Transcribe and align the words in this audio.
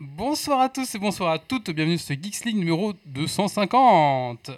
Bonsoir 0.00 0.60
à 0.60 0.68
tous 0.68 0.94
et 0.94 0.98
bonsoir 1.00 1.32
à 1.32 1.40
toutes, 1.40 1.70
bienvenue 1.70 1.98
sur 1.98 2.08
ce 2.08 2.12
Geeks 2.12 2.44
League 2.44 2.56
numéro 2.56 2.92
250. 3.06 4.52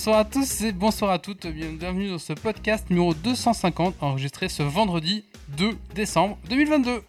Bonsoir 0.00 0.20
à 0.20 0.24
tous 0.24 0.62
et 0.62 0.72
bonsoir 0.72 1.10
à 1.10 1.18
toutes, 1.18 1.46
bienvenue 1.46 2.08
dans 2.08 2.18
ce 2.18 2.32
podcast 2.32 2.88
numéro 2.88 3.12
250 3.12 3.96
enregistré 4.00 4.48
ce 4.48 4.62
vendredi 4.62 5.26
2 5.58 5.76
décembre 5.94 6.38
2022. 6.48 7.02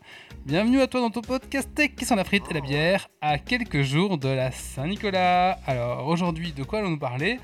Bienvenue 0.46 0.82
à 0.82 0.88
toi 0.88 1.00
dans 1.00 1.10
ton 1.10 1.22
podcast 1.22 1.70
Tech 1.74 1.92
qui 1.96 2.04
sont 2.04 2.16
la 2.16 2.26
frite 2.26 2.44
et 2.52 2.54
la 2.54 2.60
bière 2.60 3.08
à 3.22 3.38
quelques 3.38 3.84
jours 3.84 4.18
de 4.18 4.28
la 4.28 4.52
Saint-Nicolas. 4.52 5.52
Alors 5.66 6.06
aujourd'hui 6.06 6.52
de 6.52 6.66
quoi 6.66 6.80
allons-nous 6.80 7.00
parler? 7.00 7.40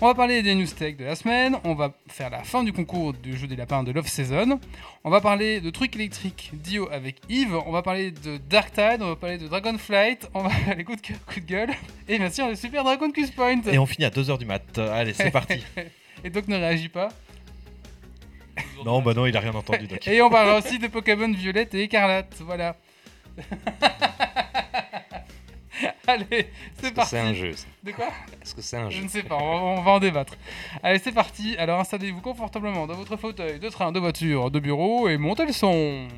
On 0.00 0.06
va 0.06 0.14
parler 0.14 0.42
des 0.42 0.54
news 0.54 0.66
tech 0.66 0.96
de 0.96 1.04
la 1.04 1.14
semaine, 1.14 1.56
on 1.64 1.74
va 1.74 1.92
faire 2.08 2.30
la 2.30 2.42
fin 2.42 2.62
du 2.64 2.72
concours 2.72 3.12
du 3.12 3.36
jeu 3.36 3.46
des 3.46 3.56
lapins 3.56 3.82
de 3.82 3.92
Love 3.92 4.06
Season, 4.08 4.58
on 5.04 5.10
va 5.10 5.20
parler 5.20 5.60
de 5.60 5.70
trucs 5.70 5.94
électriques 5.94 6.50
Dio 6.52 6.88
avec 6.90 7.16
Yves, 7.28 7.56
on 7.66 7.70
va 7.72 7.82
parler 7.82 8.10
de 8.10 8.36
Dark 8.36 8.72
Tide, 8.72 9.00
on 9.00 9.08
va 9.08 9.16
parler 9.16 9.38
de 9.38 9.46
Dragonflight, 9.46 10.28
on 10.34 10.42
va 10.42 10.50
aller 10.70 10.84
coup 10.84 10.96
de 10.96 11.00
cœur, 11.00 11.16
coup 11.26 11.40
de 11.40 11.46
gueule, 11.46 11.70
et 12.08 12.18
bien 12.18 12.30
sûr 12.30 12.48
le 12.48 12.54
Super 12.56 12.84
Dragon 12.84 13.10
Quest 13.10 13.34
Point. 13.34 13.62
Et 13.70 13.78
on 13.78 13.86
finit 13.86 14.04
à 14.04 14.10
2h 14.10 14.38
du 14.38 14.44
mat. 14.46 14.78
Allez, 14.78 15.12
c'est 15.12 15.30
parti. 15.32 15.64
et 16.22 16.30
Doc 16.30 16.48
ne 16.48 16.56
réagit 16.56 16.88
pas. 16.88 17.08
Non, 18.84 19.00
bah 19.00 19.14
non, 19.14 19.26
il 19.26 19.36
a 19.36 19.40
rien 19.40 19.54
entendu, 19.54 19.86
Doc. 19.86 20.06
Et 20.06 20.20
on 20.20 20.30
parlera 20.30 20.58
aussi 20.58 20.78
de 20.78 20.86
Pokémon 20.88 21.32
Violette 21.32 21.74
et 21.74 21.82
Écarlate, 21.82 22.36
voilà. 22.40 22.76
Allez, 26.06 26.50
c'est 26.80 26.94
parti. 26.94 27.10
C'est 27.10 27.18
un 27.18 27.34
jeu. 27.34 27.52
ça 27.52 27.66
De 27.82 27.92
quoi 27.92 28.08
Est-ce 28.42 28.54
que 28.54 28.62
c'est 28.62 28.76
un 28.76 28.90
Je 28.90 28.98
jeu 28.98 29.04
ne 29.04 29.08
sais 29.08 29.22
pas, 29.22 29.36
on 29.36 29.58
va, 29.58 29.80
on 29.80 29.82
va 29.82 29.90
en 29.92 30.00
débattre. 30.00 30.34
Allez, 30.82 30.98
c'est 30.98 31.12
parti. 31.12 31.56
Alors 31.56 31.80
installez-vous 31.80 32.20
confortablement 32.20 32.86
dans 32.86 32.94
votre 32.94 33.16
fauteuil 33.16 33.58
de 33.58 33.68
train, 33.68 33.92
de 33.92 33.98
voiture, 34.00 34.50
de 34.50 34.58
bureau 34.60 35.08
et 35.08 35.16
montez 35.16 35.46
le 35.46 35.52
son. 35.52 36.08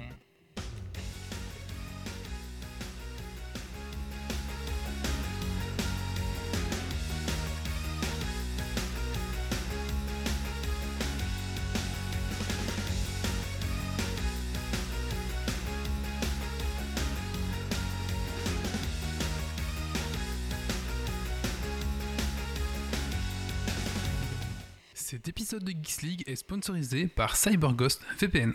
Épisode 25.29 25.65
de 25.65 25.73
Geeks 25.73 26.03
League 26.03 26.25
est 26.27 26.37
sponsorisé 26.37 27.07
par 27.07 27.37
CyberGhost 27.37 28.01
VPN. 28.19 28.53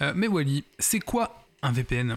Euh, 0.00 0.12
mais 0.16 0.28
Wally, 0.28 0.64
c'est 0.78 1.00
quoi 1.00 1.46
un 1.62 1.72
VPN 1.72 2.16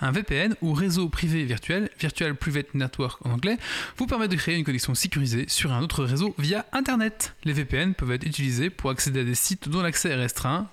un 0.00 0.12
VPN 0.12 0.54
ou 0.60 0.72
réseau 0.72 1.08
privé 1.08 1.44
virtuel, 1.44 1.90
Virtual 1.98 2.36
Private 2.36 2.74
Network 2.74 3.24
en 3.26 3.30
anglais, 3.30 3.56
vous 3.96 4.06
permet 4.06 4.28
de 4.28 4.36
créer 4.36 4.56
une 4.56 4.64
connexion 4.64 4.94
sécurisée 4.94 5.46
sur 5.48 5.72
un 5.72 5.82
autre 5.82 6.04
réseau 6.04 6.34
via 6.38 6.66
Internet. 6.72 7.34
Les 7.44 7.54
VPN 7.54 7.94
peuvent 7.94 8.12
être 8.12 8.26
utilisés 8.26 8.70
pour 8.70 8.90
accéder 8.90 9.20
à 9.20 9.24
des 9.24 9.34
sites 9.34 9.68
dont 9.68 9.82
l'accès 9.82 10.10
est 10.10 10.16
restreint 10.16 10.68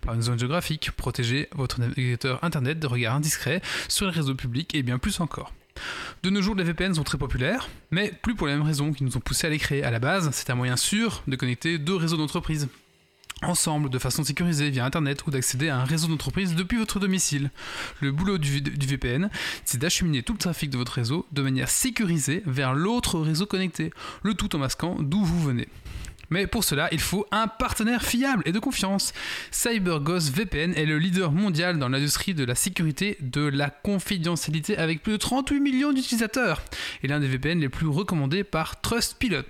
par 0.00 0.14
une 0.14 0.22
zone 0.22 0.38
géographique, 0.38 0.90
protéger 0.90 1.48
votre 1.52 1.80
navigateur 1.80 2.42
Internet 2.42 2.80
de 2.80 2.86
regards 2.88 3.14
indiscrets 3.14 3.62
sur 3.88 4.06
les 4.06 4.12
réseaux 4.12 4.34
publics 4.34 4.74
et 4.74 4.82
bien 4.82 4.98
plus 4.98 5.20
encore. 5.20 5.52
De 6.22 6.30
nos 6.30 6.42
jours, 6.42 6.54
les 6.54 6.64
VPN 6.64 6.94
sont 6.94 7.04
très 7.04 7.18
populaires, 7.18 7.68
mais 7.90 8.12
plus 8.22 8.34
pour 8.34 8.46
les 8.46 8.54
mêmes 8.54 8.62
raisons 8.62 8.92
qui 8.92 9.04
nous 9.04 9.16
ont 9.16 9.20
poussé 9.20 9.46
à 9.46 9.50
les 9.50 9.58
créer. 9.58 9.84
À 9.84 9.90
la 9.90 9.98
base, 9.98 10.30
c'est 10.32 10.50
un 10.50 10.54
moyen 10.54 10.76
sûr 10.76 11.22
de 11.26 11.36
connecter 11.36 11.78
deux 11.78 11.96
réseaux 11.96 12.16
d'entreprise 12.16 12.68
ensemble 13.42 13.88
de 13.90 13.98
façon 13.98 14.24
sécurisée 14.24 14.70
via 14.70 14.84
Internet 14.84 15.26
ou 15.26 15.30
d'accéder 15.30 15.68
à 15.68 15.78
un 15.78 15.84
réseau 15.84 16.08
d'entreprise 16.08 16.54
depuis 16.54 16.78
votre 16.78 16.98
domicile. 16.98 17.50
Le 18.00 18.10
boulot 18.10 18.38
du 18.38 18.60
VPN, 18.60 19.30
c'est 19.64 19.78
d'acheminer 19.78 20.22
tout 20.22 20.32
le 20.32 20.38
trafic 20.38 20.70
de 20.70 20.76
votre 20.76 20.92
réseau 20.92 21.26
de 21.32 21.42
manière 21.42 21.70
sécurisée 21.70 22.42
vers 22.46 22.74
l'autre 22.74 23.20
réseau 23.20 23.46
connecté, 23.46 23.92
le 24.22 24.34
tout 24.34 24.54
en 24.56 24.58
masquant 24.58 24.96
d'où 24.98 25.24
vous 25.24 25.40
venez. 25.40 25.68
Mais 26.30 26.46
pour 26.46 26.64
cela, 26.64 26.88
il 26.92 27.00
faut 27.00 27.26
un 27.30 27.48
partenaire 27.48 28.02
fiable 28.02 28.42
et 28.46 28.52
de 28.52 28.58
confiance. 28.58 29.12
CyberGhost 29.50 30.34
VPN 30.34 30.74
est 30.74 30.84
le 30.84 30.98
leader 30.98 31.32
mondial 31.32 31.78
dans 31.78 31.88
l'industrie 31.88 32.34
de 32.34 32.44
la 32.44 32.54
sécurité 32.54 33.16
de 33.20 33.42
la 33.42 33.70
confidentialité 33.70 34.76
avec 34.76 35.02
plus 35.02 35.12
de 35.12 35.16
38 35.16 35.60
millions 35.60 35.92
d'utilisateurs 35.92 36.62
et 37.02 37.08
l'un 37.08 37.20
des 37.20 37.28
VPN 37.28 37.60
les 37.60 37.68
plus 37.68 37.86
recommandés 37.86 38.44
par 38.44 38.80
Trustpilot. 38.80 39.42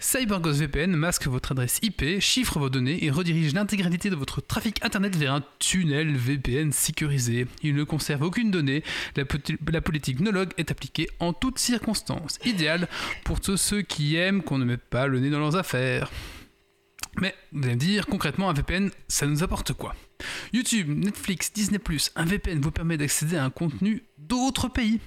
CyberGhost 0.00 0.60
VPN 0.60 0.94
masque 0.96 1.26
votre 1.26 1.52
adresse 1.52 1.78
IP, 1.82 2.20
chiffre 2.20 2.58
vos 2.58 2.70
données 2.70 3.04
et 3.04 3.10
redirige 3.10 3.54
l'intégralité 3.54 4.10
de 4.10 4.16
votre 4.16 4.40
trafic 4.40 4.84
internet 4.84 5.16
vers 5.16 5.34
un 5.34 5.44
tunnel 5.58 6.16
VPN 6.16 6.72
sécurisé. 6.72 7.46
Il 7.62 7.74
ne 7.74 7.84
conserve 7.84 8.22
aucune 8.22 8.50
donnée, 8.50 8.82
la, 9.16 9.24
la 9.70 9.80
politique 9.80 10.20
no-log 10.20 10.50
est 10.56 10.70
appliquée 10.70 11.08
en 11.20 11.32
toutes 11.32 11.58
circonstances, 11.58 12.38
idéal 12.44 12.88
pour 13.24 13.40
tous 13.40 13.56
ceux 13.56 13.82
qui 13.82 14.16
aiment 14.16 14.42
qu'on 14.42 14.58
ne 14.58 14.64
mette 14.64 14.82
pas 14.82 15.06
le 15.06 15.20
nez 15.20 15.30
dans 15.30 15.38
leurs 15.38 15.56
affaires. 15.56 16.10
Mais 17.20 17.34
vous 17.52 17.64
allez 17.64 17.74
me 17.74 17.78
dire, 17.78 18.06
concrètement, 18.06 18.48
un 18.48 18.54
VPN, 18.54 18.90
ça 19.06 19.26
nous 19.26 19.42
apporte 19.42 19.72
quoi? 19.74 19.94
YouTube, 20.52 20.88
Netflix, 20.88 21.52
Disney⁇ 21.52 21.78
un 22.16 22.24
VPN 22.24 22.60
vous 22.60 22.70
permet 22.70 22.96
d'accéder 22.96 23.36
à 23.36 23.44
un 23.44 23.50
contenu 23.50 24.04
d'autres 24.18 24.68
pays. 24.68 25.00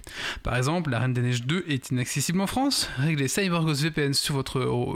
Par 0.44 0.56
exemple, 0.56 0.92
La 0.92 1.00
Reine 1.00 1.14
des 1.14 1.22
Neiges 1.22 1.44
2 1.44 1.66
est 1.68 1.90
inaccessible 1.90 2.42
en 2.42 2.48
France. 2.48 2.90
Réglez 2.98 3.28
CyberGhost 3.28 3.82
VPN 3.82 4.14
sur 4.14 4.36
votre, 4.36 4.62
oh, 4.62 4.96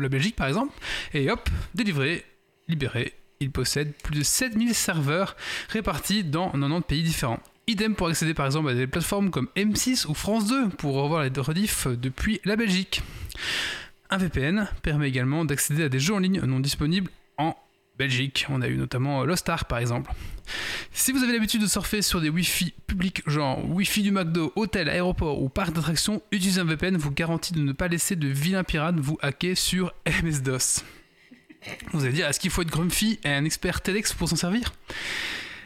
la 0.00 0.08
Belgique 0.08 0.36
par 0.36 0.48
exemple, 0.48 0.72
et 1.14 1.30
hop, 1.30 1.48
délivré, 1.74 2.24
libéré. 2.68 3.12
Il 3.40 3.50
possède 3.50 3.92
plus 4.02 4.18
de 4.18 4.24
7000 4.24 4.74
serveurs 4.74 5.36
répartis 5.68 6.24
dans 6.24 6.50
90 6.50 6.82
pays 6.82 7.02
différents. 7.02 7.40
Idem 7.68 7.94
pour 7.94 8.06
accéder 8.06 8.32
par 8.32 8.46
exemple 8.46 8.70
à 8.70 8.74
des 8.74 8.86
plateformes 8.86 9.30
comme 9.30 9.48
M6 9.56 10.06
ou 10.06 10.14
France 10.14 10.46
2 10.46 10.68
pour 10.70 10.94
revoir 10.94 11.24
les 11.24 11.40
rediffs 11.40 11.88
depuis 11.88 12.40
la 12.44 12.56
Belgique. 12.56 13.02
Un 14.10 14.18
VPN 14.18 14.68
permet 14.82 15.08
également 15.08 15.44
d'accéder 15.44 15.84
à 15.84 15.88
des 15.88 15.98
jeux 15.98 16.14
en 16.14 16.18
ligne 16.18 16.40
non 16.40 16.60
disponibles 16.60 17.10
en 17.38 17.56
Belgique. 17.98 18.46
On 18.48 18.62
a 18.62 18.68
eu 18.68 18.76
notamment 18.76 19.24
Lost 19.24 19.48
Ark 19.48 19.68
par 19.68 19.78
exemple. 19.78 20.12
Si 20.92 21.12
vous 21.12 21.22
avez 21.22 21.32
l'habitude 21.32 21.62
de 21.62 21.66
surfer 21.66 22.02
sur 22.02 22.20
des 22.20 22.28
Wi-Fi 22.28 22.72
publics, 22.86 23.22
genre 23.28 23.58
Wi-Fi 23.68 24.02
du 24.02 24.10
McDo, 24.12 24.52
hôtel, 24.54 24.88
aéroport 24.88 25.42
ou 25.42 25.48
parc 25.48 25.72
d'attractions, 25.72 26.22
utiliser 26.30 26.60
un 26.60 26.64
VPN 26.64 26.96
vous 26.96 27.10
garantit 27.10 27.52
de 27.52 27.60
ne 27.60 27.72
pas 27.72 27.88
laisser 27.88 28.16
de 28.16 28.28
vilains 28.28 28.64
pirates 28.64 28.98
vous 28.98 29.18
hacker 29.22 29.56
sur 29.56 29.92
MS-DOS. 30.06 30.84
Vous 31.92 32.04
allez 32.04 32.12
dire, 32.12 32.28
est-ce 32.28 32.38
qu'il 32.38 32.50
faut 32.50 32.62
être 32.62 32.70
grumpy 32.70 33.18
et 33.24 33.28
un 33.28 33.44
expert 33.44 33.80
TEDx 33.80 34.12
pour 34.12 34.28
s'en 34.28 34.36
servir? 34.36 34.72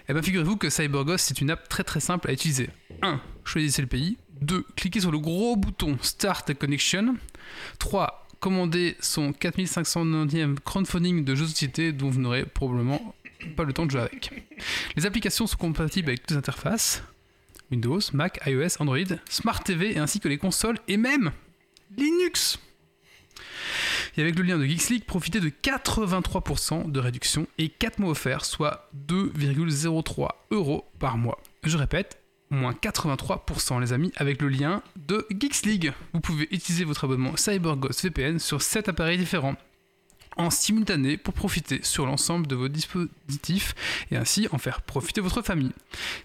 Eh 0.09 0.12
bien, 0.12 0.23
figurez-vous 0.23 0.56
que 0.56 0.71
CyberGhost, 0.71 1.27
c'est 1.27 1.41
une 1.41 1.50
app 1.50 1.69
très 1.69 1.84
très 1.84 2.00
simple 2.00 2.31
à 2.31 2.33
utiliser. 2.33 2.71
1. 3.03 3.21
Choisissez 3.45 3.83
le 3.83 3.89
pays. 3.89 4.17
2. 4.41 4.65
Cliquez 4.77 5.00
sur 5.00 5.12
le 5.12 5.19
gros 5.19 5.56
bouton 5.56 5.99
Start 6.00 6.55
Connection. 6.55 7.17
3 7.79 8.29
commander 8.41 8.97
son 9.01 9.33
4590e 9.33 10.56
crowdfunding 10.65 11.25
de 11.25 11.34
jeux 11.34 11.45
de 11.45 11.51
société 11.51 11.93
dont 11.93 12.11
vous 12.11 12.21
n'aurez 12.21 12.45
probablement 12.45 13.15
pas 13.56 13.65
le 13.65 13.73
temps 13.73 13.87
de 13.87 13.91
jouer 13.91 14.01
avec. 14.01 14.31
Les 14.97 15.06
applications 15.06 15.47
sont 15.47 15.56
compatibles 15.56 16.09
avec 16.09 16.21
toutes 16.21 16.33
les 16.33 16.37
interfaces 16.37 17.03
Windows, 17.70 18.00
Mac, 18.12 18.41
iOS, 18.47 18.81
Android, 18.81 19.17
Smart 19.29 19.62
TV 19.62 19.97
ainsi 19.97 20.20
que 20.20 20.29
les 20.29 20.38
consoles 20.38 20.79
et 20.88 20.97
même 20.97 21.31
Linux. 21.97 22.59
Et 24.17 24.23
avec 24.23 24.37
le 24.37 24.43
lien 24.43 24.59
de 24.59 24.64
Geeks 24.64 25.06
profitez 25.06 25.41
de 25.41 25.49
83% 25.49 26.91
de 26.91 27.00
réduction 27.00 27.47
et 27.59 27.69
4 27.69 28.00
mois 28.00 28.11
offerts, 28.11 28.44
soit 28.44 28.91
2,03 29.09 30.29
euros 30.50 30.91
par 30.99 31.17
mois. 31.17 31.41
Je 31.62 31.76
répète, 31.76 32.19
moins 32.50 32.73
83% 32.73 33.81
les 33.81 33.93
amis 33.93 34.12
avec 34.17 34.43
le 34.43 34.49
lien 34.49 34.82
de 34.97 35.26
Geeks 35.31 35.62
League. 35.64 35.93
Vous 36.12 36.20
pouvez 36.20 36.49
utiliser 36.50 36.85
votre 36.85 37.05
abonnement 37.05 37.37
CyberGhost 37.37 38.02
VPN 38.02 38.38
sur 38.38 38.61
7 38.61 38.88
appareils 38.88 39.19
différents 39.19 39.56
en 40.37 40.50
simultané 40.50 41.17
pour 41.17 41.35
profiter 41.35 41.81
sur 41.82 42.06
l'ensemble 42.06 42.47
de 42.47 42.55
vos 42.55 42.69
dispositifs 42.69 43.75
et 44.11 44.17
ainsi 44.17 44.49
en 44.52 44.58
faire 44.58 44.81
profiter 44.82 45.20
votre 45.20 45.43
famille. 45.43 45.73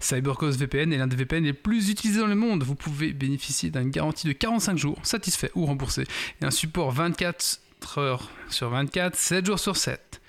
CyberGhost 0.00 0.58
VPN 0.58 0.92
est 0.92 0.98
l'un 0.98 1.06
des 1.06 1.16
VPN 1.16 1.44
les 1.44 1.52
plus 1.52 1.90
utilisés 1.90 2.20
dans 2.20 2.26
le 2.26 2.34
monde. 2.34 2.62
Vous 2.62 2.74
pouvez 2.74 3.12
bénéficier 3.12 3.70
d'une 3.70 3.90
garantie 3.90 4.26
de 4.26 4.32
45 4.32 4.78
jours, 4.78 4.98
satisfait 5.02 5.50
ou 5.54 5.66
remboursé, 5.66 6.04
et 6.40 6.44
un 6.44 6.50
support 6.50 6.92
24 6.92 7.98
heures 7.98 8.30
sur 8.48 8.70
24, 8.70 9.16
7 9.16 9.46
jours 9.46 9.58
sur 9.58 9.76
7, 9.76 10.20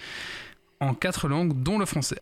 en 0.79 0.93
4 0.93 1.27
langues 1.27 1.61
dont 1.63 1.79
le 1.79 1.85
français. 1.85 2.19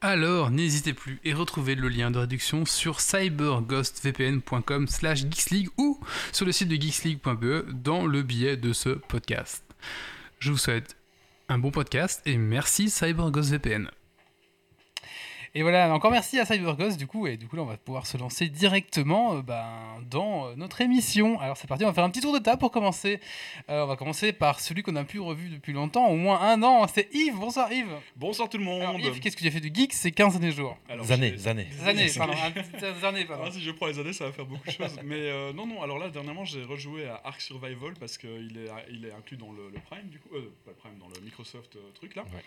Alors 0.00 0.52
n'hésitez 0.52 0.92
plus 0.92 1.18
et 1.24 1.32
retrouvez 1.32 1.74
le 1.74 1.88
lien 1.88 2.12
de 2.12 2.18
réduction 2.18 2.64
sur 2.64 3.00
cyberghostvpn.com 3.00 4.86
slash 4.86 5.22
geeksleague 5.22 5.70
ou 5.76 5.98
sur 6.30 6.46
le 6.46 6.52
site 6.52 6.68
de 6.68 6.76
geeksleague.be 6.76 7.72
dans 7.82 8.06
le 8.06 8.22
billet 8.22 8.56
de 8.56 8.72
ce 8.72 8.90
podcast. 8.90 9.64
Je 10.38 10.52
vous 10.52 10.58
souhaite 10.58 10.96
un 11.48 11.58
bon 11.58 11.72
podcast 11.72 12.22
et 12.26 12.36
merci 12.36 12.90
CyberGhostVPN. 12.90 13.90
Et 15.58 15.62
voilà, 15.62 15.92
encore 15.92 16.12
merci 16.12 16.38
à 16.38 16.44
CyberGhost 16.44 16.96
du 16.96 17.08
coup, 17.08 17.26
et 17.26 17.36
du 17.36 17.48
coup 17.48 17.56
là 17.56 17.62
on 17.62 17.66
va 17.66 17.76
pouvoir 17.76 18.06
se 18.06 18.16
lancer 18.16 18.48
directement 18.48 19.34
euh, 19.34 19.42
ben, 19.42 19.66
dans 20.08 20.46
euh, 20.46 20.54
notre 20.54 20.80
émission. 20.82 21.40
Alors 21.40 21.56
c'est 21.56 21.66
parti, 21.66 21.82
on 21.82 21.88
va 21.88 21.92
faire 21.92 22.04
un 22.04 22.10
petit 22.10 22.20
tour 22.20 22.32
de 22.32 22.38
table 22.38 22.60
pour 22.60 22.70
commencer. 22.70 23.18
Euh, 23.68 23.82
on 23.82 23.88
va 23.88 23.96
commencer 23.96 24.32
par 24.32 24.60
celui 24.60 24.84
qu'on 24.84 24.94
a 24.94 25.02
pu 25.02 25.18
revu 25.18 25.48
depuis 25.48 25.72
longtemps, 25.72 26.06
au 26.06 26.14
moins 26.14 26.40
un 26.42 26.62
an, 26.62 26.86
c'est 26.86 27.12
Yves. 27.12 27.34
Bonsoir 27.34 27.72
Yves. 27.72 27.88
Bonsoir 28.14 28.48
tout 28.48 28.56
le 28.58 28.62
monde. 28.62 28.82
Alors 28.82 29.00
Yves, 29.00 29.18
qu'est-ce 29.18 29.34
que 29.36 29.40
tu 29.42 29.48
as 29.48 29.50
fait 29.50 29.58
du 29.58 29.72
geek 29.74 29.92
ces 29.94 30.12
15 30.12 30.36
années 30.36 30.52
jours 30.52 30.78
Alors, 30.88 31.10
années, 31.10 31.34
j'ai- 31.36 31.48
années. 31.48 31.64
Des 31.64 31.88
années, 31.88 32.10
pardon. 32.16 32.34
des 32.80 33.04
années, 33.04 33.24
pardon. 33.24 33.42
Ah, 33.48 33.50
si 33.50 33.60
je 33.60 33.72
prends 33.72 33.86
les 33.88 33.98
années, 33.98 34.12
ça 34.12 34.26
va 34.26 34.32
faire 34.32 34.46
beaucoup 34.46 34.64
de 34.64 34.70
choses. 34.70 34.96
Mais 35.02 35.16
euh, 35.16 35.52
non, 35.52 35.66
non, 35.66 35.82
alors 35.82 35.98
là, 35.98 36.08
dernièrement, 36.08 36.44
j'ai 36.44 36.62
rejoué 36.62 37.08
à 37.08 37.20
Ark 37.24 37.40
Survival 37.40 37.94
parce 37.98 38.16
qu'il 38.16 38.60
est, 38.64 38.70
il 38.92 39.04
est 39.04 39.12
inclus 39.12 39.36
dans 39.36 39.50
le, 39.50 39.70
le 39.70 39.80
Prime, 39.90 40.06
du 40.08 40.20
coup. 40.20 40.28
Euh, 40.36 40.52
pas 40.64 40.70
le 40.70 40.76
Prime, 40.76 40.98
dans 41.00 41.08
le 41.08 41.20
Microsoft 41.24 41.74
euh, 41.74 41.80
truc 41.96 42.14
là. 42.14 42.22
Ouais. 42.22 42.44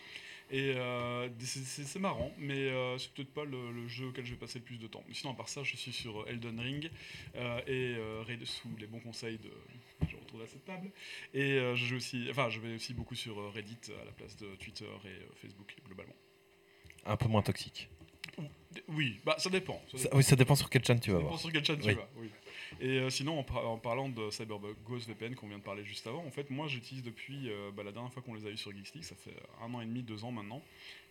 Et 0.54 0.74
euh, 0.76 1.30
c'est- 1.40 1.98
marrant, 2.00 2.32
mais 2.38 2.70
euh, 2.70 2.98
c'est 2.98 3.12
peut-être 3.14 3.34
pas 3.34 3.46
le, 3.46 3.72
le 3.72 3.88
jeu 3.88 4.08
auquel 4.08 4.26
je 4.26 4.32
vais 4.32 4.38
passer 4.40 4.60
le 4.60 4.66
plus 4.66 4.78
de 4.78 4.88
temps. 4.88 5.04
Sinon, 5.14 5.32
à 5.32 5.36
part 5.36 5.48
ça, 5.48 5.64
je 5.64 5.76
suis 5.78 5.94
sur 5.94 6.28
Elden 6.28 6.60
Ring 6.60 6.90
euh, 7.36 7.62
et 7.68 7.96
euh, 7.98 8.22
Raid- 8.28 8.44
sous 8.46 8.70
les 8.78 8.86
bons 8.88 9.00
conseils 9.00 9.38
de. 9.38 9.50
Je 10.10 10.16
retrouve 10.18 10.42
à 10.42 10.48
cette 10.48 10.66
table. 10.66 10.92
Et 11.34 11.58
je 11.58 11.76
joue 11.86 11.96
aussi, 11.96 12.28
enfin, 12.30 12.50
je 12.50 12.60
vais 12.60 12.76
aussi 12.76 12.94
beaucoup 12.94 13.16
sur 13.16 13.54
Reddit 13.54 13.78
à 14.02 14.06
la 14.06 14.12
place 14.12 14.36
de 14.38 14.48
Twitter 14.56 14.86
et 15.06 15.38
Facebook 15.40 15.74
globalement. 15.86 16.16
Un 17.06 17.16
peu 17.18 17.28
moins 17.30 17.42
toxique. 17.42 17.90
Oui, 18.88 19.20
bah 19.26 19.36
ça 19.38 19.50
dépend. 19.50 19.82
Ça 19.92 19.98
Ça- 19.98 20.10
oui, 20.14 20.24
ça 20.24 20.36
dépend 20.36 20.56
sur 20.56 20.70
quelle 20.70 20.84
chaîne 20.86 21.00
tu 21.00 21.12
vas 21.12 21.18
Ça 21.18 21.24
dépend 21.24 21.38
sur 21.38 21.52
quelle 21.52 21.66
chaîne 21.66 21.80
tu 21.80 21.92
vas, 21.94 22.10
oui. 22.18 22.30
Et 22.80 23.00
euh, 23.00 23.10
sinon, 23.10 23.40
en, 23.40 23.44
par- 23.44 23.68
en 23.70 23.78
parlant 23.78 24.08
de 24.10 24.30
CyberGhost 24.30 25.08
VPN 25.08 25.36
qu'on 25.36 25.48
vient 25.48 25.58
de 25.58 25.64
parler 25.64 25.84
juste 25.84 26.08
avant, 26.08 26.24
en 26.26 26.32
fait, 26.32 26.50
moi 26.50 26.68
j'utilise 26.68 27.04
depuis 27.04 27.50
euh, 27.50 27.70
bah, 27.76 27.84
la 27.84 27.92
dernière 27.92 28.12
fois 28.14 28.22
qu'on 28.24 28.34
les 28.34 28.46
a 28.46 28.50
eu 28.50 28.58
sur 28.58 28.72
Geeks 28.72 28.94
League, 28.96 29.04
ça 29.04 29.16
fait 29.16 29.36
un 29.62 29.74
an 29.74 29.82
et 29.82 29.86
demi, 29.86 30.02
deux 30.04 30.24
ans 30.24 30.32
maintenant, 30.32 30.62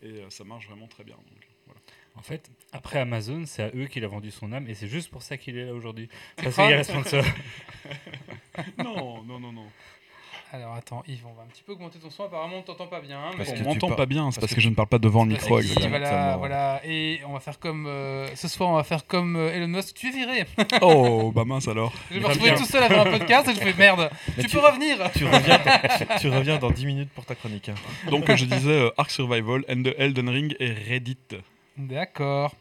et 0.03 0.07
euh, 0.07 0.31
ça 0.31 0.45
marche 0.45 0.67
vraiment 0.67 0.87
très 0.89 1.05
bien. 1.05 1.17
Donc, 1.17 1.49
voilà. 1.67 1.81
En 2.17 2.23
fait, 2.23 2.51
après 2.73 2.99
Amazon, 2.99 3.45
c'est 3.47 3.63
à 3.63 3.71
eux 3.75 3.87
qu'il 3.87 4.05
a 4.05 4.09
vendu 4.09 4.31
son 4.31 4.53
âme 4.53 4.67
et 4.69 4.75
c'est 4.75 4.89
juste 4.89 5.11
pour 5.11 5.23
ça 5.23 5.37
qu'il 5.37 5.57
est 5.57 5.67
là 5.67 5.75
aujourd'hui. 5.75 6.09
Parce 6.37 6.55
qu'il 6.57 6.65
y 6.65 6.73
a 6.73 6.77
la 6.77 6.85
sponsor. 6.85 7.25
non, 8.79 9.23
non, 9.25 9.39
non, 9.41 9.53
non. 9.53 9.67
Alors 10.53 10.75
attends 10.75 11.05
Yves, 11.07 11.25
on 11.27 11.33
va 11.33 11.43
un 11.43 11.47
petit 11.47 11.63
peu 11.63 11.73
augmenter 11.73 12.01
ton 12.01 12.11
son, 12.11 12.25
apparemment 12.25 12.57
on 12.59 12.63
t'entend 12.63 12.89
pas 12.89 13.01
bien. 13.01 13.21
Parce 13.37 13.51
mais- 13.51 13.59
que 13.59 13.61
On 13.63 13.69
m'entend 13.69 13.87
par- 13.89 13.97
pas 13.99 14.07
bien, 14.07 14.23
c'est 14.33 14.41
parce 14.41 14.41
parce 14.41 14.51
que 14.51 14.55
que 14.57 14.61
je 14.61 14.69
ne 14.69 14.75
parle 14.75 14.89
pas 14.89 14.99
devant 14.99 15.25
le 15.25 15.31
micro, 15.31 15.61
exactement. 15.61 16.39
Voilà, 16.39 16.81
et 16.85 17.21
on 17.29 17.33
va 17.35 17.41
faire 17.41 17.61
comme 17.61 17.87
euh, 17.87 18.27
ce 18.35 18.49
soir, 18.49 18.71
on 18.71 18.75
va 18.75 18.83
faire 18.83 19.07
comme 19.07 19.37
euh, 19.37 19.55
Elon 19.55 19.69
Musk. 19.69 19.95
Tu 19.95 20.09
es 20.09 20.11
viré. 20.11 20.47
Oh, 20.83 21.31
bah 21.33 21.45
mince 21.45 21.69
alors. 21.69 21.93
Je 22.11 22.17
me 22.17 22.23
va 22.23 22.29
retrouver 22.31 22.55
tout 22.57 22.65
seul 22.65 22.83
à 22.83 22.89
faire 22.89 23.07
un 23.07 23.19
podcast 23.19 23.49
et 23.49 23.55
je 23.55 23.61
fais 23.61 23.75
merde. 23.79 24.11
Tu, 24.41 24.47
tu- 24.47 24.57
peux 24.57 24.59
revenir. 24.59 24.97
Tu 25.15 25.25
reviens, 25.25 25.59
dans, 25.59 25.99
tu, 25.99 26.07
tu 26.21 26.29
reviens 26.29 26.59
dans 26.59 26.71
10 26.71 26.87
minutes 26.87 27.11
pour 27.15 27.25
ta 27.25 27.37
chronique. 27.37 27.69
hein. 27.69 27.75
Donc 28.11 28.35
je 28.35 28.45
disais 28.45 28.71
euh, 28.73 28.91
Ark 28.99 29.11
Survival, 29.13 29.65
End- 29.69 29.83
Elden 29.99 30.29
Ring 30.29 30.57
et 30.59 30.73
Reddit. 30.73 31.17
D'accord. 31.77 32.55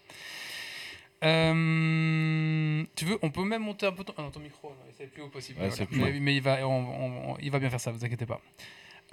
Euh, 1.24 2.83
tu 2.95 3.06
veux, 3.06 3.19
on 3.21 3.30
peut 3.30 3.44
même 3.44 3.63
monter 3.63 3.86
un 3.86 3.92
peu 3.92 4.04
ton, 4.04 4.13
ah 4.18 4.21
non, 4.21 4.31
ton 4.31 4.39
micro, 4.39 4.71
c'est 4.98 5.04
le 5.04 5.10
plus 5.10 5.21
haut 5.21 5.27
possible. 5.30 5.60
Ouais, 5.60 5.68
voilà. 5.68 5.75
c'est 5.75 5.86
plus 5.86 6.19
mais, 6.19 6.36
il 6.36 6.42
va, 6.42 6.66
on- 6.68 6.71
on- 6.71 7.31
on- 7.31 7.38
il 7.42 7.51
va 7.51 7.60
bien 7.60 7.69
faire 7.69 7.80
ça, 7.80 7.92
vous 7.92 8.04
inquiétez 8.04 8.25
pas. 8.25 8.39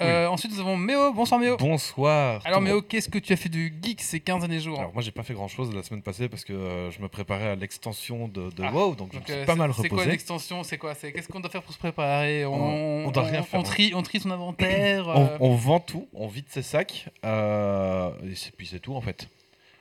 Euh, 0.03 0.27
Ensuite, 0.27 0.53
nous 0.53 0.61
avons 0.61 0.77
Méo. 0.77 1.11
Bonsoir 1.15 1.41
Méo. 1.41 1.57
Bonsoir. 1.57 2.43
Alors 2.45 2.61
Méo, 2.61 2.83
qu'est-ce 2.83 3.09
que 3.09 3.19
tu 3.19 3.33
as 3.33 3.37
fait 3.37 3.49
du 3.49 3.73
geek 3.83 4.03
ces 4.03 4.21
15 4.21 4.45
années 4.45 4.61
jours 4.61 4.79
Alors 4.79 4.93
moi 4.93 5.01
j'ai 5.03 5.11
pas 5.11 5.23
fait 5.23 5.33
grand 5.33 5.49
chose 5.49 5.75
la 5.75 5.83
semaine 5.83 6.03
passée 6.03 6.29
parce 6.29 6.45
que 6.45 6.53
euh, 6.53 6.91
je 6.91 7.01
me 7.01 7.09
préparais 7.09 7.49
à 7.49 7.55
l'extension 7.55 8.29
de, 8.29 8.51
de 8.51 8.63
Ah, 8.63 8.71
WoW 8.75 8.95
donc 8.95 9.13
je 9.13 9.17
me 9.17 9.21
Donc, 9.23 9.31
suis 9.35 9.47
pas 9.47 9.55
mal 9.55 9.71
C'est 9.73 9.89
quoi 9.89 9.97
reposé. 9.97 10.11
l'extension 10.11 10.63
C'est 10.65 10.77
quoi 10.77 10.95
qu'est-ce 10.95 11.29
qu'on 11.29 11.41
doit 11.41 11.49
faire 11.51 11.63
pour 11.63 11.73
se 11.73 11.79
préparer? 11.79 12.45
On, 12.45 12.53
On- 12.55 13.07
on 13.07 13.11
doit 13.11 13.23
rien 13.23 13.43
faire, 13.43 13.59
On 13.59 13.63
trie, 13.63 13.93
on 13.95 14.03
trie 14.03 14.21
son 14.21 14.31
inventaire. 14.33 15.09
On, 15.09 15.25
euh, 15.25 15.39
on 15.41 15.55
vend 15.55 15.81
tout, 15.81 16.07
on 16.13 16.29
vide 16.29 16.45
ses 16.51 16.61
sacs 16.63 17.07
et 17.25 18.37
puis 18.55 18.67
c'est 18.67 18.81
tout 18.81 18.95
en 18.95 19.01
fait. 19.01 19.29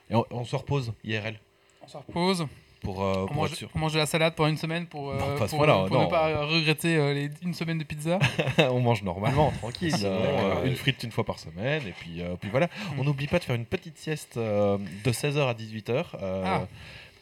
Et 0.08 0.14
on, 0.14 0.24
on 0.30 0.44
se 0.46 0.56
repose 0.56 0.94
IRL 1.04 1.38
on 1.86 1.88
se 1.88 1.96
repose. 1.96 2.46
pour, 2.82 3.02
euh, 3.02 3.22
On 3.22 3.26
pour 3.26 3.36
mange, 3.36 3.66
on 3.74 3.88
de 3.88 3.96
la 3.98 4.06
salade 4.06 4.34
pendant 4.34 4.48
une 4.50 4.56
semaine 4.56 4.86
pour, 4.86 5.10
euh, 5.10 5.18
Non, 5.18 5.36
pour, 5.36 5.48
pour 5.48 5.66
non. 5.66 6.04
ne 6.04 6.10
pas 6.10 6.44
regretter 6.44 6.96
euh, 6.96 7.14
les, 7.14 7.30
une 7.42 7.54
semaine 7.54 7.78
de 7.78 7.84
pizza. 7.84 8.18
on 8.58 8.80
mange 8.80 9.02
normalement, 9.02 9.52
tranquille. 9.60 9.94
Sinon, 9.96 10.10
euh, 10.12 10.64
une 10.64 10.76
frite 10.76 11.02
une 11.02 11.12
fois 11.12 11.24
par 11.24 11.38
semaine 11.38 11.82
et 11.86 11.92
puis, 11.92 12.22
puis 12.40 12.50
voilà. 12.50 12.66
Mm. 12.66 13.00
On 13.00 13.04
n'oublie 13.04 13.26
pas 13.26 13.38
de 13.38 13.44
faire 13.44 13.56
une 13.56 13.66
petite 13.66 13.98
sieste 13.98 14.36
de 14.38 14.78
16h 15.12 15.48
à 15.48 15.54
18h. 15.54 16.04
euh, 16.22 16.42
Ah. 16.44 16.66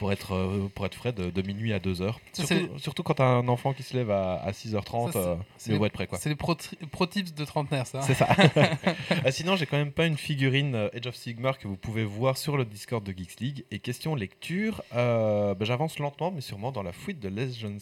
Pour 0.04 0.12
être, 0.12 0.34
euh, 0.34 0.68
pour 0.74 0.84
être 0.84 0.94
frais 0.94 1.14
de, 1.14 1.30
de 1.30 1.40
minuit 1.42 1.72
à 1.72 1.78
2h. 1.78 2.12
Ça, 2.34 2.44
Surtout, 2.44 2.78
surtout 2.78 3.02
quand 3.02 3.14
t'as 3.14 3.24
un 3.24 3.48
enfant 3.48 3.72
qui 3.72 3.82
se 3.82 3.96
lève 3.96 4.10
à, 4.10 4.34
à 4.34 4.50
6h30, 4.52 5.12
Ça, 5.12 5.38
c'est- 5.56 5.72
euh, 5.72 5.82
être 5.82 5.92
prêt 5.92 6.06
quoi. 6.06 6.18
C'est 6.18 6.28
les 6.28 6.34
pro, 6.36 6.54
pro 6.92 7.06
tips 7.06 7.32
de 7.32 7.44
trentenaire, 7.46 7.86
ça. 7.86 8.02
C'est 8.02 8.12
ça. 8.12 8.28
Ah, 9.24 9.30
sinon, 9.32 9.56
j'ai 9.56 9.64
quand 9.64 9.78
même 9.78 9.92
pas 9.92 10.04
une 10.04 10.18
figurine 10.18 10.74
euh, 10.74 10.88
Age 10.94 11.06
of 11.06 11.14
Sigmar 11.16 11.58
que 11.58 11.66
vous 11.68 11.78
pouvez 11.78 12.04
voir 12.04 12.36
sur 12.36 12.58
le 12.58 12.66
Discord 12.66 13.02
de 13.02 13.12
Geeks 13.16 13.40
League. 13.40 13.64
Et 13.70 13.78
question 13.78 14.14
lecture, 14.14 14.82
euh, 14.94 15.54
ben, 15.54 15.64
j'avance 15.64 15.98
lentement 15.98 16.30
mais 16.30 16.42
sûrement 16.42 16.70
dans 16.70 16.82
la 16.82 16.92
fuite 16.92 17.18
de 17.20 17.28
Legends, 17.30 17.78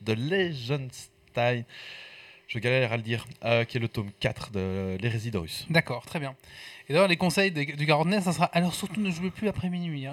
de 0.00 0.12
Legenstein. 0.12 1.64
Je 2.48 2.58
galère 2.58 2.92
à 2.92 2.96
le 2.96 3.04
dire, 3.04 3.26
euh, 3.44 3.62
qui 3.64 3.76
est 3.76 3.80
le 3.80 3.86
tome 3.86 4.10
4 4.18 4.50
de 4.50 4.96
l'hérésie 5.00 5.30
d'Horus. 5.30 5.66
D'accord, 5.70 6.04
très 6.04 6.18
bien. 6.18 6.34
Et 6.90 6.92
d'ailleurs, 6.92 7.06
les 7.06 7.16
conseils 7.16 7.52
des- 7.52 7.66
du 7.66 7.86
quarantenaire, 7.86 8.20
ça 8.20 8.32
sera 8.32 8.46
alors 8.46 8.74
surtout 8.74 9.00
ne 9.00 9.12
jouez 9.12 9.30
plus 9.30 9.46
après 9.46 9.68
minuit. 9.68 10.06
hein. 10.06 10.12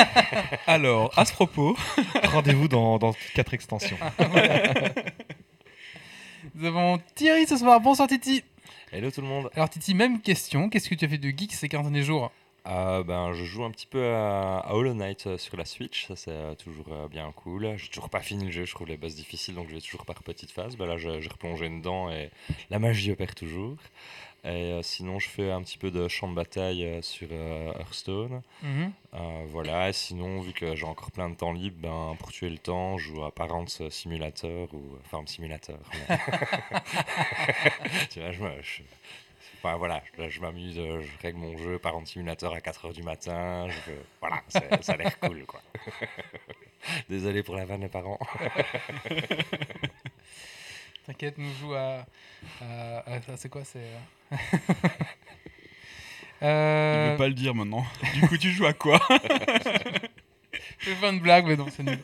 Alors, 0.66 1.12
à 1.18 1.26
ce 1.26 1.34
propos, 1.34 1.76
Rendez-vous 2.32 2.66
dans, 2.66 2.96
dans 2.96 3.14
4 3.34 3.52
extensions. 3.52 3.98
Nous 6.54 6.64
avons 6.66 6.98
Thierry 7.14 7.46
ce 7.46 7.58
soir. 7.58 7.78
Bonsoir 7.82 8.08
Titi. 8.08 8.42
Hello 8.90 9.10
tout 9.10 9.20
le 9.20 9.26
monde. 9.26 9.50
Alors 9.54 9.68
Titi, 9.68 9.92
même 9.94 10.22
question. 10.22 10.70
Qu'est-ce 10.70 10.88
que 10.88 10.94
tu 10.94 11.04
as 11.04 11.08
fait 11.08 11.18
de 11.18 11.28
geek 11.28 11.52
ces 11.52 11.68
15 11.68 11.82
derniers 11.82 12.02
jours? 12.02 12.32
Euh, 12.66 13.02
ben, 13.02 13.32
je 13.34 13.44
joue 13.44 13.64
un 13.64 13.70
petit 13.70 13.86
peu 13.86 14.02
à, 14.14 14.58
à 14.60 14.72
Hollow 14.74 14.92
Knight 14.94 15.26
euh, 15.26 15.38
sur 15.38 15.56
la 15.56 15.64
Switch, 15.64 16.06
ça 16.08 16.16
c'est 16.16 16.30
euh, 16.32 16.54
toujours 16.54 16.86
euh, 16.90 17.08
bien 17.08 17.32
cool. 17.34 17.74
J'ai 17.78 17.88
toujours 17.88 18.10
pas 18.10 18.20
fini 18.20 18.44
le 18.46 18.50
jeu, 18.50 18.64
je 18.66 18.74
trouve 18.74 18.88
les 18.88 18.98
boss 18.98 19.14
difficiles 19.14 19.54
donc 19.54 19.68
je 19.70 19.74
vais 19.74 19.80
toujours 19.80 20.04
par 20.04 20.22
petites 20.22 20.50
phases. 20.50 20.76
Ben 20.76 20.86
là 20.86 20.98
je- 20.98 21.20
j'ai 21.20 21.28
replongé 21.28 21.68
dedans 21.70 22.10
et 22.10 22.30
la 22.70 22.78
magie 22.78 23.10
opère 23.12 23.34
toujours. 23.34 23.76
Et 24.44 24.72
euh, 24.72 24.82
sinon 24.82 25.18
je 25.18 25.28
fais 25.28 25.50
un 25.50 25.62
petit 25.62 25.78
peu 25.78 25.90
de 25.90 26.06
champ 26.08 26.28
de 26.28 26.34
bataille 26.34 26.84
euh, 26.84 27.02
sur 27.02 27.28
euh, 27.32 27.72
Hearthstone. 27.78 28.40
Mhm. 28.62 28.92
Voilà, 29.48 29.88
et 29.88 29.92
sinon 29.92 30.40
vu 30.40 30.52
que 30.52 30.74
j'ai 30.76 30.84
encore 30.86 31.10
plein 31.10 31.28
de 31.28 31.34
temps 31.34 31.52
libre, 31.52 31.76
ben, 31.80 32.14
pour 32.18 32.30
tuer 32.30 32.50
le 32.50 32.58
temps, 32.58 32.96
je 32.98 33.08
joue 33.08 33.24
à 33.24 33.30
Parents 33.32 33.64
Simulator 33.90 34.68
ou 34.72 34.96
Farm 35.10 35.26
Simulator. 35.26 35.76
mais- 36.08 36.18
tu 38.10 38.20
vois, 38.20 38.32
je 38.32 38.40
me- 38.42 38.62
je- 38.62 38.82
Enfin, 39.60 39.76
voilà, 39.76 40.02
là, 40.18 40.28
je 40.28 40.38
m'amuse, 40.40 40.76
je 40.76 41.20
règle 41.20 41.38
mon 41.38 41.58
jeu 41.58 41.80
par 41.80 41.94
simulateur 42.06 42.52
à 42.52 42.60
4h 42.60 42.92
du 42.94 43.02
matin. 43.02 43.66
Je, 43.68 43.90
voilà, 44.20 44.40
ça 44.80 44.92
a 44.92 44.96
l'air 44.96 45.18
cool, 45.18 45.44
quoi. 45.46 45.60
Désolé 47.10 47.42
pour 47.42 47.56
la 47.56 47.64
vanne, 47.64 47.80
les 47.80 47.88
parents. 47.88 48.20
T'inquiète, 51.08 51.38
nous 51.38 51.50
joue 51.58 51.72
à. 51.72 52.04
à- 52.60 53.14
à- 53.14 53.36
c'est 53.38 53.48
quoi 53.48 53.64
C'est. 53.64 53.78
euh, 53.78 54.36
il 56.42 56.46
euh, 56.46 57.08
veut 57.12 57.16
pas 57.16 57.28
le 57.28 57.32
dire 57.34 57.54
maintenant. 57.54 57.82
Du 58.12 58.28
coup, 58.28 58.36
tu 58.36 58.50
joues 58.50 58.66
à 58.66 58.74
quoi? 58.74 59.00
Je 60.80 60.90
vais 60.90 60.96
faire 60.96 61.10
une 61.10 61.20
blague, 61.20 61.46
mais 61.46 61.56
non, 61.56 61.68
c'est 61.74 61.82
nul. 61.82 61.98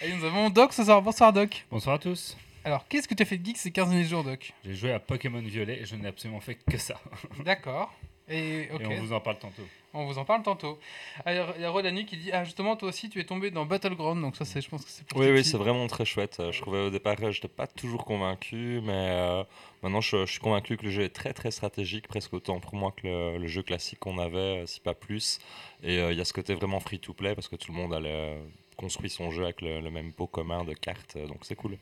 Et 0.00 0.10
nous 0.14 0.24
avons 0.24 0.48
Doc 0.48 0.72
ce 0.72 0.82
soir. 0.82 1.02
Bonsoir 1.02 1.30
Doc. 1.34 1.66
Bonsoir 1.70 1.96
à 1.96 1.98
tous. 1.98 2.38
Alors, 2.64 2.88
qu'est-ce 2.88 3.06
que 3.06 3.12
tu 3.14 3.22
as 3.22 3.26
fait 3.26 3.36
de 3.36 3.44
geek 3.44 3.58
ces 3.58 3.70
15 3.70 3.90
derniers 3.90 4.04
jours, 4.04 4.24
Doc? 4.24 4.54
J'ai 4.64 4.74
joué 4.74 4.92
à 4.92 4.98
Pokémon 4.98 5.42
Violet 5.42 5.80
et 5.82 5.84
je 5.84 5.94
n'ai 5.96 6.08
absolument 6.08 6.40
fait 6.40 6.54
que 6.54 6.78
ça. 6.78 6.98
D'accord. 7.44 7.92
Et 8.30 8.70
on 8.72 8.94
vous 8.94 9.12
en 9.12 9.20
parle 9.20 9.38
tantôt. 9.38 9.68
On 9.94 10.04
vous 10.06 10.18
en 10.18 10.24
parle 10.24 10.42
tantôt. 10.42 10.78
Alors, 11.24 11.52
il 11.56 11.62
y 11.62 11.64
a 11.64 11.70
Rodanu 11.70 12.04
qui 12.04 12.16
dit 12.16 12.30
Ah, 12.32 12.44
justement, 12.44 12.76
toi 12.76 12.88
aussi, 12.90 13.08
tu 13.08 13.20
es 13.20 13.24
tombé 13.24 13.50
dans 13.50 13.64
Battleground. 13.66 14.20
Donc, 14.20 14.36
ça, 14.36 14.44
c'est, 14.44 14.60
je 14.60 14.68
pense 14.68 14.84
que 14.84 14.90
c'est 14.90 15.06
pour 15.06 15.18
Oui, 15.18 15.30
oui, 15.30 15.44
c'est 15.44 15.56
vraiment 15.56 15.86
très 15.86 16.04
chouette. 16.04 16.38
Euh, 16.40 16.52
Je 16.52 16.60
trouvais 16.60 16.80
au 16.86 16.90
départ, 16.90 17.16
je 17.18 17.26
n'étais 17.26 17.48
pas 17.48 17.66
toujours 17.66 18.04
convaincu, 18.04 18.80
mais 18.82 18.92
euh, 19.10 19.44
maintenant 19.82 20.00
je, 20.00 20.26
je 20.26 20.30
suis 20.30 20.40
convaincu 20.40 20.76
que 20.76 20.84
le 20.84 20.90
jeu 20.90 21.02
est 21.02 21.08
très 21.14 21.32
très 21.32 21.50
stratégique, 21.50 22.06
presque 22.08 22.32
autant 22.34 22.60
pour 22.60 22.74
moi 22.74 22.92
que 22.96 23.06
le, 23.06 23.38
le 23.38 23.46
jeu 23.48 23.62
classique 23.62 23.98
qu'on 23.98 24.18
avait, 24.18 24.62
euh, 24.62 24.66
si 24.66 24.80
pas 24.80 24.94
plus. 24.94 25.38
Et 25.82 25.98
euh, 25.98 26.12
il 26.12 26.18
y 26.18 26.20
a 26.20 26.24
ce 26.24 26.32
côté 26.32 26.54
vraiment 26.54 26.80
free-to-play 26.80 27.34
parce 27.34 27.48
que 27.48 27.56
tout 27.56 27.72
le 27.72 27.78
monde 27.78 27.94
a 27.94 28.00
le- 28.00 28.38
construit 28.76 29.10
son 29.10 29.30
jeu 29.30 29.44
avec 29.44 29.60
le, 29.60 29.80
le 29.80 29.90
même 29.90 30.12
pot 30.12 30.26
commun 30.28 30.62
de 30.64 30.72
cartes, 30.74 31.16
euh, 31.16 31.26
donc 31.26 31.38
c'est 31.42 31.56
cool. 31.56 31.76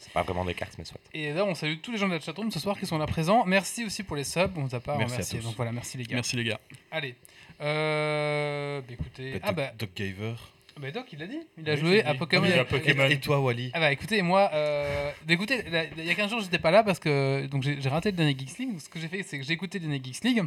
C'est 0.00 0.12
pas 0.12 0.22
vraiment 0.22 0.44
des 0.44 0.54
cartes, 0.54 0.74
mais 0.78 0.84
soit. 0.84 1.00
Et 1.12 1.32
là, 1.32 1.44
on 1.44 1.54
salue 1.54 1.76
tous 1.82 1.92
les 1.92 1.98
gens 1.98 2.08
de 2.08 2.14
la 2.14 2.20
chatroom 2.20 2.50
ce 2.50 2.60
soir 2.60 2.78
qui 2.78 2.86
sont 2.86 2.98
là 2.98 3.06
présents. 3.06 3.44
Merci 3.46 3.84
aussi 3.84 4.02
pour 4.02 4.16
les 4.16 4.24
subs. 4.24 4.52
On 4.56 4.62
vous 4.64 4.74
a 4.74 4.80
pas 4.80 4.96
Merci 4.96 5.12
à 5.12 5.16
remercié. 5.16 5.38
tous. 5.38 5.44
Donc 5.44 5.56
voilà, 5.56 5.72
merci 5.72 5.96
les 5.98 6.04
gars. 6.04 6.14
Merci 6.16 6.36
les 6.36 6.44
gars. 6.44 6.60
Allez. 6.90 7.14
Euh, 7.60 8.80
bah, 8.80 8.92
écoutez. 8.92 9.32
Doc, 9.32 9.40
Ah 9.44 9.52
bah, 9.52 9.72
Doc 9.78 9.90
Gaver. 9.96 10.34
bah, 10.80 10.90
Doc, 10.90 11.06
il 11.12 11.18
l'a 11.18 11.26
dit. 11.26 11.40
Il 11.58 11.68
a 11.70 11.74
Oui, 11.74 11.80
joué 11.80 12.02
à. 12.04 12.14
Pokémon. 12.14 12.42
Oui, 12.46 12.52
à 12.52 12.62
Et, 12.62 12.64
Pokémon. 12.64 13.06
et 13.08 13.20
toi, 13.20 13.40
Wally 13.40 13.70
Ah 13.74 13.80
bah 13.80 13.92
écoutez, 13.92 14.22
moi, 14.22 14.50
euh, 14.52 15.10
bah, 15.26 15.32
écoutez, 15.34 15.62
là, 15.62 15.84
il 15.96 16.04
y 16.04 16.10
a 16.10 16.14
15 16.14 16.30
jours, 16.30 16.40
j'étais 16.40 16.58
pas 16.58 16.70
là 16.70 16.82
parce 16.82 16.98
que 16.98 17.46
donc 17.46 17.62
j'ai 17.62 17.88
raté 17.88 18.10
le 18.10 18.16
dernier 18.16 18.36
Geeks 18.38 18.58
League. 18.58 18.70
Donc, 18.72 18.80
ce 18.80 18.88
que 18.88 18.98
j'ai 19.00 19.08
fait, 19.08 19.22
c'est 19.22 19.38
que 19.38 19.44
j'ai 19.44 19.52
écouté 19.52 19.78
le 19.78 19.86
dernier 19.86 20.02
Geeks 20.04 20.24
League. 20.24 20.42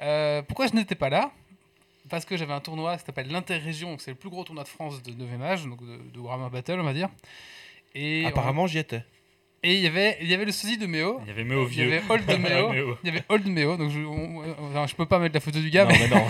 Euh, 0.00 0.42
pourquoi 0.42 0.66
je 0.66 0.74
n'étais 0.74 0.94
pas 0.94 1.08
là? 1.08 1.32
Parce 2.08 2.24
que 2.24 2.36
j'avais 2.38 2.52
un 2.54 2.60
tournoi 2.60 2.96
qui 2.96 3.04
s'appelle 3.04 3.28
l'Interrégion, 3.30 3.98
c'est 3.98 4.12
le 4.12 4.16
plus 4.16 4.30
gros 4.30 4.42
tournoi 4.44 4.64
de 4.64 4.68
France 4.68 5.02
de 5.02 5.12
9 5.12 5.42
âge, 5.42 5.66
donc 5.66 5.80
de, 5.84 5.98
de 6.14 6.18
Warhammer 6.18 6.48
Battle, 6.50 6.78
on 6.80 6.84
va 6.84 6.94
dire. 6.94 7.10
Et 8.00 8.24
Apparemment, 8.26 8.66
j'y 8.66 8.78
étais. 8.78 9.02
Et 9.64 9.74
il 9.74 9.80
y 9.80 9.88
avait, 9.88 10.16
il 10.20 10.28
y 10.28 10.34
avait 10.34 10.44
le 10.44 10.52
sosie 10.52 10.78
de 10.78 10.86
Méo. 10.86 11.18
Il 11.24 11.28
y 11.28 11.30
avait 11.32 11.42
Méo 11.42 11.66
Il 11.66 11.72
y 11.72 11.74
vieux. 11.74 11.86
avait 11.96 12.02
Old 12.08 12.26
de 12.26 12.36
Méo. 12.36 12.96
Il 13.02 13.06
y 13.08 13.10
avait 13.10 13.24
Old 13.28 13.46
Méo, 13.48 13.76
donc 13.76 13.90
je, 13.90 13.98
on- 13.98 14.42
enfin, 14.70 14.86
je 14.86 14.94
peux 14.94 15.04
pas 15.06 15.18
mettre 15.18 15.34
la 15.34 15.40
photo 15.40 15.58
du 15.58 15.68
gars, 15.70 15.84
non, 15.84 15.90
mais 15.90 16.08
mais 16.08 16.14
non. 16.14 16.24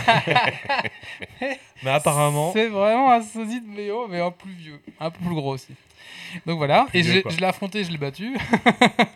mais 1.82 1.90
apparemment, 1.90 2.52
c'est 2.54 2.68
vraiment 2.68 3.12
un 3.12 3.20
sosie 3.20 3.60
de 3.60 3.66
Méo, 3.68 4.08
mais 4.08 4.20
un 4.20 4.30
peu 4.30 4.44
plus 4.46 4.54
vieux, 4.54 4.80
un 4.98 5.10
peu 5.10 5.18
plus 5.22 5.34
gros 5.34 5.52
aussi. 5.52 5.74
Donc 6.46 6.56
voilà, 6.56 6.86
Plus 6.88 7.00
et 7.00 7.02
vieux, 7.02 7.22
je, 7.28 7.36
l'ai 7.38 7.44
affronté, 7.46 7.84
je 7.84 7.90
l'ai 7.90 7.98
battu. 7.98 8.34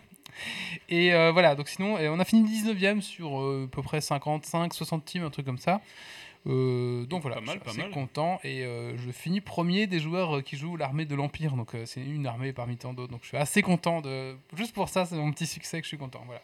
et 0.91 1.15
euh, 1.15 1.33
voilà, 1.33 1.55
donc 1.55 1.69
sinon, 1.69 1.99
et 1.99 2.09
on 2.09 2.19
a 2.21 2.25
fini 2.27 2.43
19ème 2.49 3.01
sur 3.01 3.41
euh, 3.41 3.67
à 3.71 3.75
peu 3.75 3.83
près 3.83 4.01
55, 4.03 4.75
60 4.75 5.05
teams, 5.07 5.25
un 5.25 5.31
truc 5.31 5.47
comme 5.47 5.59
ça. 5.59 5.81
Euh, 6.49 7.05
donc 7.07 7.23
voilà, 7.23 7.37
Pas 7.37 7.41
mal, 7.43 7.47
je 7.47 7.53
suis 7.53 7.65
pas 7.65 7.71
assez 7.71 7.81
mal. 7.83 7.91
content 7.93 8.41
et 8.43 8.65
euh, 8.65 8.97
je 8.99 9.11
finis 9.13 9.41
premier 9.41 9.87
des 9.87 10.01
joueurs 10.01 10.39
euh, 10.39 10.43
qui 10.43 10.57
jouent 10.57 10.77
l'armée 10.77 11.05
de 11.05 11.15
l'Empire, 11.15 11.53
donc 11.55 11.75
euh, 11.77 11.87
c'est 11.87 12.01
une 12.01 12.27
armée 12.27 12.53
parmi 12.53 12.77
tant 12.77 12.93
d'autres, 12.95 13.13
donc 13.13 13.21
je 13.23 13.29
suis 13.29 13.37
assez 13.37 13.63
content 13.63 14.01
de 14.01 14.37
juste 14.57 14.75
pour 14.75 14.89
ça, 14.89 15.07
c'est 15.07 15.15
mon 15.15 15.31
petit 15.31 15.47
succès 15.47 15.79
que 15.79 15.85
je 15.85 15.89
suis 15.89 15.99
content, 15.99 16.21
voilà. 16.27 16.43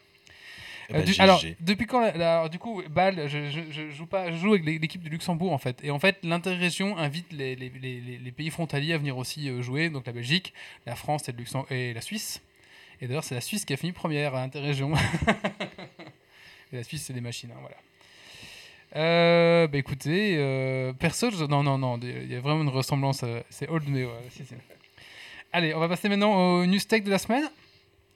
eh 0.91 0.93
ben, 0.93 1.05
du- 1.05 1.15
alors, 1.21 1.43
depuis 1.59 1.87
quand 1.87 2.01
la- 2.01 2.17
la- 2.17 2.35
alors, 2.39 2.49
du 2.51 2.61
coup, 2.61 2.81
Bâle, 2.89 3.29
je, 3.29 3.51
je, 3.51 3.61
je 3.73 3.91
joue 3.91 4.07
pas, 4.07 4.31
je 4.31 4.37
joue 4.37 4.51
avec 4.53 4.65
l'é- 4.65 4.79
l'équipe 4.79 5.03
de 5.03 5.09
Luxembourg 5.11 5.53
en 5.53 5.59
fait. 5.59 5.83
Et 5.83 5.91
en 5.91 5.99
fait, 5.99 6.17
l'interrégion 6.23 6.97
invite 6.97 7.33
les, 7.33 7.57
les, 7.57 7.69
les, 7.69 8.01
les- 8.01 8.19
les 8.19 8.33
pays 8.33 8.51
frontaliers 8.51 8.93
à 8.93 8.99
venir 8.99 9.19
aussi 9.19 9.51
jouer. 9.63 9.91
Donc 9.91 10.07
la 10.07 10.13
Belgique, 10.13 10.55
la 10.87 10.95
France 10.95 11.29
et, 11.29 11.33
le 11.33 11.39
Luxem- 11.43 11.67
et 11.73 11.93
la 11.93 12.01
Suisse. 12.03 12.41
Et 13.01 13.09
d'ailleurs, 13.09 13.25
c'est 13.25 13.35
la 13.35 13.41
Suisse 13.41 13.65
qui 13.65 13.73
a 13.73 13.77
fini 13.77 13.91
première 13.93 14.35
à 14.37 14.41
l'interrégion. 14.43 14.93
la 16.73 16.83
Suisse, 16.85 17.05
c'est 17.07 17.13
des 17.13 17.21
machines, 17.21 17.51
hein, 17.51 17.59
voilà. 17.61 17.77
Euh, 18.97 19.67
bah 19.69 19.79
écoutez, 19.79 20.37
euh, 20.39 20.93
perso, 20.95 21.31
je- 21.31 21.45
non, 21.45 21.63
non, 21.63 21.77
non, 21.79 21.99
il 22.03 22.33
y 22.33 22.35
a 22.35 22.41
vraiment 22.41 22.63
une 22.63 22.69
ressemblance. 22.71 23.23
euh, 23.23 23.41
c'est 23.51 23.69
Old 23.69 23.85
si, 24.31 24.45
si. 24.47 24.55
Allez, 25.53 25.75
on 25.75 25.79
va 25.79 25.89
passer 25.89 26.09
maintenant 26.09 26.35
au 26.35 26.67
news 26.67 26.79
tech 26.81 27.03
de 27.05 27.11
la 27.11 27.19
semaine. 27.19 27.45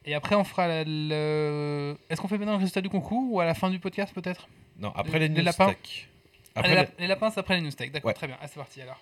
Et 0.05 0.15
après, 0.15 0.35
on 0.35 0.43
fera 0.43 0.67
la- 0.67 0.83
le. 0.83 1.95
Est-ce 2.09 2.19
qu'on 2.19 2.27
fait 2.27 2.37
maintenant 2.37 2.53
le 2.53 2.57
résultat 2.59 2.81
du 2.81 2.89
concours 2.89 3.31
ou 3.31 3.39
à 3.39 3.45
la 3.45 3.53
fin 3.53 3.69
du 3.69 3.79
podcast 3.79 4.13
peut-être? 4.13 4.47
Non, 4.79 4.91
après 4.95 5.19
les- 5.19 5.27
les, 5.27 5.33
les 5.35 5.39
news 5.41 5.45
lapins. 5.45 5.67
tech. 5.67 6.09
Ah, 6.55 6.59
Après 6.59 6.75
les, 6.75 6.81
les- 6.81 6.87
les 6.99 7.07
lapins, 7.07 7.29
c'est 7.31 7.39
après 7.39 7.55
les 7.55 7.61
news 7.61 7.71
tech. 7.71 7.91
D'accord, 7.91 8.07
Ouais. 8.09 8.13
très 8.13 8.27
bien. 8.27 8.37
Ah, 8.41 8.47
c'est 8.47 8.55
parti 8.57 8.81
alors. 8.81 8.99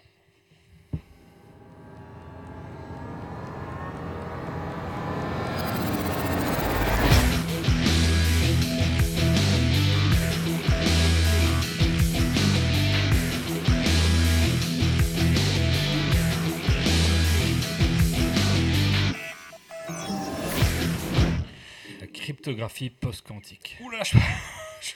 Cryptographie 22.14 22.90
post-quantique. 22.90 23.78
Oula, 23.82 24.04
je, 24.04 24.18
je, 24.82 24.94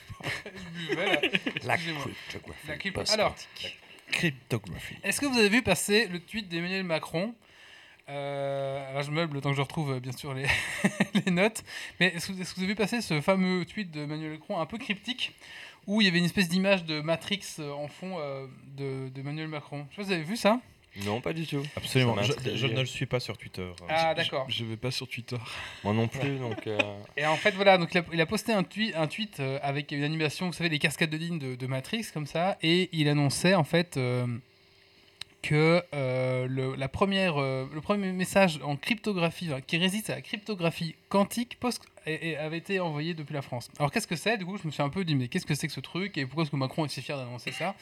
je 0.56 0.88
buvais, 0.88 1.06
là. 1.06 1.20
La 1.64 1.76
cryptographie 1.76 2.68
La 2.86 2.92
post-quantique. 2.92 3.78
cryptographie. 4.10 4.96
Est-ce 5.02 5.20
que 5.20 5.26
vous 5.26 5.38
avez 5.38 5.48
vu 5.48 5.62
passer 5.62 6.06
le 6.08 6.20
tweet 6.20 6.48
d'Emmanuel 6.48 6.84
Macron 6.84 7.34
Euh, 8.08 8.90
alors 8.90 9.02
je 9.02 9.10
meuble 9.10 9.34
le 9.34 9.40
temps 9.40 9.50
que 9.50 9.56
je 9.56 9.62
retrouve 9.62 9.92
euh, 9.94 10.00
bien 10.00 10.12
sûr 10.12 10.32
les, 10.32 10.46
les 11.26 11.30
notes. 11.32 11.64
Mais 11.98 12.08
est-ce 12.14 12.28
que, 12.28 12.32
vous 12.32 12.40
avez 12.58 12.66
vu 12.68 12.74
passer 12.76 13.00
ce 13.00 13.20
fameux 13.20 13.64
tweet 13.64 13.90
d'Emmanuel 13.90 14.32
Macron 14.32 14.60
un 14.60 14.66
peu 14.66 14.78
cryptique 14.78 15.34
où 15.88 16.00
il 16.00 16.04
y 16.04 16.08
avait 16.08 16.18
une 16.18 16.24
espèce 16.24 16.48
d'image 16.48 16.84
de 16.84 17.00
Matrix 17.00 17.42
euh, 17.58 17.72
en 17.72 17.88
fond 17.88 18.16
euh, 18.18 18.46
de, 18.76 19.08
de 19.08 19.20
Emmanuel 19.20 19.48
Macron? 19.48 19.86
Je 19.90 19.96
sais 19.96 19.96
pas 19.96 20.02
si 20.02 20.08
vous 20.08 20.14
avez 20.14 20.22
vu 20.24 20.36
ça 20.36 20.60
Non, 21.04 21.20
pas 21.20 21.32
du 21.32 21.46
tout. 21.46 21.62
Absolument. 21.76 22.16
Je, 22.22 22.66
ne 22.66 22.80
le 22.80 22.86
suis 22.86 23.06
pas 23.06 23.20
sur 23.20 23.36
Twitter. 23.36 23.68
Ah 23.88 24.14
d'accord. 24.14 24.46
Je, 24.48 24.58
je 24.58 24.64
vais 24.64 24.76
pas 24.76 24.90
sur 24.90 25.06
Twitter. 25.08 25.36
Moi 25.84 25.92
non 25.92 26.08
plus, 26.08 26.38
donc. 26.38 26.66
euh, 26.66 26.78
Et 27.16 27.26
en 27.26 27.36
fait, 27.36 27.50
voilà, 27.52 27.76
donc 27.76 27.92
il 27.94 27.98
a, 27.98 28.04
il 28.12 28.20
a 28.20 28.26
posté 28.26 28.52
un, 28.52 28.62
tweet 28.62 28.94
un 28.96 29.06
tweet 29.06 29.40
euh, 29.40 29.58
avec 29.62 29.92
une 29.92 30.02
animation, 30.04 30.46
vous 30.46 30.52
savez, 30.52 30.70
des 30.70 30.78
cascades 30.78 31.10
de 31.10 31.16
lignes 31.16 31.38
de, 31.38 31.54
de 31.54 31.66
Matrix, 31.66 32.06
comme 32.14 32.26
ça, 32.26 32.56
et 32.62 32.88
il 32.92 33.08
annonçait 33.08 33.54
en 33.54 33.64
fait 33.64 33.96
euh, 33.96 34.26
que 35.42 35.82
euh, 35.94 36.46
le, 36.48 36.74
la 36.74 36.88
première, 36.88 37.40
euh, 37.40 37.66
le 37.72 37.80
premier 37.80 38.10
message 38.12 38.58
en 38.64 38.76
cryptographie, 38.76 39.50
qui 39.66 39.76
résiste 39.78 40.10
à 40.10 40.16
la 40.16 40.22
cryptographie 40.22 40.96
quantique, 41.08 41.58
post, 41.60 41.82
et- 42.06 42.36
avait 42.36 42.58
été 42.58 42.80
envoyé 42.80 43.14
depuis 43.14 43.34
la 43.34 43.42
France. 43.42 43.68
Alors 43.78 43.90
qu'est-ce 43.90 44.06
que 44.06 44.16
c'est? 44.16 44.38
Du 44.38 44.46
coup, 44.46 44.56
je 44.56 44.66
me 44.66 44.72
suis 44.72 44.82
un 44.82 44.88
peu 44.88 45.04
dit, 45.04 45.14
mais 45.14 45.28
qu'est-ce 45.28 45.46
que 45.46 45.54
c'est 45.54 45.66
que 45.68 45.72
ce 45.72 45.80
truc, 45.80 46.18
et 46.18 46.26
pourquoi 46.26 46.42
est-ce 46.42 46.50
que 46.50 46.56
Macron 46.56 46.84
est 46.84 46.88
si 46.88 47.02
fier 47.02 47.16
d'annoncer 47.16 47.52
ça? 47.52 47.74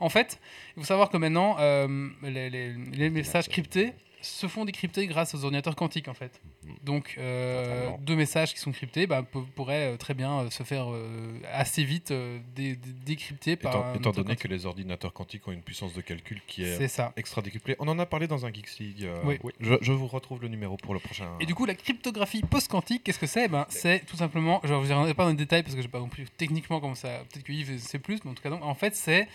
En 0.00 0.08
fait, 0.08 0.38
il 0.76 0.80
faut 0.80 0.86
savoir 0.86 1.10
que 1.10 1.16
maintenant, 1.16 1.56
euh, 1.58 2.08
les- 2.22 2.50
les 2.74 3.10
messages 3.10 3.48
cryptés 3.48 3.92
se 4.20 4.46
font 4.48 4.64
décrypter 4.64 5.06
grâce 5.06 5.34
aux 5.34 5.44
ordinateurs 5.44 5.76
quantiques 5.76 6.08
en 6.08 6.14
fait. 6.14 6.40
Donc 6.82 7.14
euh, 7.18 7.90
deux 8.00 8.16
messages 8.16 8.52
qui 8.52 8.60
sont 8.60 8.72
cryptés 8.72 9.06
bah, 9.06 9.22
pourraient 9.54 9.94
euh, 9.94 9.96
très 9.96 10.14
bien 10.14 10.40
euh, 10.40 10.50
se 10.50 10.62
faire 10.64 10.92
euh, 10.92 11.38
assez 11.52 11.84
vite 11.84 12.10
euh, 12.10 12.38
dé- 12.54 12.76
dé- 12.76 12.92
décrypter 13.06 13.56
par 13.56 13.72
Étant, 13.74 13.84
un 13.86 13.94
étant 13.94 14.10
donné 14.10 14.36
que 14.36 14.48
les 14.48 14.66
ordinateurs 14.66 15.12
quantiques 15.12 15.46
ont 15.46 15.52
une 15.52 15.62
puissance 15.62 15.92
de 15.94 16.00
calcul 16.00 16.40
qui 16.46 16.64
est 16.64 16.76
c'est 16.76 16.88
ça. 16.88 17.12
extra 17.16 17.42
décuplée. 17.42 17.76
On 17.78 17.88
en 17.88 17.98
a 17.98 18.06
parlé 18.06 18.26
dans 18.26 18.44
un 18.44 18.52
Geeks 18.52 18.78
League. 18.78 19.04
euh, 19.04 19.22
Oui. 19.24 19.38
Je, 19.60 19.74
je 19.80 19.92
vous 19.92 20.06
retrouve 20.08 20.42
le 20.42 20.48
numéro 20.48 20.76
pour 20.76 20.94
le 20.94 21.00
prochain. 21.00 21.28
Et 21.40 21.46
du 21.46 21.54
coup, 21.54 21.64
la 21.66 21.74
cryptographie 21.74 22.42
post-quantique, 22.42 23.04
qu'est-ce 23.04 23.18
que 23.18 23.26
c'est? 23.26 23.48
Ben, 23.48 23.66
C'est 23.68 24.04
tout 24.06 24.16
simplement, 24.16 24.60
je 24.64 24.72
ne 24.74 24.78
vous 24.78 24.86
dirai 24.86 25.14
pas 25.14 25.24
dans 25.24 25.30
les 25.30 25.36
détails 25.36 25.62
parce 25.62 25.74
que 25.74 25.80
je 25.80 25.86
n'ai 25.86 25.90
pas 25.92 26.00
compris 26.00 26.24
techniquement 26.36 26.80
comment 26.80 26.94
ça. 26.94 27.08
Peut-être 27.32 27.44
que 27.44 27.52
Yves 27.52 27.78
sait 27.78 27.98
plus, 27.98 28.18
mais 28.24 28.30
en 28.32 28.34
tout 28.34 28.42
cas, 28.42 28.50
non. 28.50 28.62
en 28.62 28.74
fait, 28.74 28.94
c'est 28.96 29.28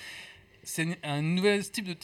c'est 0.63 0.97
un 1.03 1.21
nouvel 1.21 1.69
type 1.69 1.85
de 1.85 1.95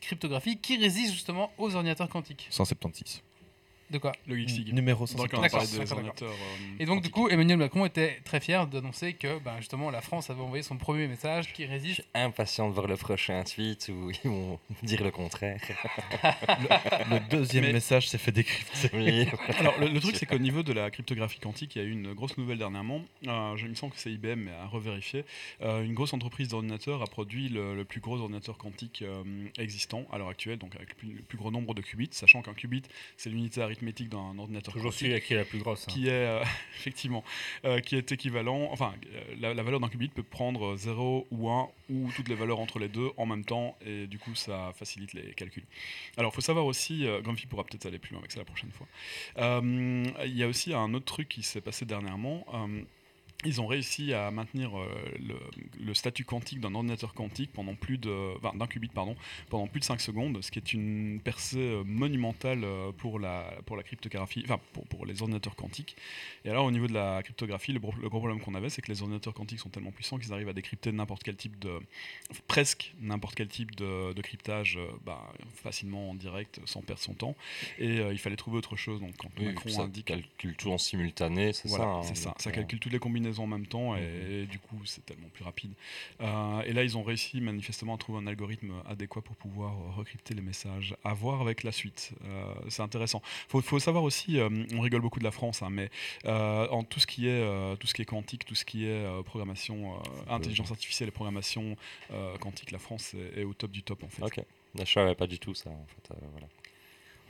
cryptographie 0.00 0.58
qui 0.58 0.76
résiste 0.76 1.12
justement 1.12 1.50
aux 1.58 1.74
ordinateurs 1.74 2.08
quantiques. 2.08 2.46
176. 2.50 3.22
De 3.92 3.98
quoi 3.98 4.12
Le 4.26 4.36
Geeks 4.36 4.50
League. 4.56 4.74
Numéro 4.74 5.04
Donc, 5.06 5.30
on 5.34 5.42
a 5.42 5.48
176. 5.48 5.50
D'accord, 5.50 5.58
parlé 5.60 5.70
des 5.72 5.78
d'accord, 5.78 5.96
ordinateurs. 5.98 6.30
euh, 6.30 6.76
Et 6.82 6.86
donc, 6.86 7.02
du 7.02 7.10
coup, 7.10 7.28
Emmanuel 7.28 7.58
Macron 7.58 7.84
était 7.86 8.20
très 8.24 8.40
fier 8.40 8.66
d'annoncer 8.66 9.12
que 9.12 9.38
ben, 9.38 9.56
justement 9.58 9.90
la 9.90 10.00
France 10.00 10.30
avait 10.30 10.40
envoyé 10.40 10.62
son 10.62 10.76
premier 10.78 11.06
message 11.06 11.52
qui 11.52 11.64
Je 11.66 11.70
résiste. 11.70 11.94
suis 11.96 12.04
impatient 12.14 12.68
de 12.68 12.74
voir 12.74 12.86
le 12.86 12.96
prochain 12.96 13.44
tweet 13.44 13.90
où 13.94 14.10
ils 14.10 14.30
vont 14.30 14.58
dire 14.82 15.04
le 15.04 15.10
contraire. 15.10 15.60
Le 17.10 17.28
deuxième 17.30 17.64
Mais- 17.64 17.72
message 17.72 18.08
s'est 18.08 18.18
fait 18.18 18.32
décrypter. 18.32 18.88
Oui. 18.94 19.26
Alors, 19.58 19.78
le, 19.78 19.88
le 19.88 20.00
truc, 20.00 20.16
c'est 20.16 20.26
qu'au 20.26 20.38
niveau 20.38 20.62
de 20.62 20.72
la 20.72 20.90
cryptographie 20.90 21.38
quantique, 21.40 21.76
il 21.76 21.82
y 21.82 21.84
a 21.84 21.88
eu 21.88 21.92
une 21.92 22.14
grosse 22.14 22.38
nouvelle 22.38 22.58
dernièrement. 22.58 23.02
Euh, 23.26 23.56
je, 23.56 23.64
il 23.66 23.70
me 23.70 23.74
semble 23.74 23.92
que 23.92 23.98
c'est 24.00 24.10
IBM, 24.10 24.36
mais 24.40 24.52
à 24.52 24.66
revérifier. 24.66 25.24
Euh, 25.60 25.82
une 25.84 25.94
grosse 25.94 26.14
entreprise 26.14 26.48
d'ordinateurs 26.48 27.02
a 27.02 27.06
produit 27.06 27.48
le, 27.48 27.74
le 27.74 27.84
plus 27.84 28.00
gros 28.00 28.18
ordinateur 28.18 28.56
quantique 28.58 29.02
euh, 29.02 29.22
existant 29.58 30.06
à 30.12 30.18
l'heure 30.18 30.28
actuelle, 30.28 30.58
donc 30.58 30.74
avec 30.76 30.88
le 30.90 30.94
plus, 30.94 31.08
le 31.12 31.22
plus 31.22 31.38
gros 31.38 31.50
nombre 31.50 31.74
de 31.74 31.82
qubits, 31.82 32.08
sachant 32.12 32.42
qu'un 32.42 32.54
qubit, 32.54 32.82
c'est 33.16 33.30
l'unité 33.30 33.60
arithmétique 33.60 33.81
d'un 34.08 34.38
ordinateur 34.38 34.72
Toujours 34.72 34.92
celui 34.92 35.20
qui 35.20 35.34
est 35.34 35.36
la 35.36 35.44
plus 35.44 35.58
grosse. 35.58 35.88
hein. 35.88 35.92
qui 35.92 36.06
est 36.06 36.10
euh, 36.12 36.44
effectivement 36.78 37.24
euh, 37.64 37.80
qui 37.80 37.96
est 37.96 38.12
équivalent 38.12 38.68
enfin 38.70 38.94
euh, 39.12 39.34
la, 39.40 39.54
la 39.54 39.62
valeur 39.64 39.80
d'un 39.80 39.88
qubit 39.88 40.08
peut 40.08 40.22
prendre 40.22 40.76
0 40.76 41.26
ou 41.32 41.50
1 41.50 41.68
ou 41.90 42.10
toutes 42.14 42.28
les 42.28 42.36
valeurs 42.36 42.60
entre 42.60 42.78
les 42.78 42.88
deux 42.88 43.10
en 43.16 43.26
même 43.26 43.44
temps 43.44 43.76
et 43.84 44.06
du 44.06 44.18
coup 44.18 44.34
ça 44.36 44.72
facilite 44.76 45.12
les 45.14 45.34
calculs 45.34 45.66
alors 46.16 46.30
il 46.32 46.34
faut 46.36 46.40
savoir 46.40 46.64
aussi 46.66 47.06
euh, 47.06 47.20
Grumpy 47.20 47.46
pourra 47.46 47.64
peut-être 47.64 47.86
aller 47.86 47.98
plus 47.98 48.12
loin 48.12 48.20
avec 48.20 48.30
ça 48.30 48.38
la 48.38 48.44
prochaine 48.44 48.70
fois 48.70 48.86
il 49.36 50.36
y 50.36 50.42
a 50.42 50.46
aussi 50.46 50.72
un 50.74 50.94
autre 50.94 51.06
truc 51.06 51.28
qui 51.28 51.42
s'est 51.42 51.60
passé 51.60 51.84
dernièrement 51.84 52.46
ils 53.44 53.60
ont 53.60 53.66
réussi 53.66 54.12
à 54.12 54.30
maintenir 54.30 54.78
euh, 54.78 54.86
le, 55.18 55.36
le 55.84 55.94
statut 55.94 56.24
quantique 56.24 56.60
d'un 56.60 56.74
ordinateur 56.74 57.14
quantique 57.14 57.52
pendant 57.52 57.74
plus 57.74 57.98
de 57.98 58.36
enfin, 58.36 58.56
d'un 58.56 58.66
qubit 58.66 58.88
pardon 58.88 59.16
pendant 59.50 59.66
plus 59.66 59.80
de 59.80 59.84
5 59.84 60.00
secondes, 60.00 60.42
ce 60.42 60.50
qui 60.50 60.58
est 60.58 60.72
une 60.72 61.20
percée 61.22 61.58
euh, 61.58 61.82
monumentale 61.84 62.62
euh, 62.64 62.92
pour 62.92 63.18
la, 63.18 63.52
pour 63.66 63.76
la 63.76 63.82
cryptographie, 63.82 64.42
enfin 64.44 64.60
pour, 64.72 64.86
pour 64.86 65.06
les 65.06 65.22
ordinateurs 65.22 65.56
quantiques. 65.56 65.96
Et 66.44 66.50
alors 66.50 66.64
au 66.66 66.70
niveau 66.70 66.86
de 66.86 66.94
la 66.94 67.22
cryptographie, 67.22 67.72
le, 67.72 67.80
gros- 67.80 67.94
le 68.00 68.08
gros 68.08 68.18
problème 68.18 68.40
qu'on 68.40 68.54
avait, 68.54 68.70
c'est 68.70 68.82
que 68.82 68.90
les 68.92 69.02
ordinateurs 69.02 69.34
quantiques 69.34 69.60
sont 69.60 69.70
tellement 69.70 69.92
puissants 69.92 70.18
qu'ils 70.18 70.32
arrivent 70.32 70.48
à 70.48 70.52
décrypter 70.52 70.92
n'importe 70.92 71.22
quel 71.22 71.36
type 71.36 71.58
de, 71.58 71.72
presque 72.46 72.94
n'importe 73.00 73.34
quel 73.34 73.48
type 73.48 73.74
de, 73.76 74.12
de 74.12 74.22
cryptage 74.22 74.76
euh, 74.76 74.86
bah, 75.04 75.32
facilement 75.56 76.10
en 76.10 76.14
direct, 76.14 76.60
sans 76.64 76.80
perdre 76.82 77.02
son 77.02 77.14
temps. 77.14 77.34
Et 77.78 77.98
euh, 77.98 78.12
il 78.12 78.18
fallait 78.18 78.36
trouver 78.36 78.58
autre 78.58 78.76
chose. 78.76 79.00
Donc 79.00 79.16
quand 79.16 79.28
Oui, 79.38 79.46
Macron 79.46 79.68
ça 79.68 79.82
indique 79.82 80.06
calcule 80.06 80.56
tout 80.56 80.70
en 80.70 80.78
simultané, 80.78 81.52
c'est 81.52 81.68
voilà, 81.68 81.84
ça. 81.84 81.90
hein, 81.90 82.02
c'est 82.02 82.16
ça. 82.16 82.34
Ça 82.38 82.52
calcule 82.52 82.78
toutes 82.78 82.92
les 82.92 82.98
combinaisons 82.98 83.31
en 83.40 83.46
même 83.46 83.66
temps 83.66 83.96
et, 83.96 84.42
et 84.42 84.46
du 84.46 84.58
coup 84.58 84.80
c'est 84.84 85.04
tellement 85.04 85.28
plus 85.28 85.44
rapide. 85.44 85.72
Euh, 86.20 86.62
et 86.62 86.72
là 86.72 86.82
ils 86.82 86.96
ont 86.96 87.02
réussi 87.02 87.40
manifestement 87.40 87.94
à 87.94 87.98
trouver 87.98 88.18
un 88.18 88.26
algorithme 88.26 88.72
adéquat 88.86 89.22
pour 89.22 89.36
pouvoir 89.36 89.72
euh, 89.72 89.90
recrypter 89.96 90.34
les 90.34 90.42
messages. 90.42 90.94
À 91.04 91.14
voir 91.14 91.40
avec 91.40 91.62
la 91.62 91.72
suite. 91.72 92.12
Euh, 92.24 92.54
c'est 92.68 92.82
intéressant. 92.82 93.22
Faut, 93.48 93.60
faut 93.60 93.78
savoir 93.78 94.04
aussi, 94.04 94.38
on 94.74 94.80
rigole 94.80 95.00
beaucoup 95.00 95.18
de 95.18 95.24
la 95.24 95.30
France, 95.30 95.62
hein, 95.62 95.70
mais 95.70 95.90
en 96.24 96.84
tout 96.84 97.00
ce 97.00 97.06
qui 97.06 97.28
est 97.28 97.76
tout 97.78 97.86
ce 97.86 97.94
qui 97.94 98.02
est 98.02 98.06
quantique, 98.06 98.44
tout 98.44 98.54
ce 98.54 98.64
qui 98.64 98.86
est 98.86 99.22
programmation, 99.24 100.00
intelligence 100.28 100.70
artificielle 100.70 101.08
et 101.08 101.12
programmation 101.12 101.76
quantique, 102.40 102.70
la 102.70 102.78
France 102.78 103.14
est, 103.14 103.40
est 103.40 103.44
au 103.44 103.54
top 103.54 103.70
du 103.70 103.82
top 103.82 104.04
en 104.04 104.08
fait. 104.08 104.22
Ok. 104.22 104.44
Je 104.78 104.84
savais 104.90 105.14
pas 105.14 105.26
du 105.26 105.38
tout 105.38 105.54
ça, 105.54 105.68
en 105.68 105.86
fait. 105.86 106.14
voilà. 106.32 106.46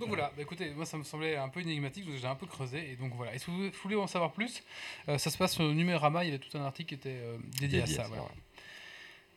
Donc 0.01 0.09
voilà, 0.09 0.33
bah 0.37 0.43
écoutez, 0.43 0.71
moi 0.71 0.85
ça 0.85 0.97
me 0.97 1.05
semblait 1.05 1.37
un 1.37 1.49
peu 1.49 1.61
énigmatique, 1.61 2.07
donc 2.07 2.17
j'ai 2.21 2.27
un 2.27 2.35
peu 2.35 2.47
creusé, 2.47 2.91
et 2.93 2.97
donc 2.97 3.13
voilà. 3.15 3.35
Et 3.35 3.39
si 3.39 3.47
vous 3.51 3.71
voulez 3.83 3.97
en 3.97 4.07
savoir 4.09 4.33
plus, 4.33 4.63
euh, 5.09 5.17
ça 5.19 5.31
se 5.31 5.39
passe 5.39 5.53
sur 5.55 5.65
Numérama, 5.65 6.25
il 6.25 6.29
y 6.31 6.35
avait 6.35 6.39
tout 6.45 6.57
un 6.59 6.65
article 6.65 6.89
qui 6.89 6.95
était 6.95 7.21
euh, 7.23 7.37
dédié, 7.61 7.81
Dédié 7.81 7.83
à 7.83 7.87
ça. 7.87 7.93
à 7.93 8.05
ça, 8.05 8.09
voilà. 8.09 8.23
ouais. 8.25 8.29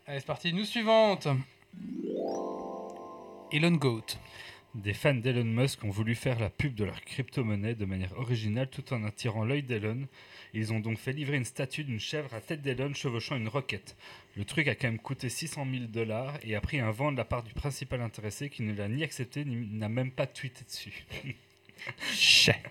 Allez, 0.08 0.20
c'est 0.20 0.26
parti. 0.26 0.54
News 0.54 0.66
suivante. 0.66 1.28
Elon 3.52 3.72
Goat. 3.72 4.06
Des 4.76 4.94
fans 4.94 5.14
d'Elon 5.14 5.46
Musk 5.46 5.86
ont 5.86 5.90
voulu 5.90 6.16
faire 6.16 6.38
la 6.38 6.50
pub 6.50 6.76
de 6.76 6.84
leur 6.84 7.00
crypto-monnaie 7.00 7.76
de 7.76 7.86
manière 7.86 8.12
originale 8.20 8.70
tout 8.70 8.94
en 8.94 9.06
attirant 9.06 9.46
l'œil 9.46 9.64
d'Elon. 9.64 10.06
Ils 10.54 10.74
ont 10.74 10.82
donc 10.82 10.98
fait 10.98 11.14
livrer 11.14 11.38
une 11.38 11.46
statue 11.46 11.86
d'une 11.86 12.00
chèvre 12.00 12.34
à 12.34 12.42
tête 12.42 12.62
d'Elon 12.62 12.94
chevauchant 12.94 13.38
une 13.38 13.48
roquette. 13.48 13.96
Le 14.36 14.44
truc 14.44 14.68
a 14.68 14.76
quand 14.76 14.88
même 14.88 15.00
coûté 15.00 15.30
600 15.30 15.66
000 15.72 15.86
dollars 15.86 16.38
et 16.44 16.56
a 16.56 16.62
pris 16.62 16.82
un 16.82 16.92
vent 16.92 17.14
de 17.14 17.18
la 17.18 17.24
part 17.24 17.44
du 17.44 17.54
principal 17.54 18.02
intéressé 18.02 18.50
qui 18.50 18.64
ne 18.64 18.76
l'a 18.76 18.90
ni 18.90 19.02
accepté 19.02 19.46
ni 19.46 19.66
n'a 19.78 19.88
même 19.88 20.12
pas 20.12 20.28
tweeté 20.28 20.66
dessus. 20.66 21.06
Chais. 22.12 22.62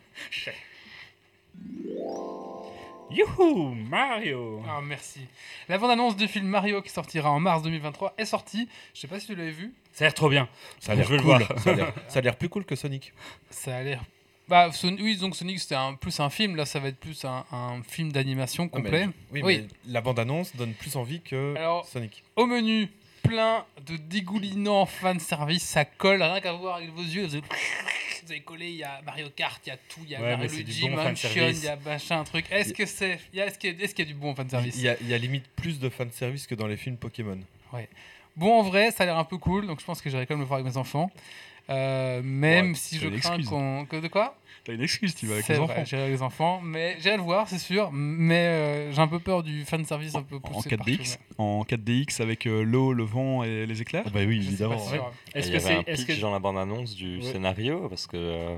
Youhou 3.14 3.75
Mario 3.75 4.62
Ah, 4.68 4.80
merci. 4.83 5.21
La 5.68 5.78
bande-annonce 5.78 6.16
du 6.16 6.26
film 6.26 6.47
Mario 6.47 6.83
qui 6.83 6.90
sortira 6.90 7.30
en 7.30 7.38
mars 7.40 7.62
2023 7.62 8.14
est 8.18 8.25
sortie. 8.25 8.68
Je 8.94 9.00
sais 9.00 9.06
pas 9.09 9.21
si 9.21 9.26
tu 9.26 9.35
l'avais 9.37 9.50
vu. 9.52 9.73
Ça 9.92 10.04
a 10.04 10.09
l'air 10.09 10.14
trop 10.14 10.28
bien. 10.28 10.49
Ça 10.80 10.92
a 10.92 10.94
l'air 10.97 11.06
cool. 11.06 11.21
voir. 11.21 11.40
Ça 12.09 12.18
a 12.18 12.21
l'air- 12.21 12.37
plus 12.37 12.49
cool 12.49 12.64
que 12.64 12.75
Sonic. 12.75 13.12
Ça 13.50 13.76
a 13.76 13.83
l'air. 13.83 14.02
Bah, 14.49 14.71
Son- 14.73 14.97
oui, 15.00 15.16
donc 15.16 15.37
Sonic 15.37 15.61
c'était 15.61 15.75
un, 15.76 15.94
plus 15.94 16.18
un 16.21 16.28
film. 16.28 16.56
Là, 16.56 16.66
ça 16.66 16.80
va 16.80 16.88
être 16.88 16.99
plus 16.99 17.25
un, 17.25 17.44
un 17.52 17.83
film 17.87 18.11
d'animation 18.12 18.64
Ah, 18.73 18.76
mais- 18.78 18.83
complet. 18.83 19.09
oui, 19.33 19.40
Oui. 19.44 19.66
mais 19.87 19.92
la 19.92 20.00
bande-annonce 20.00 20.54
donne 20.56 20.73
plus 20.75 20.97
envie 20.97 21.21
que 21.21 21.54
Alors- 21.56 21.87
Sonic. 21.87 22.23
Au 22.37 22.47
menu, 22.47 22.88
plein 23.25 23.64
de 23.87 23.97
dégoulinants 23.97 24.87
fanservice. 24.87 25.62
Ça 25.64 25.85
colle, 25.85 26.23
rien 26.23 26.40
qu'à 26.40 26.52
voir 26.52 26.76
avec 26.76 26.90
vos 26.90 27.02
yeux. 27.02 27.26
Vous 27.26 27.35
avez, 27.35 27.43
vous 28.25 28.31
avez 28.31 28.40
collé, 28.40 28.69
il 28.71 28.76
y 28.76 28.85
a 28.85 29.00
Mario 29.04 29.28
Kart, 29.35 29.61
il 29.66 29.71
y 29.71 29.73
a 29.73 29.76
tout. 29.76 30.00
Il 30.04 30.11
y 30.11 30.14
a 30.14 30.21
Ouais, 30.21 30.37
Mario 30.37 30.50
Luigi, 30.50 30.88
bon 30.88 30.97
Mansion, 30.97 31.28
il 31.49 31.64
y 31.64 31.69
a 31.69 31.76
machin, 31.76 32.21
un 32.21 32.25
truc. 32.25 32.47
Est-ce 32.50 32.73
que 32.73 32.87
c'est. 32.87 33.19
il 33.33 33.38
y 33.38 33.43
a- 33.43 33.47
Est-ce 33.47 33.59
qu'il 33.59 33.76
y, 33.76 33.81
a- 33.81 33.85
est-ce 33.85 33.95
qu'il 33.95 34.04
y 34.07 34.09
a 34.09 34.12
du 34.12 34.19
bon 34.19 34.35
fanservice 34.35 34.76
Il 34.76 34.83
y, 34.83 34.88
a, 34.88 34.97
il 35.00 35.09
y 35.09 35.14
a 35.14 35.19
limite 35.19 35.47
plus 35.57 35.78
de 35.81 35.88
fanservice 35.88 36.47
que 36.47 36.54
dans 36.54 36.66
les 36.66 36.76
films 36.76 36.97
Pokémon. 36.97 37.38
Bon, 38.37 38.59
en 38.59 38.62
vrai, 38.62 38.90
ça 38.90 39.02
a 39.04 39.07
l'air 39.07 39.19
un 39.19 39.25
peu 39.25 39.38
cool, 39.38 39.66
donc 39.66 39.81
je 39.81 39.85
pense 39.85 40.00
que 40.00 40.11
j'irai 40.11 40.26
quand 40.26 40.35
même 40.35 40.40
le 40.40 40.47
voir 40.47 40.59
avec 40.61 40.73
mes 40.73 40.76
enfants. 40.78 41.11
Euh, 41.71 42.21
même 42.23 42.71
Ouais, 42.71 42.75
si 42.75 42.99
je 42.99 43.09
crains 43.09 43.43
qu'on. 43.43 43.87
que- 43.87 43.97
De 43.97 44.09
quoi? 44.09 44.37
T'as 44.64 44.73
une 44.73 44.80
excuse, 44.83 45.14
tu 45.14 45.26
vas 45.26 45.35
avec 45.35 45.44
C'est 45.44 45.52
les 45.52 45.59
vrai, 45.59 45.73
enfants. 45.75 45.85
J'irai 45.85 46.02
avec 46.02 46.14
les 46.14 46.23
enfants, 46.23 46.61
mais 46.64 46.97
j'irai 46.99 47.16
le 47.18 47.23
voir, 47.23 47.47
c'est 47.49 47.59
sûr. 47.59 47.90
Mais 47.92 48.47
euh, 48.47 48.92
j'ai 48.92 49.00
un 49.00 49.09
peu 49.09 49.18
peur 49.18 49.42
du 49.42 49.62
fanservice 49.64 50.14
un 50.14 50.23
peu 50.23 50.37
En 50.37 50.40
poussé 50.40 50.71
4DX, 50.71 50.76
partout, 50.76 51.35
en 51.37 51.62
4DX 51.64 52.23
avec 52.23 52.47
euh, 52.47 52.62
l'eau, 52.62 52.94
le 52.94 53.04
vent 53.04 53.44
et 53.44 53.66
les 53.66 53.83
éclairs? 53.83 54.04
bah 54.11 54.21
oui, 54.26 54.42
sûr. 54.56 55.12
Est-ce 55.35 55.50
que 55.50 55.59
c'est. 55.59 55.75
un 55.75 55.83
Est-ce 55.87 56.06
pitch 56.06 56.16
que... 56.16 56.23
dans 56.23 56.33
la 56.33 56.38
bande-annonce 56.38 56.94
du 56.94 57.18
Ouais. 57.18 57.23
scénario 57.23 57.88
Parce 57.90 58.06
que 58.06 58.16
euh, 58.16 58.56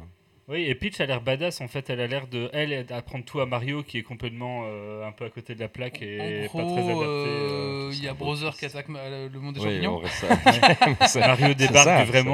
Oui, 0.48 0.62
et 0.68 0.76
Peach 0.76 1.00
a 1.00 1.06
l'air 1.06 1.20
badass 1.20 1.60
en 1.60 1.66
fait. 1.66 1.90
Elle 1.90 2.00
a 2.00 2.06
l'air 2.06 2.28
de. 2.28 2.50
Elle 2.52 2.86
apprendre 2.92 3.25
tout 3.25 3.40
à 3.40 3.46
Mario 3.46 3.82
qui 3.82 3.98
est 3.98 4.02
complètement 4.04 4.62
euh, 4.66 5.04
un 5.08 5.10
peu 5.10 5.25
à 5.25 5.30
côté 5.30 5.56
de 5.56 5.60
la 5.60 5.66
plaque 5.68 6.02
et 6.02 6.46
En 6.54 6.56
pas 6.58 6.64
très 6.66 6.82
adapté. 6.82 7.04
euh, 7.04 7.90
il 7.92 8.04
y 8.04 8.06
a 8.06 8.14
Brother 8.14 8.56
qui 8.56 8.64
attaque 8.66 8.86
le 8.88 9.40
monde 9.40 9.54
des 9.56 9.60
oui, 9.60 9.82
champignons. 9.82 10.02
ça. 11.08 11.18
Mario 11.26 11.52
débarque 11.54 11.84
ça, 11.88 12.04
du 12.04 12.10
vrai 12.12 12.18
c'est- 12.22 12.28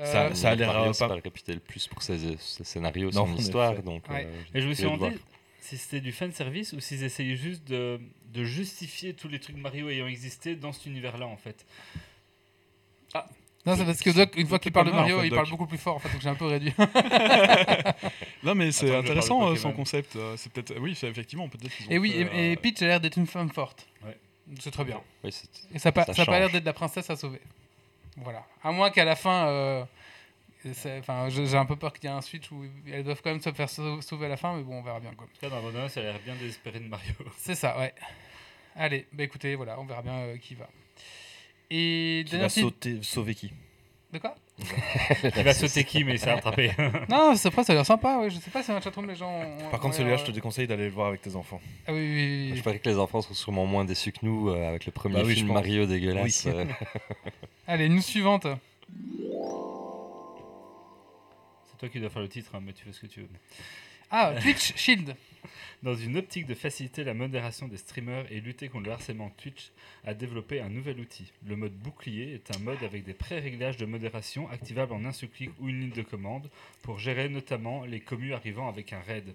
Euh, 0.00 0.34
Ça- 0.34 0.50
a 0.50 0.54
l'air, 0.54 0.72
Mario, 0.72 0.90
euh, 0.90 0.92
c'est 0.92 1.04
pas- 1.04 1.08
pas 1.08 1.14
le 1.16 1.54
le 1.54 1.60
plus 1.60 1.86
pour 1.86 2.02
ses, 2.02 2.36
ses 2.38 2.64
scénarios, 2.64 3.10
Non, 3.12 3.26
son 3.26 3.36
histoire. 3.36 3.74
Donc, 3.82 4.08
Ouais. 4.10 4.26
euh, 4.26 4.42
Et 4.58 4.60
je 4.60 4.68
me 4.68 4.74
suis 4.74 4.84
demandé 4.84 5.16
si 5.60 5.76
c'était 5.78 6.00
du 6.00 6.12
fanservice 6.12 6.72
ou 6.72 6.80
s'ils 6.80 7.04
essayaient 7.04 7.36
juste 7.36 7.64
de, 7.68 8.00
de 8.32 8.44
justifier 8.44 9.14
tous 9.14 9.28
les 9.28 9.38
trucs 9.38 9.56
Mario 9.56 9.88
ayant 9.90 10.06
existé 10.08 10.56
dans 10.56 10.72
cet 10.72 10.86
univers-là 10.86 11.26
en 11.26 11.36
fait. 11.36 11.64
Non, 13.66 13.76
c'est 13.76 13.84
parce 13.86 14.00
que 14.02 14.10
Doc, 14.10 14.34
une 14.36 14.46
fois 14.46 14.58
qu'il 14.58 14.72
parle 14.72 14.86
de 14.86 14.90
pas 14.90 14.98
en 14.98 15.00
Mario, 15.00 15.20
fait, 15.20 15.28
il 15.28 15.34
parle 15.34 15.48
beaucoup 15.48 15.66
plus 15.66 15.78
fort, 15.78 15.96
en 15.96 15.98
fait, 15.98 16.10
donc 16.10 16.20
j'ai 16.20 16.28
un 16.28 16.34
peu 16.34 16.44
réduit. 16.46 16.74
Non, 18.42 18.54
mais 18.54 18.72
c'est 18.72 18.94
intéressant 18.94 19.48
euh, 19.48 19.56
son 19.56 19.72
concept. 19.72 20.16
euh, 20.16 20.34
C'est 20.36 20.52
peut-être, 20.52 20.78
oui, 20.78 20.94
c'est 20.94 21.08
effectivement, 21.08 21.48
peut-être 21.48 21.72
Et 21.88 21.96
oui, 21.98 22.12
fait, 22.12 22.30
et, 22.36 22.52
et 22.52 22.56
Peach 22.56 22.82
a 22.82 22.86
l'air 22.86 23.00
d'être 23.00 23.16
une 23.16 23.26
femme 23.26 23.48
forte. 23.50 23.86
Ouais. 24.04 24.18
C'est 24.60 24.70
très 24.70 24.84
bien. 24.84 25.00
Oui, 25.22 25.30
Et 25.74 25.78
ça 25.78 25.88
n'a 25.88 25.92
pas, 25.92 26.04
Ça 26.04 26.12
ça 26.12 26.22
a 26.22 26.26
pas 26.26 26.38
l'air 26.40 26.50
d'être 26.50 26.66
la 26.66 26.74
princesse 26.74 27.08
à 27.08 27.16
sauver. 27.16 27.40
Voilà. 28.16 28.44
À 28.62 28.70
moins 28.72 28.90
qu'à 28.90 29.04
la 29.04 29.16
fin. 29.16 29.48
euh, 29.48 29.84
Enfin, 30.98 31.28
j'ai 31.28 31.44
j'ai 31.46 31.58
un 31.58 31.66
peu 31.66 31.76
peur 31.76 31.92
qu'il 31.92 32.08
y 32.08 32.12
ait 32.12 32.16
un 32.16 32.22
switch 32.22 32.50
où 32.50 32.64
elles 32.90 33.04
doivent 33.04 33.20
quand 33.22 33.28
même 33.30 33.40
se 33.42 33.52
faire 33.52 33.68
sau- 33.68 34.00
sauver 34.00 34.24
à 34.24 34.28
la 34.30 34.38
fin, 34.38 34.56
mais 34.56 34.62
bon, 34.62 34.78
on 34.78 34.82
verra 34.82 34.98
bien. 34.98 35.10
Quoi. 35.14 35.26
En 35.26 35.28
tout 35.28 35.38
cas, 35.38 35.50
dans 35.50 35.60
bande-annonce, 35.60 35.92
ça 35.92 36.00
a 36.00 36.04
l'air 36.04 36.18
bien 36.24 36.34
désespéré 36.36 36.80
de 36.80 36.88
Mario. 36.88 37.12
C'est 37.36 37.54
ça, 37.54 37.78
ouais. 37.78 37.92
Allez, 38.74 39.06
bah 39.12 39.24
écoutez, 39.24 39.56
voilà, 39.56 39.78
on 39.78 39.84
verra 39.84 40.00
bien 40.00 40.14
euh, 40.14 40.36
qui 40.38 40.54
va. 40.54 40.66
Et 41.70 42.22
Qui 42.24 42.30
dernière 42.30 42.48
va 42.48 42.54
petite- 42.54 42.62
sauter, 42.62 42.98
sauver 43.02 43.34
qui? 43.34 43.52
De 44.10 44.18
quoi? 44.18 44.34
Il 45.36 45.42
va 45.42 45.52
sauter 45.52 45.84
qui, 45.84 46.02
mais 46.02 46.12
il 46.14 46.18
s'est 46.18 46.32
rattrapé. 46.32 46.70
Non, 47.10 47.34
c'est 47.36 47.48
après, 47.48 47.62
ça 47.64 47.74
a 47.74 47.76
l'air 47.76 47.84
sympa, 47.84 48.16
ouais. 48.20 48.30
Je 48.30 48.38
sais 48.38 48.50
pas 48.50 48.62
si 48.62 48.68
dans 48.68 48.74
la 48.76 48.80
chatroom 48.80 49.06
les 49.06 49.16
gens. 49.16 49.30
ont- 49.42 49.70
Par 49.70 49.80
ont 49.80 49.82
contre, 49.82 49.96
celui-là, 49.96 50.16
je 50.16 50.22
euh, 50.22 50.26
te 50.28 50.30
déconseille 50.30 50.66
d'aller 50.66 50.84
le 50.84 50.92
voir 50.92 51.08
avec 51.08 51.20
tes 51.20 51.36
enfants. 51.36 51.60
Ah 51.86 51.92
oui, 51.92 51.98
oui, 51.98 52.14
oui, 52.14 52.48
oui. 52.52 52.56
Je 52.56 52.62
parie 52.62 52.80
que 52.80 52.88
les 52.88 52.96
enfants 52.98 53.20
sont 53.20 53.34
sûrement 53.34 53.66
moins 53.66 53.84
déçus 53.84 54.12
que 54.12 54.20
nous 54.22 54.48
euh, 54.48 54.66
avec 54.66 54.86
le 54.86 54.92
premier 54.92 55.16
Bah 55.16 55.22
oui, 55.26 55.34
film. 55.34 55.52
Mario 55.52 55.84
dégueulasse. 55.84 56.46
Oui. 56.46 56.52
Allez, 57.66 57.88
nous 57.88 58.02
suivante. 58.02 58.46
C'est 61.64 61.78
toi 61.78 61.88
qui 61.88 61.98
dois 61.98 62.10
faire 62.10 62.20
le 62.20 62.28
titre, 62.28 62.54
hein, 62.54 62.60
mais 62.62 62.74
tu 62.74 62.84
fais 62.84 62.92
ce 62.92 63.00
que 63.00 63.06
tu 63.06 63.20
veux. 63.20 63.28
Ah, 64.10 64.34
Twitch 64.42 64.76
Shield. 64.76 65.16
Dans 65.82 65.94
une 65.94 66.18
optique 66.18 66.46
de 66.46 66.52
faciliter 66.52 67.04
la 67.04 67.14
modération 67.14 67.66
des 67.66 67.78
streamers 67.78 68.30
et 68.30 68.40
lutter 68.40 68.68
contre 68.68 68.84
le 68.84 68.92
harcèlement, 68.92 69.30
Twitch 69.30 69.72
a 70.04 70.12
développé 70.12 70.60
un 70.60 70.68
nouvel 70.68 71.00
outil. 71.00 71.32
Le 71.46 71.56
mode 71.56 71.72
bouclier 71.72 72.34
est 72.34 72.54
un 72.54 72.58
mode 72.58 72.82
avec 72.82 73.02
des 73.02 73.14
pré-réglages 73.14 73.78
de 73.78 73.86
modération 73.86 74.48
activables 74.50 74.92
en 74.92 75.04
un 75.06 75.12
seul 75.12 75.30
clic 75.30 75.50
ou 75.58 75.68
une 75.68 75.80
ligne 75.80 75.90
de 75.90 76.02
commande 76.02 76.50
pour 76.82 76.98
gérer 76.98 77.30
notamment 77.30 77.86
les 77.86 78.00
commus 78.00 78.34
arrivant 78.34 78.68
avec 78.68 78.92
un 78.92 79.00
raid. 79.00 79.34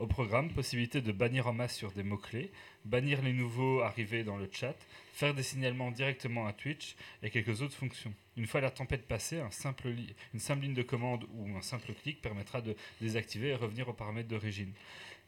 Au 0.00 0.08
programme, 0.08 0.52
possibilité 0.52 1.00
de 1.00 1.12
bannir 1.12 1.46
en 1.46 1.52
masse 1.52 1.76
sur 1.76 1.92
des 1.92 2.02
mots-clés, 2.02 2.50
bannir 2.84 3.22
les 3.22 3.32
nouveaux 3.32 3.80
arrivés 3.80 4.24
dans 4.24 4.36
le 4.36 4.48
chat, 4.50 4.74
faire 5.12 5.34
des 5.34 5.44
signalements 5.44 5.92
directement 5.92 6.46
à 6.46 6.52
Twitch 6.52 6.96
et 7.22 7.30
quelques 7.30 7.62
autres 7.62 7.76
fonctions. 7.76 8.12
Une 8.36 8.48
fois 8.48 8.60
la 8.60 8.70
tempête 8.70 9.06
passée, 9.06 9.40
une 9.40 10.40
simple 10.40 10.60
ligne 10.60 10.74
de 10.74 10.82
commande 10.82 11.26
ou 11.34 11.56
un 11.56 11.62
simple 11.62 11.92
clic 12.02 12.20
permettra 12.20 12.60
de 12.60 12.74
désactiver 13.00 13.50
et 13.50 13.54
revenir 13.54 13.88
aux 13.88 13.92
paramètres 13.92 14.28
d'origine. 14.28 14.72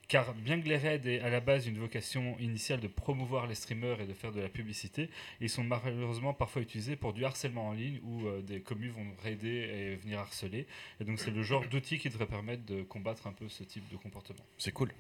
Car 0.08 0.34
bien 0.34 0.60
que 0.60 0.68
les 0.68 0.76
raids 0.76 1.00
aient 1.04 1.20
à 1.20 1.30
la 1.30 1.40
base 1.40 1.66
une 1.66 1.78
vocation 1.78 2.36
initiale 2.38 2.78
de 2.78 2.86
promouvoir 2.86 3.48
les 3.48 3.56
streamers 3.56 4.00
et 4.00 4.06
de 4.06 4.12
faire 4.12 4.30
de 4.30 4.40
la 4.40 4.48
publicité, 4.48 5.10
ils 5.40 5.50
sont 5.50 5.64
malheureusement 5.64 6.32
parfois 6.32 6.62
utilisés 6.62 6.94
pour 6.94 7.12
du 7.12 7.24
harcèlement 7.24 7.68
en 7.68 7.72
ligne 7.72 7.98
où 8.04 8.26
euh, 8.26 8.40
des 8.42 8.60
communes 8.60 8.92
vont 8.92 9.06
raider 9.24 9.48
et 9.48 9.96
venir 9.96 10.20
harceler. 10.20 10.66
Et 11.00 11.04
donc 11.04 11.18
c'est 11.18 11.32
le 11.32 11.42
genre 11.42 11.64
d'outil 11.68 11.98
qui 11.98 12.08
devrait 12.08 12.26
permettre 12.26 12.64
de 12.66 12.82
combattre 12.82 13.26
un 13.26 13.32
peu 13.32 13.48
ce 13.48 13.64
type 13.64 13.88
de 13.90 13.96
comportement. 13.96 14.44
C'est 14.58 14.72
cool. 14.72 14.92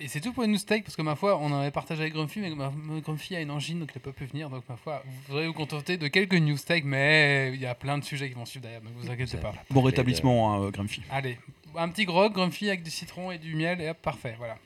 Et 0.00 0.06
c'est 0.06 0.20
tout 0.20 0.32
pour 0.32 0.44
une 0.44 0.52
news 0.52 0.58
tech, 0.58 0.84
parce 0.84 0.94
que 0.94 1.02
ma 1.02 1.16
foi, 1.16 1.36
on 1.38 1.46
en 1.46 1.58
avait 1.58 1.72
partagé 1.72 2.02
avec 2.02 2.12
Grumpy, 2.12 2.38
mais 2.38 2.50
ma, 2.50 2.70
ma 2.70 3.00
Grumpy 3.00 3.34
a 3.34 3.40
une 3.40 3.50
angine, 3.50 3.80
donc 3.80 3.90
il 3.92 3.98
n'a 3.98 4.04
pas 4.04 4.12
pu 4.12 4.26
venir. 4.26 4.48
Donc 4.48 4.62
ma 4.68 4.76
foi, 4.76 5.02
vous 5.04 5.22
pourrez 5.22 5.48
vous 5.48 5.52
contenter 5.52 5.96
de 5.96 6.06
quelques 6.06 6.34
news 6.34 6.56
tech, 6.56 6.84
mais 6.84 7.50
il 7.52 7.60
y 7.60 7.66
a 7.66 7.74
plein 7.74 7.98
de 7.98 8.04
sujets 8.04 8.28
qui 8.28 8.34
vont 8.34 8.44
suivre 8.44 8.62
derrière, 8.62 8.80
ne 8.80 8.90
vous 8.90 9.10
inquiétez 9.10 9.38
pas. 9.38 9.54
Bon 9.70 9.82
rétablissement, 9.82 10.54
hein, 10.54 10.70
Grumpy. 10.70 11.02
Allez, 11.10 11.36
un 11.78 11.88
petit 11.88 12.04
grog, 12.04 12.32
Grumpy 12.32 12.68
avec 12.68 12.82
du 12.82 12.90
citron 12.90 13.30
et 13.30 13.38
du 13.38 13.54
miel, 13.54 13.80
et 13.80 13.88
hop, 13.90 13.98
parfait, 14.02 14.34
voilà. 14.38 14.56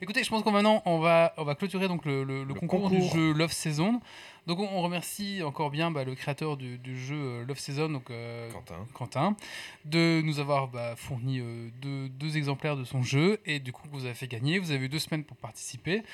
Écoutez, 0.00 0.22
je 0.22 0.30
pense 0.30 0.44
qu'on 0.44 0.52
maintenant 0.52 0.80
on 0.86 1.00
va, 1.00 1.34
on 1.38 1.42
va 1.44 1.56
clôturer 1.56 1.88
donc 1.88 2.04
le, 2.04 2.22
le- 2.22 2.44
le 2.44 2.54
concours, 2.54 2.82
concours. 2.82 2.90
du 2.96 3.02
jeu 3.08 3.32
Love 3.32 3.50
Season. 3.50 4.00
Donc 4.46 4.60
on, 4.60 4.68
on 4.68 4.80
remercie 4.80 5.42
encore 5.42 5.70
bien 5.70 5.90
bah, 5.90 6.04
le 6.04 6.14
créateur 6.14 6.56
du, 6.56 6.78
du 6.78 6.96
jeu 6.96 7.16
euh, 7.16 7.44
Love 7.44 7.58
Season, 7.58 7.88
donc 7.88 8.08
euh, 8.10 8.48
Quentin. 8.52 8.86
Quentin, 8.94 9.36
de 9.84 10.22
nous 10.24 10.38
avoir 10.38 10.68
bah, 10.68 10.94
fourni 10.94 11.40
euh, 11.40 11.68
deux, 11.82 12.08
deux 12.10 12.36
exemplaires 12.36 12.76
de 12.76 12.84
son 12.84 13.02
jeu 13.02 13.40
et 13.44 13.58
du 13.58 13.72
coup 13.72 13.88
vous 13.90 14.04
avez 14.04 14.14
fait 14.14 14.28
gagner. 14.28 14.60
Vous 14.60 14.70
avez 14.70 14.84
eu 14.84 14.88
deux 14.88 15.00
semaines 15.00 15.24
pour 15.24 15.36
participer. 15.36 16.04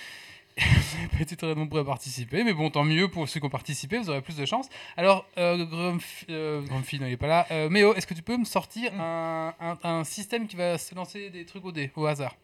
Vous 0.59 0.97
n'avez 0.99 1.09
pas 1.09 1.21
été 1.21 1.37
très 1.37 1.55
nombreux 1.55 1.81
à 1.81 1.85
participer, 1.85 2.45
mais 2.45 2.53
bon, 2.53 2.71
tant 2.71 2.85
mieux 2.85 3.09
pour 3.09 3.29
ceux 3.29 3.41
qui 3.41 3.47
ont 3.47 3.51
participé, 3.51 3.99
vous 3.99 4.09
aurez 4.11 4.23
plus 4.23 4.37
de 4.37 4.45
chance. 4.47 4.69
Alors, 4.97 5.27
euh, 5.39 5.65
Grumpy, 5.65 6.07
euh, 6.31 6.63
Grumpy, 6.63 7.01
non, 7.01 7.07
il 7.07 7.11
n'est 7.11 7.17
pas 7.17 7.27
là. 7.27 7.47
Euh, 7.51 7.69
Méo, 7.69 7.95
est-ce 7.95 8.07
que 8.07 8.15
tu 8.15 8.23
peux 8.23 8.37
me 8.37 8.45
sortir 8.45 8.93
un, 9.01 9.53
un- 9.61 9.79
un 9.83 10.05
système 10.05 10.47
qui 10.47 10.55
va 10.57 10.79
se 10.79 10.95
lancer 10.95 11.31
des 11.31 11.45
trucs 11.45 11.65
au 11.65 11.73
dé, 11.73 11.91
au 11.97 12.07
hasard? 12.07 12.37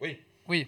Oui. 0.00 0.18
Oui. 0.48 0.66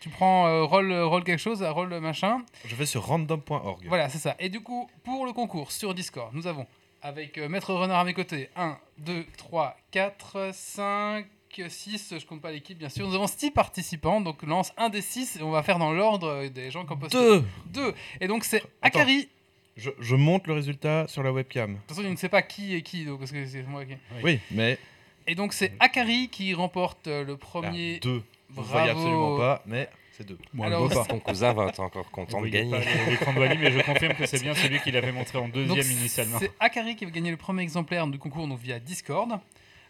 Tu 0.00 0.08
prends 0.08 0.46
euh, 0.46 0.62
roll, 0.64 0.92
roll 0.92 1.24
quelque 1.24 1.40
chose, 1.40 1.62
roll 1.62 1.98
machin. 2.00 2.44
Je 2.64 2.76
vais 2.76 2.86
sur 2.86 3.04
random.org. 3.04 3.84
Voilà, 3.88 4.08
c'est 4.08 4.18
ça. 4.18 4.36
Et 4.38 4.48
du 4.48 4.60
coup, 4.60 4.88
pour 5.02 5.26
le 5.26 5.32
concours 5.32 5.72
sur 5.72 5.94
Discord, 5.94 6.32
nous 6.32 6.46
avons, 6.46 6.66
avec 7.02 7.38
Maître 7.38 7.74
Renard 7.74 7.98
à 8.00 8.04
mes 8.04 8.14
côtés, 8.14 8.50
1, 8.56 8.78
2, 8.98 9.24
3, 9.36 9.76
4, 9.90 10.50
5, 10.52 11.26
6, 11.68 12.14
je 12.20 12.26
compte 12.26 12.40
pas 12.40 12.50
l'équipe 12.52 12.78
bien 12.78 12.88
sûr. 12.88 13.06
Nous 13.06 13.14
avons 13.14 13.26
6 13.26 13.50
participants, 13.50 14.20
donc 14.20 14.42
lance 14.42 14.72
un 14.76 14.88
des 14.88 15.02
6 15.02 15.36
et 15.36 15.42
on 15.42 15.50
va 15.50 15.62
faire 15.62 15.78
dans 15.78 15.92
l'ordre 15.92 16.28
euh, 16.28 16.48
des 16.48 16.70
gens 16.70 16.84
qui 16.86 16.92
ont 16.92 16.96
posté. 16.96 17.16
Deux. 17.16 17.44
2. 17.72 17.94
Et 18.20 18.28
donc 18.28 18.44
c'est. 18.44 18.62
Akari. 18.82 19.22
De 19.22 19.28
Je, 19.76 19.90
je 20.00 20.16
monte 20.16 20.46
le 20.46 20.54
résultat 20.54 21.06
sur 21.08 21.22
la 21.22 21.32
webcam. 21.32 21.74
toute 21.76 21.88
façon, 21.96 22.02
je 22.02 22.08
ne 22.08 22.16
sais 22.16 22.28
pas 22.28 22.42
qui 22.42 22.74
est 22.74 22.82
qui, 22.82 23.04
donc, 23.04 23.18
parce 23.18 23.32
que 23.32 23.44
c'est 23.46 23.62
moi 23.62 23.84
qui. 23.84 23.92
Oui. 23.92 24.20
Oui, 24.24 24.40
mais 24.50 24.78
Et 25.26 25.34
donc 25.34 25.52
c'est 25.52 25.72
Akari 25.80 26.28
qui 26.28 26.54
remporte 26.54 27.06
euh, 27.08 27.24
le 27.24 27.36
premier. 27.36 27.96
ah, 27.96 28.04
deux. 28.04 28.22
Vous 28.48 28.62
Bravo. 28.62 28.70
voyez 28.70 28.90
absolument 28.90 29.36
pas, 29.36 29.62
mais 29.66 29.88
c'est 30.12 30.24
deux. 30.26 30.38
Moi, 30.54 30.66
Alors, 30.68 30.88
pas. 30.88 31.04
Ton 31.04 31.18
cousin 31.18 31.52
va 31.52 31.66
être 31.66 31.80
encore 31.80 32.10
content 32.12 32.40
de 32.40 32.46
gagner. 32.48 32.78
l'écran 33.10 33.32
de 33.34 33.40
Wally, 33.40 33.58
mais 33.58 33.72
je 33.72 33.80
confirme 33.80 34.14
que 34.14 34.24
c'est 34.24 34.40
bien 34.40 34.54
celui 34.54 34.80
qu'il 34.80 34.96
avait 34.96 35.12
montré 35.12 35.36
en 35.36 35.48
deuxième 35.52 35.76
Donc, 35.76 35.84
initialement. 35.84 36.38
C'est 36.38 36.52
Akari 36.60 36.94
qui 36.96 37.04
va 37.04 37.10
gagner 37.10 37.32
le 37.32 37.36
premier 37.36 37.62
exemplaire 37.64 38.06
du 38.06 38.18
concours 38.18 38.46
donc 38.48 38.58
via 38.60 38.78
Discord. 38.78 39.38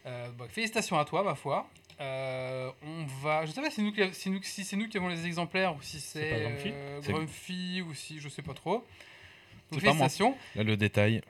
Euh, 0.06 0.28
bah, 0.38 0.46
félicitations 0.48 0.98
à 0.98 1.04
toi, 1.04 1.22
ma 1.22 1.34
foi. 1.34 1.68
Euh, 2.00 2.70
on 2.82 3.04
va. 3.22 3.46
Je 3.46 3.52
sais 3.52 3.60
pas 3.60 3.70
si, 3.70 3.82
nous, 3.82 3.92
qui- 3.92 4.12
si, 4.14 4.30
nous- 4.30 4.42
si 4.42 4.64
c'est 4.64 4.76
nous 4.76 4.88
qui 4.88 4.98
avons 4.98 5.08
les 5.08 5.24
exemplaires 5.26 5.74
ou 5.74 5.82
si 5.82 5.98
C'est 5.98 6.28
Grumpy 6.42 6.70
euh, 6.72 7.00
Grumpy 7.00 7.82
ou 7.82 7.94
si 7.94 8.20
je 8.20 8.28
sais 8.28 8.42
pas 8.42 8.52
trop. 8.54 8.84
Donc 9.70 9.80
pas 9.80 9.86
félicitations. 9.86 10.36
Là, 10.54 10.62
le 10.62 10.76
détail. 10.76 11.22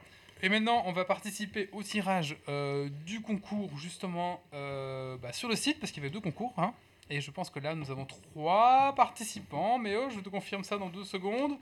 Et 0.42 0.48
maintenant, 0.50 0.82
on 0.86 0.92
va 0.92 1.04
participer 1.06 1.68
au 1.72 1.82
tirage 1.82 2.36
euh, 2.48 2.90
du 3.06 3.20
concours 3.22 3.70
justement 3.78 4.42
euh, 4.52 5.16
bah, 5.18 5.32
sur 5.32 5.48
le 5.48 5.56
site 5.56 5.80
parce 5.80 5.92
qu'il 5.92 6.02
y 6.02 6.06
avait 6.06 6.12
deux 6.12 6.20
concours. 6.20 6.52
hein. 6.58 6.74
Et 7.08 7.20
je 7.20 7.30
pense 7.30 7.50
que 7.50 7.60
là, 7.60 7.74
nous 7.76 7.90
avons 7.92 8.04
trois 8.04 8.92
participants. 8.96 9.78
Mais 9.78 9.94
oh, 9.96 10.08
je 10.14 10.18
te 10.20 10.28
confirme 10.28 10.64
ça 10.64 10.76
dans 10.76 10.88
deux 10.88 11.04
secondes. 11.04 11.52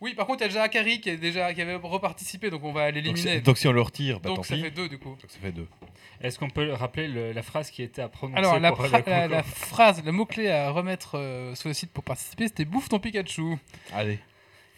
Oui, 0.00 0.14
par 0.14 0.26
contre, 0.26 0.40
il 0.40 0.42
y 0.42 0.44
a 0.46 0.48
déjà 0.48 0.62
Akari 0.64 1.00
qui, 1.00 1.10
est 1.10 1.16
déjà, 1.16 1.54
qui 1.54 1.62
avait 1.62 1.76
reparticipé, 1.76 2.50
donc 2.50 2.64
on 2.64 2.72
va 2.72 2.86
Donc, 2.86 2.96
l'éliminer. 2.96 3.36
si- 3.36 3.42
donc, 3.42 3.58
si 3.58 3.68
on 3.68 3.72
le 3.72 3.80
retire, 3.80 4.18
bah, 4.20 4.28
Donc 4.30 4.38
tant 4.38 4.42
ça 4.42 4.54
pis. 4.56 4.62
fait 4.62 4.70
deux 4.72 4.88
du 4.88 4.98
coup. 4.98 5.10
Donc 5.10 5.24
ça 5.28 5.38
fait 5.38 5.52
deux. 5.52 5.68
Est-ce 6.20 6.38
qu'on 6.38 6.50
peut 6.50 6.72
rappeler 6.72 7.06
le- 7.06 7.30
la 7.32 7.42
phrase 7.42 7.70
qui 7.70 7.82
était 7.84 8.02
à 8.02 8.08
prononcer 8.08 8.38
Alors, 8.38 8.58
la, 8.58 8.70
pour 8.72 8.78
fra- 8.78 8.86
le 8.86 8.92
la- 8.92 9.02
concours 9.02 9.28
la 9.36 9.42
phrase, 9.44 10.02
le 10.04 10.10
mot-clé 10.12 10.48
à 10.50 10.70
remettre 10.70 11.16
euh, 11.16 11.54
sur 11.54 11.68
le 11.68 11.74
site 11.74 11.92
pour 11.92 12.02
participer, 12.02 12.48
c'était 12.48 12.64
Bouffe 12.64 12.88
ton 12.88 12.98
Pikachu. 12.98 13.54
Allez. 13.92 14.18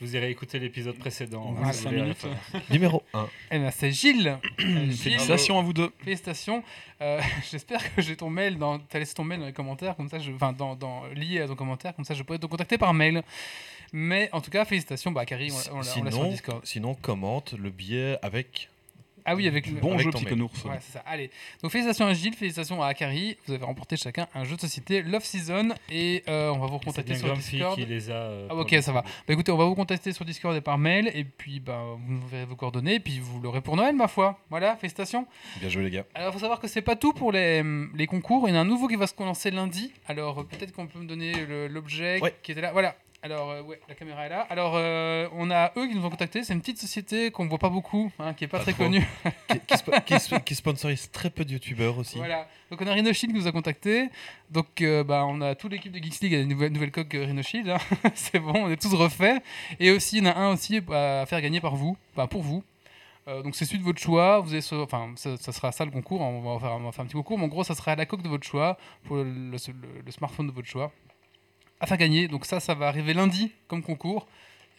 Vous 0.00 0.16
irez 0.16 0.30
écouter 0.30 0.58
l'épisode 0.58 0.96
précédent. 0.96 1.52
Vous 1.52 1.64
voulez 1.72 2.00
minutes. 2.02 2.22
référer. 2.22 2.64
Numéro 2.70 3.02
1. 3.12 3.28
Eh 3.50 3.58
ben, 3.58 3.70
c'est 3.70 3.90
Gilles. 3.92 4.38
Euh, 4.60 4.84
Gilles, 4.86 4.92
Félicitations 4.96 5.58
à 5.58 5.62
vous 5.62 5.72
deux. 5.72 5.90
Félicitations. 6.02 6.62
Euh, 7.00 7.20
J'espère 7.50 7.94
que 7.94 8.00
j'ai 8.02 8.16
ton 8.16 8.30
mail 8.30 8.56
dans. 8.58 8.78
T'as 8.78 8.98
laissé 8.98 9.14
ton 9.14 9.24
mail 9.24 9.40
dans 9.40 9.46
les 9.46 9.52
commentaires, 9.52 9.96
comme 9.96 10.08
ça, 10.08 10.18
je... 10.18 10.32
enfin 10.32 10.52
dans, 10.52 10.74
dans 10.74 11.04
lié 11.14 11.40
à 11.42 11.46
ton 11.48 11.54
commentaire, 11.56 11.94
comme 11.94 12.04
ça, 12.04 12.14
je 12.14 12.22
pourrais 12.22 12.38
te 12.38 12.46
contacter 12.46 12.78
par 12.78 12.94
mail. 12.94 13.22
Mais 13.92 14.28
en 14.32 14.40
tout 14.40 14.50
cas, 14.50 14.64
félicitations, 14.64 15.10
bah 15.10 15.24
Carrie, 15.26 15.50
on, 15.50 15.76
on 15.76 15.80
l'a- 15.80 15.86
on 15.98 16.04
l'a 16.04 16.10
sur 16.10 16.28
Discord. 16.28 16.60
sinon, 16.64 16.94
commente 16.94 17.54
le 17.54 17.70
billet 17.70 18.16
avec. 18.22 18.68
Ah 19.24 19.34
oui, 19.34 19.46
avec 19.48 19.66
le. 19.66 19.80
Bon 19.80 19.94
Avec 19.94 20.04
jeu, 20.16 20.24
conours. 20.28 20.64
Ouais, 20.64 20.78
c'est 20.80 20.92
ça. 20.92 21.02
Allez. 21.06 21.30
Donc 21.62 21.70
félicitations 21.72 22.06
à 22.06 22.12
Gilles, 22.14 22.34
félicitations 22.34 22.82
à 22.82 22.88
Akari. 22.88 23.36
Vous 23.46 23.54
avez 23.54 23.64
remporté 23.64 23.96
chacun 23.96 24.26
un 24.34 24.44
jeu 24.44 24.56
de 24.56 24.60
société 24.60 25.02
Love 25.02 25.24
Season 25.24 25.70
et 25.90 26.22
euh, 26.28 26.50
on 26.50 26.58
va 26.58 26.66
vous 26.66 26.78
recontacter 26.78 27.14
sur 27.16 27.32
Discord. 27.34 27.76
qui 27.78 27.86
les 27.86 28.10
a. 28.10 28.14
euh, 28.14 28.48
Ah, 28.50 28.54
ok, 28.56 28.74
ça 28.80 28.92
va. 28.92 29.02
Bah 29.02 29.32
écoutez, 29.34 29.52
on 29.52 29.56
va 29.56 29.64
vous 29.64 29.74
contacter 29.74 30.12
sur 30.12 30.24
Discord 30.24 30.56
et 30.56 30.60
par 30.60 30.78
mail, 30.78 31.10
et 31.14 31.24
puis 31.24 31.60
bah, 31.60 31.82
vous 31.98 32.12
nous 32.14 32.26
verrez 32.28 32.44
vos 32.46 32.56
coordonnées, 32.56 32.94
et 32.96 33.00
puis 33.00 33.18
vous 33.20 33.40
l'aurez 33.40 33.60
pour 33.60 33.76
Noël, 33.76 33.94
ma 33.94 34.08
foi. 34.08 34.38
Voilà, 34.50 34.76
félicitations. 34.76 35.26
Bien 35.60 35.68
joué, 35.68 35.82
les 35.84 35.90
gars. 35.90 36.04
Alors, 36.14 36.30
il 36.30 36.32
faut 36.34 36.38
savoir 36.40 36.60
que 36.60 36.68
c'est 36.68 36.82
pas 36.82 36.96
tout 36.96 37.12
pour 37.12 37.32
les, 37.32 37.62
les 37.94 38.06
concours. 38.06 38.48
Il 38.48 38.52
y 38.52 38.54
en 38.54 38.58
a 38.58 38.60
un 38.60 38.64
nouveau 38.64 38.88
qui 38.88 38.96
va 38.96 39.06
se 39.06 39.14
lancer 39.22 39.50
lundi. 39.50 39.92
Alors, 40.08 40.46
peut-être 40.46 40.72
qu'on 40.72 40.86
peut 40.86 40.98
me 40.98 41.06
donner 41.06 41.32
l'objet 41.68 42.20
Ouais. 42.20 42.34
qui 42.42 42.52
était 42.52 42.60
là. 42.60 42.72
Voilà. 42.72 42.96
Alors, 43.22 43.50
euh, 43.50 43.62
ouais, 43.62 43.78
la 43.86 43.94
caméra 43.94 44.24
est 44.24 44.30
là. 44.30 44.46
Alors, 44.48 44.72
euh, 44.76 45.28
on 45.34 45.50
a 45.50 45.72
eux 45.76 45.86
qui 45.86 45.94
nous 45.94 46.04
ont 46.06 46.10
contactés. 46.10 46.42
C'est 46.42 46.54
une 46.54 46.60
petite 46.60 46.78
société 46.78 47.30
qu'on 47.30 47.46
voit 47.48 47.58
pas 47.58 47.68
beaucoup, 47.68 48.10
hein, 48.18 48.32
qui 48.32 48.44
est 48.44 48.48
pas, 48.48 48.56
Pas 48.58 48.62
très 48.64 48.72
trop. 48.72 48.84
connue. 48.84 49.06
qui, 49.48 49.60
qui 49.60 49.74
spo- 49.74 50.04
qui 50.04 50.14
sp- 50.14 50.42
qui 50.42 50.54
sponsorise 50.54 51.10
très 51.10 51.28
peu 51.28 51.44
de 51.44 51.52
youtubeurs 51.52 51.98
aussi. 51.98 52.16
Voilà. 52.16 52.48
Donc, 52.70 52.80
on 52.80 52.86
a 52.86 52.92
Rhinoshield 52.94 53.34
qui 53.34 53.38
nous 53.38 53.46
a 53.46 53.52
contactés. 53.52 54.08
Donc, 54.50 54.80
euh, 54.80 55.04
bah, 55.04 55.26
on 55.26 55.42
a 55.42 55.54
toute 55.54 55.70
l'équipe 55.72 55.92
de 55.92 55.98
Geeks 56.02 56.20
League, 56.20 56.32
il 56.32 56.36
y 56.36 56.38
a 56.38 56.42
une 56.42 56.48
nouvelle, 56.48 56.72
nouvelle 56.72 56.92
coque 56.92 57.14
euh, 57.14 57.26
Rhinoshield. 57.26 57.68
hein. 57.68 57.78
c'est 58.14 58.38
bon, 58.38 58.54
on 58.54 58.70
est 58.70 58.80
tous 58.80 58.94
refaits. 58.94 59.42
Et 59.78 59.90
aussi, 59.90 60.16
il 60.18 60.24
y 60.24 60.26
en 60.26 60.30
a 60.30 60.36
un 60.36 60.52
aussi 60.54 60.78
à 60.90 61.26
faire 61.26 61.42
gagner 61.42 61.60
par 61.60 61.76
vous, 61.76 61.96
enfin, 62.14 62.26
pour 62.26 62.40
vous. 62.42 62.64
Donc 63.44 63.54
c'est 63.54 63.64
celui 63.64 63.78
de 63.78 63.84
votre 63.84 64.00
choix, 64.00 64.40
vous 64.40 64.50
avez 64.54 64.60
ce- 64.62 64.74
enfin 64.74 65.12
ça, 65.14 65.36
ça 65.36 65.52
sera 65.52 65.70
ça 65.70 65.84
le 65.84 65.92
concours, 65.92 66.20
on 66.20 66.40
va, 66.40 66.58
faire, 66.58 66.72
on 66.72 66.80
va 66.80 66.90
faire 66.90 67.02
un 67.04 67.06
petit 67.06 67.14
concours, 67.14 67.38
mais 67.38 67.44
en 67.44 67.48
gros 67.48 67.62
ça 67.62 67.76
sera 67.76 67.94
la 67.94 68.04
coque 68.04 68.22
de 68.22 68.28
votre 68.28 68.44
choix 68.44 68.76
pour 69.04 69.16
le, 69.18 69.22
le- 69.22 69.50
le- 69.52 70.02
le 70.04 70.10
smartphone 70.10 70.48
de 70.48 70.52
votre 70.52 70.66
choix 70.66 70.90
à 71.80 71.86
faire 71.86 71.96
gagner. 71.96 72.28
Donc 72.28 72.44
ça, 72.46 72.60
ça 72.60 72.74
va 72.74 72.88
arriver 72.88 73.14
lundi 73.14 73.50
comme 73.68 73.82
concours. 73.82 74.26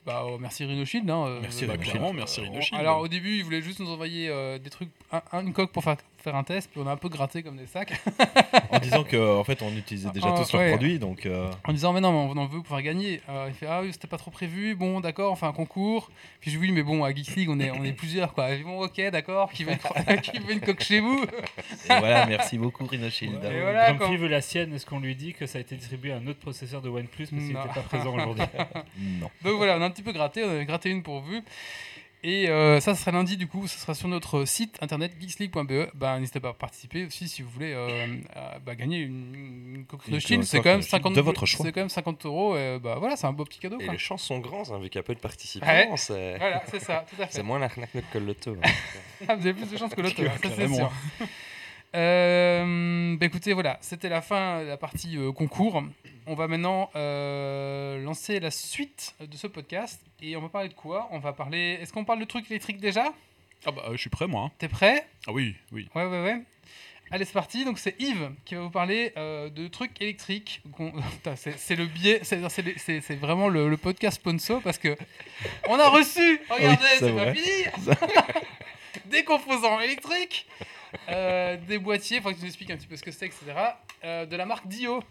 Bah, 0.05 0.23
euh, 0.25 0.37
merci 0.39 0.65
Rhinoshield. 0.65 1.07
Hein, 1.09 1.25
euh, 1.27 1.39
Merci, 1.41 1.65
Bah, 1.65 1.73
Rhinoshield. 1.73 1.91
clairement, 1.97 2.13
merci 2.13 2.41
Rhinoshield. 2.41 2.79
alors 2.79 3.01
au 3.01 3.07
début, 3.07 3.35
ils 3.37 3.43
voulaient 3.43 3.61
juste 3.61 3.79
nous 3.79 3.89
envoyer 3.91 4.29
euh, 4.29 4.57
des 4.57 4.69
trucs, 4.71 4.89
un- 5.11 5.21
un- 5.31 5.45
une 5.45 5.53
coque 5.53 5.71
pour 5.71 5.83
faire, 5.83 5.97
faire 6.23 6.35
un 6.35 6.43
test, 6.43 6.69
puis 6.71 6.81
on 6.83 6.87
a 6.87 6.91
un 6.91 6.97
peu 6.97 7.09
gratté 7.09 7.43
comme 7.43 7.57
des 7.57 7.67
sacs, 7.67 7.93
En 8.71 8.79
disant 8.79 9.03
que 9.03 9.37
en 9.39 9.43
fait 9.43 9.61
on 9.61 9.71
utilisait 9.75 10.09
déjà 10.11 10.27
Ah, 10.33 10.41
tous 10.43 10.53
leurs 10.53 10.61
ouais. 10.61 10.69
produits, 10.69 10.99
donc 10.99 11.25
euh, 11.25 11.49
en 11.65 11.73
disant 11.73 11.93
mais 11.93 12.01
non, 12.01 12.11
mais 12.11 12.33
on 12.33 12.43
en 12.43 12.45
veut 12.47 12.59
pour 12.61 12.67
faire 12.75 12.81
gagner. 12.83 13.21
Alors, 13.27 13.47
il 13.47 13.53
fait 13.53 13.67
ah 13.67 13.81
oui, 13.81 13.89
c'était 13.91 14.07
pas 14.07 14.17
trop 14.17 14.31
prévu, 14.31 14.75
bon 14.75 14.99
d'accord, 14.99 15.33
on 15.33 15.35
fait 15.35 15.45
un 15.45 15.51
concours. 15.53 16.09
Puis 16.39 16.51
je 16.51 16.57
lui 16.59 16.67
dis 16.69 16.73
mais 16.73 16.83
bon, 16.83 17.03
à 17.03 17.13
Geeks 17.13 17.35
League, 17.35 17.49
on 17.49 17.59
est, 17.59 17.71
on 17.71 17.83
est 17.83 17.91
plusieurs 17.93 18.33
quoi. 18.33 18.51
Il 18.51 18.57
fait, 18.59 18.63
bon 18.63 18.81
ok, 18.83 19.01
d'accord, 19.11 19.51
qui 19.51 19.63
veut, 19.63 19.73
une, 19.73 20.21
qui 20.21 20.39
veut 20.39 20.53
une 20.53 20.61
coque 20.61 20.81
chez 20.83 20.99
vous? 20.99 21.23
Et 21.23 21.87
voilà, 21.87 22.25
merci 22.25 22.57
beaucoup 22.57 22.85
Rhinoshield. 22.85 23.43
Et 23.43 23.47
Euh, 23.47 23.61
voilà, 23.63 23.93
Grumpy 23.93 24.13
quand- 24.15 24.19
veut 24.21 24.27
la 24.27 24.41
sienne. 24.41 24.73
Est-ce 24.73 24.85
qu'on 24.85 24.99
lui 24.99 25.15
dit 25.15 25.33
que 25.33 25.45
ça 25.45 25.57
a 25.57 25.61
été 25.61 25.75
distribué 25.75 26.11
à 26.13 26.17
un 26.17 26.27
autre 26.27 26.39
processeur 26.39 26.81
de 26.81 26.89
OnePlus 26.89 27.27
parce 27.27 27.41
qu'il 27.43 27.47
n'était 27.53 27.67
pas 27.73 27.81
présent 27.81 28.13
aujourd'hui? 28.15 28.43
Non. 29.21 29.29
Donc 29.43 29.57
voilà, 29.57 29.77
on 29.77 29.81
a 29.81 29.85
un 29.85 29.89
petit 29.89 30.03
peu 30.03 30.11
gratté, 30.11 30.43
on 30.43 30.59
a 30.59 30.63
gratté 30.65 30.89
une 30.89 31.03
pour 31.03 31.19
vous. 31.21 31.41
Et 32.23 32.49
euh, 32.49 32.79
ça, 32.79 32.93
ce 32.93 33.01
sera 33.01 33.11
lundi, 33.11 33.35
du 33.35 33.47
coup, 33.47 33.67
ce 33.67 33.79
sera 33.79 33.95
sur 33.95 34.07
notre 34.07 34.45
site 34.45 34.77
internet 34.81 35.11
geeksleague.be. 35.19 35.89
Bah, 35.95 36.19
N'hésitez 36.19 36.39
pas 36.39 36.49
à 36.49 36.53
participer 36.53 37.05
aussi 37.05 37.27
si 37.27 37.41
vous 37.41 37.49
voulez 37.49 37.73
euh, 37.73 38.05
à, 38.35 38.59
bah, 38.59 38.75
gagner 38.75 38.99
une, 38.99 39.85
Une 40.07 40.13
de 40.13 40.19
Chine. 40.19 40.43
C'est 40.43 40.57
quand 40.59 40.69
même 40.69 40.81
Chine 40.81 40.89
50 40.91 41.15
de 41.15 41.21
votre 41.21 41.47
choix. 41.47 41.65
C'est 41.65 41.71
quand 41.71 41.81
même 41.81 41.89
50 41.89 42.25
euros. 42.27 42.55
et 42.55 42.77
bah, 42.79 42.97
voilà, 42.99 43.15
c'est 43.15 43.25
un 43.25 43.33
beau 43.33 43.43
petit 43.43 43.59
cadeau. 43.59 43.79
Et 43.79 43.85
quoi. 43.85 43.93
les 43.93 43.99
chances 43.99 44.21
sont 44.21 44.37
grandes, 44.37 44.67
hein, 44.71 44.77
vu 44.77 44.89
qu'il 44.89 44.97
y 44.97 44.99
a 44.99 45.03
peu 45.03 45.15
de 45.15 45.19
participants. 45.19 45.65
Ouais. 45.65 45.89
C'est 45.95 46.37
Voilà, 46.37 46.61
c'est 46.69 46.79
ça, 46.79 47.05
tout 47.09 47.19
à 47.21 47.25
fait. 47.27 47.33
c'est 47.33 47.43
moins 47.43 47.57
l'arnaque 47.57 47.89
que 48.13 48.17
le 48.19 48.25
loto. 48.27 48.55
hein. 48.63 48.69
Ah, 49.27 49.35
vous 49.35 49.47
avez 49.47 49.53
plus 49.55 49.71
de 49.71 49.77
chance 49.77 49.93
que 49.95 50.01
l'autre, 50.01 50.15
ça 50.15 50.49
c'est 50.55 50.67
sûr. 50.67 50.91
Euh, 51.95 53.15
bah 53.17 53.25
écoutez, 53.25 53.53
voilà, 53.53 53.77
c'était 53.81 54.09
la 54.09 54.21
fin 54.21 54.63
de 54.63 54.67
la 54.67 54.77
partie 54.77 55.17
euh, 55.17 55.31
concours. 55.31 55.83
On 56.27 56.35
va 56.35 56.47
maintenant 56.47 56.89
euh, 56.95 58.01
lancer 58.03 58.39
la 58.39 58.51
suite 58.51 59.15
de 59.19 59.35
ce 59.35 59.47
podcast. 59.47 60.01
Et 60.21 60.35
on 60.37 60.41
va 60.41 60.49
parler 60.49 60.69
de 60.69 60.73
quoi? 60.73 61.07
On 61.11 61.19
va 61.19 61.33
parler. 61.33 61.77
Est-ce 61.81 61.91
qu'on 61.91 62.05
parle 62.05 62.19
de 62.19 62.25
trucs 62.25 62.49
électriques 62.49 62.79
déjà? 62.79 63.13
Ah 63.65 63.71
bah, 63.71 63.83
euh, 63.87 63.91
je 63.93 63.97
suis 63.97 64.09
prêt, 64.09 64.27
moi. 64.27 64.43
hein. 64.45 64.51
T'es 64.57 64.67
prêt? 64.67 65.07
Ah 65.27 65.31
oui, 65.31 65.55
oui. 65.71 65.89
Ouais, 65.95 66.05
ouais, 66.05 66.23
ouais. 66.23 66.41
Allez, 67.13 67.25
c'est 67.25 67.33
parti. 67.33 67.65
Donc, 67.65 67.77
c'est 67.77 67.99
Yves 67.99 68.31
qui 68.45 68.55
va 68.55 68.61
vous 68.61 68.69
parler 68.69 69.11
de 69.17 69.67
trucs 69.67 70.01
électriques. 70.01 70.61
c'est 71.35 71.75
le 71.75 71.85
biais, 71.87 72.21
c'est 72.23 73.15
vraiment 73.15 73.49
le, 73.49 73.67
le 73.67 73.75
podcast 73.77 74.15
sponsor 74.15 74.61
parce 74.61 74.77
que 74.77 74.95
on 75.67 75.77
a 75.77 75.89
reçu, 75.89 76.39
regardez, 76.49 76.85
c'est 76.99 77.05
c'est 77.07 77.15
pas 77.15 77.33
fini, 77.33 77.65
des 79.07 79.23
composants 79.25 79.81
électriques, 79.81 80.47
euh, 81.09 81.57
des 81.67 81.77
boîtiers, 81.79 82.21
faut 82.21 82.29
que 82.29 82.35
tu 82.35 82.41
nous 82.41 82.47
expliques 82.47 82.71
un 82.71 82.77
petit 82.77 82.87
peu 82.87 82.95
ce 82.95 83.03
que 83.03 83.11
c'est, 83.11 83.25
etc. 83.27 83.39
euh, 84.03 84.25
de 84.25 84.35
la 84.35 84.45
marque 84.45 84.67
Dio. 84.67 85.01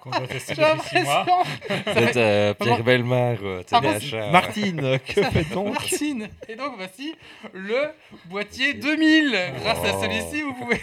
qu'on 0.00 0.10
doit 0.10 0.26
tester 0.28 0.54
J'ai 0.54 0.62
depuis 0.62 0.88
6 0.88 1.02
mois. 1.02 1.24
l'impression. 1.26 1.84
Peut-être 1.84 2.16
euh, 2.16 2.54
Pierre. 2.54 2.82
Belmar, 2.84 3.36
euh, 3.42 3.62
téléachat. 3.64 4.30
Martine, 4.30 4.98
que 5.00 5.22
fait-on 5.24 5.72
Martine. 5.72 6.28
Et 6.48 6.54
donc, 6.54 6.74
voici 6.76 7.14
le 7.52 7.90
boîtier 8.26 8.74
2000. 8.74 9.30
Grâce 9.62 9.78
à 9.78 9.96
Oh. 9.96 10.02
celui-ci, 10.02 10.42
vous 10.42 10.54
pouvez 10.54 10.80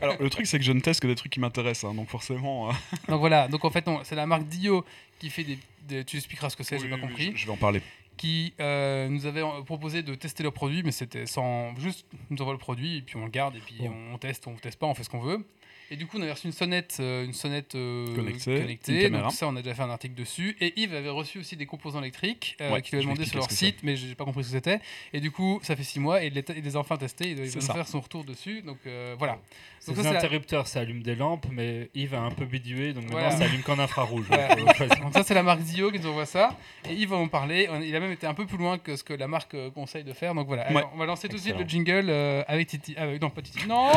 Alors, 0.00 0.16
le 0.20 0.30
truc, 0.30 0.46
c'est 0.46 0.58
que 0.58 0.64
je 0.64 0.72
ne 0.72 0.80
teste 0.80 1.00
que 1.00 1.06
des 1.06 1.14
trucs 1.14 1.32
qui 1.32 1.40
m'intéressent, 1.40 1.90
hein, 1.90 1.94
donc 1.94 2.08
forcément. 2.08 2.70
euh, 2.70 2.72
Donc 3.08 3.20
voilà, 3.20 3.46
donc 3.48 3.64
en 3.64 3.70
fait, 3.70 3.86
non, 3.86 4.00
c'est 4.04 4.16
la 4.16 4.26
marque 4.26 4.44
Dio 4.44 4.84
qui 5.20 5.30
fait 5.30 5.44
des. 5.44 5.58
des- 5.82 6.04
tu 6.04 6.16
expliqueras 6.16 6.50
ce 6.50 6.56
que 6.56 6.64
c'est, 6.64 6.78
j'ai 6.78 6.88
pas 6.88 6.96
oui, 6.96 7.00
compris. 7.02 7.32
Je, 7.34 7.42
je 7.42 7.46
vais 7.46 7.52
en 7.52 7.56
parler. 7.56 7.80
Qui 8.16 8.54
euh, 8.60 9.08
nous 9.08 9.26
avait 9.26 9.42
euh, 9.42 9.62
proposé 9.62 10.02
de 10.02 10.14
tester 10.14 10.42
leur 10.42 10.52
produit, 10.52 10.82
mais 10.82 10.92
c'était 10.92 11.26
sans. 11.26 11.74
Juste, 11.78 12.06
nous 12.30 12.40
envoie 12.40 12.54
le 12.54 12.58
produit, 12.58 12.98
et 12.98 13.02
puis 13.02 13.16
on 13.16 13.24
le 13.24 13.30
garde, 13.30 13.56
et 13.56 13.60
puis 13.60 13.76
Bon. 13.80 13.92
on 14.12 14.18
teste, 14.18 14.46
on 14.46 14.54
teste 14.54 14.78
pas, 14.78 14.86
on 14.86 14.94
fait 14.94 15.04
ce 15.04 15.10
qu'on 15.10 15.20
veut. 15.20 15.44
Et 15.90 15.96
du 15.96 16.06
coup, 16.06 16.18
on 16.18 16.22
avait 16.22 16.32
reçu 16.32 16.46
une 16.46 16.52
sonnette, 16.52 16.96
euh, 17.00 17.24
une 17.24 17.32
sonnette 17.32 17.74
euh, 17.76 18.06
Connectée, 18.16 18.60
connectée. 18.60 19.06
une 19.06 19.12
donc 19.20 19.32
ça, 19.32 19.46
on 19.46 19.54
a 19.56 19.62
déjà 19.62 19.74
fait 19.74 19.82
un 19.82 19.90
article 19.90 20.14
dessus. 20.14 20.56
Et 20.60 20.72
Yves 20.80 20.94
avait 20.94 21.08
reçu 21.10 21.38
aussi 21.38 21.56
des 21.56 21.66
composants 21.66 22.00
électriques 22.00 22.56
euh, 22.60 22.72
Ouais, 22.72 22.82
qu'il 22.82 22.96
avait 22.96 23.04
demandé 23.04 23.24
sur 23.24 23.38
leur 23.38 23.50
site, 23.50 23.78
mais 23.84 23.96
j'ai 23.96 24.14
pas 24.14 24.24
compris 24.24 24.42
ce 24.44 24.48
que 24.50 24.54
c'était. 24.56 24.80
Et 25.12 25.20
du 25.20 25.30
coup, 25.30 25.60
ça 25.62 25.76
fait 25.76 25.84
six 25.84 26.00
mois, 26.00 26.24
et 26.24 26.26
il 26.28 26.32
les, 26.34 26.76
a 26.76 26.78
enfin 26.80 26.96
testés, 26.96 27.30
il 27.30 27.36
doit 27.36 27.44
nous 27.44 27.60
faire 27.60 27.86
son 27.88 28.00
retour 28.00 28.24
dessus. 28.24 28.62
Donc 28.62 28.78
euh, 28.86 29.14
voilà. 29.18 29.38
C'est 29.78 29.94
des 29.94 30.02
la- 30.02 30.10
interrupteurs, 30.16 30.66
ça 30.66 30.80
allume 30.80 31.02
des 31.04 31.14
lampes, 31.14 31.46
mais 31.52 31.88
Yves 31.94 32.14
a 32.14 32.20
un 32.20 32.32
peu 32.32 32.44
bidoué, 32.44 32.92
donc 32.92 33.04
maintenant 33.04 33.20
Voilà. 33.20 33.36
ça 33.36 33.44
allume 33.44 33.62
qu'en 33.62 33.78
infrarouge. 33.78 34.28
Ouais. 34.30 34.56
Donc, 34.56 34.80
euh, 34.80 34.88
ça 35.12 35.22
c'est 35.22 35.34
la 35.34 35.44
marque 35.44 35.60
Zio 35.60 35.92
qui 35.92 36.00
nous 36.00 36.08
envoie 36.08 36.26
ça 36.26 36.56
et 36.90 36.94
Yves 36.94 37.10
va 37.10 37.16
en 37.16 37.28
parler. 37.28 37.68
On- 37.70 37.80
Il 37.80 37.94
a 37.94 38.00
même 38.00 38.10
été 38.10 38.26
un 38.26 38.34
peu 38.34 38.46
plus 38.46 38.58
loin 38.58 38.78
que 38.78 38.96
ce 38.96 39.04
que 39.04 39.12
la 39.14 39.28
marque 39.28 39.54
conseille 39.74 40.02
de 40.02 40.12
faire. 40.12 40.34
Donc 40.34 40.48
voilà, 40.48 40.64
Ouais. 40.72 40.78
Alors, 40.78 40.90
on 40.94 40.98
va 40.98 41.06
lancer 41.06 41.28
tout 41.28 41.36
de 41.36 41.40
suite 41.40 41.54
le 41.56 41.62
Excellent. 41.62 41.84
jingle 41.84 42.10
euh, 42.10 42.42
avec 42.48 42.66
Titi. 42.66 42.94
Ah, 42.98 43.06
non 43.20 43.30
pas 43.30 43.42
Titi. 43.42 43.64
Non, 43.68 43.90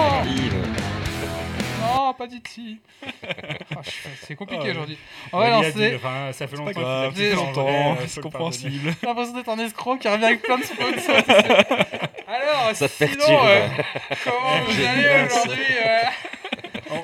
non 1.82 2.13
pas 2.13 2.28
Titi. 2.28 2.80
Oh, 3.06 3.08
suis- 3.84 4.10
c'est 4.28 4.36
compliqué 4.36 4.63
Ah, 4.68 4.72
aujourd'hui. 4.72 4.98
On 5.34 5.39
va 5.39 5.50
lancer. 5.50 5.96
enfin, 5.96 6.32
ça 6.34 6.48
fait 6.48 6.56
longtemps 6.58 6.72
qu'il 6.72 6.82
grave, 6.82 7.12
a 7.13 7.18
j'ai 7.18 7.30
dit 7.30 7.36
longtemps, 7.36 7.96
faut 7.96 8.02
c'est 8.08 8.15
le 8.18 8.22
compréhensible. 8.24 8.96
J'ai 9.02 9.08
l'impression 9.08 9.34
d'être 9.36 9.50
un 9.50 9.60
escroc 9.60 9.98
qui 9.98 10.08
revient 10.08 10.26
avec 10.26 10.42
plein 10.42 10.58
de 10.58 10.63
sponsors. 10.65 11.15
Alors, 12.28 12.76
Ça 12.76 12.88
te 12.89 12.94
sinon, 12.94 13.10
perturbe. 13.15 13.46
euh, 13.46 13.68
comment 14.24 14.62
vous 14.68 14.86
allez 14.86 15.30
ça. 15.30 15.39
aujourd'hui 15.42 15.63
euh. 15.86 16.02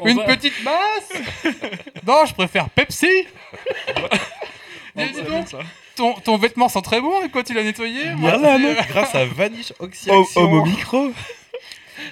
On 0.02 0.08
Une 0.08 0.18
va- 0.18 0.24
petite 0.26 0.64
masse? 0.64 1.54
Non, 2.06 2.26
je 2.26 2.34
préfère 2.34 2.70
Pepsi. 2.70 3.08
Dis, 4.96 5.06
dis 5.12 5.14
Ça 5.16 5.22
donc, 5.24 5.48
ça. 5.50 5.60
ton, 5.96 6.14
ton 6.14 6.38
vêtement 6.38 6.70
sent 6.70 6.82
très 6.82 7.02
bon 7.02 7.24
et 7.24 7.30
quoi 7.30 7.44
tu 7.44 7.54
l'as 7.54 7.64
nettoyé? 7.64 8.12
Moi, 8.16 8.32
Voilà, 8.38 8.56
euh, 8.56 8.76
grâce 8.90 9.14
à 9.14 9.26
Vanish 9.26 9.74
Oh, 9.80 9.84
Oxyaction. 9.86 10.42
homme 10.42 10.54
au 10.54 10.66
micro 10.66 11.12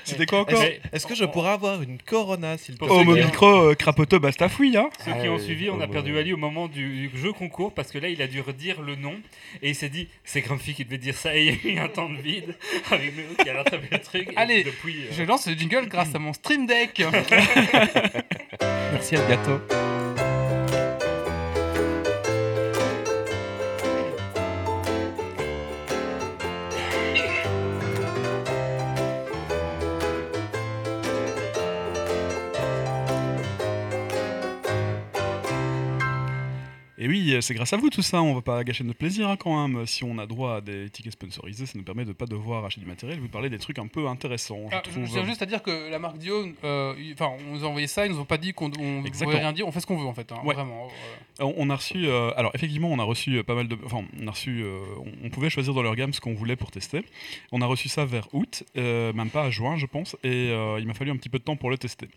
C'était 0.04 0.26
quoi 0.26 0.42
encore 0.42 0.64
Est-ce 0.92 1.08
que 1.08 1.16
je 1.16 1.26
pourrais 1.26 1.52
avoir 1.52 1.82
une 1.82 1.98
Corona, 2.00 2.58
s'il 2.58 2.76
te 2.76 2.80
Pour 2.80 2.88
plaît 2.88 2.98
Oh, 3.00 3.04
mon 3.04 3.16
micro, 3.16 3.48
euh, 3.48 3.76
crapoteur, 3.76 4.20
bastafouille, 4.20 4.78
hein 4.78 4.90
Ceux 5.00 5.12
qui 5.14 5.28
Ah 5.28 5.32
ont 5.32 5.40
suivi, 5.40 5.70
on 5.70 5.80
oh, 5.80 5.82
a 5.82 5.88
perdu 5.88 6.18
Ali 6.18 6.34
au 6.34 6.38
moment 6.38 6.68
du, 6.68 7.08
du 7.08 7.18
jeu 7.18 7.34
concours 7.34 7.74
parce 7.74 7.92
que 7.92 7.98
là, 7.98 8.10
il 8.10 8.22
a 8.22 8.28
dû 8.28 8.42
redire 8.42 8.82
le 8.82 8.96
nom 8.96 9.16
et 9.62 9.70
il 9.70 9.76
s'est 9.76 9.90
dit 9.90 10.08
c'est 10.24 10.42
Grumpy 10.42 10.74
qui 10.74 10.86
devait 10.86 10.98
dire 10.98 11.16
ça 11.16 11.36
et 11.36 11.46
il 11.46 11.72
y 11.72 11.78
a 11.78 11.82
eu 11.82 11.86
un 11.86 11.90
temps 11.90 12.10
de 12.10 12.18
vide 12.18 12.56
avec 12.92 13.16
Méo 13.16 13.26
qui 13.42 13.50
a 13.50 13.54
rattrapé 13.54 13.88
le 13.92 14.00
truc. 14.00 14.30
et 14.32 14.38
Allez, 14.38 14.64
depuis, 14.64 15.04
euh, 15.04 15.12
Je 15.12 15.24
lance 15.24 15.48
le 15.48 15.54
jingle 15.54 15.88
grâce 15.88 16.14
à 16.16 16.20
mon 16.20 16.34
Stream 16.34 16.66
Deck. 16.66 17.04
Merci, 18.62 19.16
Elgato. 19.16 19.60
Et 37.04 37.08
oui, 37.10 37.34
euh, 37.34 37.42
c'est 37.42 37.54
grâce 37.54 37.74
à 37.74 37.76
vous 37.78 37.90
tout 37.90 38.02
ça, 38.02 38.22
on 38.22 38.34
va 38.34 38.40
pas 38.42 38.64
gâcher 38.64 38.86
notre 38.86 38.98
plaisir 38.98 39.28
hein, 39.28 39.36
quand 39.36 39.68
même. 39.68 39.86
Si 39.86 40.06
on 40.06 40.18
a 40.20 40.26
droit 40.26 40.56
à 40.56 40.62
des 40.62 40.90
tickets 40.90 41.12
sponsorisés, 41.12 41.66
ça 41.66 41.74
nous 41.78 41.84
permet 41.84 42.06
de 42.06 42.14
pas 42.14 42.26
devoir 42.28 42.64
acheter 42.64 42.80
du 42.80 42.88
matériel, 42.88 43.20
vous 43.20 43.28
parler 43.28 43.50
des 43.50 43.58
trucs 43.60 43.78
un 43.78 43.88
peu 43.88 44.08
intéressants, 44.08 44.70
je 44.72 44.76
Ah, 44.78 44.82
je 44.86 45.12
tiens 45.12 45.26
juste 45.26 45.42
à 45.42 45.46
dire 45.46 45.62
que 45.62 45.92
la 45.92 46.00
marque 46.00 46.18
Dio, 46.18 46.46
euh, 46.64 46.94
enfin, 47.12 47.32
on 47.46 47.56
nous 47.56 47.66
a 47.66 47.68
envoyé 47.68 47.88
ça, 47.88 48.06
ils 48.06 48.12
nous 48.14 48.20
ont 48.20 48.26
pas 48.26 48.38
dit 48.38 48.54
qu'on 48.54 48.72
on 48.80 49.02
ne 49.02 49.10
pouvait 49.10 49.38
rien 49.38 49.52
dire, 49.52 49.68
on 49.68 49.72
fait 49.74 49.82
ce 49.82 49.86
qu'on 49.86 49.98
veut 49.98 50.06
en 50.08 50.14
fait, 50.14 50.32
hein, 50.32 50.40
Ouais. 50.46 50.54
vraiment. 50.54 50.88
euh. 51.42 51.44
On 51.44 51.54
on 51.58 51.70
a 51.70 51.76
reçu, 51.76 52.08
euh, 52.08 52.32
alors 52.38 52.52
effectivement, 52.56 52.88
on 52.90 53.00
a 53.00 53.04
reçu 53.04 53.44
pas 53.44 53.56
mal 53.56 53.68
de, 53.68 53.78
enfin, 53.84 54.06
on 54.22 54.28
a 54.28 54.32
reçu, 54.32 54.64
on, 54.98 55.26
on 55.26 55.30
pouvait 55.30 55.50
choisir 55.50 55.74
dans 55.74 55.82
leur 55.82 55.98
gamme 55.98 56.14
ce 56.14 56.22
qu'on 56.22 56.34
voulait 56.36 56.56
pour 56.56 56.72
tester. 56.72 57.04
On 57.52 57.62
a 57.62 57.66
reçu 57.66 57.90
ça 57.90 58.06
vers 58.06 58.30
août, 58.34 58.64
même 58.76 59.30
pas 59.30 59.44
à 59.44 59.50
juin, 59.50 59.76
je 59.76 59.88
pense, 59.88 60.16
et 60.24 60.52
il 60.80 60.88
m'a 60.88 60.94
fallu 60.94 61.12
un 61.12 61.18
petit 61.18 61.28
peu 61.30 61.40
de 61.40 61.44
temps 61.44 61.58
pour 61.58 61.70
le 61.70 61.78
tester. 61.78 62.08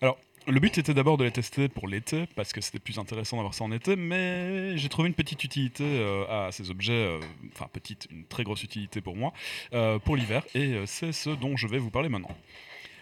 Alors. 0.00 0.18
Le 0.48 0.60
but 0.60 0.78
était 0.78 0.94
d'abord 0.94 1.16
de 1.16 1.24
les 1.24 1.32
tester 1.32 1.68
pour 1.68 1.88
l'été, 1.88 2.26
parce 2.36 2.52
que 2.52 2.60
c'était 2.60 2.78
plus 2.78 3.00
intéressant 3.00 3.36
d'avoir 3.36 3.52
ça 3.52 3.64
en 3.64 3.72
été, 3.72 3.96
mais 3.96 4.78
j'ai 4.78 4.88
trouvé 4.88 5.08
une 5.08 5.14
petite 5.14 5.42
utilité 5.42 5.82
euh, 5.84 6.46
à 6.46 6.52
ces 6.52 6.70
objets, 6.70 6.92
euh, 6.92 7.18
enfin 7.52 7.68
petite, 7.72 8.06
une 8.12 8.24
très 8.24 8.44
grosse 8.44 8.62
utilité 8.62 9.00
pour 9.00 9.16
moi, 9.16 9.32
euh, 9.72 9.98
pour 9.98 10.14
l'hiver, 10.14 10.44
et 10.54 10.76
c'est 10.86 11.10
ce 11.10 11.30
dont 11.30 11.56
je 11.56 11.66
vais 11.66 11.78
vous 11.78 11.90
parler 11.90 12.08
maintenant. 12.08 12.30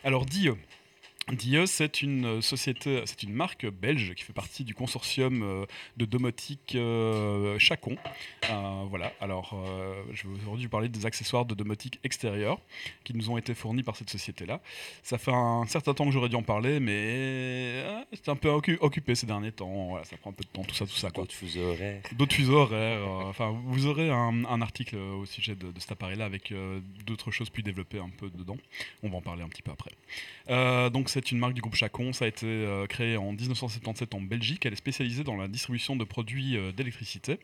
Alors 0.04 0.24
Die, 0.24 0.48
Die, 1.32 1.56
c'est 1.66 2.02
une 2.02 2.26
euh, 2.26 2.40
société, 2.42 3.02
c'est 3.06 3.22
une 3.22 3.32
marque 3.32 3.66
belge 3.66 4.12
qui 4.14 4.24
fait 4.24 4.34
partie 4.34 4.62
du 4.62 4.74
consortium 4.74 5.42
euh, 5.42 5.64
de 5.96 6.04
domotique 6.04 6.74
euh, 6.74 7.58
Chacon. 7.58 7.96
Euh, 8.50 8.84
voilà, 8.90 9.10
alors 9.22 9.54
euh, 9.54 10.02
je 10.12 10.28
vais 10.28 10.34
aujourd'hui 10.42 10.68
parler 10.68 10.90
des 10.90 11.06
accessoires 11.06 11.46
de 11.46 11.54
domotique 11.54 11.98
extérieure 12.04 12.60
qui 13.04 13.14
nous 13.14 13.30
ont 13.30 13.38
été 13.38 13.54
fournis 13.54 13.82
par 13.82 13.96
cette 13.96 14.10
société-là. 14.10 14.60
Ça 15.02 15.16
fait 15.16 15.32
un 15.32 15.64
certain 15.66 15.94
temps 15.94 16.04
que 16.04 16.10
j'aurais 16.10 16.28
dû 16.28 16.36
en 16.36 16.42
parler, 16.42 16.78
mais 16.78 17.82
j'étais 18.12 18.30
un 18.30 18.36
peu 18.36 18.48
occu- 18.50 18.76
occupé 18.80 19.14
ces 19.14 19.26
derniers 19.26 19.52
temps. 19.52 19.88
Voilà, 19.88 20.04
ça 20.04 20.18
prend 20.18 20.28
un 20.28 20.34
peu 20.34 20.44
de 20.44 20.50
temps, 20.50 20.62
tout 20.64 20.74
ça, 20.74 20.84
tout 20.84 20.92
ça. 20.92 21.08
D'autres 21.08 21.32
fuseaux 21.32 21.70
horaires. 21.70 22.02
D'autres 22.12 22.34
fuseaux 22.34 22.58
horaires. 22.58 23.08
Enfin, 23.08 23.58
vous 23.64 23.86
aurez 23.86 24.10
un, 24.10 24.44
un 24.44 24.60
article 24.60 24.96
au 24.96 25.24
sujet 25.24 25.54
de, 25.54 25.72
de 25.72 25.80
cet 25.80 25.92
appareil-là 25.92 26.26
avec 26.26 26.52
euh, 26.52 26.80
d'autres 27.06 27.30
choses 27.30 27.48
plus 27.48 27.62
développées 27.62 27.98
un 27.98 28.10
peu 28.10 28.28
dedans. 28.28 28.58
On 29.02 29.08
va 29.08 29.16
en 29.16 29.22
parler 29.22 29.42
un 29.42 29.48
petit 29.48 29.62
peu 29.62 29.70
après. 29.70 29.92
Donc, 30.90 31.08
c'est 31.14 31.30
une 31.32 31.38
marque 31.38 31.54
du 31.54 31.60
groupe 31.60 31.74
Chacon. 31.74 32.12
Ça 32.12 32.24
a 32.24 32.28
été 32.28 32.46
euh, 32.46 32.86
créé 32.86 33.16
en 33.16 33.32
1977 33.32 34.14
en 34.14 34.20
Belgique. 34.20 34.66
Elle 34.66 34.72
est 34.72 34.76
spécialisée 34.76 35.24
dans 35.24 35.36
la 35.36 35.48
distribution 35.48 35.96
de 35.96 36.04
produits 36.04 36.56
euh, 36.56 36.72
d'électricité. 36.72 37.38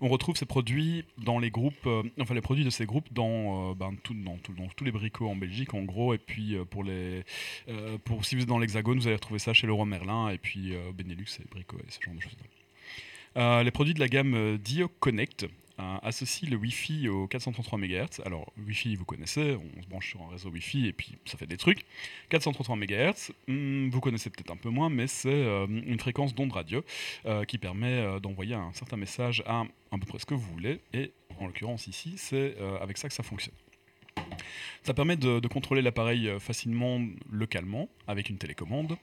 On 0.00 0.08
retrouve 0.08 0.36
ces 0.36 0.46
produits 0.46 1.04
dans 1.18 1.38
les 1.38 1.50
groupes, 1.50 1.86
euh, 1.86 2.02
enfin 2.20 2.34
les 2.34 2.40
produits 2.40 2.64
de 2.64 2.70
ces 2.70 2.86
groupes 2.86 3.12
dans, 3.12 3.74
ben, 3.74 3.94
tout- 4.02 4.14
dans, 4.14 4.36
tout- 4.38 4.54
dans 4.54 4.66
tous 4.68 4.84
les 4.84 4.92
bricots 4.92 5.28
en 5.28 5.36
Belgique, 5.36 5.74
en 5.74 5.82
gros. 5.82 6.14
Et 6.14 6.18
puis 6.18 6.56
pour 6.70 6.82
les, 6.84 7.24
pour 8.04 8.24
si 8.24 8.34
vous 8.34 8.42
êtes 8.42 8.48
dans 8.48 8.58
l'Hexagone, 8.58 8.98
vous 8.98 9.06
allez 9.06 9.16
retrouver 9.16 9.38
ça 9.38 9.52
chez 9.52 9.66
Leroy 9.66 9.84
Merlin 9.86 10.30
et 10.30 10.38
puis 10.38 10.72
Benelux 10.94 11.26
et 11.40 11.44
Brico 11.50 11.76
et 11.78 11.90
ce 11.90 12.00
genre 12.02 12.14
de 12.14 12.20
choses. 12.20 12.36
Les 13.64 13.70
produits 13.70 13.94
de 13.94 14.00
la 14.00 14.08
gamme 14.08 14.58
Dio 14.58 14.88
Connect 15.00 15.46
euh, 15.80 15.98
associent 16.02 16.50
le 16.50 16.56
Wi-Fi 16.56 17.08
au 17.08 17.26
433 17.26 17.78
MHz. 17.78 18.20
Alors, 18.24 18.52
Wi-Fi, 18.66 18.96
vous 18.96 19.04
connaissez, 19.04 19.56
on 19.56 19.82
se 19.82 19.88
branche 19.88 20.10
sur 20.10 20.20
un 20.22 20.28
réseau 20.28 20.50
Wi-Fi 20.50 20.86
et 20.86 20.92
puis 20.92 21.16
ça 21.24 21.38
fait 21.38 21.46
des 21.46 21.56
trucs. 21.56 21.84
433 22.28 22.76
MHz, 22.76 23.32
hmm, 23.48 23.88
vous 23.88 24.00
connaissez 24.00 24.30
peut-être 24.30 24.50
un 24.50 24.56
peu 24.56 24.68
moins, 24.68 24.90
mais 24.90 25.06
c'est 25.06 25.28
euh, 25.28 25.66
une 25.66 25.98
fréquence 25.98 26.34
d'onde 26.34 26.52
radio 26.52 26.84
euh, 27.26 27.44
qui 27.44 27.58
permet 27.58 28.20
d'envoyer 28.20 28.54
un 28.54 28.72
certain 28.72 28.96
message 28.96 29.42
à 29.46 29.64
à 29.92 29.98
peu 29.98 30.06
près 30.06 30.18
ce 30.18 30.26
que 30.26 30.34
vous 30.34 30.52
voulez. 30.52 30.80
Et 30.92 31.12
en 31.38 31.46
l'occurrence, 31.46 31.86
ici, 31.86 32.14
c'est 32.16 32.56
avec 32.80 32.96
ça 32.96 33.08
que 33.08 33.14
ça 33.14 33.22
fonctionne. 33.22 33.54
Ça 34.82 34.94
permet 34.94 35.16
de, 35.16 35.46
contrôler 35.48 35.82
l'appareil 35.82 36.30
facilement, 36.38 37.00
localement, 37.30 37.88
avec 38.06 38.28
une 38.30 38.38
télécommande. 38.38 38.96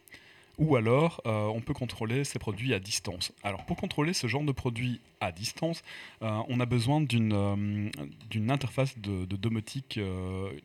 Ou 0.57 0.75
alors, 0.75 1.21
euh, 1.27 1.45
on 1.45 1.61
peut 1.61 1.73
contrôler 1.73 2.23
ces 2.23 2.39
produits 2.39 2.73
à 2.73 2.79
distance. 2.79 3.31
Alors, 3.43 3.63
pour 3.65 3.77
contrôler 3.77 4.13
ce 4.13 4.25
genre 4.25 4.43
de 4.43 4.51
produits 4.51 5.01
à 5.21 5.31
distance, 5.31 5.83
euh, 6.23 6.41
on 6.47 6.59
a 6.59 6.65
besoin 6.65 6.99
d'une 6.99 7.33
euh, 7.33 8.51
interface 8.51 8.97
de, 8.97 9.25
domotique 9.35 9.99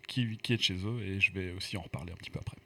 qui, 0.09 0.39
est 0.49 0.63
chez 0.63 0.77
eux, 0.77 1.03
et 1.03 1.21
je 1.21 1.33
vais 1.33 1.53
aussi 1.53 1.77
en 1.77 1.83
reparler 1.83 2.13
un 2.13 2.17
petit 2.17 2.31
peu 2.31 2.41
après. 2.41 2.57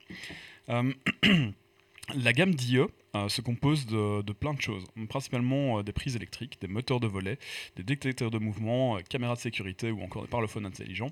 La 2.14 2.32
gamme 2.32 2.54
d'IE 2.54 2.78
euh, 3.16 3.28
se 3.28 3.40
compose 3.40 3.86
de, 3.86 4.32
plein 4.32 4.54
de 4.54 4.60
choses, 4.60 4.84
principalement 5.08 5.78
euh, 5.78 5.82
des 5.82 5.92
prises 5.92 6.14
électriques, 6.14 6.60
des 6.60 6.68
moteurs 6.68 7.00
de 7.00 7.08
volet, 7.08 7.36
des 7.74 7.82
détecteurs 7.82 8.30
de 8.30 8.38
mouvement, 8.38 8.96
euh, 8.96 9.00
caméras 9.00 9.34
de 9.34 9.40
sécurité 9.40 9.90
ou 9.90 10.02
encore 10.02 10.22
des 10.22 10.28
parlophones 10.28 10.66
intelligents. 10.66 11.10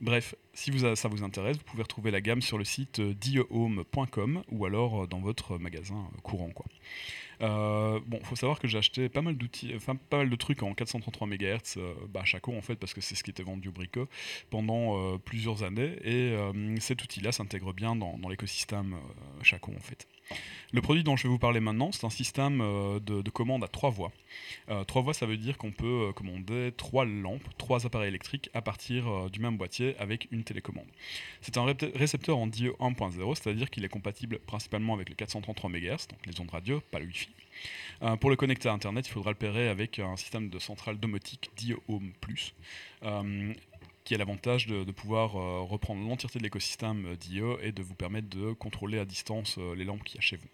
Bref, 0.00 0.36
si 0.54 0.72
ça 0.94 1.08
vous 1.08 1.24
intéresse, 1.24 1.56
vous 1.56 1.64
pouvez 1.64 1.82
retrouver 1.82 2.12
la 2.12 2.20
gamme 2.20 2.42
sur 2.42 2.58
le 2.58 2.64
site 2.64 3.00
diehome.com 3.00 4.42
ou 4.50 4.66
alors 4.66 5.08
dans 5.08 5.18
votre 5.20 5.58
magasin 5.58 6.08
courant. 6.22 6.50
Quoi. 6.50 6.66
Bon, 7.40 8.20
faut 8.22 8.36
savoir 8.36 8.60
que 8.60 8.68
j'ai 8.68 8.78
acheté 8.78 9.08
pas 9.08 9.22
mal 9.22 9.36
d'outils, 9.36 9.72
enfin 9.74 9.96
pas 9.96 10.18
mal 10.18 10.30
de 10.30 10.36
trucs 10.36 10.62
en 10.62 10.74
433 10.74 11.26
MHz, 11.26 11.78
bah, 12.10 12.20
à 12.20 12.24
Chaco 12.24 12.54
en 12.54 12.62
fait, 12.62 12.76
parce 12.76 12.94
que 12.94 13.00
c'est 13.00 13.14
ce 13.14 13.24
qui 13.24 13.30
était 13.30 13.42
vendu 13.42 13.68
au 13.68 13.72
Brico 13.72 14.08
pendant 14.50 15.18
plusieurs 15.18 15.62
années, 15.62 15.96
et 16.04 16.36
cet 16.80 17.02
outil-là 17.02 17.32
s'intègre 17.32 17.72
bien 17.72 17.96
dans, 17.96 18.18
dans 18.18 18.28
l'écosystème 18.28 18.96
Chaco 19.42 19.72
en 19.74 19.80
fait. 19.80 20.06
Le 20.72 20.82
produit 20.82 21.04
dont 21.04 21.16
je 21.16 21.22
vais 21.22 21.28
vous 21.28 21.38
parler 21.38 21.60
maintenant, 21.60 21.92
c'est 21.92 22.04
un 22.04 22.10
système 22.10 22.60
euh, 22.60 22.98
de, 22.98 23.22
de 23.22 23.30
commande 23.30 23.62
à 23.62 23.68
trois 23.68 23.90
voies. 23.90 24.10
Euh, 24.68 24.82
trois 24.84 25.00
voies, 25.00 25.14
ça 25.14 25.24
veut 25.24 25.36
dire 25.36 25.56
qu'on 25.58 25.70
peut 25.70 26.08
euh, 26.08 26.12
commander 26.12 26.72
trois 26.76 27.04
lampes, 27.04 27.46
trois 27.56 27.86
appareils 27.86 28.08
électriques 28.08 28.50
à 28.52 28.60
partir 28.62 29.30
du 29.30 29.38
même 29.40 29.56
boîtier 29.56 29.94
avec 29.98 30.26
une 30.32 30.42
télécommande. 30.42 30.86
C'est 31.40 31.56
un 31.56 31.64
ré- 31.64 31.76
récepteur 31.94 32.36
en 32.38 32.48
DIE 32.48 32.68
1.0, 32.80 33.34
c'est-à-dire 33.36 33.70
qu'il 33.70 33.84
est 33.84 33.88
compatible 33.88 34.40
principalement 34.40 34.94
avec 34.94 35.08
le 35.08 35.14
433 35.14 35.70
MHz, 35.70 36.08
donc 36.08 36.26
les 36.26 36.40
ondes 36.40 36.50
radio, 36.50 36.80
pas 36.90 36.98
le 36.98 37.06
Wi-Fi. 37.06 37.28
Pour 38.20 38.28
le 38.28 38.36
connecter 38.36 38.68
à 38.68 38.72
Internet, 38.72 39.06
il 39.06 39.10
faudra 39.12 39.30
le 39.30 39.36
pairer 39.36 39.68
avec 39.68 39.98
un 40.00 40.16
système 40.16 40.50
de 40.50 40.58
centrale 40.58 40.98
domotique 40.98 41.50
DIE 41.56 41.74
Home 41.88 42.12
Plus. 42.20 42.52
Qui 44.06 44.14
a 44.14 44.18
l'avantage 44.18 44.68
de, 44.68 44.90
pouvoir 44.92 45.36
euh, 45.36 45.62
reprendre 45.62 46.08
l'entièreté 46.08 46.38
de 46.38 46.44
l'écosystème 46.44 47.06
euh, 47.06 47.16
d'IE 47.16 47.42
et 47.60 47.72
de 47.72 47.82
vous 47.82 47.96
permettre 47.96 48.28
de 48.28 48.52
contrôler 48.52 49.00
à 49.00 49.04
distance 49.04 49.56
euh, 49.58 49.74
les 49.74 49.84
lampes 49.84 50.04
qu'il 50.04 50.16
y 50.16 50.18
a 50.18 50.22
chez 50.22 50.36
vous. 50.36 50.48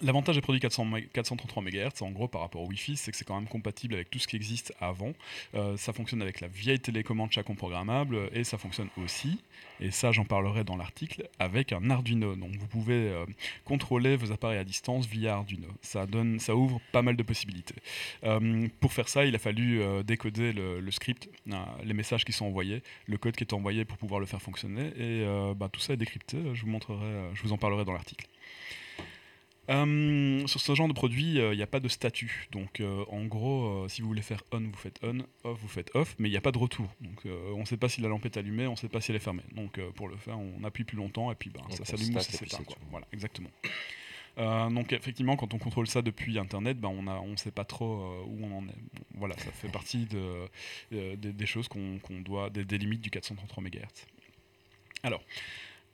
L'avantage 0.00 0.36
des 0.36 0.40
produits 0.40 0.60
400 0.60 0.86
mé- 0.86 1.06
433 1.12 1.62
MHz, 1.62 2.02
en 2.02 2.10
gros 2.10 2.26
par 2.26 2.40
rapport 2.40 2.62
au 2.62 2.66
Wi-Fi, 2.66 2.96
c'est 2.96 3.12
que 3.12 3.16
c'est 3.16 3.26
quand 3.26 3.34
même 3.34 3.46
compatible 3.48 3.94
avec 3.94 4.10
tout 4.10 4.18
ce 4.18 4.26
qui 4.26 4.36
existe 4.36 4.72
avant. 4.80 5.12
Euh, 5.54 5.76
ça 5.76 5.92
fonctionne 5.92 6.22
avec 6.22 6.40
la 6.40 6.48
vieille 6.48 6.80
télécommande 6.80 7.30
Chacon 7.30 7.54
programmable 7.54 8.14
euh, 8.16 8.28
et 8.32 8.42
ça 8.42 8.56
fonctionne 8.56 8.88
aussi, 8.96 9.38
et 9.80 9.90
ça 9.90 10.10
j'en 10.10 10.24
parlerai 10.24 10.64
dans 10.64 10.76
l'article, 10.76 11.28
avec 11.38 11.72
un 11.72 11.90
Arduino. 11.90 12.34
Donc 12.36 12.56
vous 12.56 12.66
pouvez 12.66 12.94
euh, 13.10 13.26
contrôler 13.64 14.16
vos 14.16 14.32
appareils 14.32 14.58
à 14.58 14.64
distance 14.64 15.06
via 15.06 15.34
Arduino. 15.34 15.68
Ça, 15.82 16.06
donne, 16.06 16.40
ça 16.40 16.56
ouvre 16.56 16.80
pas 16.90 17.02
mal 17.02 17.14
de 17.16 17.22
possibilités. 17.22 17.74
Pour 18.80 18.92
faire 18.92 19.08
ça, 19.08 19.24
il 19.26 19.34
a 19.34 19.38
fallu 19.38 19.82
décoder 20.04 20.52
le, 20.52 20.90
script, 20.90 21.28
les 21.84 21.94
messages 21.94 22.24
qui 22.24 22.32
sont 22.32 22.46
envoyés, 22.46 22.82
le 23.06 23.18
code 23.18 23.36
qui 23.36 23.44
est 23.44 23.52
envoyé 23.52 23.84
pour 23.84 23.98
pouvoir 23.98 24.20
le 24.20 24.26
faire 24.26 24.40
fonctionner, 24.40 24.90
et 24.98 25.24
bah, 25.54 25.68
tout 25.70 25.80
ça 25.80 25.92
est 25.92 25.96
décrypté. 25.96 26.38
Je 26.54 26.64
vous 26.64 27.52
en 27.52 27.58
parlerai 27.58 27.84
dans 27.84 27.92
l'article. 27.92 28.26
Euh, 29.70 30.46
sur 30.46 30.60
ce 30.60 30.74
genre 30.74 30.88
de 30.88 30.92
produit, 30.92 31.36
il 31.36 31.50
n'y 31.56 31.62
a 31.62 31.66
pas 31.66 31.80
de 31.80 31.88
statut. 31.88 32.48
Donc, 32.50 32.80
euh, 32.80 33.04
en 33.08 33.24
gros, 33.24 33.84
euh, 33.84 33.88
si 33.88 34.02
vous 34.02 34.08
voulez 34.08 34.22
faire 34.22 34.42
on, 34.52 34.60
vous 34.60 34.76
faites 34.76 34.98
on, 35.02 35.20
off, 35.44 35.58
vous 35.60 35.68
faites 35.68 35.94
off, 35.94 36.14
mais 36.18 36.28
il 36.28 36.32
n'y 36.32 36.36
a 36.36 36.40
pas 36.40 36.52
de 36.52 36.58
retour. 36.58 36.88
Donc, 37.00 37.26
euh, 37.26 37.52
on 37.54 37.60
ne 37.60 37.64
sait 37.64 37.76
pas 37.76 37.88
si 37.88 38.00
la 38.00 38.08
lampe 38.08 38.24
est 38.26 38.36
allumée, 38.36 38.66
on 38.66 38.72
ne 38.72 38.76
sait 38.76 38.88
pas 38.88 39.00
si 39.00 39.12
elle 39.12 39.16
est 39.16 39.20
fermée. 39.20 39.44
Donc, 39.54 39.78
euh, 39.78 39.90
pour 39.92 40.08
le 40.08 40.16
faire, 40.16 40.38
on 40.38 40.64
appuie 40.64 40.84
plus 40.84 40.96
longtemps 40.96 41.30
et 41.30 41.36
puis 41.36 41.50
ben, 41.50 41.60
On 41.68 41.70
ça 41.70 41.84
s'allume 41.84 42.16
ou 42.16 42.20
ça 42.20 42.32
s'éteint. 42.32 42.58
Voilà, 42.90 43.06
exactement. 43.12 43.50
Euh, 44.38 44.70
donc, 44.70 44.92
effectivement, 44.92 45.36
quand 45.36 45.54
on 45.54 45.58
contrôle 45.58 45.86
ça 45.86 46.02
depuis 46.02 46.38
Internet, 46.38 46.78
ben, 46.80 46.88
on 46.88 47.02
ne 47.02 47.10
on 47.10 47.36
sait 47.36 47.50
pas 47.50 47.64
trop 47.64 48.02
euh, 48.02 48.24
où 48.26 48.44
on 48.44 48.58
en 48.58 48.62
est. 48.64 48.78
Bon, 48.94 49.04
voilà, 49.14 49.36
ça 49.36 49.50
fait 49.52 49.68
partie 49.68 50.06
de, 50.06 50.48
euh, 50.92 51.16
des, 51.16 51.32
des 51.32 51.46
choses 51.46 51.68
qu'on 51.68 51.98
qu'on 51.98 52.20
doit, 52.20 52.50
des, 52.50 52.64
des 52.64 52.78
limites 52.78 53.02
du 53.02 53.10
433 53.10 53.62
MHz. 53.62 54.06
Alors, 55.02 55.22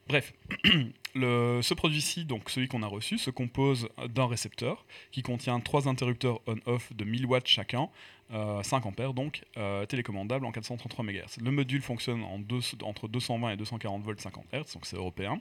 Bref, 0.09 0.33
ce 1.15 1.75
produit-ci, 1.75 2.25
donc 2.25 2.49
celui 2.51 2.67
qu'on 2.69 2.83
a 2.83 2.87
reçu, 2.87 3.19
se 3.19 3.31
compose 3.31 3.89
d'un 4.09 4.27
récepteur 4.27 4.87
qui 5.11 5.23
contient 5.23 5.61
trois 5.61 5.87
interrupteurs 5.89 6.41
on-off 6.47 6.93
de 6.95 7.05
1000 7.05 7.27
watts 7.27 7.47
chacun, 7.47 7.89
euh, 8.33 8.63
5 8.63 8.87
ampères 8.87 9.13
donc, 9.15 9.43
euh, 9.57 9.85
télécommandables 9.87 10.47
en 10.47 10.53
433 10.53 11.05
MHz. 11.05 11.39
Le 11.43 11.51
module 11.51 11.83
fonctionne 11.83 12.23
en 12.23 12.39
deux- 12.39 12.61
entre 12.83 13.09
220 13.09 13.51
et 13.51 13.57
240 13.57 14.03
volts 14.03 14.21
50 14.21 14.47
Hz, 14.53 14.73
donc 14.75 14.87
c'est 14.87 14.97
européen, 14.97 15.41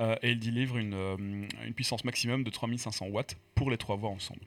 euh, 0.00 0.16
et 0.22 0.30
il 0.30 0.38
délivre 0.38 0.78
une, 0.78 0.94
euh, 0.94 1.16
une 1.18 1.74
puissance 1.74 2.04
maximum 2.04 2.44
de 2.44 2.50
3500 2.50 3.06
watts 3.08 3.36
pour 3.54 3.70
les 3.70 3.76
trois 3.76 3.96
voies 3.96 4.10
ensemble. 4.10 4.40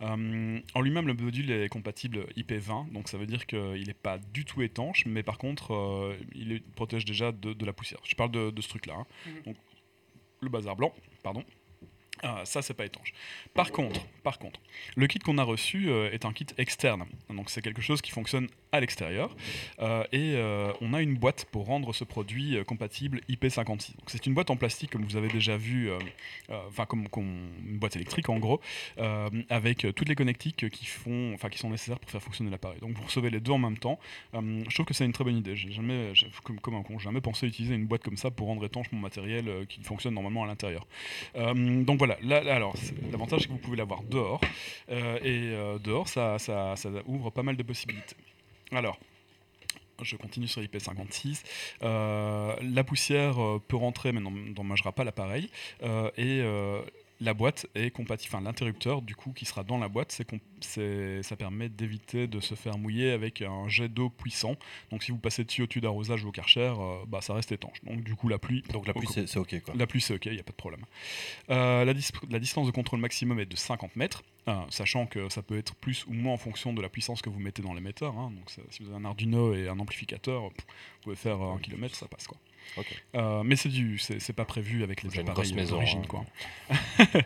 Euh, 0.00 0.60
en 0.74 0.80
lui-même, 0.80 1.06
le 1.08 1.14
module 1.14 1.50
est 1.50 1.68
compatible 1.68 2.26
IP20, 2.36 2.92
donc 2.92 3.08
ça 3.08 3.18
veut 3.18 3.26
dire 3.26 3.46
qu'il 3.46 3.84
n'est 3.86 3.94
pas 3.94 4.18
du 4.32 4.44
tout 4.44 4.62
étanche, 4.62 5.04
mais 5.06 5.22
par 5.22 5.38
contre, 5.38 5.74
euh, 5.74 6.16
il 6.34 6.62
protège 6.76 7.04
déjà 7.04 7.32
de, 7.32 7.52
de 7.52 7.66
la 7.66 7.72
poussière. 7.72 7.98
Je 8.04 8.14
parle 8.14 8.30
de, 8.30 8.50
de 8.50 8.62
ce 8.62 8.68
truc-là. 8.68 8.94
hein. 8.98 9.06
Mhm. 9.26 9.42
Donc, 9.46 9.56
le 10.40 10.48
bazar 10.48 10.76
blanc, 10.76 10.94
pardon. 11.22 11.42
Ah, 12.22 12.42
ça, 12.44 12.62
c'est 12.62 12.74
pas 12.74 12.86
étanche. 12.86 13.12
Par 13.54 13.72
contre, 13.72 14.00
par 14.22 14.38
contre, 14.38 14.60
le 14.96 15.06
kit 15.06 15.18
qu'on 15.18 15.38
a 15.38 15.42
reçu 15.42 15.88
euh, 15.90 16.10
est 16.10 16.24
un 16.24 16.32
kit 16.32 16.46
externe. 16.58 17.04
Donc, 17.30 17.50
c'est 17.50 17.62
quelque 17.62 17.82
chose 17.82 18.00
qui 18.00 18.10
fonctionne 18.10 18.48
à 18.72 18.80
l'extérieur. 18.80 19.34
Euh, 19.80 20.04
et 20.12 20.34
euh, 20.36 20.72
on 20.80 20.92
a 20.94 21.02
une 21.02 21.16
boîte 21.16 21.46
pour 21.50 21.66
rendre 21.66 21.94
ce 21.94 22.04
produit 22.04 22.56
euh, 22.56 22.64
compatible 22.64 23.20
IP56. 23.28 23.96
Donc, 23.96 24.08
c'est 24.08 24.26
une 24.26 24.34
boîte 24.34 24.50
en 24.50 24.56
plastique, 24.56 24.90
comme 24.90 25.04
vous 25.04 25.16
avez 25.16 25.28
déjà 25.28 25.56
vu, 25.56 25.90
euh, 25.90 25.98
euh, 26.50 26.60
enfin, 26.68 26.86
comme, 26.86 27.06
une 27.18 27.78
boîte 27.78 27.96
électrique 27.96 28.28
en 28.28 28.38
gros, 28.38 28.60
euh, 28.98 29.28
avec 29.48 29.84
euh, 29.84 29.92
toutes 29.92 30.08
les 30.08 30.14
connectiques 30.14 30.68
qui, 30.70 30.86
font, 30.86 31.36
qui 31.50 31.58
sont 31.58 31.70
nécessaires 31.70 31.98
pour 31.98 32.10
faire 32.10 32.22
fonctionner 32.22 32.50
l'appareil. 32.50 32.80
Donc, 32.80 32.96
vous 32.96 33.04
recevez 33.04 33.30
les 33.30 33.40
deux 33.40 33.52
en 33.52 33.58
même 33.58 33.78
temps. 33.78 33.98
Euh, 34.34 34.62
je 34.68 34.74
trouve 34.74 34.86
que 34.86 34.94
c'est 34.94 35.04
une 35.04 35.12
très 35.12 35.24
bonne 35.24 35.36
idée. 35.36 35.56
J'ai 35.56 35.72
jamais, 35.72 36.12
comme, 36.62 36.74
un 36.74 36.82
con, 36.82 36.98
jamais 36.98 37.20
pensé 37.20 37.46
utiliser 37.46 37.74
une 37.74 37.86
boîte 37.86 38.02
comme 38.02 38.16
ça 38.16 38.30
pour 38.30 38.46
rendre 38.46 38.64
étanche 38.64 38.90
mon 38.92 39.00
matériel 39.00 39.48
euh, 39.48 39.64
qui 39.64 39.82
fonctionne 39.82 40.14
normalement 40.14 40.44
à 40.44 40.46
l'intérieur. 40.46 40.86
Euh, 41.36 41.82
donc 41.84 41.98
voilà, 41.98 42.07
alors 42.10 42.74
l'avantage 43.10 43.42
c'est 43.42 43.46
que 43.46 43.52
vous 43.52 43.58
pouvez 43.58 43.76
l'avoir 43.76 44.02
dehors 44.02 44.40
euh, 44.90 45.18
et 45.18 45.54
euh, 45.54 45.78
dehors 45.78 46.08
ça, 46.08 46.36
ouvre 47.06 47.30
pas 47.30 47.42
mal 47.42 47.56
de 47.56 47.62
possibilités. 47.62 48.16
Alors. 48.72 48.98
Je 50.00 50.14
continue 50.14 50.46
sur 50.46 50.62
IP56. 50.62 51.42
Euh, 51.82 52.54
la 52.62 52.84
poussière 52.84 53.34
peut 53.66 53.76
rentrer, 53.76 54.12
mais 54.12 54.20
n'endommagera 54.20 54.92
pas 54.92 55.02
l'appareil. 55.02 55.50
Et 56.16 56.40
la 57.20 57.34
boîte 57.34 57.66
est 57.74 57.90
compatible, 57.90 58.32
enfin 58.34 58.44
l'interrupteur 58.44 59.02
du 59.02 59.16
coup 59.16 59.32
qui 59.32 59.44
sera 59.44 59.64
dans 59.64 59.78
la 59.78 59.88
boîte, 59.88 60.12
c'est 60.60 61.22
ça 61.22 61.36
permet 61.36 61.68
d'éviter 61.68 62.26
de 62.26 62.40
se 62.40 62.54
faire 62.54 62.78
mouiller 62.78 63.10
avec 63.10 63.42
un 63.42 63.68
jet 63.68 63.88
d'eau 63.88 64.08
puissant. 64.10 64.54
Donc 64.90 65.02
si 65.02 65.10
vous 65.12 65.18
passez 65.18 65.44
dessus 65.44 65.62
au 65.62 65.66
tube 65.66 65.82
d'arrosage 65.82 66.24
ou 66.24 66.28
au 66.28 66.32
karcher, 66.32 66.72
euh, 66.78 67.04
bah, 67.06 67.20
ça 67.20 67.34
reste 67.34 67.50
étanche. 67.52 67.82
Donc 67.82 68.02
du 68.02 68.14
coup 68.14 68.28
la 68.28 68.38
pluie, 68.38 68.62
Donc 68.72 68.86
la 68.86 68.94
pluie, 68.94 69.06
c'est 69.26 69.36
ok 69.38 69.62
quoi. 69.64 69.74
la 69.76 69.86
pluie, 69.86 70.00
c'est 70.00 70.14
ok, 70.14 70.26
il 70.26 70.32
n'y 70.32 70.40
a 70.40 70.42
pas 70.44 70.52
de 70.52 70.56
problème. 70.56 70.84
Euh, 71.50 71.84
la, 71.84 71.94
dis- 71.94 72.08
la 72.30 72.38
distance 72.38 72.66
de 72.66 72.72
contrôle 72.72 73.00
maximum 73.00 73.40
est 73.40 73.46
de 73.46 73.56
50 73.56 73.96
mètres, 73.96 74.22
euh, 74.48 74.54
sachant 74.70 75.06
que 75.06 75.28
ça 75.28 75.42
peut 75.42 75.58
être 75.58 75.74
plus 75.74 76.04
ou 76.06 76.12
moins 76.12 76.34
en 76.34 76.38
fonction 76.38 76.72
de 76.72 76.80
la 76.82 76.88
puissance 76.88 77.20
que 77.22 77.30
vous 77.30 77.40
mettez 77.40 77.62
dans 77.62 77.74
l'émetteur. 77.74 78.16
hein. 78.16 78.30
Donc, 78.34 78.50
ça- 78.50 78.62
si 78.70 78.82
vous 78.82 78.90
avez 78.90 78.98
un 78.98 79.04
Arduino 79.04 79.54
et 79.54 79.68
un 79.68 79.78
amplificateur, 79.78 80.42
vous 80.44 80.50
pouvez 81.02 81.16
faire 81.16 81.40
un 81.42 81.58
kilomètre, 81.58 81.94
ça 81.96 82.06
passe. 82.08 82.26
Quoi. 82.26 82.38
Ok. 82.76 83.02
Euh, 83.14 83.42
mais 83.44 83.56
c'est 83.56 83.68
du, 83.68 83.98
c'est 83.98 84.32
pas 84.32 84.44
prévu 84.44 84.82
avec 84.82 85.02
les 85.02 85.18
appareils 85.18 85.52
d'origine. 85.52 86.00
hein. 86.00 86.06
quoi. 86.08 86.24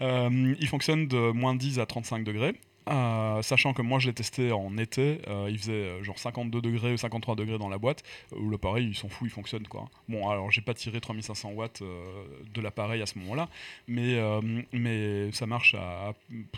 Euh, 0.00 0.54
il 0.58 0.66
fonctionne 0.68 1.06
de 1.08 1.30
moins 1.32 1.54
10 1.54 1.78
à 1.78 1.86
35 1.86 2.24
degrés. 2.24 2.54
Euh, 2.88 3.42
sachant 3.42 3.72
que 3.74 3.82
moi 3.82 3.98
je 3.98 4.08
l'ai 4.08 4.14
testé 4.14 4.50
en 4.52 4.76
été, 4.78 5.20
euh, 5.28 5.48
il 5.50 5.58
faisait 5.58 5.72
euh, 5.72 6.02
genre 6.02 6.18
52 6.18 6.60
degrés 6.62 6.92
ou 6.92 6.96
53 6.96 7.36
degrés 7.36 7.58
dans 7.58 7.68
la 7.68 7.78
boîte, 7.78 8.02
où 8.34 8.50
l'appareil 8.50 8.88
il 8.88 8.96
s'en 8.96 9.08
fout, 9.08 9.28
il 9.28 9.30
fonctionne 9.30 9.66
quoi. 9.68 9.88
Bon 10.08 10.28
alors 10.28 10.50
j'ai 10.50 10.62
pas 10.62 10.72
tiré 10.74 11.00
3500 11.00 11.50
watts 11.50 11.82
de 11.82 12.60
l'appareil 12.60 13.02
à 13.02 13.06
ce 13.06 13.18
moment-là, 13.18 13.48
mais, 13.86 14.18
mais 14.72 15.30
ça 15.32 15.46
marche 15.46 15.74
à, 15.74 16.08
à- 16.08 16.14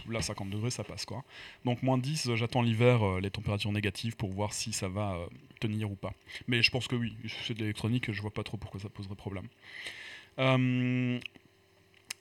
là 0.09 0.23
50 0.23 0.49
degrés 0.51 0.71
ça 0.71 0.85
passe 0.85 1.05
quoi. 1.05 1.25
Donc 1.65 1.83
moins 1.83 1.99
10, 1.99 2.29
euh, 2.29 2.37
j'attends 2.37 2.63
l'hiver 2.63 3.21
les 3.21 3.31
températures 3.31 3.73
négatives 3.73 4.17
pour 4.17 4.31
voir 4.31 4.53
si 4.53 4.73
ça 4.73 4.89
va 4.89 5.19
tenir 5.61 5.91
ou 5.91 5.97
pas. 5.97 6.13
Mais 6.47 6.63
je 6.63 6.71
pense 6.71 6.89
que 6.89 6.97
oui, 6.97 7.15
c'est 7.47 7.55
de 7.55 7.61
l'électronique, 7.61 8.11
je 8.13 8.23
vois 8.23 8.31
pas 8.33 8.43
trop 8.45 8.57
pourquoi 8.57 8.81
ça 8.81 8.89
poserait 8.89 9.17
problème. 9.17 9.49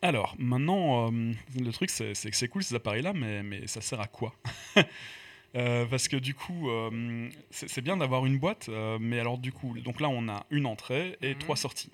Alors, 0.01 0.35
maintenant, 0.39 1.11
euh, 1.11 1.33
le 1.59 1.71
truc, 1.71 1.89
c'est 1.89 2.13
que 2.13 2.35
c'est 2.35 2.47
cool 2.47 2.63
ces 2.63 2.75
appareils-là, 2.75 3.13
mais, 3.13 3.43
mais 3.43 3.67
ça 3.67 3.81
sert 3.81 3.99
à 4.01 4.07
quoi 4.07 4.33
Euh, 5.53 5.85
parce 5.85 6.07
que 6.07 6.15
du 6.15 6.33
coup, 6.33 6.69
euh, 6.69 7.29
c'est 7.49 7.81
bien 7.81 7.97
d'avoir 7.97 8.25
une 8.25 8.37
boîte, 8.37 8.69
mais 9.01 9.19
alors 9.19 9.37
du 9.37 9.51
coup, 9.51 9.77
donc 9.81 9.99
là 9.99 10.07
on 10.07 10.29
a 10.29 10.45
une 10.49 10.65
entrée 10.65 11.17
et 11.21 11.33
Mhm. 11.33 11.39
trois 11.39 11.57
sorties. 11.57 11.91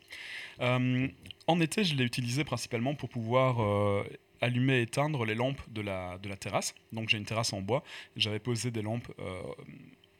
En 0.59 1.59
été, 1.59 1.83
je 1.83 1.95
l'ai 1.95 2.03
utilisé 2.03 2.43
principalement 2.43 2.93
pour 2.93 3.09
pouvoir 3.09 3.57
allumer 4.41 4.77
et 4.77 4.81
éteindre 4.83 5.25
les 5.25 5.33
lampes 5.33 5.59
de 5.71 5.81
la, 5.81 6.19
de 6.19 6.29
la 6.29 6.37
terrasse. 6.37 6.75
Donc 6.91 7.09
j'ai 7.09 7.17
une 7.17 7.25
terrasse 7.25 7.51
en 7.51 7.61
bois, 7.61 7.83
j'avais 8.15 8.37
posé 8.37 8.69
des 8.69 8.83
lampes 8.83 9.11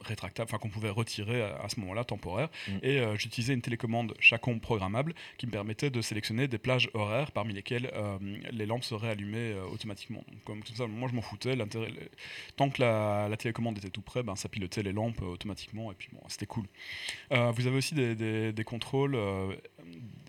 rétractables, 0.01 0.49
enfin 0.49 0.57
qu'on 0.59 0.69
pouvait 0.69 0.89
retirer 0.89 1.41
à, 1.41 1.57
à 1.61 1.69
ce 1.69 1.79
moment-là, 1.79 2.03
temporaire, 2.03 2.49
Mhm. 2.67 2.79
et 2.83 2.99
euh, 2.99 3.15
j'utilisais 3.17 3.53
une 3.53 3.61
télécommande 3.61 4.13
Chacon 4.19 4.59
programmable 4.59 5.13
qui 5.37 5.45
me 5.47 5.51
permettait 5.51 5.89
de 5.89 6.01
sélectionner 6.01 6.47
des 6.47 6.57
plages 6.57 6.89
horaires 6.93 7.31
parmi 7.31 7.53
lesquelles 7.53 7.89
euh, 7.93 8.17
les 8.51 8.65
lampes 8.65 8.83
seraient 8.83 9.09
allumées 9.09 9.53
euh, 9.53 9.63
automatiquement. 9.65 10.23
Donc, 10.31 10.43
comme 10.43 10.63
tout 10.63 10.73
ça, 10.75 10.87
moi 10.87 11.07
je 11.09 11.15
m'en 11.15 11.21
foutais. 11.21 11.55
Tant 12.55 12.69
que 12.69 12.81
la, 12.81 13.27
la 13.29 13.37
télécommande 13.37 13.77
était 13.77 13.89
tout 13.89 14.01
près, 14.01 14.23
ben, 14.23 14.35
ça 14.35 14.49
pilotait 14.49 14.83
les 14.83 14.91
lampes 14.93 15.21
automatiquement 15.21 15.91
et 15.91 15.95
puis 15.95 16.09
bon, 16.13 16.19
c'était 16.27 16.45
cool. 16.45 16.65
Vous 17.31 17.67
avez 17.67 17.77
aussi 17.77 17.93
des, 17.95 18.15
des- 18.15 18.51
des 18.53 18.63
contrôles, 18.63 19.17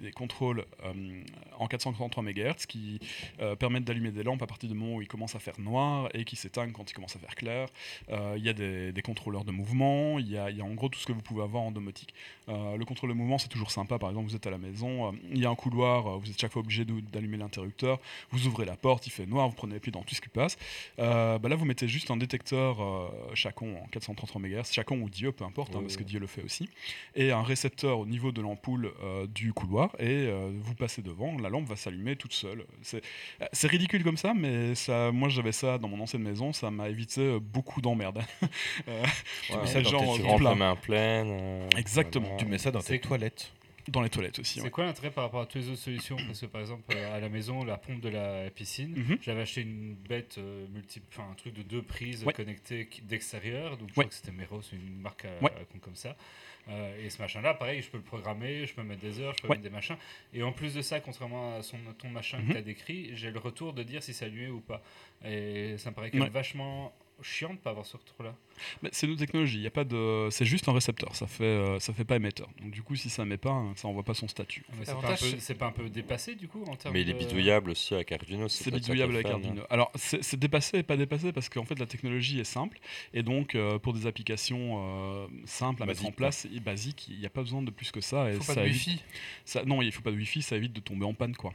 des 0.00 0.12
contrôles 0.12 0.64
euh, 0.84 1.22
en 1.58 1.66
433 1.66 2.22
MHz 2.22 2.66
qui 2.68 3.00
euh, 3.40 3.56
permettent 3.56 3.84
d'allumer 3.84 4.10
des 4.10 4.22
lampes 4.22 4.42
à 4.42 4.46
partir 4.46 4.68
du 4.68 4.74
moment 4.74 4.96
où 4.96 5.02
il 5.02 5.08
commence 5.08 5.34
à 5.34 5.38
faire 5.38 5.58
noir 5.58 6.08
et 6.14 6.24
qui 6.24 6.36
s'éteignent 6.36 6.72
quand 6.72 6.90
il 6.90 6.94
commence 6.94 7.16
à 7.16 7.18
faire 7.18 7.34
clair. 7.34 7.68
Euh, 8.10 8.34
Il 8.36 8.44
y 8.44 8.48
a 8.48 8.52
des, 8.52 8.92
des 8.92 9.02
contrôleurs 9.02 9.44
de 9.44 9.52
mouvement, 9.52 10.18
il 10.18 10.28
y 10.30 10.38
a, 10.38 10.50
il 10.50 10.56
y 10.56 10.60
a 10.60 10.64
en 10.64 10.74
gros 10.74 10.88
tout 10.88 10.98
ce 10.98 11.06
que 11.06 11.12
vous 11.12 11.22
pouvez 11.22 11.42
avoir 11.42 11.62
en 11.62 11.72
domotique. 11.72 12.14
Euh, 12.48 12.76
le 12.76 12.84
contrôle 12.84 13.10
de 13.10 13.14
mouvement, 13.14 13.38
c'est 13.38 13.48
toujours 13.48 13.70
sympa. 13.70 13.98
Par 13.98 14.08
exemple, 14.10 14.28
vous 14.28 14.36
êtes 14.36 14.46
à 14.46 14.50
la 14.50 14.58
maison, 14.58 15.08
euh, 15.08 15.12
il 15.30 15.38
y 15.38 15.46
a 15.46 15.50
un 15.50 15.54
couloir, 15.54 16.06
euh, 16.06 16.16
vous 16.18 16.30
êtes 16.30 16.40
chaque 16.40 16.52
fois 16.52 16.60
obligé 16.60 16.84
d'allumer 16.84 17.36
l'interrupteur, 17.36 17.98
vous 18.30 18.46
ouvrez 18.46 18.64
la 18.64 18.76
porte, 18.76 19.06
il 19.06 19.10
fait 19.10 19.26
noir, 19.26 19.48
vous 19.48 19.54
prenez 19.54 19.74
les 19.74 19.80
pieds 19.80 19.92
dans 19.92 20.02
tout 20.02 20.14
ce 20.14 20.20
qui 20.20 20.28
passe. 20.28 20.56
Euh, 20.98 21.38
bah 21.38 21.48
là, 21.48 21.56
vous 21.56 21.64
mettez 21.64 21.88
juste 21.88 22.10
un 22.10 22.16
détecteur 22.16 22.80
euh, 22.80 23.08
Chacon 23.34 23.76
en 23.82 23.86
433 23.88 24.40
MHz, 24.40 24.72
Chacon 24.72 24.98
ou 25.00 25.10
Dieu, 25.10 25.32
peu 25.32 25.44
importe, 25.44 25.74
hein, 25.76 25.80
parce 25.80 25.96
que. 25.96 26.08
Dieu 26.08 26.18
le 26.18 26.26
fait 26.26 26.42
aussi, 26.42 26.68
et 27.14 27.32
un 27.32 27.42
récepteur 27.42 27.98
au 27.98 28.06
niveau 28.06 28.32
de 28.32 28.40
l'ampoule 28.40 28.92
euh, 29.02 29.26
du 29.26 29.47
couloir, 29.52 29.94
et 29.98 30.26
euh, 30.28 30.50
vous 30.60 30.74
passez 30.74 31.02
devant, 31.02 31.36
la 31.38 31.48
lampe 31.48 31.66
va 31.68 31.76
s'allumer 31.76 32.16
toute 32.16 32.32
seule. 32.32 32.64
C'est 32.82 33.68
ridicule 33.68 34.02
comme 34.04 34.16
ça, 34.16 34.32
mais 34.34 34.74
ça, 34.74 35.10
moi 35.12 35.28
j'avais 35.28 35.52
ça 35.52 35.78
dans 35.78 35.88
mon 35.88 36.00
ancienne 36.00 36.22
maison, 36.22 36.52
ça 36.52 36.70
m'a 36.70 36.88
évité 36.88 37.20
euh, 37.22 37.38
beaucoup 37.40 37.80
d'emmerdes. 37.80 38.22
Euh, 38.88 39.02
Ouais, 39.50 39.84
genre, 39.84 40.16
tu 40.16 40.22
plein. 40.36 40.54
main 40.54 40.76
pleine. 40.76 41.28
euh, 41.30 41.68
Exactement. 41.76 42.26
voilà. 42.26 42.38
Tu 42.42 42.46
mets 42.46 42.58
ça 42.58 42.70
dans 42.70 42.80
tes 42.80 42.98
toilettes. 43.00 43.52
dans 43.88 44.02
les 44.02 44.10
toilettes 44.10 44.38
aussi. 44.38 44.54
C'est 44.58 44.64
ouais. 44.64 44.70
quoi 44.70 44.84
l'intérêt 44.84 45.10
par 45.10 45.24
rapport 45.24 45.40
à 45.40 45.46
toutes 45.46 45.62
les 45.62 45.68
autres 45.70 45.80
solutions? 45.80 46.16
Parce 46.26 46.40
que 46.40 46.46
par 46.46 46.60
exemple, 46.60 46.82
euh, 46.94 47.16
à 47.16 47.20
la 47.20 47.28
maison, 47.30 47.64
la 47.64 47.76
pompe 47.78 48.00
de 48.00 48.08
la 48.10 48.50
piscine, 48.50 48.94
Mhm. 48.96 49.18
j'avais 49.22 49.40
acheté 49.42 49.62
une 49.62 49.94
bête 49.94 50.36
euh, 50.38 50.66
multiple, 50.74 51.06
enfin 51.10 51.28
un 51.30 51.34
truc 51.34 51.54
de 51.54 51.62
deux 51.62 51.82
prises 51.82 52.22
Ouais. 52.24 52.32
connectées 52.34 52.88
d'extérieur. 53.04 53.70
Donc 53.78 53.88
je 53.88 53.94
Ouais. 54.00 54.04
crois 54.04 54.04
que 54.04 54.14
c'était 54.14 54.32
Meros, 54.32 54.60
une 54.72 55.00
marque 55.00 55.24
à, 55.24 55.42
Ouais. 55.42 55.50
à 55.52 55.64
con 55.64 55.78
comme 55.80 55.96
ça. 55.96 56.16
Euh, 56.68 57.04
et 57.06 57.08
ce 57.10 57.20
machin-là, 57.22 57.54
pareil, 57.54 57.80
je 57.82 57.88
peux 57.90 57.96
le 57.96 58.02
programmer, 58.02 58.66
je 58.66 58.74
peux 58.74 58.82
mettre 58.82 59.00
des 59.00 59.20
heures, 59.20 59.32
je 59.36 59.42
peux 59.42 59.48
Ouais. 59.48 59.54
mettre 59.56 59.62
des 59.62 59.70
machins. 59.74 59.96
Et 60.34 60.42
en 60.42 60.52
plus 60.52 60.74
de 60.74 60.82
ça, 60.82 61.00
contrairement 61.00 61.56
à 61.56 61.62
son, 61.62 61.78
ton 61.98 62.08
machin 62.10 62.38
Mhm. 62.38 62.46
que 62.48 62.52
tu 62.52 62.58
as 62.58 62.62
décrit, 62.62 63.10
j'ai 63.14 63.30
le 63.30 63.38
retour 63.38 63.72
de 63.72 63.82
dire 63.82 64.02
si 64.02 64.12
c'est 64.12 64.26
allumé 64.26 64.48
ou 64.48 64.60
pas. 64.60 64.82
Et 65.24 65.78
ça 65.78 65.90
me 65.90 65.94
paraît 65.94 66.10
quand 66.10 66.18
même 66.18 66.24
Ouais. 66.28 66.30
vachement 66.32 66.92
chiant 67.22 67.52
de 67.54 67.58
pas 67.58 67.70
avoir 67.70 67.84
ce 67.86 67.96
retour-là. 67.96 68.34
Mais 68.82 68.88
c'est 68.92 69.06
une 69.06 69.16
technologie, 69.16 69.60
y 69.60 69.66
a 69.66 69.70
pas 69.70 69.84
de, 69.84 70.28
c'est 70.30 70.44
juste 70.44 70.68
un 70.68 70.72
récepteur, 70.72 71.14
ça 71.14 71.26
fait, 71.26 71.44
euh, 71.44 71.78
ça 71.80 71.92
fait 71.92 72.04
pas 72.04 72.16
émetteur. 72.16 72.48
Donc 72.60 72.70
du 72.72 72.82
coup, 72.82 72.96
si 72.96 73.08
ça 73.10 73.22
émet 73.22 73.36
pas, 73.36 73.64
ça 73.76 73.86
envoie 73.88 74.02
pas 74.02 74.14
son 74.14 74.26
statut. 74.28 74.64
C'est 74.82 74.92
pas, 74.94 74.98
un 75.06 75.10
peu- 75.10 75.16
c'est- 75.16 75.40
c'est 75.40 75.54
pas 75.54 75.66
un 75.66 75.72
peu 75.72 75.88
dépassé 75.88 76.34
du 76.34 76.48
coup 76.48 76.64
en 76.68 76.74
termes 76.76 76.94
Mais 76.94 77.02
il 77.02 77.08
est 77.10 77.12
de- 77.14 77.18
bidouillable 77.18 77.70
aussi 77.70 77.94
avec 77.94 78.10
Arduino. 78.12 78.48
C'est 78.48 78.70
bidouillable 78.72 79.14
avec 79.14 79.28
fun, 79.28 79.40
hein. 79.44 79.54
Alors, 79.70 79.90
c'est 79.94 80.22
c'est 80.24 80.38
dépassé 80.38 80.78
et 80.78 80.82
pas 80.82 80.96
dépassé 80.96 81.32
parce 81.32 81.48
qu'en 81.48 81.64
fait, 81.64 81.78
la 81.78 81.86
technologie 81.86 82.40
est 82.40 82.44
simple. 82.44 82.78
Et 83.14 83.22
donc, 83.22 83.54
euh, 83.54 83.78
pour 83.78 83.92
des 83.92 84.06
applications 84.06 84.76
euh, 84.78 85.26
simples 85.44 85.82
à 85.82 85.86
mettre 85.86 86.04
en 86.06 86.12
place 86.12 86.46
et 86.52 86.60
basiques, 86.60 87.06
il 87.08 87.18
n'y 87.18 87.26
a 87.26 87.30
pas 87.30 87.42
besoin 87.42 87.62
de 87.62 87.70
plus 87.70 87.90
que 87.92 88.00
ça. 88.00 88.30
Et 88.30 88.34
Faut 88.34 88.44
pas 88.44 88.54
ça 88.54 88.62
de 88.62 88.68
évite- 88.68 88.86
wifi. 88.88 89.02
ça- 89.44 89.64
non, 89.64 89.82
il 89.82 89.92
faut 89.92 90.02
pas 90.02 90.10
de 90.10 90.16
Wi-Fi, 90.16 90.42
ça 90.42 90.56
évite 90.56 90.72
de 90.72 90.80
tomber 90.80 91.04
en 91.06 91.14
panne, 91.14 91.36
quoi. 91.36 91.52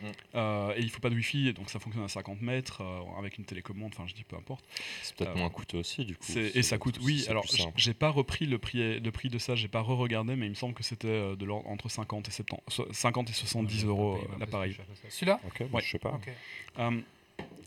Mm. 0.00 0.06
Euh, 0.36 0.74
et 0.76 0.80
il 0.80 0.90
faut 0.90 1.00
pas 1.00 1.10
de 1.10 1.14
Wi-Fi, 1.14 1.52
donc 1.54 1.70
ça 1.70 1.78
fonctionne 1.80 2.04
à 2.04 2.08
50 2.08 2.40
mètres 2.40 2.82
euh, 2.82 3.00
avec 3.18 3.38
une 3.38 3.44
télécommande. 3.44 3.90
Enfin, 3.94 4.06
je 4.06 4.14
dis 4.14 4.24
peu 4.24 4.36
importe. 4.36 4.64
C'est 5.02 5.14
peut-être 5.16 5.30
Euh, 5.30 5.38
moins 5.38 5.50
coûteux 5.50 5.78
aussi, 5.78 6.04
du 6.04 6.16
coup. 6.16 6.32
Et 6.36 6.62
ça 6.62 6.78
coûte, 6.78 6.98
oui. 7.02 7.24
Alors, 7.28 7.44
j'ai 7.76 7.94
pas 7.94 8.10
repris 8.10 8.46
le 8.46 8.58
prix, 8.58 9.00
le 9.00 9.10
prix 9.10 9.28
de 9.28 9.38
ça, 9.38 9.54
j'ai 9.54 9.68
pas 9.68 9.80
re-regardé, 9.80 10.36
mais 10.36 10.46
il 10.46 10.50
me 10.50 10.54
semble 10.54 10.74
que 10.74 10.82
c'était 10.82 11.36
de 11.36 11.44
l'ordre 11.44 11.68
entre 11.68 11.88
50 11.88 12.28
et 12.28 12.30
70, 12.30 12.62
so- 12.68 12.86
50 12.92 13.30
et 13.30 13.32
70 13.32 13.82
Ouais, 13.82 13.88
euros 13.88 14.18
l'appareil. 14.38 14.76
Celui-là? 15.08 15.40
Ok, 15.46 15.64
Ouais. 15.72 15.82
je 15.82 15.90
sais 15.90 15.98
pas. 15.98 16.10
Ok. 16.14 16.28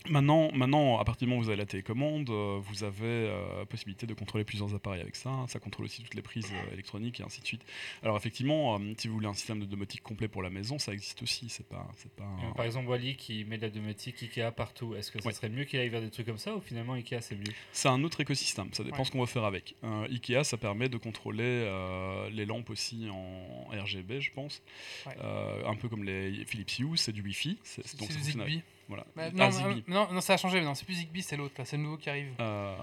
Maintenant, 0.10 0.52
maintenant, 0.54 0.98
à 1.00 1.04
partir 1.06 1.26
du 1.28 1.30
moment 1.30 1.42
où 1.42 1.44
vous 1.44 1.50
avez 1.50 1.58
la 1.60 1.66
télécommande, 1.68 2.30
euh, 2.32 2.60
vous 2.62 2.84
avez 2.84 3.06
euh, 3.06 3.60
la 3.60 3.66
possibilité 3.66 4.08
de 4.08 4.14
contrôler 4.16 4.44
plusieurs 4.44 4.74
appareils 4.74 5.02
avec 5.02 5.16
ça. 5.16 5.46
Ça 5.48 5.60
contrôle 5.60 5.86
aussi 5.86 6.02
toutes 6.02 6.16
les 6.16 6.24
prises 6.24 6.52
euh, 6.52 6.74
électroniques 6.74 7.20
et 7.20 7.24
ainsi 7.24 7.40
de 7.42 7.46
suite. 7.46 7.62
Alors 8.02 8.18
effectivement, 8.18 8.76
euh, 8.80 8.94
si 8.98 9.08
vous 9.08 9.14
voulez 9.14 9.28
un 9.28 9.34
système 9.36 9.60
de 9.60 9.66
domotique 9.66 10.02
complet 10.02 10.28
pour 10.28 10.42
la 10.42 10.50
maison, 10.50 10.80
ça 10.80 10.92
existe 10.92 11.22
aussi. 11.22 11.50
C'est 11.50 11.68
pas, 11.68 11.88
c'est 11.98 12.12
pas. 12.14 12.24
un- 12.24 12.52
Par 12.54 12.66
exemple, 12.66 12.88
Wally 12.90 13.16
qui 13.16 13.46
met 13.46 13.58
de 13.58 13.62
la 13.62 13.70
domotique 13.70 14.24
Ikea 14.24 14.52
partout, 14.52 14.96
est-ce 14.96 15.12
que 15.12 15.22
ça 15.22 15.28
Ouais. 15.28 15.34
serait 15.34 15.50
mieux 15.50 15.66
qu'il 15.66 15.80
aille 15.80 15.90
vers 15.90 16.02
des 16.02 16.10
trucs 16.10 16.26
comme 16.26 16.40
ça 16.40 16.56
ou 16.56 16.62
finalement 16.62 16.94
Ikea 16.94 17.22
c'est 17.22 17.36
mieux? 17.36 17.54
C'est 17.72 17.90
un 17.90 18.04
autre 18.04 18.20
écosystème. 18.22 18.70
Ça 18.74 18.84
dépend 18.84 18.98
Ouais. 18.98 19.06
ce 19.06 19.12
qu'on 19.12 19.20
va 19.22 19.28
faire 19.28 19.44
avec. 19.46 19.76
Euh, 19.84 20.08
Ikea, 20.10 20.44
ça 20.44 20.58
permet 20.58 20.90
de 20.90 20.98
contrôler 20.98 21.44
euh, 21.44 22.28
les 22.32 22.46
lampes 22.48 22.72
aussi 22.72 23.08
en 23.12 23.66
RGB, 23.72 24.20
je 24.20 24.32
pense. 24.32 24.64
Ouais. 25.06 25.14
Euh, 25.24 25.64
un 25.68 25.76
peu 25.76 25.90
comme 25.90 26.04
les 26.04 26.44
Philips 26.46 26.80
Hue, 26.80 26.98
c'est 26.98 27.12
du 27.12 27.22
Wi-Fi. 27.22 27.60
C'est, 27.64 27.86
C'est 27.86 28.00
donc 28.00 28.10
Zigbee. 28.12 28.62
Voilà. 28.92 29.06
Bah, 29.16 29.24
Ah, 29.28 29.50
non, 29.50 29.70
euh, 29.70 29.82
non, 29.88 30.12
non, 30.12 30.20
ça 30.22 30.34
a 30.34 30.38
changé 30.38 30.58
maintenant. 30.60 30.76
C'est 30.76 30.84
plus 30.86 30.96
Zigbee, 30.96 31.22
c'est 31.22 31.38
l'autre. 31.38 31.56
là, 31.58 31.64
C'est 31.66 31.78
le 31.78 31.84
nouveau 31.84 31.96
qui 31.98 32.10
arrive. 32.10 32.28
Euh, 32.42 32.76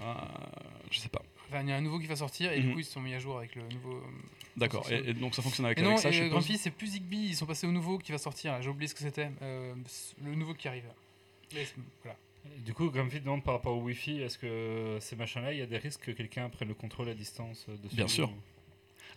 je 0.89 0.97
sais 0.99 1.09
pas. 1.09 1.21
Enfin, 1.49 1.61
il 1.61 1.69
y 1.69 1.71
a 1.71 1.75
un 1.75 1.81
nouveau 1.81 1.99
qui 1.99 2.07
va 2.07 2.15
sortir 2.15 2.51
et 2.51 2.59
du 2.59 2.67
Mhm. 2.67 2.73
coup 2.73 2.79
ils 2.79 2.85
se 2.85 2.91
sont 2.93 3.01
mis 3.01 3.13
à 3.13 3.19
jour 3.19 3.37
avec 3.37 3.55
le 3.55 3.61
nouveau. 3.73 3.93
euh, 3.97 4.01
D'accord. 4.57 4.85
Et, 4.91 5.09
et 5.09 5.13
donc 5.13 5.35
ça 5.35 5.41
fonctionne 5.41 5.65
avec 5.67 5.77
Et 5.79 5.81
non, 5.81 5.97
et 5.97 6.29
Grumpy 6.29 6.57
c'est 6.57 6.71
plus 6.71 6.87
Zigbee. 6.87 7.27
Ils 7.29 7.35
sont 7.35 7.45
passés 7.45 7.67
au 7.67 7.71
nouveau 7.71 7.97
qui 7.99 8.11
va 8.11 8.17
sortir. 8.17 8.59
J'ai 8.61 8.69
oublié 8.69 8.87
ce 8.87 8.93
que 8.95 9.01
c'était. 9.01 9.29
Euh, 9.41 9.73
le 10.23 10.35
nouveau 10.35 10.53
qui 10.55 10.67
arrive. 10.67 10.85
Mais 11.53 11.65
c'est- 11.65 11.75
voilà. 12.03 12.17
Du 12.65 12.73
coup, 12.73 12.89
Grumpy 12.89 13.19
demande 13.19 13.43
par 13.43 13.53
rapport 13.55 13.75
au 13.77 13.81
Wi-Fi, 13.81 14.21
est-ce 14.21 14.37
que 14.37 14.97
ces 15.01 15.15
machins-là, 15.15 15.53
il 15.53 15.59
y 15.59 15.61
a 15.61 15.65
des 15.65 15.77
risques 15.77 16.01
que 16.01 16.11
quelqu'un 16.11 16.49
prenne 16.49 16.67
le 16.69 16.73
contrôle 16.73 17.09
à 17.09 17.13
distance 17.13 17.65
euh, 17.69 17.75
dessus 17.83 17.95
Bien 17.95 18.07
sûr. 18.07 18.29
ou- 18.29 18.33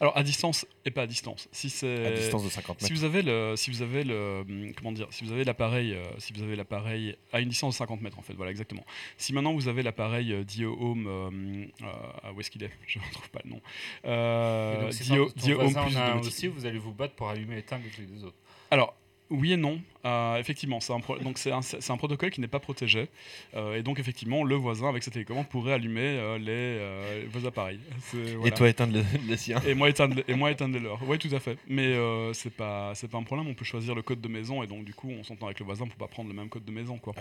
Alors 0.03 0.17
à 0.19 0.23
distance 0.25 0.67
et 0.85 0.91
pas 0.91 1.03
à 1.03 1.07
distance. 1.07 1.49
Si 1.53 1.71
c'est 1.71 2.07
À 2.07 2.11
distance 2.11 2.43
de 2.45 2.49
50 2.51 2.81
Si 2.81 2.85
mètres. 2.85 2.95
vous 2.97 3.05
avez 3.05 3.23
le, 3.23 3.55
si 3.57 3.71
vous 3.71 3.83
avez 3.83 4.03
le, 4.03 4.41
hum, 4.47 4.73
comment 4.75 4.91
dire, 4.93 5.07
si 5.11 5.25
vous 5.25 5.33
avez 5.33 5.45
l'appareil, 5.45 5.95
euh, 5.95 6.03
si 6.19 6.33
vous 6.33 6.43
avez 6.43 6.57
l'appareil 6.57 7.17
à 7.33 7.41
une 7.41 7.49
distance 7.49 7.75
de 7.75 7.79
50 7.79 8.01
mètres 8.03 8.19
en 8.19 8.23
fait, 8.23 8.35
voilà 8.35 8.51
exactement. 8.51 8.85
Si 9.17 9.33
maintenant 9.33 9.55
vous 9.55 9.69
avez 9.69 9.85
l'appareil 9.85 10.33
euh, 10.33 10.43
Dio 10.43 10.77
Home, 10.81 11.07
euh, 11.07 11.87
euh, 11.87 11.93
ah, 12.25 12.33
où 12.33 12.41
est-ce 12.41 12.51
qu'il 12.51 12.65
est? 12.65 12.71
Je 12.89 12.99
ne 12.99 13.05
retrouve 13.05 13.31
pas 13.31 13.41
le 13.45 13.51
nom. 13.51 13.61
Euh, 14.05 14.83
donc, 14.83 14.93
si 14.93 15.05
Dio, 15.05 15.27
ton- 15.27 15.33
ton 15.33 15.41
Dio 15.47 15.61
Home 15.61 15.73
plus 15.73 15.97
en 15.97 16.01
a 16.01 16.05
un 16.15 16.19
aussi, 16.19 16.49
vous 16.49 16.67
allez 16.67 16.79
vous 16.79 16.93
battre 16.93 17.15
pour 17.15 17.29
allumer 17.29 17.55
et 17.55 17.59
éteindre 17.61 17.85
les 17.85 17.91
trucs 17.91 18.07
des 18.13 18.25
autres. 18.25 18.37
Alors. 18.71 18.97
Oui 19.33 19.53
et 19.53 19.57
non. 19.57 19.81
Euh, 20.05 20.37
effectivement, 20.39 20.81
c'est 20.81 20.93
un, 20.93 20.99
pro- 21.01 21.19
donc 21.19 21.39
c'est 21.39 21.53
un, 21.53 21.63
c'est 21.63 21.91
un 21.91 21.97
protocole 21.97 22.31
qui 22.31 22.41
n'est 22.41 22.49
pas 22.49 22.59
protégé. 22.59 23.09
Euh, 23.55 23.77
et 23.77 23.83
donc, 23.83 24.01
effectivement, 24.01 24.43
le 24.43 24.57
voisin, 24.57 24.89
avec 24.89 25.03
sa 25.05 25.11
télécommande, 25.13 25.47
pourrait 25.49 25.75
allumer 25.75 26.01
euh, 26.03 26.39
les, 26.39 26.45
euh, 26.49 27.25
vos 27.33 27.47
appareils. 27.47 27.79
C'est- 28.01 28.35
Et 28.45 28.51
toi 28.51 28.69
éteindre 28.69 28.95
le, 28.95 29.05
le 29.29 29.37
sien. 29.37 29.61
Et 29.67 29.75
moi 29.75 29.89
éteindre, 29.89 30.17
et 30.27 30.35
moi 30.35 30.51
éteindre 30.51 30.75
les 30.75 30.81
leurs. 30.81 30.99
Oui, 31.09 31.19
tout 31.19 31.33
à 31.35 31.39
fait. 31.41 31.57
Mais 31.69 31.87
euh, 31.87 32.33
c'est 32.33 32.51
pas, 32.53 32.95
c'est 32.97 33.09
pas 33.09 33.19
un 33.19 33.23
problème. 33.23 33.47
On 33.49 33.55
peut 33.55 33.65
choisir 33.65 33.95
le 33.95 34.03
code 34.03 34.21
de 34.21 34.29
maison 34.29 34.63
et 34.63 34.67
donc 34.67 34.85
du 34.85 34.93
coup, 34.93 35.09
on 35.09 35.23
s'entend 35.23 35.47
avec 35.47 35.61
le 35.61 35.65
voisin 35.67 35.87
pour 35.87 35.97
pas 35.97 36.09
prendre 36.09 36.29
le 36.29 36.35
même 36.35 36.49
code 36.49 36.65
de 36.65 36.73
maison, 36.73 36.99
quoi. 36.99 37.15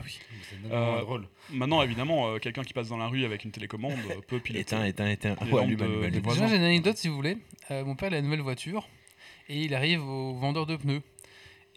C'est 0.49 0.55
vraiment 0.67 0.97
Euh, 0.97 1.01
drôle. 1.01 1.27
Maintenant, 1.51 1.81
évidemment, 1.83 2.29
euh, 2.33 2.37
quelqu'un 2.39 2.63
qui 2.63 2.73
passe 2.73 2.89
dans 2.89 2.97
la 2.97 3.07
rue 3.07 3.25
avec 3.25 3.45
une 3.45 3.51
télécommande 3.51 3.93
peut 4.27 4.39
piloter. 4.39 4.61
Éteins, 4.61 4.85
éteins, 4.85 5.09
éteins. 5.09 5.35
Les 5.45 5.51
Oh, 5.51 5.57
allume, 5.59 5.81
allume, 5.81 6.03
allume. 6.03 6.23
j'ai 6.49 6.55
une 6.55 6.63
anecdote 6.63 6.97
si 6.97 7.07
vous 7.09 7.15
voulez. 7.15 7.37
Euh, 7.69 7.85
mon 7.85 7.95
père 7.95 8.09
il 8.09 8.15
a 8.15 8.17
une 8.17 8.25
nouvelle 8.25 8.41
voiture 8.41 8.87
et 9.49 9.61
il 9.61 9.75
arrive 9.75 10.03
au 10.03 10.33
vendeur 10.33 10.65
de 10.65 10.75
pneus. 10.75 11.01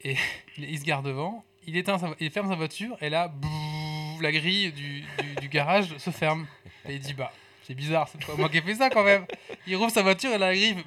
Et 0.04 0.16
il 0.58 0.78
se 0.78 0.84
garde 0.84 1.06
devant, 1.06 1.44
il, 1.66 1.76
éteint 1.76 1.98
sa- 1.98 2.14
il 2.20 2.30
ferme 2.30 2.48
sa 2.48 2.56
voiture 2.56 2.96
et 3.00 3.10
là, 3.10 3.28
bouh, 3.28 4.20
la 4.20 4.32
grille 4.32 4.72
du, 4.72 5.00
du- 5.00 5.34
du 5.40 5.48
garage 5.48 5.96
se 5.98 6.10
ferme. 6.10 6.46
Et 6.88 6.94
il 6.94 7.00
dit 7.00 7.14
Bah, 7.14 7.32
c'est 7.66 7.74
bizarre, 7.74 8.08
c'est 8.08 8.24
pas 8.24 8.34
moi 8.36 8.48
qui 8.48 8.58
ai 8.58 8.62
fait 8.62 8.74
ça 8.74 8.90
quand 8.90 9.04
même. 9.04 9.24
Il 9.66 9.76
rouvre 9.76 9.90
sa 9.90 10.02
voiture 10.02 10.30
et 10.32 10.38
la 10.38 10.54
grille. 10.54 10.76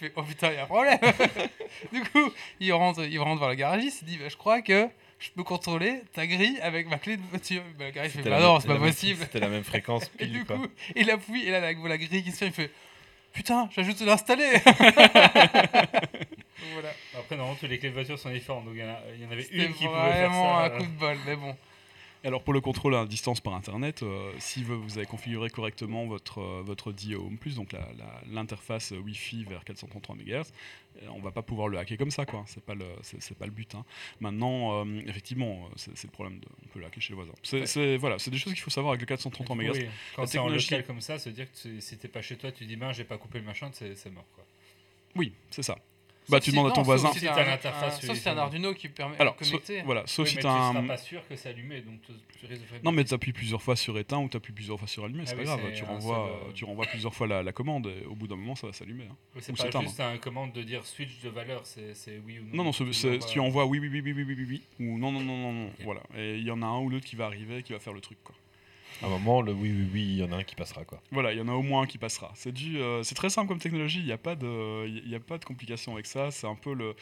Il 0.00 0.06
fait 0.06 0.12
Oh 0.16 0.22
putain, 0.22 0.50
il 0.50 0.54
y 0.54 0.58
a 0.58 0.62
un 0.62 0.66
problème. 0.66 0.98
du 1.92 2.00
coup, 2.02 2.32
il 2.60 2.72
rentre, 2.72 3.04
il 3.04 3.18
rentre 3.18 3.38
voir 3.38 3.50
le 3.50 3.56
garagiste, 3.56 4.02
il 4.02 4.06
dit 4.06 4.16
bah, 4.16 4.28
Je 4.28 4.36
crois 4.36 4.62
que 4.62 4.88
je 5.18 5.30
peux 5.30 5.42
contrôler 5.42 6.02
ta 6.12 6.24
grille 6.26 6.56
avec 6.62 6.86
ma 6.88 6.98
clé 6.98 7.16
de 7.16 7.22
voiture. 7.30 7.62
Bah, 7.76 7.86
le 7.86 7.90
garagiste 7.90 8.22
fait 8.22 8.30
Bah 8.30 8.40
non, 8.40 8.60
c'est 8.60 8.68
pas 8.68 8.76
possible. 8.76 9.18
C'était 9.22 9.40
la 9.40 9.48
même 9.48 9.64
fréquence. 9.64 10.08
Et 10.20 10.26
du 10.26 10.44
coup, 10.44 10.66
il 10.94 11.10
appuie 11.10 11.44
et 11.46 11.50
là, 11.50 11.58
la, 11.60 11.72
la 11.72 11.98
grille 11.98 12.22
qui 12.22 12.30
se 12.30 12.36
fait, 12.38 12.46
il 12.46 12.52
fait 12.52 12.70
Putain, 13.32 13.68
j'ai 13.74 13.84
juste 13.84 14.00
l'installer 14.00 14.50
Voilà. 16.72 16.90
Après, 17.16 17.36
normalement, 17.36 17.58
toutes 17.58 17.70
les 17.70 17.78
clés 17.78 17.90
de 17.90 17.94
voiture 17.94 18.18
sont 18.18 18.30
différentes, 18.30 18.64
donc 18.64 18.74
il 18.74 18.80
y, 18.80 18.84
en 18.84 19.28
y 19.28 19.32
avait 19.32 19.46
une 19.52 19.72
qui 19.74 19.84
pouvait 19.86 20.12
faire 20.12 20.30
vraiment 20.30 20.58
ça. 20.58 20.64
un 20.64 20.70
euh, 20.70 20.76
coup 20.76 20.82
de 20.82 20.98
bol, 20.98 21.16
mais 21.26 21.36
bon. 21.36 21.56
Alors 22.24 22.42
pour 22.42 22.52
le 22.52 22.60
contrôle 22.60 22.96
à 22.96 23.06
distance 23.06 23.40
par 23.40 23.54
internet, 23.54 24.02
euh, 24.02 24.32
si 24.40 24.64
vous, 24.64 24.82
vous 24.82 24.98
avez 24.98 25.06
configuré 25.06 25.50
correctement 25.50 26.04
votre, 26.06 26.40
euh, 26.40 26.62
votre 26.64 26.90
Dio 26.92 27.24
Home 27.24 27.38
Plus, 27.38 27.54
donc 27.54 27.74
l'interface 28.30 28.90
Wi-Fi 28.90 29.44
vers 29.44 29.64
433 29.64 30.16
MHz, 30.16 30.32
euh, 30.32 31.06
on 31.14 31.20
va 31.20 31.30
pas 31.30 31.42
pouvoir 31.42 31.68
le 31.68 31.78
hacker 31.78 31.96
comme 31.96 32.10
ça, 32.10 32.26
quoi. 32.26 32.42
C'est 32.48 32.62
pas 32.62 32.74
le, 32.74 32.86
c'est, 33.02 33.38
pas 33.38 33.46
le 33.46 33.52
but. 33.52 33.72
hein. 33.76 33.84
Maintenant, 34.18 34.84
euh, 34.84 35.00
effectivement, 35.06 35.68
c'est, 35.76 36.02
le 36.02 36.10
problème. 36.10 36.40
De, 36.40 36.46
on 36.64 36.68
peut 36.68 36.80
le 36.80 36.86
hacker 36.86 37.00
chez 37.00 37.12
le 37.12 37.16
voisin. 37.16 37.32
C'est, 37.44 37.76
Ouais. 37.78 37.96
voilà, 37.98 38.18
c'est 38.18 38.32
des 38.32 38.38
choses 38.38 38.52
qu'il 38.52 38.62
faut 38.62 38.70
savoir 38.70 38.92
avec 38.92 39.00
le 39.02 39.06
433 39.06 39.54
MHz. 39.54 39.70
oui, 39.74 39.86
Quand 40.16 40.26
c'est 40.26 40.38
en 40.38 40.42
technologie- 40.42 40.70
local 40.72 40.86
comme 40.86 41.00
ça, 41.00 41.18
se 41.20 41.28
dire 41.28 41.46
que 41.50 41.56
tu- 41.56 41.80
si 41.80 41.96
t'es 41.98 42.08
pas 42.08 42.20
chez 42.22 42.36
toi, 42.36 42.50
tu 42.50 42.66
dis 42.66 42.74
ben 42.76 42.92
j'ai 42.92 43.04
pas 43.04 43.16
coupé 43.16 43.38
le 43.38 43.44
machin, 43.44 43.70
c'est 43.72 43.94
c'est 43.96 44.10
mort 44.10 44.26
quoi. 44.34 44.44
Oui, 45.14 45.32
c'est 45.50 45.62
ça. 45.62 45.78
Bah, 46.28 46.40
tu 46.40 46.50
demandes 46.50 46.70
à 46.70 46.72
ton 46.72 46.82
voisin. 46.82 47.08
Sauf 47.08 47.18
si 47.18 47.24
t'as 47.24 47.44
l'interface. 47.44 47.98
Ah, 47.98 48.06
sauf 48.06 48.16
si 48.16 48.22
t'as 48.22 48.32
un 48.32 48.38
Arduino 48.38 48.74
qui 48.74 48.88
permet 48.88 49.16
de 49.16 49.24
connecter. 49.24 49.80
Hein. 49.80 49.82
Voilà, 49.84 50.02
sauf 50.06 50.28
si 50.28 50.36
t'as 50.36 50.50
un. 50.50 50.72
Tu 50.72 50.76
seras 50.76 50.86
pas 50.86 50.96
sûr 50.98 51.28
que 51.28 51.36
c'est 51.36 51.48
allumé, 51.48 51.80
donc 51.80 52.00
euh, 52.10 52.14
tu 52.38 52.46
risques 52.46 52.62
de 52.62 52.66
faire. 52.66 52.80
Non, 52.84 52.92
mais 52.92 53.04
t'appuies 53.04 53.32
plusieurs 53.32 53.62
fois 53.62 53.76
sur 53.76 53.98
éteint 53.98 54.18
ou 54.18 54.28
t'appuies 54.28 54.52
plusieurs 54.52 54.78
fois 54.78 54.88
sur 54.88 55.04
allumé, 55.04 55.22
ah 55.22 55.26
c'est 55.26 55.36
pas 55.36 55.44
grave. 55.44 55.60
Tu 55.74 55.84
renvoies, 55.84 56.28
euh, 56.28 56.52
tu 56.54 56.64
renvoies 56.64 56.86
plusieurs 56.86 57.14
fois 57.14 57.26
la, 57.26 57.52
commande. 57.52 57.86
et 57.86 58.04
au 58.06 58.14
bout 58.14 58.26
d'un 58.26 58.36
moment, 58.36 58.54
ça 58.54 58.66
va 58.66 58.72
s'allumer. 58.72 59.04
Hein. 59.10 59.40
C'est 59.40 59.56
pas 59.56 59.80
juste 59.80 60.00
un 60.00 60.18
commande 60.18 60.52
de 60.52 60.62
dire 60.62 60.84
switch 60.84 61.20
de 61.22 61.28
valeur, 61.28 61.62
c'est 61.64 62.20
oui 62.24 62.38
ou 62.40 62.44
non. 62.44 62.64
Non, 62.64 62.64
non, 62.64 62.72
tu 62.72 62.84
euh, 63.06 63.42
envoies 63.42 63.66
oui, 63.66 63.78
oui, 63.78 63.88
oui, 63.88 64.02
oui, 64.04 64.12
oui, 64.12 64.24
oui, 64.26 64.46
oui, 64.48 64.62
ou 64.80 64.98
non, 64.98 65.12
non, 65.12 65.20
non, 65.20 65.36
non, 65.36 65.52
non. 65.52 65.70
Voilà. 65.84 66.02
Et 66.16 66.36
il 66.36 66.44
y 66.44 66.50
en 66.50 66.62
a 66.62 66.66
un 66.66 66.78
ou 66.80 66.88
l'autre 66.88 67.06
qui 67.06 67.16
va 67.16 67.26
arriver, 67.26 67.62
qui 67.62 67.72
va 67.72 67.78
faire 67.78 67.92
le 67.92 68.00
truc, 68.00 68.18
quoi. 68.22 68.34
À 69.02 69.06
un 69.06 69.08
moment, 69.10 69.40
le 69.42 69.52
oui, 69.52 69.70
oui, 69.72 69.86
oui, 69.92 70.02
il 70.02 70.16
y 70.16 70.24
en 70.24 70.32
a 70.32 70.36
un 70.36 70.42
qui 70.42 70.54
passera. 70.56 70.84
quoi. 70.84 71.00
Voilà, 71.12 71.32
il 71.32 71.38
y 71.38 71.40
en 71.40 71.48
a 71.48 71.52
au 71.52 71.62
moins 71.62 71.82
un 71.82 71.86
qui 71.86 71.98
passera. 71.98 72.32
C'est 72.34 72.50
du, 72.52 72.78
euh, 72.80 73.02
c'est 73.04 73.14
très 73.14 73.30
simple 73.30 73.46
comme 73.48 73.58
technologie. 73.60 74.00
Il 74.00 74.06
n'y 74.06 74.12
a 74.12 74.18
pas 74.18 74.34
de, 74.34 74.86
il 74.88 75.08
y 75.08 75.14
a 75.14 75.20
pas 75.20 75.38
de 75.38 75.44
complications 75.44 75.92
avec 75.94 76.06
ça. 76.06 76.30
C'est 76.32 76.46
un 76.48 76.56
peu 76.56 76.74
le, 76.74 76.96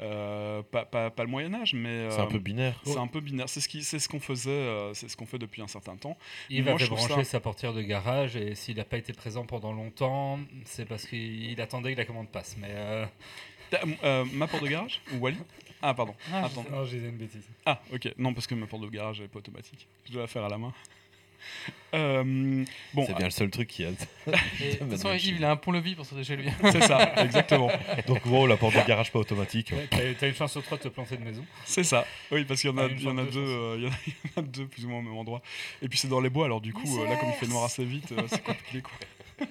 euh, 0.00 0.62
pas, 0.62 0.84
pas, 0.84 1.10
pas 1.10 1.24
le 1.24 1.28
Moyen 1.28 1.52
Âge, 1.54 1.74
mais 1.74 2.08
C'est 2.10 2.20
un 2.20 2.24
euh, 2.24 2.26
peu 2.26 2.38
binaire. 2.38 2.80
c'est 2.84 2.96
un 2.98 3.06
peu 3.06 3.20
binaire. 3.20 3.48
C'est 3.48 3.60
ce 3.60 3.68
qui, 3.68 3.82
c'est 3.84 3.98
ce 3.98 4.08
qu'on 4.08 4.20
faisait, 4.20 4.50
euh, 4.50 4.94
c'est 4.94 5.08
ce 5.08 5.16
qu'on 5.16 5.26
fait 5.26 5.38
depuis 5.38 5.60
un 5.62 5.66
certain 5.68 5.96
temps. 5.96 6.16
Il 6.48 6.62
va 6.62 6.76
je 6.78 6.86
trouve 6.86 6.98
brancher 6.98 7.24
ça- 7.24 7.30
sa 7.32 7.40
portière 7.40 7.72
de 7.74 7.82
garage 7.82 8.36
et 8.36 8.54
s'il 8.54 8.76
n'a 8.76 8.84
pas 8.84 8.96
été 8.96 9.12
présent 9.12 9.44
pendant 9.44 9.72
longtemps, 9.72 10.38
c'est 10.64 10.86
parce 10.86 11.06
qu'il 11.06 11.60
attendait 11.60 11.92
que 11.92 11.98
la 11.98 12.04
commande 12.06 12.28
passe. 12.28 12.56
Mais 12.58 12.68
euh... 12.70 13.04
Euh, 14.04 14.24
ma 14.34 14.46
porte 14.46 14.62
de 14.64 14.68
garage 14.68 15.00
ou 15.14 15.16
Wally? 15.18 15.38
Ah 15.80 15.94
pardon. 15.94 16.14
Ah, 16.30 16.44
Attends. 16.44 16.64
non, 16.70 16.84
j'ai 16.84 16.98
dit 17.00 17.06
une 17.06 17.16
bêtise. 17.16 17.48
Ah 17.64 17.80
ok. 17.92 18.12
Non 18.18 18.34
parce 18.34 18.46
que 18.46 18.54
ma 18.54 18.66
porte 18.66 18.82
de 18.82 18.88
garage 18.88 19.20
n'est 19.22 19.28
pas 19.28 19.38
automatique. 19.38 19.86
Je 20.06 20.12
dois 20.12 20.22
la 20.22 20.28
faire 20.28 20.44
à 20.44 20.48
la 20.50 20.58
main. 20.58 20.72
Euh, 21.94 22.64
bon, 22.94 23.04
C'est 23.06 23.16
bien 23.16 23.26
le 23.26 23.30
seul 23.30 23.50
truc 23.50 23.68
qui 23.68 23.84
a. 23.84 23.90
De 23.90 23.96
toute 24.78 24.90
façon, 24.92 25.12
Yves, 25.12 25.36
il 25.36 25.44
a 25.44 25.50
un 25.50 25.56
pont-levis 25.56 25.94
pour 25.94 26.06
sortir 26.06 26.24
chez 26.26 26.36
lui. 26.36 26.48
c'est 26.72 26.80
ça, 26.82 27.12
exactement. 27.22 27.70
Donc, 28.06 28.24
wow, 28.24 28.46
la 28.46 28.56
porte 28.56 28.74
de 28.74 28.80
garage 28.86 29.12
pas 29.12 29.18
automatique. 29.18 29.72
Ouais, 29.72 30.14
T'as 30.18 30.28
une 30.28 30.34
chance 30.34 30.52
sur 30.52 30.62
trois 30.62 30.78
de 30.78 30.84
te 30.84 30.88
planter 30.88 31.18
de 31.18 31.22
maison. 31.24 31.44
C'est 31.66 31.84
ça. 31.84 32.06
Oui, 32.30 32.44
parce 32.44 32.62
qu'il 32.62 32.70
y 32.70 32.72
en 32.72 32.78
a, 32.78 32.84
Ah, 32.84 32.88
une 32.88 32.98
il 32.98 33.04
y 33.04 33.08
en 33.08 33.18
a 33.18 33.22
fois, 33.24 33.32
deux, 33.32 33.40
euh, 33.46 33.76
il 33.78 33.84
y 33.84 33.86
en 33.88 34.42
a- 34.42 34.66
plus 34.70 34.86
ou 34.86 34.88
moins 34.88 35.00
au 35.00 35.02
même 35.02 35.16
endroit. 35.16 35.42
Et 35.82 35.88
puis 35.88 35.98
c'est 35.98 36.08
dans 36.08 36.20
les 36.20 36.30
bois, 36.30 36.46
alors 36.46 36.62
du 36.62 36.72
coup, 36.72 36.98
euh, 36.98 37.06
là, 37.06 37.16
comme 37.16 37.28
il 37.28 37.34
fait 37.34 37.46
noir 37.52 37.64
assez 37.64 37.84
vite, 37.84 38.10
euh, 38.12 38.22
c'est 38.26 38.42
compliqué 38.42 38.80
quoi. 38.80 39.46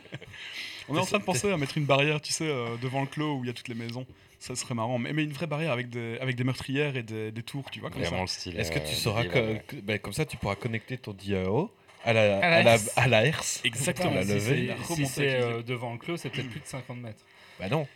On 0.89 0.95
est 0.95 0.99
en 0.99 1.05
train 1.05 1.19
de 1.19 1.23
penser 1.23 1.51
à 1.51 1.57
mettre 1.57 1.77
une 1.77 1.85
barrière, 1.85 2.19
tu 2.21 2.33
sais, 2.33 2.47
euh, 2.47 2.75
devant 2.81 3.01
le 3.01 3.07
clos 3.07 3.35
où 3.35 3.43
il 3.43 3.47
y 3.47 3.49
a 3.49 3.53
toutes 3.53 3.67
les 3.67 3.75
maisons. 3.75 4.05
Ça 4.39 4.55
serait 4.55 4.73
marrant. 4.73 4.97
Mais, 4.97 5.13
mais 5.13 5.23
une 5.23 5.31
vraie 5.31 5.45
barrière 5.45 5.71
avec 5.71 5.89
des, 5.89 6.17
avec 6.19 6.35
des 6.35 6.43
meurtrières 6.43 6.97
et 6.97 7.03
des, 7.03 7.31
des 7.31 7.43
tours, 7.43 7.69
tu 7.69 7.79
vois, 7.79 7.91
comme 7.91 8.01
ça. 8.01 8.07
Vraiment 8.09 8.23
le 8.23 8.27
style. 8.27 8.59
Est-ce 8.59 8.71
que 8.71 8.79
tu 8.79 8.95
sauras 8.95 9.25
que, 9.25 9.57
ben, 9.83 9.99
comme 9.99 10.13
ça 10.13 10.25
tu 10.25 10.35
pourras 10.37 10.55
connecter 10.55 10.97
ton 10.97 11.13
DAO 11.13 11.71
à 12.04 12.14
la, 12.14 12.38
À 12.38 12.49
la 12.49 12.58
à 12.58 12.64
la, 12.64 12.72
herse. 12.74 12.91
à 12.95 13.08
la 13.08 13.26
herse 13.26 13.62
Exactement. 13.64 14.14
La 14.14 14.24
si 14.24 14.28
lever, 14.34 14.39
c'est- 14.39 14.66
la 14.68 14.95
si 14.95 15.06
c'est 15.06 15.41
euh, 15.41 15.62
devant 15.64 15.93
le 15.93 15.97
clos, 15.99 16.18
c'est 16.18 16.30
peut-être 16.30 16.49
plus 16.49 16.60
de 16.60 16.66
50 16.66 16.97
mètres. 16.97 17.24
Bah 17.60 17.70
non. 17.70 17.88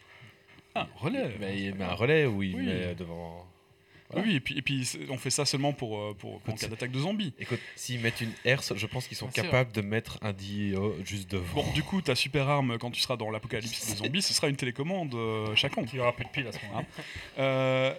Ah, 0.75 0.87
relais. 0.97 1.35
Mais 1.39 1.57
il 1.61 1.73
met 1.75 1.85
un 1.85 1.93
relais 1.93 2.25
ou 2.25 2.43
il 2.43 2.55
Oui. 2.55 2.65
met 2.65 2.95
devant. 2.95 3.45
Oui, 4.13 4.21
oui, 4.23 4.35
et 4.35 4.39
puis, 4.39 4.57
et 4.57 4.61
puis 4.61 4.87
on 5.09 5.17
fait 5.17 5.31
ça 5.31 5.45
seulement 5.45 5.73
pour, 5.73 5.97
euh, 5.99 6.13
pour, 6.17 6.39
en 6.47 6.51
cas 6.53 6.67
d'attaque 6.67 6.91
de 6.91 6.99
zombies. 6.99 7.33
Écoute, 7.39 7.59
s'ils 7.75 7.99
mettent 7.99 8.21
une 8.21 8.31
herse, 8.45 8.71
je 8.75 8.85
pense 8.85 9.07
qu'ils 9.07 9.17
sont 9.17 9.25
Bien 9.27 9.41
sûr. 9.43 9.51
capables 9.51 9.71
de 9.71 9.81
mettre 9.81 10.19
un 10.21 10.31
DAO 10.31 10.93
juste 11.03 11.29
devant. 11.31 11.63
Bon, 11.63 11.71
du 11.73 11.81
coup, 11.81 12.01
ta 12.01 12.13
super 12.13 12.47
arme 12.47 12.77
quand 12.77 12.91
tu 12.91 13.01
seras 13.01 13.17
dans 13.17 13.31
l'apocalypse 13.31 13.87
des 13.89 13.95
zombies, 14.03 14.21
ce 14.21 14.33
sera 14.33 14.47
une 14.47 14.55
télécommande 14.57 15.15
euh, 15.15 15.55
chacun. 15.55 15.81
Il 15.91 15.95
n'y 15.95 15.99
aura 15.99 16.13
plus 16.15 16.25
de 16.25 16.29
piles 16.29 16.45
à 16.47 16.51
ce 16.51 16.59
moment-là. 16.67 16.85
Euh, 17.39 17.93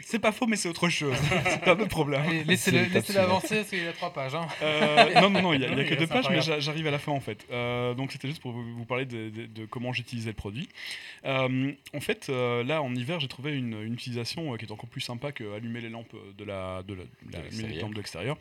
c'est- 0.00 0.18
pas 0.18 0.32
faux, 0.32 0.46
mais 0.46 0.56
c'est 0.56 0.68
autre 0.68 0.88
chose. 0.88 1.14
c'est 1.44 1.68
un 1.68 1.72
autre 1.72 1.86
problème. 1.88 2.22
Laissez-le 2.46 2.78
C'est 2.78 2.84
laissez 2.84 2.96
absolument. 2.98 3.24
avancer 3.24 3.56
parce 3.56 3.68
qu'il 3.70 3.82
y 3.82 3.86
a 3.86 3.92
trois 3.92 4.12
pages. 4.12 4.34
Hein. 4.34 4.46
Euh, 4.62 5.20
non, 5.20 5.30
non, 5.30 5.42
non, 5.42 5.52
il 5.52 5.60
n'y 5.60 5.66
a, 5.66 5.84
que 5.84 5.94
deux 5.94 6.06
pages, 6.06 6.28
mais 6.30 6.40
j'arrive 6.42 6.86
à 6.86 6.90
la 6.90 6.98
fin 6.98 7.12
en 7.12 7.20
fait. 7.20 7.46
Euh, 7.50 7.94
donc 7.94 8.12
c'était 8.12 8.28
juste 8.28 8.40
pour 8.42 8.52
vous, 8.52 8.62
vous 8.76 8.84
parler 8.84 9.04
de, 9.04 9.30
de- 9.30 9.46
de 9.46 9.66
comment 9.66 9.92
j'utilisais 9.92 10.30
le 10.30 10.34
produit. 10.36 10.68
Euh, 11.24 11.72
en 11.94 12.00
fait, 12.00 12.28
euh, 12.28 12.62
là 12.64 12.82
en 12.82 12.94
hiver, 12.94 13.20
j'ai 13.20 13.28
trouvé 13.28 13.52
une, 13.56 13.80
une 13.82 13.94
utilisation 13.94 14.52
euh, 14.52 14.56
qui 14.56 14.64
est 14.64 14.72
encore 14.72 14.88
plus 14.88 15.00
sympa 15.00 15.32
que 15.32 15.54
allumer 15.56 15.80
les 15.80 15.90
lampes 15.90 16.14
de 16.38 16.44
la, 16.44 16.82
de 16.82 16.94
la, 16.94 17.02
la- 17.32 17.38
allumer 17.40 17.68
les 17.68 17.82
l'extérieur. 17.96 18.36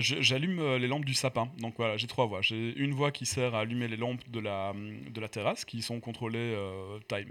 J'allume 0.00 0.76
les 0.76 0.86
lampes 0.88 1.04
du 1.04 1.14
sapin. 1.14 1.48
Donc 1.58 1.74
voilà, 1.76 1.96
j'ai 1.96 2.06
trois 2.06 2.26
voies. 2.26 2.42
J'ai 2.42 2.74
une 2.76 2.92
voie 2.92 3.10
qui 3.10 3.26
sert 3.26 3.54
à 3.54 3.60
allumer 3.60 3.88
les 3.88 3.96
lampes 3.96 4.22
de 4.30 4.40
la, 4.40 4.72
de 5.10 5.20
la 5.20 5.28
terrasse, 5.28 5.64
qui 5.64 5.82
sont 5.82 6.00
contrôlées 6.00 6.38
euh, 6.38 6.98
time, 7.08 7.28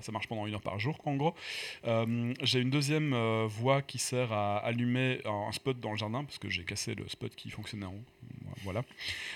ça 0.00 0.12
marche 0.12 0.28
pendant 0.28 0.46
une 0.46 0.54
heure 0.54 0.62
par 0.62 0.78
jour, 0.78 0.98
quoi, 0.98 1.12
en 1.12 1.16
gros. 1.16 1.34
Euh, 1.86 2.34
j'ai 2.42 2.60
une 2.60 2.70
deuxième 2.70 3.12
euh, 3.12 3.46
voie 3.48 3.82
qui 3.82 3.98
sert 3.98 4.32
à 4.32 4.58
allumer 4.58 5.20
un, 5.24 5.52
spot 5.52 5.78
dans 5.80 5.90
le 5.90 5.96
jardin, 5.96 6.24
parce 6.24 6.38
que 6.38 6.48
j'ai 6.48 6.64
cassé 6.64 6.94
le 6.94 7.08
spot 7.08 7.34
qui 7.34 7.50
fonctionnait 7.50 7.86
en 7.86 7.92
haut. 7.92 8.04
Voilà. 8.62 8.82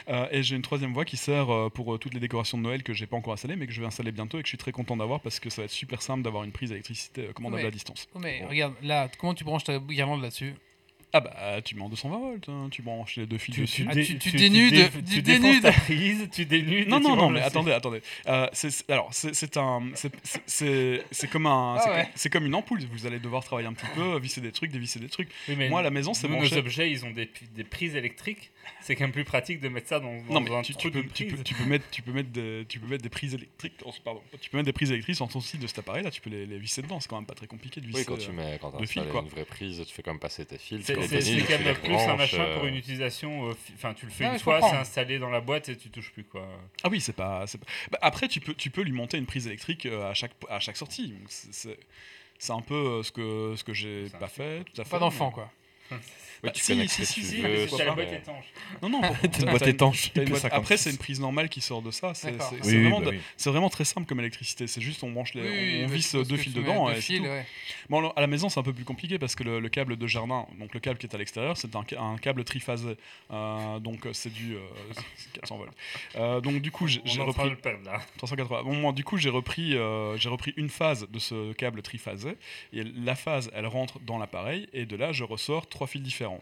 Euh, 0.09 0.29
et 0.31 0.43
j'ai 0.43 0.57
une 0.57 0.63
troisième 0.63 0.93
voie 0.93 1.05
qui 1.05 1.17
sert 1.17 1.71
pour 1.73 1.99
toutes 1.99 2.15
les 2.15 2.21
décorations 2.21 2.59
de 2.59 2.63
Noël 2.63 2.83
que 2.83 2.93
j'ai 2.93 3.07
pas 3.07 3.17
encore 3.17 3.33
installées, 3.33 3.57
mais 3.57 3.67
que 3.67 3.73
je 3.73 3.81
vais 3.81 3.87
installer 3.87 4.13
bientôt 4.13 4.39
et 4.39 4.43
que 4.43 4.47
je 4.47 4.51
suis 4.51 4.59
très 4.59 4.73
content 4.73 4.97
d'avoir 4.97 5.21
parce 5.21 5.41
que 5.41 5.51
ça 5.51 5.63
va 5.63 5.67
être 5.67 5.71
super 5.71 6.03
simple 6.03 6.23
d'avoir 6.23 6.45
une 6.45 6.53
prise 6.53 6.71
d'électricité 6.71 7.29
commandable 7.35 7.63
Ouais. 7.63 7.69
à 7.69 7.71
distance. 7.71 8.09
Mais 8.19 8.45
regarde, 8.45 8.75
là, 8.83 9.09
comment 9.19 9.35
tu 9.35 9.45
branches 9.45 9.65
ta 9.65 9.79
guirlande 9.79 10.23
là-dessus? 10.23 10.55
Ah 11.17 11.21
bah, 11.21 11.62
tu 11.65 11.77
mets 11.77 11.83
en 11.83 11.89
220 11.89 12.19
volts, 12.19 12.49
hein, 12.49 12.67
tu 12.73 12.83
branches 12.83 13.15
les 13.19 13.27
deux 13.27 13.39
fils 13.39 13.55
Tu, 13.55 13.61
dessus. 13.61 13.87
Ah, 13.89 13.95
dé- 13.95 14.05
tu- 14.05 14.19
tu 14.19 14.33
dénudes- 14.33 14.73
dé- 14.75 14.91
tu 14.91 15.03
tu 15.15 15.23
dénudes. 15.23 15.62
ta 15.62 15.71
prise, 15.71 16.29
tu 16.33 16.45
dénudes. 16.45 16.89
Non, 16.89 16.99
tu 16.99 17.05
non, 17.05 17.15
non, 17.15 17.31
mais 17.31 17.41
attendez, 17.41 17.71
attendez. 17.71 18.03
Euh, 18.27 18.49
alors, 18.89 19.09
c'est 19.12 19.57
un, 19.57 19.81
c'est- 19.95 21.31
comme 21.31 21.47
un, 21.47 21.77
Ah 21.79 21.81
c'est 21.85 21.91
ouais. 21.91 22.03
comme- 22.03 22.12
c'est 22.17 22.31
comme 22.31 22.47
une 22.47 22.55
ampoule. 22.57 22.81
Vous 22.93 23.07
allez 23.07 23.21
devoir 23.21 23.45
travailler 23.45 23.69
un 23.69 23.75
petit 23.75 23.87
peu, 23.95 24.19
visser 24.19 24.41
des 24.41 24.51
trucs, 24.51 24.73
dévisser 24.73 24.99
des 24.99 25.09
trucs. 25.09 25.29
Oui, 25.49 25.55
mais 25.57 25.69
Moi, 25.69 25.79
à 25.79 25.83
la 25.85 25.91
maison, 25.91 26.15
c'est 26.15 26.27
branché. 26.27 26.51
Nos 26.57 26.59
objets, 26.61 26.91
ils 26.91 27.05
ont 27.05 27.11
des, 27.12 27.27
prises 27.65 27.95
électriques. 27.95 28.51
C'est 28.81 28.97
quand 28.97 29.05
même 29.05 29.12
plus 29.12 29.25
pratique 29.25 29.61
de 29.61 29.69
mettre 29.69 29.89
ça 29.89 30.01
dans, 30.01 30.12
dans 30.25 30.35
Non, 30.35 30.41
mais 30.41 30.51
un 30.51 30.62
tu, 30.62 30.73
trou 30.73 30.83
tu 30.83 30.91
peux, 30.91 31.05
tu, 31.15 31.27
peux, 31.27 31.43
tu 31.43 31.55
peux 31.55 31.65
mettre, 31.65 31.85
tu 31.91 32.03
peux 32.03 32.12
mettre 32.12 32.31
des, 32.31 32.65
tu 32.69 32.81
peux 32.81 32.87
mettre 32.89 33.03
des 33.05 33.09
prises 33.09 33.35
électriques. 33.35 33.75
pardon, 34.05 34.21
tu 34.41 34.51
peux 34.51 34.57
mettre 34.57 34.67
des 34.67 34.73
prises 34.73 34.91
électriques 34.91 35.17
sur 35.17 35.29
ton 35.29 35.41
site 35.41 35.61
de 35.61 35.67
cet 35.69 35.79
appareil-là. 35.79 36.11
Tu 36.11 36.21
peux 36.21 36.31
les, 36.31 36.45
les 36.47 36.59
visser 36.59 36.83
dedans. 36.83 36.99
C'est 36.99 37.09
quand 37.09 37.17
même 37.17 37.27
pas 37.27 37.35
très 37.35 37.47
compliqué 37.47 37.81
de 37.81 37.87
visser. 37.87 38.01
Oui, 38.01 38.05
quand 38.07 38.17
tu 38.17 38.31
euh, 38.31 38.33
mets 38.33 38.59
quand 38.61 38.73
de 38.73 38.79
tu 38.79 38.87
fil, 38.87 39.05
quoi. 39.11 39.21
une 39.23 39.29
vraie 39.29 39.45
prise, 39.45 39.83
tu 39.87 39.95
fais 39.95 40.03
quand 40.03 40.11
même 40.12 40.19
passer 40.21 40.45
tes 40.47 40.59
fils. 40.59 40.81
C'est 40.85 40.95
tu 40.95 41.04
c'est- 41.09 41.41
quand 41.43 41.59
même 41.59 42.09
un 42.11 42.17
machin 42.17 42.45
pour 42.55 42.65
euh, 42.65 42.69
une 42.69 42.77
utilisation. 42.77 43.49
euh, 43.49 43.55
fi- 43.55 43.73
Enfin, 43.77 43.95
tu 43.95 44.07
le 44.07 44.13
fais 44.13 44.25
Ah 44.27 44.33
une 44.35 44.39
fois, 44.39 44.61
c'est 44.61 44.77
installé 44.77 45.19
dans 45.19 45.31
la 45.31 45.41
boîte 45.41 45.69
et 45.69 45.77
tu 45.77 45.91
touches 45.91 46.13
plus 46.13 46.25
quoi. 46.25 46.47
Ah 46.83 46.89
oui, 46.91 47.01
c'est 47.01 47.13
pas. 47.15 47.45
Bah, 47.91 47.99
après, 48.03 48.29
tu 48.29 48.41
peux, 48.41 48.55
tu 48.55 48.71
peux 48.71 48.83
lui 48.83 48.93
monter 48.93 49.17
une 49.19 49.27
prise 49.27 49.47
électrique 49.47 49.87
euh, 49.87 50.11
à 50.11 50.15
chaque, 50.15 50.33
à 50.51 50.61
chaque 50.61 50.77
sortie. 50.77 51.15
C'est- 51.29 51.79
un 52.53 52.61
peu 52.61 53.03
ce 53.03 53.11
que, 53.13 53.55
ce 53.57 53.65
que 53.65 53.73
j'ai 53.73 54.07
pas 54.21 54.29
fait. 54.29 54.65
Tout 54.75 54.81
à 54.81 54.85
fait 54.85 54.91
Pas 54.91 54.99
d'enfant, 54.99 55.29
mais- 55.29 55.35
quoi. 55.35 55.51
Oui, 56.45 56.51
tu 56.55 56.62
si, 56.62 56.72
connectes 56.72 56.90
si, 56.92 57.07
ce 57.07 57.12
si, 57.12 57.20
que 57.20 57.26
si, 57.26 57.34
tu 57.36 57.42
mais 57.42 57.49
veux, 57.49 57.61
pourquoi 57.66 57.78
C'est 57.78 57.84
la 57.84 57.92
boîte 57.95 58.12
étanche. 58.12 58.45
Non, 58.82 58.88
non. 58.88 59.01
T'as 59.03 59.09
une 59.24 59.30
t'as- 59.30 59.45
boîte 59.51 59.62
t'as 59.62 59.68
étanche. 59.70 60.11
t'as 60.14 60.22
une 60.22 60.28
boîte- 60.28 60.42
56. 60.42 60.57
Après, 60.59 60.76
c'est 60.76 60.90
une 60.90 60.99
prise 60.99 61.20
normale 61.20 61.49
qui 61.49 61.61
sort 61.61 61.82
de 61.82 61.90
ça. 61.90 62.14
C'est 62.14 62.32
vraiment, 62.32 63.01
bah 63.01 63.11
vraiment 63.47 63.70
très 63.70 63.84
simple 63.84 64.07
comme 64.07 64.20
électricité. 64.20 64.66
C'est 64.66 64.80
juste 64.80 65.03
on 65.03 65.11
branche 65.11 65.34
les, 65.34 65.84
on 65.84 65.88
visse 65.88 66.14
deux 66.14 66.36
fils 66.36 66.53
dedans. 66.55 66.88
Bon, 67.88 68.09
à 68.11 68.20
la 68.20 68.26
maison, 68.26 68.49
c'est 68.49 68.61
un 68.61 68.62
peu 68.62 68.72
plus 68.72 68.84
compliqué 68.84 69.18
parce 69.18 69.34
que 69.34 69.42
le, 69.45 69.61
le 69.61 69.68
câble 69.68 69.97
de 69.97 70.07
jardin, 70.07 70.47
donc 70.59 70.74
le 70.74 70.80
câble 70.80 70.99
qui 70.99 71.07
est 71.07 71.14
à 71.14 71.18
l'extérieur, 71.18 71.57
c'est 71.57 71.74
un, 71.76 72.16
câble 72.18 72.45
triphasé. 72.45 72.97
Euh, 73.30 73.78
donc, 73.78 74.07
euh, 74.07 74.12
c'est 74.12 74.32
du 74.32 74.55
euh, 74.55 74.61
c'est 75.16 75.32
400 75.40 75.57
volts. 75.59 75.72
Euh, 76.16 76.40
donc, 76.40 76.61
du 76.61 76.70
coup, 76.70 76.86
j'ai 76.86 77.01
repris. 77.20 77.45
de 77.45 77.51
le 77.51 77.57
perdre 77.57 77.84
là. 77.84 78.01
380. 78.18 78.62
Bon, 78.62 78.74
moi, 78.74 78.92
du 78.92 79.05
coup, 79.05 79.16
j'ai 79.16 79.30
repris, 79.30 79.76
j'ai 80.16 80.28
repris 80.28 80.53
une 80.57 80.68
phase 80.68 81.07
de 81.11 81.18
ce 81.18 81.53
câble 81.53 81.82
triphasé. 81.82 82.36
Et 82.72 82.84
la 82.84 83.14
phase, 83.14 83.51
elle 83.55 83.66
rentre 83.66 83.99
dans 84.01 84.18
l'appareil. 84.18 84.68
Et 84.72 84.86
de 84.86 84.97
là, 84.97 85.12
je 85.12 85.24
ressors 85.24 85.66
trois 85.68 85.86
fils 85.86 86.03
différents. 86.03 86.34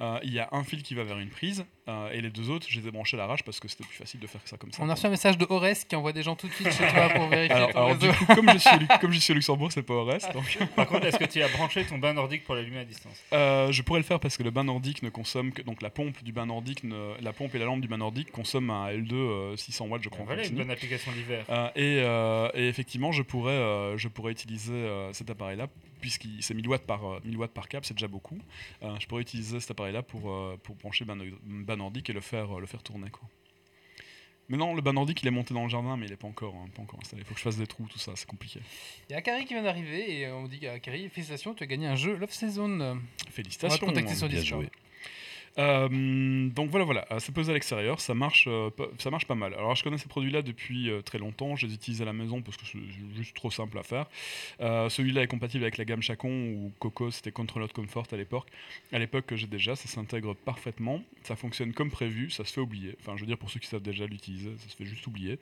Euh, 0.00 0.18
Il 0.22 0.32
y 0.32 0.38
a 0.38 0.48
un 0.52 0.64
fil 0.64 0.82
qui 0.82 0.94
va 0.94 1.04
vers 1.04 1.18
une 1.18 1.28
prise. 1.28 1.64
euh, 1.88 2.10
et 2.12 2.20
les 2.20 2.30
deux 2.30 2.48
autres, 2.50 2.66
je 2.70 2.80
les 2.80 2.88
ai 2.88 2.90
branchés 2.90 3.16
à 3.16 3.20
l'arrache 3.20 3.42
parce 3.42 3.58
que 3.60 3.68
c'était 3.68 3.84
plus 3.84 3.96
facile 3.96 4.20
de 4.20 4.26
faire 4.26 4.40
ça 4.44 4.56
comme 4.56 4.72
ça. 4.72 4.82
On 4.82 4.88
a 4.88 4.94
reçu 4.94 5.06
un 5.06 5.10
message 5.10 5.36
de 5.36 5.46
Ores 5.50 5.86
qui 5.88 5.94
envoie 5.96 6.12
des 6.12 6.22
gens 6.22 6.36
tout 6.36 6.46
de 6.48 6.52
suite 6.52 6.70
chez 6.72 6.86
toi 6.86 7.08
pour 7.10 7.28
vérifier 7.28 7.54
Alors, 7.56 7.70
ton 7.72 7.78
alors, 7.78 7.88
réseau. 8.00 8.12
du 8.12 8.16
coup, 8.18 8.34
comme 8.34 8.50
je 8.50 8.58
suis, 8.58 8.86
comme 9.00 9.12
je 9.12 9.18
suis 9.18 9.32
au 9.32 9.36
Luxembourg, 9.36 9.70
c'est 9.72 9.82
pas. 9.82 10.04
Donc, 10.32 10.58
Par 10.76 10.86
contre, 10.86 11.06
est-ce 11.06 11.18
que 11.18 11.24
tu 11.24 11.42
as 11.42 11.48
branché 11.48 11.84
ton 11.84 11.98
bain 11.98 12.12
nordique 12.14 12.44
pour 12.44 12.54
l'allumer 12.54 12.78
à 12.78 12.84
distance? 12.84 13.22
Euh, 13.32 13.70
je 13.72 13.82
pourrais 13.82 14.00
le 14.00 14.04
faire 14.04 14.20
parce 14.20 14.36
que 14.36 14.42
le 14.42 14.50
bain 14.50 14.64
nordique 14.64 15.02
ne 15.02 15.10
consomme 15.10 15.52
que. 15.52 15.62
Donc, 15.62 15.82
la 15.82 15.90
pompe 15.90 16.22
du 16.22 16.32
bain 16.32 16.46
nordique, 16.46 16.84
ne- 16.84 17.14
la 17.20 17.32
pompe 17.32 17.54
et 17.54 17.58
la 17.58 17.64
lampe 17.66 17.80
du 17.80 17.88
bain 17.88 17.98
nordique 17.98 18.30
consomment 18.32 18.70
un 18.70 18.88
L2 18.90 19.12
euh, 19.14 19.56
600 19.56 19.86
watts, 19.86 20.02
je 20.02 20.08
crois. 20.08 20.24
Voilà 20.24 20.46
une 20.46 20.54
bonne 20.56 20.70
application 20.70 21.12
d'hiver. 21.12 21.44
Euh, 21.50 21.68
et, 21.76 22.00
euh, 22.02 22.48
et 22.54 22.68
effectivement, 22.68 23.12
je 23.12 23.22
pourrais, 23.22 23.52
euh, 23.52 23.98
je 23.98 24.08
pourrais 24.08 24.32
utiliser 24.32 24.72
euh, 24.72 25.12
cet 25.12 25.28
appareil-là, 25.30 25.66
puisqu'il 26.00 26.42
c'est 26.42 26.54
1000 26.54 26.66
watts 26.68 26.86
par, 26.86 27.04
euh, 27.04 27.20
1000 27.24 27.36
watts 27.36 27.52
par 27.52 27.68
câble, 27.68 27.84
c'est 27.86 27.94
déjà 27.94 28.08
beaucoup. 28.08 28.38
Euh, 28.82 28.98
je 28.98 29.06
pourrais 29.06 29.22
utiliser 29.22 29.60
cet 29.60 29.72
appareil-là 29.72 30.02
pour, 30.02 30.30
euh, 30.30 30.56
pour 30.62 30.76
brancher 30.76 31.04
nordique 31.04 32.10
et 32.10 32.12
le 32.12 32.20
faire, 32.20 32.56
euh, 32.56 32.60
le 32.60 32.66
faire 32.66 32.82
tourner. 32.82 33.10
Quoi. 33.10 33.28
Mais 34.48 34.56
non, 34.56 34.74
le 34.74 34.82
bain 34.82 34.92
nordique, 34.92 35.22
il 35.22 35.28
est 35.28 35.30
monté 35.30 35.54
dans 35.54 35.62
le 35.62 35.68
jardin, 35.68 35.96
mais 35.96 36.06
il 36.06 36.10
n'est 36.10 36.16
pas 36.16 36.26
encore, 36.26 36.56
hein, 36.56 36.68
pas 36.74 36.82
encore 36.82 36.98
installé. 37.00 37.22
Il 37.22 37.24
faut 37.24 37.34
que 37.34 37.38
je 37.38 37.44
fasse 37.44 37.56
des 37.56 37.68
trous, 37.68 37.86
tout 37.88 38.00
ça, 38.00 38.12
c'est 38.16 38.26
compliqué. 38.26 38.60
Il 39.08 39.12
y 39.12 39.14
a 39.14 39.18
Akari 39.18 39.44
qui 39.44 39.54
vient 39.54 39.62
d'arriver 39.62 40.18
et 40.18 40.26
euh, 40.26 40.34
on 40.34 40.48
dit 40.48 40.66
à 40.66 40.72
Akari, 40.72 41.08
félicitations, 41.08 41.54
tu 41.54 41.62
as 41.62 41.66
gagné 41.68 41.86
un 41.86 41.94
jeu 41.94 42.16
Love 42.16 42.32
Season. 42.32 42.64
On 42.68 42.94
va 42.94 43.00
te 43.26 43.30
Félicitations. 43.30 43.86
contacter 43.86 44.14
sur 44.16 44.28
Discord. 44.28 44.68
Euh, 45.60 46.48
donc 46.48 46.70
voilà, 46.70 46.86
voilà, 46.86 47.06
c'est 47.18 47.34
posé 47.34 47.50
à 47.50 47.54
l'extérieur, 47.54 48.00
ça 48.00 48.14
marche, 48.14 48.46
euh, 48.48 48.70
ça 48.98 49.10
marche 49.10 49.26
pas 49.26 49.34
mal. 49.34 49.52
Alors 49.54 49.74
je 49.74 49.84
connais 49.84 49.98
ces 49.98 50.08
produits-là 50.08 50.40
depuis 50.40 50.88
euh, 50.88 51.02
très 51.02 51.18
longtemps, 51.18 51.54
je 51.54 51.66
les 51.66 51.74
utilise 51.74 52.00
à 52.00 52.06
la 52.06 52.14
maison 52.14 52.40
parce 52.40 52.56
que 52.56 52.64
c'est 52.64 52.78
juste 53.14 53.36
trop 53.36 53.50
simple 53.50 53.78
à 53.78 53.82
faire. 53.82 54.06
Celui-là 54.90 55.22
est 55.22 55.26
compatible 55.26 55.64
avec 55.64 55.76
la 55.76 55.84
gamme 55.84 56.02
Chacon 56.02 56.30
ou 56.30 56.72
Coco, 56.78 57.10
c'était 57.10 57.32
Controller 57.32 57.68
Comfort 57.68 58.06
à 58.10 58.16
l'époque. 58.16 58.48
À 58.92 58.98
l'époque 58.98 59.26
que 59.26 59.36
j'ai 59.36 59.46
déjà, 59.46 59.76
ça 59.76 59.88
s'intègre 59.88 60.34
parfaitement, 60.34 61.02
ça 61.24 61.36
fonctionne 61.36 61.74
comme 61.74 61.90
prévu, 61.90 62.30
ça 62.30 62.44
se 62.44 62.52
fait 62.52 62.60
oublier. 62.60 62.96
Enfin, 63.00 63.16
je 63.16 63.20
veux 63.20 63.26
dire 63.26 63.38
pour 63.38 63.50
ceux 63.50 63.60
qui 63.60 63.66
savent 63.66 63.82
déjà 63.82 64.06
l'utiliser, 64.06 64.52
ça 64.58 64.68
se 64.68 64.76
fait 64.76 64.86
juste 64.86 65.06
oublier. 65.06 65.38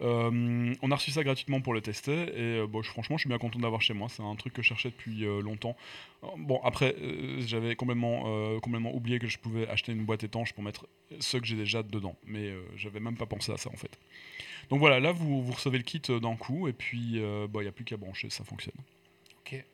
On 0.00 0.90
a 0.90 0.94
reçu 0.94 1.10
ça 1.10 1.22
gratuitement 1.22 1.60
pour 1.60 1.74
le 1.74 1.82
tester 1.82 2.28
et 2.36 2.64
franchement, 2.84 3.18
je 3.18 3.22
suis 3.22 3.28
bien 3.28 3.38
content 3.38 3.58
d'avoir 3.58 3.82
chez 3.82 3.94
moi. 3.94 4.08
C'est 4.08 4.22
un 4.22 4.36
truc 4.36 4.54
que 4.54 4.62
je 4.62 4.68
cherchais 4.68 4.88
depuis 4.90 5.24
longtemps. 5.42 5.76
Bon, 6.36 6.60
après, 6.62 6.94
euh, 7.00 7.40
j'avais 7.40 7.76
complètement, 7.76 8.24
euh, 8.26 8.60
complètement 8.60 8.94
oublié 8.94 9.18
que 9.18 9.26
je 9.26 9.38
pouvais 9.38 9.66
acheter 9.68 9.92
une 9.92 10.04
boîte 10.04 10.22
étanche 10.22 10.52
pour 10.52 10.62
mettre 10.62 10.86
ce 11.18 11.38
que 11.38 11.46
j'ai 11.46 11.56
déjà 11.56 11.82
dedans. 11.82 12.14
Mais 12.26 12.50
euh, 12.50 12.62
j'avais 12.76 13.00
même 13.00 13.16
pas 13.16 13.26
pensé 13.26 13.52
à 13.52 13.56
ça 13.56 13.70
en 13.70 13.76
fait. 13.76 13.98
Donc 14.68 14.80
voilà, 14.80 15.00
là 15.00 15.12
vous, 15.12 15.42
vous 15.42 15.52
recevez 15.52 15.78
le 15.78 15.84
kit 15.84 16.00
d'un 16.00 16.36
coup 16.36 16.68
et 16.68 16.72
puis 16.74 17.14
euh, 17.16 17.46
bon, 17.48 17.60
il 17.60 17.64
n'y 17.64 17.68
a 17.68 17.72
plus 17.72 17.84
qu'à 17.84 17.96
brancher, 17.96 18.28
ça 18.28 18.44
fonctionne. 18.44 18.74
Ok. 19.40 19.64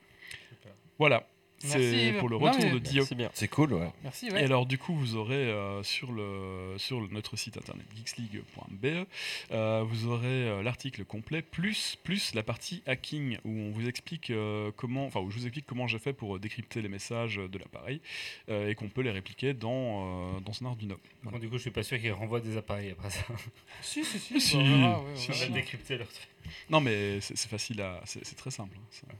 Voilà, 0.98 1.28
c'est 1.58 2.14
pour 2.18 2.28
le 2.28 2.38
Non, 2.38 2.46
retour 2.50 2.64
mais- 2.64 2.70
de 2.72 2.78
Dio. 2.78 3.04
C'est 3.34 3.48
cool, 3.48 3.72
ouais. 3.74 3.90
Merci, 4.02 4.28
Et 4.28 4.34
alors 4.44 4.66
du 4.66 4.78
coup 4.78 4.94
vous 4.94 5.16
aurez 5.16 5.34
euh, 5.34 5.82
sur, 5.82 6.12
le, 6.12 6.74
sur 6.78 7.00
le- 7.00 7.08
notre 7.08 7.36
site 7.36 7.56
internet 7.56 7.86
geeksleague.be 7.96 9.06
euh, 9.52 9.82
vous 9.86 10.06
aurez 10.06 10.26
euh, 10.48 10.62
l'article 10.62 11.04
complet 11.04 11.42
plus, 11.42 11.96
plus 12.04 12.34
la 12.34 12.42
partie 12.42 12.82
hacking 12.86 13.38
où 13.44 13.50
on 13.50 13.70
vous 13.70 13.88
explique 13.88 14.30
euh, 14.30 14.70
comment 14.76 15.06
enfin 15.06 15.20
où 15.20 15.30
je 15.30 15.38
vous 15.38 15.46
explique 15.46 15.66
comment 15.66 15.86
j'ai 15.86 15.98
fait 15.98 16.12
pour 16.12 16.38
décrypter 16.38 16.82
les 16.82 16.88
messages 16.88 17.36
de 17.36 17.58
l'appareil 17.58 18.00
euh, 18.48 18.68
et 18.68 18.74
qu'on 18.74 18.88
peut 18.88 19.02
les 19.02 19.10
répliquer 19.10 19.54
dans, 19.54 20.34
euh, 20.36 20.40
dans 20.40 20.52
son 20.52 20.66
Arduino. 20.66 20.96
Bon, 21.22 21.38
du 21.38 21.48
coup, 21.48 21.56
je 21.56 21.62
suis 21.62 21.70
pas 21.70 21.82
sûr 21.82 21.98
qu'ils 21.98 22.12
renvoient 22.12 22.40
des 22.40 22.56
appareils 22.56 22.90
après 22.92 23.10
ça. 23.10 23.22
Si, 23.82 24.04
si, 24.04 24.18
si. 24.18 24.40
Si, 24.40 24.56
on 24.56 24.60
ouais, 24.60 24.94
on 25.12 25.16
si, 25.16 25.30
va 25.32 25.46
décrypter 25.48 25.98
leur 25.98 26.08
truc. 26.08 26.28
Non 26.70 26.80
mais 26.80 27.20
c'est 27.20 27.36
facile 27.48 27.80
à 27.82 28.00
c'est 28.04 28.24
c'est 28.24 28.36
très 28.36 28.50
simple. 28.50 28.76
hein. 28.78 29.14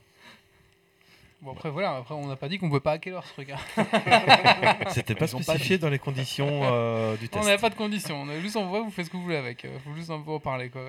Bon, 1.43 1.53
après, 1.53 1.71
voilà, 1.71 1.97
après, 1.97 2.15
on 2.15 2.27
n'a 2.27 2.37
pas 2.37 2.49
dit 2.49 2.59
qu'on 2.59 2.69
pouvait 2.69 2.81
pas 2.81 2.93
hacker 2.93 3.13
leur 3.15 3.25
truc. 3.25 3.51
hein. 3.51 3.59
C'était 4.91 5.15
pas 5.15 5.27
Ils 5.27 5.37
ont 5.37 5.39
pas 5.39 5.45
spécifié 5.55 5.79
dans 5.79 5.91
les 5.91 5.99
conditions 5.99 6.63
euh, 6.65 7.17
du 7.17 7.27
On 7.27 7.29
test. 7.29 7.45
n'avait 7.45 7.61
pas 7.61 7.71
de 7.71 7.75
conditions. 7.75 8.23
On 8.23 8.29
a 8.29 8.41
juste 8.41 8.57
envoyé, 8.57 8.85
vous 8.85 8.91
faites 8.91 9.07
ce 9.07 9.11
que 9.11 9.17
vous 9.17 9.23
voulez 9.23 9.37
avec. 9.37 9.65
euh, 9.65 9.79
faut 9.85 9.95
juste 9.95 10.11
en 10.11 10.21
parler, 10.41 10.71
quoi. 10.71 10.83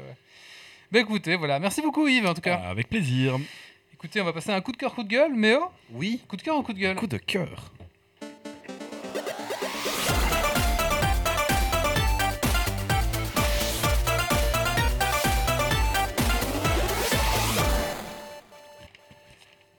Bah 0.91 1.00
écoutez, 1.00 1.36
voilà. 1.36 1.60
Merci 1.60 1.82
beaucoup, 1.82 2.08
Yves, 2.08 2.26
en 2.28 2.34
tout 2.34 2.41
cas. 2.41 2.62
Ah, 2.64 2.70
avec 2.70 2.88
plaisir. 2.89 3.38
Écoutez, 3.93 4.22
on 4.22 4.26
va 4.26 4.32
passer 4.34 4.52
à 4.52 4.56
un 4.56 4.62
coup 4.62 4.72
de 4.72 4.78
cœur, 4.78 4.93
coup 4.95 5.04
de 5.04 5.10
gueule. 5.10 5.34
Mais 5.36 5.56
oh, 5.56 5.68
Oui, 5.91 6.22
coup 6.28 6.38
de 6.38 6.41
cœur 6.41 6.58
ou 6.58 6.64
coup 6.64 6.74
de 6.74 6.80
gueule? 6.80 6.95
Coup 6.95 7.08
de 7.08 7.18
cœur. 7.18 7.72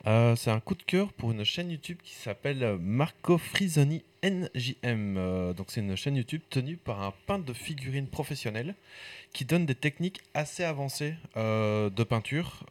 Euh, 0.07 0.37
c'est 0.37 0.51
un 0.51 0.61
coup 0.61 0.75
de 0.75 0.83
cœur 0.83 1.13
pour 1.13 1.33
une 1.33 1.45
chaîne 1.45 1.71
YouTube 1.71 1.99
qui 2.03 2.15
s'appelle 2.15 2.63
euh, 2.63 2.79
Marco 2.79 3.37
Frisoni 3.37 4.05
NJM. 4.23 5.17
Euh, 5.17 5.53
donc 5.53 5.67
c'est 5.71 5.81
une 5.81 5.97
chaîne 5.97 6.17
YouTube 6.17 6.43
tenue 6.51 6.77
par 6.77 7.03
un 7.03 7.13
peintre 7.27 7.45
de 7.45 7.53
figurines 7.53 8.07
professionnel 8.07 8.75
qui 9.33 9.45
donne 9.45 9.67
des 9.67 9.75
techniques 9.75 10.21
assez 10.35 10.65
avancées 10.65 11.15
euh, 11.37 11.91
de 11.91 12.05
peinture. 12.05 12.65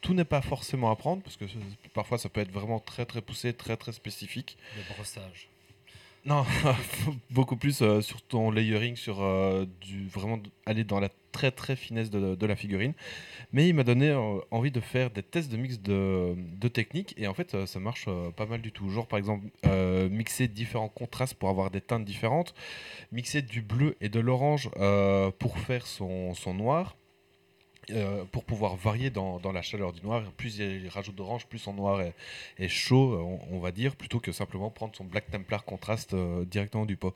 Tout 0.00 0.14
n'est 0.14 0.24
pas 0.24 0.42
forcément 0.42 0.90
à 0.90 0.96
prendre 0.96 1.22
parce 1.22 1.36
que 1.36 1.44
parfois 1.94 2.18
ça 2.18 2.28
peut 2.28 2.40
être 2.40 2.52
vraiment 2.52 2.80
très 2.80 3.06
très 3.06 3.22
poussé, 3.22 3.52
très 3.52 3.76
très 3.76 3.92
spécifique. 3.92 4.58
Le 4.76 4.94
brossage. 4.94 5.48
Non, 6.26 6.44
beaucoup 7.30 7.56
plus 7.56 7.82
sur 8.02 8.20
ton 8.22 8.50
layering, 8.50 8.96
sur 8.96 9.16
du 9.80 10.06
vraiment 10.08 10.38
aller 10.66 10.84
dans 10.84 11.00
la 11.00 11.08
très 11.30 11.50
très 11.50 11.76
finesse 11.76 12.10
de, 12.10 12.46
la 12.46 12.56
figurine. 12.56 12.92
Mais 13.52 13.68
il 13.68 13.74
m'a 13.74 13.84
donné 13.84 14.10
euh, 14.10 14.38
envie 14.50 14.70
de 14.70 14.80
faire 14.80 15.10
des 15.10 15.22
tests 15.22 15.50
de 15.50 15.56
mix 15.56 15.80
de, 15.80 16.68
techniques 16.68 17.14
et 17.16 17.26
en 17.26 17.34
fait 17.34 17.54
euh, 17.54 17.66
ça 17.66 17.80
marche 17.80 18.06
euh, 18.08 18.30
pas 18.30 18.46
mal 18.46 18.60
du 18.60 18.72
tout. 18.72 18.88
Genre 18.90 19.06
par 19.06 19.18
exemple 19.18 19.46
mixer 20.10 20.48
différents 20.48 20.88
contrastes 20.88 21.34
pour 21.34 21.48
avoir 21.48 21.70
des 21.70 21.80
teintes 21.80 22.04
différentes, 22.04 22.54
mixer 23.12 23.42
du 23.42 23.62
bleu 23.62 23.96
et 24.00 24.08
de 24.08 24.20
l'orange 24.20 24.70
pour 25.38 25.58
faire 25.58 25.86
son, 25.86 26.34
son 26.34 26.54
noir. 26.54 26.96
Euh, 27.90 28.24
pour 28.30 28.44
pouvoir 28.44 28.76
varier 28.76 29.10
dans, 29.10 29.40
la 29.52 29.62
chaleur 29.62 29.92
du 29.92 30.02
noir, 30.02 30.22
plus 30.36 30.58
il 30.58 30.88
rajoute 30.88 31.14
d'orange, 31.14 31.46
plus 31.46 31.58
son 31.58 31.72
noir 31.72 32.00
est, 32.58 32.68
chaud, 32.68 33.14
euh, 33.14 33.46
on, 33.50 33.58
va 33.58 33.72
dire, 33.72 33.96
plutôt 33.96 34.20
que 34.20 34.32
simplement 34.32 34.70
prendre 34.70 34.94
son 34.94 35.04
Black 35.04 35.30
Templar 35.30 35.64
contraste 35.64 36.14
euh, 36.14 36.44
directement 36.44 36.86
du 36.86 36.96
pot. 36.96 37.14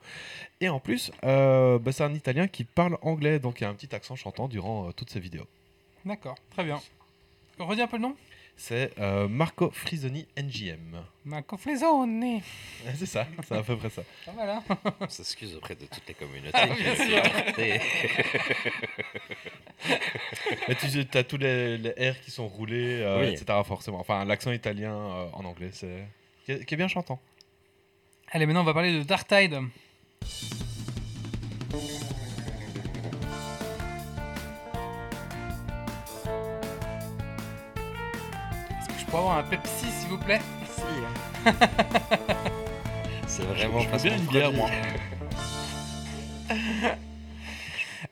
Et 0.59 0.67
en 0.67 0.79
plus, 0.79 1.11
bah, 1.21 1.91
c'est 1.91 2.03
un 2.03 2.13
Italien 2.13 2.47
qui 2.47 2.63
parle 2.63 2.97
anglais, 3.01 3.39
donc 3.39 3.61
il 3.61 3.63
y 3.63 3.67
a 3.67 3.69
un 3.69 3.75
petit 3.75 3.93
accent 3.95 4.15
chantant 4.15 4.47
durant 4.47 4.91
toutes 4.91 5.11
ses 5.11 5.19
vidéos. 5.19 5.47
D'accord, 6.03 6.35
très 6.51 6.63
bien. 6.63 6.81
On 7.59 7.67
redit 7.67 7.81
un 7.81 7.87
peu 7.87 7.97
le 7.97 8.03
nom? 8.03 8.15
C'est 8.57 8.91
euh, 8.99 9.27
Marco 9.27 9.69
Frisoni 9.71 10.25
NGM. 10.37 11.03
Marco 11.25 11.57
Flesone. 11.57 12.39
C'est 12.97 13.05
ça, 13.05 13.27
c'est 13.47 13.55
à 13.55 13.63
peu 13.63 13.75
près 13.75 13.89
ça. 13.89 14.01
Pas 14.25 14.31
mal, 14.31 14.49
hein 14.49 14.63
On 15.01 15.09
s'excuse 15.09 15.55
auprès 15.55 15.75
de 15.75 15.85
toutes 15.85 16.07
les 16.07 16.13
communautés. 16.13 16.51
Ah, 16.53 16.67
bien 16.67 16.95
sûr. 16.95 17.21
Et- 17.59 17.79
Mais 20.69 20.75
tu 20.75 21.17
as 21.17 21.23
tous 21.23 21.37
les, 21.37 21.77
les 21.77 22.11
R 22.11 22.19
qui 22.21 22.31
sont 22.31 22.47
roulés, 22.47 23.01
euh, 23.01 23.21
Oui. 23.21 23.33
etc. 23.33 23.45
forcément. 23.65 23.99
Enfin, 23.99 24.23
l'accent 24.25 24.51
italien 24.51 24.93
euh, 24.95 25.27
en 25.33 25.43
anglais, 25.45 25.69
c'est 25.73 26.05
qui 26.45 26.51
est, 26.53 26.65
qui 26.65 26.73
est 26.75 26.77
bien 26.77 26.87
chantant. 26.87 27.19
Allez, 28.31 28.45
maintenant 28.45 28.61
on 28.61 28.65
va 28.65 28.73
parler 28.73 28.97
de 28.99 29.03
Dark 29.03 29.27
Tide. 29.27 29.59
Avoir 39.17 39.37
un 39.37 39.43
Pepsi, 39.43 39.85
s'il 39.85 40.09
vous 40.09 40.17
plaît 40.17 40.41
C'est 43.27 43.43
vraiment 43.43 43.79
Je 43.79 43.85
veux 43.85 43.91
pas 43.91 43.97
bien 43.97 44.17
une 44.17 44.25
bière, 44.25 44.51
moi. 44.51 44.69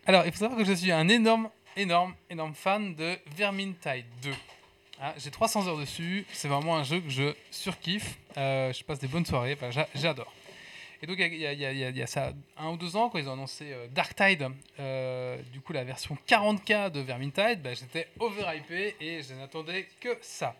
Alors, 0.05 0.25
il 0.25 0.31
faut 0.31 0.37
savoir 0.37 0.57
que 0.57 0.63
je 0.63 0.71
suis 0.71 0.93
un 0.93 1.09
énorme, 1.09 1.49
énorme, 1.75 2.13
énorme 2.29 2.53
fan 2.53 2.95
de 2.95 3.17
Vermintide 3.35 4.05
2. 4.21 4.31
Hein, 5.01 5.11
J'ai 5.17 5.29
300 5.29 5.67
heures 5.67 5.77
dessus, 5.77 6.25
c'est 6.31 6.47
vraiment 6.47 6.77
un 6.77 6.83
jeu 6.83 7.01
que 7.01 7.09
je 7.09 7.33
surkiffe. 7.51 8.17
Euh, 8.37 8.71
je 8.71 8.81
passe 8.85 8.99
des 8.99 9.09
bonnes 9.09 9.25
soirées, 9.25 9.57
enfin, 9.61 9.71
j'adore. 9.93 10.31
Et 11.03 11.05
donc, 11.05 11.17
il 11.19 11.35
y, 11.37 12.01
a- 12.01 12.07
ça 12.07 12.31
un 12.57 12.69
ou 12.69 12.77
deux 12.77 12.95
ans, 12.95 13.09
quand 13.09 13.17
ils 13.17 13.27
ont 13.27 13.33
annoncé 13.33 13.73
euh, 13.73 13.87
Dark 13.91 14.15
Tide, 14.15 14.47
euh, 14.79 15.37
du 15.51 15.59
coup, 15.59 15.73
la 15.73 15.83
version 15.83 16.17
40K 16.25 16.91
de 16.91 17.01
Vermintide, 17.01 17.61
bah, 17.61 17.73
j'étais 17.73 18.07
overhypé 18.21 18.95
et 19.01 19.21
je 19.21 19.33
n'attendais 19.33 19.85
que 19.99 20.17
ça. 20.21 20.55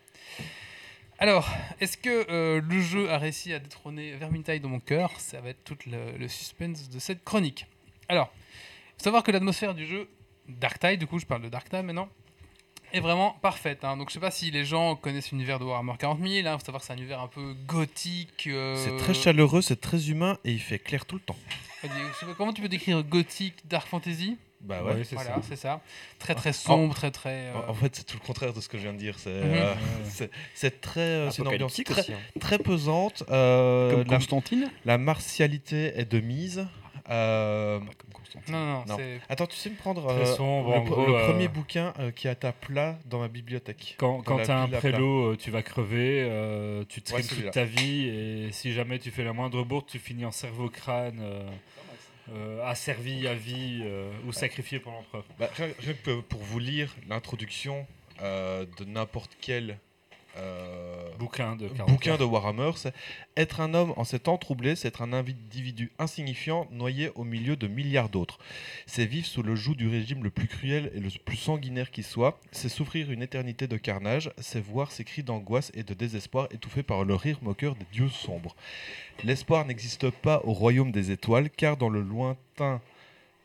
Alors, 1.18 1.48
est-ce 1.80 1.96
que 1.96 2.30
euh, 2.30 2.60
le 2.60 2.80
jeu 2.82 3.08
a 3.10 3.16
réussi 3.16 3.54
à 3.54 3.58
détrôner 3.58 4.12
Vermintide 4.16 4.60
dans 4.60 4.68
mon 4.68 4.80
cœur? 4.80 5.18
Ça 5.18 5.40
va 5.40 5.48
être 5.48 5.64
tout 5.64 5.78
le, 5.86 6.18
le 6.18 6.28
suspense 6.28 6.90
de 6.90 6.98
cette 6.98 7.24
chronique. 7.24 7.66
Alors, 8.10 8.28
faut 8.98 9.04
savoir 9.04 9.22
que 9.22 9.30
l'atmosphère 9.30 9.74
du 9.74 9.86
jeu 9.86 10.10
Dark 10.46 10.78
Tide, 10.78 10.98
du 11.00 11.06
coup, 11.06 11.18
je 11.18 11.24
parle 11.24 11.40
de 11.40 11.48
Dark 11.48 11.70
Tide 11.70 11.84
maintenant, 11.84 12.10
est 12.94 13.00
vraiment 13.00 13.36
parfaite. 13.42 13.84
hein. 13.84 13.96
Donc, 13.96 14.08
je 14.08 14.14
sais 14.14 14.20
pas 14.20 14.30
si 14.30 14.50
les 14.50 14.64
gens 14.64 14.96
connaissent 14.96 15.30
l'univers 15.32 15.58
de 15.58 15.64
Warhammer 15.64 15.94
40 15.98 16.18
000. 16.20 16.30
Il 16.32 16.44
faut 16.44 16.58
savoir 16.64 16.80
que 16.80 16.86
c'est 16.86 16.92
un 16.92 16.96
univers 16.96 17.20
un 17.20 17.28
peu 17.28 17.54
gothique. 17.66 18.44
euh, 18.46 18.76
C'est 18.76 18.96
très 18.96 19.14
chaleureux, 19.14 19.62
c'est 19.62 19.80
très 19.80 20.08
humain 20.10 20.38
et 20.44 20.52
il 20.52 20.60
fait 20.60 20.78
clair 20.78 21.04
tout 21.06 21.16
le 21.16 21.20
temps. 21.22 21.36
Comment 22.38 22.52
tu 22.52 22.62
peux 22.62 22.68
décrire 22.68 23.02
gothique, 23.02 23.56
dark 23.68 23.86
fantasy? 23.86 24.38
Bah 24.60 24.82
Ouais, 24.82 24.94
ouais. 24.94 25.04
c'est 25.04 25.14
Voilà, 25.16 25.34
ça. 25.34 25.40
c'est 25.46 25.56
ça. 25.56 25.80
Très 26.18 26.34
très 26.34 26.54
sombre, 26.54 26.94
très 26.94 27.10
très. 27.10 27.48
euh, 27.48 27.68
En- 27.68 27.74
fait, 27.74 27.94
c'est 27.96 28.04
tout 28.06 28.16
le 28.18 28.26
contraire 28.26 28.54
de 28.54 28.62
ce 28.62 28.68
que 28.70 28.78
je 28.78 28.84
viens 28.84 28.94
de 28.94 28.98
dire. 28.98 29.18
C'est 29.18 29.28
Mhm. 29.44 29.52
euh, 29.52 29.74
c'est- 30.08 30.30
c'est 30.54 30.80
très, 30.80 31.00
euh, 31.00 31.30
c'est 31.30 31.42
une 31.42 31.48
ambiance 31.48 31.74
très, 31.84 32.00
aussi. 32.00 32.12
hein. 32.14 32.18
très 32.40 32.58
pesante. 32.58 33.24
euh, 33.28 33.90
Comme 33.90 34.04
la, 34.10 34.16
Constantine? 34.16 34.70
la 34.86 34.96
martialité 34.96 35.92
est 35.98 36.10
de 36.10 36.20
mise. 36.20 36.66
euh, 37.10 37.78
Pas 37.80 37.84
comme 37.98 38.12
Non, 38.48 38.58
non, 38.64 38.84
Non. 38.86 38.96
c'est. 38.96 39.20
Attends, 39.28 39.46
tu 39.46 39.56
sais 39.56 39.70
me 39.70 39.76
prendre 39.76 40.06
euh, 40.08 40.24
sombre, 40.24 40.74
le, 40.74 40.80
gros, 40.82 41.14
euh, 41.14 41.26
premier 41.28 41.48
bouquin 41.48 41.92
euh, 41.98 42.10
qui 42.10 42.28
est 42.28 42.44
à 42.44 42.52
plat 42.52 42.98
dans 43.06 43.20
ma 43.20 43.28
bibliothèque. 43.28 43.94
Quand, 43.98 44.22
quand 44.22 44.38
t'as 44.42 44.62
un 44.62 44.68
prélo, 44.68 45.32
euh, 45.32 45.36
tu 45.36 45.50
vas 45.50 45.62
crever, 45.62 46.22
euh, 46.28 46.84
tu 46.88 47.02
traînes 47.02 47.22
toute 47.22 47.30
celui-là. 47.30 47.50
ta 47.50 47.64
vie, 47.64 48.08
et 48.08 48.52
si 48.52 48.72
jamais 48.72 48.98
tu 48.98 49.10
fais 49.10 49.24
la 49.24 49.32
moindre 49.32 49.62
bourde, 49.64 49.86
tu 49.86 49.98
finis 49.98 50.24
en 50.24 50.32
cerveau-crâne, 50.32 51.20
euh, 52.32 52.64
asservi 52.64 53.26
à 53.28 53.34
vie 53.34 53.80
euh, 53.84 54.10
ou 54.26 54.32
sacrifié 54.32 54.78
pour 54.78 54.92
l'empereur. 54.92 55.24
Bah, 55.38 55.48
rien, 55.56 55.68
rien 55.78 55.94
que 55.94 56.20
pour 56.20 56.40
vous 56.40 56.58
lire 56.58 56.94
l'introduction 57.08 57.86
euh, 58.22 58.64
de 58.78 58.84
n'importe 58.84 59.36
quel 59.40 59.70
euh, 59.70 59.74
Bouquin 61.18 61.54
de 61.54 61.68
40 61.68 61.90
bouquin 61.90 62.16
de 62.16 62.24
Warhammer, 62.24 62.72
c'est 62.76 62.92
être 63.36 63.60
un 63.60 63.72
homme 63.72 63.94
en 63.96 64.04
ces 64.04 64.18
temps 64.18 64.36
troublés, 64.36 64.74
c'est 64.74 64.88
être 64.88 65.02
un 65.02 65.12
individu 65.12 65.92
insignifiant 65.98 66.66
noyé 66.72 67.10
au 67.14 67.24
milieu 67.24 67.56
de 67.56 67.68
milliards 67.68 68.08
d'autres. 68.08 68.38
C'est 68.86 69.06
vivre 69.06 69.26
sous 69.26 69.42
le 69.42 69.54
joug 69.54 69.74
du 69.74 69.88
régime 69.88 70.24
le 70.24 70.30
plus 70.30 70.48
cruel 70.48 70.90
et 70.94 71.00
le 71.00 71.08
plus 71.24 71.36
sanguinaire 71.36 71.90
qui 71.90 72.02
soit. 72.02 72.40
C'est 72.50 72.68
souffrir 72.68 73.10
une 73.12 73.22
éternité 73.22 73.68
de 73.68 73.76
carnage. 73.76 74.30
C'est 74.38 74.62
voir 74.62 74.90
ses 74.90 75.04
cris 75.04 75.22
d'angoisse 75.22 75.70
et 75.74 75.84
de 75.84 75.94
désespoir 75.94 76.48
étouffés 76.50 76.82
par 76.82 77.04
le 77.04 77.14
rire 77.14 77.38
moqueur 77.42 77.76
des 77.76 77.86
dieux 77.92 78.08
sombres. 78.08 78.56
L'espoir 79.22 79.64
n'existe 79.64 80.10
pas 80.10 80.40
au 80.44 80.52
royaume 80.52 80.90
des 80.90 81.10
étoiles, 81.10 81.48
car 81.48 81.76
dans 81.76 81.88
le 81.88 82.00
lointain 82.00 82.80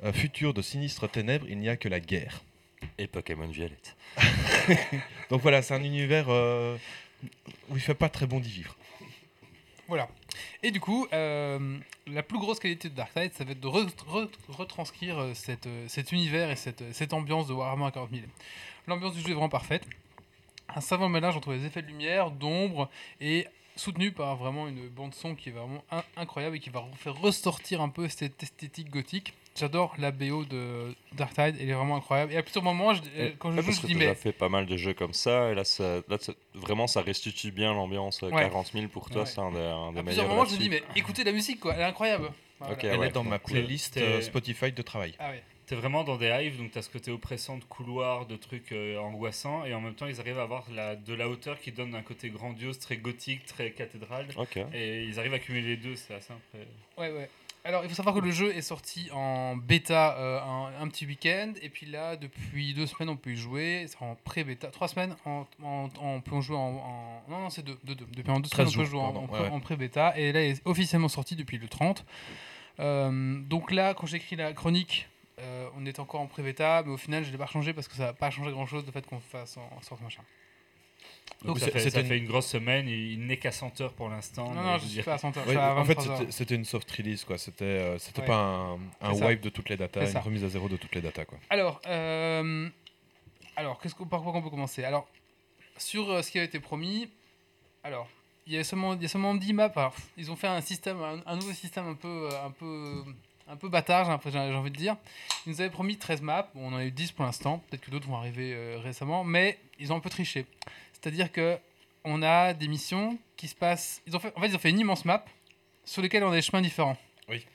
euh, 0.03 0.11
futur 0.11 0.53
de 0.53 0.61
sinistres 0.61 1.09
ténèbres, 1.09 1.45
il 1.49 1.59
n'y 1.59 1.69
a 1.69 1.77
que 1.77 1.87
la 1.87 1.99
guerre. 1.99 2.43
Et 2.97 3.07
Pokémon 3.07 3.47
Violette. 3.47 3.95
Donc 5.29 5.41
voilà, 5.41 5.61
c'est 5.61 5.73
un 5.73 5.83
univers 5.83 6.25
euh, 6.29 6.77
où 7.69 7.75
il 7.75 7.81
fait 7.81 7.93
pas 7.93 8.09
très 8.09 8.25
bon 8.27 8.39
d'y 8.39 8.49
vivre. 8.49 8.75
Voilà. 9.87 10.07
Et 10.63 10.71
du 10.71 10.79
coup, 10.79 11.07
euh, 11.13 11.77
la 12.07 12.21
plus 12.23 12.37
grosse 12.37 12.59
qualité 12.59 12.89
de 12.89 12.95
Dark 12.95 13.11
Tide, 13.13 13.31
ça 13.33 13.43
va 13.43 13.51
être 13.51 13.59
de 13.59 13.67
re- 13.67 13.89
re- 14.07 14.29
retranscrire 14.49 15.17
euh, 15.19 15.33
cet 15.33 16.11
univers 16.11 16.51
et 16.51 16.55
cette, 16.55 16.83
cette 16.93 17.13
ambiance 17.13 17.47
de 17.47 17.53
Warhammer 17.53 17.89
40 17.91 18.09
000. 18.11 18.23
L'ambiance 18.87 19.13
du 19.15 19.21
jeu 19.21 19.29
est 19.29 19.33
vraiment 19.33 19.49
parfaite. 19.49 19.83
Un 20.75 20.81
savant 20.81 21.09
mélange 21.09 21.35
entre 21.35 21.51
les 21.53 21.65
effets 21.65 21.81
de 21.81 21.87
lumière, 21.87 22.29
d'ombre 22.29 22.89
et 23.19 23.47
soutenu 23.75 24.11
par 24.11 24.35
vraiment 24.35 24.67
une 24.67 24.87
bande 24.89 25.15
son 25.15 25.33
qui 25.35 25.49
est 25.49 25.51
vraiment 25.53 25.83
in- 25.89 26.03
incroyable 26.17 26.57
et 26.57 26.59
qui 26.59 26.69
va 26.69 26.83
faire 26.97 27.15
ressortir 27.15 27.81
un 27.81 27.89
peu 27.89 28.07
cette 28.09 28.43
esthétique 28.43 28.89
gothique. 28.91 29.33
J'adore 29.59 29.93
la 29.99 30.11
BO 30.11 30.45
de 30.45 30.95
Dark 31.13 31.33
Tide, 31.33 31.55
elle 31.59 31.69
est 31.69 31.73
vraiment 31.73 31.97
incroyable. 31.97 32.31
Et 32.33 32.37
à 32.37 32.43
plusieurs 32.43 32.63
moments, 32.63 32.93
je- 32.93 33.01
euh, 33.17 33.31
quand 33.37 33.51
je 33.51 33.57
Ouais, 33.57 33.61
joue, 33.61 33.67
parce 33.67 33.77
je 33.77 33.81
que 33.81 33.87
dis 33.87 33.93
mais 33.95 33.99
déjà 34.01 34.15
fait 34.15 34.31
pas 34.31 34.47
mal 34.49 34.65
de 34.65 34.77
jeux 34.77 34.93
comme 34.93 35.13
ça, 35.13 35.51
et 35.51 35.55
là, 35.55 35.63
ça, 35.65 35.97
là 36.07 36.17
ça- 36.19 36.33
vraiment, 36.53 36.87
ça 36.87 37.01
restitue 37.01 37.51
bien 37.51 37.73
l'ambiance. 37.73 38.23
euh, 38.23 38.29
Ouais. 38.29 38.41
40 38.41 38.71
000 38.71 38.87
pour 38.87 39.09
toi, 39.09 39.21
Ouais. 39.23 39.27
c'est 39.27 39.39
un 39.39 39.51
des, 39.51 39.57
un 39.59 39.91
des 39.91 39.99
à 39.99 40.03
plusieurs 40.03 40.25
meilleurs. 40.25 40.27
moments, 40.29 40.45
je 40.45 40.53
me 40.55 40.59
dis 40.59 40.69
mais 40.69 40.81
écoutez 40.95 41.23
la 41.25 41.31
musique 41.33 41.59
quoi, 41.59 41.73
elle 41.75 41.81
est 41.81 41.83
incroyable. 41.83 42.31
Voilà. 42.59 42.75
Elle 42.83 42.99
ouais. 42.99 43.07
est 43.07 43.11
dans 43.11 43.23
ma 43.23 43.39
playlist 43.39 43.97
euh, 43.97 44.21
Spotify 44.21 44.71
de 44.71 44.81
travail. 44.81 45.13
Ah 45.19 45.29
ouais. 45.31 45.43
T'es 45.65 45.75
vraiment 45.75 46.03
dans 46.03 46.15
des 46.17 46.27
hives, 46.27 46.57
donc 46.57 46.71
t'as 46.71 46.81
ce 46.81 46.89
côté 46.89 47.11
oppressant 47.11 47.57
de 47.57 47.63
couloirs, 47.63 48.25
de 48.25 48.35
trucs 48.37 48.71
euh, 48.71 48.97
angoissants, 48.97 49.65
et 49.65 49.73
en 49.75 49.81
même 49.81 49.93
temps 49.93 50.07
ils 50.07 50.19
arrivent 50.19 50.39
à 50.39 50.43
avoir 50.43 50.65
la, 50.73 50.95
de 50.95 51.13
la 51.13 51.29
hauteur 51.29 51.59
qui 51.59 51.71
donne 51.71 51.93
un 51.95 52.01
côté 52.01 52.29
grandiose, 52.29 52.79
très 52.79 52.97
gothique, 52.97 53.45
très 53.45 53.69
cathédrale, 53.71 54.25
et 54.73 55.03
ils 55.03 55.19
arrivent 55.19 55.33
à 55.35 55.39
cumuler 55.39 55.67
les 55.67 55.77
deux, 55.77 55.95
c'est 55.95 56.15
assez 56.15 56.33
impressionnant. 56.33 56.71
Ouais, 56.97 57.11
ouais. 57.11 57.29
Alors, 57.69 57.83
il 57.83 57.89
faut 57.89 57.95
savoir 57.95 58.15
que 58.15 58.19
le 58.19 58.31
jeu 58.31 58.51
est 58.55 58.63
sorti 58.63 59.09
en 59.13 59.55
bêta 59.55 60.17
euh, 60.17 60.39
un, 60.41 60.81
un 60.81 60.87
petit 60.87 61.05
week-end, 61.05 61.53
et 61.61 61.69
puis 61.69 61.85
là, 61.85 62.15
depuis 62.15 62.73
deux 62.73 62.87
semaines, 62.87 63.09
on 63.09 63.15
peut 63.15 63.31
y 63.33 63.35
jouer. 63.37 63.85
C'est 63.87 64.01
en 64.03 64.15
pré-bêta. 64.15 64.69
Trois 64.69 64.87
semaines, 64.87 65.15
on 65.25 65.45
peut 66.21 66.35
en 66.35 66.41
jouer 66.41 66.57
en. 66.57 66.61
en- 66.77 67.23
non, 67.29 67.39
non, 67.41 67.49
c'est 67.51 67.63
deux, 67.63 67.77
deux, 67.83 67.93
deux. 67.93 68.07
Depuis 68.07 68.31
en 68.31 68.39
deux 68.39 68.49
semaines, 68.49 68.65
13 68.67 68.75
on 68.75 68.79
peut 68.79 68.85
jouer 68.89 68.99
en, 68.99 69.03
pardon, 69.11 69.19
en 69.19 69.21
ouais, 69.23 69.27
pré- 69.39 69.41
ouais. 69.49 69.49
en 69.55 69.59
pré-bêta, 69.59 70.17
et 70.17 70.31
là, 70.31 70.43
il 70.43 70.51
est 70.53 70.61
officiellement 70.65 71.09
sorti 71.09 71.35
depuis 71.35 71.59
le 71.59 71.67
30. 71.67 72.03
Euh, 72.79 73.39
donc 73.41 73.71
là, 73.71 73.93
quand 73.93 74.07
j'écris 74.07 74.35
la 74.35 74.51
chronique, 74.53 75.07
euh, 75.39 75.67
on 75.77 75.85
est 75.85 75.99
encore 75.99 76.21
en 76.21 76.25
pré-bêta, 76.27 76.81
mais 76.85 76.91
au 76.91 76.97
final, 76.97 77.23
je 77.23 77.27
ne 77.27 77.33
l'ai 77.33 77.37
pas 77.37 77.45
changé 77.45 77.73
parce 77.73 77.87
que 77.87 77.95
ça 77.95 78.05
n'a 78.05 78.13
pas 78.13 78.31
changé 78.31 78.51
grand-chose 78.51 78.83
le 78.85 78.91
fait 78.91 79.05
qu'on 79.05 79.19
fasse 79.19 79.57
en, 79.57 79.69
en 79.77 79.81
sorte 79.81 80.01
machin. 80.01 80.23
Donc 81.45 81.57
ça, 81.59 81.67
fait, 81.71 81.89
ça 81.89 82.01
une- 82.01 82.07
fait 82.07 82.17
une 82.17 82.25
grosse 82.27 82.47
semaine, 82.47 82.87
il 82.89 83.25
n'est 83.25 83.37
qu'à 83.37 83.51
100 83.51 83.79
heures 83.81 83.93
pour 83.93 84.09
l'instant. 84.09 84.51
Non, 84.53 84.61
non, 84.61 84.73
je 84.77 84.79
je 84.79 84.85
suis 84.85 84.93
dire- 84.95 85.05
pas 85.05 85.13
à 85.13 85.17
100 85.17 85.35
heures. 85.37 85.47
Ouais, 85.47 85.55
à 85.55 85.73
en 85.75 85.85
fait, 85.85 85.93
23 85.95 86.21
heures. 86.21 86.27
c'était- 86.31 86.55
une 86.55 86.65
soft 86.65 86.89
release, 86.91 87.23
quoi. 87.23 87.37
C'était 87.37 87.63
euh, 87.63 87.97
c'était 87.97 88.21
Ouais. 88.21 88.27
pas 88.27 88.75
un, 89.01 89.13
wipe 89.13 89.39
de 89.41 89.49
toutes 89.49 89.69
les 89.69 89.77
datas, 89.77 90.01
C'est 90.01 90.07
une 90.07 90.13
ça. 90.13 90.19
remise 90.19 90.43
à 90.43 90.49
zéro 90.49 90.67
de 90.67 90.75
toutes 90.75 90.93
les 90.95 91.01
datas, 91.01 91.23
quoi. 91.25 91.37
Alors, 91.49 91.79
euh, 91.87 92.67
alors 93.55 93.79
qu'est-ce 93.79 93.95
par 93.95 94.21
quoi 94.21 94.33
on 94.35 94.41
peut 94.41 94.49
commencer? 94.49 94.83
Alors, 94.83 95.07
sur 95.77 96.09
euh, 96.11 96.21
ce 96.21 96.31
qui 96.31 96.39
a 96.39 96.43
été 96.43 96.59
promis, 96.59 97.09
alors, 97.83 98.09
il 98.45 98.53
y 98.53 98.57
a 98.57 98.63
seulement, 98.65 98.93
il 98.95 99.01
y 99.01 99.05
a 99.05 99.07
seulement 99.07 99.33
10 99.35 99.53
maps. 99.53 99.71
Alors, 99.75 99.95
ils 100.17 100.29
ont 100.31 100.35
fait 100.35 100.47
un 100.47 100.59
système, 100.61 101.01
un, 101.01 101.21
un 101.25 101.35
nouveau 101.37 101.53
système 101.53 101.87
un 101.87 101.93
peu, 101.95 102.27
euh, 102.31 102.45
un 102.45 102.51
peu, 102.51 103.03
un 103.47 103.55
peu 103.55 103.69
bâtard, 103.69 104.03
j'ai, 104.05 104.11
l'impression- 104.11 104.45
j'ai 104.49 104.55
envie 104.55 104.71
de 104.71 104.75
dire. 104.77 104.97
Ils 105.45 105.51
nous 105.53 105.61
avaient 105.61 105.69
promis 105.69 105.95
13 105.97 106.21
maps. 106.21 106.49
Bon, 106.53 106.67
on 106.69 106.73
en 106.73 106.77
a 106.77 106.85
eu 106.85 106.91
10 106.91 107.13
pour 107.13 107.23
l'instant. 107.23 107.63
Peut-être 107.69 107.81
que 107.85 107.91
d'autres 107.91 108.07
vont 108.07 108.17
arriver 108.17 108.53
euh, 108.53 108.77
récemment, 108.83 109.23
mais 109.23 109.57
ils 109.79 109.93
ont 109.93 109.95
un 109.95 109.99
peu 110.01 110.09
triché. 110.09 110.45
C'est-à-dire 111.01 111.31
que 111.31 111.57
on 112.05 112.21
a 112.23 112.53
des 112.53 112.67
missions 112.67 113.17
qui 113.35 113.47
se 113.47 113.55
passent. 113.55 114.01
Ils 114.07 114.15
ont 114.15 114.19
fait, 114.19 114.31
en 114.35 114.41
fait, 114.41 114.47
ils 114.47 114.55
ont 114.55 114.59
fait 114.59 114.69
une 114.69 114.79
immense 114.79 115.05
map 115.05 115.23
sur 115.83 116.01
lesquelles 116.01 116.23
on 116.23 116.31
a 116.31 116.35
des 116.35 116.41
chemins 116.41 116.61
différents. 116.61 116.97
Oui. 117.27 117.45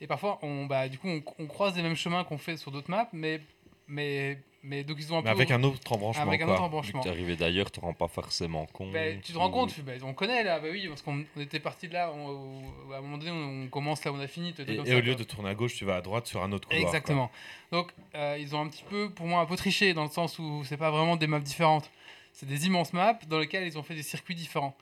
Et 0.00 0.06
parfois, 0.06 0.38
on, 0.42 0.66
bah, 0.66 0.88
du 0.88 0.98
coup, 0.98 1.08
on, 1.08 1.22
on 1.40 1.46
croise 1.46 1.76
les 1.76 1.82
mêmes 1.82 1.96
chemins 1.96 2.22
qu'on 2.24 2.38
fait 2.38 2.56
sur 2.56 2.70
d'autres 2.70 2.90
maps, 2.90 3.08
mais, 3.12 3.40
mais, 3.88 4.38
mais 4.62 4.84
donc 4.84 4.98
ils 5.00 5.12
ont 5.12 5.18
un 5.18 5.22
Mais 5.22 5.30
peu. 5.30 5.36
avec 5.38 5.50
un 5.50 5.62
autre 5.64 5.92
embranchement, 5.92 6.22
avec 6.28 6.40
un 6.40 6.44
quoi. 6.44 6.54
autre 6.54 6.62
Vu 6.62 6.66
embranchement. 6.68 7.00
que 7.00 7.04
t'es 7.04 7.10
arrivé 7.10 7.34
d'ailleurs, 7.34 7.70
tu 7.72 7.80
te 7.80 7.84
rends 7.84 7.92
pas 7.94 8.06
forcément 8.06 8.66
compte. 8.66 8.92
Ben, 8.92 9.20
tu 9.20 9.32
te 9.32 9.38
rends 9.38 9.50
compte, 9.50 9.78
ben, 9.80 10.00
on 10.04 10.14
connaît 10.14 10.44
là, 10.44 10.60
bah 10.60 10.68
oui, 10.70 10.86
parce 10.86 11.02
qu'on 11.02 11.24
on 11.36 11.40
était 11.40 11.58
parti 11.58 11.88
de 11.88 11.94
là, 11.94 12.12
on- 12.14 12.92
à 12.92 12.98
un 12.98 13.00
moment 13.00 13.18
donné, 13.18 13.32
on, 13.32 13.64
on 13.64 13.68
commence 13.68 14.04
là 14.04 14.12
où 14.12 14.16
on 14.16 14.20
a 14.20 14.28
fini. 14.28 14.50
Et, 14.50 14.76
comme 14.76 14.86
et 14.86 14.90
ça, 14.90 14.96
au 14.96 15.00
lieu 15.00 15.14
quoi. 15.14 15.24
de 15.24 15.24
tourner 15.24 15.48
à 15.50 15.54
gauche, 15.56 15.74
tu 15.74 15.84
vas 15.84 15.96
à 15.96 16.00
droite 16.00 16.28
sur 16.28 16.42
un 16.44 16.52
autre 16.52 16.68
couloir. 16.68 16.82
quoi. 16.84 16.90
Exactement. 16.90 17.30
Donc, 17.72 17.90
euh, 18.14 18.36
ils 18.38 18.54
ont 18.54 18.60
un 18.60 18.68
petit 18.68 18.84
peu, 18.88 19.10
pour 19.10 19.26
moi, 19.26 19.40
un 19.40 19.46
peu 19.46 19.56
triché 19.56 19.94
dans 19.94 20.04
le 20.04 20.10
sens 20.10 20.38
où 20.38 20.62
c'est 20.64 20.76
pas 20.76 20.90
vraiment 20.92 21.16
des 21.16 21.26
maps 21.26 21.40
différentes. 21.40 21.90
C'est 22.38 22.46
des 22.46 22.66
immenses 22.66 22.92
maps 22.92 23.18
dans 23.26 23.40
lesquelles 23.40 23.66
ils 23.66 23.76
ont 23.76 23.82
fait 23.82 23.96
des 23.96 24.04
circuits 24.04 24.36
différents. 24.36 24.76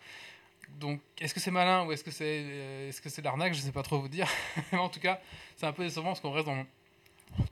Donc, 0.79 1.01
est-ce 1.21 1.33
que 1.33 1.41
c'est 1.41 1.51
malin 1.51 1.87
ou 1.87 1.93
est-ce 1.93 2.05
que 2.05 2.11
c'est 2.11 2.43
euh, 2.45 2.89
est-ce 2.91 3.01
que 3.01 3.09
c'est 3.09 3.23
l'arnaque 3.23 3.55
Je 3.55 3.61
sais 3.61 3.73
pas 3.73 3.83
trop 3.83 3.99
vous 3.99 4.09
dire. 4.09 4.29
Mais 4.73 4.79
en 4.79 4.91
tout 4.91 5.01
cas, 5.01 5.21
c'est 5.57 5.65
un 5.65 5.73
peu 5.73 5.83
décevant 5.85 6.09
parce 6.09 6.21
qu'on 6.21 6.33
reste 6.33 6.45
dans, 6.47 6.67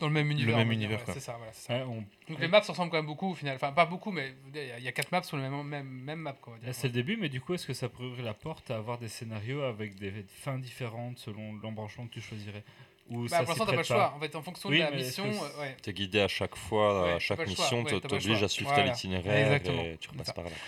dans 0.00 0.06
le 0.08 0.12
même 0.12 0.30
univers. 0.30 0.58
même 0.58 0.68
va 0.68 0.74
dire, 0.74 0.88
univers. 0.90 1.00
C'est 1.06 1.20
ça, 1.20 1.36
voilà. 1.38 1.52
c'est 1.54 1.68
ça. 1.68 1.78
Ouais, 1.78 1.84
on- 1.88 2.04
Donc 2.30 2.38
les 2.38 2.48
maps 2.48 2.60
se 2.62 2.70
ressemblent 2.70 2.90
quand 2.90 2.98
même 2.98 3.06
beaucoup 3.06 3.30
au 3.30 3.34
final. 3.34 3.56
Enfin, 3.56 3.72
pas 3.72 3.86
beaucoup, 3.86 4.10
mais 4.10 4.34
il 4.52 4.60
y 4.60 4.70
a- 4.72 4.78
il 4.78 4.84
y 4.84 4.88
a 4.88 4.92
quatre 4.92 5.10
maps 5.10 5.22
sur 5.22 5.38
le 5.38 5.42
même, 5.42 5.62
même, 5.62 5.86
même 5.88 6.18
map. 6.18 6.36
C'est 6.72 6.88
le 6.88 6.92
début, 6.92 7.16
mais 7.16 7.30
du 7.30 7.40
coup, 7.40 7.54
est-ce 7.54 7.66
que 7.66 7.72
ça 7.72 7.88
pourrait 7.88 8.08
ouvrir 8.08 8.26
la 8.26 8.34
porte 8.34 8.70
à 8.70 8.76
avoir 8.76 8.98
des 8.98 9.08
scénarios 9.08 9.62
avec 9.62 9.94
des 9.94 10.12
fins 10.28 10.58
différentes 10.58 11.16
selon 11.18 11.54
l'embranchement 11.62 12.06
que 12.08 12.12
tu 12.12 12.20
choisirais? 12.20 12.62
Ou 13.10 13.22
Bah, 13.24 13.28
ça 13.28 13.38
pour 13.40 13.48
l'instant, 13.48 13.64
t'as 13.66 13.70
pas 13.72 13.76
le 13.78 13.82
choix. 13.84 14.14
En 14.16 14.20
fait, 14.20 14.34
en 14.34 14.42
fonction 14.42 14.68
Oui, 14.70 14.78
de 14.78 14.82
la 14.84 14.90
mission, 14.90 15.26
euh, 15.26 15.60
ouais. 15.60 15.76
T'es 15.82 15.92
guidé 15.92 16.20
à 16.20 16.28
chaque 16.28 16.56
fois, 16.56 17.04
Ouais, 17.04 17.12
à 17.12 17.18
chaque 17.18 17.46
mission, 17.46 17.84
le 17.84 18.00
t'obliges 18.00 18.42
à 18.42 18.48
suivre 18.48 18.70
Voilà. 18.70 18.84
tel 18.84 18.92
itinéraire 18.94 19.46
Exactement. 19.52 19.82
et 19.82 19.98
tu 20.00 20.08
repasses 20.10 20.32
par 20.32 20.44
là. 20.44 20.50
quoi. 20.50 20.58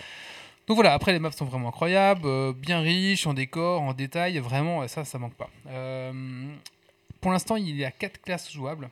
Donc 0.67 0.75
voilà, 0.75 0.93
après 0.93 1.13
les 1.13 1.19
maps 1.19 1.31
sont 1.31 1.45
vraiment 1.45 1.69
incroyables, 1.69 2.21
euh, 2.25 2.53
bien 2.53 2.81
riches 2.81 3.25
en 3.25 3.33
décors, 3.33 3.81
en 3.81 3.93
détails, 3.93 4.37
vraiment, 4.39 4.87
ça, 4.87 5.03
ça 5.05 5.17
manque 5.17 5.33
pas. 5.35 5.49
Euh, 5.67 6.11
pour 7.21 7.31
l'instant, 7.31 7.55
il 7.55 7.75
y 7.75 7.85
a 7.85 7.91
quatre 7.91 8.21
classes 8.21 8.51
jouables. 8.51 8.89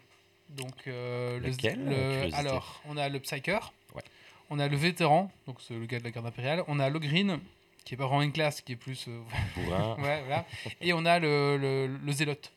Donc, 0.50 0.74
euh, 0.88 1.40
le- 1.40 2.34
alors, 2.36 2.82
on 2.88 2.96
a 2.98 3.10
le 3.10 3.20
Psyker, 3.20 3.74
Ouais. 3.94 4.02
on 4.50 4.58
a 4.60 4.68
le 4.70 4.78
Vétéran, 4.78 5.30
donc 5.48 5.58
c'est 5.62 5.74
le 5.74 5.86
gars 5.86 6.00
de 6.00 6.04
la 6.06 6.12
garde 6.12 6.26
impériale, 6.26 6.64
on 6.68 6.80
a 6.80 6.90
le 6.90 6.98
Green, 6.98 7.40
qui 7.84 7.94
est 7.94 7.98
pas 7.98 8.06
vraiment 8.08 8.22
une 8.22 8.32
classe, 8.32 8.62
qui 8.62 8.72
est 8.72 8.76
plus. 8.78 9.06
euh, 9.10 9.20
Bourrin. 9.56 9.96
ouais, 10.00 10.22
voilà. 10.26 10.46
Et 10.82 10.94
on 10.94 11.06
a 11.06 11.20
le, 11.20 11.58
le, 11.58 11.88
le 11.88 12.12
Zélote. 12.12 12.52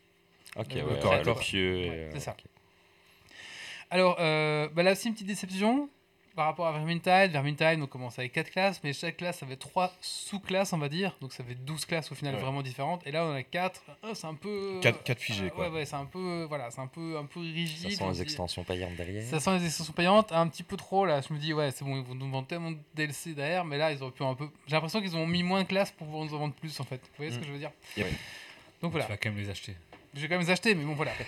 Ok, 0.57 0.73
Le 0.73 0.83
ouais, 0.83 0.99
corps 0.99 1.13
à 1.13 1.17
ouais, 1.17 1.23
corps. 1.23 1.37
Ouais, 1.37 1.45
euh, 1.55 2.09
c'est 2.13 2.19
ça. 2.19 2.31
ok. 2.31 2.45
Alors, 3.91 4.17
euh, 4.19 4.67
bah 4.73 4.83
là 4.83 4.91
aussi, 4.91 5.07
une 5.07 5.13
petite 5.13 5.27
déception 5.27 5.89
par 6.35 6.45
rapport 6.45 6.67
à 6.67 6.71
Vermintide. 6.71 7.31
Vermintide, 7.31 7.79
on 7.81 7.87
commence 7.87 8.17
avec 8.19 8.31
4 8.33 8.51
classes, 8.51 8.79
mais 8.83 8.93
chaque 8.93 9.17
classe 9.17 9.41
avait 9.43 9.55
3 9.57 9.91
sous-classes, 9.99 10.71
on 10.73 10.77
va 10.77 10.87
dire. 10.87 11.17
Donc 11.21 11.33
ça 11.33 11.43
fait 11.43 11.55
12 11.55 11.85
classes 11.85 12.11
au 12.11 12.15
final 12.15 12.35
Ouais. 12.35 12.39
vraiment 12.41 12.61
différentes. 12.61 13.05
Et 13.05 13.11
là, 13.11 13.25
on 13.25 13.31
en 13.31 13.35
a 13.35 13.43
4. 13.43 13.81
c'est 14.13 14.27
un 14.27 14.35
peu. 14.35 14.79
Quatre- 14.81 15.03
quatre 15.03 15.19
figés, 15.19 15.45
euh, 15.45 15.49
quoi. 15.49 15.69
Ouais, 15.69 15.75
ouais, 15.79 15.85
c'est 15.85 15.95
un 15.95 16.05
peu. 16.05 16.45
Voilà, 16.47 16.69
c'est 16.71 16.79
un 16.81 16.87
peu, 16.87 17.17
un 17.17 17.25
peu 17.25 17.39
rigide. 17.41 17.91
Ça 17.91 17.97
sent 17.97 18.11
les 18.13 18.21
extensions 18.21 18.63
payantes 18.63 18.95
derrière. 18.95 19.23
Ça 19.23 19.39
sent 19.39 19.57
les 19.57 19.65
extensions 19.65 19.93
payantes 19.93 20.31
un 20.31 20.47
petit 20.47 20.63
peu 20.63 20.77
trop 20.77 21.05
là. 21.05 21.19
Je 21.27 21.33
me 21.33 21.39
dis, 21.39 21.51
ouais, 21.53 21.71
c'est 21.71 21.83
bon, 21.83 21.97
ils 21.97 22.03
vont 22.03 22.15
nous 22.15 22.29
vendre 22.29 22.47
tellement 22.47 22.71
de 22.71 22.77
DLC 22.93 23.33
derrière, 23.33 23.65
mais 23.65 23.77
là, 23.77 23.91
ils 23.91 24.01
auraient 24.03 24.11
pu 24.11 24.23
un 24.23 24.35
peu. 24.35 24.47
J'ai 24.67 24.75
l'impression 24.75 25.01
qu'ils 25.01 25.17
ont 25.17 25.25
mis 25.27 25.41
moins 25.43 25.63
de 25.63 25.67
classes 25.67 25.91
pour 25.91 26.05
pouvoir 26.07 26.25
nous 26.25 26.33
en 26.35 26.39
vendre 26.39 26.53
plus 26.53 26.79
en 26.79 26.83
fait. 26.85 27.01
Vous 27.01 27.07
voyez 27.17 27.31
ce 27.31 27.37
Mm. 27.37 27.41
que 27.41 27.47
je 27.47 27.51
veux 27.51 27.59
dire? 27.59 27.71
Yep. 27.97 28.07
Donc 28.81 28.91
voilà. 28.91 29.05
Tu 29.07 29.11
vas 29.11 29.17
quand 29.17 29.29
même 29.29 29.39
les 29.39 29.49
acheter. 29.49 29.75
Je 30.15 30.21
vais 30.21 30.27
quand 30.27 30.35
même 30.35 30.45
les 30.45 30.51
acheter, 30.51 30.75
mais 30.75 30.83
bon, 30.83 30.93
voilà. 30.93 31.11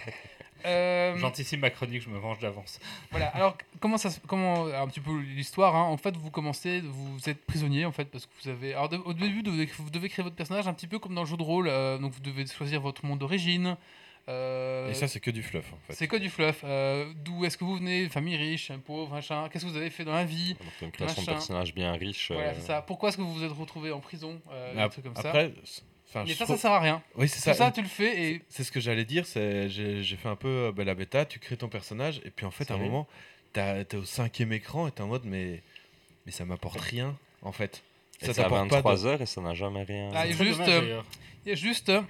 Euh, 0.63 1.17
J'anticipe 1.17 1.59
ma 1.59 1.71
chronique, 1.71 2.03
je 2.03 2.09
me 2.09 2.19
venge 2.19 2.37
d'avance. 2.37 2.79
Voilà, 3.09 3.29
alors 3.29 3.57
comment 3.79 3.97
ça 3.97 4.11
se- 4.11 4.19
comment 4.27 4.67
un 4.67 4.87
petit 4.87 4.99
peu 4.99 5.19
l'histoire 5.19 5.75
hein. 5.75 5.85
en 5.85 5.97
fait 5.97 6.15
vous 6.15 6.29
commencez 6.29 6.81
vous 6.81 7.17
êtes 7.27 7.43
prisonnier 7.47 7.83
en 7.85 7.91
fait 7.91 8.05
parce 8.05 8.27
que 8.27 8.31
vous 8.43 8.49
avez 8.49 8.73
alors 8.75 8.87
de- 8.87 8.97
au 8.97 9.13
début 9.13 9.37
vous 9.37 9.41
devez, 9.41 9.65
vous 9.79 9.89
devez 9.89 10.07
créer 10.07 10.21
votre 10.21 10.35
personnage 10.35 10.67
un 10.67 10.73
petit 10.75 10.85
peu 10.85 10.99
comme 10.99 11.15
dans 11.15 11.21
le 11.23 11.27
jeu 11.27 11.35
de 11.35 11.41
rôle 11.41 11.67
euh, 11.67 11.97
donc 11.97 12.11
vous 12.13 12.19
devez 12.19 12.45
choisir 12.45 12.79
votre 12.79 13.03
monde 13.07 13.17
d'origine 13.17 13.75
euh, 14.29 14.91
Et 14.91 14.93
ça, 14.93 15.07
c'est 15.07 15.19
que 15.19 15.31
du 15.31 15.41
fluff, 15.41 15.73
en 15.73 15.77
fait. 15.87 15.93
c'est 15.95 16.07
que 16.07 16.15
du 16.17 16.29
fluff 16.29 16.61
euh, 16.63 17.11
d'où 17.15 17.43
est-ce 17.43 17.57
que 17.57 17.63
vous 17.63 17.77
venez 17.77 18.07
famille 18.09 18.37
riche 18.37 18.71
pauvre 18.85 19.09
machin 19.15 19.49
qu'est-ce 19.49 19.65
que 19.65 19.69
vous 19.71 19.77
avez 19.77 19.89
fait 19.89 20.05
dans 20.05 20.13
la 20.13 20.25
vie 20.25 20.53
Donc, 20.53 20.69
une 20.83 20.91
création 20.91 21.23
de 21.23 21.27
personnage 21.27 21.73
bien 21.73 21.91
riche. 21.93 22.31
voilà 22.31 22.53
c'est 22.53 22.61
ça 22.61 22.83
pourquoi 22.83 23.09
est-ce 23.09 23.17
que 23.17 23.23
vous 23.23 23.33
vous 23.33 23.43
êtes 23.43 23.51
retrouvé 23.51 23.91
en 23.91 23.99
prison 23.99 24.39
euh, 24.51 24.75
des 24.83 24.89
trucs 24.91 25.05
comme 25.05 25.15
ça 25.15 25.29
Après, 25.29 25.53
c- 25.63 25.81
enfin, 26.11 26.23
mais 26.27 26.33
ça 26.35 26.43
trouve- 26.45 26.55
ça 26.57 26.61
sert 26.61 26.71
à 26.71 26.79
rien 26.79 27.01
Oui, 27.15 27.27
c'est 27.27 27.37
tout 27.37 27.41
ça. 27.43 27.53
ça 27.55 27.71
tu 27.71 27.81
le 27.81 27.87
fais 27.87 28.21
et 28.31 28.41
C'est 28.49 28.63
ce 28.63 28.71
que 28.71 28.79
j'allais 28.79 29.05
dire. 29.05 29.25
C'est 29.25 29.69
j'ai 29.69 30.03
fait 30.17 30.29
un 30.29 30.35
peu 30.35 30.47
euh, 30.47 30.71
bah, 30.71 30.83
la 30.83 30.93
bêta. 30.93 31.25
Tu 31.25 31.39
crées 31.39 31.57
ton 31.57 31.67
personnage 31.69 32.21
et 32.25 32.29
puis 32.29 32.45
en 32.45 32.51
fait, 32.51 32.69
à 32.69 32.75
un 32.75 32.77
Salut. 32.77 32.89
moment, 32.89 33.07
t'as- 33.53 33.83
t'es 33.85 33.97
au 33.97 34.05
cinquième 34.05 34.53
écran 34.53 34.87
et 34.87 34.91
t'es 34.91 35.01
en 35.01 35.07
mode 35.07 35.23
mais 35.25 35.61
mais 36.25 36.31
ça 36.31 36.45
m'apporte 36.45 36.79
rien 36.79 37.17
en 37.41 37.51
fait. 37.51 37.81
et 38.21 38.27
Ça 38.27 38.33
t'apporte 38.35 38.69
pas. 38.69 38.75
23 38.81 38.95
de- 38.97 39.05
heures 39.07 39.21
et 39.21 39.25
ça 39.25 39.41
n'a 39.41 39.53
jamais 39.55 39.83
rien. 39.83 40.11
Ah, 40.13 40.27
et 40.27 40.33
juste, 40.33 40.59
dommage, 40.59 40.69
euh, 40.69 40.81
d'ailleurs. 40.81 41.05
il 41.45 41.49
y 41.49 41.51
a 41.53 41.55
juste 41.55 41.89
euh, 41.89 42.01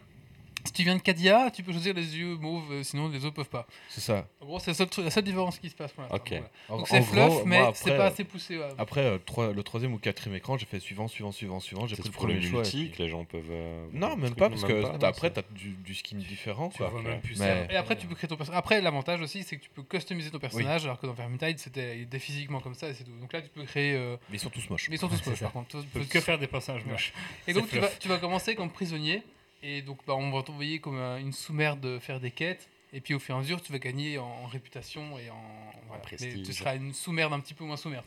si 0.66 0.74
tu 0.74 0.84
viens 0.84 0.96
de 0.96 1.02
Cadia 1.02 1.50
tu 1.52 1.64
peux 1.64 1.72
choisir 1.72 1.94
les 1.94 2.18
yeux 2.18 2.36
mauves 2.38 2.72
euh, 2.72 2.84
sinon 2.84 3.10
les 3.10 3.24
autres 3.26 3.36
peuvent 3.36 3.50
pas 3.50 3.66
C'est 3.90 4.02
ça. 4.02 4.28
En 4.42 4.46
gros, 4.46 4.60
c'est 4.60 4.78
la 4.80 5.10
seule 5.12 5.24
différence 5.24 5.60
qui 5.60 5.70
se 5.70 5.76
passe 5.76 5.92
pour 5.92 6.04
l'instant. 6.04 6.16
Ok. 6.18 6.30
voilà. 6.30 6.50
Donc 6.70 6.88
c'est 6.88 7.02
fluff, 7.02 7.28
gros, 7.30 7.46
mais 7.46 7.62
c'est 7.74 7.96
pas 7.98 8.06
assez 8.06 8.24
poussé. 8.24 8.58
ouais. 8.58 8.70
Après 8.78 9.02
euh, 9.02 9.18
trois- 9.26 9.52
le 9.54 9.64
troisième 9.64 9.94
ou 9.94 9.98
quatrième 9.98 10.36
écran, 10.36 10.58
j'ai 10.58 10.66
fait 10.66 10.80
suivant, 10.80 11.08
suivant, 11.08 11.32
suivant, 11.32 11.60
suivant. 11.60 11.88
J'ai 11.88 11.96
C'est 11.96 12.02
pris 12.02 12.10
le 12.12 12.16
premier 12.16 12.42
choix. 12.42 12.62
multi 12.62 12.86
puis- 12.86 12.92
que 12.98 13.04
les 13.04 13.10
gens 13.10 13.24
peuvent. 13.26 13.44
euh, 13.50 13.88
Non, 13.94 14.16
même 14.18 14.36
pas 14.36 14.50
parce 14.50 14.62
même 14.64 14.72
que 14.84 14.98
pas, 14.98 15.08
après 15.08 15.28
c'est- 15.30 15.42
t'as 15.42 15.54
du, 15.56 15.70
du 15.72 15.94
skin 15.96 16.18
différent. 16.18 16.70
Tu 16.70 16.78
Quoi. 16.78 16.90
vois 16.90 17.02
même 17.02 17.22
plus 17.22 17.40
Mais- 17.40 17.68
ça. 17.68 17.74
Et 17.74 17.78
après, 17.78 17.96
tu 17.98 18.08
peux 18.08 18.16
créer 18.16 18.28
ton 18.28 18.36
personnage. 18.38 18.58
Après, 18.60 18.82
l'avantage 18.82 19.22
aussi, 19.22 19.44
c'est 19.44 19.58
que 19.58 19.64
tu 19.64 19.70
peux 19.70 19.84
customiser 19.84 20.30
ton 20.32 20.40
personnage, 20.40 20.86
alors 20.86 21.00
que 21.00 21.08
dans 21.08 21.14
Vermintide, 21.14 21.60
c'était 21.60 21.98
il 21.98 22.04
était 22.04 22.20
physiquement 22.20 22.60
comme 22.60 22.74
ça 22.76 22.90
et 22.90 22.94
c'est 22.94 23.04
tout. 23.04 23.12
Donc 23.20 23.32
là, 23.34 23.42
tu 23.42 23.50
peux 23.50 23.64
créer. 23.64 23.94
euh, 23.96 24.18
Mais 24.30 24.38
ils 24.38 24.40
sont 24.40 24.50
tous 24.50 24.70
moches. 24.70 24.90
Mais 24.90 24.96
ils 24.96 25.00
sont 25.00 25.08
tous 25.08 25.16
C'est 25.24 25.30
moches, 25.30 25.40
par 25.42 25.52
contre. 25.52 25.82
Tu 25.82 25.88
peux 25.88 26.02
que 26.06 26.20
faire 26.20 26.38
des 26.40 26.48
personnages 26.48 26.86
moches. 26.86 27.14
Et 27.48 27.54
donc, 27.54 27.66
C'est 27.72 28.00
tu 28.00 28.08
vas 28.08 28.18
commencer 28.18 28.56
comme 28.56 28.70
prisonnier. 28.70 29.24
Et 29.64 29.82
donc, 29.82 30.00
bah, 30.08 30.16
on 30.16 30.32
va 30.32 30.42
t'envoyer 30.44 30.80
comme 30.80 30.98
un- 30.98 31.18
une 31.18 31.34
sous-merde 31.34 31.80
de 31.80 32.00
faire 32.00 32.20
des 32.20 32.32
quêtes. 32.32 32.68
Et 32.94 33.00
puis, 33.02 33.14
au 33.14 33.20
fur 33.20 33.36
et 33.36 33.38
à 33.38 33.42
mesure, 33.42 33.62
tu 33.62 33.72
vas 33.72 33.80
gagner 33.80 34.18
en, 34.18 34.26
en 34.26 34.48
réputation 34.48 35.18
et 35.20 35.30
en. 35.30 35.42
Voilà. 35.88 36.04
Mais 36.04 36.18
prestige. 36.18 36.44
tu 36.46 36.54
seras 36.54 36.76
une 36.76 36.94
sous-merde 36.94 37.32
un 37.34 37.40
petit 37.40 37.54
peu 37.54 37.64
moins 37.64 37.78
sous-merde. 37.78 38.06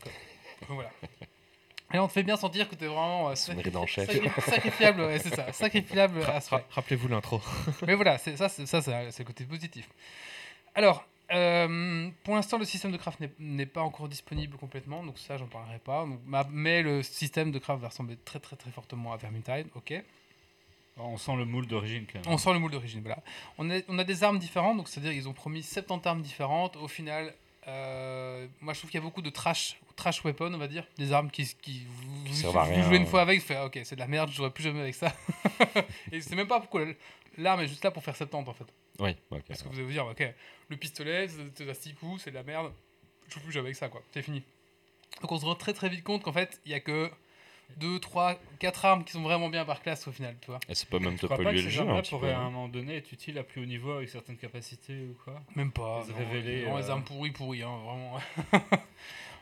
voilà. 0.68 0.90
Et 1.92 1.98
on 1.98 2.08
te 2.08 2.12
fait 2.12 2.22
bien 2.24 2.36
sentir 2.36 2.68
que 2.68 2.74
tu 2.74 2.84
es 2.84 2.86
vraiment 2.88 3.28
euh, 3.28 3.34
chef. 3.36 3.54
sacri- 4.08 4.40
sacrifiable. 4.50 5.02
ouais, 5.02 5.18
c'est 5.20 5.32
ça. 5.34 5.52
Sacrifiable 5.52 6.22
à 6.22 6.26
Ra- 6.26 6.40
souhait. 6.40 6.58
ra- 6.58 6.64
Rappelez-vous 6.70 7.06
l'intro. 7.06 7.40
Mais 7.86 7.94
voilà, 7.94 8.18
c'est 8.18 8.36
ça, 8.36 8.48
c'est 8.48 8.66
ça, 8.66 8.82
c'est 8.82 9.10
c'est 9.12 9.22
le 9.22 9.26
côté 9.26 9.44
positif. 9.44 9.88
Alors, 10.74 11.04
euh, 11.30 12.08
pour 12.24 12.34
l'instant, 12.34 12.58
le 12.58 12.64
système 12.64 12.90
de 12.90 12.96
craft 12.96 13.20
n'est- 13.38 13.66
pas 13.66 13.82
encore 13.82 14.08
disponible 14.08 14.56
complètement, 14.56 15.04
donc 15.04 15.18
ça, 15.18 15.36
j'en 15.36 15.46
parlerai 15.46 15.78
pas. 15.78 16.04
Donc, 16.04 16.18
mais 16.50 16.82
le 16.82 17.02
système 17.04 17.52
de 17.52 17.58
craft 17.60 17.80
va 17.80 17.88
ressembler 17.88 18.16
très 18.24 18.40
très 18.40 18.56
très 18.56 18.70
fortement 18.72 19.12
à 19.12 19.16
Vermintide, 19.16 19.68
ok. 19.76 19.94
On 20.96 21.16
sent 21.16 21.34
le 21.36 21.44
moule 21.44 21.66
d'origine 21.66 22.06
quand 22.06 22.20
même. 22.24 22.32
On 22.32 22.38
sent 22.38 22.52
le 22.52 22.58
moule 22.60 22.70
d'origine, 22.70 23.00
voilà. 23.02 23.22
On 23.58 23.68
a, 23.70 23.80
on 23.88 23.98
a 23.98 24.04
des 24.04 24.22
armes 24.22 24.38
différentes, 24.38 24.76
donc 24.76 24.88
c'est-à-dire 24.88 25.12
qu'ils 25.12 25.28
ont 25.28 25.32
promis 25.32 25.62
70 25.62 26.06
armes 26.08 26.22
différentes. 26.22 26.76
Au 26.76 26.86
final, 26.88 27.34
euh, 27.66 28.46
moi 28.60 28.74
je 28.74 28.78
trouve 28.78 28.90
qu'il 28.90 28.98
y 28.98 29.02
a 29.02 29.04
beaucoup 29.04 29.22
de 29.22 29.30
trash, 29.30 29.76
trash 29.96 30.24
weapon, 30.24 30.52
on 30.54 30.58
va 30.58 30.68
dire, 30.68 30.86
des 30.96 31.12
armes 31.12 31.30
qui, 31.30 31.46
qui 31.62 31.84
vous, 31.88 32.24
vous- 32.26 32.52
vous 32.52 32.58
rien, 32.58 32.82
jouez 32.82 32.96
une 32.96 33.02
ouais. 33.02 33.08
fois 33.08 33.22
avec, 33.22 33.40
vous 33.40 33.46
faites, 33.46 33.56
ah, 33.60 33.66
ok, 33.66 33.80
c'est 33.84 33.96
de 33.96 34.00
la 34.00 34.06
merde, 34.06 34.30
je 34.30 34.36
jouerai 34.36 34.50
plus 34.50 34.62
jamais 34.62 34.80
avec 34.82 34.94
ça. 34.94 35.12
Et 36.12 36.20
c'est 36.20 36.36
même 36.36 36.46
pas 36.46 36.60
pourquoi 36.60 36.84
l'arme 37.38 37.60
est 37.62 37.68
juste 37.68 37.82
là 37.82 37.90
pour 37.90 38.04
faire 38.04 38.14
70 38.16 38.48
en 38.48 38.52
fait. 38.52 38.66
Oui, 39.00 39.16
ok. 39.32 39.42
Parce 39.48 39.62
que 39.62 39.68
vous 39.68 39.74
allez 39.74 39.84
vous 39.84 39.90
dire, 39.92 40.06
ok, 40.06 40.22
le 40.68 40.76
pistolet, 40.76 41.26
c'est 41.56 41.68
à 41.68 41.74
6 41.74 41.94
coups, 41.94 42.22
c'est 42.22 42.30
de 42.30 42.36
la 42.36 42.44
merde, 42.44 42.72
je 43.28 43.34
joue 43.34 43.40
plus 43.40 43.52
jamais 43.52 43.66
avec 43.66 43.76
ça, 43.76 43.88
quoi, 43.88 44.02
c'est 44.12 44.22
fini. 44.22 44.42
Donc 45.22 45.32
on 45.32 45.38
se 45.40 45.44
rend 45.44 45.56
très 45.56 45.72
très 45.72 45.88
vite 45.88 46.04
compte 46.04 46.22
qu'en 46.22 46.32
fait, 46.32 46.60
il 46.66 46.70
y 46.72 46.74
a 46.74 46.80
que 46.80 47.10
2, 47.78 47.98
3, 47.98 48.38
4 48.60 48.84
armes 48.84 49.04
qui 49.04 49.12
sont 49.12 49.22
vraiment 49.22 49.48
bien 49.48 49.64
par 49.64 49.82
classe 49.82 50.06
au 50.06 50.12
final, 50.12 50.36
tu 50.40 50.48
vois. 50.48 50.60
Et 50.68 50.74
ça 50.74 50.86
peut 50.88 50.98
même 50.98 51.18
te 51.18 51.26
polluer 51.26 51.62
le 51.62 51.68
jeu 51.68 51.82
un 51.82 52.00
peu. 52.00 52.08
pourraient 52.08 52.32
à 52.32 52.38
un 52.38 52.42
hein. 52.42 52.50
moment 52.50 52.68
donné 52.68 52.96
être 52.96 53.12
utiles 53.12 53.38
à 53.38 53.42
plus 53.42 53.62
haut 53.62 53.66
niveau 53.66 53.92
avec 53.92 54.08
certaines 54.08 54.36
capacités 54.36 55.06
ou 55.10 55.16
quoi 55.24 55.42
Même 55.56 55.72
pas. 55.72 56.04
Les 56.06 56.12
non, 56.12 56.18
révéler, 56.18 56.64
non, 56.66 56.76
les 56.76 56.84
euh, 56.84 56.92
armes 56.92 57.04
pourries, 57.04 57.32
pourries, 57.32 57.62
hein, 57.62 57.76
vraiment. 57.84 58.18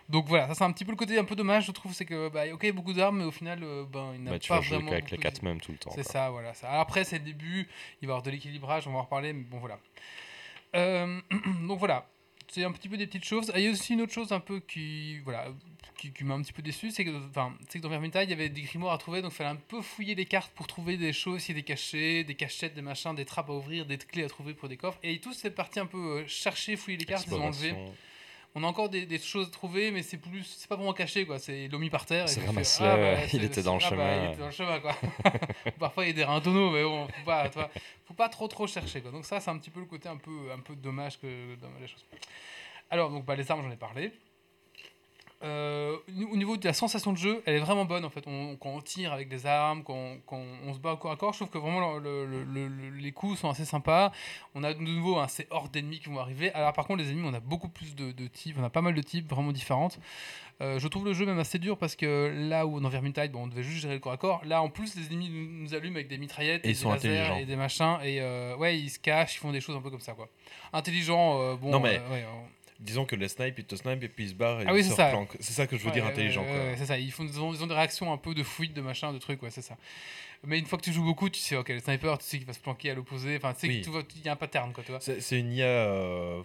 Donc 0.08 0.26
voilà, 0.26 0.48
ça 0.48 0.54
c'est 0.54 0.64
un 0.64 0.72
petit 0.72 0.84
peu 0.84 0.90
le 0.90 0.96
côté 0.96 1.18
un 1.18 1.24
peu 1.24 1.36
dommage, 1.36 1.66
je 1.66 1.72
trouve, 1.72 1.94
c'est 1.94 2.04
que, 2.04 2.28
bah, 2.28 2.42
ok, 2.52 2.70
beaucoup 2.72 2.92
d'armes, 2.92 3.18
mais 3.18 3.24
au 3.24 3.30
final, 3.30 3.60
euh, 3.62 3.84
ben, 3.90 4.12
il 4.14 4.22
n'a 4.24 4.32
Bah, 4.32 4.38
tu 4.38 4.48
pas 4.48 4.56
vas 4.56 4.60
jouer 4.60 4.76
vraiment. 4.76 4.90
qu'avec 4.90 5.10
les 5.10 5.16
beaucoup 5.16 5.22
4 5.22 5.42
mêmes 5.42 5.60
tout 5.60 5.72
le 5.72 5.78
temps. 5.78 5.92
C'est 5.94 6.02
ça, 6.02 6.30
voilà. 6.30 6.52
Ça. 6.54 6.68
Alors 6.68 6.80
après, 6.80 7.04
c'est 7.04 7.18
le 7.18 7.24
début, 7.24 7.68
il 8.00 8.08
va 8.08 8.12
y 8.12 8.14
avoir 8.14 8.22
de 8.22 8.30
l'équilibrage, 8.30 8.86
on 8.86 8.92
va 8.92 8.98
en 8.98 9.02
reparler, 9.02 9.32
mais 9.32 9.44
bon, 9.44 9.58
voilà. 9.58 9.78
Euh, 10.74 11.20
donc 11.66 11.78
voilà, 11.78 12.08
c'est 12.48 12.64
un 12.64 12.72
petit 12.72 12.88
peu 12.88 12.96
des 12.96 13.06
petites 13.06 13.24
choses. 13.24 13.50
Ah, 13.54 13.58
Il 13.58 13.64
y 13.64 13.68
a 13.68 13.70
aussi 13.70 13.94
une 13.94 14.02
autre 14.02 14.12
chose 14.12 14.32
un 14.32 14.40
peu 14.40 14.60
qui, 14.60 15.18
voilà, 15.20 15.46
qui, 16.02 16.12
qui 16.12 16.24
m'a 16.24 16.34
un 16.34 16.42
petit 16.42 16.52
peu 16.52 16.62
déçu, 16.62 16.90
c'est 16.90 17.04
que, 17.04 17.10
enfin, 17.30 17.52
c'est 17.68 17.78
que 17.78 17.82
dans 17.84 17.88
Vermintide, 17.88 18.22
il 18.24 18.30
y 18.30 18.32
avait 18.32 18.48
des 18.48 18.62
grimoires 18.62 18.92
à 18.94 18.98
trouver, 18.98 19.22
donc 19.22 19.32
il 19.32 19.36
fallait 19.36 19.50
un 19.50 19.56
peu 19.56 19.80
fouiller 19.80 20.14
les 20.14 20.24
cartes 20.26 20.50
pour 20.54 20.66
trouver 20.66 20.96
des 20.96 21.12
choses, 21.12 21.40
s'il 21.42 21.54
y 21.54 21.58
a 21.58 21.60
des 21.62 21.64
cachets, 21.64 22.24
des 22.24 22.34
cachettes, 22.34 22.74
des 22.74 22.82
machins, 22.82 23.14
des 23.14 23.24
trappes 23.24 23.50
à 23.50 23.52
ouvrir, 23.52 23.86
des 23.86 23.98
clés 23.98 24.24
à 24.24 24.28
trouver 24.28 24.52
pour 24.54 24.68
des 24.68 24.76
coffres. 24.76 24.98
Et 25.04 25.18
tous 25.20 25.32
cette 25.34 25.54
partie 25.54 25.78
un 25.80 25.86
peu 25.86 25.98
euh, 25.98 26.26
chercher, 26.26 26.76
fouiller 26.76 26.96
les 26.98 27.04
cartes, 27.04 27.26
ils 27.28 27.34
ont 27.34 27.44
enlevé. 27.44 27.74
On 28.54 28.62
a 28.64 28.66
encore 28.66 28.90
des, 28.90 29.06
des 29.06 29.18
choses 29.18 29.46
à 29.48 29.50
trouver, 29.50 29.90
mais 29.90 30.02
c'est 30.02 30.18
plus, 30.18 30.44
c'est 30.44 30.68
pas 30.68 30.76
vraiment 30.76 30.92
caché 30.92 31.24
quoi. 31.24 31.38
C'est 31.38 31.68
l'homme 31.68 31.80
mis 31.80 31.88
par 31.88 32.04
terre. 32.04 32.28
C'est 32.28 32.40
tu 32.40 32.46
ramasse-le, 32.46 32.84
fais, 32.86 33.24
il 33.24 33.30
c'est- 33.40 33.46
était 33.46 33.62
dans 33.62 33.76
le 33.76 33.80
ah 33.82 33.90
bah, 33.90 33.96
chemin. 33.96 34.24
il 34.24 34.28
était 34.28 34.40
dans 34.40 34.46
le 34.46 34.52
chemin 34.52 34.80
quoi. 34.80 34.94
Parfois 35.78 36.04
il 36.04 36.08
y 36.08 36.10
a 36.10 36.14
des 36.14 36.24
reins 36.24 36.40
tonneaux, 36.42 36.70
mais 36.70 36.82
bon, 36.82 37.06
faut 37.08 37.24
pas, 37.24 37.50
faut 38.04 38.12
pas 38.14 38.28
trop 38.28 38.48
trop 38.48 38.66
chercher 38.66 39.00
quoi. 39.00 39.10
Donc 39.10 39.24
ça 39.24 39.40
c'est 39.40 39.48
un 39.50 39.56
petit 39.56 39.70
peu 39.70 39.80
le 39.80 39.86
côté 39.86 40.08
un 40.10 40.18
peu 40.18 40.50
un 40.54 40.58
peu 40.58 40.76
dommage 40.76 41.18
que 41.18 41.54
dans 41.62 41.70
les 41.80 41.86
choses. 41.88 42.04
Alors 42.90 43.08
donc 43.08 43.24
bah, 43.24 43.36
les 43.36 43.50
armes 43.50 43.62
j'en 43.62 43.70
ai 43.70 43.76
parlé. 43.76 44.12
Euh, 45.44 45.96
au 46.30 46.36
niveau 46.36 46.56
de 46.56 46.64
la 46.64 46.72
sensation 46.72 47.12
de 47.12 47.18
jeu, 47.18 47.42
elle 47.46 47.56
est 47.56 47.60
vraiment 47.60 47.84
bonne 47.84 48.04
en 48.04 48.10
fait. 48.10 48.24
On, 48.28 48.56
quand 48.56 48.70
on 48.70 48.80
tire 48.80 49.12
avec 49.12 49.28
des 49.28 49.44
armes, 49.46 49.82
quand 49.82 49.94
on, 49.94 50.18
quand 50.24 50.40
on 50.66 50.72
se 50.72 50.78
bat 50.78 50.92
au 50.92 50.96
corps 50.96 51.10
à 51.12 51.16
corps, 51.16 51.32
je 51.32 51.38
trouve 51.38 51.50
que 51.50 51.58
vraiment 51.58 51.98
le- 51.98 52.24
le- 52.26 52.44
le- 52.44 52.68
le- 52.68 52.90
les 52.90 53.12
coups 53.12 53.40
sont 53.40 53.48
assez 53.50 53.64
sympas. 53.64 54.12
On 54.54 54.62
a 54.62 54.72
de 54.72 54.78
nouveau 54.80 55.18
hein, 55.18 55.26
ces 55.26 55.46
hordes 55.50 55.72
d'ennemis 55.72 55.98
qui 55.98 56.08
vont 56.10 56.20
arriver. 56.20 56.52
Alors 56.52 56.72
par 56.72 56.86
contre 56.86 57.02
les 57.02 57.10
ennemis, 57.10 57.26
on 57.28 57.34
a 57.34 57.40
beaucoup 57.40 57.68
plus 57.68 57.96
de, 57.96 58.12
de 58.12 58.26
types, 58.28 58.56
on 58.58 58.64
a 58.64 58.70
pas 58.70 58.82
mal 58.82 58.94
de 58.94 59.02
types 59.02 59.28
vraiment 59.28 59.50
différentes. 59.52 59.98
Euh, 60.60 60.78
je 60.78 60.86
trouve 60.86 61.04
le 61.06 61.12
jeu 61.12 61.26
même 61.26 61.40
assez 61.40 61.58
dur 61.58 61.76
parce 61.76 61.96
que 61.96 62.32
là 62.48 62.64
où 62.66 62.78
dans 62.78 62.88
Vermintide, 62.88 63.32
bon, 63.32 63.44
on 63.44 63.46
devait 63.48 63.64
juste 63.64 63.80
gérer 63.82 63.94
le 63.94 64.00
corps 64.00 64.12
à 64.12 64.16
corps, 64.18 64.42
là 64.44 64.62
en 64.62 64.68
plus 64.68 64.94
les 64.94 65.06
ennemis 65.06 65.28
nous, 65.28 65.62
nous 65.64 65.74
allument 65.74 65.96
avec 65.96 66.06
des 66.06 66.18
mitraillettes 66.18 66.64
Et 66.64 66.68
et, 66.68 66.70
ils 66.70 66.74
des 66.74 66.80
sont 66.80 66.92
lasers 66.92 67.08
intelligents. 67.18 67.38
et 67.38 67.46
des 67.46 67.56
machins 67.56 67.98
et 68.04 68.20
euh, 68.20 68.54
ouais 68.58 68.78
ils 68.78 68.90
se 68.90 69.00
cachent, 69.00 69.34
ils 69.34 69.38
font 69.38 69.50
des 69.50 69.60
choses 69.60 69.74
un 69.74 69.80
peu 69.80 69.90
comme 69.90 69.98
ça 70.00 70.12
quoi. 70.12 70.28
Intelligents, 70.72 71.40
euh, 71.40 71.56
bon. 71.56 71.70
Non, 71.70 71.80
mais- 71.80 71.98
ouais, 72.10 72.24
Disons 72.82 73.04
que 73.06 73.14
les 73.16 73.28
snipe, 73.28 73.58
ils 73.58 73.64
te 73.64 73.76
snipe 73.76 74.02
et 74.02 74.08
puis 74.08 74.24
ils 74.24 74.30
se 74.30 74.34
barrent 74.34 74.60
et 74.60 74.64
Ah 74.66 74.72
oui, 74.74 74.80
ils 74.80 74.84
se 74.90 74.94
ça. 74.94 75.06
replanquent. 75.06 75.36
C'est 75.40 75.52
ça 75.52 75.66
que 75.66 75.76
je 75.78 75.84
veux 75.84 75.90
dire 75.92 76.04
intelligent. 76.04 76.42
ouais, 76.42 76.48
quoi. 76.48 76.56
ouais, 76.56 76.74
c'est 76.76 76.86
ça. 76.86 76.98
Ils, 76.98 77.12
font, 77.12 77.24
ils, 77.24 77.40
ont, 77.40 77.54
ils 77.54 77.62
ont 77.62 77.66
des 77.68 77.74
réactions 77.74 78.12
un 78.12 78.16
peu 78.16 78.34
de 78.34 78.42
fuite, 78.42 78.74
de 78.74 78.80
machin, 78.80 79.12
de 79.12 79.18
trucs, 79.18 79.42
ouais, 79.42 79.50
c'est 79.50 79.62
ça. 79.62 79.76
Mais 80.44 80.58
une 80.58 80.66
fois 80.66 80.78
que 80.78 80.84
tu 80.84 80.92
joues 80.92 81.04
beaucoup, 81.04 81.30
tu 81.30 81.38
sais, 81.38 81.54
ok, 81.56 81.68
le 81.68 81.78
sniper, 81.78 82.18
tu 82.18 82.24
sais 82.24 82.38
qu'il 82.38 82.46
va 82.46 82.52
se 82.52 82.58
planquer 82.58 82.90
à 82.90 82.94
l'opposé. 82.94 83.36
Enfin, 83.36 83.54
tu 83.54 83.60
sais 83.60 83.68
Oui. 83.68 83.78
que 83.80 83.84
tu 83.84 83.90
vois, 83.90 84.02
il 84.16 84.22
y 84.24 84.28
a 84.28 84.32
un 84.32 84.36
pattern, 84.36 84.72
quoi, 84.72 84.82
tu 84.82 84.90
vois. 84.90 85.00
C'est 85.00 85.38
une 85.38 85.52
IA 85.52 85.64
euh, 85.66 86.42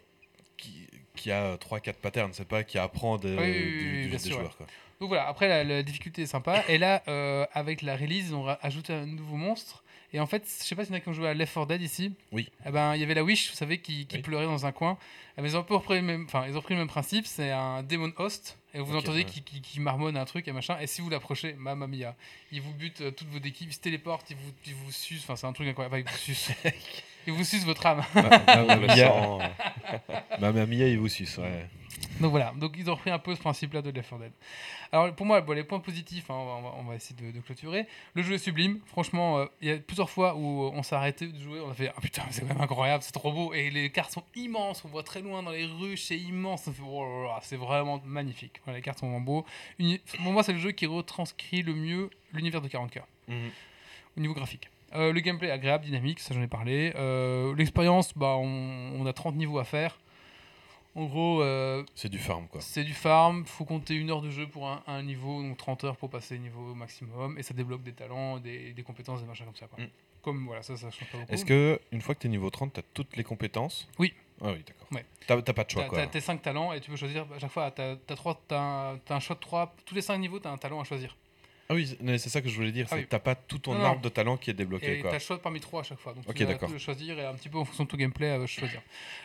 qui, 0.57 0.87
qui 1.15 1.31
a 1.31 1.55
3-4 1.57 1.93
patterns, 1.93 2.31
c'est 2.33 2.47
pas 2.47 2.63
qui 2.63 2.77
apprend 2.77 3.17
de, 3.17 3.29
Oui, 3.29 3.35
oui, 3.43 3.51
du- 3.53 4.01
du- 4.03 4.09
des 4.09 4.19
sûr, 4.19 4.37
joueurs. 4.39 4.55
Quoi. 4.57 4.67
Donc 4.99 5.09
voilà, 5.09 5.27
après 5.27 5.47
la, 5.47 5.63
la 5.63 5.81
difficulté 5.83 6.21
est 6.23 6.27
sympa. 6.27 6.63
Et 6.69 6.77
là, 6.77 7.01
euh, 7.07 7.45
avec 7.53 7.81
la 7.81 7.95
release, 7.95 8.27
ils 8.29 8.35
ont 8.35 8.47
ajouté 8.61 8.93
un 8.93 9.05
nouveau 9.07 9.35
monstre. 9.35 9.83
Et 10.17 10.19
en 10.19 10.25
fait, 10.25 10.43
je 10.47 10.63
sais 10.65 10.73
pas 10.73 10.83
s'il 10.83 10.93
y 10.93 10.95
en 10.95 10.97
a 10.97 11.01
qui 11.01 11.09
ont 11.09 11.13
joué 11.13 11.27
à 11.29 11.35
Left 11.35 11.53
4 11.53 11.67
Dead 11.67 11.79
ici. 11.83 12.11
Oui. 12.31 12.49
Eh 12.65 12.71
ben, 12.71 12.95
il 12.95 13.01
y 13.01 13.03
avait 13.03 13.13
la 13.13 13.23
Wish, 13.23 13.51
vous 13.51 13.55
savez, 13.55 13.77
qui, 13.77 14.07
qui 14.07 14.15
Oui. 14.15 14.21
pleurait 14.23 14.45
dans 14.45 14.65
un 14.65 14.71
coin. 14.71 14.97
Eh 15.37 15.41
ben, 15.43 15.47
ils 15.47 15.55
ont 15.55 15.59
un 15.59 15.63
peu 15.63 15.75
repris 15.75 15.93
le 15.93 16.01
même, 16.01 16.23
enfin, 16.25 16.45
ils 16.47 16.57
ont 16.57 16.61
pris 16.63 16.73
le 16.73 16.79
même 16.79 16.87
principe. 16.87 17.27
C'est 17.27 17.51
un 17.51 17.83
démon 17.83 18.11
host. 18.17 18.57
Et 18.73 18.79
vous 18.79 18.95
entendez 18.95 19.19
ouais. 19.19 19.25
qui, 19.25 19.43
qui, 19.43 19.61
qui 19.61 19.79
marmonne 19.79 20.17
un 20.17 20.25
truc 20.25 20.47
et 20.47 20.51
machin. 20.51 20.75
Et 20.81 20.87
si 20.87 21.01
vous 21.01 21.11
l'approchez, 21.11 21.53
mamma 21.53 21.85
mia, 21.85 22.15
il 22.51 22.61
vous 22.61 22.73
bute 22.73 23.01
euh, 23.01 23.11
toutes 23.11 23.27
vos 23.29 23.37
équipes, 23.37 23.67
il 23.69 23.73
se 23.73 23.79
téléporte, 23.79 24.27
il 24.31 24.37
vous, 24.37 24.51
il 24.65 24.73
vous 24.73 24.91
suce. 24.91 25.21
Enfin, 25.21 25.35
c'est 25.35 25.45
un 25.45 25.53
truc 25.53 25.67
incroyable. 25.67 25.95
Enfin, 25.95 26.03
il 26.07 26.11
vous 26.11 26.17
suce. 26.17 26.49
il 27.27 27.33
vous 27.33 27.43
suce 27.43 27.63
votre 27.63 27.85
âme. 27.85 28.03
Ma- 28.15 28.23
Mamma 28.23 28.75
Le 28.75 28.87
Mia, 28.87 28.95
sang, 29.07 29.39
euh, 29.39 30.13
Mamma 30.39 30.65
Mia, 30.65 30.87
il 30.87 30.97
vous 30.97 31.09
suce. 31.09 31.37
Ouais. 31.37 31.67
Donc 32.19 32.31
voilà, 32.31 32.51
donc 32.55 32.75
ils 32.77 32.89
ont 32.89 32.95
repris 32.95 33.11
un 33.11 33.19
peu 33.19 33.35
ce 33.35 33.39
principe-là 33.39 33.81
de 33.81 33.91
Left 33.91 34.09
4 34.09 34.19
Dead. 34.19 34.31
Alors 34.91 35.13
pour 35.13 35.25
moi, 35.25 35.39
bon, 35.41 35.53
les 35.53 35.63
points 35.63 35.79
positifs, 35.79 36.29
hein, 36.31 36.35
on, 36.35 36.61
va, 36.61 36.73
on 36.79 36.83
va- 36.83 36.95
essayer 36.95 37.15
de, 37.15 37.31
de 37.31 37.39
clôturer. 37.41 37.85
Le 38.15 38.23
jeu 38.23 38.33
est 38.33 38.37
sublime, 38.39 38.79
franchement, 38.87 39.37
euh, 39.39 39.45
il 39.61 39.67
y 39.67 39.71
a 39.71 39.77
plusieurs 39.77 40.09
fois 40.09 40.35
où 40.35 40.71
on 40.73 40.81
s'est 40.83 40.95
arrêté 40.95 41.27
de 41.27 41.37
jouer, 41.39 41.59
on 41.59 41.69
a 41.69 41.73
fait 41.73 41.91
ah 41.95 42.01
putain, 42.01 42.23
c'est 42.31 42.41
quand 42.41 42.47
même 42.47 42.61
incroyable, 42.61 43.03
c'est 43.03 43.11
trop 43.11 43.31
beau, 43.31 43.53
et 43.53 43.69
les 43.69 43.91
cartes 43.91 44.11
sont 44.11 44.23
immenses, 44.35 44.83
on 44.85 44.87
voit 44.89 45.03
très 45.03 45.21
loin 45.21 45.43
dans 45.43 45.51
les 45.51 45.65
rues, 45.65 45.97
c'est 45.97 46.17
immense, 46.17 46.67
oh 46.83 47.29
c'est 47.41 47.57
vraiment 47.57 48.01
magnifique. 48.05 48.61
Voilà, 48.63 48.79
les 48.79 48.83
cartes 48.83 48.99
sont 48.99 49.07
vraiment 49.09 49.21
beaux. 49.23 49.45
Pour 50.23 50.31
moi, 50.33 50.43
c'est 50.43 50.53
le 50.53 50.59
jeu 50.59 50.71
qui 50.71 50.85
retranscrit 50.87 51.61
le 51.61 51.73
mieux 51.73 52.09
l'univers 52.33 52.61
de 52.61 52.67
40K 52.67 53.01
Mhm. 53.27 53.49
au 54.17 54.21
niveau 54.21 54.33
graphique. 54.33 54.69
Euh, 54.95 55.11
le 55.11 55.19
gameplay 55.19 55.51
agréable, 55.51 55.83
dynamique, 55.83 56.19
ça 56.21 56.33
j'en 56.33 56.41
ai 56.41 56.47
parlé. 56.47 56.93
Euh, 56.95 57.53
L'expérience, 57.55 58.17
bah, 58.17 58.35
on, 58.39 58.93
on 58.99 59.05
a 59.05 59.11
30 59.13 59.35
niveaux 59.35 59.59
à 59.59 59.65
faire. 59.65 59.99
En 60.97 61.05
gros, 61.05 61.41
euh, 61.43 61.83
C'est 61.93 62.09
du 62.09 62.17
farm, 62.17 62.47
quoi. 62.47 62.59
c'est 62.59 62.83
du 62.83 62.93
farm, 62.93 63.45
faut 63.45 63.65
compter 63.65 63.93
une 63.93 64.09
heure 64.09 64.21
de 64.23 64.31
jeu 64.31 64.47
pour 64.47 64.67
un, 64.67 64.81
un 64.87 65.03
niveau, 65.03 65.43
donc 65.43 65.55
30 65.55 65.83
heures 65.83 65.95
pour 65.95 66.09
passer 66.09 66.39
niveau 66.39 66.73
maximum, 66.73 67.37
et 67.37 67.43
ça 67.43 67.53
débloque 67.53 67.83
des 67.83 67.93
talents, 67.93 68.39
des, 68.39 68.73
des 68.73 68.81
compétences, 68.83 69.21
des 69.21 69.27
machins 69.27 69.45
comme 69.45 69.55
ça. 69.55 69.67
Quoi. 69.67 69.83
Mm. 69.83 69.89
Comme 70.23 70.45
voilà, 70.47 70.63
ça, 70.63 70.75
ça 70.75 70.89
change 70.89 71.07
pas 71.11 71.19
beaucoup. 71.19 71.31
Est-ce 71.31 71.45
que, 71.45 71.79
une 71.91 72.01
fois 72.01 72.15
que 72.15 72.21
tu 72.21 72.27
es 72.27 72.29
niveau 72.31 72.49
30, 72.49 72.73
tu 72.73 72.79
as 72.79 72.83
toutes 72.95 73.15
les 73.15 73.23
compétences? 73.23 73.87
Oui. 73.99 74.11
Ah 74.41 74.51
oui, 74.51 74.63
d'accord. 74.67 74.87
Ouais. 74.91 75.05
T'as 75.27 75.39
t'as 75.41 75.53
pas 75.53 75.63
de 75.63 75.69
choix, 75.69 75.83
T'as 75.83 75.89
quoi. 75.89 75.97
t'as 75.99 76.07
tes 76.07 76.19
5 76.19 76.41
talents 76.41 76.73
et 76.73 76.81
tu 76.81 76.89
peux 76.89 76.97
choisir 76.97 77.25
à 77.31 77.39
chaque 77.39 77.51
fois. 77.51 77.69
T'as 77.71 77.91
as, 77.93 78.15
trois, 78.15 78.41
t'as 78.47 78.59
un, 78.93 78.97
t'as 78.97 79.15
un 79.15 79.19
choix 79.19 79.35
de 79.35 79.39
3. 79.41 79.75
Tous 79.85 79.93
les 79.95 80.01
5 80.01 80.17
niveaux, 80.17 80.39
t'as 80.39 80.51
un 80.51 80.57
talent 80.57 80.79
à 80.81 80.83
choisir. 80.83 81.15
Ah 81.69 81.73
oui, 81.73 81.97
c'est- 82.17 82.29
ça 82.29 82.41
que 82.41 82.47
je 82.47 82.55
voulais 82.55 82.71
dire. 82.71 82.85
Ah 82.89 82.95
c'est 82.95 83.01
oui. 83.01 83.07
t'as 83.09 83.19
pas 83.19 83.35
tout 83.35 83.59
ton 83.59 83.73
Non, 83.73 83.79
non. 83.79 83.85
arbre 83.85 84.01
de 84.01 84.09
talent 84.09 84.37
qui 84.37 84.49
est 84.49 84.53
débloqué, 84.53 85.01
t'as 85.03 85.11
le 85.13 85.19
choix 85.19 85.41
parmi 85.41 85.59
3 85.59 85.81
à 85.81 85.83
chaque 85.83 85.99
fois. 85.99 86.13
Donc 86.13 86.23
Ok, 86.29 86.35
tu 86.35 86.45
vas 86.45 86.77
choisir 86.77 87.19
et 87.19 87.25
un 87.25 87.33
petit 87.33 87.49
peu 87.49 87.57
en 87.57 87.65
fonction 87.65 87.83
de 87.83 87.89
ton 87.89 87.97
gameplay 87.97 88.29
à 88.29 88.45
choisir. 88.47 88.81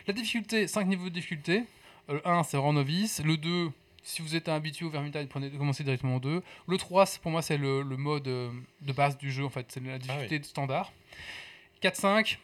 La 0.07 0.13
difficulté, 0.13 0.67
5 0.67 0.85
niveaux 0.87 1.05
de 1.05 1.13
difficulté. 1.13 1.63
Euh, 2.09 2.15
Le 2.15 2.27
1, 2.27 2.43
c'est 2.43 2.57
vraiment 2.57 2.73
novice. 2.73 3.21
Le 3.23 3.37
2, 3.37 3.71
si 4.03 4.21
vous 4.21 4.35
êtes 4.35 4.49
habitué 4.49 4.85
au 4.85 4.89
Vermintide, 4.89 5.29
prenez, 5.29 5.49
commencez 5.51 5.85
directement 5.85 6.17
au 6.17 6.19
2. 6.19 6.43
Le 6.67 6.77
3, 6.77 7.05
c'est- 7.05 7.21
pour 7.21 7.31
moi, 7.31 7.41
c'est 7.41 7.55
le, 7.57 7.81
le 7.81 7.95
mode 7.95 8.27
euh, 8.27 8.51
de 8.81 8.91
base 8.91 9.17
du 9.17 9.31
jeu, 9.31 9.45
en 9.45 9.49
fait. 9.49 9.65
C'est 9.69 9.81
la 9.81 9.97
difficulté 9.97 10.39
Ah 10.41 10.45
standard. 10.45 10.91
4, 11.79 11.95
5, 11.95 12.39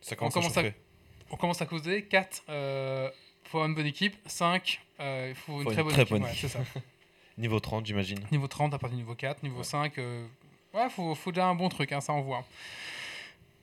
Ça 0.00 0.16
commence, 0.16 0.34
commence 0.34 0.56
à 0.56 0.62
à- 0.62 0.70
on 1.30 1.36
commence 1.36 1.62
à 1.62 1.66
causer. 1.66 2.02
4, 2.02 2.42
il 2.48 3.12
faut 3.48 3.58
avoir 3.58 3.68
une 3.68 3.76
bonne 3.76 3.86
équipe. 3.86 4.16
5, 4.26 4.80
il 4.98 5.34
faut 5.36 5.58
une 5.58 5.62
Faut 5.64 5.70
très 5.70 5.76
une 5.82 5.84
bonne 5.84 5.92
très 5.92 6.02
équipe. 6.02 6.10
bonne 6.12 6.22
Ouais, 6.24 6.34
ça. 6.34 6.58
Niveau 7.38 7.58
30, 7.60 7.86
j'imagine. 7.86 8.20
Niveau 8.30 8.46
30 8.48 8.74
à 8.74 8.78
partir 8.78 8.96
du 8.96 9.02
niveau 9.02 9.14
4, 9.14 9.42
niveau 9.42 9.58
Ouais. 9.58 9.64
5, 9.64 9.98
euh, 9.98 10.26
ouais, 10.72 10.88
faut, 10.90 11.14
faut 11.14 11.32
déjà 11.32 11.46
un 11.46 11.54
bon 11.54 11.68
truc, 11.68 11.90
hein, 11.92 12.00
ça 12.00 12.12
envoie. 12.12 12.44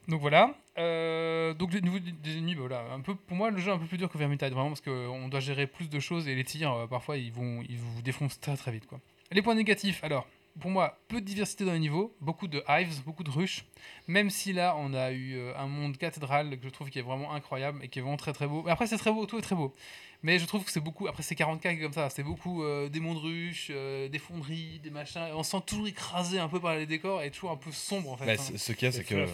Donc 0.08 0.20
voilà. 0.22 0.54
Euh, 0.78 1.54
donc 1.54 1.74
niveau 1.74 2.00
des- 2.00 2.12
des 2.12 2.38
ennemis, 2.38 2.56
bah 2.56 2.62
voilà, 2.68 2.84
un 2.94 3.02
peu, 3.02 3.14
pour 3.16 3.36
moi 3.38 3.52
le 3.52 3.58
jeu 3.60 3.72
est 3.72 3.74
un 3.74 3.78
peu 3.78 3.86
plus 3.86 3.98
dur 3.98 4.10
que 4.10 4.18
Vermintide, 4.18 4.52
vraiment, 4.54 4.70
parce 4.70 4.82
qu'on 4.82 5.28
doit 5.28 5.40
gérer 5.40 5.68
plus 5.68 5.90
de 5.90 6.00
choses 6.00 6.28
et 6.28 6.36
les 6.36 6.44
tirs, 6.44 6.74
euh, 6.74 6.88
parfois, 6.88 7.18
ils, 7.18 7.32
vont, 7.32 7.62
ils 7.70 7.78
vous 7.78 8.02
défoncent 8.02 8.40
très 8.40 8.56
très 8.58 8.72
vite. 8.72 8.88
Quoi. 8.88 9.00
Les 9.32 9.42
points 9.42 9.56
négatifs, 9.56 10.04
alors, 10.04 10.26
pour 10.60 10.72
moi, 10.72 11.00
peu 11.08 11.22
de 11.22 11.26
diversité 11.26 11.66
dans 11.66 11.74
les 11.74 11.80
niveaux, 11.80 12.16
beaucoup 12.20 12.48
de 12.48 12.64
hives, 12.68 13.04
beaucoup 13.04 13.24
de 13.24 13.30
rush, 13.30 13.66
même 14.08 14.30
si 14.30 14.54
là, 14.54 14.76
on 14.78 14.94
a 14.94 15.12
eu 15.12 15.36
euh, 15.36 15.58
un 15.58 15.68
monde 15.68 15.98
cathédral 15.98 16.60
que 16.60 16.68
je 16.68 16.74
trouve 16.74 16.90
qui 16.90 17.00
est 17.00 17.04
vraiment 17.04 17.34
incroyable 17.34 17.80
et 17.84 17.88
qui 17.88 18.00
est 18.00 18.02
vraiment 18.02 18.18
très 18.18 18.34
très 18.34 18.48
beau. 18.48 18.64
Mais 18.64 18.72
après, 18.72 18.88
c'est 18.88 18.98
très 18.98 19.12
beau, 19.12 19.26
tout 19.26 19.38
est 19.38 19.42
très 19.42 19.56
beau. 19.56 19.74
Mais 20.24 20.38
je 20.38 20.46
trouve 20.46 20.64
que 20.64 20.72
c'est 20.72 20.80
beaucoup, 20.80 21.08
après 21.08 21.24
c'est 21.24 21.34
40k 21.34 21.62
qui 21.62 21.68
est 21.68 21.80
comme 21.80 21.94
ça, 21.94 22.10
c'est 22.12 22.22
beaucoup 22.22 22.64
euh, 22.64 22.90
des 22.90 23.00
mondes 23.00 23.18
ruches, 23.18 23.70
euh, 23.72 24.08
des 24.08 24.20
fonderies, 24.20 24.80
des 24.84 24.92
machins, 24.92 25.24
et 25.28 25.32
on 25.32 25.42
se 25.42 25.52
sent 25.52 25.64
toujours 25.66 25.88
écrasé 25.88 26.38
un 26.38 26.48
peu 26.48 26.60
par 26.60 26.76
les 26.76 26.86
décors 26.86 27.24
et 27.24 27.32
toujours 27.32 27.52
un 27.52 27.58
peu 27.58 27.72
sombre 27.72 28.12
en 28.12 28.18
fait. 28.18 28.28
Bah, 28.28 28.34
hein. 28.34 28.54
ce 28.56 28.72
qu'il 28.74 28.86
y 28.86 28.90
a, 28.90 28.92
c'est 28.92 29.04
que. 29.04 29.26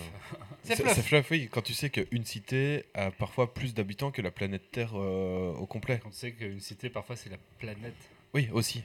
C'est 0.64 0.76
fluff. 1.04 1.30
oui. 1.32 1.50
Quand 1.52 1.62
tu 1.62 1.74
sais 1.74 1.90
qu'une 1.90 2.26
cité 2.26 2.86
a 2.94 3.12
parfois 3.12 3.54
plus 3.54 3.74
d'habitants 3.74 4.12
que 4.12 4.22
la 4.22 4.32
planète 4.32 4.72
Terre 4.72 4.92
euh, 4.96 5.54
au 5.54 5.66
complet. 5.66 6.00
Quand 6.02 6.10
tu 6.10 6.18
sais 6.18 6.32
qu'une 6.32 6.60
cité, 6.60 6.90
parfois, 6.90 7.16
c'est 7.16 7.30
la 7.30 7.38
planète. 7.60 7.96
Oui, 8.34 8.50
aussi. 8.54 8.84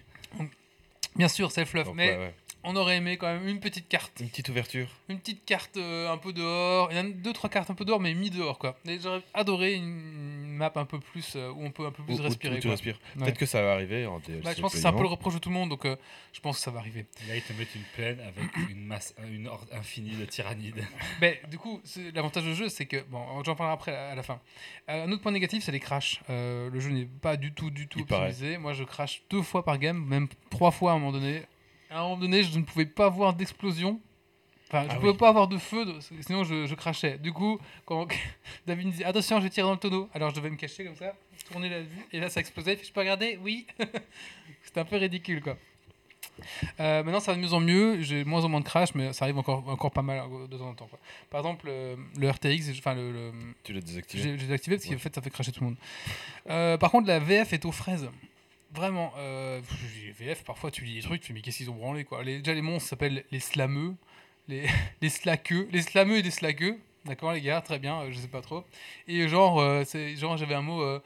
Bien 1.16 1.28
sûr, 1.28 1.50
c'est 1.52 1.64
fluff, 1.64 1.84
Donc, 1.86 1.96
mais 1.96 2.10
ouais, 2.10 2.18
ouais. 2.18 2.34
On 2.64 2.76
aurait 2.76 2.96
aimé 2.96 3.16
quand 3.16 3.26
même 3.26 3.46
une 3.48 3.60
petite 3.60 3.88
carte. 3.88 4.20
Une 4.20 4.28
petite 4.28 4.48
ouverture. 4.48 4.88
Une 5.08 5.18
petite 5.18 5.44
carte 5.44 5.76
euh, 5.76 6.10
un 6.12 6.16
peu 6.18 6.32
dehors. 6.32 6.88
Il 6.92 6.96
y 6.96 7.00
en 7.00 7.06
a 7.06 7.10
deux, 7.10 7.32
trois 7.32 7.50
cartes 7.50 7.70
un 7.70 7.74
peu 7.74 7.84
dehors, 7.84 8.00
mais 8.00 8.14
mis 8.14 8.30
dehors 8.30 8.58
quoi. 8.58 8.78
Et 8.86 8.98
J'aurais 9.00 9.22
adoré 9.34 9.74
une 9.74 10.54
map 10.56 10.72
un 10.76 10.84
peu 10.84 11.00
plus 11.00 11.34
euh, 11.36 11.50
où 11.50 11.64
on 11.64 11.70
peut 11.70 11.86
un 11.86 11.90
peu 11.90 12.02
plus 12.02 12.14
Où- 12.14 12.20
où- 12.20 12.22
respirer. 12.22 12.54
où 12.56 12.58
tu 12.58 12.62
quoi. 12.62 12.70
respires. 12.72 12.98
Ouais. 13.16 13.24
Peut-être 13.24 13.38
que 13.38 13.46
ça 13.46 13.62
va 13.62 13.72
arriver 13.72 14.06
en 14.06 14.18
DLC. 14.20 14.42
Bah, 14.44 14.52
je 14.56 14.60
pense 14.60 14.72
que 14.72 14.78
c'est 14.78 14.86
un 14.86 14.92
peu 14.92 15.02
le 15.02 15.08
reproche 15.08 15.34
de 15.34 15.38
tout 15.38 15.48
le 15.48 15.54
monde, 15.54 15.70
donc 15.70 15.84
euh, 15.86 15.96
je 16.32 16.40
pense 16.40 16.56
que 16.58 16.62
ça 16.62 16.70
va 16.70 16.78
arriver. 16.80 17.06
Et 17.24 17.28
là, 17.28 17.36
ils 17.36 17.42
te 17.42 17.52
mettent 17.54 17.74
une 17.74 17.82
plaine 17.94 18.20
avec 18.20 18.70
une 18.70 18.84
masse, 18.84 19.14
une 19.30 19.48
horde 19.48 19.68
infinie 19.72 20.14
de 20.16 20.24
tyrannides. 20.24 20.84
Mais 21.20 21.40
du 21.50 21.58
coup, 21.58 21.80
c'est- 21.84 22.12
l'avantage 22.14 22.44
du 22.44 22.54
jeu, 22.54 22.68
c'est 22.68 22.86
que, 22.86 23.02
bon, 23.10 23.42
j'en 23.44 23.54
parlerai 23.56 23.74
après 23.74 23.96
à 23.96 24.14
la 24.14 24.22
fin. 24.22 24.40
Euh, 24.88 25.04
un 25.06 25.10
autre 25.12 25.22
point 25.22 25.32
négatif, 25.32 25.64
c'est 25.64 25.72
les 25.72 25.80
crashs. 25.80 26.20
Euh, 26.30 26.70
le 26.70 26.80
jeu 26.80 26.90
n'est 26.90 27.06
pas 27.06 27.36
du 27.36 27.52
tout, 27.52 27.70
du 27.70 27.88
tout 27.88 27.98
Il 28.00 28.06
paraît. 28.06 28.28
optimisé. 28.30 28.58
Moi, 28.58 28.72
je 28.72 28.84
crash 28.84 29.22
deux 29.30 29.42
fois 29.42 29.64
par 29.64 29.78
game, 29.78 30.04
même 30.06 30.28
trois 30.50 30.70
fois 30.70 30.92
à 30.92 30.94
un 30.94 30.98
moment 30.98 31.12
donné. 31.12 31.42
À 31.92 31.98
un 31.98 32.02
moment 32.02 32.16
donné, 32.16 32.42
je 32.42 32.58
ne 32.58 32.64
pouvais 32.64 32.86
pas 32.86 33.06
avoir 33.06 33.34
d'explosion. 33.34 34.00
Enfin, 34.68 34.84
je 34.84 34.88
Ah 34.92 34.94
pouvais 34.96 35.10
oui. 35.10 35.16
pas 35.18 35.28
avoir 35.28 35.48
de 35.48 35.58
feu, 35.58 35.84
sinon 36.22 36.44
je, 36.44 36.64
je 36.66 36.74
crachais. 36.74 37.18
Du 37.18 37.30
coup, 37.32 37.58
quand 37.84 38.06
David 38.66 38.86
me 38.86 38.92
dit 38.92 39.04
attention, 39.04 39.38
je 39.40 39.48
tire 39.48 39.66
dans 39.66 39.72
le 39.72 39.78
tonneau, 39.78 40.08
alors 40.14 40.30
je 40.30 40.34
devais 40.36 40.48
me 40.48 40.56
cacher 40.56 40.84
comme 40.84 40.96
ça, 40.96 41.14
tourner 41.50 41.68
la 41.68 41.82
vue, 41.82 42.06
et 42.12 42.20
là 42.20 42.30
ça 42.30 42.40
explosait. 42.40 42.78
Je 42.82 42.90
peux 42.90 43.00
regarder? 43.00 43.38
Oui. 43.42 43.66
C'était 44.62 44.80
un 44.80 44.84
peu 44.86 44.96
ridicule, 44.96 45.42
quoi. 45.42 45.58
Euh, 46.80 47.02
maintenant, 47.02 47.20
ça 47.20 47.32
va 47.32 47.36
de 47.36 47.42
mieux 47.42 47.52
en 47.52 47.60
mieux. 47.60 48.00
J'ai 48.00 48.24
moins 48.24 48.42
en 48.44 48.48
moins 48.48 48.60
de 48.60 48.64
crash, 48.64 48.94
mais 48.94 49.12
ça 49.12 49.26
arrive 49.26 49.36
encore, 49.36 49.68
encore 49.68 49.90
pas 49.90 50.00
mal 50.00 50.20
euh, 50.20 50.46
de 50.46 50.56
temps 50.56 50.68
en 50.70 50.74
temps. 50.74 50.86
Quoi. 50.86 50.98
Par 51.28 51.40
exemple, 51.40 51.66
euh, 51.68 51.94
le 52.18 52.30
RTX, 52.30 52.70
enfin 52.78 52.94
le, 52.94 53.12
le- 53.12 53.32
Tu 53.64 53.74
l'as 53.74 53.82
désactivé. 53.82 54.22
j'ai 54.22 54.30
j'ai 54.38 54.46
désactivé 54.46 54.76
parce 54.76 54.86
qu'en 54.86 54.92
Ouais. 54.94 54.98
fait 54.98 55.14
ça 55.14 55.20
fait 55.20 55.28
cracher 55.30 55.52
tout 55.52 55.60
le 55.60 55.66
monde. 55.66 55.76
Euh, 56.48 56.78
par 56.78 56.90
contre, 56.90 57.06
la 57.08 57.18
VF 57.18 57.52
est 57.52 57.66
aux 57.66 57.72
fraises. 57.72 58.08
Vraiment, 58.74 59.12
euh, 59.18 59.60
VF, 60.18 60.44
parfois 60.44 60.70
tu 60.70 60.84
lis 60.84 60.94
des 60.94 61.02
trucs, 61.02 61.20
tu 61.20 61.28
fais 61.28 61.34
mais 61.34 61.40
qu'est-ce 61.42 61.58
qu'ils 61.58 61.70
ont 61.70 61.74
branlé 61.74 62.04
quoi. 62.04 62.22
Les, 62.24 62.38
déjà 62.38 62.54
les 62.54 62.62
monstres 62.62 62.88
s'appellent 62.88 63.24
les 63.30 63.40
slameux, 63.40 63.94
les, 64.48 64.66
les 65.02 65.10
slaqueux, 65.10 65.68
les 65.72 65.82
slameux 65.82 66.18
et 66.18 66.22
les 66.22 66.30
slaqueux. 66.30 66.78
D'accord 67.04 67.32
les 67.32 67.40
gars, 67.42 67.60
très 67.60 67.78
bien, 67.78 68.00
euh, 68.02 68.12
je 68.12 68.18
sais 68.18 68.28
pas 68.28 68.40
trop. 68.40 68.64
Et 69.08 69.28
genre, 69.28 69.60
euh, 69.60 69.82
c'est 69.84 70.16
genre 70.16 70.36
j'avais 70.38 70.54
un 70.54 70.62
mot 70.62 70.80
euh, 70.80 71.00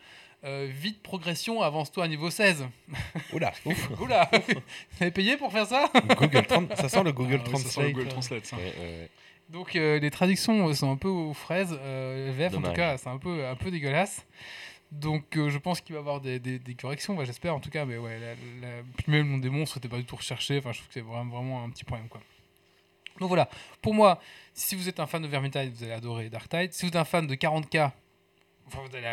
euh, 0.45 0.69
vite 0.71 1.03
progression, 1.03 1.61
avance-toi 1.63 2.05
à 2.05 2.09
niveau 2.09 2.31
16. 2.31 2.67
Oula, 3.33 3.53
ouf. 3.65 3.91
Oula, 4.01 4.31
vous 4.49 5.03
avez 5.03 5.11
payé 5.11 5.37
pour 5.37 5.51
faire 5.51 5.67
ça? 5.67 5.91
Google 6.19 6.45
ça 6.77 6.89
sent 6.89 7.03
le 7.03 7.13
Google 7.13 7.41
Ah 7.45 7.51
oui, 7.53 7.59
ça 7.59 7.69
sent 7.69 7.83
le 7.83 7.93
Translate. 7.93 7.93
Google 7.95 8.09
Translate, 8.09 8.47
ça. 8.47 8.57
ouais, 8.57 8.63
ouais, 8.63 8.71
ouais. 8.79 9.11
Donc 9.49 9.77
euh, 9.77 9.99
les 9.99 10.11
traductions 10.11 10.73
sont 10.75 10.91
un 10.93 10.97
peu 10.97 11.09
aux 11.09 11.33
fraises. 11.33 11.77
Euh, 11.81 12.33
VF 12.37 12.57
en 12.57 12.63
tout 12.63 12.73
cas, 12.73 12.99
c'est 12.99 13.09
un 13.09 13.19
peu, 13.19 13.47
un 13.47 13.55
peu 13.55 13.71
dégueulasse. 13.71 14.27
Donc 14.93 15.37
euh, 15.37 15.51
je 15.51 15.59
pense 15.59 15.81
qu'il 15.81 15.95
va 15.95 15.99
y 15.99 16.03
avoir 16.03 16.21
des, 16.21 16.39
des- 16.39 16.59
des 16.59 16.75
corrections, 16.75 17.17
ouais, 17.17 17.27
j'espère 17.27 17.55
en 17.55 17.61
tout 17.61 17.71
cas. 17.71 17.85
Mais 17.85 17.97
ouais, 17.99 18.19
la, 18.19 18.29
la- 18.69 18.83
puis 18.97 19.11
même 19.13 19.41
des 19.41 19.51
monstres 19.51 19.79
n'était 19.79 19.89
pas 19.89 19.97
du 19.99 20.05
tout 20.05 20.17
recherché. 20.17 20.59
Enfin, 20.59 20.73
je 20.73 20.79
trouve 20.79 20.89
que 20.89 20.95
c'est 20.95 21.01
vraiment, 21.01 21.37
vraiment 21.37 21.65
un 21.65 21.71
petit 21.71 21.85
problème 21.85 22.09
quoi. 22.09 22.21
Donc 23.19 23.29
voilà, 23.29 23.49
pour 23.81 23.95
moi, 23.95 24.21
si 24.53 24.75
vous 24.77 24.89
êtes 24.89 25.01
un 25.01 25.07
fan 25.07 25.23
de 25.23 25.27
Vermintide, 25.27 25.73
vous 25.75 25.83
allez 25.85 25.93
adorer 25.93 26.29
Dark 26.29 26.49
Tide. 26.51 26.73
Si 26.73 26.83
vous 26.83 26.89
êtes 26.89 26.97
un 26.97 27.05
fan 27.05 27.27
de 27.27 27.35
40k, 27.35 27.91
enfin, 28.67 28.79
vous 28.89 28.95
allez 28.97 29.07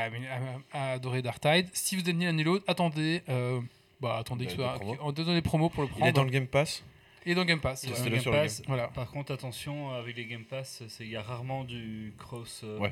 adorer 0.73 1.21
Dark 1.21 1.39
Tide. 1.39 1.69
Si 1.73 1.95
vous 1.95 2.01
êtes 2.09 2.15
ni 2.15 2.25
l'un 2.25 2.33
ni 2.33 2.43
l'autre, 2.43 2.65
attendez. 2.67 3.23
euh, 3.29 3.61
bah, 4.01 4.17
attendez 4.17 4.45
que 4.47 4.51
soit- 4.51 4.73
des 4.73 5.41
promos. 5.41 5.69
pour 5.69 5.83
le 5.83 5.87
Il 5.87 5.91
prendre. 5.91 6.05
est 6.07 6.11
dans 6.11 6.23
le 6.25 6.29
Game 6.29 6.47
Pass? 6.47 6.83
Et 7.25 7.35
dans 7.35 7.45
Game 7.45 7.59
Pass. 7.59 7.83
Ouais. 7.85 8.09
Game 8.09 8.21
le 8.25 8.31
Pass, 8.31 8.61
Voilà. 8.67 8.87
Par 8.89 9.09
contre, 9.11 9.31
attention, 9.33 9.91
avec 9.93 10.17
les 10.17 10.25
Game 10.25 10.43
Pass, 10.43 10.83
c'est- 10.89 11.03
il 11.03 11.09
y 11.09 11.15
a 11.15 11.21
rarement 11.21 11.63
du 11.63 12.13
cross-play. 12.17 12.77
Ouais. 12.79 12.89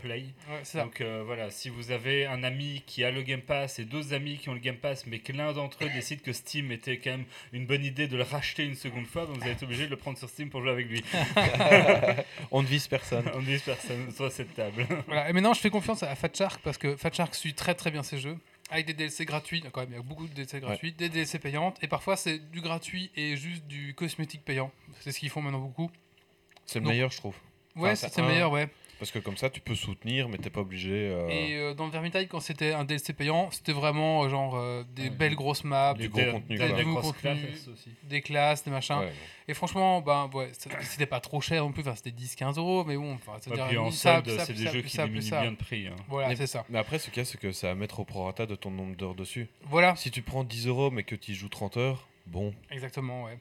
Ouais, 0.50 0.60
c'est 0.64 0.78
ça. 0.78 0.84
Donc 0.84 1.02
euh, 1.02 1.24
voilà, 1.26 1.50
si 1.50 1.70
vous 1.70 1.92
avez 1.92 2.26
un 2.26 2.44
ami 2.44 2.84
qui 2.86 3.04
a 3.04 3.12
le 3.12 3.22
Game 3.22 3.42
Pass 3.42 3.80
et 3.80 3.86
d'autres 3.86 4.14
amis 4.14 4.38
qui 4.38 4.50
ont 4.50 4.54
le 4.54 4.60
Game 4.60 4.78
Pass, 4.78 5.06
mais 5.08 5.20
que 5.20 5.34
l'un 5.34 5.52
d'entre 5.54 5.84
eux 5.84 5.90
décide 5.94 6.22
que 6.22 6.34
Steam 6.34 6.72
était 6.72 6.98
quand 6.98 7.12
même 7.12 7.26
une 7.54 7.66
bonne 7.66 7.84
idée 7.84 8.08
de 8.08 8.16
le 8.18 8.24
racheter 8.24 8.64
une 8.66 8.76
seconde 8.76 9.06
fois, 9.06 9.26
donc 9.26 9.38
vous 9.38 9.44
allez 9.44 9.52
être 9.52 9.64
obligé 9.64 9.86
de 9.86 9.90
le 9.92 9.98
prendre 9.98 10.18
sur 10.18 10.30
Steam 10.30 10.50
pour 10.50 10.62
jouer 10.62 10.72
avec 10.72 10.88
lui. 10.88 11.04
On 12.52 12.62
ne 12.62 12.68
vise 12.68 12.88
personne. 12.88 13.26
On 13.34 13.40
dit 13.42 13.58
personne 13.66 14.12
sur 14.12 14.32
cette 14.32 14.54
table. 14.54 14.86
Voilà. 15.08 15.30
Et 15.30 15.34
maintenant, 15.34 15.54
je 15.54 15.60
fais 15.60 15.70
confiance 15.70 16.04
à 16.04 16.16
Fat 16.16 16.30
Shark 16.34 16.62
parce 16.64 16.78
que 16.78 16.96
Fat 16.96 17.12
Shark 17.14 17.36
suit 17.36 17.54
très 17.54 17.74
très 17.76 17.92
bien 17.92 18.04
ses 18.04 18.18
jeux. 18.20 18.38
Avec 18.72 18.86
des 18.88 18.94
DLC 18.94 19.26
gratuits, 19.26 19.62
quand 19.72 19.82
même, 19.82 19.90
il 19.92 19.96
y 19.98 20.00
a 20.00 20.02
beaucoup 20.02 20.26
de 20.28 20.34
DLC 20.34 20.60
gratuits, 20.62 20.94
des 20.94 21.10
DLC 21.10 21.38
payantes, 21.40 21.78
et 21.84 21.88
parfois 21.88 22.16
c'est 22.16 22.40
du 22.52 22.62
gratuit 22.62 23.12
et 23.16 23.36
juste 23.38 23.66
du 23.68 23.94
cosmétique 23.94 24.44
payant. 24.46 24.72
C'est 25.02 25.12
ce 25.12 25.20
qu'ils 25.20 25.30
font 25.30 25.42
maintenant 25.42 25.60
beaucoup. 25.60 25.92
C'est 26.66 26.80
le 26.80 26.86
Donc- 26.86 26.92
Ouais, 27.76 27.82
Ouais, 27.90 27.96
c'est 27.96 28.08
c'est 28.08 28.16
c'est 28.16 28.22
un- 28.22 28.28
meilleur, 28.28 28.52
ouais. 28.52 28.70
Parce 29.02 29.10
que 29.10 29.18
comme 29.18 29.36
ça, 29.36 29.50
tu 29.50 29.62
peux 29.62 29.74
soutenir, 29.74 30.30
mais 30.30 30.38
t'es 30.38 30.52
pas 30.52 30.60
obligé. 30.62 30.92
euh, 31.10 31.28
Et 31.30 31.56
euh, 31.56 31.74
dans 31.74 31.88
Vermintide, 31.90 32.28
quand 32.28 32.40
c'était 32.40 32.72
un 32.74 32.84
DLC 32.84 33.14
payant, 33.14 33.50
c'était 33.50 33.72
vraiment 33.72 34.24
euh, 34.26 34.30
genre 34.30 34.56
euh, 34.56 34.84
des 34.96 35.06
Ouais, 35.06 35.10
belles 35.10 35.34
grosses 35.34 35.64
maps, 35.64 35.96
Du 35.96 36.08
gros 36.08 36.22
contenu, 36.32 36.56
des- 36.60 36.68
contenu. 36.84 37.14
classes 37.20 37.68
aussi. 37.68 37.90
des 38.04 38.22
classes, 38.22 38.64
des 38.64 38.70
machins. 38.70 39.00
ouais. 39.00 39.12
Et 39.48 39.56
franchement, 39.56 40.02
ben 40.02 40.30
ouais, 40.36 40.52
c'était 40.84 41.08
pas 41.08 41.20
trop 41.20 41.42
cher 41.42 41.64
non 41.64 41.72
plus, 41.72 41.82
enfin, 41.82 41.96
c'était 41.96 42.12
10-15 42.12 42.60
euros, 42.60 42.84
mais 42.86 42.96
bon, 42.96 43.16
enfin, 43.16 43.34
puis 43.42 43.78
en 43.80 43.90
solde, 43.90 44.30
c'est 44.40 44.54
des 44.54 44.68
jeux 44.68 44.82
plus 44.82 44.90
qui 44.92 44.98
diminuent 44.98 45.30
bien 45.42 45.52
de 45.52 45.58
prix. 45.58 45.88
hein. 45.88 45.96
Voilà, 46.08 46.28
Mais- 46.30 46.36
c'est 46.36 46.46
ça. 46.46 46.64
Mais 46.70 46.78
après, 46.78 47.00
ce 47.00 47.10
qu'il 47.10 47.18
y 47.18 47.22
a, 47.22 47.26
c'est 47.26 47.40
que 47.40 47.52
ça 47.52 47.70
va 47.70 47.76
mettre 47.76 48.00
au 48.02 48.06
prorata 48.06 48.46
de 48.46 48.54
ton 48.54 48.70
nombre 48.70 48.96
d'heures 48.96 49.16
dessus. 49.16 49.48
Voilà, 49.64 49.96
Si 49.96 50.12
tu 50.12 50.22
prends 50.22 50.44
10 50.44 50.68
euros, 50.68 50.92
mais 50.92 51.02
que 51.02 51.16
tu 51.16 51.32
y 51.32 51.34
joues 51.34 51.50
30 51.50 51.76
heures, 51.78 52.08
bon. 52.28 52.54
exactement, 52.70 53.24
ouais. 53.24 53.40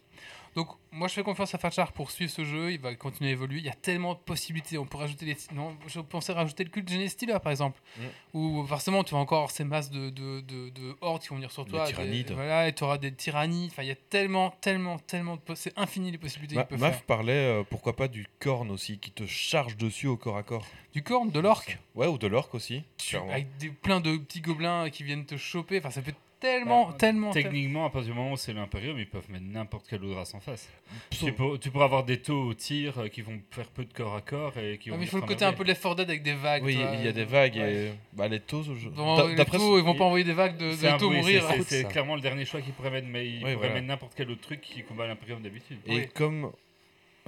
Donc, 0.56 0.68
moi, 0.90 1.06
je 1.06 1.14
fais 1.14 1.22
confiance 1.22 1.54
à 1.54 1.58
Fatchar 1.58 1.92
pour 1.92 2.10
suivre 2.10 2.30
ce 2.32 2.44
jeu. 2.44 2.72
Il 2.72 2.80
va 2.80 2.92
continuer 2.96 3.30
à 3.30 3.32
évoluer. 3.34 3.58
Il 3.58 3.64
y 3.64 3.68
a 3.68 3.74
tellement 3.74 4.14
de 4.14 4.18
possibilités. 4.18 4.78
On 4.78 4.84
peut 4.86 4.98
rajouter 4.98 5.24
les. 5.24 5.36
Non, 5.54 5.76
je 5.86 6.00
pensais 6.00 6.32
rajouter 6.32 6.64
le 6.64 6.70
culte 6.70 6.88
de 6.88 6.92
Gene 6.92 7.08
Stealer, 7.08 7.40
par 7.40 7.52
exemple. 7.52 7.80
Mm. 7.96 8.02
Où 8.34 8.66
forcément, 8.66 9.04
tu 9.04 9.14
vas 9.14 9.20
encore 9.20 9.38
avoir 9.38 9.50
ces 9.52 9.62
masses 9.62 9.90
de, 9.90 10.10
de, 10.10 10.40
de, 10.40 10.70
de 10.70 10.96
hordes 11.00 11.22
qui 11.22 11.28
vont 11.28 11.36
venir 11.36 11.52
sur 11.52 11.64
toi. 11.64 11.84
des- 11.86 11.92
tyrannides. 11.92 12.32
voilà, 12.32 12.66
et 12.66 12.74
tu 12.74 12.82
auras 12.82 12.98
des 12.98 13.12
tyrannies. 13.12 13.68
Enfin, 13.70 13.82
il 13.84 13.88
y 13.88 13.92
a 13.92 13.96
tellement, 13.96 14.50
tellement, 14.60 14.98
tellement 14.98 15.36
de. 15.36 15.54
C'est 15.54 15.72
infini 15.78 16.10
les 16.10 16.18
possibilités 16.18 16.56
qu'il 16.56 16.64
peut 16.66 16.76
Maf 16.76 16.94
faire. 16.96 17.02
parlait, 17.04 17.32
euh, 17.32 17.62
pourquoi 17.68 17.94
pas 17.94 18.08
du 18.08 18.26
corn 18.40 18.70
aussi, 18.72 18.98
qui 18.98 19.12
te 19.12 19.26
charge 19.26 19.76
dessus 19.76 20.08
au 20.08 20.16
corps 20.16 20.36
à 20.36 20.42
corps. 20.42 20.66
Du 20.92 21.04
corne, 21.04 21.30
de 21.30 21.38
l'orque. 21.38 21.78
Ouais, 21.94 22.08
ou 22.08 22.18
de 22.18 22.26
l'orque 22.26 22.54
aussi. 22.56 22.82
avec 23.30 23.56
des, 23.58 23.68
plein 23.68 24.00
de 24.00 24.16
petits 24.16 24.40
gobelins 24.40 24.90
qui 24.90 25.04
viennent 25.04 25.26
te 25.26 25.36
choper. 25.36 25.78
Enfin, 25.78 25.90
ça 25.90 26.02
peut 26.02 26.10
être 26.10 26.16
tellement, 26.40 26.88
Bah, 26.88 26.94
tellement. 26.98 27.30
Techniquement, 27.30 27.84
à 27.86 27.90
partir 27.90 28.12
du 28.12 28.18
moment 28.18 28.32
où 28.32 28.36
c'est 28.36 28.52
l'Imperium, 28.52 28.98
ils 28.98 29.08
peuvent 29.08 29.30
mettre 29.30 29.44
n'importe 29.44 29.86
quelle 29.88 30.04
autre 30.04 30.16
race 30.16 30.34
en 30.34 30.40
face. 30.40 30.68
Tu, 31.10 31.32
peux- 31.32 31.58
tu 31.58 31.70
pourras 31.70 31.84
avoir 31.84 32.04
des 32.04 32.20
taux 32.20 32.42
au 32.44 32.54
tir 32.54 32.98
euh, 32.98 33.08
qui 33.08 33.22
vont 33.22 33.40
faire 33.50 33.66
peu 33.68 33.84
de 33.84 33.92
corps 33.92 34.14
à 34.16 34.20
corps 34.20 34.56
et 34.58 34.78
qui 34.78 34.88
Ah, 34.88 34.92
vont 34.92 34.98
mais 34.98 35.04
il 35.04 35.08
faut 35.08 35.18
le 35.18 35.22
côté 35.26 35.44
un 35.44 35.52
peu 35.52 35.62
de 35.64 35.68
l'effort 35.68 35.94
dead 35.94 36.08
avec 36.08 36.22
des 36.22 36.34
vagues. 36.34 36.64
Oui, 36.64 36.78
il 36.98 37.04
y 37.04 37.08
a 37.08 37.12
des 37.12 37.24
vagues 37.24 37.56
Ouais. 37.56 37.74
et 37.86 37.90
bah, 38.12 38.26
les 38.28 38.40
taux. 38.40 38.62
je- 38.62 38.88
Bon, 38.88 39.28
les 39.28 39.34
D'après 39.34 39.58
taux, 39.58 39.78
ils 39.78 39.84
vont 39.84 39.94
pas 39.94 40.04
envoyer 40.04 40.24
des 40.24 40.32
vagues 40.32 40.56
de, 40.56 40.72
taux 40.98 41.10
oui, 41.10 41.18
mourir. 41.18 41.44
c'est- 41.66 41.84
clairement 41.88 42.14
le 42.16 42.20
dernier 42.20 42.44
choix 42.44 42.60
qu'ils 42.60 42.72
pourraient 42.72 42.90
mettre, 42.90 43.08
mais 43.08 43.26
ils 43.26 43.34
Oui, 43.34 43.40
pourraient 43.40 43.54
voilà. 43.56 43.74
mettre 43.74 43.86
n'importe 43.86 44.12
quel 44.16 44.30
autre 44.30 44.40
truc 44.40 44.60
qui 44.60 44.82
combat 44.82 45.06
l'Imperium 45.06 45.40
d'habitude. 45.42 45.78
Et 45.86 45.94
Oui. 45.94 46.08
comme 46.14 46.50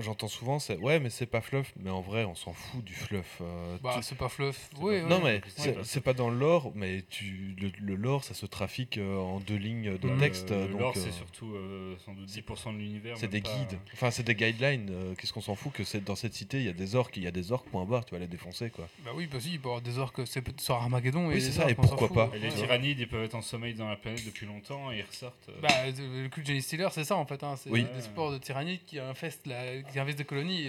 j'entends 0.03 0.28
souvent, 0.28 0.59
c'est 0.59 0.76
ouais, 0.78 1.00
mais 1.00 1.11
c'est 1.11 1.26
pas 1.26 1.40
fluff. 1.40 1.72
Mais 1.80 1.90
en 1.90 2.00
vrai, 2.00 2.24
on 2.24 2.34
s'en 2.34 2.53
fout 2.53 2.84
du 2.84 2.94
fluff. 2.94 3.38
euh, 3.40 3.76
Bah, 3.82 3.94
tu- 3.96 4.03
c'est 4.03 4.16
pas 4.18 4.28
fluff. 4.28 4.68
C'est 4.74 4.82
Oui, 4.82 4.98
pas- 4.98 5.05
oui. 5.05 5.11
Non, 5.11 5.18
mais 5.18 5.32
Ouais, 5.34 5.40
c'est 5.57 5.84
c'est 5.84 6.00
pas 6.00 6.12
dans 6.12 6.28
le 6.30 6.38
lore, 6.38 6.72
mais 6.74 7.03
tu, 7.11 7.55
le, 7.59 7.70
le 7.80 7.94
lore, 7.94 8.24
ça 8.24 8.34
se 8.34 8.46
trafique 8.46 8.98
euh, 8.98 9.16
en 9.18 9.40
deux 9.40 9.57
lignes 9.57 9.96
de 9.98 10.18
texte. 10.18 10.50
Euh, 10.53 10.68
donc, 10.68 10.80
L'or, 10.80 10.92
euh, 10.96 11.00
c'est 11.00 11.12
surtout 11.12 11.55
euh, 11.55 11.94
sans 12.05 12.12
doute 12.14 12.26
10% 12.28 12.72
de 12.72 12.78
l'univers. 12.78 13.16
c'est 13.16 13.28
des 13.28 13.40
pas- 13.40 13.48
guides. 13.50 13.78
Enfin, 13.94 14.11
c'est 14.11 14.22
des 14.22 14.34
guidelines. 14.34 14.88
euh, 14.90 15.14
Qu'est-ce 15.16 15.32
qu'on 15.32 15.40
s'en 15.40 15.55
fout 15.55 15.72
que 15.72 15.84
c'est 15.84 16.03
dans 16.03 16.16
cette 16.16 16.34
cité, 16.34 16.59
il 16.59 16.64
y 16.66 16.68
a 16.68 16.72
des 16.72 16.94
orques, 16.96 17.16
il 17.16 17.22
y 17.22 17.26
a 17.26 17.30
des 17.30 17.53
orques, 17.53 17.68
point 17.68 17.84
barre, 17.84 18.05
tu 18.05 18.12
vas 18.14 18.20
les 18.20 18.26
défoncer, 18.26 18.70
quoi. 18.70 18.88
Bah 19.05 19.11
oui, 19.14 19.26
bah 19.26 19.38
si, 19.40 19.53
il 19.53 19.61
peut 19.61 19.68
y 19.68 19.70
avoir 19.70 19.82
des 19.82 19.98
orques, 19.98 20.26
c'est 20.26 20.42
peut-être 20.42 20.61
sur 20.61 20.74
Armageddon. 20.74 21.28
Oui, 21.28 21.36
et 21.36 21.40
c'est 21.40 21.53
ça, 21.53 21.62
orques, 21.62 21.70
et 21.72 21.74
on 21.78 21.82
s'en 21.82 21.88
pourquoi 21.96 22.09
fout. 22.09 22.16
pas. 22.16 22.36
Et 22.36 22.40
les 22.40 22.48
Ouais. 22.48 22.55
tyrannides, 22.55 22.98
ils 22.98 23.09
peuvent 23.09 23.24
être 23.24 23.34
en 23.34 23.42
sommeil 23.42 23.74
dans 23.74 23.88
la 23.88 23.96
planète 23.96 24.24
depuis 24.26 24.46
longtemps 24.46 24.90
et 24.92 24.98
ils 24.98 25.05
ressortent. 25.05 25.48
euh, 25.48 25.61
Bah, 25.62 25.68
le 25.86 26.28
cul 26.28 26.42
de 26.42 26.46
Jenny 26.46 26.62
Stealer, 26.62 26.88
c'est 26.92 27.05
ça 27.05 27.16
en 27.16 27.26
fait. 27.26 27.42
Hein. 27.42 27.55
C'est 27.57 27.70
Oui. 27.70 27.86
des 27.94 28.03
sports 28.03 28.32
de 28.32 28.38
tyrannie 28.38 28.78
qui 28.86 28.98
infestent, 28.98 29.46
la, 29.46 29.82
qui 29.93 30.01
infestent 30.01 30.18
des 30.18 30.24
colonies. 30.24 30.68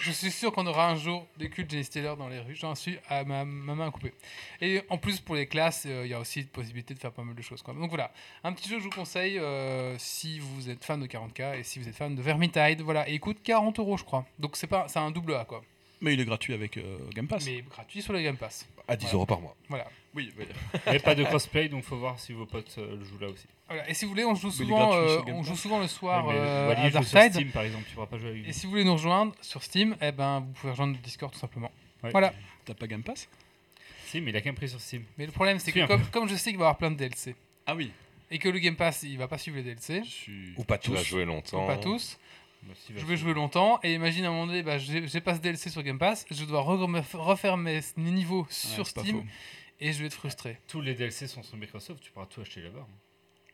Je 0.00 0.10
suis 0.10 0.30
sûr 0.30 0.52
qu'on 0.52 0.66
aura 0.66 0.88
un 0.88 0.96
jour 0.96 1.26
des 1.36 1.50
cultes 1.50 1.70
Jenny 1.70 1.84
Stealer 1.84 2.16
dans 2.16 2.28
les 2.28 2.38
rues. 2.38 2.54
J'en 2.54 2.74
suis 2.74 2.98
à 3.08 3.24
ma, 3.24 3.44
ma 3.44 3.74
main 3.74 3.90
coupée. 3.90 4.14
Et 4.60 4.82
en 4.88 4.98
plus, 4.98 5.20
pour 5.20 5.34
les 5.34 5.46
classes, 5.46 5.84
euh, 5.86 6.02
il 6.04 6.10
y 6.10 6.14
a 6.14 6.20
aussi 6.20 6.44
possibilité 6.44 6.94
de 6.94 6.98
faire 6.98 7.12
pas 7.12 7.22
mal 7.22 7.34
de 7.34 7.42
choses. 7.42 7.62
Donc 7.62 7.90
voilà, 7.90 8.12
un 8.44 8.52
petit 8.52 8.68
jeu 8.68 8.76
que 8.76 8.82
je 8.82 8.88
vous 8.88 8.94
conseille 8.94 9.38
euh, 9.38 9.96
si 9.98 10.38
vous 10.38 10.70
êtes 10.70 10.84
fan 10.84 11.00
de 11.00 11.06
40k 11.06 11.58
et 11.58 11.62
si 11.62 11.78
vous 11.78 11.88
êtes 11.88 11.94
fan 11.94 12.14
de 12.14 12.22
Vermintide. 12.22 12.80
Voilà, 12.80 13.08
et 13.08 13.14
il 13.14 13.20
coûte 13.20 13.38
40 13.42 13.78
euros, 13.78 13.96
je 13.96 14.04
crois. 14.04 14.24
Donc 14.38 14.56
c'est 14.56 14.66
pas, 14.66 14.86
c'est 14.88 14.98
un 14.98 15.10
double 15.10 15.34
A 15.34 15.44
quoi. 15.44 15.62
Mais 16.00 16.12
il 16.14 16.20
est 16.20 16.24
gratuit 16.24 16.52
avec 16.54 16.76
euh, 16.76 16.98
Game 17.14 17.26
Pass. 17.26 17.46
Mais 17.46 17.62
gratuit 17.62 18.02
sur 18.02 18.12
le 18.12 18.20
Game 18.20 18.36
Pass. 18.36 18.68
À 18.86 18.96
10 18.96 19.06
Ouais. 19.06 19.12
euros 19.14 19.26
par 19.26 19.40
mois. 19.40 19.56
Voilà. 19.68 19.86
Oui, 20.14 20.32
oui. 20.38 20.44
Mais 20.86 20.98
pas 20.98 21.14
de 21.14 21.24
crossplay, 21.24 21.68
donc 21.68 21.84
faut 21.84 21.96
voir 21.96 22.18
si 22.20 22.32
vos 22.32 22.46
potes 22.46 22.74
euh, 22.78 22.96
le 22.96 23.04
jouent 23.04 23.18
là 23.18 23.28
aussi. 23.28 23.46
voilà. 23.66 23.88
Et 23.88 23.94
si 23.94 24.04
vous 24.04 24.10
voulez, 24.12 24.24
on 24.24 24.34
joue 24.34 24.48
il 24.48 24.52
souvent, 24.54 24.94
euh, 24.94 25.20
on 25.28 25.42
joue 25.42 25.56
souvent 25.56 25.80
le 25.80 25.88
soir 25.88 26.26
Ouais, 26.26 26.34
mais 26.34 26.40
euh, 26.40 26.68
Wally 26.68 26.96
à 26.96 27.02
sur. 27.02 27.22
Steam 27.32 27.50
par 27.50 27.62
exemple, 27.64 27.84
tu 27.88 27.94
pourras 27.94 28.06
pas 28.06 28.18
jouer 28.18 28.28
avec. 28.30 28.48
Et 28.48 28.52
si 28.52 28.66
vous 28.66 28.70
voulez 28.70 28.84
nous 28.84 28.92
rejoindre 28.94 29.34
sur 29.40 29.62
Steam, 29.62 29.96
eh 30.00 30.12
ben, 30.12 30.40
vous 30.40 30.52
pouvez 30.52 30.70
rejoindre 30.70 30.92
le 30.94 30.98
Discord 31.02 31.32
tout 31.32 31.38
simplement. 31.38 31.70
Ouais. 32.02 32.10
Voilà. 32.10 32.32
T'as 32.64 32.74
pas 32.74 32.86
Game 32.86 33.02
Pass? 33.02 33.28
Si, 34.06 34.20
mais 34.20 34.30
il 34.30 34.36
a 34.36 34.40
qu'un 34.40 34.54
prix 34.54 34.68
sur 34.68 34.80
Steam. 34.80 35.02
Mais 35.18 35.26
le 35.26 35.32
problème, 35.32 35.58
c'est 35.58 35.72
que 35.72 35.86
comme, 35.86 36.04
comme 36.06 36.28
je 36.28 36.34
sais 36.36 36.50
qu'il 36.50 36.58
va 36.58 36.64
y 36.64 36.66
avoir 36.66 36.76
plein 36.78 36.90
de 36.90 36.96
DLC 36.96 37.34
Ah 37.66 37.74
oui. 37.74 37.90
et 38.30 38.38
que 38.38 38.48
le 38.48 38.58
Game 38.58 38.76
Pass, 38.76 39.02
il 39.02 39.18
va 39.18 39.28
pas 39.28 39.36
suivre 39.38 39.56
les 39.58 39.62
DLC. 39.64 40.02
Ou 40.56 40.64
pas 40.64 40.78
Tu 40.78 40.90
vas 40.92 40.98
tous. 40.98 41.04
jouer 41.04 41.24
longtemps. 41.24 41.66
pas 41.66 41.76
tous, 41.76 42.16
je 42.66 42.94
bah, 42.94 43.00
vais 43.06 43.16
si. 43.16 43.22
jouer 43.22 43.34
longtemps 43.34 43.78
et 43.82 43.94
imagine 43.94 44.24
à 44.24 44.28
un 44.28 44.30
moment 44.32 44.46
donné, 44.46 44.62
bah, 44.62 44.78
j'ai 44.78 45.20
pas 45.20 45.34
ce 45.34 45.40
DLC 45.40 45.70
sur 45.70 45.82
Game 45.82 45.98
Pass, 45.98 46.26
je 46.30 46.44
dois 46.44 46.60
refaire 46.62 47.56
mes, 47.56 47.80
niveaux 47.96 48.42
Ouais, 48.42 48.46
sur 48.50 48.86
Steam 48.86 49.24
et 49.80 49.92
je 49.92 50.00
vais 50.00 50.06
être 50.06 50.14
frustré. 50.14 50.58
Tous 50.68 50.80
les 50.80 50.94
DLC 50.94 51.26
sont 51.26 51.42
sur 51.42 51.56
Microsoft, 51.56 52.02
tu 52.02 52.10
pourras 52.12 52.26
tout 52.26 52.40
acheter 52.40 52.62
là-bas. 52.62 52.80
hein. 52.80 52.94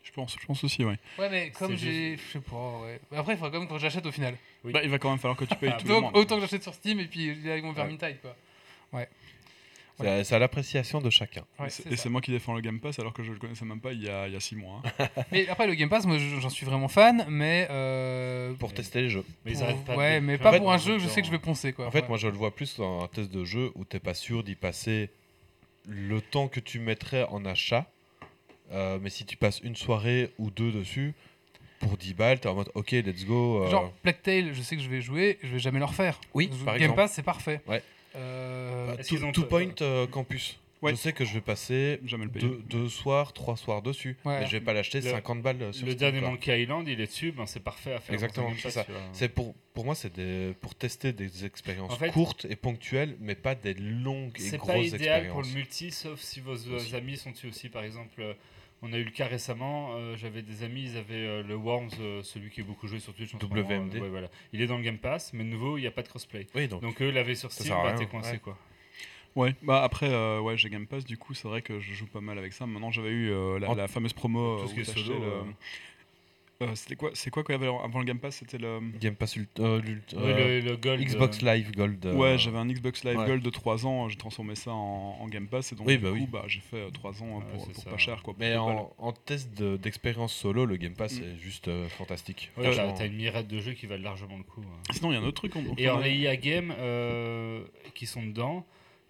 Je 0.04 0.10
pense, 0.10 0.36
je 0.40 0.46
pense 0.46 0.64
aussi, 0.64 0.84
ouais. 0.84 0.98
Ouais, 1.18 1.30
mais 1.30 1.50
comme 1.50 1.76
j'ai. 1.76 2.16
Je 2.16 2.32
sais 2.32 2.40
pas, 2.40 2.80
ouais. 2.80 3.00
Mais 3.12 3.18
Après, 3.18 3.34
il 3.34 3.36
faudra 3.36 3.52
quand 3.52 3.60
même 3.60 3.68
que 3.68 3.78
j'achète 3.78 4.04
au 4.04 4.10
final. 4.10 4.36
Oui. 4.64 4.72
Bah, 4.72 4.80
il 4.82 4.90
va 4.90 4.98
quand 4.98 5.10
même 5.10 5.18
falloir 5.18 5.36
que 5.36 5.44
tu 5.44 5.54
payes 5.54 5.70
Ah, 5.72 5.78
tout 5.80 5.86
le 5.86 6.00
monde. 6.00 6.10
autant 6.16 6.34
que 6.36 6.40
j'achète 6.40 6.64
sur 6.64 6.74
Steam 6.74 6.98
et 6.98 7.06
puis 7.06 7.30
avec 7.48 7.62
mon 7.62 7.72
Vermintide, 7.72 8.20
quoi. 8.20 8.34
C'est 8.92 9.08
C'est 10.24 10.34
à 10.34 10.38
l'appréciation 10.38 11.00
de 11.00 11.10
chacun. 11.10 11.42
Ouais, 11.58 11.68
Et 11.90 11.96
c'est 11.96 12.08
moi 12.08 12.20
qui 12.20 12.30
défends 12.30 12.54
le 12.54 12.60
Game 12.60 12.80
Pass 12.80 12.98
alors 12.98 13.12
que 13.12 13.22
je 13.22 13.32
le 13.32 13.38
connaissais 13.38 13.64
même 13.64 13.80
pas 13.80 13.92
il 13.92 14.02
y 14.02 14.08
a, 14.08 14.26
il 14.28 14.32
y 14.34 14.36
a 14.36 14.40
six 14.40 14.56
mois. 14.56 14.82
hein. 14.98 15.08
Mais 15.32 15.48
après, 15.48 15.66
le 15.66 15.74
Game 15.74 15.88
Pass, 15.88 16.04
moi, 16.06 16.16
j'en 16.18 16.48
suis 16.50 16.66
vraiment 16.66 16.88
fan, 16.88 17.24
mais. 17.28 17.66
euh, 17.70 18.52
Pour 18.54 18.72
tester 18.72 19.02
les 19.02 19.08
jeux. 19.08 19.24
Mais 19.44 19.52
ils 19.52 19.58
pour- 19.58 19.64
arrêtent 19.64 19.84
pas 19.84 19.92
de 19.94 19.98
Ouais, 19.98 20.20
mais 20.20 20.38
pas 20.38 20.56
pour 20.58 20.72
un 20.72 20.78
jeu 20.78 20.96
que 20.96 21.02
je 21.02 21.08
sais 21.08 21.20
que 21.20 21.26
je 21.26 21.30
vais 21.32 21.38
hein. 21.38 21.42
poncer, 21.44 21.72
quoi. 21.72 21.86
En 21.86 21.90
fait, 21.90 22.02
Ouais. 22.02 22.08
moi, 22.08 22.18
je 22.18 22.28
le 22.28 22.34
vois 22.36 22.54
plus 22.54 22.76
dans 22.76 23.02
un 23.02 23.08
test 23.08 23.30
de 23.32 23.44
jeu 23.44 23.70
où 23.74 23.84
t'es 23.84 24.00
pas 24.00 24.14
sûr 24.14 24.42
d'y 24.44 24.54
passer 24.54 25.10
le 25.88 26.20
temps 26.20 26.48
que 26.48 26.60
tu 26.60 26.78
mettrais 26.78 27.24
en 27.24 27.44
achat. 27.44 27.86
Euh, 28.72 28.98
mais 29.02 29.10
si 29.10 29.24
tu 29.26 29.36
passes 29.36 29.60
une 29.60 29.76
soirée 29.76 30.30
ou 30.38 30.50
deux 30.50 30.72
dessus, 30.72 31.14
pour 31.80 31.96
10 31.96 32.14
balles, 32.14 32.38
t'es 32.40 32.48
en 32.48 32.54
mode 32.54 32.70
ok, 32.74 32.92
let's 32.92 33.26
go. 33.26 33.64
euh, 33.64 33.70
Genre, 33.70 33.92
Plague 34.02 34.22
Tale, 34.22 34.54
je 34.54 34.62
sais 34.62 34.76
que 34.76 34.82
je 34.82 34.88
vais 34.88 35.00
jouer, 35.00 35.38
je 35.42 35.48
vais 35.48 35.58
jamais 35.58 35.78
le 35.80 35.84
refaire. 35.84 36.20
Oui, 36.32 36.48
Game 36.64 36.74
exemple. 36.76 36.96
Pass, 36.96 37.12
c'est 37.12 37.22
parfait. 37.24 37.60
Ouais. 37.66 37.82
Euh, 38.16 38.96
Est-ce 38.96 39.14
Two, 39.14 39.24
ont 39.24 39.32
Two 39.32 39.44
Point 39.46 39.74
euh, 39.80 40.06
Campus. 40.06 40.58
Ouais. 40.82 40.90
Je 40.90 40.96
sais 40.96 41.12
que 41.12 41.24
je 41.24 41.32
vais 41.34 41.40
passer 41.40 42.00
Jamais 42.04 42.24
le 42.24 42.30
payer. 42.32 42.44
deux, 42.48 42.60
deux 42.68 42.88
soirs, 42.88 43.32
trois 43.32 43.56
soirs 43.56 43.82
dessus. 43.82 44.16
Ouais. 44.24 44.40
Mais 44.40 44.46
je 44.46 44.52
vais 44.52 44.60
pas 44.60 44.72
l'acheter 44.72 45.00
Le- 45.00 45.10
50 45.10 45.40
balles 45.40 45.62
euh, 45.62 45.72
sur 45.72 45.86
Le 45.86 45.94
dernier. 45.94 46.20
Monkey 46.20 46.60
Island, 46.60 46.88
il 46.88 47.00
est 47.00 47.06
dessus, 47.06 47.30
ben 47.30 47.46
c'est 47.46 47.60
parfait 47.62 47.92
à 47.94 48.00
faire. 48.00 48.12
Exactement, 48.14 48.50
c'est 48.60 48.70
ça. 48.72 48.84
C'est 49.12 49.28
pour, 49.28 49.54
pour 49.74 49.84
moi, 49.84 49.94
c'est 49.94 50.10
pour 50.60 50.74
tester 50.74 51.12
des 51.12 51.44
expériences 51.44 51.92
En 51.92 51.96
fait- 51.96 52.10
courtes 52.10 52.46
et 52.50 52.56
ponctuelles, 52.56 53.16
mais 53.20 53.36
pas 53.36 53.54
des 53.54 53.74
longues 53.74 54.32
et 54.38 54.40
C'est 54.40 54.56
grosses 54.58 54.90
pas 54.90 54.96
idéal 54.96 55.28
pour 55.28 55.40
expériences. 55.42 55.48
le 55.50 55.54
multi, 55.54 55.90
sauf 55.92 56.20
si 56.20 56.40
vos 56.40 56.56
Aussi. 56.74 56.96
amis 56.96 57.16
sont 57.16 57.30
dessus 57.30 57.46
aussi. 57.46 57.68
Par 57.68 57.84
exemple, 57.84 58.20
euh, 58.20 58.34
on 58.82 58.92
a 58.92 58.98
eu 58.98 59.04
le 59.04 59.10
cas 59.10 59.26
récemment, 59.26 59.90
euh, 59.94 60.16
j'avais 60.16 60.42
des 60.42 60.62
amis, 60.64 60.82
ils 60.82 60.96
avaient 60.96 61.14
euh, 61.14 61.42
le 61.42 61.54
Worms, 61.54 61.90
euh, 62.00 62.22
celui 62.22 62.50
qui 62.50 62.60
est 62.60 62.64
beaucoup 62.64 62.86
joué 62.88 62.98
sur 62.98 63.14
Twitch. 63.14 63.34
en 63.34 63.38
WMD. 63.38 63.94
euh, 63.96 64.00
ouais, 64.00 64.08
voilà. 64.08 64.28
Il 64.52 64.60
est 64.60 64.66
dans 64.66 64.76
le 64.76 64.82
Game 64.82 64.98
Pass, 64.98 65.32
mais 65.32 65.44
de 65.44 65.48
nouveau, 65.48 65.78
il 65.78 65.82
n'y 65.82 65.86
a 65.86 65.90
pas 65.92 66.02
de 66.02 66.08
crossplay. 66.08 66.46
Oui, 66.54 66.68
donc, 66.68 66.82
Donc 66.82 67.00
eux 67.00 67.10
l'avaient 67.10 67.34
sur 67.36 67.52
Steam, 67.52 67.72
bah 67.82 67.92
t'es 67.96 68.06
coincé 68.06 68.32
ouais. 68.32 68.38
quoi. 68.38 68.58
Ouais, 69.34 69.54
bah 69.62 69.82
après, 69.82 70.10
euh, 70.12 70.40
ouais, 70.40 70.58
j'ai 70.58 70.68
Game 70.68 70.86
Pass, 70.86 71.04
du 71.06 71.16
coup, 71.16 71.32
c'est 71.32 71.48
vrai 71.48 71.62
que 71.62 71.80
je 71.80 71.94
joue 71.94 72.06
pas 72.06 72.20
mal 72.20 72.36
avec 72.38 72.52
ça. 72.52 72.66
Maintenant, 72.66 72.90
j'avais 72.90 73.08
eu 73.10 73.30
euh, 73.30 73.58
la, 73.58 73.70
En- 73.70 73.74
la 73.74 73.88
fameuse 73.88 74.12
promo. 74.12 74.58
Tout 74.60 74.68
ce 74.68 74.74
qui 74.74 74.80
où 74.80 74.82
est 74.82 74.86
t'achetais 74.86 75.00
solo, 75.04 75.20
le- 75.20 75.54
euh. 76.62 76.74
C'était 76.74 76.96
quoi 76.96 77.10
C'est 77.14 77.30
quoi 77.30 77.44
qu'il 77.44 77.52
y 77.52 77.56
avait 77.56 77.66
avant 77.66 77.98
le 77.98 78.04
Game 78.04 78.18
Pass 78.18 78.36
C'était 78.36 78.58
le. 78.58 78.80
Game 79.00 79.14
Pass 79.14 79.36
Ult- 79.36 79.60
euh, 79.60 79.80
l'ult- 79.80 80.14
euh, 80.14 80.60
le, 80.62 80.70
le 80.70 80.76
Gold. 80.76 81.00
Xbox 81.02 81.42
Live 81.42 81.72
Gold. 81.76 82.04
euh, 82.06 82.14
Ouais, 82.14 82.38
j'avais 82.38 82.58
un 82.58 82.66
Xbox 82.66 83.04
Live 83.04 83.18
ouais. 83.18 83.26
Gold 83.26 83.42
de 83.42 83.50
3 83.50 83.86
ans, 83.86 84.08
j'ai 84.08 84.16
transformé 84.16 84.54
ça 84.54 84.72
en, 84.72 85.18
en 85.20 85.26
Game 85.28 85.46
Pass 85.48 85.72
et 85.72 85.74
donc 85.76 85.86
Oui, 85.86 85.96
du 85.98 86.02
bah 86.04 86.10
coup, 86.10 86.14
oui. 86.16 86.28
bah, 86.30 86.44
j'ai 86.46 86.60
fait 86.60 86.90
3 86.92 87.22
ans 87.22 87.38
Ouais, 87.38 87.44
pour, 87.74 87.84
pas 87.90 87.98
cher 87.98 88.22
quoi. 88.22 88.34
Mais 88.38 88.56
en, 88.56 88.92
en 88.98 89.12
test 89.12 89.52
de- 89.58 89.76
d'expérience 89.76 90.32
solo, 90.32 90.64
le 90.66 90.76
Game 90.76 90.94
Pass 90.94 91.20
Mm. 91.20 91.24
est 91.24 91.36
juste 91.42 91.68
euh, 91.68 91.88
fantastique. 91.88 92.50
ouais, 92.56 92.74
t'as 92.74 93.06
une 93.06 93.14
mirette 93.16 93.48
de 93.48 93.58
jeux 93.60 93.72
qui 93.72 93.86
valent 93.86 94.02
largement 94.04 94.36
le 94.38 94.44
coup. 94.44 94.62
hein. 94.64 94.78
Sinon, 94.92 95.10
il 95.12 95.14
y 95.14 95.18
a 95.18 95.20
un 95.20 95.24
autre 95.24 95.36
truc. 95.48 95.54
on- 95.56 95.74
Et 95.76 95.88
on 95.88 95.92
alors 95.94 95.98
a- 95.98 96.08
les 96.08 96.14
IA 96.14 96.36
Games 96.36 96.72
euh, 96.78 97.62
qui 97.94 98.06
sont 98.06 98.22
dedans, 98.22 98.64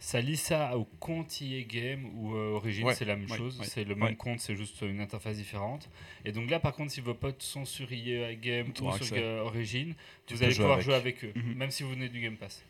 ça 0.05 0.21
lie 0.21 0.37
ça 0.37 0.77
au 0.77 0.85
compte 0.99 1.41
EA 1.41 1.63
Game 1.63 2.11
ou 2.17 2.35
euh, 2.35 2.55
Origin, 2.57 2.85
Ouais, 2.87 2.95
c'est 2.95 3.05
la 3.05 3.15
même 3.17 3.31
ouais, 3.31 3.37
chose, 3.37 3.59
ouais, 3.61 3.67
c'est 3.67 3.85
le 3.85 3.95
même 3.95 4.17
compte, 4.17 4.41
c'est 4.41 4.57
juste 4.57 4.83
une 4.83 5.01
interface 5.01 5.37
différente. 5.37 5.89
Et 6.25 6.33
donc 6.33 6.51
là 6.51 6.59
par 6.59 6.73
contre 6.75 6.91
si 6.91 7.01
vos 7.01 7.15
potes 7.15 7.43
sont 7.43 7.65
sur 7.65 7.91
EA 7.93 8.35
Game 8.35 8.73
ou 8.81 8.93
sur 8.99 9.07
euh, 9.17 9.43
Origin, 9.43 9.95
Tu 10.27 10.35
vous 10.35 10.43
allez 10.43 10.55
pouvoir 10.55 10.81
jouer 10.81 10.95
avec 10.95 11.25
eux, 11.25 11.33
Mhm. 11.37 11.55
même 11.55 11.71
si 11.71 11.83
vous 11.85 11.91
venez 11.91 12.09
du 12.09 12.21
Game 12.21 12.37
Pass. 12.37 12.65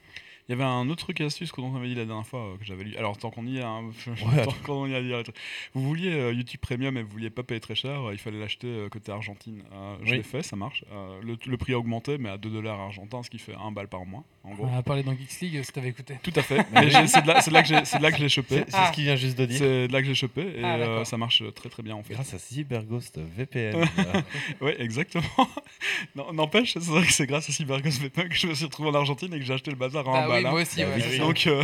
Il 0.48 0.52
y 0.52 0.54
avait 0.54 0.64
un 0.64 0.88
autre 0.90 1.04
truc 1.04 1.20
astuce 1.20 1.52
dont 1.52 1.66
on 1.72 1.76
avait 1.76 1.86
dit 1.86 1.94
la 1.94 2.04
dernière 2.04 2.26
fois 2.26 2.40
euh, 2.40 2.56
que 2.56 2.64
j'avais 2.64 2.82
lu. 2.82 2.96
Alors, 2.96 3.16
tant 3.16 3.30
qu'on 3.30 3.46
y 3.46 3.58
est, 3.58 3.62
hein, 3.62 3.88
Ouais, 4.26 4.44
tant 4.44 4.50
qu'on 4.64 4.88
y 4.88 4.92
est, 4.92 5.30
vous 5.72 5.82
vouliez 5.82 6.12
euh, 6.12 6.32
YouTube 6.32 6.58
Premium 6.60 6.96
et 6.98 7.02
vous 7.04 7.10
vouliez 7.10 7.30
pas 7.30 7.44
payer 7.44 7.60
très 7.60 7.76
cher, 7.76 8.08
euh, 8.08 8.12
il 8.12 8.18
fallait 8.18 8.40
l'acheter 8.40 8.88
côté 8.90 9.12
Argentine. 9.12 9.62
Je 10.02 10.10
Oui. 10.10 10.16
l'ai 10.16 10.22
fait, 10.24 10.42
ça 10.42 10.56
marche. 10.56 10.84
Le, 11.22 11.38
le 11.46 11.56
prix 11.56 11.74
a 11.74 11.78
augmenté, 11.78 12.18
mais 12.18 12.28
à 12.28 12.38
2 12.38 12.50
dollars 12.50 12.80
argentins, 12.80 13.22
ce 13.22 13.30
qui 13.30 13.38
fait 13.38 13.54
1 13.54 13.70
balle 13.70 13.86
par 13.88 14.04
mois, 14.04 14.24
en 14.44 14.54
gros. 14.54 14.66
On 14.66 14.76
a 14.76 14.82
parlé 14.82 15.02
dans 15.02 15.12
Geeks 15.16 15.40
League, 15.40 15.62
si 15.62 15.72
t'avais 15.72 15.88
écouté. 15.90 16.18
Tout 16.22 16.32
à 16.36 16.42
fait. 16.42 16.56
C'est 17.06 17.22
de 17.22 17.26
là, 17.28 17.40
c'est 17.40 17.50
de 17.50 17.54
là 18.02 18.10
que 18.10 18.18
j'ai- 18.18 18.28
chopé. 18.28 18.56
C'est 18.66 18.70
c'est 18.70 18.76
Ah. 18.76 18.86
ce 18.88 18.92
qu'il 18.92 19.04
vient 19.04 19.16
juste 19.16 19.38
de 19.38 19.46
dire. 19.46 19.58
C'est 19.58 19.88
de 19.88 19.92
là 19.92 20.00
que 20.00 20.06
j'ai 20.06 20.14
chopé 20.14 20.40
et 20.42 20.62
Ah, 20.64 20.76
euh, 20.76 21.04
ça 21.04 21.16
marche 21.16 21.42
très 21.54 21.68
très 21.68 21.82
bien 21.82 21.94
en 21.96 22.02
fait. 22.02 22.14
Grâce 22.14 22.34
à 22.34 22.38
CyberGhost 22.38 23.18
VPN. 23.36 23.84
Ouais, 24.60 24.80
exactement. 24.80 25.24
Non, 26.16 26.32
N'empêche, 26.32 26.72
c'est 26.74 26.80
vrai 26.84 27.06
que 27.06 27.12
c'est 27.12 27.26
grâce 27.26 27.48
à 27.48 27.52
CyberGhost 27.52 28.00
VPN 28.00 28.28
que 28.28 28.34
je 28.34 28.46
me 28.46 28.54
suis 28.54 28.64
retrouvé 28.64 28.88
en 28.90 28.94
Argentine 28.94 29.32
et 29.34 29.38
que 29.38 29.44
j'ai 29.44 29.54
acheté 29.54 29.70
le 29.70 29.76
bazar 29.76 30.08
à 30.08 30.12
Bah 30.12 30.24
un 30.34 30.38
oui, 30.40 30.46
hein. 30.46 30.50
moi 30.50 30.60
aussi. 30.62 30.82
Bah 30.82 30.88
ouais. 30.96 31.04
oui, 31.10 31.18
Donc, 31.18 31.46
euh, 31.46 31.62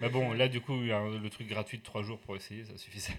Mais 0.00 0.08
bon, 0.08 0.32
là, 0.32 0.48
du 0.48 0.60
coup, 0.60 0.74
le 0.76 1.28
truc 1.30 1.48
gratuit 1.48 1.78
de 1.78 1.82
3 1.82 2.02
jours 2.02 2.18
pour 2.18 2.34
essayer, 2.36 2.64
ça 2.64 2.76
suffisait. 2.76 3.12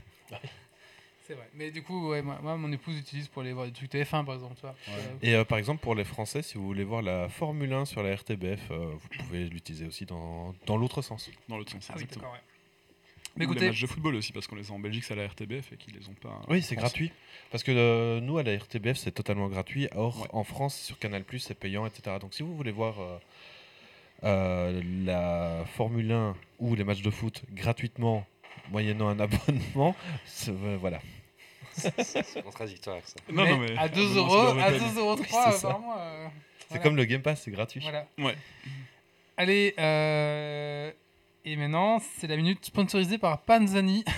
C'est 1.25 1.35
vrai. 1.35 1.49
Mais 1.53 1.71
du 1.71 1.81
coup, 1.83 2.09
ouais, 2.09 2.21
moi, 2.21 2.37
moi, 2.41 2.57
mon 2.57 2.71
épouse 2.71 2.97
utilise 2.97 3.29
pour 3.29 3.41
aller 3.43 3.53
voir 3.53 3.65
des 3.65 3.71
trucs 3.71 3.89
TF1, 3.91 4.25
par 4.25 4.35
exemple. 4.35 4.55
tu 4.55 4.61
vois. 4.61 4.71
Ouais. 4.71 4.93
Euh, 4.97 5.15
Et 5.21 5.35
euh, 5.35 5.45
par 5.45 5.57
exemple, 5.57 5.81
pour 5.81 5.95
les 5.95 6.03
Français, 6.03 6.41
si 6.41 6.55
vous 6.57 6.65
voulez 6.65 6.83
voir 6.83 7.01
la 7.01 7.29
Formule 7.29 7.71
1 7.71 7.85
sur 7.85 8.03
la 8.03 8.13
RTBF, 8.15 8.71
euh, 8.71 8.91
vous 8.93 9.07
pouvez 9.23 9.45
l'utiliser 9.45 9.85
aussi 9.85 10.05
dans, 10.05 10.53
dans 10.65 10.75
l'autre 10.75 11.01
sens. 11.01 11.29
dans 11.47 11.57
l'autre 11.57 11.71
sens, 11.71 11.87
Ah 11.89 11.93
exactement. 11.93 12.27
Mais 13.35 13.45
les 13.45 13.51
écoutez, 13.51 13.67
matchs 13.67 13.81
de 13.81 13.87
football 13.87 14.15
aussi, 14.15 14.31
parce 14.31 14.45
qu'on 14.47 14.55
les 14.57 14.69
a 14.69 14.73
en 14.73 14.79
Belgique, 14.79 15.05
c'est 15.05 15.13
à 15.13 15.15
la 15.17 15.25
RTBF 15.27 15.71
et 15.71 15.77
qu'ils 15.77 15.95
les 15.95 16.07
ont 16.07 16.13
pas. 16.13 16.41
Oui, 16.49 16.61
c'est 16.61 16.75
gratuit. 16.75 17.11
Parce 17.51 17.63
que 17.63 17.71
euh, 17.71 18.19
nous, 18.19 18.37
à 18.37 18.43
la 18.43 18.55
RTBF, 18.55 18.95
c'est 18.97 19.11
totalement 19.11 19.47
gratuit. 19.47 19.87
Or, 19.95 20.21
Ouais. 20.21 20.27
en 20.33 20.43
France, 20.43 20.75
sur 20.77 20.99
Canal, 20.99 21.23
c'est 21.39 21.57
payant, 21.57 21.85
etc. 21.87 22.17
Donc, 22.19 22.33
si 22.35 22.43
vous 22.43 22.55
voulez 22.55 22.71
voir 22.71 22.99
euh, 22.99 23.17
euh, 24.23 24.81
la 25.05 25.65
Formule 25.65 26.11
1 26.11 26.35
ou 26.59 26.75
les 26.75 26.83
matchs 26.83 27.01
de 27.01 27.09
foot 27.09 27.43
gratuitement, 27.53 28.25
moyennant 28.69 29.09
un 29.09 29.19
abonnement, 29.19 29.95
c'est- 30.25 30.51
euh, 30.51 30.77
voilà. 30.79 30.99
C'est 31.75 32.43
contradictoire 32.43 32.99
ça. 33.03 33.15
Non, 33.31 33.43
mais 33.45 33.49
non, 33.51 33.57
mais. 33.57 33.77
à 33.77 33.89
2 33.89 34.01
abonnement 34.01 34.17
euros, 34.17 34.59
à 34.59 34.67
hôtel. 34.67 34.79
2 34.93 34.99
euros 34.99 35.15
Oui, 35.19 35.25
3, 35.27 35.51
c'est 35.51 35.57
ça. 35.57 35.67
apparemment. 35.69 35.95
euh, 35.97 36.27
C'est 36.59 36.67
voilà. 36.69 36.83
comme 36.83 36.95
le 36.97 37.05
Game 37.05 37.21
Pass, 37.23 37.41
c'est 37.43 37.51
gratuit. 37.51 37.79
Voilà. 37.81 38.05
Ouais. 38.19 38.35
Allez, 39.37 39.73
euh, 39.79 40.91
et 41.45 41.55
maintenant, 41.55 41.99
c'est 42.19 42.27
la 42.27 42.37
minute 42.37 42.63
sponsorisée 42.63 43.17
par 43.17 43.39
Panzani. 43.41 44.05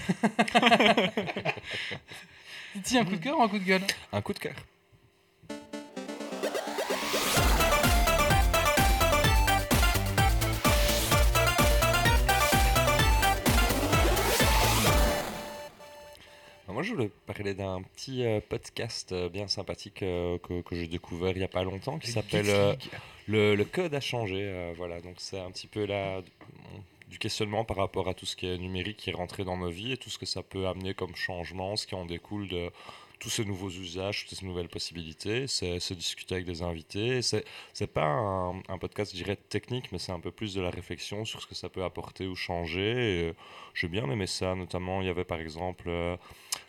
Titi, 2.74 2.98
un 2.98 3.06
coup 3.06 3.12
de 3.16 3.24
cœur 3.24 3.40
ou 3.40 3.44
un 3.44 3.48
coup 3.48 3.60
de 3.60 3.64
gueule? 3.64 3.82
Un 4.12 4.22
coup 4.22 4.34
de 4.34 4.40
cœur. 4.40 4.54
Moi, 16.76 16.84
je 16.84 16.92
voulais 16.94 17.10
parler 17.26 17.54
d'un 17.54 17.82
petit 17.82 18.26
euh, 18.26 18.42
podcast 18.50 19.14
euh, 19.14 19.30
bien 19.30 19.48
sympathique 19.48 20.04
euh, 20.04 20.38
que, 20.40 20.60
que 20.62 20.76
j'ai 20.76 20.90
découvert 20.90 21.32
il 21.32 21.38
n'y 21.38 21.46
a 21.46 21.48
pas 21.48 21.64
longtemps 21.64 21.98
qui 22.00 22.12
s'appelle 22.12 22.48
le, 23.30 23.56
le 23.56 23.64
code 23.64 23.94
a 23.94 24.02
changé. 24.02 24.42
euh, 24.42 24.74
voilà, 24.76 25.00
donc 25.00 25.16
c'est 25.20 25.40
un 25.40 25.52
petit 25.52 25.68
peu 25.68 25.86
là 25.86 26.22
du 27.08 27.18
questionnement 27.18 27.64
par 27.64 27.78
rapport 27.78 28.10
à 28.10 28.14
tout 28.14 28.26
ce 28.26 28.36
qui 28.36 28.46
est 28.48 28.58
numérique 28.58 28.98
qui 28.98 29.10
est 29.10 29.14
rentré 29.14 29.46
dans 29.46 29.56
nos 29.56 29.70
vies 29.70 29.94
et 29.94 29.98
tout 29.98 30.10
ce 30.10 30.18
que 30.18 30.26
ça 30.26 30.44
peut 30.44 30.68
amener 30.68 30.94
comme 30.94 31.16
changement, 31.16 31.78
ce 31.78 31.88
qui 31.88 31.96
en 31.96 32.04
découle 32.04 32.50
de 32.50 32.70
tous 33.20 33.30
ces 33.30 33.46
nouveaux 33.46 33.70
usages, 33.70 34.26
toutes 34.26 34.38
ces 34.38 34.46
nouvelles 34.46 34.70
possibilités. 34.70 35.48
C'est 35.48 35.80
se 35.80 35.94
discuter 35.94 36.36
avec 36.36 36.46
des 36.46 36.62
invités. 36.62 37.22
C'est 37.22 37.46
c'est 37.74 37.88
pas 37.88 38.06
un, 38.06 38.78
podcast, 38.80 39.12
je 39.12 39.18
dirais, 39.18 39.36
technique, 39.36 39.92
mais 39.92 40.00
c'est 40.00 40.12
un 40.12 40.20
peu 40.20 40.32
plus 40.32 40.54
de 40.54 40.62
la 40.62 40.70
réflexion 40.70 41.26
sur 41.26 41.42
ce 41.42 41.48
que 41.48 41.56
ça 41.56 41.70
peut 41.70 41.84
apporter 41.84 42.28
ou 42.28 42.36
changer. 42.36 43.30
Euh, 43.30 43.34
J'ai 43.74 43.88
bien 43.88 44.10
aimé 44.10 44.28
ça, 44.28 44.56
notamment 44.56 45.02
il 45.02 45.08
y 45.08 45.10
avait 45.10 45.26
par 45.26 45.40
exemple 45.40 45.86
euh, 45.90 46.18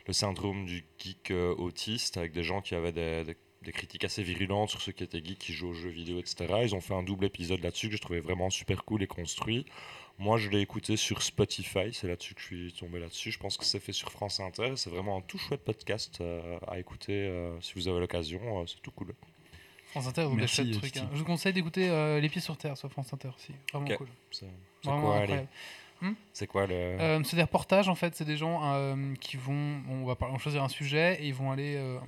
le 0.06 0.12
syndrome 0.12 0.66
du 0.66 0.84
geek 0.98 1.30
euh, 1.30 1.54
autiste 1.56 2.16
avec 2.16 2.32
des 2.32 2.42
gens 2.42 2.60
qui 2.60 2.74
avaient 2.74 2.92
des, 2.92 3.24
des- 3.24 3.36
des 3.62 3.72
critiques 3.72 4.04
assez 4.04 4.22
virulentes 4.22 4.70
sur 4.70 4.80
ceux 4.80 4.92
qui 4.92 5.02
étaient 5.02 5.24
geeks, 5.24 5.38
qui 5.38 5.52
jouent 5.52 5.70
aux 5.70 5.72
jeux 5.72 5.88
vidéo, 5.90 6.20
etc. 6.20 6.60
Ils 6.62 6.74
ont 6.76 6.80
fait 6.80 6.94
un 6.94 7.02
double 7.02 7.24
épisode 7.24 7.60
là-dessus 7.62 7.88
que 7.88 7.96
je 7.96 8.00
trouvais 8.00 8.20
vraiment 8.20 8.48
super 8.48 8.84
cool 8.84 9.02
et 9.02 9.08
construit. 9.08 9.66
Moi, 10.18 10.38
je 10.38 10.48
l'ai 10.48 10.60
écouté 10.60 10.96
sur 10.96 11.22
Spotify, 11.22 11.92
c'est 11.92 12.06
là-dessus 12.08 12.34
que 12.34 12.40
je 12.40 12.46
suis 12.46 12.72
tombé 12.72 12.98
là-dessus. 13.00 13.30
Je 13.30 13.38
pense 13.38 13.56
que 13.58 13.64
c'est 13.64 13.80
fait 13.80 13.92
sur 13.92 14.10
France 14.10 14.40
Inter. 14.40 14.72
C'est 14.76 14.88
vraiment 14.90 15.18
un 15.18 15.20
tout 15.20 15.36
chouette 15.38 15.62
podcast 15.62 16.18
euh, 16.20 16.58
à 16.66 16.78
écouter 16.78 17.12
euh, 17.28 17.60
si 17.60 17.74
vous 17.74 17.86
avez 17.88 18.00
l'occasion. 18.00 18.40
euh, 18.62 18.64
c'est 18.66 18.80
tout 18.80 18.90
cool. 18.92 19.14
France 19.90 20.06
Inter, 20.08 20.24
vous 20.24 20.34
Merci, 20.36 20.62
gâchez 20.62 20.70
le 20.72 20.78
truc. 20.78 20.96
Hein. 20.96 21.08
Je 21.12 21.18
vous 21.18 21.24
conseille 21.24 21.52
d'écouter 21.52 21.90
euh, 21.90 22.18
Les 22.20 22.28
Pieds 22.30 22.40
sur 22.40 22.56
Terre 22.56 22.76
sur 22.78 22.90
France 22.90 23.12
Inter 23.12 23.28
aussi. 23.36 23.52
Vraiment 23.72 23.94
cool. 23.96 24.08
C'est 24.30 24.46
quoi, 24.82 24.94
incroyable. 24.94 25.48
C'est 26.32 26.46
quoi 26.46 26.66
le. 26.66 26.74
Euh, 26.74 27.22
c'est 27.24 27.36
des 27.36 27.42
reportages 27.42 27.88
en 27.88 27.94
fait, 27.94 28.14
c'est 28.14 28.24
des 28.26 28.36
gens 28.36 28.60
euh, 28.74 29.14
qui 29.20 29.36
vont, 29.36 29.80
on 29.88 30.04
va 30.04 30.14
par- 30.14 30.28
on 30.30 30.34
va 30.34 30.38
choisir 30.38 30.62
un 30.62 30.68
sujet 30.68 31.18
et 31.22 31.26
ils 31.28 31.34
vont 31.34 31.50
aller 31.50 31.76
euh, 31.76 31.98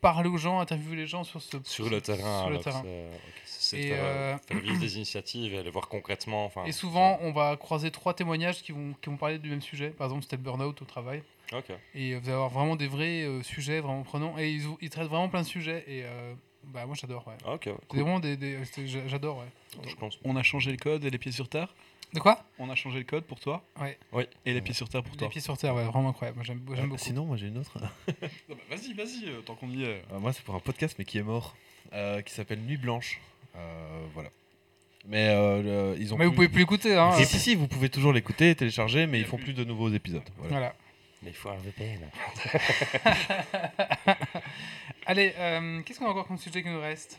parler 0.00 0.28
aux 0.28 0.36
gens, 0.38 0.60
interviewer 0.60 0.96
les 0.96 1.06
gens 1.06 1.24
sur 1.24 1.40
ce 1.42 1.56
sur 1.64 1.88
le 1.90 2.00
terrain, 2.00 2.40
sur 2.42 2.50
le 2.50 2.58
terrain. 2.58 2.82
c'est- 2.82 3.06
ok, 3.06 3.32
c'est 3.44 3.78
Et, 3.80 3.88
faire, 3.88 3.98
euh, 4.04 4.34
euh, 4.34 4.38
faire 4.38 4.58
vivre 4.60 4.78
des 4.80 4.96
initiatives 4.96 5.52
et 5.54 5.58
aller 5.58 5.70
voir 5.70 5.88
concrètement. 5.88 6.44
Enfin, 6.46 6.64
Et 6.64 6.72
souvent, 6.72 7.18
on 7.22 7.32
va 7.32 7.56
croiser 7.56 7.90
trois 7.90 8.14
témoignages 8.14 8.62
qui 8.62 8.72
vont, 8.72 8.94
qui 9.00 9.10
vont 9.10 9.16
parler 9.16 9.38
du 9.38 9.50
même 9.50 9.62
sujet. 9.62 9.90
Par 9.90 10.06
exemple, 10.06 10.22
c'était 10.22 10.36
le 10.36 10.42
burn-out 10.42 10.80
au 10.80 10.84
travail. 10.84 11.22
Et 11.94 12.14
euh, 12.14 12.18
vous 12.20 12.26
allez 12.28 12.32
avoir 12.34 12.48
vraiment 12.50 12.76
des 12.76 12.86
vrais 12.86 13.22
euh, 13.24 13.42
sujets 13.42 13.80
vraiment 13.80 14.02
prenants. 14.02 14.38
Et 14.38 14.50
ils, 14.80 14.90
traitent 14.90 15.08
vraiment 15.08 15.28
plein 15.28 15.42
de 15.42 15.46
sujets. 15.46 15.84
Et 15.88 16.02
euh, 16.04 16.32
bah, 16.64 16.86
moi, 16.86 16.94
j'adore. 16.98 17.26
Ouais. 17.26 17.34
Ok, 17.52 17.66
ouais, 17.66 17.74
C'est 17.80 17.86
cool. 17.88 18.00
vraiment 18.00 18.20
des. 18.20 18.36
des- 18.36 18.58
j'adore, 19.08 19.38
ouais. 19.38 19.82
Je 19.88 19.94
pense. 19.96 20.18
On 20.24 20.36
a 20.36 20.42
changé 20.42 20.70
le 20.70 20.76
code 20.76 21.04
et 21.04 21.10
les 21.10 21.18
pieds 21.18 21.32
sur 21.32 21.48
terre. 21.48 21.74
De 22.12 22.18
quoi 22.20 22.42
On 22.58 22.68
a 22.70 22.74
changé 22.74 22.98
le 22.98 23.04
code 23.04 23.24
pour 23.24 23.38
toi. 23.38 23.62
Ouais. 23.80 23.96
Oui. 24.12 24.24
Et 24.44 24.52
les 24.52 24.60
pieds 24.60 24.74
sur 24.74 24.88
terre 24.88 25.02
pour 25.02 25.12
Les 25.12 25.18
toi. 25.18 25.28
pieds 25.28 25.40
sur 25.40 25.56
terre, 25.56 25.74
ouais, 25.74 25.84
vraiment 25.84 26.08
incroyable. 26.10 26.36
Moi, 26.38 26.44
j'aime 26.44 26.60
j'aime 26.74 26.78
Euh, 26.84 26.88
beaucoup. 26.88 26.98
Sinon, 27.02 27.24
moi 27.24 27.36
j'ai 27.36 27.46
une 27.48 27.58
autre. 27.58 27.78
Ah 28.08 28.14
bah, 28.48 28.56
vas-y, 28.70 28.92
vas-y, 28.94 29.28
euh, 29.28 29.40
tant 29.42 29.54
qu'on 29.54 29.70
y 29.70 29.84
est. 29.84 30.02
Euh, 30.12 30.18
moi, 30.18 30.32
c'est 30.32 30.42
pour 30.42 30.54
un 30.56 30.60
podcast, 30.60 30.96
mais 30.98 31.04
qui 31.04 31.18
est 31.18 31.22
mort, 31.22 31.54
euh, 31.92 32.20
qui 32.22 32.32
s'appelle 32.34 32.60
Nuit 32.60 32.76
Blanche. 32.78 33.20
Euh, 33.56 34.06
voilà. 34.14 34.30
Mais 35.06 35.28
euh, 35.28 35.92
le- 35.94 36.00
ils 36.00 36.12
ont. 36.12 36.18
Mais 36.18 36.24
vous 36.26 36.30
plus- 36.32 36.36
pouvez 36.36 36.48
plus 36.48 36.58
l'écouter, 36.60 36.96
hein. 36.96 37.12
Si, 37.12 37.24
si, 37.26 37.38
si, 37.38 37.54
vous 37.54 37.68
pouvez 37.68 37.88
toujours 37.88 38.12
l'écouter, 38.12 38.54
télécharger, 38.54 39.06
mais 39.06 39.18
ils 39.20 39.24
font 39.24 39.36
plus. 39.36 39.46
plus 39.46 39.54
de 39.54 39.64
nouveaux 39.64 39.88
épisodes. 39.90 40.22
Voilà. 40.36 40.50
Voilà. 40.50 40.74
Mais 41.22 41.30
il 41.30 41.34
faut 41.36 41.48
un 41.50 41.56
VPN. 41.56 42.00
Allez, 45.06 45.32
euh, 45.38 45.80
qu'est-ce 45.82 45.98
qu'on 45.98 46.06
a 46.06 46.10
encore 46.10 46.26
comme 46.26 46.38
sujet 46.38 46.62
qui 46.62 46.68
nous 46.68 46.80
reste? 46.80 47.18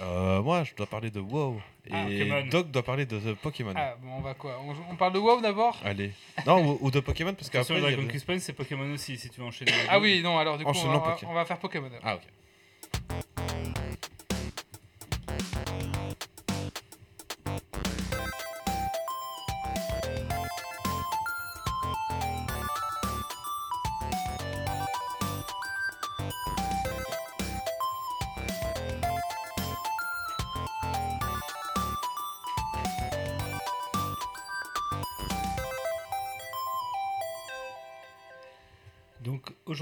Euh, 0.00 0.42
moi, 0.42 0.64
je 0.64 0.74
dois 0.74 0.86
parler 0.86 1.10
de 1.10 1.20
WoW. 1.20 1.60
Ah, 1.90 2.08
et 2.08 2.18
Pokémon. 2.18 2.46
Doc 2.50 2.70
doit 2.70 2.82
parler 2.82 3.06
de 3.06 3.34
Pokémon. 3.34 3.72
Ah, 3.76 3.94
bon, 4.00 4.12
on 4.18 4.20
va 4.20 4.34
quoi 4.34 4.60
on, 4.64 4.92
on 4.92 4.96
parle 4.96 5.12
de 5.12 5.18
WoW 5.18 5.40
d'abord 5.40 5.78
Allez. 5.84 6.12
Non, 6.46 6.64
ou, 6.64 6.78
ou 6.80 6.90
de 6.90 7.00
Pokémon, 7.00 7.34
parce 7.34 7.50
qu'après. 7.50 7.80
Dragon 7.80 8.06
Quest 8.06 8.38
c'est 8.38 8.52
Pokémon 8.52 8.92
aussi, 8.92 9.16
si 9.16 9.28
tu 9.30 9.40
veux 9.40 9.46
enchaîner. 9.46 9.72
Ah 9.88 9.98
oui, 9.98 10.20
non, 10.22 10.38
alors 10.38 10.58
du 10.58 10.64
coup, 10.64 10.72
on 10.74 10.98
va, 10.98 11.16
on 11.26 11.34
va 11.34 11.44
faire 11.44 11.58
Pokémon. 11.58 11.90
Ah, 12.02 12.14
ok. 12.16 12.22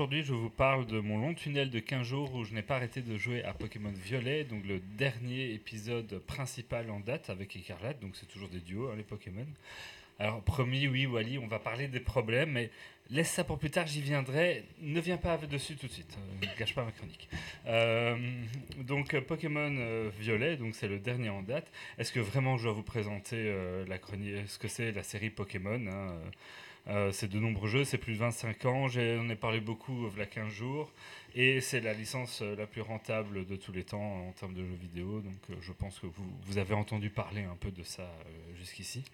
Aujourd'hui, 0.09 0.25
je 0.25 0.33
vous 0.33 0.49
parle 0.49 0.87
de 0.87 1.01
mon 1.01 1.19
long 1.19 1.35
tunnel 1.35 1.69
de 1.69 1.81
15 1.81 2.07
jours 2.07 2.35
où 2.35 2.43
je 2.43 2.55
n'ai 2.55 2.63
pas 2.63 2.77
arrêté 2.77 3.03
de 3.03 3.19
jouer 3.19 3.45
à 3.45 3.53
Pokémon 3.53 3.93
Violet, 3.93 4.45
donc 4.45 4.65
le 4.65 4.81
dernier 4.97 5.53
épisode 5.53 6.21
principal 6.21 6.91
en 6.91 6.99
date 6.99 7.29
avec 7.29 7.55
Écarlate, 7.55 8.01
donc 8.01 8.17
c'est 8.17 8.25
toujours 8.25 8.49
des 8.49 8.61
duos, 8.61 8.89
hein, 8.89 8.95
les 8.97 9.03
Pokémon. 9.03 9.45
Alors 10.19 10.41
promis, 10.41 10.89
oui, 10.89 11.05
Wally, 11.05 11.37
on 11.37 11.47
va 11.47 11.59
parler 11.59 11.89
des 11.89 12.01
problèmes, 12.01 12.53
mais 12.53 12.71
laisse 13.11 13.31
ça 13.31 13.45
pour 13.45 13.59
plus 13.59 13.69
tard, 13.69 13.87
j'y 13.87 14.01
viendrai. 14.01 14.65
Ne 14.81 14.99
viens 14.99 15.19
pas 15.19 15.37
dessus 15.37 15.77
tout 15.77 15.89
de 15.89 15.93
suite, 15.93 16.17
euh, 16.19 16.47
ne 16.47 16.59
gâche 16.59 16.75
pas 16.75 16.85
ma 16.85 16.91
chronique. 16.93 17.29
Euh, 17.67 18.17
donc 18.79 19.15
Pokémon 19.21 19.77
euh, 19.79 20.11
Violet, 20.19 20.57
donc 20.57 20.75
c'est 20.75 20.89
le 20.89 20.99
dernier 20.99 21.29
en 21.29 21.43
date. 21.43 21.71
Est-ce 21.99 22.13
que 22.13 22.21
vraiment 22.21 22.57
je 22.57 22.63
dois 22.63 22.73
vous 22.73 22.83
présenter 22.83 23.37
euh, 23.37 23.85
la 23.87 23.99
chronique, 23.99 24.49
ce 24.49 24.59
que 24.59 24.69
c'est 24.69 24.91
la 24.91 25.03
série 25.03 25.29
Pokémon 25.29 25.87
hein, 25.87 26.15
euh, 26.89 27.13
c'est 27.13 27.29
de 27.29 27.39
nombreux 27.39 27.69
jeux, 27.69 27.85
c'est 27.85 27.99
plus 27.99 28.15
de 28.15 28.19
25 28.19 28.65
ans, 28.65 28.89
j'en 28.89 29.29
ai 29.29 29.37
parlé 29.37 29.61
beaucoup 29.61 30.07
euh, 30.07 30.11
il 30.15 30.19
y 30.19 30.23
a 30.23 30.27
15 30.27 30.49
jours, 30.53 30.91
et 31.35 31.61
c'est 31.61 31.81
la 31.81 31.93
licence 31.93 32.41
euh, 32.43 32.57
la 32.57 32.67
plus 32.67 32.81
rentable 32.81 33.45
de 33.47 33.57
tous 33.57 33.73
les 33.73 33.85
temps 33.85 34.27
en 34.29 34.33
termes 34.33 34.55
de 34.55 34.65
jeux 34.65 34.79
vidéo, 34.81 35.21
donc 35.21 35.35
euh, 35.51 35.55
je 35.61 35.73
pense 35.73 35.99
que 35.99 36.07
vous, 36.07 36.27
vous 36.47 36.59
avez 36.59 36.75
entendu 36.75 37.11
parler 37.11 37.43
un 37.43 37.57
peu 37.57 37.71
de 37.71 37.83
ça 37.83 38.11
jusqu'ici. 38.59 39.05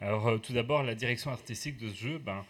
Alors 0.00 0.40
tout 0.40 0.52
d'abord, 0.52 0.82
la 0.82 0.94
direction 0.94 1.30
artistique 1.30 1.76
de 1.78 1.88
ce 1.90 1.96
jeu, 1.96 2.18
ben, 2.18 2.44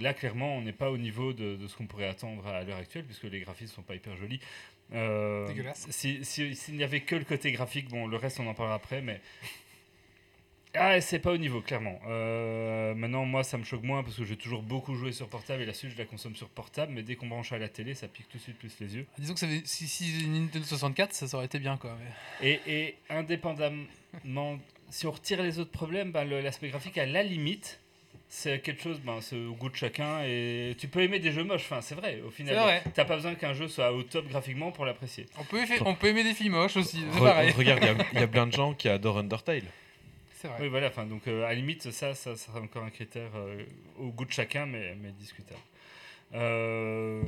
là 0.00 0.14
clairement 0.14 0.56
on 0.56 0.62
n'est 0.62 0.72
pas 0.72 0.90
au 0.90 0.98
niveau 0.98 1.32
de, 1.32 1.56
de 1.56 1.66
ce 1.66 1.76
qu'on 1.76 1.86
pourrait 1.86 2.06
attendre 2.06 2.46
à 2.46 2.62
l'heure 2.64 2.78
actuelle, 2.78 3.04
puisque 3.04 3.24
les 3.24 3.40
graphismes 3.40 3.74
sont 3.74 3.82
pas 3.82 3.94
hyper 3.96 4.16
jolis. 4.16 4.40
Dégueulasse. 5.48 5.86
si- 5.90 6.24
si- 6.24 6.54
S'il 6.54 6.76
n'y 6.76 6.84
avait 6.84 7.00
que 7.00 7.16
le 7.16 7.24
côté 7.24 7.50
graphique, 7.50 7.88
bon 7.88 8.06
le 8.06 8.16
reste 8.18 8.38
on 8.40 8.46
en 8.46 8.54
parlera 8.54 8.74
après, 8.76 9.00
mais 9.00 9.20
ah, 10.74 11.00
c'est 11.00 11.18
pas 11.18 11.32
au 11.32 11.36
niveau, 11.36 11.60
clairement. 11.60 12.00
Euh, 12.08 12.94
maintenant, 12.94 13.24
moi, 13.24 13.44
ça 13.44 13.58
me 13.58 13.64
choque 13.64 13.82
moins 13.82 14.02
parce 14.02 14.16
que 14.16 14.24
j'ai 14.24 14.36
toujours 14.36 14.62
beaucoup 14.62 14.94
joué 14.94 15.12
sur 15.12 15.28
portable 15.28 15.62
et 15.62 15.66
la 15.66 15.74
suite, 15.74 15.90
je 15.92 15.98
la 15.98 16.04
consomme 16.06 16.34
sur 16.36 16.48
portable. 16.48 16.92
Mais 16.92 17.02
dès 17.02 17.14
qu'on 17.16 17.26
branche 17.26 17.52
à 17.52 17.58
la 17.58 17.68
télé, 17.68 17.94
ça 17.94 18.08
pique 18.08 18.28
tout 18.30 18.38
de 18.38 18.42
suite 18.42 18.58
plus 18.58 18.74
les 18.80 18.96
yeux. 18.96 19.06
Disons 19.18 19.34
que 19.34 19.40
ça 19.40 19.46
avait- 19.46 19.62
si, 19.64 19.86
si 19.86 20.24
une 20.24 20.32
Nintendo 20.44 20.64
64, 20.64 21.12
ça, 21.12 21.28
ça 21.28 21.36
aurait 21.36 21.46
été 21.46 21.58
bien 21.58 21.76
quoi. 21.76 21.96
mais- 22.40 22.48
Et, 22.48 22.60
et 22.66 22.94
indépendamment, 23.10 23.84
si 24.90 25.06
on 25.06 25.10
retire 25.10 25.42
les 25.42 25.58
autres 25.58 25.70
problèmes, 25.72 26.10
ben, 26.12 26.24
l'aspect 26.24 26.68
graphique, 26.68 26.96
à 26.98 27.06
la 27.06 27.22
limite, 27.22 27.78
c'est 28.28 28.60
quelque 28.60 28.82
chose, 28.82 28.98
ben, 29.00 29.18
c'est 29.20 29.36
au 29.36 29.52
goût 29.52 29.68
de 29.68 29.76
chacun. 29.76 30.22
Et 30.24 30.74
tu 30.78 30.88
peux 30.88 31.02
aimer 31.02 31.18
des 31.18 31.32
jeux 31.32 31.44
moches, 31.44 31.64
enfin, 31.64 31.82
c'est 31.82 31.94
vrai, 31.94 32.22
au 32.26 32.30
final. 32.30 32.54
T'as 32.94 33.04
pas 33.04 33.16
besoin 33.16 33.34
qu'un 33.34 33.52
jeu 33.52 33.68
soit 33.68 33.92
au 33.92 34.02
top 34.04 34.26
graphiquement 34.28 34.72
pour 34.72 34.86
l'apprécier. 34.86 35.26
On 35.38 35.44
peut, 35.44 35.62
on 35.84 35.94
peut 35.94 36.06
aimer 36.08 36.24
des 36.24 36.32
filles 36.32 36.48
moches 36.48 36.76
aussi, 36.78 37.04
c'est 37.12 37.18
pareil. 37.20 37.50
regarde, 37.52 37.80
il 37.82 37.86
y 37.86 37.90
a- 37.90 38.06
il 38.14 38.20
y, 38.20 38.22
a 38.22 38.26
plein 38.28 38.46
de 38.46 38.52
gens 38.52 38.72
qui 38.72 38.88
adorent 38.88 39.18
Undertale. 39.18 39.64
C'est 40.42 40.48
vrai. 40.48 40.58
Oui, 40.60 40.68
voilà, 40.68 40.88
enfin, 40.88 41.06
donc 41.06 41.26
euh, 41.28 41.44
à 41.44 41.48
la 41.48 41.54
limite, 41.54 41.90
ça, 41.90 42.14
ça 42.14 42.36
sera 42.36 42.60
encore 42.60 42.84
un 42.84 42.90
critère 42.90 43.30
euh, 43.34 43.64
au 43.98 44.10
goût 44.10 44.24
de 44.26 44.32
chacun, 44.32 44.66
mais, 44.66 44.94
mais 45.00 45.12
discutable. 45.12 45.60
Euh, 46.34 47.22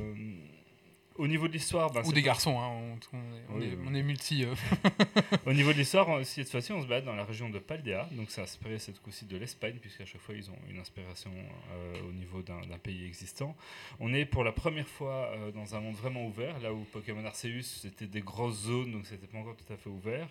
au 1.17 1.27
niveau 1.27 1.47
de 1.47 1.53
l'histoire, 1.53 1.91
ben, 1.93 2.01
Ou 2.05 2.11
des 2.11 2.19
pas- 2.21 2.25
garçons, 2.25 2.59
hein, 2.59 2.67
on, 2.67 2.97
on 3.13 3.19
est, 3.21 3.41
on 3.49 3.61
est- 3.61 3.75
oui. 3.75 3.83
on 3.87 3.95
est 3.95 4.03
multi. 4.03 4.43
euh. 4.43 4.53
Au 5.45 5.53
niveau 5.53 5.71
de 5.71 5.77
l'histoire, 5.77 6.09
on- 6.09 6.21
cette 6.25 6.49
fois-ci, 6.49 6.73
on 6.73 6.81
se 6.81 6.87
bat 6.87 6.99
dans 6.99 7.15
la 7.15 7.23
région 7.23 7.49
de 7.49 7.57
Paldea, 7.59 8.05
donc 8.11 8.29
c'est 8.31 8.41
inspiré 8.41 8.79
cette 8.79 8.97
fois-ci 8.97 9.23
de 9.25 9.37
l'Espagne, 9.37 9.77
puisqu'à 9.79 10.05
chaque 10.05 10.19
fois, 10.19 10.35
ils 10.35 10.49
ont 10.49 10.57
une 10.69 10.77
inspiration 10.79 11.31
euh, 11.71 11.93
au 12.09 12.11
niveau 12.11 12.41
d'un 12.41 12.59
d'un 12.67 12.77
pays 12.77 13.05
existant. 13.05 13.55
On 14.01 14.13
est 14.13 14.25
pour 14.25 14.43
la 14.43 14.51
première 14.51 14.89
fois 14.89 15.31
euh, 15.37 15.51
dans 15.51 15.73
un 15.75 15.79
monde 15.79 15.95
vraiment 15.95 16.25
ouvert, 16.25 16.59
là 16.59 16.73
où 16.73 16.83
Pokémon 16.91 17.23
Arceus, 17.23 17.61
c'était 17.63 18.07
des 18.07 18.21
grosses 18.21 18.63
zones, 18.63 18.91
donc 18.91 19.05
c'était 19.05 19.27
pas 19.27 19.37
encore 19.37 19.55
tout 19.55 19.71
à 19.71 19.77
fait 19.77 19.89
ouvert, 19.89 20.27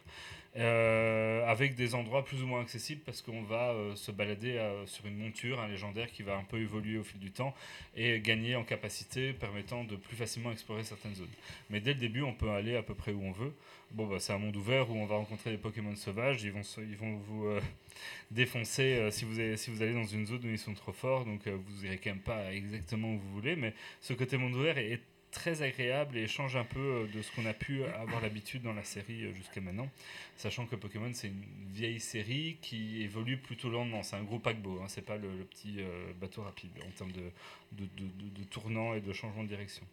euh, 0.56 1.44
avec 1.48 1.74
des 1.74 1.96
endroits 1.96 2.24
plus 2.24 2.42
ou 2.42 2.46
moins 2.46 2.60
accessibles, 2.60 3.00
parce 3.04 3.22
qu'on 3.22 3.42
va 3.42 3.72
euh, 3.72 3.96
se 3.96 4.12
balader 4.12 4.52
euh, 4.52 4.86
sur 4.86 5.04
une 5.06 5.16
monture, 5.16 5.58
un 5.60 5.66
légendaire 5.66 6.12
qui 6.12 6.22
va 6.22 6.36
un 6.36 6.44
peu 6.44 6.58
évoluer 6.58 6.96
au 6.96 7.02
fil 7.02 7.18
du 7.18 7.32
temps 7.32 7.54
et 7.96 8.20
gagner 8.20 8.54
en 8.54 8.62
capacité, 8.62 9.32
permettant 9.32 9.82
de 9.82 9.96
plus 9.96 10.14
facilement 10.16 10.52
explorer 10.52 10.84
certaines 10.84 11.16
zones. 11.16 11.26
Mais 11.70 11.80
dès 11.80 11.94
le 11.94 11.98
début, 11.98 12.22
on 12.22 12.32
peut 12.32 12.50
aller 12.50 12.76
à 12.76 12.84
peu 12.84 12.94
près 12.94 13.10
où 13.10 13.20
on 13.24 13.32
veut. 13.32 13.52
Bon, 13.90 14.06
bah, 14.06 14.20
c'est 14.20 14.32
un 14.32 14.38
monde 14.38 14.56
ouvert 14.56 14.88
où 14.90 14.94
on 14.94 15.06
va 15.06 15.16
rencontrer 15.16 15.50
des 15.50 15.58
Pokémon 15.58 15.96
sauvages. 15.96 16.44
Ils 16.44 16.52
vont, 16.52 17.16
vous 17.26 17.48
défoncer 18.30 19.08
si, 19.10 19.24
vous 19.24 19.40
allez 19.82 19.92
dans 19.92 20.04
une 20.04 20.26
zone 20.26 20.40
où 20.44 20.48
ils 20.48 20.58
sont 20.58 20.74
trop 20.74 20.92
forts. 20.92 21.24
Donc, 21.24 21.46
vous 21.48 21.84
irez 21.84 21.98
quand 21.98 22.10
même 22.10 22.20
pas 22.20 22.52
exactement 22.52 23.12
où 23.12 23.18
vous 23.18 23.32
voulez. 23.32 23.56
Mais 23.56 23.72
ce 24.00 24.12
côté 24.12 24.36
monde 24.36 24.54
ouvert 24.54 24.78
est 24.78 25.00
très 25.34 25.62
agréable 25.62 26.16
et 26.16 26.26
change 26.26 26.56
un 26.56 26.64
peu 26.64 26.78
euh, 26.78 27.06
de 27.12 27.20
ce 27.20 27.30
qu'on 27.32 27.44
a 27.44 27.52
pu 27.52 27.84
avoir 27.84 28.22
l'habitude 28.22 28.62
dans 28.62 28.72
la 28.72 28.84
série 28.84 29.24
euh, 29.24 29.34
jusqu'à 29.34 29.60
maintenant. 29.60 29.90
Sachant 30.36 30.64
que 30.64 30.76
Pokémon, 30.76 31.10
c'est 31.12 31.26
une 31.26 31.44
vieille 31.72 32.00
série 32.00 32.56
qui 32.62 33.02
évolue 33.02 33.36
plutôt 33.36 33.68
lentement. 33.68 34.02
C'est 34.02 34.16
un 34.16 34.22
gros 34.22 34.38
paquebot. 34.38 34.80
Hein, 34.80 34.86
c'est 34.88 35.04
pas 35.04 35.16
le, 35.16 35.28
petit 35.44 35.76
euh, 35.80 36.12
bateau 36.20 36.42
rapide 36.42 36.70
en 36.86 36.90
termes 36.92 37.12
de, 37.12 37.30
de, 37.72 37.86
de, 37.96 38.44
tournant 38.44 38.94
et 38.94 39.00
de 39.00 39.12
changement 39.12 39.42
de 39.42 39.48
direction. 39.48 39.84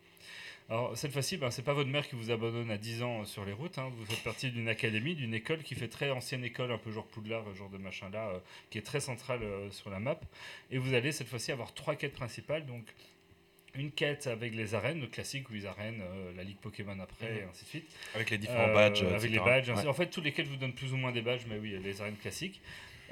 Alors, 0.69 0.95
cette 0.95 1.11
fois-ci, 1.11 1.35
ben, 1.35 1.51
c'est 1.51 1.63
pas 1.63 1.73
votre 1.73 1.89
mère 1.89 2.07
qui 2.07 2.15
vous 2.15 2.31
abandonne 2.31 2.71
à 2.71 2.77
10 2.77 3.03
ans 3.03 3.25
sur 3.25 3.43
les 3.43 3.51
routes. 3.51 3.77
hein. 3.77 3.91
Vous 3.97 4.05
faites 4.05 4.23
partie 4.23 4.51
d'une 4.51 4.69
académie, 4.69 5.15
d'une 5.15 5.33
école 5.33 5.63
qui 5.63 5.75
fait 5.75 5.89
très 5.89 6.11
ancienne 6.11 6.45
école, 6.45 6.71
un 6.71 6.77
peu 6.77 6.91
genre 6.91 7.07
Poudlard, 7.07 7.43
genre 7.55 7.69
de 7.69 7.77
machin-là, 7.77 8.39
qui 8.69 8.77
est 8.77 8.83
très 8.83 9.01
centrale 9.01 9.41
sur 9.71 9.89
la 9.89 9.99
map. 9.99 10.19
Et 10.69 10.77
vous 10.77 10.93
allez 10.93 11.11
cette 11.11 11.27
fois-ci 11.27 11.51
avoir 11.51 11.73
trois 11.73 11.95
quêtes 11.95 12.13
principales. 12.13 12.65
Donc, 12.65 12.85
une 13.75 13.91
quête 13.91 14.27
avec 14.27 14.53
les 14.55 14.75
arènes, 14.75 14.99
le 15.01 15.07
classique, 15.07 15.49
où 15.49 15.55
ils 15.55 15.65
arènent 15.67 16.01
euh, 16.01 16.31
la 16.35 16.43
Ligue 16.43 16.57
Pokémon 16.57 16.99
après, 16.99 17.31
Mhm. 17.31 17.37
et 17.37 17.43
ainsi 17.43 17.63
de 17.65 17.69
suite. 17.69 17.89
Avec 18.15 18.29
les 18.29 18.37
différents 18.37 18.69
Euh, 18.69 18.73
badges. 18.73 19.03
Avec 19.03 19.15
etc. 19.15 19.29
les 19.33 19.39
badges. 19.39 19.69
Ouais. 19.69 19.87
En 19.87 19.93
fait, 19.93 20.07
tous 20.07 20.21
les 20.21 20.31
quêtes 20.33 20.47
vous 20.47 20.57
donnent 20.57 20.73
plus 20.73 20.93
ou 20.93 20.97
moins 20.97 21.11
des 21.11 21.21
badges, 21.21 21.45
mais 21.47 21.57
oui, 21.57 21.77
les 21.81 22.01
arènes 22.01 22.17
classiques. 22.17 22.61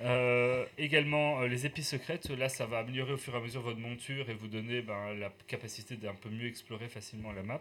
Euh, 0.02 0.65
également, 0.77 1.41
les 1.41 1.65
épices 1.65 1.90
secrètes, 1.90 2.30
là, 2.30 2.48
ça 2.48 2.65
va 2.65 2.80
améliorer 2.80 3.11
au 3.11 3.18
fur 3.18 3.34
et 3.34 3.38
à 3.38 3.41
mesure 3.41 3.61
votre 3.61 3.80
monture 3.80 4.30
et 4.30 4.34
vous 4.34 4.48
donner 4.48 4.81
ben, 4.81 5.14
la 5.15 5.30
capacité 5.48 5.98
d'un 5.98 6.14
peu 6.14 6.30
mieux 6.30 6.48
explorer 6.48 6.88
facilement 6.88 7.34
la 7.34 7.44
map. 7.44 7.60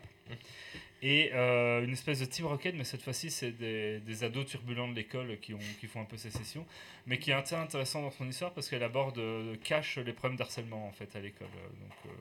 Et 1.02 1.30
euh, 1.34 1.84
une 1.84 1.92
espèce 1.92 2.20
de 2.20 2.24
Team 2.26 2.46
Rocket, 2.46 2.76
mais 2.76 2.84
cette 2.84 3.02
fois-ci, 3.02 3.30
c'est 3.32 3.50
des, 3.50 3.98
des 4.00 4.22
ados 4.24 4.46
turbulents 4.46 4.86
de 4.86 4.94
l'école 4.94 5.38
qui, 5.40 5.52
ont, 5.52 5.58
qui 5.80 5.86
font 5.88 6.00
un 6.00 6.04
peu 6.04 6.16
sécession, 6.16 6.64
mais 7.06 7.18
qui 7.18 7.30
est 7.32 7.34
intéressant 7.34 8.02
dans 8.02 8.10
son 8.12 8.28
histoire 8.28 8.52
parce 8.52 8.68
qu'elle 8.68 8.84
aborde, 8.84 9.20
cache 9.64 9.98
les 9.98 10.12
problèmes 10.12 10.36
d'harcèlement 10.38 10.86
en 10.86 10.92
fait 10.92 11.14
à 11.16 11.20
l'école. 11.20 11.48
Donc, 11.48 12.12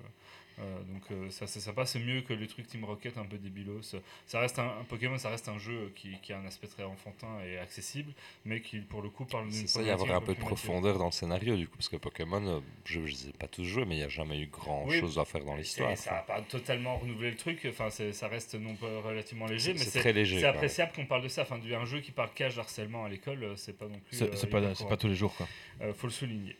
euh, 0.60 0.80
donc 0.92 1.04
euh, 1.12 1.30
ça 1.30 1.46
c'est 1.48 1.60
sympa, 1.60 1.86
c'est 1.86 2.00
mieux 2.00 2.22
que 2.22 2.34
les 2.34 2.48
trucs 2.48 2.68
Team 2.68 2.84
Rocket 2.86 3.18
un 3.18 3.26
peu 3.26 3.38
débilos. 3.38 3.96
Ça 4.26 4.40
reste 4.40 4.58
un, 4.60 4.68
un 4.80 4.84
Pokémon, 4.84 5.18
ça 5.18 5.30
reste 5.30 5.48
un 5.50 5.60
jeu 5.60 5.92
qui, 5.96 6.18
qui 6.22 6.34
a 6.34 6.40
un 6.40 6.46
aspect 6.46 6.68
très 6.68 6.84
enfantin 6.84 7.40
et 7.46 7.58
accessible, 7.60 8.12
mais 8.46 8.62
qui 8.62 8.80
pour 8.80 9.02
le 9.02 9.10
coup 9.10 9.26
parle 9.26 9.46
d'une 9.50 9.54
C'est 9.54 9.68
ça, 9.68 9.82
il 9.82 9.88
y 9.88 9.92
avoir 9.92 10.12
un 10.12 10.22
peu 10.22 10.34
de 10.34 10.40
profondeur 10.40 10.98
dans 10.98 11.06
le 11.06 11.12
scénario, 11.12 11.56
du 11.56 11.68
coup, 11.68 11.78
parce 11.78 11.90
que 11.90 11.98
Pokémon, 11.98 12.46
euh, 12.48 12.60
je 12.86 13.00
ne 13.00 13.06
les 13.06 13.30
ai 13.30 13.32
pas 13.34 13.48
tous 13.48 13.64
joués, 13.64 13.86
mais 13.86 13.96
il 13.96 14.00
n'y 14.00 14.04
a 14.04 14.10
jamais 14.10 14.40
eu 14.42 14.48
grand 14.48 14.86
Oui, 14.88 15.00
chose 15.00 15.20
à 15.20 15.26
faire 15.26 15.44
dans 15.44 15.56
Et 15.56 15.60
l'histoire. 15.60 15.96
ça 15.98 16.12
n'a 16.12 16.22
pas 16.22 16.42
totalement 16.42 16.98
renouvelé 16.98 17.30
le 17.32 17.38
truc, 17.38 17.66
enfin 17.70 17.90
ça 17.90 18.28
reste 18.28 18.56
non 18.56 18.76
pas 18.76 18.88
relativement 19.02 19.46
léger, 19.46 19.74
mais 19.74 19.80
C'est 19.80 20.00
très 20.00 20.14
léger. 20.14 20.40
c'est 20.40 20.48
appréciable 20.48 20.92
qu'on 20.96 21.06
parle 21.06 21.24
de 21.24 21.28
ça. 21.28 21.44
Enfin, 21.44 21.60
du- 21.60 21.76
un 21.76 21.86
jeu 21.86 22.00
qui 22.00 22.12
parle 22.12 22.30
cash 22.34 22.56
d'harcèlement 22.56 23.06
à 23.06 23.10
l'école, 23.10 23.54
c'est 23.58 23.78
pas 23.78 23.86
non 23.86 24.00
plus. 24.00 24.18
C'est 24.18 24.54
euh, 24.54 24.86
pas, 24.88 24.98
tous 24.98 25.08
les 25.08 25.16
jours, 25.16 25.36
quoi. 25.36 25.48
Euh, 25.82 25.94
faut 25.94 26.08
le 26.08 26.14
souligner. 26.14 26.56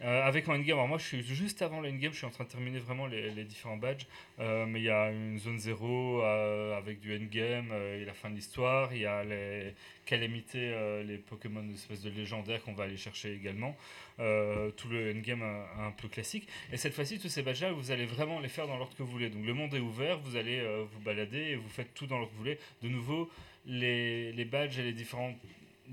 Euh, 0.00 0.22
avec 0.22 0.46
mon 0.46 0.54
endgame, 0.54 0.76
alors 0.76 0.86
moi 0.86 0.98
je 0.98 1.04
suis 1.04 1.22
juste 1.24 1.60
avant 1.60 1.80
l'endgame, 1.80 2.12
je 2.12 2.18
suis 2.18 2.26
en 2.26 2.30
train 2.30 2.44
de 2.44 2.48
terminer 2.48 2.78
vraiment 2.78 3.06
les, 3.06 3.44
différents 3.44 3.76
badges, 3.76 4.06
Euh, 4.38 4.66
mais 4.66 4.80
il 4.80 4.84
y 4.84 4.90
a 4.90 5.10
une 5.10 5.38
zone 5.38 5.58
0 5.58 6.22
euh, 6.22 6.78
avec 6.78 7.00
du 7.00 7.16
endgame 7.16 7.72
et 7.72 8.04
la 8.04 8.14
fin 8.14 8.30
de 8.30 8.36
l'histoire, 8.36 8.94
il 8.94 9.00
y 9.00 9.06
a 9.06 9.24
les 9.24 9.74
calamités, 10.06 11.02
les 11.04 11.18
Pokémon 11.18 11.64
espèce 11.74 12.02
de 12.02 12.10
légendaires 12.10 12.62
qu'on 12.62 12.74
va 12.74 12.84
aller 12.84 12.96
chercher 12.96 13.34
également, 13.34 13.76
tout 14.16 14.88
le 14.88 15.12
endgame 15.14 15.42
un, 15.42 15.90
peu 15.90 16.08
classique. 16.08 16.48
Et 16.72 16.76
cette 16.76 16.94
fois-ci, 16.94 17.18
tous 17.18 17.28
ces 17.28 17.42
badges-là, 17.42 17.72
vous 17.72 17.90
allez 17.90 18.06
vraiment 18.06 18.40
les 18.40 18.48
faire 18.48 18.66
dans 18.66 18.76
l'ordre 18.76 18.96
que 18.96 19.02
vous 19.02 19.10
voulez. 19.10 19.30
Donc 19.30 19.44
le 19.44 19.52
monde 19.54 19.74
est 19.74 19.80
ouvert, 19.80 20.18
vous 20.20 20.36
allez 20.36 20.60
vous 20.92 21.00
balader 21.00 21.38
et 21.52 21.56
vous 21.56 21.68
faites 21.68 21.92
tout 21.94 22.06
dans 22.06 22.18
l'ordre 22.18 22.30
que 22.30 22.36
vous 22.36 22.44
voulez. 22.44 22.58
De 22.82 22.88
nouveau, 22.88 23.28
les, 23.66 24.32
les 24.32 24.44
badges 24.44 24.78
et 24.78 24.82
les 24.82 24.92
différentes 24.92 25.36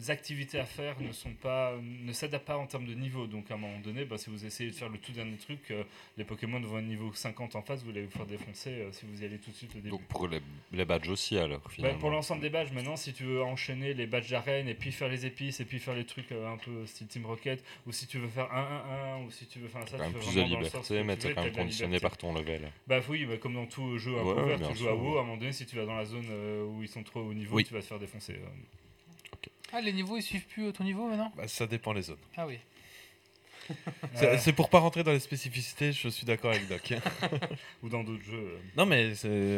activités 0.07 0.59
à 0.59 0.65
faire 0.65 0.99
ne 1.01 1.11
sont 1.11 1.33
pas 1.33 1.73
ne 1.81 2.11
s'adaptent 2.11 2.45
pas 2.45 2.57
en 2.57 2.67
termes 2.67 2.85
de 2.85 2.93
niveau 2.93 3.27
donc 3.27 3.49
à 3.51 3.53
un 3.53 3.57
moment 3.57 3.79
donné 3.79 4.05
bah, 4.05 4.17
si 4.17 4.29
vous 4.29 4.45
essayez 4.45 4.69
de 4.71 4.75
faire 4.75 4.89
le 4.89 4.97
tout 4.97 5.11
dernier 5.11 5.37
truc 5.37 5.59
euh, 5.71 5.83
les 6.17 6.23
Pokémon 6.25 6.59
vont 6.59 6.77
à 6.77 6.81
niveau 6.81 7.13
50 7.13 7.55
en 7.55 7.61
face 7.61 7.83
vous 7.83 7.89
allez 7.91 8.03
vous 8.03 8.11
faire 8.11 8.25
défoncer 8.25 8.69
euh, 8.71 8.91
si 8.91 9.05
vous 9.05 9.21
y 9.21 9.25
allez 9.25 9.37
tout 9.39 9.51
de 9.51 9.55
suite 9.55 9.71
au 9.71 9.75
début 9.79 9.89
Donc 9.89 10.03
pour 10.07 10.27
les, 10.27 10.41
les 10.71 10.85
badges 10.85 11.09
aussi, 11.09 11.37
alors, 11.37 11.59
Bah, 11.59 11.69
finalement. 11.69 11.99
pour 11.99 12.09
l'ensemble 12.09 12.41
des 12.41 12.49
badges, 12.49 12.71
maintenant, 12.71 12.95
si 12.95 13.13
tu 13.13 13.23
veux 13.23 13.41
enchaîner 13.43 13.93
les 13.93 14.07
badges 14.07 14.29
d'arène 14.29 14.67
et 14.67 14.73
puis 14.75 14.91
faire 14.91 15.07
les 15.09 15.25
épices 15.25 15.59
et 15.59 15.65
puis 15.65 15.79
faire 15.79 15.95
les 15.95 16.05
trucs 16.05 16.31
euh, 16.31 16.51
un 16.51 16.57
peu 16.57 16.85
style 16.85 17.07
Team 17.07 17.25
Rocket, 17.25 17.63
ou 17.87 17.91
si 17.91 18.07
tu 18.07 18.17
veux 18.19 18.27
faire 18.27 18.47
1-1-1, 18.51 19.25
ou 19.25 19.31
si 19.31 19.45
tu 19.47 19.59
veux 19.59 19.67
faire 19.67 19.87
ça, 19.87 19.97
tu 19.97 20.03
fais 20.03 20.19
plus 20.19 20.35
de 20.35 20.41
liberté, 20.41 21.03
mais 21.03 21.15
t'es 21.17 21.33
quand 21.33 21.43
même 21.43 21.53
conditionné 21.53 21.99
par 21.99 22.17
ton 22.17 22.33
level. 22.33 22.69
Bah 22.87 22.99
oui, 23.09 23.25
bah, 23.25 23.37
comme 23.37 23.53
dans 23.53 23.65
tout 23.65 23.97
jeu 23.97 24.17
un 24.17 24.23
Ouais, 24.23 24.33
peu 24.35 24.41
ouvert, 24.43 24.57
bien 24.59 24.67
tu 24.69 24.73
joues 24.75 24.83
sûr, 24.83 24.89
à 24.91 24.95
WoW, 24.95 25.11
ouais. 25.13 25.17
à 25.17 25.21
un 25.21 25.23
moment 25.23 25.37
donné, 25.37 25.51
si 25.51 25.65
tu 25.65 25.75
vas 25.75 25.85
dans 25.85 25.95
la 25.95 26.05
zone 26.05 26.25
où 26.67 26.81
ils 26.83 26.89
sont 26.89 27.03
trop 27.03 27.21
haut 27.21 27.33
niveau, 27.33 27.55
Oui. 27.55 27.63
tu 27.63 27.73
vas 27.73 27.81
te 27.81 27.85
faire 27.85 27.99
défoncer. 27.99 28.35
Ah, 29.75 29.81
les 29.81 29.91
niveaux 29.93 30.15
ils 30.17 30.21
suivent 30.23 30.45
plus 30.47 30.71
ton 30.71 30.83
niveau 30.85 31.07
maintenant? 31.07 31.31
Bah, 31.35 31.47
ça 31.47 31.67
dépend 31.67 31.91
les 31.93 32.03
zones. 32.03 32.17
Ah 32.37 32.47
oui. 32.47 32.57
C'est 34.37 34.53
pour 34.53 34.69
pas 34.69 34.77
rentrer 34.77 35.03
dans 35.03 35.11
les 35.11 35.19
spécificités, 35.19 35.91
je 35.91 36.07
suis 36.09 36.23
d'accord 36.25 36.51
avec 36.51 36.67
Doc. 36.67 36.93
ou 37.83 37.89
dans 37.89 38.03
d'autres 38.03 38.23
jeux. 38.23 38.37
euh. 38.37 38.57
non, 38.77 38.85
mais 38.85 39.11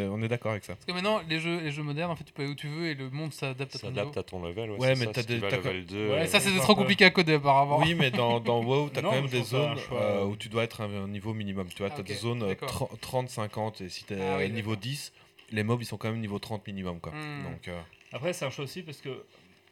on 0.09 0.21
est 0.23 0.29
d'accord 0.29 0.51
avec 0.51 0.63
ça. 0.63 0.75
Parce 0.75 0.85
que 0.85 0.93
maintenant, 0.93 1.21
les 1.27 1.39
jeux, 1.41 1.59
les 1.59 1.71
jeux 1.71 1.83
modernes, 1.83 2.09
en 2.11 2.15
fait, 2.15 2.23
tu 2.23 2.31
peux 2.31 2.43
aller 2.43 2.51
où 2.51 2.55
tu 2.55 2.67
veux 2.69 2.87
et 2.87 2.93
le 2.95 3.09
monde 3.09 3.33
s'adapte 3.33 3.75
à 3.75 3.79
ton 3.79 3.87
niveau. 3.89 3.99
adapte 3.99 4.17
à 4.17 4.23
ton 4.23 4.41
level. 4.41 4.71
Ouais, 4.71 4.77
Ouais, 4.79 4.95
c'est 4.95 4.99
mais 5.01 5.05
ça, 5.07 5.11
t'as 5.11 5.23
des- 5.23 5.39
t'as 5.41 5.57
level 5.57 5.85
2. 5.85 5.95
Ouais, 6.09 6.19
Et 6.19 6.21
euh, 6.21 6.25
ça, 6.27 6.39
c'était 6.39 6.57
trop 6.59 6.75
compliqué 6.75 7.03
à 7.03 7.09
coder 7.09 7.33
apparemment. 7.33 7.79
Oui, 7.79 7.95
mais 7.95 8.09
dans, 8.09 8.39
dans 8.39 8.63
WoW, 8.63 8.89
t'as 8.93 9.01
quand 9.03 9.11
même 9.11 9.27
des 9.27 9.43
zones 9.43 9.77
euh, 9.91 10.23
où 10.23 10.37
tu 10.37 10.47
dois 10.47 10.63
être 10.63 10.79
à 10.81 10.85
un 10.85 11.07
niveau 11.09 11.33
minimum. 11.33 11.67
Tu 11.67 11.79
vois, 11.83 11.89
Ah, 11.91 11.95
t'as 11.97 12.03
des 12.03 12.15
zones 12.15 12.43
euh, 12.43 12.47
d'accord. 12.47 12.69
30, 12.69 13.01
30, 13.01 13.29
50, 13.29 13.81
et 13.81 13.89
si 13.89 14.05
t'es 14.05 14.15
Ah 14.21 14.37
oui, 14.37 14.49
niveau 14.49 14.71
d'accord. 14.71 14.83
10, 14.83 15.11
les 15.51 15.63
mobs 15.63 15.81
ils 15.81 15.85
sont 15.85 15.97
quand 15.97 16.09
même 16.09 16.21
niveau 16.21 16.39
30 16.39 16.65
minimum. 16.65 17.01
Quoi. 17.01 17.11
Hmm. 17.11 17.43
Donc, 17.43 17.67
euh, 17.67 17.79
Après, 18.13 18.31
c'est 18.31 18.45
un 18.45 18.49
choix 18.49 18.63
aussi 18.63 18.83
parce 18.83 18.99
que 19.01 19.09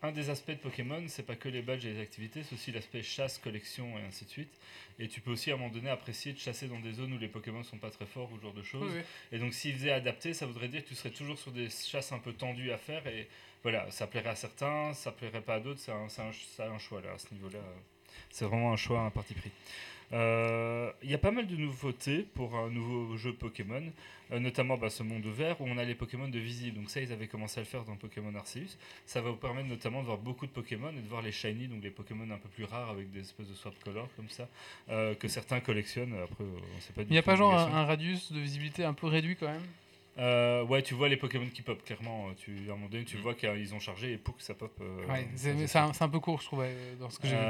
un 0.05 0.11
des 0.11 0.29
aspects 0.29 0.51
de 0.51 0.55
Pokémon, 0.55 1.03
c'est 1.07 1.25
pas 1.25 1.35
que 1.35 1.49
les 1.49 1.61
badges 1.61 1.85
et 1.85 1.93
les 1.93 2.01
activités, 2.01 2.43
c'est 2.43 2.55
aussi 2.55 2.71
l'aspect 2.71 3.03
chasse, 3.03 3.37
collection 3.37 3.97
et 3.97 4.01
ainsi 4.03 4.25
de 4.25 4.29
suite. 4.29 4.53
Et 4.99 5.07
tu 5.07 5.21
peux 5.21 5.31
aussi 5.31 5.51
à 5.51 5.55
un 5.55 5.57
moment 5.57 5.71
donné 5.71 5.89
apprécier 5.89 6.33
de 6.33 6.37
chasser 6.39 6.67
dans 6.67 6.79
des 6.79 6.93
zones 6.93 7.13
où 7.13 7.17
les 7.17 7.27
Pokémon 7.27 7.63
sont 7.63 7.77
pas 7.77 7.89
très 7.89 8.05
forts 8.05 8.31
ou 8.31 8.37
ce 8.37 8.43
genre 8.43 8.53
de 8.53 8.63
choses. 8.63 8.91
Oui. 8.93 9.01
Et 9.31 9.39
donc, 9.39 9.53
s'ils 9.53 9.73
faisaient 9.75 9.91
adapter, 9.91 10.33
ça 10.33 10.45
voudrait 10.45 10.67
dire 10.69 10.83
que 10.83 10.89
tu 10.89 10.95
serais 10.95 11.09
toujours 11.09 11.37
sur 11.37 11.51
des 11.51 11.69
chasses 11.69 12.11
un 12.11 12.19
peu 12.19 12.33
tendues 12.33 12.71
à 12.71 12.77
faire. 12.77 13.05
Et 13.07 13.27
voilà, 13.63 13.89
ça 13.91 14.07
plairait 14.07 14.29
à 14.29 14.35
certains, 14.35 14.93
ça 14.93 15.11
plairait 15.11 15.41
pas 15.41 15.55
à 15.55 15.59
d'autres. 15.59 15.79
C'est 15.79 15.91
un, 15.91 16.07
un, 16.07 16.71
un 16.71 16.79
choix 16.79 17.01
là, 17.01 17.13
à 17.13 17.17
ce 17.17 17.33
niveau-là. 17.33 17.59
C'est 18.29 18.45
vraiment 18.45 18.71
un 18.71 18.77
choix, 18.77 19.01
un 19.01 19.09
parti 19.09 19.33
pris. 19.33 19.51
Euh, 20.13 20.91
Il 21.03 21.09
y 21.09 21.13
a 21.13 21.17
pas 21.17 21.31
mal 21.31 21.47
de 21.47 21.55
nouveautés 21.55 22.25
pour 22.35 22.55
un 22.55 22.69
nouveau 22.69 23.17
jeu 23.17 23.33
Pokémon, 23.33 23.83
euh, 24.31 24.39
notamment 24.39 24.77
bah, 24.77 24.89
ce 24.89 25.03
monde 25.03 25.25
vert 25.25 25.59
où 25.61 25.65
on 25.67 25.77
a 25.77 25.83
les 25.83 25.95
Pokémon 25.95 26.27
de 26.27 26.39
visible. 26.39 26.77
Donc 26.77 26.89
ça, 26.89 27.01
ils 27.01 27.11
avaient 27.11 27.27
commencé 27.27 27.59
à 27.59 27.63
le 27.63 27.67
faire 27.67 27.83
dans 27.83 27.95
Pokémon 27.95 28.33
Arceus. 28.35 28.77
Ça 29.05 29.21
va 29.21 29.31
vous 29.31 29.35
permettre 29.37 29.67
notamment 29.67 30.01
de 30.01 30.05
voir 30.05 30.17
beaucoup 30.17 30.45
de 30.45 30.51
Pokémon 30.51 30.89
et 30.89 31.01
de 31.01 31.07
voir 31.07 31.21
les 31.21 31.31
shiny, 31.31 31.67
donc 31.67 31.83
les 31.83 31.89
Pokémon 31.89 32.29
un 32.31 32.37
peu 32.37 32.49
plus 32.49 32.65
rares 32.65 32.89
avec 32.89 33.11
des 33.11 33.21
espèces 33.21 33.47
de 33.47 33.53
swap 33.55 33.73
color 33.83 34.07
comme 34.15 34.29
ça, 34.29 34.47
euh, 34.89 35.15
que 35.15 35.27
certains 35.27 35.59
collectionnent. 35.59 36.15
Après, 36.23 36.43
euh, 36.43 36.59
on 36.77 36.81
sait 36.81 36.93
pas 36.93 37.03
du 37.03 37.09
Il 37.09 37.13
n'y 37.13 37.17
a 37.19 37.23
pas 37.23 37.35
genre 37.35 37.53
un, 37.53 37.85
radius 37.85 38.31
de 38.31 38.39
visibilité 38.39 38.83
un 38.83 38.93
peu 38.93 39.07
réduit 39.07 39.35
quand 39.35 39.47
même? 39.47 39.61
Euh, 40.17 40.63
ouais, 40.63 40.81
tu 40.81 40.93
vois 40.93 41.09
les 41.09 41.17
Pokémon 41.17 41.47
qui 41.53 41.61
pop 41.61 41.83
clairement. 41.83 42.29
euh, 42.29 42.31
Tu, 42.37 42.69
à 42.69 42.73
un 42.73 42.75
moment 42.75 42.87
donné, 42.87 43.03
tu 43.03 43.17
vois 43.17 43.33
qu'ils 43.33 43.75
ont 43.75 43.79
chargé 43.79 44.13
et 44.13 44.17
pour 44.17 44.37
que 44.37 44.43
ça 44.43 44.53
pop. 44.53 44.71
euh, 44.79 45.05
Ouais, 45.07 45.27
c'est 45.35 45.75
un, 45.77 46.09
peu 46.09 46.19
court, 46.19 46.39
je 46.39 46.45
trouvais, 46.45 46.69
euh, 46.69 46.95
dans 46.95 47.09
ce 47.09 47.19
que 47.19 47.27
j'ai 47.27 47.35
vu. 47.35 47.41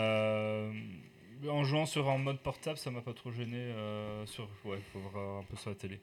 En 1.49 1.63
jouant 1.63 1.85
sur 1.85 2.07
en 2.07 2.17
mode 2.17 2.39
portable, 2.39 2.77
ça 2.77 2.91
m'a 2.91 3.01
pas 3.01 3.13
trop 3.13 3.31
gêné. 3.31 3.57
euh, 3.57 4.25
sur, 4.25 4.47
ouais, 4.65 4.79
faut 4.93 4.99
voir 4.99 5.39
un 5.39 5.43
peu 5.43 5.55
sur 5.57 5.69
la 5.69 5.75
télé. 5.75 5.99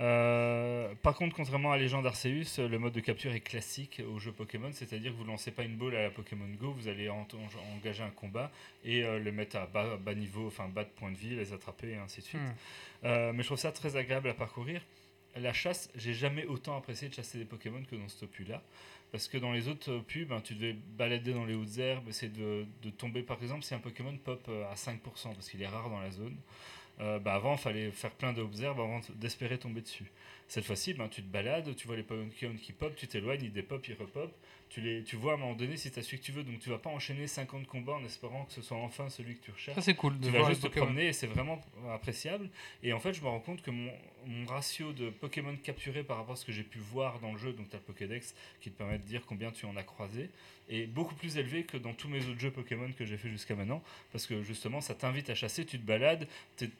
Euh, 0.00 0.92
par 1.02 1.14
contre, 1.14 1.36
contrairement 1.36 1.70
à 1.70 1.78
Légende 1.78 2.04
Arceus, 2.06 2.58
le 2.58 2.78
mode 2.78 2.92
de 2.94 3.00
capture 3.00 3.32
est 3.32 3.40
classique 3.40 4.02
au 4.12 4.18
jeu 4.18 4.32
Pokémon, 4.32 4.70
c'est-à-dire 4.72 5.12
que 5.12 5.16
vous 5.16 5.24
lancez 5.24 5.52
pas 5.52 5.62
une 5.62 5.76
balle 5.76 5.94
à 5.94 6.02
la 6.02 6.10
Pokémon 6.10 6.48
Go, 6.60 6.72
vous 6.72 6.88
allez 6.88 7.08
en- 7.08 7.20
en- 7.20 7.76
engager 7.76 8.02
un 8.02 8.10
combat 8.10 8.50
et 8.84 9.04
euh, 9.04 9.20
le 9.20 9.30
mettre 9.30 9.56
à 9.56 9.66
bas, 9.66 9.96
bas 9.96 10.14
niveau, 10.14 10.48
enfin 10.48 10.66
bas 10.68 10.82
de 10.84 10.88
point 10.90 11.12
de 11.12 11.16
vie, 11.16 11.36
les 11.36 11.52
attraper 11.52 11.90
et 11.90 11.96
ainsi 11.96 12.20
de 12.20 12.26
suite. 12.26 12.40
Hmm. 12.40 12.54
Euh, 13.04 13.32
mais 13.32 13.42
je 13.42 13.48
trouve 13.48 13.58
ça 13.58 13.70
très 13.70 13.94
agréable 13.96 14.28
à 14.28 14.34
parcourir. 14.34 14.82
la 15.36 15.52
chasse, 15.52 15.90
j'ai 15.94 16.12
jamais 16.14 16.44
autant 16.46 16.76
apprécié 16.76 17.08
de 17.08 17.14
chasser 17.14 17.38
des 17.38 17.44
Pokémon 17.44 17.82
que 17.88 17.94
dans 17.96 18.08
cet 18.08 18.24
opus-là. 18.24 18.62
Parce 19.14 19.28
que 19.28 19.38
dans 19.38 19.52
les 19.52 19.68
autres 19.68 19.92
opus, 19.92 20.26
ben, 20.26 20.40
tu 20.40 20.56
devais 20.56 20.72
balader 20.72 21.32
dans 21.32 21.44
les 21.44 21.54
hautes 21.54 21.78
herbes, 21.78 22.08
essayer 22.08 22.32
de, 22.32 22.66
de 22.82 22.90
tomber, 22.90 23.22
par 23.22 23.40
exemple, 23.40 23.62
si 23.62 23.72
un 23.72 23.78
Pokémon 23.78 24.16
pop 24.16 24.44
euh, 24.48 24.68
à 24.68 24.74
5%, 24.74 24.98
parce 25.34 25.48
qu'il 25.48 25.62
est 25.62 25.68
rare 25.68 25.88
dans 25.88 26.00
la 26.00 26.10
zone. 26.10 26.34
euh, 27.00 27.20
bah 27.20 27.34
avant, 27.34 27.52
il 27.52 27.58
fallait 27.58 27.90
faire 27.92 28.10
plein 28.10 28.32
d'observes 28.32 28.80
avant 28.80 29.00
d'espérer 29.14 29.56
tomber 29.56 29.82
dessus. 29.82 30.10
Cette 30.48 30.64
fois-ci, 30.64 30.94
ben, 30.94 31.06
tu 31.08 31.22
te 31.22 31.28
balades, 31.28 31.76
tu 31.76 31.86
vois 31.86 31.94
les 31.94 32.02
Pokémon 32.02 32.56
qui 32.60 32.72
pop, 32.72 32.92
tu 32.96 33.06
t'éloignes, 33.06 33.40
ils 33.44 33.52
dépopent, 33.52 33.86
ils 33.86 33.94
repopent. 33.94 34.34
Tu, 34.68 34.80
les, 34.80 35.04
tu 35.04 35.14
vois 35.14 35.32
à 35.32 35.34
un 35.36 35.38
moment 35.38 35.54
donné 35.54 35.76
si 35.76 35.92
tu 35.92 35.98
as 36.00 36.02
celui 36.02 36.18
que 36.18 36.24
tu 36.24 36.32
veux, 36.32 36.42
donc 36.42 36.58
tu 36.58 36.68
vas 36.68 36.78
pas 36.78 36.90
enchaîner 36.90 37.28
50 37.28 37.68
combats 37.68 37.92
en 37.92 38.04
espérant 38.04 38.44
que 38.46 38.52
ce 38.52 38.62
soit 38.62 38.78
enfin 38.78 39.08
celui 39.08 39.36
que 39.36 39.44
tu 39.44 39.52
recherches 39.52 39.76
Ça, 39.76 39.82
c'est 39.82 39.94
cool 39.94 40.18
de 40.18 40.26
tu 40.26 40.32
vas 40.32 40.48
juste 40.48 40.62
te 40.62 40.66
promener 40.66 41.06
et 41.06 41.12
c'est 41.12 41.28
vraiment 41.28 41.60
appréciable. 41.92 42.50
Et 42.82 42.92
en 42.92 42.98
fait, 42.98 43.12
je 43.12 43.22
me 43.22 43.28
rends 43.28 43.38
compte 43.38 43.62
que 43.62 43.70
mon, 43.70 43.92
mon 44.26 44.46
ratio 44.46 44.92
de 44.92 45.10
Pokémon 45.10 45.56
capturés 45.62 46.02
par 46.04 46.16
rapport 46.18 46.34
à 46.34 46.36
ce 46.36 46.44
que 46.44 46.52
j'ai 46.52 46.62
pu 46.62 46.78
voir 46.78 47.18
dans 47.20 47.32
le 47.32 47.38
jeu, 47.38 47.52
donc 47.52 47.68
tu 47.70 47.76
as 47.76 47.78
le 47.78 47.84
Pokédex 47.84 48.34
qui 48.60 48.70
te 48.70 48.76
permet 48.78 48.98
de 48.98 49.04
dire 49.04 49.22
combien 49.26 49.50
tu 49.50 49.66
en 49.66 49.76
as 49.76 49.82
croisé, 49.82 50.30
est 50.70 50.86
beaucoup 50.86 51.14
plus 51.14 51.36
élevé 51.36 51.64
que 51.64 51.76
dans 51.76 51.92
tous 51.92 52.08
mes 52.08 52.20
autres 52.26 52.40
jeux 52.40 52.50
Pokémon 52.50 52.90
que 52.98 53.04
j'ai 53.04 53.18
fait 53.18 53.28
jusqu'à 53.28 53.54
maintenant. 53.54 53.82
Parce 54.12 54.26
que 54.26 54.42
justement, 54.42 54.80
ça 54.80 54.94
t'invite 54.94 55.28
à 55.28 55.34
chasser, 55.34 55.66
tu 55.66 55.78
te 55.78 55.84
balades, 55.86 56.26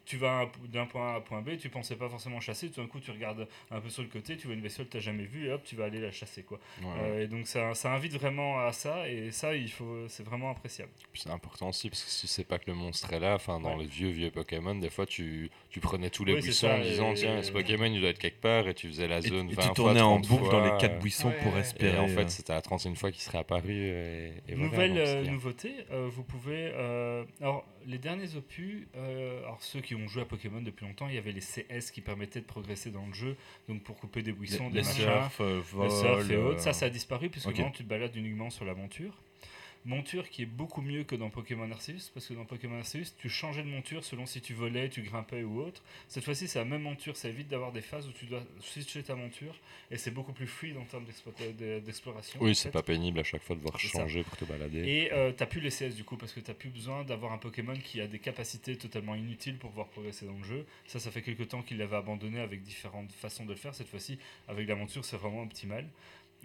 tu 0.07 0.17
vas 0.17 0.41
un- 0.43 0.51
d'un 0.69 0.87
point 0.87 1.11
A 1.11 1.15
à 1.15 1.17
un 1.19 1.21
point 1.21 1.43
B, 1.43 1.59
tu 1.59 1.69
pensais 1.69 1.95
pas 1.97 2.09
forcément 2.09 2.41
chasser, 2.41 2.71
tout 2.71 2.81
d'un 2.81 2.87
coup 2.87 2.99
tu 3.01 3.11
regardes 3.11 3.47
un 3.71 3.81
peu 3.81 3.91
sur 3.91 4.03
le 4.03 4.09
côté, 4.09 4.39
tu 4.39 4.47
vois 4.47 4.55
une 4.57 4.63
bestiole 4.63 4.87
que 4.89 4.93
tu 4.99 5.01
jamais 5.05 5.25
vue 5.25 5.49
et 5.49 5.53
hop, 5.53 5.63
tu 5.65 5.77
vas 5.77 5.85
aller 5.85 6.01
la 6.01 6.11
chasser. 6.13 6.43
quoi. 6.45 6.59
Ouais. 6.81 6.87
Euh, 6.99 7.25
et 7.25 7.27
donc 7.27 7.47
ça, 7.47 7.75
ça 7.75 7.93
invite 7.93 8.15
vraiment 8.15 8.59
à 8.61 8.73
ça 8.73 9.07
et 9.09 9.31
ça, 9.33 9.55
il 9.55 9.71
faut, 9.71 10.09
c'est 10.09 10.23
vraiment 10.25 10.51
appréciable. 10.51 10.91
C'est 11.13 11.29
important 11.31 11.69
aussi 11.69 11.91
parce 11.91 12.03
que 12.05 12.11
si 12.11 12.27
c'est 12.27 12.45
pas 12.45 12.59
que 12.59 12.71
le 12.71 12.75
monstre 12.77 13.13
est 13.13 13.21
là, 13.21 13.35
enfin 13.35 13.61
dans 13.61 13.77
Ouais. 13.77 13.83
les 13.83 13.89
vieux 13.91 14.09
vieux 14.11 14.31
Pokémon, 14.31 14.75
des 14.77 14.89
fois 14.89 15.05
tu, 15.05 15.51
tu 15.69 15.81
prenais 15.81 16.09
tous 16.09 16.25
les 16.25 16.35
Oui, 16.35 16.41
buissons 16.41 16.69
en 16.69 16.81
disant 16.81 17.13
et- 17.13 17.17
tiens 17.35 17.43
ce 17.43 17.53
Pokémon 17.53 17.85
il 17.87 18.01
doit 18.01 18.11
être 18.11 18.19
quelque 18.19 18.41
part 18.41 18.67
et 18.69 18.75
tu 18.75 18.89
faisais 18.89 19.09
la 19.09 19.19
Et, 19.19 19.23
zone 19.23 19.51
et 19.51 19.55
20 19.55 19.61
tu 19.63 19.67
fois, 19.67 19.75
tournais 19.75 20.01
en 20.01 20.21
30 20.21 20.29
boucle 20.29 20.51
dans 20.51 20.65
les 20.65 20.81
quatre 20.81 20.97
euh, 20.97 21.01
buissons 21.01 21.29
Ouais, 21.29 21.39
pour 21.43 21.57
espérer. 21.59 21.97
Et 21.97 21.99
en 21.99 22.05
euh, 22.05 22.09
fait 22.09 22.31
c'était 22.31 22.53
la 22.53 22.63
31 22.63 22.95
fois 22.95 23.11
qu'il 23.11 23.23
serait 23.23 23.39
apparu 23.39 23.71
et, 23.73 24.33
et 24.49 24.55
voilà, 24.55 24.71
Nouvelle 24.71 24.91
donc 24.91 24.99
euh, 24.99 25.25
nouveauté, 25.31 25.75
euh, 25.91 26.09
vous 26.13 26.23
pouvez. 26.25 26.71
euh, 26.75 27.25
alors, 27.41 27.65
les 27.87 27.99
derniers 27.99 28.35
opus, 28.37 28.87
euh, 28.97 29.41
alors 29.43 29.63
ceux 29.63 29.81
qui 29.81 29.95
ont 29.95 30.09
joué 30.09 30.23
à 30.23 30.25
Pokémon 30.25 30.63
depuis 30.63 30.87
longtemps, 30.87 31.07
il 31.09 31.15
y 31.15 31.19
avait 31.19 31.33
les 31.33 31.41
CS 31.43 31.91
qui 31.93 32.01
permettaient 32.01 32.41
de 32.41 32.47
progresser 32.47 32.91
dans 32.91 33.07
le 33.07 33.13
jeu, 33.13 33.37
donc 33.69 33.83
pour 33.83 33.97
couper 33.97 34.23
des 34.23 34.33
buissons, 34.33 34.65
les, 34.69 34.71
des 34.71 34.77
les 34.79 34.85
machins, 34.85 35.03
surfs, 35.05 35.41
euh, 35.41 35.61
le 35.83 35.89
surf 35.91 36.31
et 36.31 36.37
vol, 36.37 36.47
autres. 36.47 36.61
euh, 36.61 36.63
Ça, 36.63 36.73
ça 36.73 36.87
a 36.87 36.91
disparu 36.91 37.29
puisque 37.29 37.47
maintenant 37.49 37.71
tu 37.71 37.85
te 37.85 37.89
balades 37.89 38.17
uniquement 38.17 38.49
sur 38.51 38.65
la 38.65 38.75
monture. 39.85 40.29
Qui 40.31 40.43
est 40.43 40.47
beaucoup 40.47 40.81
mieux 40.83 41.05
que 41.05 41.15
dans 41.17 41.31
Pokémon 41.31 41.71
Arceus, 41.71 42.11
parce 42.15 42.27
que 42.27 42.35
dans 42.35 42.45
Pokémon 42.45 42.79
Arceus, 42.79 43.15
tu 43.19 43.29
changeais 43.29 43.63
de 43.63 43.69
monture 43.69 44.05
selon 44.05 44.27
si 44.27 44.41
tu 44.41 44.55
volais, 44.55 44.89
tu 44.89 45.03
grimpais 45.03 45.43
ou 45.43 45.61
autre. 45.61 45.83
Cette 46.09 46.25
fois-ci, 46.25 46.49
c'est 46.49 46.59
la 46.59 46.65
même 46.65 46.83
monture, 46.83 47.17
ça 47.17 47.29
évite 47.29 47.49
d'avoir 47.49 47.73
des 47.73 47.81
phases 47.83 48.07
où 48.09 48.13
tu 48.13 48.27
dois 48.27 48.43
switcher 48.61 49.03
ta 49.03 49.15
monture, 49.15 49.55
et 49.91 49.97
c'est 49.97 50.11
beaucoup 50.11 50.33
plus 50.33 50.47
fluide 50.47 50.77
en 50.77 50.85
termes 50.85 51.05
d'explo- 51.05 51.33
de- 51.59 51.81
d'exploration. 51.81 52.41
Oui, 52.43 52.55
c'est 52.55 52.71
pas 52.71 52.83
pénible 52.83 53.19
à 53.21 53.25
chaque 53.25 53.43
fois 53.43 53.57
de 53.57 53.61
devoir 53.61 53.81
ça. 53.81 53.89
changer 53.89 54.23
pour 54.25 54.37
te 54.37 54.45
balader. 54.45 54.79
Et 54.87 55.13
euh, 55.13 55.33
t'as 55.33 55.47
plus 55.47 55.61
les 55.61 55.71
CS 55.71 55.95
du 55.95 56.05
coup 56.05 56.17
parce 56.17 56.33
que 56.33 56.41
t'as 56.41 56.55
plus 56.55 56.71
besoin 56.71 57.05
d'avoir 57.05 57.33
un 57.33 57.39
Pokémon 57.39 57.75
qui 57.77 58.01
a 58.01 58.07
des 58.07 58.19
capacités 58.19 58.77
totalement 58.77 59.15
inutiles 59.15 59.59
pour 59.59 59.71
pouvoir 59.71 59.89
progresser 59.89 60.27
dans 60.27 60.37
le 60.39 60.45
jeu. 60.45 60.67
Ça, 60.87 60.99
ça 61.01 61.11
fait 61.11 61.23
quelques 61.23 61.49
temps 61.49 61.63
qu'il 61.63 61.79
l'avait 61.79 61.97
abandonné 61.97 62.41
avec 62.41 62.63
différentes 62.63 63.13
façons 63.13 63.45
de 63.45 63.51
le 63.51 63.57
faire. 63.57 63.75
Cette 63.75 63.89
fois-ci, 63.89 64.19
avec 64.49 64.69
la 64.69 64.75
monture, 64.77 65.05
c'est 65.05 65.17
vraiment 65.17 65.43
optimal. 65.43 65.87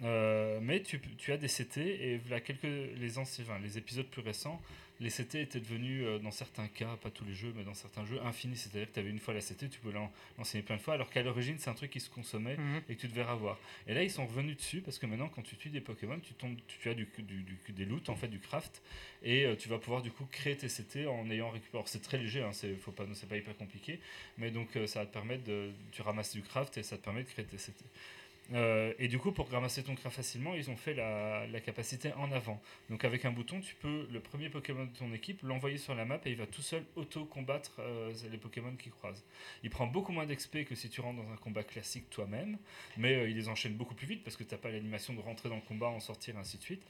Euh, 0.02 0.58
mais 0.62 0.82
tu, 0.82 1.00
tu 1.18 1.32
as 1.32 1.36
des 1.36 1.48
CT 1.48 1.78
et 1.80 2.16
voilà 2.18 2.40
quelques 2.40 2.62
les 2.64 3.18
anciens, 3.18 3.44
enfin, 3.44 3.58
les 3.62 3.76
épisodes 3.76 4.06
plus 4.06 4.22
récents, 4.22 4.60
les 4.98 5.10
CT 5.10 5.36
étaient 5.40 5.60
devenus 5.60 6.02
euh, 6.04 6.18
dans 6.18 6.30
certains 6.30 6.68
cas, 6.68 6.96
pas 7.02 7.10
tous 7.10 7.24
les 7.24 7.34
jeux, 7.34 7.52
mais 7.56 7.64
dans 7.64 7.74
certains 7.74 8.04
jeux 8.06 8.20
infinis. 8.22 8.56
C'est-à-dire 8.56 8.88
que 8.88 8.94
tu 8.94 9.00
avais 9.00 9.10
une 9.10 9.18
fois 9.18 9.32
la 9.34 9.40
CT, 9.40 9.68
tu 9.70 9.78
l'en- 9.92 10.10
l'enseigner 10.38 10.62
plein 10.62 10.76
de 10.76 10.80
fois, 10.82 10.94
alors 10.94 11.10
qu'à 11.10 11.22
l'origine 11.22 11.56
c'est 11.58 11.68
un 11.70 11.74
truc 11.74 11.90
qui 11.90 12.00
se 12.00 12.08
consommait 12.10 12.56
Mhm. 12.56 12.82
et 12.88 12.96
que 12.96 13.00
tu 13.00 13.08
devais 13.08 13.22
avoir. 13.22 13.58
Et 13.86 13.94
là, 13.94 14.02
ils 14.02 14.10
sont 14.10 14.26
revenus 14.26 14.56
dessus 14.56 14.80
parce 14.80 14.98
que 14.98 15.06
maintenant, 15.06 15.28
quand 15.28 15.42
tu 15.42 15.56
tues 15.56 15.70
des 15.70 15.80
Pokémon, 15.80 16.18
tu, 16.20 16.32
tombes, 16.34 16.56
tu, 16.66 16.78
tu 16.78 16.88
as 16.90 16.94
du, 16.94 17.06
du- 17.18 17.42
du- 17.42 17.72
des 17.72 17.84
loots, 17.84 18.08
en 18.10 18.16
fait, 18.16 18.28
du 18.28 18.40
craft, 18.40 18.82
et 19.22 19.44
euh, 19.46 19.54
tu 19.56 19.68
vas 19.68 19.78
pouvoir 19.78 20.00
du 20.02 20.10
coup 20.10 20.26
créer 20.30 20.56
tes 20.56 20.68
CT 20.68 21.06
en 21.06 21.30
ayant 21.30 21.50
récupéré. 21.50 21.78
Alors, 21.78 21.88
c'est 21.88 22.00
très 22.02 22.16
léger, 22.18 22.42
hein, 22.42 22.52
c'est 22.52 22.74
pas, 22.92 23.04
pas 23.28 23.36
hyper 23.36 23.56
compliqué, 23.56 24.00
mais 24.38 24.50
donc 24.50 24.68
ça 24.86 25.00
va 25.00 25.06
te 25.06 25.12
permettre 25.12 25.44
de. 25.44 25.70
Tu 25.92 26.00
ramasses 26.02 26.32
du 26.34 26.42
craft 26.42 26.76
et 26.78 26.82
ça 26.82 26.96
te 26.98 27.04
permet 27.04 27.22
de 27.22 27.28
créer 27.28 27.44
tes 27.44 27.56
CT. 27.58 27.84
Euh, 28.52 28.92
et 28.98 29.08
du 29.08 29.18
coup, 29.18 29.32
pour 29.32 29.48
ramasser 29.48 29.82
ton 29.82 29.94
craft 29.94 30.16
facilement, 30.16 30.54
ils 30.54 30.70
ont 30.70 30.76
fait 30.76 30.94
la, 30.94 31.60
capacité 31.60 32.12
en 32.14 32.32
avant. 32.32 32.60
Donc, 32.88 33.04
avec 33.04 33.24
un 33.24 33.30
bouton, 33.30 33.60
tu 33.60 33.74
peux 33.74 34.06
le 34.10 34.20
premier 34.20 34.48
Pokémon 34.48 34.84
de 34.84 34.96
ton 34.96 35.12
équipe 35.12 35.42
l'envoyer 35.42 35.76
sur 35.76 35.94
la 35.94 36.04
map 36.04 36.20
et 36.24 36.30
il 36.30 36.36
va 36.36 36.46
tout 36.46 36.62
seul 36.62 36.82
auto-combattre 36.96 37.72
euh, 37.80 38.12
les 38.30 38.38
Pokémon 38.38 38.74
qui 38.76 38.90
croisent. 38.90 39.22
Il 39.62 39.70
prend 39.70 39.86
beaucoup 39.86 40.12
moins 40.12 40.26
d'XP 40.26 40.64
que 40.64 40.74
si 40.74 40.88
tu 40.88 41.00
rentres 41.00 41.22
dans 41.22 41.30
un 41.30 41.36
combat 41.36 41.62
classique 41.62 42.08
toi-même, 42.10 42.58
mais 42.96 43.14
euh, 43.14 43.28
il 43.28 43.36
les 43.36 43.48
enchaîne 43.48 43.74
beaucoup 43.74 43.94
plus 43.94 44.06
vite 44.06 44.24
parce 44.24 44.36
que 44.36 44.44
tu 44.44 44.54
n'as 44.54 44.60
pas 44.60 44.70
l'animation 44.70 45.12
de 45.12 45.20
rentrer 45.20 45.48
dans 45.48 45.56
le 45.56 45.62
combat, 45.62 45.88
en 45.88 46.00
sortir, 46.00 46.36
ainsi 46.38 46.56
de 46.56 46.62
suite. 46.62 46.82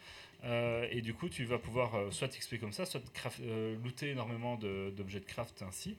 Euh, 0.45 0.87
et 0.91 1.03
du 1.03 1.13
coup, 1.13 1.29
tu 1.29 1.45
vas 1.45 1.59
pouvoir 1.59 1.95
euh, 1.95 2.11
soit 2.11 2.29
XP 2.29 2.59
comme 2.59 2.73
ça, 2.73 2.87
soit 2.87 3.03
craft- 3.13 3.43
euh, 3.43 3.77
looter 3.85 4.11
énormément 4.11 4.57
d'objets 4.57 5.21
de, 5.21 5.25
craft 5.27 5.63
ainsi. 5.63 5.97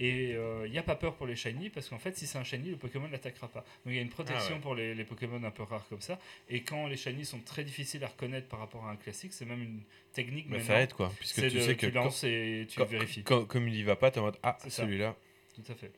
Et 0.00 0.30
il 0.64 0.70
n'y 0.70 0.78
a 0.78 0.82
pas 0.82 0.94
peur 0.96 1.14
pour 1.16 1.26
les 1.26 1.36
shiny 1.36 1.68
parce 1.68 1.88
qu'en 1.88 1.98
fait, 1.98 2.16
si 2.16 2.26
c'est 2.26 2.38
un 2.38 2.44
shiny, 2.44 2.70
le 2.70 2.76
Pokémon 2.76 3.06
ne 3.06 3.12
l'attaquera 3.12 3.48
pas. 3.48 3.60
Donc 3.60 3.86
il 3.86 3.94
y 3.94 3.98
a 3.98 4.02
une 4.02 4.08
protection 4.08 4.50
Ah 4.50 4.54
ouais. 4.54 4.60
pour 4.60 4.74
les, 4.74 4.94
les 4.94 5.04
Pokémon 5.04 5.42
un 5.44 5.50
peu 5.50 5.64
rares 5.64 5.86
comme 5.88 6.00
ça. 6.00 6.18
Et 6.48 6.62
quand 6.62 6.86
les 6.86 6.96
shiny 6.96 7.24
sont 7.24 7.40
très 7.40 7.62
difficiles 7.64 8.02
à 8.04 8.08
reconnaître 8.08 8.48
par 8.48 8.58
rapport 8.60 8.84
à 8.86 8.90
un 8.90 8.96
classique, 8.96 9.32
c'est 9.32 9.44
même 9.44 9.62
une 9.62 9.82
technique 10.12 10.46
Mais 10.48 10.60
ça 10.60 10.80
aide 10.80 10.92
quoi, 10.94 11.12
puisque 11.18 11.40
tu 11.42 11.50
de- 11.50 11.60
sais 11.60 11.76
que 11.76 11.86
tu 11.86 11.92
quand- 11.92 12.04
lances 12.04 12.24
et 12.24 12.66
tu 12.68 12.78
quand- 12.78 12.86
vérifies. 12.86 13.22
quand- 13.24 13.44
comme 13.44 13.68
il 13.68 13.74
y 13.76 13.82
va 13.82 13.96
pas, 13.96 14.10
t'es 14.10 14.20
en 14.20 14.24
mode 14.24 14.38
ah 14.42 14.56
celui-là. 14.66 15.14
Tout 15.54 15.70
à 15.70 15.74
fait. 15.74 15.92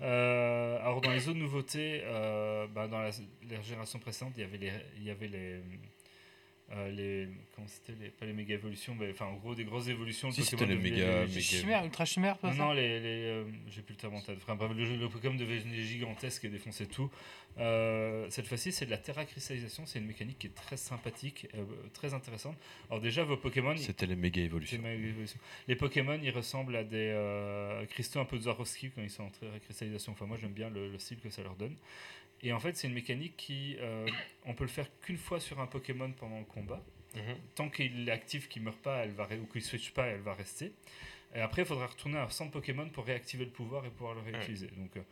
Euh, 0.00 0.78
alors 0.80 1.00
dans 1.00 1.12
les 1.12 1.28
autres 1.28 1.38
nouveautés, 1.38 2.00
euh, 2.04 2.66
bah, 2.66 2.88
dans 2.88 3.00
la, 3.00 3.10
la 3.48 3.62
génération 3.62 3.98
précédente, 4.00 4.32
il 4.36 4.40
y 4.40 4.44
avait 4.44 4.58
les, 4.58 4.72
il 4.96 5.04
y 5.04 5.10
avait 5.10 5.28
les, 5.28 5.60
euh, 6.74 6.90
les 6.90 7.28
comment 7.54 7.66
c'était 7.68 7.92
les, 8.00 8.08
pas 8.08 8.24
les 8.26 8.32
méga 8.32 8.54
évolutions, 8.54 8.94
mais 8.98 9.10
enfin 9.10 9.26
en 9.26 9.34
gros 9.36 9.54
des 9.54 9.64
grosses 9.64 9.88
évolutions. 9.88 10.28
le 10.28 10.34
Si, 10.34 10.42
c'était 10.44 10.66
les 10.66 10.76
méga- 10.76 11.20
les- 11.20 11.26
méga- 11.26 11.40
Chimère, 11.40 11.84
ultra 11.84 12.04
chimère, 12.04 12.38
pas 12.38 12.48
non, 12.50 12.54
ça 12.56 12.62
non, 12.64 12.72
les, 12.72 12.98
les, 13.00 13.06
euh, 13.24 13.44
j'ai 13.68 13.82
plus 13.82 13.92
le 13.92 13.98
terme 14.00 14.14
en 14.14 14.20
tête. 14.22 14.38
Enfin, 14.42 14.54
bref, 14.56 14.70
le, 14.74 14.96
le 14.96 15.08
Pokémon 15.08 15.34
devenait 15.34 15.82
gigantesque 15.82 16.44
et 16.44 16.48
défonçait 16.48 16.86
tout. 16.86 17.10
Euh, 17.58 18.26
cette 18.30 18.46
fois-ci, 18.46 18.72
c'est 18.72 18.86
de 18.86 18.90
la 18.90 18.96
terracristallisation. 18.96 19.84
C'est 19.84 19.98
une 19.98 20.06
mécanique 20.06 20.38
qui 20.38 20.46
est 20.46 20.54
très 20.54 20.78
sympathique, 20.78 21.46
euh, 21.54 21.64
très 21.92 22.14
intéressante. 22.14 22.56
Alors 22.88 23.02
déjà, 23.02 23.24
vos 23.24 23.36
Pokémon, 23.36 23.76
C'était 24.72 24.88
les 24.88 24.96
méga 24.96 25.10
évolutions. 25.10 25.38
Les 25.68 25.76
Pokémon, 25.76 26.18
ils 26.22 26.30
ressemblent 26.30 26.76
à 26.76 26.84
des 26.84 27.10
euh, 27.14 27.84
cristaux 27.86 28.20
un 28.20 28.24
peu 28.24 28.38
de 28.38 28.42
Swarovski 28.44 28.90
quand 28.94 29.02
ils 29.02 29.10
sont 29.10 29.24
en 29.24 29.30
terracristallisation. 29.30 30.12
Enfin, 30.12 30.24
moi, 30.24 30.38
j'aime 30.40 30.52
bien 30.52 30.70
le, 30.70 30.90
le 30.90 30.98
style 30.98 31.18
que 31.20 31.28
ça 31.28 31.42
leur 31.42 31.54
donne. 31.56 31.76
Et 32.42 32.52
en 32.52 32.58
fait, 32.60 32.76
c'est 32.76 32.88
une 32.88 32.94
mécanique 32.94 33.36
qui, 33.36 33.76
euh, 33.80 34.06
on 34.46 34.54
peut 34.54 34.64
le 34.64 34.70
faire 34.70 34.88
qu'une 35.00 35.16
fois 35.16 35.38
sur 35.40 35.60
un 35.60 35.66
Pokémon 35.66 36.10
pendant 36.12 36.38
le 36.38 36.44
combat 36.44 36.82
Mhm. 37.14 37.36
tant 37.54 37.68
qu'il 37.68 38.08
est 38.08 38.12
actif, 38.12 38.48
qu'il 38.48 38.62
meurt 38.62 38.78
pas, 38.78 39.04
elle 39.04 39.10
va 39.12 39.28
ou 39.40 39.44
qu'il 39.46 39.60
switch 39.62 39.90
pas, 39.92 40.06
elle 40.06 40.20
va 40.22 40.32
rester. 40.34 40.72
Et 41.34 41.40
après, 41.40 41.62
il 41.62 41.64
faudra 41.66 41.86
retourner 41.86 42.16
à 42.18 42.24
un 42.24 42.28
centre 42.30 42.50
Pokémon 42.52 42.88
pour 42.88 43.04
réactiver 43.04 43.44
le 43.44 43.50
pouvoir 43.50 43.84
et 43.84 43.90
pouvoir 43.90 44.14
le 44.14 44.20
réutiliser. 44.22 44.68
Donc, 44.68 44.96
euh, 44.96 45.02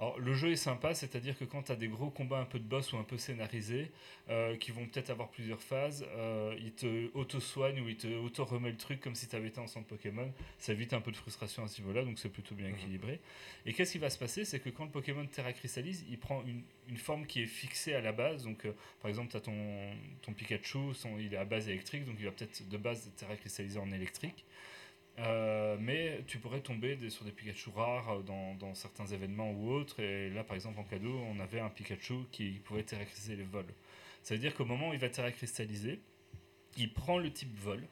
alors, 0.00 0.18
le 0.20 0.32
jeu 0.34 0.52
est 0.52 0.56
sympa, 0.56 0.94
c'est-à-dire 0.94 1.36
que 1.36 1.44
quand 1.44 1.64
tu 1.64 1.72
as 1.72 1.76
des 1.76 1.88
gros 1.88 2.08
combats 2.10 2.38
un 2.38 2.44
peu 2.44 2.60
de 2.60 2.64
boss 2.64 2.92
ou 2.92 2.98
un 2.98 3.02
peu 3.02 3.18
scénarisés, 3.18 3.90
euh, 4.30 4.56
qui 4.56 4.70
vont 4.70 4.86
peut-être 4.86 5.10
avoir 5.10 5.28
plusieurs 5.28 5.60
phases, 5.60 6.06
euh, 6.16 6.54
il 6.60 6.72
te 6.72 7.10
auto-soigne 7.14 7.80
ou 7.80 7.88
il 7.88 7.96
te 7.96 8.06
auto-remet 8.06 8.70
le 8.70 8.76
truc 8.76 9.00
comme 9.00 9.16
si 9.16 9.26
tu 9.26 9.34
avais 9.34 9.48
été 9.48 9.58
en 9.58 9.66
centre 9.66 9.88
Pokémon. 9.88 10.32
Ça 10.60 10.72
évite 10.72 10.92
un 10.92 11.00
peu 11.00 11.10
de 11.10 11.16
frustration 11.16 11.64
à 11.64 11.68
ce 11.68 11.80
niveau-là, 11.80 12.04
donc 12.04 12.18
c'est 12.20 12.28
plutôt 12.28 12.54
bien 12.54 12.68
Mhm. 12.68 12.74
équilibré. 12.74 13.20
Et 13.66 13.72
qu'est-ce 13.72 13.90
qui 13.92 13.98
va 13.98 14.08
se 14.08 14.18
passer? 14.18 14.44
C'est 14.44 14.60
que 14.60 14.70
quand 14.70 14.84
le 14.84 14.90
Pokémon 14.90 15.26
Terra 15.26 15.52
cristallise, 15.52 16.04
il 16.08 16.18
prend 16.18 16.44
une, 16.44 16.62
une 16.88 16.96
forme 16.96 17.26
qui 17.26 17.42
est 17.42 17.46
fixée 17.46 17.94
à 17.94 18.00
la 18.00 18.12
base. 18.12 18.44
Donc, 18.44 18.66
euh, 18.66 18.72
par 19.02 19.08
exemple, 19.08 19.30
tu 19.32 19.36
as 19.36 19.40
ton, 19.40 19.90
ton 20.22 20.32
Pikachu, 20.32 20.94
son, 20.94 21.18
il 21.18 21.34
est 21.34 21.36
à 21.36 21.44
base 21.44 21.68
électrique, 21.68 22.04
donc 22.04 22.14
il 22.20 22.24
va 22.24 22.30
peut-être 22.30 22.68
de 22.68 22.76
base 22.76 23.10
Terra 23.16 23.34
cristalliser 23.36 23.80
en 23.80 23.90
électrique. 23.90 24.44
Euh, 25.20 25.76
mais 25.80 26.22
tu 26.26 26.38
pourrais 26.38 26.60
tomber 26.60 26.94
des- 26.96 27.10
sur 27.10 27.24
des 27.24 27.32
Pikachu 27.32 27.70
rares 27.70 28.10
euh, 28.10 28.22
dans, 28.22 28.74
certains 28.74 29.06
événements 29.06 29.50
ou 29.50 29.70
autres. 29.72 30.00
Et 30.00 30.30
là, 30.30 30.44
par 30.44 30.54
exemple, 30.54 30.78
en 30.78 30.84
cadeau, 30.84 31.18
on 31.30 31.40
avait 31.40 31.60
un 31.60 31.70
Pikachu 31.70 32.14
qui 32.30 32.60
pouvait 32.64 32.84
Terra 32.84 33.04
cristalliser 33.04 33.36
les 33.36 33.48
vols. 33.48 33.72
Ça 34.22 34.34
veut 34.34 34.40
dire 34.40 34.54
qu'au 34.54 34.64
moment 34.64 34.90
où 34.90 34.92
il 34.92 34.98
va 34.98 35.08
Terra 35.08 35.32
cristalliser, 35.32 36.00
il 36.76 36.92
prend 36.92 37.18
le 37.18 37.32
type 37.32 37.56
vol. 37.58 37.82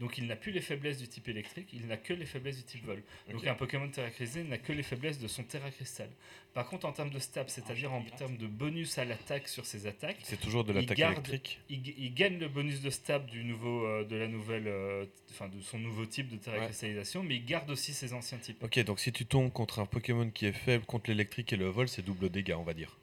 Donc 0.00 0.18
il 0.18 0.26
n'a 0.26 0.36
plus 0.36 0.52
les 0.52 0.60
faiblesses 0.60 0.98
du 0.98 1.08
type 1.08 1.28
électrique, 1.28 1.68
il 1.72 1.86
n'a 1.86 1.96
que 1.96 2.12
les 2.12 2.26
faiblesses 2.26 2.56
du 2.56 2.64
type 2.64 2.84
vol. 2.84 3.02
Donc 3.30 3.46
un 3.46 3.54
Pokémon 3.54 3.88
Terra 3.88 4.10
Cristal 4.10 4.44
n'a 4.44 4.58
que 4.58 4.72
les 4.72 4.82
faiblesses 4.82 5.18
de 5.18 5.28
son 5.28 5.44
Terra 5.44 5.70
Cristal. 5.70 6.10
Par 6.52 6.68
contre, 6.68 6.86
en 6.86 6.92
termes 6.92 7.10
de 7.10 7.18
stats, 7.18 7.48
c'est-à-dire 7.48 7.92
en 7.92 8.02
termes 8.02 8.36
de 8.36 8.46
bonus 8.46 8.98
à 8.98 9.04
l'attaque 9.04 9.48
sur 9.48 9.66
ses 9.66 9.86
attaques, 9.86 10.18
C'est 10.22 10.40
toujours 10.40 10.64
de 10.64 10.72
l'attaque 10.72 10.98
électrique. 10.98 11.60
il, 11.68 12.14
gagne 12.14 12.38
le 12.38 12.48
bonus 12.48 12.80
de 12.80 12.90
stab 12.90 13.26
du 13.26 13.44
nouveau, 13.44 13.84
euh, 13.86 14.04
de 14.04 14.16
la 14.16 14.28
nouvelle, 14.28 14.68
euh, 14.68 15.04
enfin 15.30 15.48
de 15.48 15.60
son 15.60 15.78
nouveau 15.78 16.06
type 16.06 16.28
de 16.28 16.36
Terra 16.36 16.58
Ouais. 16.58 16.66
cristallisation, 16.66 17.22
mais 17.24 17.36
il 17.36 17.44
garde 17.44 17.70
aussi 17.70 17.92
ses 17.92 18.12
anciens 18.12 18.38
types. 18.38 18.62
Ok, 18.62 18.78
donc 18.84 19.00
si 19.00 19.10
tu 19.10 19.26
tombes 19.26 19.52
contre 19.52 19.80
un 19.80 19.86
Pokémon 19.86 20.30
qui 20.30 20.46
est 20.46 20.52
faible 20.52 20.84
contre 20.84 21.10
l'électrique 21.10 21.52
et 21.52 21.56
le 21.56 21.66
vol, 21.66 21.88
c'est 21.88 22.02
double 22.02 22.30
dégâts, 22.30 22.54
on 22.56 22.62
va 22.62 22.74
dire. 22.74 22.96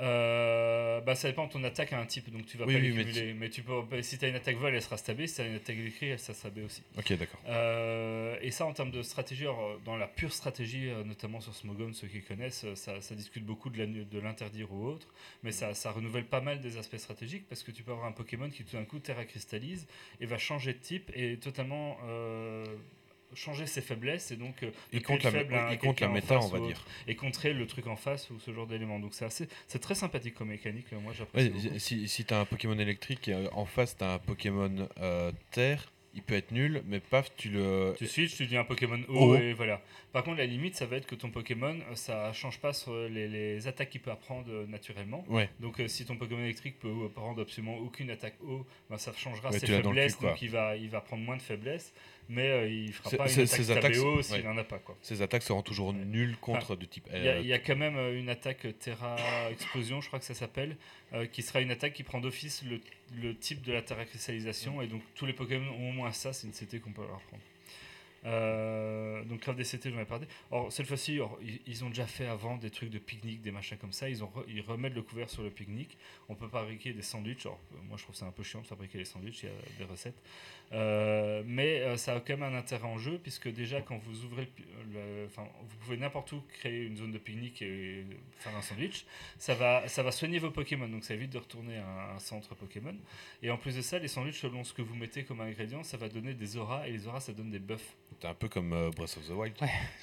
Euh, 0.00 1.00
bah, 1.00 1.14
ça 1.14 1.28
dépend 1.28 1.46
de 1.46 1.52
ton 1.52 1.64
attaque 1.64 1.92
à 1.92 2.00
un 2.00 2.06
type, 2.06 2.30
donc 2.30 2.46
tu 2.46 2.56
vas 2.56 2.64
Oui, 2.66 2.74
pas 2.74 2.80
oui, 2.80 3.04
les 3.04 3.34
mais 3.34 3.50
tu 3.50 3.62
peux, 3.62 4.02
si 4.02 4.18
tu 4.18 4.24
as 4.24 4.28
une 4.28 4.36
attaque 4.36 4.56
vol, 4.56 4.74
elle 4.74 4.82
sera 4.82 4.96
stabée. 4.96 5.26
Si 5.26 5.36
tu 5.36 5.40
as 5.40 5.46
une 5.46 5.56
attaque 5.56 5.76
électrique, 5.76 6.10
elle 6.12 6.18
sera 6.18 6.34
stabée 6.34 6.62
aussi. 6.62 6.82
Ok, 6.96 7.12
d'accord. 7.14 7.40
Euh, 7.46 8.36
et 8.40 8.50
ça, 8.50 8.66
en 8.66 8.72
termes 8.72 8.90
de 8.90 9.02
stratégie, 9.02 9.44
alors, 9.44 9.78
dans 9.84 9.96
la 9.96 10.06
pure 10.06 10.32
stratégie, 10.32 10.88
euh, 10.88 11.04
notamment 11.04 11.40
sur 11.40 11.54
Smogon, 11.54 11.92
ceux 11.92 12.08
qui 12.08 12.22
connaissent, 12.22 12.64
euh, 12.64 12.74
ça, 12.74 13.00
ça 13.00 13.14
discute 13.14 13.44
beaucoup 13.44 13.70
de 13.70 14.18
l'interdire 14.20 14.72
ou 14.72 14.86
autre, 14.86 15.08
mais 15.42 15.52
ça, 15.52 15.74
ça 15.74 15.90
renouvelle 15.90 16.24
pas 16.26 16.40
mal 16.40 16.60
des 16.60 16.76
aspects 16.76 16.96
stratégiques 16.98 17.48
parce 17.48 17.62
que 17.62 17.70
tu 17.70 17.82
peux 17.82 17.92
avoir 17.92 18.06
un 18.06 18.12
Pokémon 18.12 18.48
qui 18.50 18.64
tout 18.64 18.76
d'un 18.76 18.84
coup 18.84 18.98
terra 18.98 19.24
cristallise 19.24 19.86
et 20.20 20.26
va 20.26 20.38
changer 20.38 20.72
de 20.72 20.78
type 20.78 21.10
et 21.14 21.36
totalement 21.38 21.98
euh, 22.04 22.64
changer 23.34 23.66
ses 23.66 23.80
faiblesses 23.80 24.30
et 24.30 24.36
donc 24.36 24.62
euh, 24.62 24.70
Il 24.92 25.00
ne 25.00 25.04
compte 25.04 25.18
plus 25.18 25.24
la, 25.26 25.30
faible 25.30 25.54
la 25.54 25.76
quelqu'un 25.76 26.08
en 26.08 26.12
méta, 26.12 26.38
on 26.40 26.48
va 26.48 26.60
dire. 26.60 26.84
et 27.06 27.14
contrer 27.14 27.52
le 27.52 27.66
truc 27.66 27.86
en 27.86 27.96
face 27.96 28.30
ou 28.30 28.38
ce 28.40 28.52
genre 28.52 28.66
d'éléments. 28.66 28.98
Donc 28.98 29.14
c'est 29.14 29.24
assez, 29.24 29.48
c'est 29.66 29.78
très 29.80 29.94
sympathique 29.94 30.34
comme 30.34 30.48
mécanique. 30.48 30.86
euh, 30.92 31.00
Moi 31.00 31.12
j'apprécie. 31.12 31.50
Ouais, 31.68 31.78
si 31.78 32.08
si 32.08 32.24
tu 32.24 32.34
as 32.34 32.40
un 32.40 32.44
Pokémon 32.44 32.78
électrique 32.78 33.28
et 33.28 33.34
euh, 33.34 33.48
en 33.52 33.66
face 33.66 33.96
tu 33.96 34.04
as 34.04 34.14
un 34.14 34.18
Pokémon 34.18 34.88
euh, 35.00 35.30
terre, 35.50 35.92
il 36.14 36.22
peut 36.22 36.34
être 36.34 36.50
nul, 36.52 36.82
mais 36.86 37.00
paf, 37.00 37.30
tu 37.36 37.50
le. 37.50 37.94
Tu 37.98 38.06
switches, 38.06 38.34
tu 38.36 38.46
dis 38.46 38.56
un 38.56 38.64
Pokémon 38.64 38.98
Haut. 39.08 39.34
haut 39.34 39.36
et 39.36 39.52
voilà. 39.52 39.82
Par 40.18 40.24
contre, 40.24 40.38
la 40.38 40.46
limite, 40.46 40.74
ça 40.74 40.84
va 40.84 40.96
être 40.96 41.06
que 41.06 41.14
ton 41.14 41.30
Pokémon, 41.30 41.78
euh, 41.78 41.94
ça 41.94 42.32
change 42.32 42.58
pas 42.58 42.72
sur 42.72 42.92
les, 43.08 43.28
les 43.28 43.68
attaques 43.68 43.90
qu'il 43.90 44.00
peut 44.00 44.10
apprendre 44.10 44.48
euh, 44.50 44.66
naturellement. 44.66 45.24
Ouais, 45.28 45.48
Donc, 45.60 45.78
euh, 45.78 45.86
si 45.86 46.04
ton 46.04 46.16
Pokémon 46.16 46.42
électrique 46.42 46.80
peut 46.80 46.92
apprendre 47.06 47.40
absolument 47.42 47.76
aucune 47.76 48.10
attaque 48.10 48.34
haut, 48.42 48.66
ben, 48.90 48.98
ça 48.98 49.12
changera 49.12 49.50
Ouais, 49.50 49.60
ses 49.60 49.66
cul, 49.66 49.74
faiblesses. 49.74 50.18
donc, 50.18 50.42
il 50.42 50.50
va, 50.50 50.76
il 50.76 50.90
va 50.90 51.00
prendre 51.00 51.22
moins 51.22 51.36
de 51.36 51.42
faiblesses, 51.42 51.92
mais 52.28 52.48
euh, 52.48 52.68
il 52.68 52.92
fera 52.92 53.10
pas 53.10 53.32
une 53.32 53.42
attaque 53.42 53.94
s'il 53.94 54.48
en 54.48 54.58
a 54.58 54.64
pas. 54.64 54.78
Quoi. 54.78 54.96
ces 55.02 55.22
attaques 55.22 55.44
seront 55.44 55.62
toujours 55.62 55.92
nulles 55.92 56.36
contre 56.38 56.74
de 56.74 56.84
type. 56.84 57.08
Il 57.14 57.22
y, 57.22 57.28
a, 57.28 57.38
il 57.38 57.46
y 57.46 57.52
a 57.52 57.60
quand 57.60 57.76
même 57.76 57.96
une 58.16 58.28
attaque 58.28 58.66
Terra 58.80 59.16
Explosion, 59.52 60.00
je 60.00 60.08
crois 60.08 60.18
que 60.18 60.24
ça 60.24 60.34
s'appelle, 60.34 60.76
euh, 61.12 61.26
qui 61.26 61.42
sera 61.42 61.60
une 61.60 61.70
attaque 61.70 61.92
qui 61.94 62.02
prend 62.02 62.20
d'office 62.20 62.64
le, 62.64 62.80
le 63.22 63.36
type 63.36 63.62
de 63.62 63.72
la 63.72 63.82
Terra 63.82 64.04
Cristallisation, 64.04 64.82
et 64.82 64.88
donc 64.88 65.02
tous 65.14 65.26
les 65.26 65.32
Pokémon 65.32 65.70
ont 65.78 65.90
au 65.90 65.92
moins 65.92 66.12
ça, 66.12 66.32
c'est 66.32 66.46
une 66.46 66.52
CT 66.52 66.80
qu'on 66.80 66.92
peut 66.92 67.02
leur 67.02 67.20
prendre. 67.20 67.42
Euh, 68.24 69.24
donc 69.24 69.40
Craft 69.40 69.58
DCT, 69.58 69.90
j'en 69.90 70.00
ai 70.00 70.04
parlé. 70.04 70.26
Or, 70.50 70.72
cette 70.72 70.86
fois-ci, 70.86 71.20
ils, 71.66 71.84
ont 71.84 71.88
déjà 71.88 72.06
fait 72.06 72.26
avant 72.26 72.56
des 72.56 72.70
trucs 72.70 72.90
de 72.90 72.98
pique-nique, 72.98 73.42
des 73.42 73.50
machins 73.50 73.78
comme 73.78 73.92
ça. 73.92 74.08
Ils, 74.08 74.22
remettent 74.66 74.94
le 74.94 75.02
couvert 75.02 75.30
sur 75.30 75.42
le 75.42 75.50
pique-nique. 75.50 75.96
On 76.28 76.34
peut 76.34 76.48
fabriquer 76.48 76.92
des 76.92 77.02
sandwichs. 77.02 77.46
Moi, 77.88 77.96
je 77.96 78.02
trouve 78.02 78.16
ça 78.16 78.26
un 78.26 78.32
peu 78.32 78.42
chiant 78.42 78.60
de 78.60 78.66
fabriquer 78.66 78.98
des 78.98 79.04
sandwichs. 79.04 79.42
Il 79.42 79.46
y 79.46 79.52
a 79.52 79.78
des 79.78 79.90
recettes. 79.90 80.20
Euh, 80.72 81.42
mais 81.46 81.80
euh, 81.80 81.96
ça 81.96 82.14
a 82.16 82.20
quand 82.20 82.36
même 82.36 82.54
un 82.54 82.56
intérêt 82.56 82.86
en 82.86 82.98
jeu, 82.98 83.18
puisque 83.22 83.48
déjà, 83.48 83.80
quand 83.80 83.96
vous 83.98 84.24
ouvrez 84.24 84.48
enfin, 85.26 85.46
vous 85.62 85.76
pouvez 85.78 85.96
n'importe 85.96 86.32
où 86.32 86.42
créer 86.48 86.84
une 86.84 86.96
zone 86.96 87.12
de 87.12 87.18
pique-nique 87.18 87.62
et 87.62 88.04
faire 88.38 88.54
un 88.56 88.62
sandwich. 88.62 89.06
Ça 89.38 89.54
va, 89.54 89.86
ça 89.88 90.02
va 90.02 90.12
soigner 90.12 90.38
vos 90.38 90.50
Pokémon, 90.50 90.88
donc 90.88 91.04
ça 91.04 91.14
évite 91.14 91.30
de 91.30 91.38
retourner 91.38 91.78
à 91.78 92.14
un 92.14 92.18
centre 92.18 92.54
Pokémon. 92.54 92.94
Et 93.42 93.50
en 93.50 93.56
plus 93.56 93.76
de 93.76 93.82
ça, 93.82 93.98
les 93.98 94.08
sandwichs, 94.08 94.40
selon 94.40 94.64
ce 94.64 94.72
que 94.72 94.82
vous 94.82 94.94
mettez 94.94 95.24
comme 95.24 95.40
ingrédient, 95.40 95.82
ça 95.82 95.96
va 95.96 96.08
donner 96.08 96.34
des 96.34 96.56
auras, 96.56 96.86
et 96.86 96.92
les 96.92 97.06
auras, 97.06 97.20
ça 97.20 97.32
donne 97.32 97.50
des 97.50 97.58
buffs. 97.58 97.96
T'es 98.20 98.26
un 98.26 98.34
peu 98.34 98.48
comme 98.48 98.72
euh, 98.72 98.90
Breath 98.90 99.16
of 99.16 99.26
the 99.28 99.30
Wild. 99.30 99.54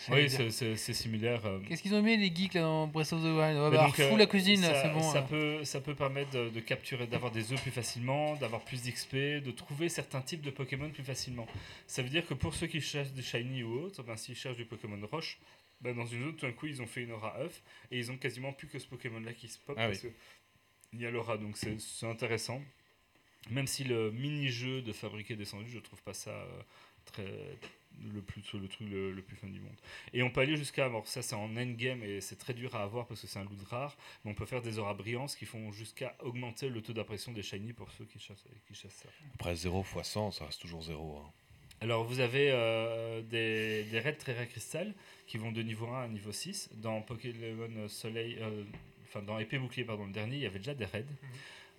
Oui, 0.09 0.29
c'est- 0.29 0.49
c'est 0.49 0.77
c'est 0.77 0.93
similaire. 0.93 1.45
euh. 1.45 1.59
Qu'est-ce 1.67 1.81
qu'ils 1.81 1.93
ont 1.95 2.01
mis 2.01 2.15
les 2.15 2.33
geeks 2.33 2.53
là 2.53 2.61
dans 2.61 2.87
Breath 2.87 3.11
of 3.11 3.21
the 3.21 3.25
Wild? 3.25 3.57
Mais 3.57 3.71
bah, 3.77 3.85
donc, 3.87 3.99
alors, 3.99 4.09
fous 4.09 4.15
euh, 4.15 4.17
la 4.17 4.25
cuisine, 4.25 4.61
c'est 4.61 4.93
bon. 4.93 5.01
Ça 5.01 5.17
alors. 5.17 5.27
peut, 5.27 5.63
ça 5.65 5.81
peut 5.81 5.95
permettre 5.95 6.31
de, 6.31 6.49
de 6.49 6.59
capturer, 6.61 7.07
d'avoir 7.07 7.31
des 7.31 7.51
œufs 7.51 7.61
plus 7.61 7.71
facilement, 7.71 8.35
d'avoir 8.37 8.61
plus 8.63 8.81
d'XP, 8.83 9.15
de 9.43 9.51
trouver 9.51 9.89
certains 9.89 10.21
types 10.21 10.41
de 10.41 10.49
Pokémon 10.51 10.89
plus 10.91 11.03
facilement. 11.03 11.45
Ça 11.87 12.03
veut 12.03 12.09
dire 12.09 12.25
que 12.25 12.33
pour 12.33 12.53
ceux 12.55 12.67
qui 12.67 12.79
cherchent 12.79 13.11
des 13.11 13.21
shiny 13.21 13.63
ou 13.63 13.81
autres, 13.81 14.01
ben, 14.03 14.15
s'ils 14.15 14.35
cherchent 14.37 14.55
du 14.57 14.65
Pokémon 14.65 14.97
roche, 15.11 15.37
ben, 15.81 15.93
dans 15.93 16.05
une 16.05 16.21
zone, 16.23 16.35
tout 16.37 16.45
d'un 16.45 16.53
coup, 16.53 16.67
ils 16.67 16.81
ont 16.81 16.87
fait 16.87 17.01
une 17.03 17.11
aura 17.11 17.35
œuf 17.39 17.61
et 17.91 17.97
ils 17.97 18.11
ont 18.11 18.17
quasiment 18.17 18.53
plus 18.53 18.67
que 18.69 18.79
ce 18.79 18.87
Pokémon-là 18.87 19.33
qui 19.33 19.49
se 19.49 19.57
pop 19.59 19.75
Ah 19.77 19.87
parce 19.87 19.99
que 19.99 20.07
il 20.93 21.01
y 21.01 21.05
a 21.05 21.11
l'aura, 21.11 21.37
donc 21.37 21.57
c'est 21.57 21.77
c'est 21.81 22.05
intéressant. 22.07 22.61
Même 23.51 23.67
si 23.67 23.83
le 23.83 24.09
mini-jeu 24.11 24.81
de 24.81 24.93
fabriquer 24.93 25.35
des 25.35 25.43
sandwichs, 25.43 25.73
je 25.73 25.79
trouve 25.79 26.01
pas 26.01 26.13
ça 26.13 26.47
très 27.03 27.25
le 28.13 28.21
plus 28.21 28.41
le 28.53 28.67
truc 28.67 28.89
le, 28.89 29.11
le 29.11 29.21
plus 29.21 29.35
fun 29.35 29.47
du 29.47 29.59
monde. 29.59 29.75
Et 30.13 30.23
on 30.23 30.29
peut 30.29 30.41
aller 30.41 30.55
jusqu'à 30.57 30.85
alors 30.85 31.07
ça 31.07 31.21
c'est 31.21 31.35
en 31.35 31.55
endgame 31.55 32.03
et 32.03 32.21
c'est 32.21 32.37
très 32.37 32.53
dur 32.53 32.75
à 32.75 32.83
avoir 32.83 33.07
parce 33.07 33.21
que 33.21 33.27
c'est 33.27 33.39
un 33.39 33.43
loot 33.43 33.61
rare, 33.69 33.95
mais 34.23 34.31
on 34.31 34.35
peut 34.35 34.45
faire 34.45 34.61
des 34.61 34.79
auras 34.79 34.93
brillantes 34.93 35.35
qui 35.35 35.45
font 35.45 35.71
jusqu'à 35.71 36.15
augmenter 36.19 36.69
le 36.69 36.81
taux 36.81 36.93
d'apparition 36.93 37.31
des 37.31 37.43
shiny 37.43 37.73
pour 37.73 37.91
ceux 37.91 38.05
qui 38.05 38.19
chassent 38.19 38.45
qui 38.67 38.73
chassent 38.75 39.01
ça. 39.03 39.09
Après 39.35 39.55
0 39.55 39.83
x 39.97 40.07
100, 40.09 40.31
ça 40.31 40.45
reste 40.45 40.61
toujours 40.61 40.81
0. 40.83 41.17
hein. 41.17 41.31
Alors 41.81 42.03
vous 42.05 42.21
avez 42.21 42.51
euh, 42.51 43.21
des, 43.21 43.83
des 43.83 43.99
raids 43.99 44.15
très 44.15 44.33
rare 44.35 44.47
cristal 44.47 44.93
qui 45.27 45.37
vont 45.37 45.51
de 45.51 45.61
niveau 45.61 45.87
1 45.87 46.03
à 46.03 46.07
niveau 46.07 46.31
6. 46.31 46.69
Dans 46.75 47.01
Pokémon 47.01 47.87
Soleil, 47.89 48.37
euh, 48.39 48.63
enfin 49.03 49.21
dans 49.21 49.37
Épée 49.39 49.57
Bouclier, 49.59 49.83
pardon, 49.83 50.05
le 50.05 50.13
dernier, 50.13 50.37
il 50.37 50.41
y 50.43 50.45
avait 50.45 50.59
déjà 50.59 50.73
des 50.73 50.85
raids. 50.85 51.05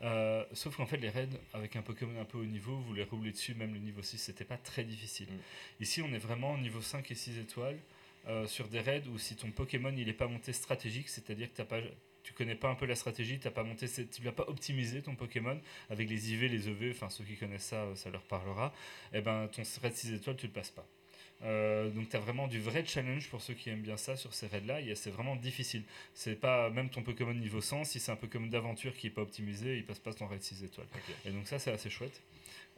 Euh, 0.02 0.44
sauf 0.52 0.76
qu'en 0.76 0.86
fait, 0.86 0.98
les 0.98 1.08
raids, 1.08 1.28
avec 1.52 1.76
un 1.76 1.82
Pokémon 1.82 2.20
un 2.20 2.24
peu 2.24 2.38
haut 2.38 2.44
niveau, 2.44 2.76
vous 2.76 2.92
les 2.92 3.04
roulez 3.04 3.32
dessus, 3.32 3.54
même 3.54 3.72
le 3.72 3.80
niveau 3.80 4.02
6, 4.02 4.18
c'était 4.18 4.44
pas 4.44 4.58
très 4.58 4.84
difficile. 4.84 5.28
Mm. 5.28 5.82
Ici, 5.82 6.02
on 6.02 6.12
est 6.12 6.18
vraiment 6.18 6.54
au 6.54 6.58
niveau 6.58 6.80
5 6.80 7.10
et 7.10 7.14
6 7.14 7.38
étoiles 7.38 7.78
euh, 8.28 8.46
sur 8.46 8.68
des 8.68 8.80
raids 8.80 9.04
où 9.12 9.18
si 9.18 9.36
ton 9.36 9.50
Pokémon 9.52 9.94
il 9.96 10.08
est 10.08 10.12
pas 10.12 10.26
monté 10.26 10.52
stratégique, 10.52 11.08
c'est-à-dire 11.08 11.48
que 11.50 11.56
t'as 11.56 11.64
pas, 11.64 11.78
tu 12.24 12.32
connais 12.32 12.56
pas 12.56 12.68
un 12.68 12.74
peu 12.74 12.84
la 12.84 12.96
stratégie, 12.96 13.38
t'as 13.38 13.52
pas 13.52 13.62
monté, 13.62 13.86
tu 13.88 14.22
l'as 14.24 14.32
pas 14.32 14.48
optimisé 14.48 15.00
ton 15.00 15.14
Pokémon 15.14 15.60
avec 15.90 16.10
les 16.10 16.32
IV, 16.32 16.50
les 16.50 16.68
EV, 16.68 16.90
enfin 16.90 17.08
ceux 17.08 17.24
qui 17.24 17.36
connaissent 17.36 17.66
ça, 17.66 17.84
euh, 17.84 17.94
ça 17.94 18.10
leur 18.10 18.22
parlera. 18.22 18.74
Et 19.12 19.20
ben 19.20 19.48
ton 19.48 19.62
raid 19.80 19.94
6 19.94 20.12
étoiles, 20.14 20.36
tu 20.36 20.46
le 20.46 20.52
passes 20.52 20.72
pas. 20.72 20.86
Euh, 21.44 21.90
donc 21.90 22.08
tu 22.08 22.16
as 22.16 22.18
vraiment 22.18 22.48
du 22.48 22.60
vrai 22.60 22.84
challenge 22.86 23.28
pour 23.28 23.42
ceux 23.42 23.54
qui 23.54 23.68
aiment 23.68 23.82
bien 23.82 23.98
ça 23.98 24.16
sur 24.16 24.32
ces 24.32 24.46
raids 24.46 24.62
là, 24.66 24.78
c'est 24.94 25.10
vraiment 25.10 25.36
difficile. 25.36 25.82
C'est 26.14 26.34
pas 26.40 26.70
même 26.70 26.88
ton 26.88 27.02
Pokémon 27.02 27.34
niveau 27.34 27.60
100, 27.60 27.84
si 27.84 28.00
c'est 28.00 28.10
un 28.10 28.16
Pokémon 28.16 28.46
d'aventure 28.46 28.94
qui 28.94 29.08
est 29.08 29.10
pas 29.10 29.22
optimisé, 29.22 29.76
il 29.76 29.84
passe 29.84 29.98
pas 29.98 30.14
ton 30.14 30.26
raid 30.26 30.42
6 30.42 30.64
étoiles. 30.64 30.86
Et 31.26 31.30
donc 31.30 31.46
ça 31.46 31.58
c'est 31.58 31.72
assez 31.72 31.90
chouette. 31.90 32.22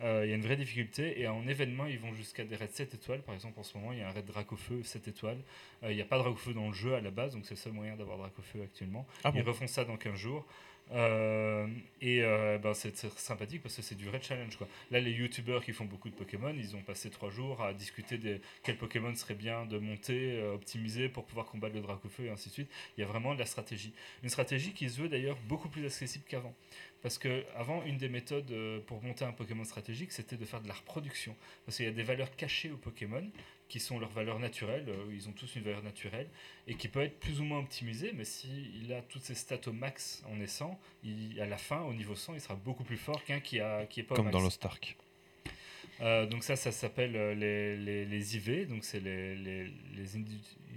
Euh, 0.01 0.23
Il 0.25 0.31
y 0.31 0.33
a 0.33 0.37
une 0.37 0.43
vraie 0.43 0.57
difficulté 0.57 1.21
et 1.21 1.27
en 1.29 1.47
événement 1.47 1.87
ils 1.87 1.99
vont 1.99 2.13
jusqu'à 2.15 2.45
des 2.45 2.57
raids 2.57 2.69
7 2.73 2.95
étoiles. 2.95 3.23
Par 3.23 3.35
exemple 3.35 3.59
en 3.61 3.63
ce 3.63 3.77
moment 3.79 3.93
il 3.93 3.99
y 4.01 4.03
a 4.03 4.09
un 4.09 4.13
raid 4.13 4.27
Dracofeu 4.27 4.83
7 4.83 5.07
étoiles. 5.09 5.39
Euh, 5.85 5.93
Il 5.93 5.97
n'y 5.97 6.03
a 6.03 6.05
pas 6.05 6.19
de 6.19 6.23
Dracofeu 6.25 6.53
dans 6.53 6.67
le 6.69 6.75
jeu 6.75 6.95
à 6.95 7.01
la 7.01 7.11
base 7.11 7.35
donc 7.35 7.45
c'est 7.45 7.55
le 7.55 7.61
seul 7.61 7.73
moyen 7.73 7.97
d'avoir 7.97 8.19
Dracofeu 8.19 8.63
actuellement. 8.63 9.07
Ah 9.23 9.33
Ils 9.35 9.43
refont 9.43 9.69
ça 9.69 9.85
dans 9.85 9.97
15 9.97 10.15
jours. 10.17 10.47
Euh, 10.93 11.67
et 12.01 12.23
euh, 12.23 12.59
ben, 12.59 12.73
c'est 12.75 12.97
sympathique 12.97 13.63
parce 13.63 13.77
que 13.77 13.83
c'est 13.83 13.95
du 13.95 14.07
vrai 14.07 14.21
challenge. 14.23 14.57
Quoi. 14.57 14.69
Là, 14.91 15.01
les 15.01 15.11
youtubeurs 15.11 15.65
qui 15.65 15.73
font 15.73 15.85
beaucoup 15.85 16.09
de 16.09 16.15
Pokémon, 16.15 16.55
ils 16.57 16.77
ont 16.77 16.83
passé 16.83 17.11
trois 17.11 17.31
jours 17.31 17.63
à 17.63 17.73
discuter 17.73 18.19
de 18.19 18.41
quel 18.63 18.77
Pokémon 18.77 19.15
serait 19.15 19.35
bien 19.35 19.67
de 19.67 19.79
monter, 19.79 20.39
euh, 20.39 20.55
optimiser 20.55 21.09
pour 21.09 21.25
pouvoir 21.25 21.47
combattre 21.47 21.75
le 21.75 21.81
Dracofeu 21.83 22.27
et 22.27 22.31
ainsi 22.31 22.49
de 22.49 22.55
suite. 22.55 22.71
Il 22.97 23.01
y 23.01 23.05
a 23.05 23.07
vraiment 23.07 23.35
de 23.35 23.39
la 23.39 23.47
stratégie. 23.47 23.93
Une 24.23 24.31
stratégie 24.31 24.73
qui 24.73 24.89
se 24.89 25.01
veut 25.01 25.09
d'ailleurs 25.09 25.39
beaucoup 25.47 25.69
plus 25.69 25.85
accessible 25.85 26.25
qu'avant. 26.27 26.55
Parce 27.03 27.19
que 27.19 27.45
avant, 27.55 27.85
une 27.85 27.97
des 27.97 28.09
méthodes 28.09 28.53
pour 28.87 29.01
monter 29.05 29.25
un 29.25 29.31
Pokémon 29.31 29.63
stratégique, 29.63 30.11
c'était 30.11 30.37
de 30.37 30.45
faire 30.45 30.61
de 30.61 30.67
la 30.67 30.75
reproduction. 30.75 31.37
Parce 31.65 31.77
qu'il 31.77 31.87
y 31.87 31.89
a 31.89 31.93
des 31.93 32.03
valeurs 32.03 32.35
cachées 32.35 32.73
aux 32.73 32.77
Pokémon 32.77 33.23
qui 33.69 33.81
sont 33.81 33.99
leurs 33.99 34.11
valeurs 34.11 34.39
naturelles. 34.39 34.89
euh, 34.89 35.13
ils 35.13 35.29
ont 35.29 35.33
tous 35.33 35.55
une 35.57 35.63
valeur 35.63 35.83
naturelle 35.83 36.29
et 36.67 36.75
qui 36.75 36.89
peut 36.89 37.01
être 37.03 37.19
plus 37.21 37.41
ou 37.41 37.45
moins 37.45 37.59
optimisé, 37.61 38.13
mais 38.15 38.25
s'il 38.25 38.93
a 38.93 39.03
toutes 39.03 39.23
ses 39.23 39.35
stats 39.35 39.61
au 39.67 39.73
max 39.73 40.23
en 40.31 40.37
naissant, 40.37 40.79
il, 41.05 41.41
à 41.41 41.47
la 41.47 41.59
fin, 41.59 41.81
au 41.83 41.93
niveau 41.95 42.15
100, 42.15 42.35
il 42.35 42.41
sera 42.41 42.55
beaucoup 42.55 42.85
plus 42.85 42.97
fort 42.97 43.23
qu'un 43.25 43.41
qui, 43.41 43.61
a, 43.61 43.87
qui 43.87 44.01
est 44.01 44.03
pas 44.05 44.15
au 44.15 44.17
Comme 44.17 44.27
max. 44.27 44.37
dans 44.37 44.43
Lost 44.43 44.65
Ark. 44.65 44.97
Euh, 46.01 46.27
donc 46.27 46.45
ça, 46.45 46.55
ça 46.55 46.71
s'appelle 46.71 47.17
euh, 47.17 47.35
les, 47.35 47.77
les, 47.77 48.05
les 48.07 48.37
IV, 48.37 48.69
donc 48.69 48.85
c'est 48.85 49.01
les, 49.01 49.35
les, 49.35 50.17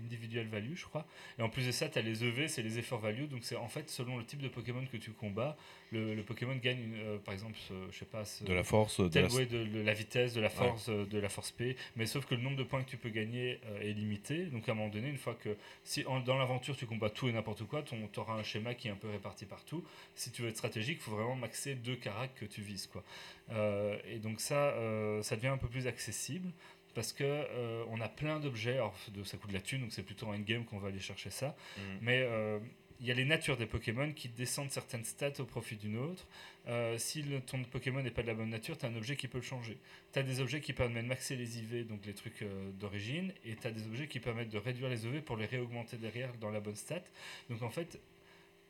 individual 0.03 0.45
value, 0.48 0.76
je 0.76 0.86
crois. 0.86 1.06
Et 1.40 1.41
en 1.41 1.49
plus 1.49 1.65
de 1.68 1.72
ça, 1.72 1.90
tu 1.90 1.99
as 1.99 2.02
les 2.02 2.23
EV, 2.23 2.48
c'est 2.48 2.61
les 2.64 2.80
effort 2.80 2.99
value. 2.99 3.26
Donc 3.28 3.44
c'est 3.44 3.56
en 3.56 3.68
fait 3.68 3.90
selon 3.90 4.18
le 4.18 4.26
type 4.26 4.41
de 4.41 4.48
Pokémon 4.48 4.86
que 4.91 4.98
tu 4.98 5.11
combats, 5.11 5.56
le, 5.91 6.15
le 6.15 6.23
Pokémon 6.23 6.56
gagne, 6.56 6.80
une- 6.82 6.95
euh, 6.95 7.18
par 7.18 7.34
exemple, 7.34 7.57
ce- 7.68 7.73
je 7.91 7.98
sais 7.99 8.06
pas, 8.06 8.23
De 8.44 8.53
la 8.53 8.64
force, 8.64 8.99
de 8.99 9.19
la... 9.19 9.28
ouais, 9.36 9.45
de, 9.45 9.64
de 9.65 9.82
la 9.82 9.94
vitesse, 9.94 10.34
de 10.34 10.41
la 10.41 10.49
force, 10.49 10.90
euh, 10.90 11.06
de 11.06 11.19
la 11.19 11.30
force 11.30 11.52
P, 11.52 11.76
mais 11.95 12.06
sauf 12.06 12.26
que 12.26 12.36
le 12.36 12.41
nombre 12.41 12.57
de 12.57 12.64
points 12.64 12.84
que 12.84 12.90
tu 12.90 12.98
peux 12.98 13.10
gagner 13.10 13.60
euh, 13.68 13.82
est 13.82 13.94
limité. 13.94 14.45
Donc 14.45 14.68
à 14.69 14.72
un 14.72 14.76
moment 14.76 14.90
donné, 14.90 15.10
une 15.10 15.18
fois 15.18 15.36
que 15.36 15.56
si 15.84 16.06
en- 16.06 16.19
dans 16.19 16.38
l'aventure 16.38 16.76
tu 16.78 16.86
combats 16.86 17.10
tout 17.10 17.28
et 17.28 17.32
n'importe 17.34 17.64
quoi, 17.65 17.84
tu 17.84 18.19
auras 18.19 18.34
un 18.36 18.44
schéma 18.44 18.73
qui 18.73 18.88
est 18.88 18.91
un 18.91 18.95
peu 18.95 19.10
réparti 19.10 19.45
partout. 19.45 19.84
Si 20.15 20.32
tu 20.32 20.41
veux 20.41 20.49
être 20.49 20.57
stratégique, 20.57 20.98
il 20.99 21.03
faut 21.03 21.11
vraiment 21.15 21.36
maxer 21.36 21.76
deux 21.76 21.95
caracs 21.95 22.36
que 22.36 22.45
tu 22.45 22.61
vises. 22.61 22.88
Quoi. 22.88 23.03
Euh, 23.52 23.98
et 24.07 24.19
donc 24.19 24.40
ça, 24.40 24.69
euh, 24.72 25.22
ça 25.22 25.36
devient 25.36 25.48
un 25.48 25.57
peu 25.57 25.68
plus 25.68 25.88
accessible 25.88 26.49
parce 26.93 27.13
que 27.13 27.23
euh, 27.23 27.84
on 27.89 28.01
a 28.01 28.09
plein 28.09 28.39
d'objets. 28.39 28.73
Alors 28.73 28.95
ça 29.26 29.38
coûte 29.38 29.49
de 29.49 29.55
la 29.55 29.61
thune, 29.61 29.81
donc 29.81 29.91
c'est 29.91 30.03
plutôt 30.03 30.27
en 30.27 30.38
game 30.39 30.65
qu'on 30.65 30.80
va 30.80 30.89
aller 30.89 30.99
chercher 30.99 31.30
ça. 31.30 31.55
Mm. 31.77 31.81
Mais 32.01 32.22
euh, 32.22 32.59
il 32.99 33.07
y 33.07 33.11
a 33.11 33.13
les 33.13 33.26
natures 33.26 33.57
des 33.57 33.65
Pokémon 33.65 34.11
qui 34.13 34.30
descendent 34.30 34.69
certaines 34.69 35.05
stats 35.05 35.39
au 35.39 35.45
profit 35.45 35.76
d'une 35.76 35.97
autre. 35.97 36.27
Euh, 36.68 36.97
si 36.99 37.23
le, 37.23 37.41
ton 37.41 37.63
Pokémon 37.63 38.01
n'est 38.03 38.11
pas 38.11 38.22
de 38.22 38.27
la 38.27 38.35
bonne 38.35 38.49
nature, 38.49 38.77
tu 38.77 38.85
as 38.85 38.89
un 38.89 38.95
objet 38.95 39.15
qui 39.15 39.27
peut 39.27 39.39
le 39.39 39.43
changer. 39.43 39.77
Tu 40.13 40.19
as 40.19 40.23
des 40.23 40.39
objets 40.39 40.61
qui 40.61 40.73
permettent 40.73 41.03
de 41.03 41.09
maxer 41.09 41.35
les 41.35 41.57
IV, 41.57 41.88
donc 41.88 42.05
les 42.05 42.13
trucs 42.13 42.43
d'origine, 42.80 43.34
et 43.43 43.55
tu 43.55 43.65
as 43.65 43.72
des 43.72 43.88
objets 43.88 44.07
qui 44.07 44.19
permettent 44.19 44.51
de 44.51 44.59
réduire 44.59 44.89
les 44.89 45.07
EV 45.07 45.22
pour 45.22 45.38
les 45.38 45.47
réaugmenter 45.47 45.97
derrière 45.97 46.31
dans 46.39 46.51
la 46.51 46.59
bonne 46.59 46.76
stat. 46.76 47.03
Donc 47.49 47.63
en 47.63 47.69
fait, 47.69 47.99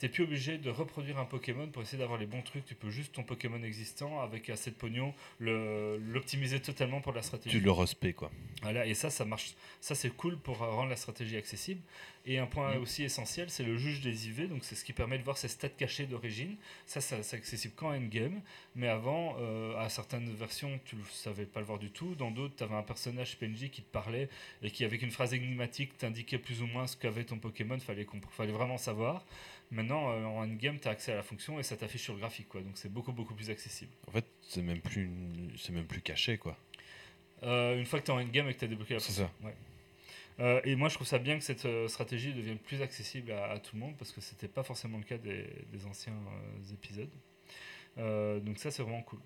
t'es 0.01 0.09
plus 0.09 0.23
obligé 0.23 0.57
de 0.57 0.71
reproduire 0.71 1.19
un 1.19 1.25
Pokémon 1.25 1.67
pour 1.67 1.83
essayer 1.83 1.99
d'avoir 1.99 2.19
les 2.19 2.25
bons 2.25 2.41
trucs. 2.41 2.65
Tu 2.65 2.73
peux 2.73 2.89
juste 2.89 3.13
ton 3.13 3.21
Pokémon 3.23 3.61
existant 3.61 4.19
avec 4.19 4.49
assez 4.49 4.71
de 4.71 4.75
pognon 4.75 5.13
le- 5.37 5.97
l'optimiser 5.97 6.59
totalement 6.59 7.01
pour 7.01 7.13
la 7.13 7.21
stratégie. 7.21 7.55
Tu 7.55 7.63
le 7.63 7.71
respect, 7.71 8.13
quoi. 8.13 8.31
Voilà, 8.63 8.87
et 8.87 8.95
ça, 8.95 9.11
ça 9.11 9.25
marche. 9.25 9.53
Ça, 9.79 9.93
c'est 9.93 10.09
cool 10.09 10.37
pour 10.39 10.63
euh, 10.63 10.71
rendre 10.71 10.89
la 10.89 10.95
stratégie 10.95 11.37
accessible. 11.37 11.81
Et 12.27 12.37
un 12.37 12.45
point 12.45 12.75
Mm. 12.77 12.81
aussi 12.83 13.03
essentiel, 13.03 13.49
c'est 13.49 13.63
le 13.63 13.77
juge 13.77 14.01
des 14.01 14.27
IV. 14.29 14.47
Donc, 14.47 14.63
c'est 14.63 14.75
ce 14.75 14.85
qui 14.85 14.93
permet 14.93 15.17
de 15.17 15.23
voir 15.23 15.37
ses 15.39 15.47
stats 15.47 15.69
cachés 15.69 16.05
d'origine. 16.05 16.55
Ça, 16.85 17.01
ça 17.01 17.23
c'est 17.23 17.37
accessible 17.37 17.73
qu'en 17.73 17.95
endgame. 17.95 18.41
Mais 18.75 18.87
avant, 18.87 19.35
euh, 19.39 19.75
à 19.77 19.89
certaines 19.89 20.31
versions, 20.35 20.79
tu 20.85 20.95
ne 20.97 21.01
savais 21.11 21.45
pas 21.47 21.61
le 21.61 21.65
voir 21.65 21.79
du 21.79 21.89
tout. 21.89 22.13
Dans 22.13 22.29
d'autres, 22.29 22.55
tu 22.55 22.63
avais 22.63 22.75
un 22.75 22.83
personnage 22.83 23.37
PNJ 23.37 23.69
qui 23.71 23.81
te 23.81 23.91
parlait 23.91 24.29
et 24.61 24.69
qui, 24.69 24.85
avec 24.85 25.01
une 25.01 25.09
phrase 25.09 25.33
énigmatique, 25.33 25.97
t'indiquait 25.97 26.37
plus 26.37 26.61
ou 26.61 26.67
moins 26.67 26.85
ce 26.85 26.95
qu'avait 26.95 27.23
ton 27.23 27.39
Pokémon. 27.39 27.79
Fallait, 27.79 28.05
fallait 28.29 28.51
vraiment 28.51 28.77
savoir. 28.77 29.25
Maintenant, 29.71 30.11
euh, 30.11 30.23
en 30.25 30.43
endgame, 30.43 30.79
tu 30.79 30.87
as 30.89 30.91
accès 30.91 31.13
à 31.13 31.15
la 31.15 31.23
fonction 31.23 31.59
et 31.59 31.63
ça 31.63 31.75
t'affiche 31.75 32.01
sur 32.03 32.13
le 32.13 32.19
graphique. 32.19 32.49
Quoi. 32.49 32.61
Donc, 32.61 32.73
c'est 32.75 32.91
beaucoup, 32.91 33.13
beaucoup 33.13 33.33
plus 33.33 33.49
accessible. 33.49 33.91
En 34.07 34.11
fait, 34.11 34.25
c'est 34.47 34.61
même 34.61 34.81
plus, 34.81 35.05
une- 35.05 35.51
c'est 35.57 35.71
même 35.71 35.85
plus 35.85 36.01
caché, 36.01 36.37
quoi. 36.37 36.55
Euh, 37.43 37.79
une 37.79 37.85
fois 37.85 37.99
que 37.99 38.05
tu 38.05 38.11
es 38.11 38.13
en 38.13 38.19
endgame 38.21 38.47
et 38.49 38.53
que 38.53 38.59
tu 38.59 38.65
as 38.65 38.67
débloqué 38.67 38.93
la 38.93 38.99
C'est 38.99 39.07
fonction. 39.13 39.31
Ouais. 39.43 39.55
Euh, 40.39 40.61
et 40.63 40.75
moi, 40.75 40.89
je 40.89 40.95
trouve 40.95 41.07
ça 41.07 41.19
bien 41.19 41.37
que 41.37 41.43
cette 41.43 41.65
euh, 41.65 41.87
stratégie 41.87 42.33
devienne 42.33 42.57
plus 42.57 42.81
accessible 42.81 43.31
à, 43.31 43.59
tout 43.59 43.75
le 43.75 43.81
monde 43.81 43.95
parce 43.97 44.11
que 44.11 44.21
c'était 44.21 44.47
pas 44.47 44.63
forcément 44.63 44.97
le 44.97 45.03
cas 45.03 45.17
des, 45.17 45.45
anciens 45.85 46.13
euh, 46.13 46.73
épisodes. 46.73 47.11
Donc 47.97 48.57
ça, 48.57 48.71
c'est 48.71 48.83
vraiment 48.83 49.03
cool. 49.03 49.19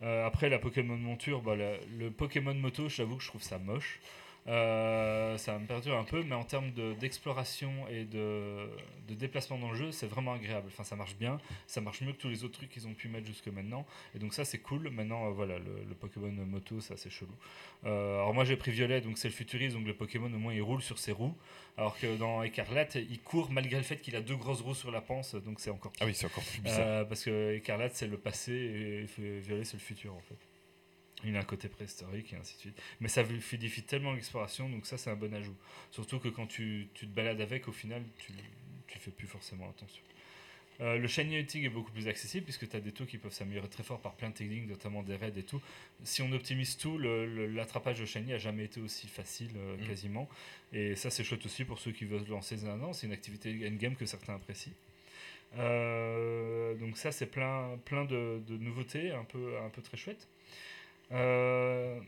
Après, 0.00 0.48
la 0.50 0.58
Pokémon 0.58 0.96
monture, 0.96 1.40
bah, 1.40 1.56
le 1.56 2.10
Pokémon 2.10 2.54
moto, 2.54 2.88
j'avoue 2.88 3.16
que 3.16 3.22
je 3.22 3.28
trouve 3.28 3.42
ça 3.42 3.58
moche. 3.58 4.00
Euh, 4.46 5.38
ça 5.38 5.58
me 5.58 5.66
perturbe 5.66 5.96
un 5.98 6.04
peu, 6.04 6.22
mais 6.22 6.34
en 6.34 6.44
termes 6.44 6.70
de- 6.72 6.92
d'exploration 6.94 7.88
et 7.88 8.04
de, 8.04 8.68
de 9.08 9.14
déplacement 9.14 9.56
dans 9.58 9.70
le 9.70 9.76
jeu, 9.76 9.90
c'est 9.90 10.06
vraiment 10.06 10.34
agréable. 10.34 10.66
Enfin, 10.68 10.84
ça 10.84 10.96
marche 10.96 11.16
bien, 11.16 11.38
ça 11.66 11.80
marche 11.80 12.02
mieux 12.02 12.12
que 12.12 12.18
tous 12.18 12.28
les 12.28 12.44
autres 12.44 12.52
trucs 12.58 12.68
qu'ils 12.68 12.86
ont 12.86 12.92
pu 12.92 13.08
mettre 13.08 13.26
jusque 13.26 13.48
maintenant. 13.48 13.86
Et 14.14 14.18
donc 14.18 14.34
ça, 14.34 14.44
c'est 14.44 14.58
cool. 14.58 14.90
Maintenant, 14.90 15.26
euh, 15.26 15.30
voilà, 15.30 15.58
le, 15.58 15.84
le 15.88 15.94
Pokémon 15.94 16.30
moto, 16.30 16.80
ça, 16.80 16.96
c'est 16.98 17.08
chelou. 17.10 17.34
Euh, 17.86 18.16
alors 18.16 18.34
moi, 18.34 18.44
j'ai 18.44 18.56
pris 18.56 18.70
violet, 18.70 19.00
donc 19.00 19.16
c'est 19.16 19.28
le 19.28 19.34
futurisme, 19.34 19.78
donc 19.78 19.86
le 19.86 19.94
Pokémon, 19.94 20.26
au 20.26 20.38
moins, 20.38 20.52
il 20.52 20.60
roule 20.62 20.82
sur 20.82 20.98
ses 20.98 21.12
roues. 21.12 21.34
Alors 21.78 21.98
que 21.98 22.16
dans 22.16 22.42
Écarlate, 22.42 22.96
il 22.96 23.20
court 23.20 23.50
malgré 23.50 23.78
le 23.78 23.82
fait 23.82 23.96
qu'il 23.96 24.14
a 24.14 24.20
deux 24.20 24.36
grosses 24.36 24.60
roues 24.60 24.74
sur 24.74 24.90
la 24.90 25.00
panse, 25.00 25.34
donc 25.34 25.58
c'est 25.58 25.70
encore 25.70 25.92
Ah 26.00 26.04
oui, 26.04 26.14
c'est 26.14 26.26
encore 26.26 26.44
plus 26.44 26.60
bizarre. 26.60 27.08
parce 27.08 27.24
que 27.24 27.54
Écarlate, 27.54 27.94
c'est 27.96 28.06
le 28.06 28.18
passé 28.18 28.52
et 28.52 29.40
Violet, 29.40 29.64
c'est 29.64 29.74
le 29.78 29.82
futur, 29.82 30.14
en 30.14 30.20
fait. 30.20 30.36
Il 31.24 31.36
a 31.36 31.40
un 31.40 31.44
côté 31.44 31.68
préhistorique 31.68 32.32
et 32.32 32.36
ainsi 32.36 32.54
de 32.56 32.60
suite. 32.60 32.82
Mais 33.00 33.08
ça 33.08 33.24
fluidifie 33.24 33.82
tellement 33.82 34.12
l'exploration, 34.12 34.68
donc 34.68 34.86
ça, 34.86 34.98
c'est 34.98 35.10
un 35.10 35.16
bon 35.16 35.32
ajout. 35.34 35.56
Surtout 35.90 36.18
que 36.18 36.28
quand 36.28 36.46
tu, 36.46 36.88
tu 36.94 37.06
te 37.06 37.12
balades 37.14 37.40
avec, 37.40 37.66
au 37.68 37.72
final, 37.72 38.02
tu, 38.18 38.32
tu 38.86 38.98
fais 38.98 39.10
plus 39.10 39.26
forcément 39.26 39.68
attention. 39.70 40.02
Euh, 40.80 40.98
le 40.98 41.06
shiny 41.06 41.36
hunting 41.38 41.62
est 41.64 41.68
beaucoup 41.68 41.92
plus 41.92 42.08
accessible 42.08 42.42
puisque 42.44 42.68
tu 42.68 42.76
as 42.76 42.80
des 42.80 42.90
taux 42.90 43.04
qui 43.06 43.16
peuvent 43.16 43.32
s'améliorer 43.32 43.68
très 43.68 43.84
fort 43.84 44.00
par 44.00 44.14
plein 44.14 44.30
de 44.30 44.34
techniques, 44.34 44.66
notamment 44.68 45.04
des 45.04 45.14
raids 45.14 45.32
et 45.36 45.44
tout. 45.44 45.60
Si 46.02 46.20
on 46.20 46.32
optimise 46.32 46.76
tout, 46.76 46.98
l'attrapage 46.98 48.00
de 48.00 48.04
shiny 48.04 48.32
a 48.32 48.38
jamais 48.38 48.64
été 48.64 48.80
aussi 48.80 49.06
facile 49.06 49.50
euh, 49.56 49.76
Mm. 49.76 49.86
quasiment. 49.86 50.28
Et 50.72 50.96
ça, 50.96 51.10
c'est 51.10 51.22
chouette 51.22 51.46
aussi 51.46 51.64
pour 51.64 51.78
ceux 51.78 51.92
qui 51.92 52.04
veulent 52.04 52.26
lancer 52.28 52.64
un 52.66 52.80
an. 52.82 52.92
C'est 52.92 53.06
une 53.06 53.12
activité 53.12 53.50
endgame 53.68 53.94
que 53.94 54.04
certains 54.06 54.34
apprécient. 54.34 54.72
Euh, 55.58 56.74
donc 56.74 56.96
ça, 56.98 57.12
c'est 57.12 57.26
plein, 57.26 57.78
plein 57.84 58.04
de, 58.04 58.42
de 58.46 58.56
nouveautés, 58.56 59.12
un 59.12 59.24
peu, 59.24 59.56
un 59.58 59.68
peu 59.70 59.82
très 59.82 59.96
chouette. 59.96 60.26
Euh, 61.12 61.98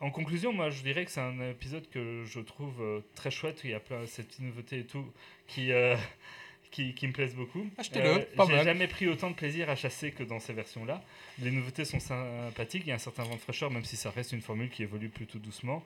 en 0.00 0.10
conclusion, 0.10 0.52
moi, 0.52 0.70
je 0.70 0.82
dirais 0.82 1.04
que 1.04 1.10
c'est 1.10 1.20
un 1.20 1.50
épisode 1.50 1.88
que 1.90 2.24
je 2.24 2.40
trouve 2.40 2.80
euh, 2.80 3.00
très 3.14 3.30
chouette. 3.30 3.60
Il 3.64 3.70
y 3.70 3.74
a 3.74 3.80
plein 3.80 4.00
de 4.02 4.06
ces 4.06 4.22
petites 4.22 4.40
nouveautés 4.40 4.80
et 4.80 4.84
tout 4.84 5.04
qui, 5.46 5.72
euh, 5.72 5.96
qui, 6.70 6.94
qui 6.94 7.06
me 7.06 7.12
plaisent 7.12 7.34
beaucoup. 7.34 7.66
Achetez-le, 7.76 8.24
pas 8.36 8.46
J'ai 8.46 8.52
mal. 8.52 8.64
jamais 8.64 8.86
pris 8.86 9.08
autant 9.08 9.30
de 9.30 9.36
plaisir 9.36 9.68
à 9.70 9.76
chasser 9.76 10.12
que 10.12 10.22
dans 10.22 10.38
ces 10.38 10.52
versions-là. 10.52 11.02
Les 11.40 11.50
nouveautés 11.50 11.84
sont 11.84 12.00
sympathiques. 12.00 12.84
Il 12.86 12.90
y 12.90 12.92
a 12.92 12.96
un 12.96 12.98
certain 12.98 13.24
vent 13.24 13.34
de 13.34 13.40
fraîcheur, 13.40 13.70
même 13.70 13.84
si 13.84 13.96
ça 13.96 14.10
reste 14.10 14.32
une 14.32 14.42
formule 14.42 14.70
qui 14.70 14.82
évolue 14.82 15.08
plutôt 15.08 15.38
doucement. 15.38 15.84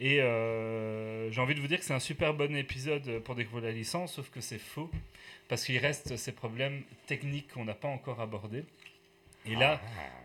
Et 0.00 0.16
j'ai 0.16 1.40
envie 1.40 1.54
de 1.54 1.60
vous 1.60 1.68
dire 1.68 1.78
que 1.78 1.84
c'est 1.84 1.94
un 1.94 2.00
super 2.00 2.34
bon 2.34 2.56
épisode 2.56 3.20
pour 3.20 3.36
découvrir 3.36 3.66
la 3.66 3.72
licence, 3.72 4.14
sauf 4.14 4.30
que 4.30 4.40
c'est 4.40 4.58
faux, 4.58 4.90
parce 5.48 5.64
qu'il 5.64 5.78
reste 5.78 6.16
ces 6.16 6.32
problèmes 6.32 6.82
techniques 7.06 7.52
qu'on 7.52 7.64
n'a 7.64 7.74
pas 7.74 7.88
encore 7.88 8.20
abordés. 8.20 8.64
Et 9.46 9.54
là, 9.56 9.80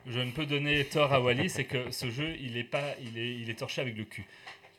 je 0.06 0.19
ne 0.19 0.31
peux 0.31 0.45
donner 0.45 0.85
tort 0.85 1.14
à 1.14 1.19
Wally, 1.19 1.49
c'est 1.49 1.65
que 1.65 1.91
ce 1.91 2.10
jeu, 2.10 2.35
il 2.39 2.57
est, 2.57 2.64
pas, 2.64 2.95
il 3.02 3.49
est, 3.49 3.56
torché 3.56 3.81
avec 3.81 3.98
le 3.98 4.03
cul. 4.03 4.26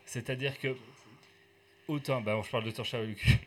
C'est-à-dire 0.07 0.59
que, 0.59 0.77
autant, 1.89 2.21
bah, 2.21 2.41
je 2.45 2.51
parle 2.51 2.65
de 2.65 2.71
torché 2.71 2.97
avec 2.97 3.09
le 3.09 3.15
cul. 3.15 3.39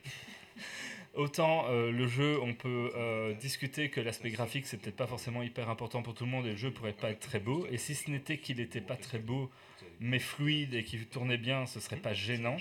Autant 1.13 1.65
euh, 1.67 1.91
le 1.91 2.07
jeu, 2.07 2.39
on 2.41 2.53
peut 2.53 2.91
euh, 2.95 3.33
discuter 3.33 3.89
que 3.89 3.99
l'aspect 3.99 4.29
graphique, 4.29 4.65
c'est 4.65 4.77
peut-être 4.77 4.95
pas 4.95 5.07
forcément 5.07 5.43
hyper 5.43 5.69
important 5.69 6.01
pour 6.01 6.13
tout 6.13 6.23
le 6.23 6.31
monde 6.31 6.45
et 6.45 6.51
le 6.51 6.55
jeu 6.55 6.71
pourrait 6.71 6.93
pas 6.93 7.09
être 7.09 7.19
très 7.19 7.41
beau. 7.41 7.67
Et 7.69 7.77
si 7.77 7.95
ce 7.95 8.09
n'était 8.09 8.37
qu'il 8.37 8.57
n'était 8.57 8.79
pas 8.79 8.95
très 8.95 9.19
beau, 9.19 9.51
mais 9.99 10.19
fluide 10.19 10.73
et 10.73 10.85
qu'il 10.85 11.05
tournait 11.07 11.37
bien, 11.37 11.65
ce 11.65 11.81
serait 11.81 11.97
pas 11.97 12.13
gênant. 12.13 12.55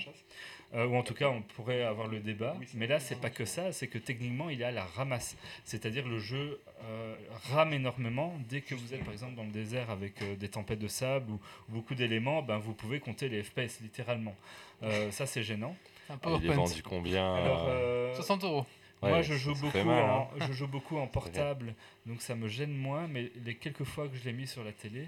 Euh, 0.73 0.87
ou 0.87 0.95
en 0.95 1.03
tout 1.03 1.13
cas, 1.13 1.27
on 1.27 1.41
pourrait 1.41 1.83
avoir 1.83 2.07
le 2.07 2.19
débat. 2.19 2.55
Mais 2.75 2.87
là, 2.87 2.99
c'est 2.99 3.19
pas 3.19 3.29
que 3.29 3.43
ça, 3.43 3.73
c'est 3.73 3.87
que 3.87 3.97
techniquement, 3.97 4.49
il 4.49 4.61
est 4.61 4.65
à 4.65 4.71
la 4.71 4.85
ramasse. 4.85 5.35
C'est-à-dire 5.65 6.07
le 6.07 6.17
jeu 6.17 6.61
euh, 6.85 7.15
rame 7.51 7.73
énormément. 7.73 8.33
Dès 8.47 8.61
que 8.61 8.73
vous 8.73 8.93
êtes, 8.93 9.03
par 9.03 9.11
exemple, 9.11 9.35
dans 9.35 9.43
le 9.43 9.51
désert 9.51 9.89
avec 9.89 10.21
euh, 10.21 10.35
des 10.35 10.47
tempêtes 10.47 10.79
de 10.79 10.87
sable 10.87 11.29
ou, 11.31 11.39
ou 11.69 11.73
beaucoup 11.73 11.93
d'éléments, 11.93 12.41
ben, 12.41 12.57
vous 12.57 12.73
pouvez 12.73 13.01
compter 13.01 13.27
les 13.27 13.43
FPS 13.43 13.81
littéralement. 13.81 14.35
Euh, 14.83 15.11
ça, 15.11 15.25
c'est 15.25 15.43
gênant. 15.43 15.75
Un 16.09 16.17
Il 16.39 16.45
est 16.45 16.53
vendu 16.53 16.83
combien 16.83 17.35
Alors, 17.35 17.67
euh, 17.67 18.11
euh, 18.11 18.15
60 18.15 18.43
euros. 18.43 18.65
moi, 19.01 19.21
je 19.21 19.35
joue, 19.35 19.53
beaucoup 19.53 19.77
en, 19.77 20.21
hein. 20.21 20.27
je 20.47 20.53
joue 20.53 20.67
beaucoup 20.67 20.97
en 20.97 21.07
portable, 21.07 21.75
donc 22.05 22.21
ça 22.21 22.35
me 22.35 22.47
gêne 22.47 22.75
moins, 22.75 23.07
mais 23.07 23.31
les 23.45 23.55
quelques 23.55 23.83
fois 23.83 24.07
que 24.07 24.17
je 24.17 24.23
l'ai 24.23 24.33
mis 24.33 24.47
sur 24.47 24.63
la 24.63 24.71
télé, 24.71 25.07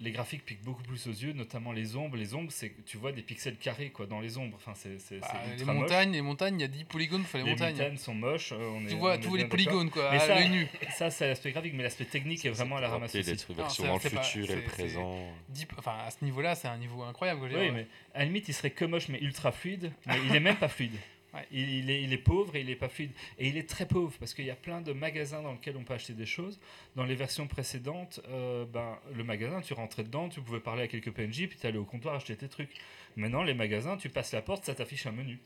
les 0.00 0.12
graphiques 0.12 0.44
piquent 0.44 0.62
beaucoup 0.64 0.82
plus 0.82 1.06
aux 1.06 1.10
yeux, 1.12 1.32
notamment 1.32 1.72
les 1.72 1.94
ombres. 1.96 2.16
Les 2.16 2.34
ombres, 2.34 2.50
c'est 2.50 2.72
tu 2.86 2.96
vois 2.96 3.12
des 3.12 3.22
pixels 3.22 3.56
carrés 3.56 3.90
quoi, 3.90 4.06
dans 4.06 4.20
les 4.20 4.38
ombres. 4.38 4.56
Enfin, 4.56 4.72
c'est 4.74 5.20
Bah, 5.20 5.28
les 5.58 5.64
moche. 5.64 5.74
montagnes, 5.76 6.12
les 6.12 6.22
montagnes, 6.22 6.54
il 6.58 6.62
y 6.62 6.64
a 6.64 6.68
10 6.68 6.84
polygones, 6.84 7.20
il 7.20 7.26
faut 7.26 7.38
les, 7.38 7.44
Les 7.44 7.50
montagnes. 7.50 7.72
montagnes 7.76 7.96
sont 7.98 8.14
moches. 8.14 8.52
euh, 8.52 8.80
est- 8.80 8.88
Tu 8.88 8.94
vois, 8.96 9.10
on 9.10 9.14
est 9.14 9.20
tu 9.20 9.28
vois 9.28 9.38
les 9.38 9.44
polygones 9.44 9.90
quoi, 9.90 10.10
Mais 10.10 10.16
à 10.16 10.26
ça, 10.26 10.48
nu. 10.48 10.66
Ça, 10.96 11.10
c'est 11.10 11.28
l'aspect 11.28 11.52
graphique, 11.52 11.74
mais 11.74 11.82
l'aspect 11.82 12.04
technique 12.06 12.44
est 12.46 12.50
vraiment 12.50 12.76
à 12.76 12.80
la 12.80 12.88
ramasse 12.88 13.14
aussi. 13.14 13.36
trucs 13.36 13.56
dans 13.56 13.64
le 13.94 13.98
futur 14.00 14.50
et 14.50 14.56
le 14.56 14.64
présent. 14.64 15.18
10 15.50 15.66
Enfin, 15.78 15.96
à 16.06 16.10
ce 16.10 16.24
niveau-là, 16.24 16.54
c'est 16.54 16.68
un 16.68 16.78
niveau 16.78 17.02
incroyable. 17.02 17.40
Oui, 17.52 17.70
mais 17.70 17.86
à 18.14 18.20
la 18.20 18.24
limite, 18.24 18.48
il 18.48 18.54
serait 18.54 18.70
que 18.70 18.84
moche, 18.84 19.08
mais 19.08 19.18
ultra 19.20 19.52
fluide. 19.52 19.92
Mais 20.06 20.14
il 20.28 20.34
est 20.34 20.40
même 20.40 20.56
pas 20.56 20.68
fluide. 20.68 20.92
Ouais. 21.34 21.46
Il, 21.52 21.90
est, 21.90 22.02
il 22.02 22.12
est 22.12 22.18
pauvre 22.18 22.56
et 22.56 22.60
il 22.60 22.70
est 22.70 22.76
pas 22.76 22.88
fluide. 22.88 23.12
Et 23.38 23.48
il 23.48 23.56
est 23.56 23.68
très 23.68 23.86
pauvre 23.86 24.16
parce 24.18 24.34
qu'il 24.34 24.44
y 24.44 24.50
a 24.50 24.56
plein 24.56 24.80
de 24.80 24.92
magasins 24.92 25.42
dans 25.42 25.52
lesquels 25.52 25.76
on 25.76 25.84
peut 25.84 25.94
acheter 25.94 26.12
des 26.12 26.26
choses. 26.26 26.58
Dans 26.96 27.04
les 27.04 27.14
versions 27.14 27.46
précédentes, 27.46 28.20
euh, 28.28 28.64
ben, 28.64 28.98
le 29.14 29.22
magasin, 29.22 29.60
tu 29.60 29.72
rentrais 29.74 30.02
dedans, 30.04 30.28
tu 30.28 30.40
pouvais 30.40 30.60
parler 30.60 30.82
à 30.82 30.88
quelques 30.88 31.12
PNJ, 31.12 31.46
puis 31.48 31.58
tu 31.60 31.66
allais 31.66 31.78
au 31.78 31.84
comptoir 31.84 32.14
acheter 32.16 32.36
tes 32.36 32.48
trucs. 32.48 32.70
Maintenant, 33.16 33.42
les 33.44 33.54
magasins, 33.54 33.96
tu 33.96 34.08
passes 34.08 34.32
la 34.32 34.42
porte, 34.42 34.64
ça 34.64 34.74
t'affiche 34.74 35.06
un 35.06 35.12
menu. 35.12 35.38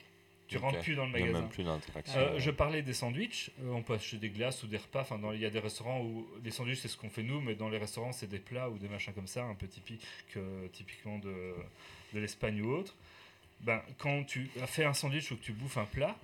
Tu 0.47 0.57
Ok. 0.59 0.63
rentres 0.63 0.81
plus 0.81 0.95
dans 0.95 1.07
le 1.07 1.13
magasin. 1.13 1.41
même 1.41 1.49
plus 1.49 1.65
d'interaction. 1.65 2.19
Euh, 2.21 2.39
je 2.39 2.51
parlais 2.51 2.83
des 2.83 2.93
sandwichs. 2.93 3.51
Euh, 3.63 3.71
on 3.73 3.83
peut 3.83 3.95
acheter 3.95 4.19
des 4.19 4.29
glaces 4.29 4.63
ou 4.63 4.67
des 4.67 4.77
repas. 4.77 5.01
Enfin, 5.01 5.19
il 5.33 5.41
y 5.41 5.47
a 5.47 5.51
des 5.51 5.59
restaurants 5.59 6.03
où 6.03 6.27
les 6.45 6.51
sandwichs 6.51 6.81
c'est 6.81 6.89
ce 6.89 6.99
qu'on 6.99 7.09
fait 7.09 7.23
nous, 7.23 7.41
mais 7.41 7.55
dans 7.55 7.71
les 7.71 7.79
restaurants 7.79 8.13
c'est 8.13 8.27
des 8.29 8.39
plats 8.39 8.69
ou 8.69 8.77
des 8.79 8.89
machins 8.89 9.15
comme 9.15 9.27
ça, 9.27 9.45
un 9.45 9.55
peu 9.55 9.67
typique, 9.67 10.07
typiquement 10.73 11.19
de, 11.19 11.55
de 12.13 12.21
l'Espagne 12.21 12.61
ou 12.61 12.73
autre. 12.73 12.95
Ben, 13.65 13.81
quand 13.99 14.25
tu 14.25 14.51
as 14.63 14.67
fait 14.67 14.85
un 14.85 14.93
sandwich 14.95 15.31
ou 15.31 15.37
que 15.37 15.43
tu 15.43 15.53
bouffes 15.53 15.79
un 15.79 15.85
plat, 15.87 16.17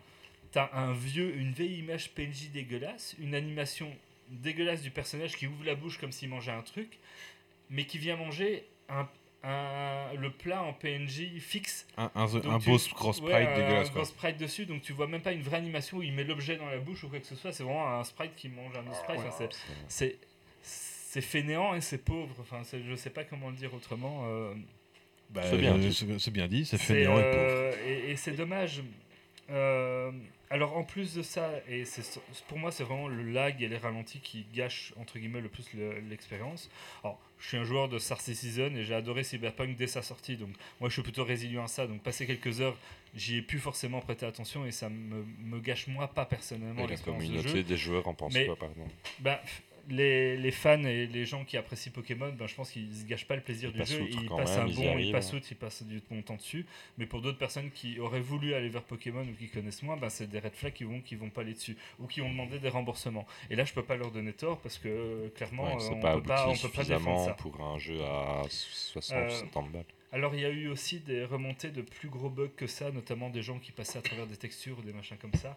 tu 0.52 0.58
as 0.58 0.70
un 0.74 0.92
vieux, 0.92 1.34
une 1.36 1.52
vieille 1.52 1.78
image 1.78 2.10
PNJ 2.10 2.50
dégueulasse, 2.52 3.16
une 3.18 3.34
animation 3.34 3.90
dégueulasse 4.28 4.82
du 4.82 4.90
personnage 4.90 5.36
qui 5.36 5.46
ouvre 5.46 5.64
la 5.64 5.74
bouche 5.74 5.98
comme 5.98 6.12
s'il 6.12 6.28
mangeait 6.28 6.52
un 6.52 6.62
truc, 6.62 6.98
mais 7.70 7.84
qui 7.86 7.98
vient 7.98 8.16
manger 8.16 8.64
un, 8.88 9.08
un- 9.42 10.12
le 10.14 10.30
plat 10.30 10.62
en 10.62 10.72
PNJ 10.74 11.38
fixe 11.40 11.86
Un, 11.96 12.10
un- 12.14 12.26
donc 12.26 12.44
un 12.44 12.58
tu- 12.58 12.66
beau 12.70 12.78
gros 12.94 13.12
sprite 13.12 13.32
ouais, 13.32 13.46
dégueulasse. 13.56 13.88
Un 13.88 13.92
Quoi. 13.92 14.02
gros 14.02 14.04
sprite 14.10 14.36
dessus, 14.36 14.66
donc 14.66 14.82
tu 14.82 14.92
vois 14.92 15.06
même 15.06 15.22
pas 15.22 15.32
une 15.32 15.42
vraie 15.42 15.56
animation 15.56 15.96
où 15.98 16.02
il 16.02 16.12
met 16.12 16.24
l'objet 16.24 16.56
dans 16.56 16.66
la 16.68 16.78
bouche 16.78 17.04
ou 17.04 17.08
quoi 17.08 17.20
que 17.20 17.26
ce 17.26 17.36
soit. 17.36 17.52
C'est 17.52 17.62
vraiment 17.62 17.88
un 17.98 18.04
sprite 18.04 18.34
qui 18.36 18.48
mange 18.50 18.76
un 18.76 18.86
autre 18.86 18.96
sprite. 19.02 19.20
Enfin, 19.20 19.30
c'est- 19.38 19.56
c'est 19.88 20.18
c'est 20.62 21.22
fainéant 21.22 21.74
et 21.74 21.80
c'est 21.80 21.98
pauvre. 22.04 22.36
Enfin, 22.40 22.62
je 22.72 22.94
sais 22.94 23.10
pas 23.10 23.24
comment 23.24 23.48
le 23.50 23.56
dire 23.56 23.72
autrement. 23.74 24.24
euh, 24.26 24.54
Bah, 25.32 25.42
C'est 25.48 25.58
bien 25.58 25.74
euh, 25.74 25.78
dit. 25.78 25.92
c'est 25.94 26.18
c'est 26.18 26.30
bien 26.30 26.48
dit, 26.48 26.64
c'est 26.64 26.76
c'est, 26.76 26.84
fainéant 26.94 27.18
et 27.18 27.22
pauvre. 27.22 27.34
euh, 27.38 27.72
et, 27.86 28.10
et 28.10 28.16
c'est 28.16 28.32
dommage. 28.32 28.82
Euh, 29.50 30.10
alors 30.48 30.76
en 30.76 30.82
plus 30.84 31.14
de 31.14 31.22
ça, 31.22 31.48
et 31.68 31.84
pour 32.48 32.58
moi 32.58 32.70
c'est 32.72 32.82
vraiment 32.84 33.08
le 33.08 33.22
lag 33.22 33.60
et 33.62 33.68
les 33.68 33.76
ralentis 33.78 34.20
qui 34.20 34.44
gâchent 34.54 34.92
entre 35.00 35.18
guillemets 35.18 35.40
le 35.40 35.48
plus 35.48 35.72
le- 35.74 35.98
l'expérience. 36.08 36.70
Alors 37.04 37.20
je 37.38 37.46
suis 37.48 37.56
un 37.56 37.64
joueur 37.64 37.88
de 37.88 37.98
Star 37.98 38.20
Citizen 38.20 38.76
et 38.76 38.84
j'ai 38.84 38.94
adoré 38.94 39.22
Cyberpunk 39.24 39.76
dès 39.76 39.86
sa 39.86 40.02
sortie, 40.02 40.36
donc 40.36 40.50
moi 40.80 40.88
je 40.88 40.94
suis 40.94 41.02
plutôt 41.02 41.24
résilient 41.24 41.64
à 41.64 41.68
ça. 41.68 41.86
Donc 41.86 42.02
passer 42.02 42.26
quelques 42.26 42.60
heures, 42.60 42.76
j'y 43.14 43.38
ai 43.38 43.42
pu 43.42 43.58
forcément 43.58 44.00
prêter 44.00 44.26
attention 44.26 44.66
et 44.66 44.72
ça 44.72 44.88
me, 44.88 45.24
me 45.38 45.60
gâche 45.60 45.86
moi 45.88 46.08
pas 46.08 46.26
personnellement 46.26 46.80
Et 46.80 46.84
la 46.84 46.90
l'expérience 46.90 47.22
de 47.22 47.28
jeu. 47.28 47.42
communauté 47.42 47.62
des 47.64 47.76
joueurs 47.76 48.06
en 48.08 48.14
pense 48.14 48.34
Mais- 48.34 48.46
quoi, 48.46 48.56
pardon 48.56 48.86
les, 49.88 50.36
les 50.36 50.50
fans 50.50 50.82
et 50.84 51.06
les 51.06 51.24
gens 51.24 51.44
qui 51.44 51.56
apprécient 51.56 51.92
Pokémon, 51.92 52.32
ben, 52.32 52.46
je 52.46 52.54
pense 52.54 52.70
qu'ils 52.70 52.94
se 52.94 53.04
gâchent 53.04 53.26
pas 53.26 53.36
le 53.36 53.42
plaisir 53.42 53.70
Ils 53.74 53.80
du 53.82 53.86
jeu. 53.90 54.06
Ils 54.10 54.28
passent 54.28 54.56
même, 54.58 54.68
un 54.68 54.72
bon, 54.72 54.98
ils 54.98 55.12
passent 55.12 55.32
outre, 55.32 55.46
ils 55.50 55.56
passent 55.56 55.82
du 55.82 56.00
bon 56.10 56.22
temps 56.22 56.36
dessus. 56.36 56.66
Mais 56.98 57.06
pour 57.06 57.20
d'autres 57.22 57.38
personnes 57.38 57.70
qui 57.70 57.98
auraient 57.98 58.20
voulu 58.20 58.54
aller 58.54 58.68
vers 58.68 58.82
Pokémon 58.82 59.22
ou 59.22 59.34
qui 59.36 59.48
connaissent 59.48 59.82
moins, 59.82 59.96
ben, 59.96 60.08
c'est 60.10 60.28
des 60.28 60.38
red 60.38 60.54
flags 60.54 60.72
qui 60.72 60.84
vont, 60.84 61.00
qui 61.00 61.14
vont 61.16 61.30
pas 61.30 61.40
aller 61.40 61.54
dessus 61.54 61.76
ou 61.98 62.06
qui 62.06 62.20
ont 62.20 62.28
demandé 62.30 62.58
des 62.58 62.68
remboursements. 62.68 63.26
Et 63.50 63.56
là, 63.56 63.64
je 63.64 63.72
peux 63.72 63.82
pas 63.84 63.96
leur 63.96 64.10
donner 64.10 64.32
tort 64.32 64.58
parce 64.60 64.78
que 64.78 64.88
euh, 64.88 65.28
clairement, 65.34 65.74
Ouais, 65.76 65.82
euh, 65.84 65.90
on 65.92 66.00
pas 66.00 66.14
peut 66.16 66.22
pas, 66.22 66.48
on 66.48 66.56
peut 66.56 66.68
pas 66.68 66.84
défendre 66.84 67.16
suffisamment 67.18 67.24
ça. 67.26 67.32
pour 67.34 67.60
un 67.60 67.78
jeu 67.78 68.00
à 68.04 68.42
60 68.48 69.16
Euh, 69.18 69.28
70 69.30 69.72
balles. 69.72 69.84
Alors 70.12 70.34
il 70.34 70.40
y 70.40 70.44
a 70.44 70.50
eu 70.50 70.66
aussi 70.68 70.98
des 70.98 71.24
remontées 71.24 71.70
de 71.70 71.82
plus 71.82 72.08
gros 72.08 72.28
bugs 72.30 72.50
que 72.56 72.66
ça, 72.66 72.90
notamment 72.90 73.30
des 73.30 73.42
gens 73.42 73.60
qui 73.60 73.70
passaient 73.70 73.98
à 74.00 74.02
travers 74.02 74.26
des 74.26 74.36
textures 74.36 74.76
ou 74.78 74.82
des 74.82 74.92
machins 74.92 75.16
comme 75.18 75.34
ça. 75.34 75.56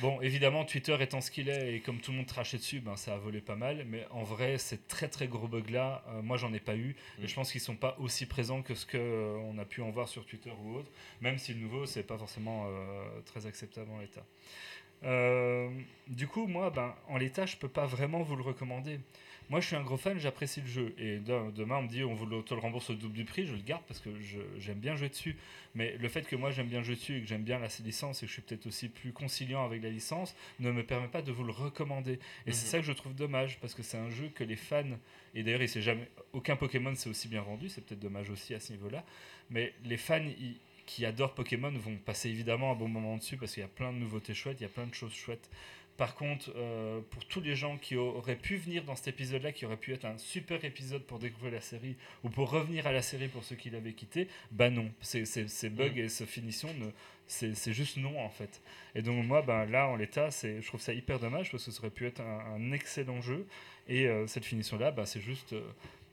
Bon, 0.00 0.20
évidemment, 0.20 0.64
Twitter 0.64 0.96
étant 1.00 1.20
ce 1.20 1.30
qu'il 1.30 1.48
est 1.48 1.74
et 1.74 1.80
comme 1.80 1.98
tout 2.00 2.10
le 2.10 2.16
monde 2.18 2.26
trachait 2.26 2.56
dessus, 2.58 2.80
ben, 2.80 2.96
ça 2.96 3.14
a 3.14 3.18
volé 3.18 3.40
pas 3.40 3.54
mal. 3.56 3.84
Mais 3.88 4.06
en 4.10 4.22
vrai, 4.22 4.58
ces 4.58 4.78
très 4.78 5.08
très 5.08 5.28
gros 5.28 5.46
bugs-là, 5.48 6.04
euh, 6.08 6.22
moi 6.22 6.36
j'en 6.36 6.52
ai 6.52 6.60
pas 6.60 6.76
eu. 6.76 6.96
Et 7.20 7.24
Mm. 7.24 7.28
je 7.28 7.34
pense 7.34 7.52
qu'ils 7.52 7.60
sont 7.60 7.76
pas 7.76 7.96
aussi 8.00 8.26
présents 8.26 8.62
que 8.62 8.74
ce 8.74 8.86
qu'on 8.86 9.56
a 9.58 9.64
pu 9.64 9.82
en 9.82 9.90
voir 9.90 10.08
sur 10.08 10.26
Twitter 10.26 10.50
ou 10.64 10.76
autre. 10.76 10.90
Même 11.20 11.38
si 11.38 11.54
le 11.54 11.60
nouveau, 11.60 11.86
c'est 11.86 12.02
pas 12.02 12.18
forcément 12.18 12.66
euh, 12.66 13.20
très 13.24 13.46
acceptable 13.46 13.90
en 13.92 14.00
l'état. 14.00 14.24
Euh, 15.04 15.68
du 16.08 16.26
coup, 16.26 16.46
moi, 16.46 16.70
ben, 16.70 16.94
en 17.08 17.16
l'état, 17.18 17.46
je 17.46 17.56
peux 17.56 17.68
pas 17.68 17.86
vraiment 17.86 18.22
vous 18.22 18.36
le 18.36 18.42
recommander. 18.42 18.98
Moi, 19.50 19.60
je 19.60 19.66
suis 19.66 19.76
un 19.76 19.82
gros 19.82 19.96
fan, 19.98 20.18
j'apprécie 20.18 20.62
le 20.62 20.66
jeu. 20.66 20.94
Et 20.98 21.18
de- 21.18 21.50
demain, 21.52 21.76
on 21.78 21.82
me 21.82 21.88
dit, 21.88 22.02
on 22.02 22.14
vous 22.14 22.24
le, 22.26 22.42
rembourse 22.56 22.90
au 22.90 22.94
double 22.94 23.14
du 23.14 23.24
prix, 23.24 23.46
je 23.46 23.52
le 23.52 23.60
garde 23.60 23.82
parce 23.86 24.00
que 24.00 24.10
j'aime 24.58 24.78
bien 24.78 24.96
jouer 24.96 25.10
dessus. 25.10 25.36
Mais 25.74 25.96
le 25.98 26.08
fait 26.08 26.26
que 26.26 26.34
moi, 26.34 26.50
j'aime 26.50 26.68
bien 26.68 26.82
jouer 26.82 26.94
dessus 26.94 27.18
et 27.18 27.20
que 27.20 27.26
j'aime 27.26 27.42
bien 27.42 27.58
la 27.58 27.68
licence 27.84 28.18
et 28.22 28.26
que 28.26 28.28
je 28.28 28.32
suis 28.32 28.42
peut-être 28.42 28.66
aussi 28.66 28.88
plus 28.88 29.12
conciliant 29.12 29.64
avec 29.64 29.82
la 29.82 29.90
licence, 29.90 30.34
ne 30.60 30.70
me 30.72 30.82
permet 30.82 31.08
pas 31.08 31.20
de 31.22 31.30
vous 31.30 31.44
le 31.44 31.52
recommander. 31.52 32.18
Et 32.46 32.52
c'est 32.52 32.64
Mhm. 32.64 32.70
ça 32.70 32.78
que 32.78 32.84
je 32.84 32.92
trouve 32.92 33.14
dommage 33.14 33.58
parce 33.60 33.74
que 33.74 33.82
c'est 33.82 33.98
un 33.98 34.10
jeu 34.10 34.30
que 34.34 34.44
les 34.44 34.56
fans, 34.56 34.82
et 35.34 35.42
d'ailleurs, 35.42 35.62
il 35.62 35.68
s'est 35.68 35.82
jamais, 35.82 36.08
aucun 36.32 36.56
Pokémon 36.56 36.94
s'est 36.94 37.10
aussi 37.10 37.28
bien 37.28 37.42
vendu, 37.42 37.68
c'est 37.68 37.84
peut-être 37.84 38.00
dommage 38.00 38.30
aussi 38.30 38.54
à 38.54 38.60
ce 38.60 38.72
niveau-là. 38.72 39.04
Mais 39.50 39.74
les 39.84 39.98
fans 39.98 40.24
ils- 40.38 40.56
qui 40.86 41.06
adorent 41.06 41.34
Pokémon 41.34 41.70
vont 41.70 41.96
passer 41.96 42.28
évidemment 42.28 42.72
un 42.72 42.74
bon 42.74 42.88
moment 42.88 43.16
dessus 43.16 43.36
parce 43.38 43.52
qu'il 43.54 43.62
y 43.62 43.64
a 43.64 43.68
plein 43.68 43.90
de 43.92 43.96
nouveautés 43.98 44.34
chouettes, 44.34 44.58
il 44.60 44.64
y 44.64 44.66
a 44.66 44.70
plein 44.70 44.86
de 44.86 44.92
choses 44.94 45.14
chouettes. 45.14 45.48
Par 45.96 46.16
contre, 46.16 46.52
euh, 46.56 47.00
pour 47.10 47.24
tous 47.26 47.40
les 47.40 47.54
gens 47.54 47.78
qui 47.78 47.94
auraient 47.96 48.34
pu 48.34 48.56
venir 48.56 48.82
dans 48.84 48.96
cet 48.96 49.08
épisode-là, 49.08 49.52
qui 49.52 49.64
aurait 49.64 49.76
pu 49.76 49.92
être 49.92 50.04
un 50.04 50.18
super 50.18 50.64
épisode 50.64 51.04
pour 51.04 51.20
découvrir 51.20 51.52
la 51.52 51.60
série, 51.60 51.96
ou 52.24 52.30
pour 52.30 52.50
revenir 52.50 52.86
à 52.86 52.92
la 52.92 53.02
série 53.02 53.28
pour 53.28 53.44
ceux 53.44 53.54
qui 53.54 53.70
l'avaient 53.70 53.92
quitté, 53.92 54.26
bah 54.50 54.70
non. 54.70 54.90
Ces, 55.00 55.24
ces, 55.24 55.46
ces 55.46 55.70
bugs 55.70 55.96
et 55.96 56.08
ces 56.08 56.26
finitions, 56.26 56.74
c'est 57.26 57.72
juste 57.72 57.96
non 57.96 58.18
en 58.20 58.30
fait. 58.30 58.60
Et 58.94 59.02
donc 59.02 59.24
moi, 59.24 59.42
ben, 59.42 59.66
là, 59.66 59.86
en 59.86 59.96
l'état, 59.96 60.30
je 60.30 60.66
trouve 60.66 60.80
ça 60.80 60.92
hyper 60.92 61.20
dommage 61.20 61.50
parce 61.52 61.64
que 61.64 61.70
ça 61.70 61.80
aurait 61.80 61.90
pu 61.90 62.06
être 62.06 62.20
un, 62.20 62.54
un 62.56 62.72
excellent 62.72 63.20
jeu. 63.20 63.46
Et 63.86 64.08
euh, 64.08 64.26
cette 64.26 64.44
finition-là, 64.44 64.90
bah, 64.90 65.06
c'est 65.06 65.20
juste... 65.20 65.52
euh, 65.52 65.62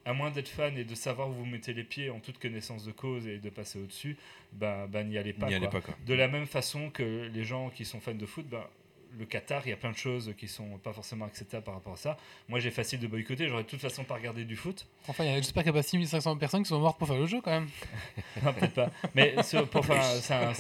à 0.04 0.14
moins 0.14 0.32
d'être 0.32 0.50
fan 0.50 0.76
et 0.80 0.84
de 0.84 0.96
savoir 0.96 1.30
où 1.30 1.34
vous 1.34 1.46
mettez 1.46 1.74
les 1.74 1.84
pieds 1.84 2.10
en 2.10 2.20
toute 2.20 2.40
connaissance 2.40 2.84
de 2.86 2.92
cause 2.92 3.28
et 3.28 3.38
de 3.38 3.50
passer 3.52 3.78
au-dessus, 3.80 4.18
ben, 4.52 4.88
ben, 4.88 5.08
n'y 5.08 5.18
allez 5.18 5.32
pas. 5.32 5.48
N'y 5.48 5.54
allez 5.54 5.68
quoi. 5.68 5.80
pas 5.80 5.86
quoi. 5.88 5.96
De 6.08 6.16
la 6.16 6.28
même 6.28 6.48
façon 6.48 6.90
que 6.90 7.30
les 7.32 7.44
gens 7.44 7.70
qui 7.70 7.86
sont 7.86 8.00
fans 8.00 8.16
de 8.16 8.26
foot, 8.26 8.48
ben, 8.50 8.66
le 9.18 9.26
Qatar, 9.26 9.62
il 9.66 9.70
y 9.70 9.74
a 9.74 9.78
plein 9.78 9.92
de 9.92 9.98
choses 9.98 10.34
qui 10.38 10.48
sont 10.48 10.78
pas 10.78 10.94
forcément 10.94 11.26
acceptables 11.26 11.64
par 11.64 11.74
rapport 11.76 11.94
à 11.94 11.98
ça. 11.98 12.18
Moi, 12.50 12.60
j'ai 12.60 12.72
facile 12.72 13.00
de 13.00 13.08
boycotter, 13.08 13.48
j'aurais 13.48 13.64
de 13.64 13.68
toute 13.68 13.82
façon 13.82 14.04
pas 14.04 14.16
regardé 14.16 14.46
du 14.46 14.56
foot. 14.56 14.88
Enfin, 15.08 15.24
il 15.26 15.32
y 15.32 15.34
a- 15.34 15.38
j'espère 15.38 15.64
qu'il 15.64 15.72
n'y 15.72 15.78
a 15.78 15.82
pas 15.82 15.88
6500 15.88 16.38
personnes 16.38 16.64
qui 16.64 16.70
sont 16.70 16.80
mortes 16.80 16.98
pour 16.98 17.08
faire 17.08 17.18
le 17.18 17.26
jeu 17.26 17.42
quand 17.42 17.52
même. 17.52 17.68
Non, 18.44 18.54
peut-être 18.54 18.74
pas. 18.74 18.90
Mais 19.14 19.36
c'est 19.44 19.58
un, 19.58 19.64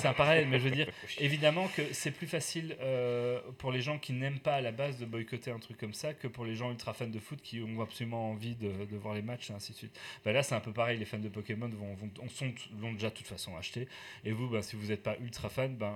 un 0.03 0.13
parallèle, 0.13 0.47
mais 0.47 0.59
je 0.59 0.65
veux 0.65 0.71
dire, 0.75 0.87
évidemment 1.19 1.67
que 1.75 1.81
c'est 1.93 2.11
plus 2.11 2.27
facile 2.27 2.75
euh, 2.81 3.39
pour 3.57 3.71
les 3.71 3.81
gens 3.81 3.97
qui 3.97 4.13
n'aiment 4.13 4.39
pas 4.39 4.55
à 4.55 4.61
la 4.61 4.71
base 4.71 4.97
de 4.99 5.05
boycotter 5.05 5.51
un 5.51 5.59
truc 5.59 5.77
comme 5.77 5.93
ça 5.93 6.13
que 6.13 6.27
pour 6.27 6.45
les 6.45 6.55
gens 6.55 6.69
ultra 6.71 6.93
fans 6.93 7.07
de 7.07 7.19
foot 7.19 7.39
qui 7.41 7.61
ont 7.61 7.81
absolument 7.81 8.31
envie 8.31 8.55
de, 8.55 8.85
de 8.85 8.97
voir 8.97 9.15
les 9.15 9.21
matchs 9.21 9.49
et 9.49 9.53
ainsi 9.53 9.71
de 9.71 9.77
suite. 9.77 9.99
Bah 10.25 10.31
là, 10.33 10.43
c'est 10.43 10.55
un 10.55 10.59
peu 10.59 10.71
pareil, 10.73 10.97
les 10.99 11.05
fans 11.05 11.17
de 11.19 11.29
Pokémon 11.29 11.69
vont, 11.69 11.93
vont, 11.95 12.09
on 12.21 12.27
sont, 12.29 12.51
l'ont 12.81 12.93
déjà 12.93 13.09
de 13.09 13.15
toute 13.15 13.27
façon 13.27 13.55
acheté. 13.57 13.87
Et 14.25 14.31
vous, 14.31 14.47
bah, 14.49 14.61
si 14.61 14.75
vous 14.75 14.87
n'êtes 14.87 15.03
pas 15.03 15.15
ultra 15.19 15.49
fan, 15.49 15.75
ben 15.75 15.95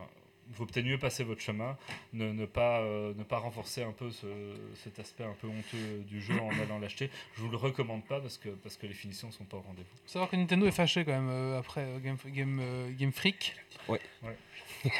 vaut 0.54 0.66
peut-être 0.66 0.86
mieux 0.86 0.98
passer 0.98 1.24
votre 1.24 1.42
chemin, 1.42 1.78
ne, 2.14 2.32
ne 2.32 2.46
pas, 2.46 2.80
euh, 2.82 3.14
ne 3.16 3.24
pas 3.24 3.40
renforcer 3.40 3.84
un 3.84 3.92
peu 3.92 4.12
ce- 4.12 4.56
cet 4.84 5.00
aspect 5.00 5.24
un 5.24 5.34
peu 5.34 5.48
honteux 5.48 6.04
du 6.08 6.22
jeu 6.22 6.40
en 6.40 6.50
allant 6.62 6.80
l'acheter. 6.80 7.10
Je 7.36 7.42
vous 7.42 7.50
le 7.50 7.58
recommande 7.58 8.06
pas 8.06 8.20
parce 8.22 8.38
que, 8.38 8.50
parce 8.50 8.78
que 8.78 8.86
les 8.88 8.94
finitions 8.94 9.32
sont 9.32 9.46
pas 9.46 9.58
au 9.58 9.62
rendez-vous. 9.62 9.88
Faut 10.04 10.10
savoir 10.12 10.30
que 10.30 10.36
Nintendo 10.36 10.66
est 10.68 10.72
fâché 10.72 11.04
quand 11.04 11.12
même 11.14 11.30
euh, 11.30 11.60
après 11.60 11.82
euh, 11.82 12.00
Game, 12.00 12.18
Game, 12.28 12.60
euh, 12.62 12.92
Game 12.98 13.12
Freak. 13.12 13.56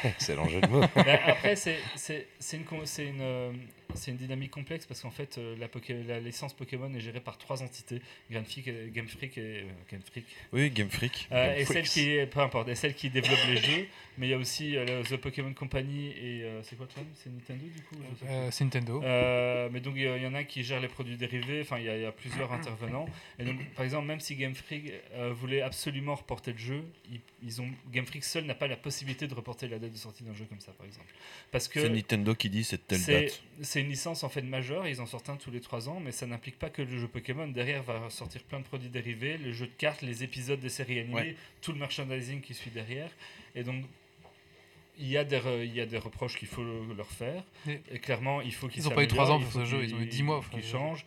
Excellent 0.04 0.48
jeu 0.48 0.60
de 0.60 0.66
mots. 0.66 0.80
Mais 0.96 1.20
après, 1.26 1.56
c'est 1.56 1.78
c'est- 1.94 2.26
c'est 2.38 2.56
une, 2.56 2.64
une, 3.04 3.52
c'est 3.94 4.10
une 4.10 4.16
dynamique 4.16 4.50
complexe 4.50 4.86
parce 4.86 5.00
qu'en 5.00 5.10
fait, 5.10 5.38
euh, 5.38 5.56
la, 5.58 5.68
Poké- 5.68 6.04
la 6.06 6.20
licence 6.20 6.52
Pokémon 6.54 6.92
est 6.94 7.00
gérée 7.00 7.20
par 7.20 7.38
trois 7.38 7.62
entités 7.62 8.00
Game 8.30 8.44
Freak, 8.44 8.68
et- 8.68 8.90
Game 8.92 9.08
Freak 9.08 9.38
et 9.38 9.40
euh, 9.40 9.62
Game 9.90 10.00
Freak. 10.02 10.24
Oui, 10.52 10.70
Game 10.70 10.90
Freak. 10.90 11.28
Euh, 11.32 11.52
Game 11.52 11.60
et 11.60 11.64
celle 11.64 11.84
qui 11.84 12.18
peu 12.30 12.40
importe, 12.40 12.68
et 12.68 12.74
celle 12.74 12.94
qui 12.94 13.10
développe 13.10 13.38
les 13.48 13.56
jeux. 13.56 13.86
Mais 14.18 14.28
il 14.28 14.30
y 14.30 14.34
a 14.34 14.38
aussi 14.38 14.76
euh, 14.76 15.02
The 15.02 15.16
Pokémon 15.16 15.52
Company 15.52 16.08
et 16.08 16.42
euh, 16.42 16.62
c'est 16.62 16.76
quoi 16.76 16.86
le 16.86 16.90
troisième 16.90 17.12
C'est 17.16 17.30
Nintendo 17.30 17.64
du 17.74 17.82
coup? 17.82 17.96
Euh, 18.26 18.48
c'est 18.50 18.64
Nintendo. 18.64 19.02
Euh, 19.04 19.68
mais 19.70 19.80
donc 19.80 19.94
il 19.96 20.02
y, 20.02 20.26
en 20.26 20.34
a 20.34 20.44
qui 20.44 20.64
gèrent 20.64 20.80
les 20.80 20.88
produits 20.88 21.16
dérivés, 21.18 21.60
enfin 21.60 21.78
il 21.78 21.84
y, 21.84 21.88
a- 21.90 21.96
il 21.96 22.02
y 22.02 22.06
a 22.06 22.12
plusieurs 22.12 22.50
intervenants. 22.52 23.06
Et 23.38 23.44
donc 23.44 23.62
par 23.74 23.84
exemple, 23.84 24.06
même 24.06 24.20
si 24.20 24.34
Game 24.36 24.54
Freak 24.54 24.92
euh, 25.14 25.32
voulait 25.32 25.60
absolument 25.60 26.14
reporter 26.14 26.52
le 26.52 26.58
jeu, 26.58 26.82
ils, 27.12 27.20
ils 27.42 27.60
ont, 27.60 27.68
Game 27.92 28.06
Freak 28.06 28.24
seul 28.24 28.44
n'a 28.46 28.54
pas 28.54 28.66
la 28.68 28.76
possibilité 28.76 29.26
de 29.26 29.34
reporter 29.34 29.68
la 29.68 29.78
date 29.78 29.92
de 29.92 29.96
sortie 29.98 30.24
d'un 30.24 30.34
jeu 30.34 30.46
comme 30.48 30.60
ça 30.60 30.72
par 30.72 30.86
exemple. 30.86 31.12
Parce 31.50 31.68
que 31.68 31.80
C'est 31.80 31.90
Nintendo 31.90 32.34
qui 32.34 32.48
dit 32.48 32.64
c'est 32.64 32.86
telle 32.86 32.98
date. 33.04 33.42
C'est 33.76 33.82
une 33.82 33.90
licence 33.90 34.24
en 34.24 34.30
fait 34.30 34.40
majeure, 34.40 34.88
ils 34.88 35.02
en 35.02 35.06
sortent 35.06 35.28
un 35.28 35.36
tous 35.36 35.50
les 35.50 35.60
3 35.60 35.90
ans, 35.90 36.00
mais 36.00 36.10
ça 36.10 36.24
n'implique 36.26 36.58
pas 36.58 36.70
que 36.70 36.80
le 36.80 36.98
jeu 36.98 37.06
Pokémon. 37.08 37.46
Derrière 37.46 37.82
va 37.82 38.08
sortir 38.08 38.42
plein 38.44 38.58
de 38.60 38.64
produits 38.64 38.88
dérivés, 38.88 39.36
le 39.36 39.52
jeu 39.52 39.66
de 39.66 39.72
cartes, 39.76 40.00
les 40.00 40.24
épisodes 40.24 40.58
des 40.58 40.70
séries 40.70 41.00
animées, 41.00 41.14
Ouais. 41.14 41.36
tout 41.60 41.72
le 41.72 41.78
merchandising 41.78 42.40
qui 42.40 42.54
suit 42.54 42.70
derrière. 42.70 43.10
Et 43.54 43.64
donc 43.64 43.84
il 44.98 45.08
y 45.08 45.18
a 45.18 45.24
des, 45.24 45.36
re- 45.38 45.62
il 45.62 45.74
y 45.74 45.80
a 45.82 45.84
des 45.84 45.98
reproches 45.98 46.36
qu'il 46.38 46.48
faut 46.48 46.64
leur 46.96 47.10
faire. 47.10 47.44
Et 47.92 47.98
clairement, 47.98 48.40
il 48.40 48.54
faut 48.54 48.66
qu'ils 48.66 48.82
Ils 48.82 48.88
ont 48.88 48.92
pas 48.92 49.04
eu 49.04 49.08
trois 49.08 49.26
s'améliorent, 49.26 49.42
ans 49.42 49.46
il 49.46 49.52
pour 49.52 49.60
ce 49.60 49.66
jeu, 49.66 49.84
ils 49.84 49.94
ont 49.94 49.98
eu 49.98 50.00
qu'ils- 50.08 50.08
10 50.08 50.22
mois 50.22 50.40
pour 50.40 50.48
qu'ils 50.50 50.64
changent. 50.64 51.04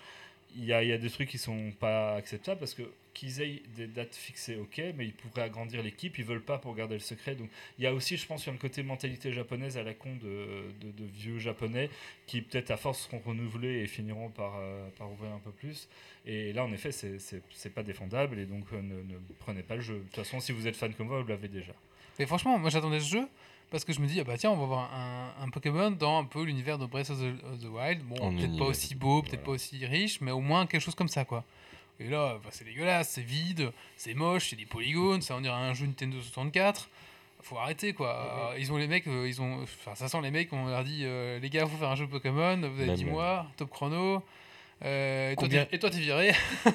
Il 0.55 0.63
y, 0.65 0.71
a, 0.73 0.83
il 0.83 0.89
y 0.89 0.93
a 0.93 0.97
des 0.99 1.09
trucs 1.09 1.29
qui 1.29 1.39
sont 1.39 1.71
pas 1.79 2.13
acceptables 2.15 2.59
parce 2.59 2.75
que 2.75 2.83
qu'ils 3.13 3.41
aient 3.41 3.61
des 3.75 3.87
dates 3.87 4.15
fixées, 4.15 4.55
ok, 4.57 4.81
mais 4.95 5.05
ils 5.05 5.13
pourraient 5.13 5.41
agrandir 5.43 5.81
l'équipe, 5.83 6.17
ils 6.19 6.23
veulent 6.25 6.41
pas 6.43 6.57
pour 6.57 6.73
garder 6.75 6.93
le 6.95 6.99
secret. 7.01 7.35
Donc 7.35 7.49
il 7.77 7.83
y 7.83 7.87
a 7.87 7.93
aussi, 7.93 8.17
je 8.17 8.25
pense, 8.25 8.41
sur 8.43 8.51
le 8.51 8.57
côté 8.57 8.83
mentalité 8.83 9.33
japonaise 9.33 9.77
à 9.77 9.83
la 9.83 9.93
con 9.93 10.15
de, 10.15 10.71
de, 10.81 10.91
de 10.91 11.05
vieux 11.05 11.37
japonais 11.39 11.89
qui 12.27 12.41
peut-être 12.41 12.71
à 12.71 12.77
force 12.77 13.01
seront 13.03 13.19
renouvelés 13.25 13.79
et 13.81 13.87
finiront 13.87 14.29
par, 14.29 14.53
euh, 14.57 14.87
par 14.97 15.11
ouvrir 15.11 15.31
un 15.33 15.39
peu 15.39 15.51
plus. 15.51 15.87
Et 16.25 16.53
là, 16.53 16.63
en 16.63 16.71
effet, 16.71 16.91
c'est- 16.91 17.69
pas 17.73 17.83
défendable 17.83 18.39
et 18.39 18.45
donc 18.45 18.65
euh, 18.73 18.81
ne, 18.81 18.95
ne 19.01 19.17
prenez 19.39 19.63
pas 19.63 19.75
le 19.75 19.81
jeu. 19.81 19.95
De 19.99 20.03
toute 20.03 20.15
façon, 20.15 20.39
si 20.39 20.51
vous 20.51 20.67
êtes 20.67 20.75
fan 20.75 20.93
comme 20.93 21.07
moi, 21.07 21.21
vous 21.21 21.27
l'avez 21.27 21.47
déjà. 21.49 21.73
Mais 22.17 22.25
franchement, 22.25 22.57
moi 22.57 22.69
j'attendais 22.69 22.99
ce 22.99 23.09
jeu 23.09 23.27
parce 23.71 23.85
que 23.85 23.93
je 23.93 23.99
me 23.99 24.07
dis, 24.07 24.19
ah 24.19 24.23
bah 24.23 24.37
tiens, 24.37 24.49
on 24.51 24.57
va 24.57 24.65
voir 24.65 24.93
un, 24.93 25.33
un 25.43 25.49
Pokémon 25.49 25.91
dans 25.91 26.19
un 26.19 26.23
peu 26.25 26.43
l'univers 26.43 26.77
de 26.79 26.85
Breath 26.87 27.09
of 27.11 27.19
the, 27.19 27.43
of 27.45 27.59
the 27.61 27.65
Wild. 27.65 28.01
Bon, 28.03 28.35
peut-être 28.35 28.57
pas 28.57 28.65
aussi 28.65 28.95
beau, 28.95 29.21
peut-être 29.21 29.31
Voilà. 29.33 29.45
pas 29.45 29.51
aussi 29.51 29.85
riche, 29.85 30.19
mais 30.21 30.31
au 30.31 30.39
moins 30.41 30.65
quelque 30.65 30.81
chose 30.81 30.95
comme 30.95 31.07
ça, 31.07 31.25
quoi. 31.25 31.45
Et 31.99 32.07
là, 32.09 32.39
bah, 32.43 32.49
c'est 32.51 32.63
dégueulasse, 32.63 33.09
c'est 33.09 33.21
vide, 33.21 33.71
c'est 33.97 34.13
moche, 34.13 34.49
c'est 34.49 34.55
des 34.55 34.65
polygones, 34.65 35.21
ça 35.21 35.35
on 35.35 35.41
dirait 35.41 35.55
un 35.55 35.73
jeu 35.73 35.85
Nintendo 35.85 36.19
64. 36.21 36.89
Faut 37.41 37.57
arrêter 37.57 37.93
quoi. 37.93 38.53
Ils 38.57 38.71
ont 38.71 38.77
les 38.77 38.87
mecs, 38.87 39.07
euh, 39.07 39.27
ils 39.27 39.41
ont, 39.41 39.63
enfin 39.63 39.95
ça 39.95 40.07
sent 40.09 40.21
les 40.21 40.31
mecs, 40.31 40.51
on 40.51 40.67
leur 40.67 40.83
dit 40.83 41.01
euh, 41.03 41.39
les 41.39 41.49
gars, 41.49 41.65
faut 41.67 41.77
faire 41.77 41.89
un 41.89 41.95
jeu 41.95 42.05
Pokémon. 42.07 42.57
Vous 42.57 42.65
avez 42.65 42.85
Même, 42.87 42.95
10 42.95 43.05
même. 43.05 43.13
mois, 43.13 43.45
top 43.57 43.69
chrono. 43.69 44.21
Euh, 44.85 45.31
et, 45.31 45.35
toi, 45.35 45.43
Combien- 45.43 45.65
t'es- 45.65 45.75
et 45.75 45.79
toi 45.79 45.89
t'es 45.89 45.97
viré. 45.99 46.31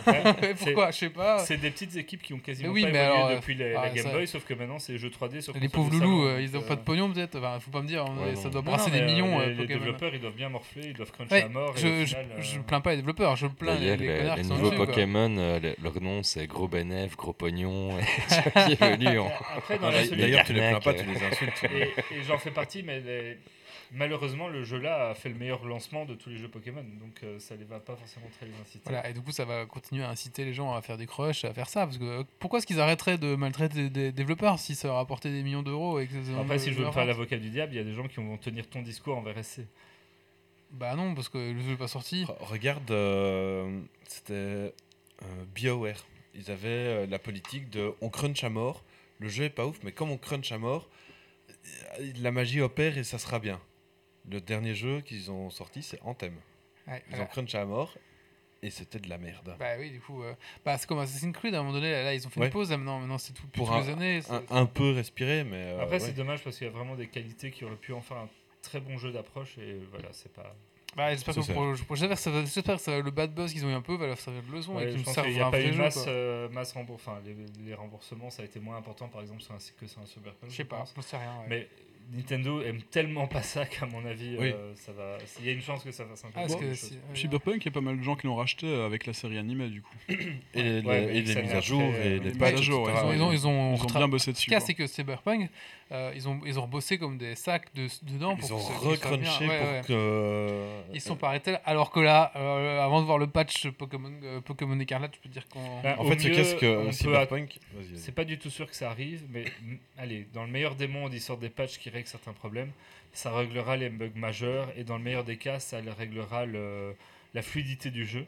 Ouais, 0.07 0.55
Pourquoi 0.59 0.91
Je 0.91 0.97
sais 0.99 1.09
pas. 1.09 1.39
C'est 1.39 1.57
des 1.57 1.71
petites 1.71 1.97
équipes 1.97 2.21
qui 2.23 2.35
ont 2.35 2.39
quasiment 2.39 2.71
oui, 2.71 2.83
pas 2.83 2.91
mais 2.91 2.99
évolué 2.99 3.15
alors, 3.17 3.29
euh, 3.31 3.37
depuis 3.37 3.55
la, 3.55 3.69
la 3.73 3.81
ah, 3.81 3.89
Game 3.89 4.05
ça- 4.05 4.11
Boy, 4.13 4.27
sauf 4.27 4.45
que 4.45 4.53
maintenant 4.53 4.79
c'est 4.79 4.99
jeux 4.99 5.09
3D 5.09 5.41
sur 5.41 5.55
Les 5.59 5.71
pauvres 5.71 5.91
loulous, 5.91 6.27
euh, 6.27 6.41
ils 6.43 6.55
ont 6.55 6.61
euh, 6.61 6.67
pas 6.69 6.77
de 6.77 6.83
pognon 6.83 7.11
peut-être. 7.11 7.39
Enfin, 7.39 7.59
faut 7.61 7.71
pas 7.71 7.81
me 7.81 7.89
dire, 7.89 8.05
Ouais, 8.05 8.37
ça 8.37 8.51
doit 8.51 8.61
non, 8.61 8.71
brasser 8.73 8.91
non, 8.91 8.97
des 8.99 9.03
millions. 9.05 9.41
euh, 9.41 9.45
euh, 9.47 9.55
les, 9.55 9.67
développeurs, 9.67 10.15
ils 10.15 10.21
doivent 10.21 10.35
bien 10.35 10.51
morfler, 10.51 10.83
ils 10.89 10.93
doivent 10.93 11.13
cruncher 11.13 11.35
Ouais, 11.35 11.43
à 11.45 11.49
mort. 11.49 11.75
et 11.79 11.81
je, 11.81 11.87
euh, 11.87 12.05
je 12.43 12.59
plains 12.59 12.83
pas 12.83 12.91
les 12.91 12.97
développeurs, 12.99 13.37
je 13.37 13.47
plains 13.47 13.77
les, 13.77 13.97
les 13.97 14.07
les, 14.37 14.43
nouveaux 14.43 14.67
dessus. 14.69 14.77
Pokémon, 14.77 15.35
euh, 15.39 15.59
le- 15.61 15.75
leur 15.83 15.99
nom 16.03 16.23
c'est 16.23 16.47
Gros 16.47 16.69
Bénéf, 16.69 17.17
Gros 17.17 17.33
Pognon, 17.33 17.99
et 17.99 18.77
D'ailleurs, 19.01 20.45
tu 20.45 20.53
les 20.53 20.61
plains 20.61 20.81
pas, 20.81 20.91
euh. 20.91 20.95
tu 20.95 21.05
les 21.07 21.23
insultes. 21.25 21.65
et, 21.75 21.83
et 22.19 22.23
j'en 22.27 22.37
fais 22.39 22.51
partie, 22.51 22.83
mais 22.83 23.01
malheureusement, 23.93 24.49
le 24.49 24.65
jeu-là 24.65 25.11
a 25.11 25.15
fait 25.15 25.29
le 25.29 25.35
meilleur 25.35 25.65
lancement 25.65 26.05
de 26.05 26.15
tous 26.15 26.31
les 26.31 26.37
jeux 26.39 26.49
Pokémon, 26.49 26.83
donc 27.01 27.21
euh, 27.23 27.39
ça 27.39 27.57
les 27.57 27.65
va 27.65 27.81
pas 27.81 27.97
forcément 27.97 28.27
très 28.37 28.47
les 28.47 28.53
inciter. 28.61 28.81
Voilà, 28.85 29.09
et 29.09 29.13
du 29.13 29.21
coup, 29.21 29.33
ça 29.33 29.45
va 29.45 29.67
continuer 29.67 30.05
à 30.05 30.11
inciter 30.11 30.45
les 30.45 30.55
gens 30.55 30.75
à 30.75 30.83
faire 30.83 30.97
des 30.97 31.07
crushs, 31.07 31.45
à 31.45 31.53
faire 31.55 31.69
ça. 31.69 31.87
Parce 31.87 31.99
que 31.99 32.05
euh, 32.05 32.25
pourquoi 32.39 32.59
est-ce 32.59 32.67
qu'ils 32.67 32.81
arrêteraient 32.81 33.19
de 33.19 33.35
maltraiter 33.37 33.85
des, 33.85 33.91
des 33.91 34.13
développeurs 34.13 34.59
si 34.59 34.75
ça 34.75 34.89
leur 34.89 34.99
apportait 34.99 35.31
des 35.31 35.43
millions 35.43 35.63
d'euros 35.63 35.99
et 36.01 36.07
que 36.07 36.15
ça- 36.23 36.41
Après, 36.41 36.59
si 36.59 36.73
je 36.73 36.79
veux 36.79 36.87
me 36.87 36.93
faire 36.93 37.05
l'avocat 37.07 37.37
du 37.39 37.51
diable, 37.51 37.73
il 37.73 37.77
y 37.77 37.81
a 37.81 37.85
des 37.85 37.95
gens 37.95 38.09
qui 38.09 38.17
vont 38.17 38.37
tenir 38.39 38.69
ton 38.69 38.83
discours 38.83 39.17
envers 39.17 39.43
SC. 39.45 39.63
Bah 40.71 40.97
non, 40.97 41.15
parce 41.15 41.29
que 41.29 41.39
le 41.39 41.61
jeu 41.61 41.71
n'est 41.71 41.77
pas 41.77 41.89
sorti. 41.89 42.25
Re- 42.25 42.35
Regarde, 42.41 42.91
euh, 42.91 43.81
c'était 44.07 44.35
euh, 44.35 44.73
BioWare. 45.55 46.05
Ils 46.35 46.51
avaient 46.51 46.69
euh, 46.69 47.07
la 47.07 47.21
politique 47.21 47.71
de 47.71 47.93
on 48.01 48.09
crunch 48.09 48.43
à 48.43 48.49
mort. 48.51 48.83
Le 49.21 49.29
jeu 49.29 49.45
est 49.45 49.51
pas 49.51 49.67
ouf, 49.67 49.79
mais 49.85 49.93
comme 49.93 50.11
on 50.11 50.19
crunch 50.19 50.51
à 50.51 50.59
mort, 50.59 50.89
euh, 50.89 51.04
la 52.21 52.31
magie 52.31 52.61
opère 52.61 52.99
et 52.99 53.05
ça 53.05 53.19
sera 53.19 53.39
bien. 53.39 53.61
Le 54.31 54.41
dernier 54.41 54.75
jeu 54.75 55.01
qu'ils 55.03 55.31
ont 55.31 55.51
sorti, 55.51 55.83
c'est 55.83 56.01
Anthem. 56.03 56.35
Ouais, 56.87 57.03
Ils 57.07 57.11
voilà. 57.11 57.25
ont 57.25 57.27
crunché 57.29 57.59
à 57.59 57.65
mort 57.65 57.97
et 58.63 58.71
c'était 58.71 58.99
de 58.99 59.09
la 59.11 59.19
merde. 59.19 59.55
Bah 59.59 59.75
oui, 59.79 59.91
du 59.91 60.01
coup, 60.01 60.23
euh, 60.23 60.35
bah, 60.65 60.79
c'est 60.79 60.87
comme 60.87 60.99
Assassin's 60.99 61.35
Creed, 61.37 61.55
à 61.55 61.59
un 61.59 61.63
moment 61.63 61.75
donné, 61.75 61.91
là, 61.91 62.15
ils 62.15 62.27
ont 62.27 62.31
fait 62.31 62.41
Ouais. 62.41 62.47
une 62.47 62.53
pause, 62.53 62.71
là, 62.71 62.79
maintenant, 62.79 62.99
maintenant 63.01 63.19
c'est 63.19 63.35
tout 63.35 63.47
Pour 63.49 63.73
un- 63.73 63.87
années. 63.89 64.21
Un, 64.31 64.43
un 64.51 64.67
peu 64.67 64.93
respiré, 64.93 65.45
mais. 65.45 65.57
euh, 65.73 65.81
Après, 65.83 65.95
ouais. 65.95 66.01
c'est 66.01 66.13
dommage 66.15 66.43
parce 66.43 66.57
qu'il 66.57 66.67
y 66.67 66.71
a 66.71 66.73
vraiment 66.73 66.95
des 66.97 67.09
qualités 67.09 67.51
qui 67.51 67.65
auraient 67.65 67.77
pu 67.77 67.93
en 67.93 68.01
faire 68.01 68.17
un 68.17 68.29
très 68.63 68.81
bon 68.81 68.97
jeu 68.97 69.13
d'approche 69.13 69.59
et 69.59 69.79
voilà, 69.91 70.09
c'est 70.13 70.33
pas. 70.33 70.55
Bah, 70.97 71.11
j'espère 71.11 71.35
que, 71.35 71.41
C'est 71.43 71.47
ça. 71.49 71.53
pour- 71.55 71.75
pour- 71.87 71.97
j'espère 71.97 72.17
que 72.17 72.23
ça 72.23 72.31
va- 72.31 72.41
j'espère 72.45 72.77
que 72.77 72.81
ça 72.83 72.91
va- 72.93 73.01
le 73.01 73.11
bad 73.11 73.35
buzz 73.35 73.53
qu'ils 73.53 73.65
ont 73.67 73.71
eu 73.71 73.75
un 73.75 73.81
peu 73.81 73.97
va 73.97 74.07
leur 74.07 74.19
servir 74.19 74.43
de 74.43 74.53
leçon 74.53 74.79
et 74.79 74.89
qu'ils 74.91 75.05
qu'il 75.05 75.33
n'y 75.35 75.41
a 75.41 75.51
pas 75.51 75.61
eu 75.61 75.73
masse, 75.73 76.05
euh, 76.07 76.49
masse 76.51 76.73
les, 77.25 77.35
les 77.67 77.75
remboursements, 77.75 78.31
ça 78.31 78.43
a 78.43 78.45
été 78.45 78.61
moins 78.61 78.77
important 78.77 79.09
par 79.09 79.21
exemple 79.23 79.43
sur 79.43 79.55
un, 79.55 79.59
que 79.79 79.87
sur 79.87 80.01
un 80.01 80.07
Cyberpunk. 80.07 80.51
Je 80.51 80.57
sais 80.57 80.65
pas, 80.65 80.85
je 80.97 81.01
sais 81.03 81.17
rien. 81.17 81.39
ouais. 81.41 81.47
Mais 81.49 81.69
Nintendo 82.13 82.63
aime 82.63 82.81
tellement 82.83 83.27
pas 83.27 83.43
ça 83.43 83.65
qu'à 83.67 83.87
mon 83.87 84.05
avis, 84.07 84.37
Oui. 84.39 84.53
euh, 84.55 84.73
ça 84.77 84.93
va. 84.93 85.19
Il 85.41 85.47
y 85.47 85.49
a 85.49 85.53
une 85.53 85.61
chance 85.63 85.83
que 85.83 85.91
ça 85.91 86.05
fasse 86.05 86.25
un 86.25 86.29
peu 86.29 86.35
Ah, 86.41 86.45
plus 86.47 86.57
que 86.57 86.65
de 86.71 86.75
si- 86.75 86.89
choses. 86.91 86.93
ouais, 87.11 87.17
Cyberpunk, 87.17 87.57
il 87.63 87.65
y 87.67 87.69
a 87.69 87.73
pas 87.73 87.81
mal 87.81 87.99
de 87.99 88.03
gens 88.03 88.15
qui 88.17 88.27
l'ont 88.27 88.37
racheté 88.37 88.67
euh, 88.67 88.87
avec 88.87 89.07
la 89.07 89.13
série 89.13 89.39
animée 89.39 89.69
du 89.69 89.83
coup. 89.83 89.95
Et 90.09 90.63
les, 90.63 90.81
Ouais, 90.83 91.07
mais 91.07 91.17
et 91.17 91.23
les 91.23 91.33
ça 91.35 91.43
mises 91.43 91.53
à 91.53 91.61
jour 91.61 91.81
et 91.83 91.85
euh, 91.85 92.03
les 92.03 92.21
les 92.21 92.31
patchs. 92.33 92.67
Ils 92.67 92.73
ont, 92.73 92.89
ils 93.13 93.23
ont, 93.23 93.33
ils 93.33 93.47
ont, 93.47 93.75
Ils 93.75 93.83
ont 93.83 93.87
bien 93.87 94.09
bossé 94.09 94.27
Ce 94.27 94.31
dessus. 94.33 94.51
quoi. 94.51 94.61
c'est 94.61 94.75
que 94.75 94.87
Cyberpunk, 94.87 95.49
euh, 95.93 96.13
ils, 96.15 96.29
ont, 96.29 96.41
ils 96.47 96.59
ont 96.61 96.67
bossé 96.69 96.99
comme 96.99 97.19
des 97.19 97.35
sacs 97.35 97.75
de, 97.75 97.89
dedans 98.03 98.37
pour 98.37 98.49
Ils 98.49 98.53
ont 98.55 98.59
ce- 98.59 98.73
ce 98.73 98.79
soit 98.79 98.81
bien. 98.83 98.91
recrunché 98.91 99.49
Ouais, 99.49 99.59
pour 99.59 99.69
ouais. 99.69 99.83
que. 99.87 100.61
Ils 100.95 101.01
sont 101.01 101.17
pas 101.17 101.29
arrêtés. 101.29 101.57
Alors 101.65 101.91
que 101.91 102.01
là, 102.01 102.33
euh, 102.37 102.81
avant 102.81 103.01
de 103.01 103.07
voir 103.07 103.19
le 103.19 103.27
patch 103.27 103.69
Pokémon, 103.71 104.13
euh, 104.23 104.41
Pokémon 104.41 104.79
Écarlate, 104.79 105.15
je 105.17 105.21
peux 105.21 105.29
dire 105.29 105.47
qu'on. 105.49 105.81
Bah, 105.83 105.97
En 105.99 106.05
fait, 106.05 106.21
c'est 106.21 106.29
mieux, 106.29 106.35
qu'est-ce 106.37 106.55
que 106.57 106.91
Cyberpunk. 106.93 107.59
C'est 107.97 108.15
pas 108.15 108.25
du 108.25 108.39
tout 108.39 108.51
sûr 108.51 108.69
que 108.71 108.77
ça 108.77 108.91
arrive, 108.91 109.23
mais 109.31 109.45
allez, 109.99 110.27
dans 110.33 110.45
le 110.45 110.51
meilleur 110.51 110.75
des 110.75 110.87
mondes, 110.89 111.13
ils 111.15 111.21
sortent 111.21 111.41
des 111.41 111.49
patchs 111.51 111.79
qui 111.79 111.91
certains 112.07 112.33
problèmes. 112.33 112.71
Ça 113.13 113.33
réglera 113.33 113.77
les 113.77 113.89
bugs 113.91 114.11
majeurs 114.17 114.69
et 114.77 114.85
dans 114.85 114.97
le 114.99 115.03
meilleur 115.05 115.25
des 115.25 115.37
cas, 115.37 115.61
ça 115.61 115.79
réglera 115.97 116.47
le, 116.47 116.95
la 117.33 117.43
fluidité 117.43 117.91
du 117.91 118.05
jeu. 118.05 118.27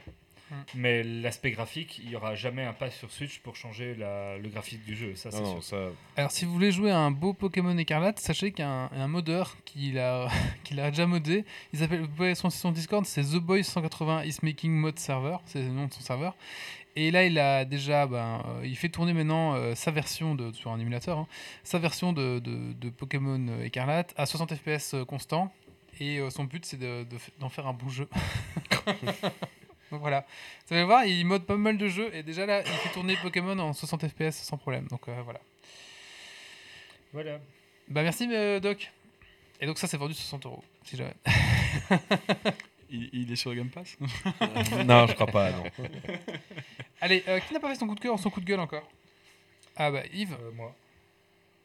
Hmm. 0.49 0.55
Mais 0.77 1.03
l'aspect 1.03 1.51
graphique, 1.51 1.99
il 2.05 2.09
y 2.11 2.15
aura 2.15 2.37
jamais 2.37 2.63
un 2.63 2.73
patch 2.73 2.95
sur 2.95 3.11
Switch 3.11 3.41
pour 3.41 3.57
changer 3.57 3.97
la- 3.97 4.39
le 4.39 4.49
graphique 4.49 4.85
du 4.85 4.95
jeu. 4.95 5.17
Ça, 5.17 5.33
c'est 5.33 5.41
Non, 5.41 5.55
non, 5.57 5.61
sûr. 5.61 5.65
ça. 5.65 5.89
Alors, 6.17 6.31
si 6.31 6.45
vous 6.45 6.53
voulez 6.53 6.71
jouer 6.71 6.93
à 6.93 6.99
un 7.01 7.11
beau 7.11 7.33
Pokémon 7.33 7.77
Écarlate, 7.77 8.21
sachez 8.21 8.53
qu'il 8.53 8.61
y 8.65 8.69
a 8.69 8.71
un, 8.71 8.91
un 8.93 9.09
modeur 9.09 9.57
qui 9.65 9.91
l'a 9.91 10.29
qui 10.63 10.75
l'a 10.75 10.91
déjà 10.93 11.05
modé. 11.09 11.45
Il 11.73 11.81
s'appelle, 11.81 12.03
vous 12.03 12.09
pouvez 12.09 12.27
aller 12.27 12.35
sur 12.37 12.53
son 12.53 12.71
Discord, 12.71 13.05
c'est 13.07 13.25
The 13.25 13.39
Boy 13.41 13.65
180 13.65 14.23
is 14.25 14.37
making 14.43 14.71
mod 14.71 14.97
server, 15.01 15.39
c'est 15.47 15.63
le 15.63 15.69
nom 15.71 15.87
de 15.89 15.93
son 15.93 16.03
serveur. 16.03 16.37
Et 16.99 17.11
là, 17.11 17.25
il 17.25 17.39
a 17.39 17.65
déjà, 17.67 18.07
ben, 18.07 18.43
euh, 18.47 18.67
il 18.67 18.75
fait 18.77 18.89
tourner 18.89 19.13
maintenant 19.13 19.55
euh, 19.55 19.75
sa 19.75 19.91
version 19.91 20.35
de 20.35 20.51
sur 20.53 20.71
un 20.71 20.81
émulateur, 20.81 21.19
hein, 21.19 21.27
sa 21.63 21.79
version 21.79 22.13
de, 22.15 22.39
de- 22.39 22.73
de 22.73 22.89
Pokémon 22.91 23.47
euh, 23.49 23.65
Écarlate 23.65 24.15
à 24.17 24.25
60 24.25 24.55
FPS 24.55 24.95
constant. 25.07 25.53
Et 26.01 26.19
euh, 26.19 26.31
son 26.31 26.45
but, 26.45 26.65
c'est 26.65 26.79
d'en 27.39 27.49
faire 27.51 27.67
un 27.67 27.75
bon 27.75 27.89
jeu. 27.89 28.09
Donc 29.91 30.01
voilà. 30.01 30.27
Vous 30.67 30.75
allez 30.75 30.85
voir, 30.85 31.05
il 31.05 31.25
mode 31.27 31.45
pas 31.45 31.57
mal 31.57 31.79
de 31.79 31.87
jeux 31.89 32.11
et 32.15 32.23
déjà 32.23 32.45
là, 32.47 32.61
il 32.61 32.67
fait 32.67 32.89
tourner 32.89 33.17
Pokémon 33.23 33.59
en 33.59 33.73
60 33.73 34.09
FPS 34.09 34.33
sans 34.43 34.57
problème. 34.57 34.87
Donc 34.89 35.09
euh, 35.09 35.21
voilà. 35.23 35.41
Voilà. 37.13 37.39
Bah 37.89 38.03
merci 38.03 38.27
Doc. 38.61 38.91
Et 39.61 39.67
donc 39.67 39.79
ça 39.79 39.87
c'est 39.87 39.97
vendu 39.97 40.13
60 40.15 40.47
euros. 40.47 40.65
Si 40.85 40.97
jamais. 40.97 41.15
Il, 42.91 43.11
il 43.13 43.33
est 43.33 43.37
sur 43.37 43.51
le 43.51 43.57
Game 43.57 43.69
Pass 43.71 43.97
non, 44.01 45.07
je 45.07 45.15
crois 45.15 45.27
pas, 45.27 45.51
non. 45.51 45.65
Allez, 47.01 47.23
euh, 47.29 47.41
qui 47.41 47.53
n'a 47.53 47.61
pas 47.61 47.69
fait 47.69 47.75
son 47.75 47.87
coup 47.87 47.95
de 47.95 48.01
cœur 48.01 48.15
ou 48.15 48.19
son 48.19 48.31
coup 48.31 48.41
de 48.41 48.45
gueule 48.47 48.61
encore? 48.61 48.89
Ah 49.77 49.91
bah 49.91 50.03
Yves. 50.13 50.37
Euh, 50.41 50.53
moi. 50.53 50.75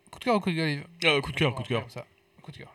Coup 0.10 0.19
de 0.19 0.23
cœur 0.26 0.35
ou 0.35 0.39
coup 0.39 0.49
de 0.52 0.56
gueule 0.56 0.69
Yves? 0.69 0.88
Euh, 1.06 1.22
Coup 1.22 1.31
de 1.31 1.38
cœur, 1.38 1.53
coup 1.56 1.64
de 1.64 1.68
cœur. 1.68 1.85
ça. 1.89 2.06
Coup 2.41 2.52
de 2.52 2.57
cœur. 2.57 2.73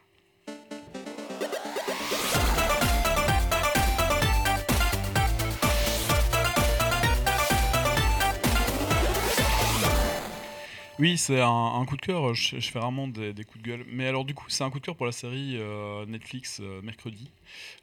Oui, 10.98 11.18
c'est 11.18 11.40
un, 11.40 11.48
un 11.74 11.84
coup 11.84 11.96
de 11.96 12.00
cœur. 12.02 12.32
Je, 12.34 12.58
je 12.58 12.70
fais 12.70 12.78
rarement 12.78 13.06
des, 13.06 13.32
des 13.34 13.44
coups 13.44 13.62
de 13.62 13.68
gueule. 13.68 13.84
Mais 13.88 14.06
alors, 14.06 14.24
du 14.24 14.34
coup, 14.34 14.46
c'est 14.48 14.64
un 14.64 14.70
coup 14.70 14.80
de 14.80 14.84
cœur 14.86 14.96
pour 14.96 15.04
la 15.06 15.12
série 15.12 15.56
euh, 15.58 16.06
Netflix 16.06 16.58
euh, 16.62 16.80
mercredi. 16.82 17.30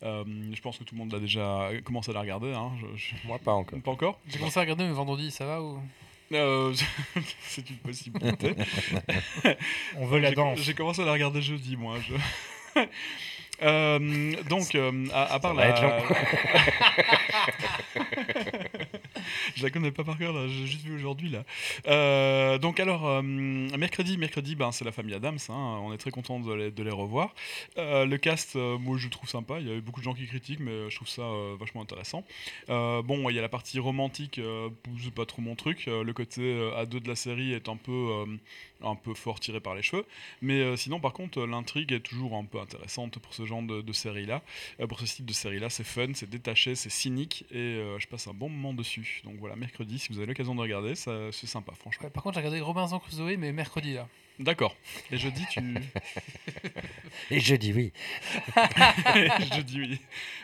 Euh, 0.02 0.24
je 0.52 0.62
pense 0.62 0.78
que 0.80 0.84
tout 0.84 0.96
le 0.96 1.00
monde 1.00 1.14
l'a 1.14 1.20
déjà 1.20 1.70
commencé 1.84 2.10
à 2.12 2.14
la 2.16 2.22
regarder. 2.22 2.54
Hein. 2.54 2.72
Je- 2.82 2.98
je- 2.98 3.14
Moi, 3.28 3.38
pas 3.38 3.52
encore. 3.54 3.80
Pas 3.82 3.92
encore 3.92 4.20
J'ai 4.28 4.40
commencé 4.40 4.58
à 4.58 4.62
regarder 4.62 4.86
mais 4.86 4.94
vendredi, 4.94 5.30
ça 5.32 5.46
va 5.46 5.62
ou? 5.62 5.80
Euh, 6.32 6.74
C'est 7.44 7.70
une 7.70 7.78
possibilité. 7.78 8.56
On 9.98 10.06
veut 10.08 10.20
la 10.20 10.32
danse. 10.32 10.60
J'ai 10.62 10.74
commencé 10.74 11.02
à 11.02 11.06
la 11.06 11.12
regarder 11.12 11.42
jeudi, 11.42 11.76
moi. 11.78 11.98
je- 12.00 12.82
Euh, 13.62 14.34
donc, 14.50 14.74
euh, 14.76 15.06
à, 15.14 15.36
à 15.36 15.40
part 15.40 15.54
va 15.54 15.68
la. 15.70 16.02
Je 19.56 19.64
la 19.64 19.70
connais 19.70 19.92
pas 19.92 20.04
par 20.04 20.18
cœur. 20.18 20.34
J'ai 20.48 20.66
juste 20.66 20.84
vu 20.86 20.96
aujourd'hui, 20.96 21.30
là. 21.30 21.44
Euh, 21.88 22.58
donc, 22.58 22.80
alors, 22.80 23.08
euh, 23.08 23.22
mercredi, 23.22 24.18
mercredi, 24.18 24.56
ben, 24.56 24.72
c'est 24.72 24.86
la 24.86 24.92
famille 24.92 25.14
Adams. 25.14 25.40
hein. 25.50 25.80
On 25.84 25.94
est 25.94 25.98
très 25.98 26.12
content 26.12 26.40
de 26.40 26.54
les, 26.54 26.92
revoir. 26.92 27.34
Euh, 27.78 28.06
le 28.06 28.18
cast, 28.18 28.56
moi, 28.56 28.98
je 28.98 29.06
le 29.06 29.12
trouve 29.12 29.30
sympa. 29.30 29.60
Il 29.60 29.68
y 29.68 29.72
a 29.72 29.76
eu 29.76 29.82
beaucoup 29.82 30.00
de 30.00 30.06
gens 30.06 30.14
qui 30.14 30.28
critiquent, 30.28 30.60
mais 30.60 30.90
je 30.90 30.96
trouve 30.96 31.10
ça 31.10 31.24
vachement 31.60 31.82
intéressant. 31.82 32.24
Bon, 32.68 33.30
il 33.30 33.36
y 33.36 33.40
a 33.40 33.42
la 33.42 33.50
partie 33.50 33.80
romantique, 33.80 34.40
c'est 35.02 35.14
pas 35.14 35.26
trop 35.26 35.42
mon 35.42 35.56
truc. 35.56 35.86
Le 35.88 36.14
côté 36.14 36.42
euh, 36.42 36.76
à 36.76 36.86
deux 36.86 37.00
de 37.00 37.08
la 37.08 37.16
série 37.16 37.54
est 37.54 37.70
un 37.70 37.76
peu, 37.76 38.26
un 38.84 38.96
peu 38.96 39.14
fort 39.14 39.40
tiré 39.40 39.60
par 39.60 39.76
les 39.76 39.82
cheveux. 39.82 40.06
Mais 40.42 40.62
euh, 40.62 40.76
sinon, 40.76 41.00
par 41.00 41.14
contre, 41.14 41.40
euh, 41.40 41.48
l'intrigue 41.48 41.92
est 41.92 42.00
toujours 42.00 42.36
un 42.36 42.46
peu 42.46 42.60
intéressante 42.60 43.20
pour 43.20 43.34
ce 43.34 43.46
genre 43.46 43.62
de, 43.64 43.82
de 43.82 43.94
série-là. 43.94 44.42
Euh, 44.80 44.88
pour 44.88 45.00
ce 45.00 45.06
style 45.06 45.26
de 45.26 45.34
série-là, 45.34 45.70
c'est 45.70 45.84
fun, 45.84 46.14
c'est 46.14 46.30
détaché, 46.30 46.76
c'est 46.76 46.90
cynique 46.90 47.46
et 47.52 47.58
euh, 47.58 48.00
je 48.00 48.08
passe 48.08 48.28
un 48.28 48.34
bon 48.34 48.50
moment 48.50 48.74
dessus. 48.74 49.22
Donc 49.24 49.36
voilà, 49.40 49.56
mercredi, 49.56 50.00
si 50.00 50.10
vous 50.12 50.18
avez 50.18 50.28
l'occasion 50.28 50.56
de 50.56 50.62
regarder, 50.62 50.96
ça, 50.96 51.32
c'est 51.32 51.48
sympa, 51.48 51.74
franchement. 51.74 52.06
Ouais, 52.06 52.12
Par 52.12 52.24
contre 52.24 52.36
j'ai 52.36 52.42
regardé 52.42 52.62
Robinson 52.62 53.00
Crusoe 53.00 53.38
mais 53.38 53.52
mercredi 53.52 53.94
là. 53.94 54.08
D'accord. 54.40 54.76
Et 55.12 55.18
jeudi, 55.18 55.46
tu. 55.52 55.62
Et 57.30 57.40
je 57.40 57.56
dis 57.56 57.72
oui. 57.72 57.92
je 58.56 59.62
dis 59.62 59.80
oui. 59.80 60.00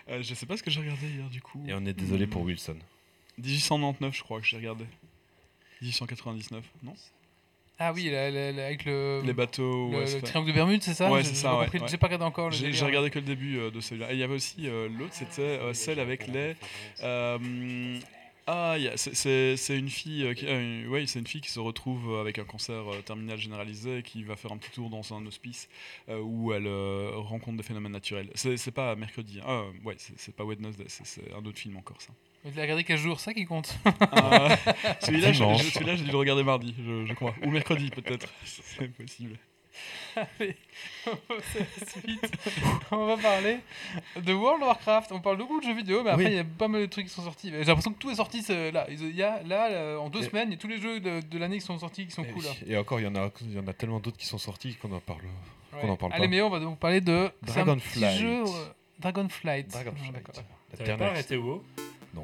Euh, 0.09 0.21
je 0.21 0.33
sais 0.35 0.45
pas 0.45 0.57
ce 0.57 0.63
que 0.63 0.69
j'ai 0.69 0.79
regardé 0.79 1.07
hier, 1.07 1.27
du 1.29 1.41
coup. 1.41 1.63
Et 1.67 1.73
on 1.73 1.83
est 1.85 1.93
désolé 1.93 2.27
pour 2.27 2.43
Wilson. 2.43 2.77
1899, 3.39 4.15
je 4.15 4.21
crois 4.23 4.39
que 4.39 4.45
j'ai 4.45 4.57
regardé. 4.57 4.85
1899, 5.81 6.63
non? 6.83 6.93
Ah 7.81 7.93
oui, 7.93 8.09
la- 8.11 8.29
la- 8.29 8.51
la- 8.51 8.65
avec 8.65 8.83
le, 8.85 9.21
Les 9.23 9.31
bateaux, 9.33 9.89
le, 9.89 9.95
ouais, 9.95 10.01
le 10.01 10.07
c'est- 10.07 10.19
triangle 10.21 10.49
de 10.49 10.53
Bermude, 10.53 10.83
c'est 10.83 10.93
ça 10.93 11.09
Ouais, 11.09 11.23
c'est 11.23 11.33
ça, 11.35 11.57
ouais. 11.57 11.67
J'ai 11.87 11.97
pas 11.97 12.07
regardé 12.07 12.25
encore 12.25 12.51
j'ai 12.51 12.85
regardé 12.85 13.09
que 13.09 13.19
le 13.19 13.25
début 13.25 13.57
euh, 13.57 13.71
de 13.71 13.79
celui-là. 13.79 14.11
Et 14.11 14.15
il 14.15 14.19
y 14.19 14.23
avait 14.23 14.35
aussi 14.35 14.55
euh, 14.65 14.89
l'autre, 14.89 15.13
c'était 15.13 15.41
euh, 15.41 15.73
celle 15.73 15.99
avec 16.01 16.27
les. 16.27 16.55
Ah, 18.51 18.75
c'est- 18.95 19.77
une 19.77 19.89
fille, 19.89 20.23
euh, 20.23 20.33
qui, 20.33 20.45
euh, 20.47 20.87
ouais, 20.87 21.05
c'est 21.07 21.19
une 21.19 21.27
fille 21.27 21.41
qui 21.41 21.51
se 21.51 21.59
retrouve 21.59 22.11
euh, 22.13 22.21
avec 22.21 22.39
un 22.39 22.43
cancer 22.43 22.73
euh, 22.93 23.01
terminal 23.01 23.37
généralisé 23.37 23.99
et 23.99 24.03
qui 24.03 24.23
va 24.23 24.35
faire 24.35 24.51
un 24.51 24.57
petit 24.57 24.71
tour 24.71 24.89
dans 24.89 25.13
un 25.13 25.25
hospice 25.25 25.69
euh, 26.09 26.19
où 26.21 26.51
elle 26.53 26.67
euh, 26.67 27.11
rencontre 27.15 27.57
des 27.57 27.63
phénomènes 27.63 27.91
naturels. 27.91 28.29
C'est 28.35 28.71
pas 28.71 28.95
mercredi, 28.95 29.39
hein. 29.41 29.45
ah, 29.47 29.63
ouais, 29.85 29.95
c'est 29.97 30.35
pas 30.35 30.43
Wednesday, 30.43 30.85
c'est- 30.87 31.31
un 31.33 31.45
autre 31.45 31.59
film 31.59 31.77
encore 31.77 32.01
ça. 32.01 32.11
Mais 32.43 32.51
tu 32.51 32.57
l'as 32.57 32.63
regardé 32.63 32.83
quel 32.85 32.97
jour 32.97 33.19
Ça 33.19 33.33
qui 33.33 33.45
compte. 33.45 33.77
Euh, 33.85 33.91
celui-là, 35.01 35.33
celui-là, 35.33 35.95
j'ai 35.97 36.03
dû 36.05 36.11
le 36.11 36.17
regarder 36.17 36.43
mardi, 36.43 36.73
je, 36.77 37.05
je 37.05 37.13
crois, 37.13 37.35
ou 37.43 37.51
mercredi 37.51 37.89
peut-être, 37.89 38.27
c'est 38.45 38.87
possible. 38.93 39.37
Allez, 40.15 40.55
on 41.07 41.33
va 41.35 41.41
suite. 41.87 42.31
on 42.91 43.17
parler 43.17 43.59
de 44.19 44.33
World 44.33 44.61
of 44.63 44.67
Warcraft. 44.69 45.11
On 45.11 45.19
parle 45.21 45.37
beaucoup 45.37 45.59
de 45.59 45.65
jeux 45.65 45.75
vidéo, 45.75 46.03
mais 46.03 46.11
après 46.11 46.25
Oui. 46.25 46.31
il 46.31 46.35
y 46.35 46.39
a 46.39 46.43
pas 46.43 46.67
mal 46.67 46.81
de 46.81 46.85
trucs 46.87 47.07
qui 47.07 47.13
sont 47.13 47.23
sortis. 47.23 47.49
J'ai 47.51 47.63
l'impression 47.65 47.91
que 47.93 47.99
tout 47.99 48.09
est 48.11 48.15
sorti 48.15 48.41
ce- 48.41 48.71
là. 48.71 48.87
Il 48.89 49.15
y 49.15 49.23
a 49.23 49.41
là 49.43 49.67
euh, 49.71 49.97
en 49.97 50.09
deux 50.09 50.21
Et- 50.23 50.29
semaines, 50.29 50.49
il 50.49 50.53
y 50.53 50.55
a 50.55 50.57
tous 50.59 50.67
les 50.67 50.79
jeux 50.79 50.99
de, 50.99 51.21
de 51.21 51.37
l'année 51.37 51.57
qui 51.59 51.65
sont 51.65 51.77
sortis, 51.79 52.05
qui 52.05 52.11
sont 52.11 52.23
cool. 52.23 52.43
là. 52.43 52.49
et 52.67 52.77
encore, 52.77 52.99
il 52.99 53.03
y 53.03 53.07
en 53.07 53.15
a, 53.15 53.29
il 53.41 53.53
y 53.53 53.59
en 53.59 53.67
a 53.67 53.73
tellement 53.73 53.99
d'autres 53.99 54.17
qui 54.17 54.25
sont 54.25 54.37
sortis 54.37 54.75
qu'on 54.75 54.91
en 54.93 54.99
parle. 54.99 55.21
Ouais. 55.73 55.81
qu'on 55.81 55.89
en 55.89 55.97
parle 55.97 56.13
Allez, 56.13 56.23
pas. 56.23 56.29
mais 56.29 56.41
on 56.41 56.49
va 56.49 56.59
donc 56.59 56.79
parler 56.79 57.01
de 57.01 57.29
Dragonflight. 57.43 58.19
jeu, 58.19 58.43
euh, 58.43 58.45
Dragonflight. 58.99 59.67
Dragonflight. 59.69 60.15
Ah, 60.37 60.77
T'avais 60.77 60.97
pas 60.97 61.05
arrêté 61.07 61.37
WoW? 61.37 61.63
Non, 62.13 62.23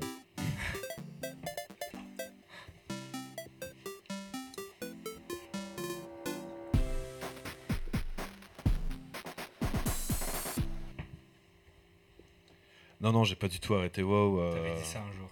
non, 13.11 13.23
j'ai 13.23 13.35
pas 13.35 13.47
du 13.47 13.59
tout 13.59 13.73
arrêté 13.75 14.01
WoW. 14.03 14.39
euh, 14.39 14.51
T'avais 14.53 14.75
dit 14.81 14.85
ça 14.85 14.99
un 14.99 15.11
jour. 15.17 15.29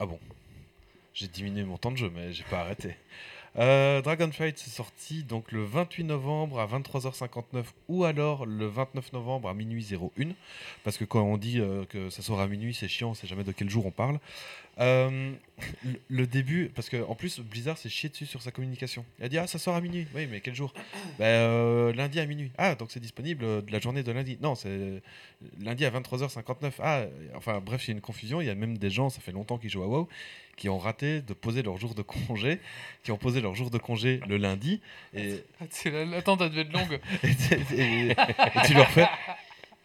Ah 0.00 0.06
bon 0.06 0.18
J'ai 1.14 1.28
diminué 1.28 1.64
mon 1.64 1.76
temps 1.76 1.90
de 1.90 1.96
jeu, 1.96 2.10
mais 2.14 2.32
j'ai 2.32 2.44
pas 2.44 2.60
arrêté. 2.60 2.94
Euh, 3.56 4.02
Dragonfight, 4.02 4.56
c'est 4.58 4.70
sorti 4.70 5.24
donc 5.24 5.50
le 5.50 5.64
28 5.64 6.04
novembre 6.04 6.60
à 6.60 6.66
23h59 6.66 7.64
ou 7.88 8.04
alors 8.04 8.46
le 8.46 8.66
29 8.66 9.12
novembre 9.14 9.48
à 9.48 9.54
minuit 9.54 9.84
01. 9.90 10.28
Parce 10.84 10.96
que 10.96 11.04
quand 11.04 11.22
on 11.22 11.36
dit 11.38 11.58
euh, 11.58 11.84
que 11.86 12.08
ça 12.10 12.22
sort 12.22 12.40
à 12.40 12.46
minuit, 12.46 12.74
c'est 12.74 12.86
chiant, 12.88 13.10
on 13.10 13.14
sait 13.14 13.26
jamais 13.26 13.42
de 13.44 13.50
quel 13.52 13.68
jour 13.68 13.84
on 13.86 13.90
parle. 13.90 14.20
Euh, 14.80 15.32
le, 16.08 16.26
début, 16.28 16.70
parce 16.74 16.88
qu'en 16.88 17.14
plus, 17.16 17.40
Blizzard 17.40 17.76
s'est 17.78 17.88
chié 17.88 18.08
dessus 18.08 18.26
sur 18.26 18.42
sa 18.42 18.52
communication. 18.52 19.04
Il 19.18 19.24
a 19.24 19.28
dit 19.28 19.36
Ah, 19.38 19.46
ça 19.48 19.58
sort 19.58 19.74
à 19.74 19.80
minuit. 19.80 20.06
Oui, 20.14 20.28
mais 20.30 20.40
quel 20.40 20.54
jour? 20.54 20.72
Ben, 21.18 21.24
euh, 21.24 21.92
Lundi 21.92 22.20
à 22.20 22.26
minuit. 22.26 22.52
Ah, 22.58 22.76
donc 22.76 22.90
c'est 22.92 23.00
disponible 23.00 23.44
euh, 23.44 23.60
de 23.60 23.72
la 23.72 23.80
journée 23.80 24.04
de 24.04 24.12
lundi. 24.12 24.38
Non, 24.40 24.54
c'est 24.54 25.02
lundi 25.60 25.84
à 25.84 25.90
23h59. 25.90 26.72
Ah, 26.80 27.02
enfin, 27.34 27.60
bref, 27.60 27.84
il 27.86 27.90
y 27.90 27.92
a 27.92 27.94
une 27.96 28.00
confusion. 28.00 28.40
Il 28.40 28.46
y 28.46 28.50
a 28.50 28.54
même 28.54 28.78
des 28.78 28.90
gens, 28.90 29.10
ça 29.10 29.20
fait 29.20 29.32
longtemps 29.32 29.58
qu'ils 29.58 29.70
jouent 29.70 29.82
à 29.82 29.88
WoW, 29.88 30.08
qui 30.56 30.68
ont 30.68 30.78
raté 30.78 31.22
de 31.22 31.32
poser 31.34 31.62
leur 31.64 31.76
jour 31.76 31.96
de 31.96 32.02
congé, 32.02 32.60
qui 33.02 33.10
ont 33.10 33.18
posé 33.18 33.40
leur 33.40 33.56
jour 33.56 33.70
de 33.70 33.78
congé 33.78 34.20
le 34.28 34.36
lundi. 34.36 34.80
Et, 35.12 35.42
la- 35.86 36.04
L'attente 36.04 36.40
elle 36.40 36.50
devait 36.50 36.60
être 36.62 36.72
longue. 36.72 37.00
et, 37.24 37.80
et- 37.82 38.10
et 38.10 38.14
tu 38.66 38.74
leur 38.74 38.88
fais. 38.90 39.06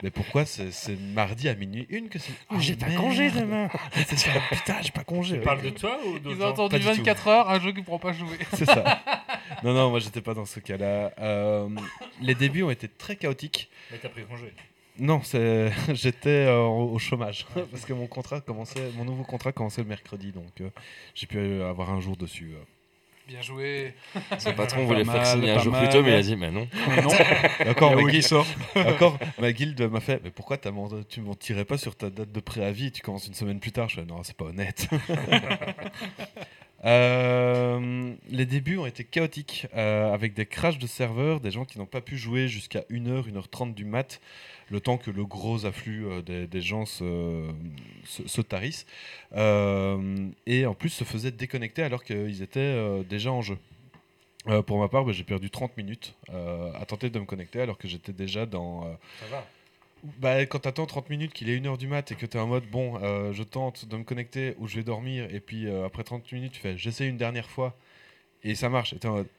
Mais 0.03 0.11
pourquoi 0.11 0.45
c'est 0.45 0.69
mardi 1.13 1.47
à 1.47 1.55
minuit 1.55 1.87
une 1.89 2.09
que 2.09 2.19
c'est. 2.19 2.33
Oh, 2.51 2.55
j'ai 2.59 2.75
pas 2.75 2.91
congé 2.91 3.31
demain 3.31 3.69
C'est 4.05 4.17
ça, 4.17 4.31
putain, 4.51 4.75
j'ai 4.81 4.91
pas 4.91 5.05
congé 5.05 5.37
Tu 5.37 5.41
parles 5.41 5.61
de 5.61 5.69
toi 5.69 5.97
ou 6.05 6.19
d'autres 6.19 6.35
Ils 6.35 6.43
ont 6.43 6.47
gens 6.47 6.51
attendu 6.51 6.71
Pas 6.71 6.79
du 6.79 6.85
tout. 6.85 7.05
24 7.05 7.27
heures, 7.29 7.49
un 7.49 7.59
jeu 7.61 7.71
qu'ils 7.71 7.79
ne 7.79 7.85
pourront 7.85 7.99
pas 7.99 8.11
jouer. 8.11 8.37
C'est 8.53 8.65
ça. 8.65 9.01
Non, 9.63 9.73
non, 9.73 9.89
moi 9.91 9.99
j'étais 9.99 10.19
pas 10.19 10.33
dans 10.33 10.45
ce 10.45 10.59
cas-là. 10.59 11.13
Euh, 11.19 11.69
les 12.21 12.35
débuts 12.35 12.63
ont 12.63 12.69
été 12.69 12.89
très 12.89 13.15
chaotiques. 13.15 13.69
Mais 13.91 13.97
t'as 13.97 14.09
pris 14.09 14.23
congé. 14.25 14.51
Non, 14.99 15.21
j'étais 15.93 16.47
euh, 16.47 16.63
au 16.65 16.99
chômage 16.99 17.45
parce 17.71 17.85
que 17.85 17.93
mon 17.93 18.07
contrat 18.07 18.41
commençait, 18.41 18.91
mon 18.97 19.05
nouveau 19.05 19.23
contrat 19.23 19.53
commençait 19.53 19.81
le 19.81 19.87
mercredi, 19.87 20.31
donc 20.31 20.59
euh, 20.59 20.69
j'ai 21.15 21.27
pu 21.27 21.61
avoir 21.61 21.91
un 21.91 22.01
jour 22.01 22.17
dessus. 22.17 22.53
Euh. 23.23 23.31
Bien 23.31 23.41
joué. 23.41 23.93
Son 24.39 24.53
patron 24.53 24.81
Pas 24.81 24.83
voulait 24.83 25.05
faire 25.05 25.25
signer 25.25 25.51
un 25.51 25.59
jour 25.59 25.77
plus 25.77 25.89
tôt, 25.89 26.01
mais 26.03 26.11
il 26.11 26.15
a 26.15 26.21
dit 26.21 26.35
Mais 26.35 26.51
non. 26.51 26.67
non. 27.03 27.09
Et 27.65 27.69
encore, 27.69 27.95
ma 27.95 28.03
guilde, 28.03 28.23
sort. 28.23 28.47
encore, 28.75 29.17
ma 29.39 29.51
guilde 29.51 29.81
m'a 29.89 29.99
fait. 29.99 30.21
Mais 30.23 30.31
pourquoi 30.31 30.57
tu 30.57 31.21
mentirais 31.21 31.65
pas 31.65 31.77
sur 31.77 31.95
ta 31.95 32.09
date 32.09 32.31
de 32.31 32.39
préavis 32.39 32.91
Tu 32.91 33.01
commences 33.01 33.27
une 33.27 33.33
semaine 33.33 33.59
plus 33.59 33.71
tard? 33.71 33.89
Je 33.89 33.95
fais 33.95 34.05
non, 34.05 34.23
c'est 34.23 34.37
pas 34.37 34.45
honnête. 34.45 34.87
Euh, 36.85 38.13
les 38.29 38.45
débuts 38.45 38.77
ont 38.77 38.85
été 38.85 39.05
chaotiques 39.05 39.67
euh, 39.73 40.13
avec 40.13 40.33
des 40.33 40.45
crashs 40.45 40.79
de 40.79 40.87
serveurs, 40.87 41.39
des 41.39 41.51
gens 41.51 41.63
qui 41.63 41.79
n'ont 41.79 41.85
pas 41.85 42.01
pu 42.01 42.17
jouer 42.17 42.49
jusqu'à 42.49 42.81
1h, 42.91 43.31
1h30 43.31 43.73
du 43.73 43.85
mat, 43.85 44.19
le 44.73 44.79
temps 44.81 44.97
que 44.97 45.11
le 45.11 45.23
gros 45.25 45.65
afflux 45.65 46.05
euh, 46.05 46.21
des, 46.21 46.47
des 46.47 46.61
gens 46.61 46.85
se, 46.85 47.47
se, 48.05 48.27
se 48.27 48.41
tarissent. 48.41 48.85
Euh, 49.35 50.27
et 50.45 50.65
en 50.65 50.73
plus 50.73 50.89
se 50.89 51.03
faisaient 51.05 51.31
déconnecter 51.31 51.83
alors 51.83 52.03
qu'ils 52.03 52.41
étaient 52.41 52.59
euh, 52.59 53.03
déjà 53.03 53.31
en 53.31 53.41
jeu. 53.41 53.57
Pour 54.67 54.77
ma 54.77 54.89
part, 54.89 55.05
bah, 55.05 55.13
j'ai 55.13 55.23
perdu 55.23 55.49
30 55.49 55.77
minutes 55.77 56.15
à 56.27 56.85
tenter 56.85 57.09
de 57.09 57.17
me 57.17 57.23
connecter 57.23 57.61
alors 57.61 57.77
que 57.77 57.87
j'étais 57.87 58.11
déjà 58.11 58.45
dans. 58.45 58.83
Ça 59.21 59.25
va. 59.31 59.47
bah, 60.19 60.45
quand 60.45 60.59
t'attends 60.59 60.85
30 60.85 61.09
minutes, 61.09 61.31
qu'il 61.31 61.49
est 61.49 61.57
1h 61.57 61.77
du 61.77 61.87
mat 61.87 62.11
et 62.11 62.15
que 62.15 62.25
t'es 62.25 62.39
en 62.39 62.47
mode 62.47 62.65
bon, 62.69 62.99
euh, 63.01 63.31
je 63.31 63.43
tente 63.43 63.85
de 63.87 63.95
me 63.95 64.03
connecter 64.03 64.55
ou 64.59 64.67
je 64.67 64.75
vais 64.75 64.83
dormir, 64.83 65.33
et 65.33 65.39
puis 65.39 65.67
euh, 65.67 65.85
après 65.85 66.03
30 66.03 66.29
minutes, 66.33 66.51
tu 66.53 66.59
fais 66.59 66.77
j'essaie 66.77 67.07
une 67.07 67.15
dernière 67.15 67.49
fois 67.49 67.77
et 68.43 68.53
ça 68.55 68.67
marche, 68.67 68.91
et 68.93 68.99
t'es 68.99 69.07
en 69.07 69.13
mode 69.13 69.29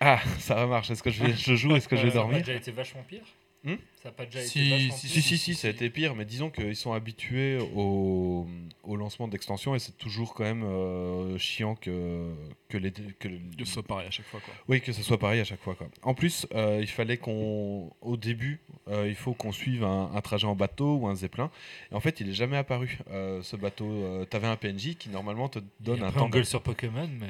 ah, 0.00 0.20
ça 0.38 0.54
va 0.54 0.66
marcher, 0.66 0.94
est-ce 0.94 1.02
que 1.02 1.10
je, 1.10 1.22
vais, 1.22 1.34
je 1.34 1.54
joue, 1.54 1.76
est-ce 1.76 1.88
que 1.88 1.96
je 1.96 2.06
vais 2.06 2.12
Ça 2.12 2.20
a 2.20 2.22
dormir? 2.22 2.38
Déjà 2.38 2.54
été 2.54 2.72
vachement 2.72 3.02
pire 3.06 3.24
Hmm 3.64 3.76
Ça 4.02 4.10
a 4.10 4.12
pas 4.12 4.26
déjà 4.26 4.42
Si, 4.42 4.60
été 4.60 4.78
si, 4.78 4.86
pire 4.88 4.94
Si, 4.94 5.22
si, 5.22 5.38
si, 5.38 5.54
ça 5.54 5.68
a 5.68 5.70
été 5.70 5.88
pire, 5.88 6.14
mais 6.14 6.26
disons 6.26 6.50
qu'ils 6.50 6.76
sont 6.76 6.92
habitués 6.92 7.58
au, 7.74 8.46
au 8.82 8.96
lancement 8.96 9.26
d'extensions 9.26 9.74
et 9.74 9.78
c'est 9.78 9.96
toujours 9.96 10.34
quand 10.34 10.44
même 10.44 10.64
euh, 10.64 11.38
chiant 11.38 11.74
que, 11.74 12.30
que 12.68 12.76
les. 12.76 12.92
Que, 12.92 13.28
Que 13.28 13.64
ce 13.64 13.72
soit 13.72 13.82
pareil 13.82 14.06
à 14.06 14.10
chaque 14.10 14.26
fois. 14.26 14.40
Quoi. 14.40 14.52
Oui, 14.68 14.82
que 14.82 14.92
ce 14.92 15.02
soit 15.02 15.18
pareil 15.18 15.40
à 15.40 15.44
chaque 15.44 15.62
fois. 15.62 15.74
Quoi. 15.74 15.88
En 16.02 16.12
plus, 16.12 16.46
euh, 16.54 16.78
il 16.82 16.86
fallait 16.88 17.16
qu'on. 17.16 17.90
Au 18.02 18.18
début, 18.18 18.60
euh, 18.88 19.08
il 19.08 19.14
faut 19.14 19.32
qu'on 19.32 19.52
suive 19.52 19.82
un, 19.82 20.10
un 20.14 20.20
trajet 20.20 20.46
en 20.46 20.54
bateau 20.54 20.96
ou 20.96 21.08
un 21.08 21.14
zeppelin. 21.14 21.50
Et 21.90 21.94
en 21.94 22.00
fait, 22.00 22.20
il 22.20 22.28
est 22.28 22.34
jamais 22.34 22.58
apparu, 22.58 22.98
euh, 23.10 23.40
ce 23.42 23.56
bateau. 23.56 23.86
Euh, 23.90 24.26
T'avais 24.26 24.46
un 24.46 24.56
PNJ 24.56 24.96
qui, 24.96 25.08
normalement, 25.08 25.48
te 25.48 25.60
donne 25.80 26.00
Et 26.00 26.02
un 26.02 26.12
temps. 26.12 26.26
on 26.26 26.28
gueule 26.28 26.44
sur 26.44 26.60
Pokémon, 26.62 27.08
mais. 27.18 27.28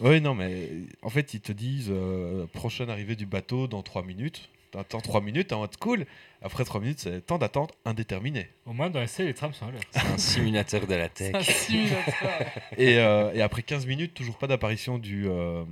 Oui, 0.00 0.20
non, 0.20 0.34
mais 0.34 0.68
en 1.00 1.08
fait, 1.08 1.32
ils 1.32 1.40
te 1.40 1.52
disent 1.52 1.88
euh, 1.90 2.46
prochaine 2.52 2.90
arrivée 2.90 3.16
du 3.16 3.24
bateau 3.24 3.68
dans 3.68 3.82
3 3.82 4.02
minutes. 4.02 4.50
T'attends 4.72 5.00
3 5.00 5.20
minutes, 5.20 5.48
t'es 5.48 5.54
en 5.54 5.60
mode 5.60 5.76
cool. 5.76 6.06
Après 6.40 6.64
3 6.64 6.80
minutes, 6.80 7.00
c'est 7.00 7.24
temps 7.24 7.36
d'attente 7.36 7.72
indéterminé. 7.84 8.48
Au 8.64 8.72
moins, 8.72 8.88
dans 8.88 9.06
SC, 9.06 9.18
les 9.18 9.34
trams 9.34 9.52
sont 9.52 9.66
à 9.66 9.70
l'heure. 9.70 9.82
C'est 9.90 10.00
un 10.00 10.16
simulateur 10.16 10.86
de 10.86 10.94
la 10.94 11.10
tech. 11.10 11.34
Un 11.34 11.42
simulateur. 11.42 12.46
Et, 12.78 12.98
euh, 12.98 13.32
et 13.34 13.42
après 13.42 13.62
15 13.62 13.86
minutes, 13.86 14.14
toujours 14.14 14.38
pas 14.38 14.46
d'apparition 14.46 14.96
du, 14.96 15.28
euh, 15.28 15.62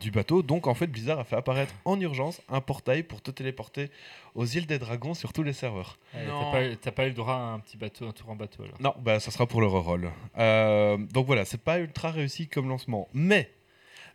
du 0.00 0.10
bateau. 0.10 0.42
Donc 0.42 0.66
en 0.66 0.74
fait, 0.74 0.86
Blizzard 0.86 1.18
a 1.18 1.24
fait 1.24 1.36
apparaître 1.36 1.74
en 1.84 2.00
urgence 2.00 2.40
un 2.48 2.62
portail 2.62 3.02
pour 3.02 3.20
te 3.20 3.30
téléporter 3.30 3.90
aux 4.34 4.46
îles 4.46 4.66
des 4.66 4.78
dragons 4.78 5.14
sur 5.14 5.32
tous 5.34 5.42
les 5.42 5.52
serveurs. 5.52 5.98
Non. 6.26 6.40
T'as 6.40 6.50
pas, 6.52 6.76
t'as 6.76 6.90
pas 6.90 7.04
eu 7.04 7.08
le 7.08 7.14
droit 7.14 7.34
à 7.34 7.52
un 7.52 7.60
petit 7.60 7.76
bateau, 7.76 8.06
un 8.08 8.12
tour 8.12 8.30
en 8.30 8.36
bateau 8.36 8.62
alors. 8.62 8.80
Non, 8.80 8.94
bah 9.00 9.20
ça 9.20 9.30
sera 9.30 9.46
pour 9.46 9.60
le 9.60 9.66
reroll. 9.66 10.10
Euh, 10.38 10.96
donc 10.96 11.26
voilà, 11.26 11.44
c'est 11.44 11.60
pas 11.60 11.80
ultra 11.80 12.10
réussi 12.10 12.48
comme 12.48 12.68
lancement. 12.68 13.08
Mais, 13.12 13.50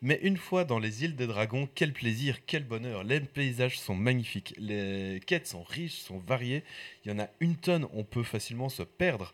mais 0.03 0.19
une 0.21 0.37
fois 0.37 0.65
dans 0.65 0.79
les 0.79 1.03
îles 1.05 1.15
des 1.15 1.27
dragons, 1.27 1.67
quel 1.75 1.93
plaisir, 1.93 2.39
quel 2.45 2.65
bonheur. 2.65 3.03
Les 3.05 3.21
paysages 3.21 3.79
sont 3.79 3.95
magnifiques, 3.95 4.53
les 4.57 5.21
quêtes 5.25 5.47
sont 5.47 5.63
riches, 5.63 5.99
sont 6.01 6.19
variées. 6.19 6.63
Il 7.05 7.11
y 7.11 7.15
en 7.15 7.19
a 7.19 7.29
une 7.39 7.55
tonne, 7.55 7.87
on 7.93 8.03
peut 8.03 8.23
facilement 8.23 8.69
se 8.69 8.83
perdre. 8.83 9.33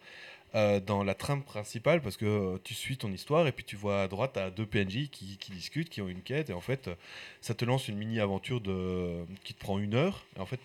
euh, 0.56 0.80
dans 0.80 1.04
la 1.04 1.14
trame 1.14 1.44
principale 1.44 2.02
parce 2.02 2.18
que 2.18 2.26
euh, 2.26 2.58
tu 2.64 2.74
suis 2.74 2.98
ton 2.98 3.12
histoire 3.12 3.46
et 3.48 3.52
puis 3.52 3.64
tu 3.64 3.76
vois 3.76 4.02
à 4.04 4.08
droite 4.08 4.36
à 4.38 4.50
deux 4.50 4.66
PNJ 4.66 5.10
qui, 5.12 5.38
discutent, 5.52 5.90
qui 5.90 6.02
ont 6.02 6.10
une 6.10 6.22
quête 6.24 6.50
et 6.50 6.54
en 6.54 6.62
fait 6.62 6.88
euh, 6.88 6.96
ça 7.42 7.54
te 7.54 7.66
lance 7.66 7.88
une 7.88 7.98
mini 7.98 8.20
aventure 8.20 8.60
qui 9.44 9.54
te 9.54 9.60
prend 9.60 9.78
une 9.80 9.94
heure 9.94 10.26
et 10.38 10.40
en 10.40 10.48
fait 10.48 10.60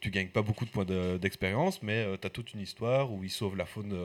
tu, 0.00 0.10
gagnes 0.10 0.28
pas 0.28 0.42
beaucoup 0.42 0.64
de 0.64 0.70
points 0.70 0.84
de- 0.84 1.16
d'expérience 1.18 1.82
mais 1.82 2.06
tu 2.20 2.26
as 2.26 2.30
toute 2.30 2.54
une 2.54 2.60
histoire 2.60 3.12
où 3.12 3.22
ils 3.24 3.30
sauvent 3.30 3.56
la 3.56 3.66
faune 3.66 3.96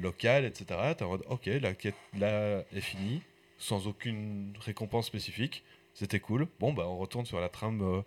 locale 0.00 0.44
etc. 0.44 0.94
Tu 0.96 1.04
en 1.04 1.08
mode 1.08 1.24
ok 1.28 1.46
la 1.46 1.74
quête 1.74 1.94
là 2.18 2.62
est 2.74 2.80
finie 2.82 3.22
sans 3.58 3.86
aucune 3.86 4.52
récompense 4.60 5.06
spécifique 5.06 5.64
c'était 5.94 6.20
cool 6.20 6.46
bon 6.60 6.72
bah 6.72 6.84
on 6.86 6.96
retourne 6.98 7.26
sur 7.26 7.40
la 7.40 7.48
trame 7.48 7.82
euh, 7.82 8.02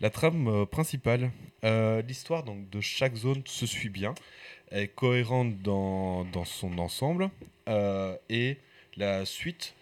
la 0.00 0.10
trame 0.10 0.48
euh, 0.48 0.66
principale 0.66 1.30
Euh, 1.64 2.02
l'histoire 2.02 2.44
donc 2.44 2.70
de 2.70 2.80
chaque 2.80 3.16
zone 3.16 3.42
se 3.46 3.66
suit 3.66 3.88
bien 3.90 4.14
est 4.72 4.88
cohérente 4.88 5.58
dans, 5.62 6.24
dans 6.26 6.44
son 6.44 6.78
ensemble. 6.78 7.30
Et 8.28 8.58
la 8.96 9.24
suite, 9.24 9.74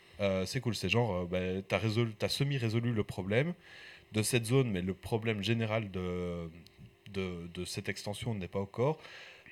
c'est 0.47 0.61
cool. 0.61 0.75
C'est 0.75 0.89
genre, 0.89 1.27
bah, 1.27 1.39
t'as 1.69 1.79
résolu- 1.79 2.15
t'as 2.19 2.29
semi-résolu 2.29 2.93
le 2.93 3.05
problème 3.05 3.55
de 4.13 4.23
cette 4.23 4.47
zone, 4.47 4.71
mais 4.71 4.83
le 4.83 4.95
problème 4.95 5.43
général 5.43 5.91
de, 5.91 6.51
de, 7.13 7.49
de 7.55 7.65
cette 7.65 7.89
extension 7.89 8.35
n'est 8.35 8.49
pas 8.49 8.61
encore. 8.61 8.99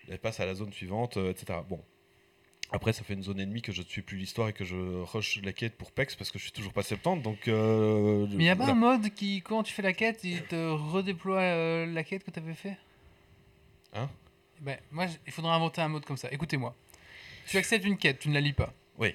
Elle 0.09 0.18
passe 0.18 0.40
à 0.40 0.47
la 0.47 0.55
zone 0.55 0.72
suivante, 0.72 1.16
etc. 1.18 1.64
Bon. 1.68 1.80
Après, 2.73 2.93
ça 2.93 3.03
fait 3.05 3.15
une 3.15 3.23
zone 3.23 3.39
ennemie 3.40 3.61
que 3.62 3.70
je 3.73 3.82
ne 3.82 3.86
suis 3.86 4.03
plus 4.03 4.16
l'histoire 4.16 4.49
et 4.49 4.53
que 4.53 4.65
je 4.65 4.74
rush 5.03 5.40
la 5.43 5.53
quête 5.53 5.77
pour 5.77 5.93
PEX 5.93 6.15
parce 6.16 6.31
que 6.31 6.39
je 6.39 6.44
suis 6.44 6.53
toujours 6.53 6.73
pas 6.73 6.82
70. 6.82 7.23
Donc, 7.23 7.47
euh, 7.49 8.27
Mais 8.32 8.44
il 8.44 8.49
a 8.49 8.57
pas 8.57 8.65
voilà. 8.65 8.73
un 8.73 8.81
mode 8.99 9.11
qui, 9.15 9.43
quand 9.43 9.62
tu 9.62 9.73
fais 9.74 9.82
la 9.82 9.93
quête, 9.93 10.24
il 10.24 10.43
te 10.44 10.70
redéploie 10.70 11.40
euh, 11.40 11.86
la 11.86 12.03
quête 12.03 12.24
que 12.24 12.31
tu 12.31 12.39
avais 12.39 12.55
fait? 12.55 12.77
Hein? 13.94 14.09
Ben, 14.61 14.78
Moi, 14.90 15.07
il 15.27 15.32
faudrait 15.32 15.53
inventer 15.53 15.81
un 15.82 15.89
mode 15.89 16.05
comme 16.05 16.16
ça. 16.16 16.28
Écoutez-moi. 16.32 16.74
Tu 17.47 17.59
acceptes 17.59 17.85
une 17.85 17.99
quête, 17.99 18.20
tu 18.20 18.28
ne 18.28 18.35
la 18.35 18.40
lis 18.40 18.53
pas. 18.53 18.73
Oui. 18.99 19.15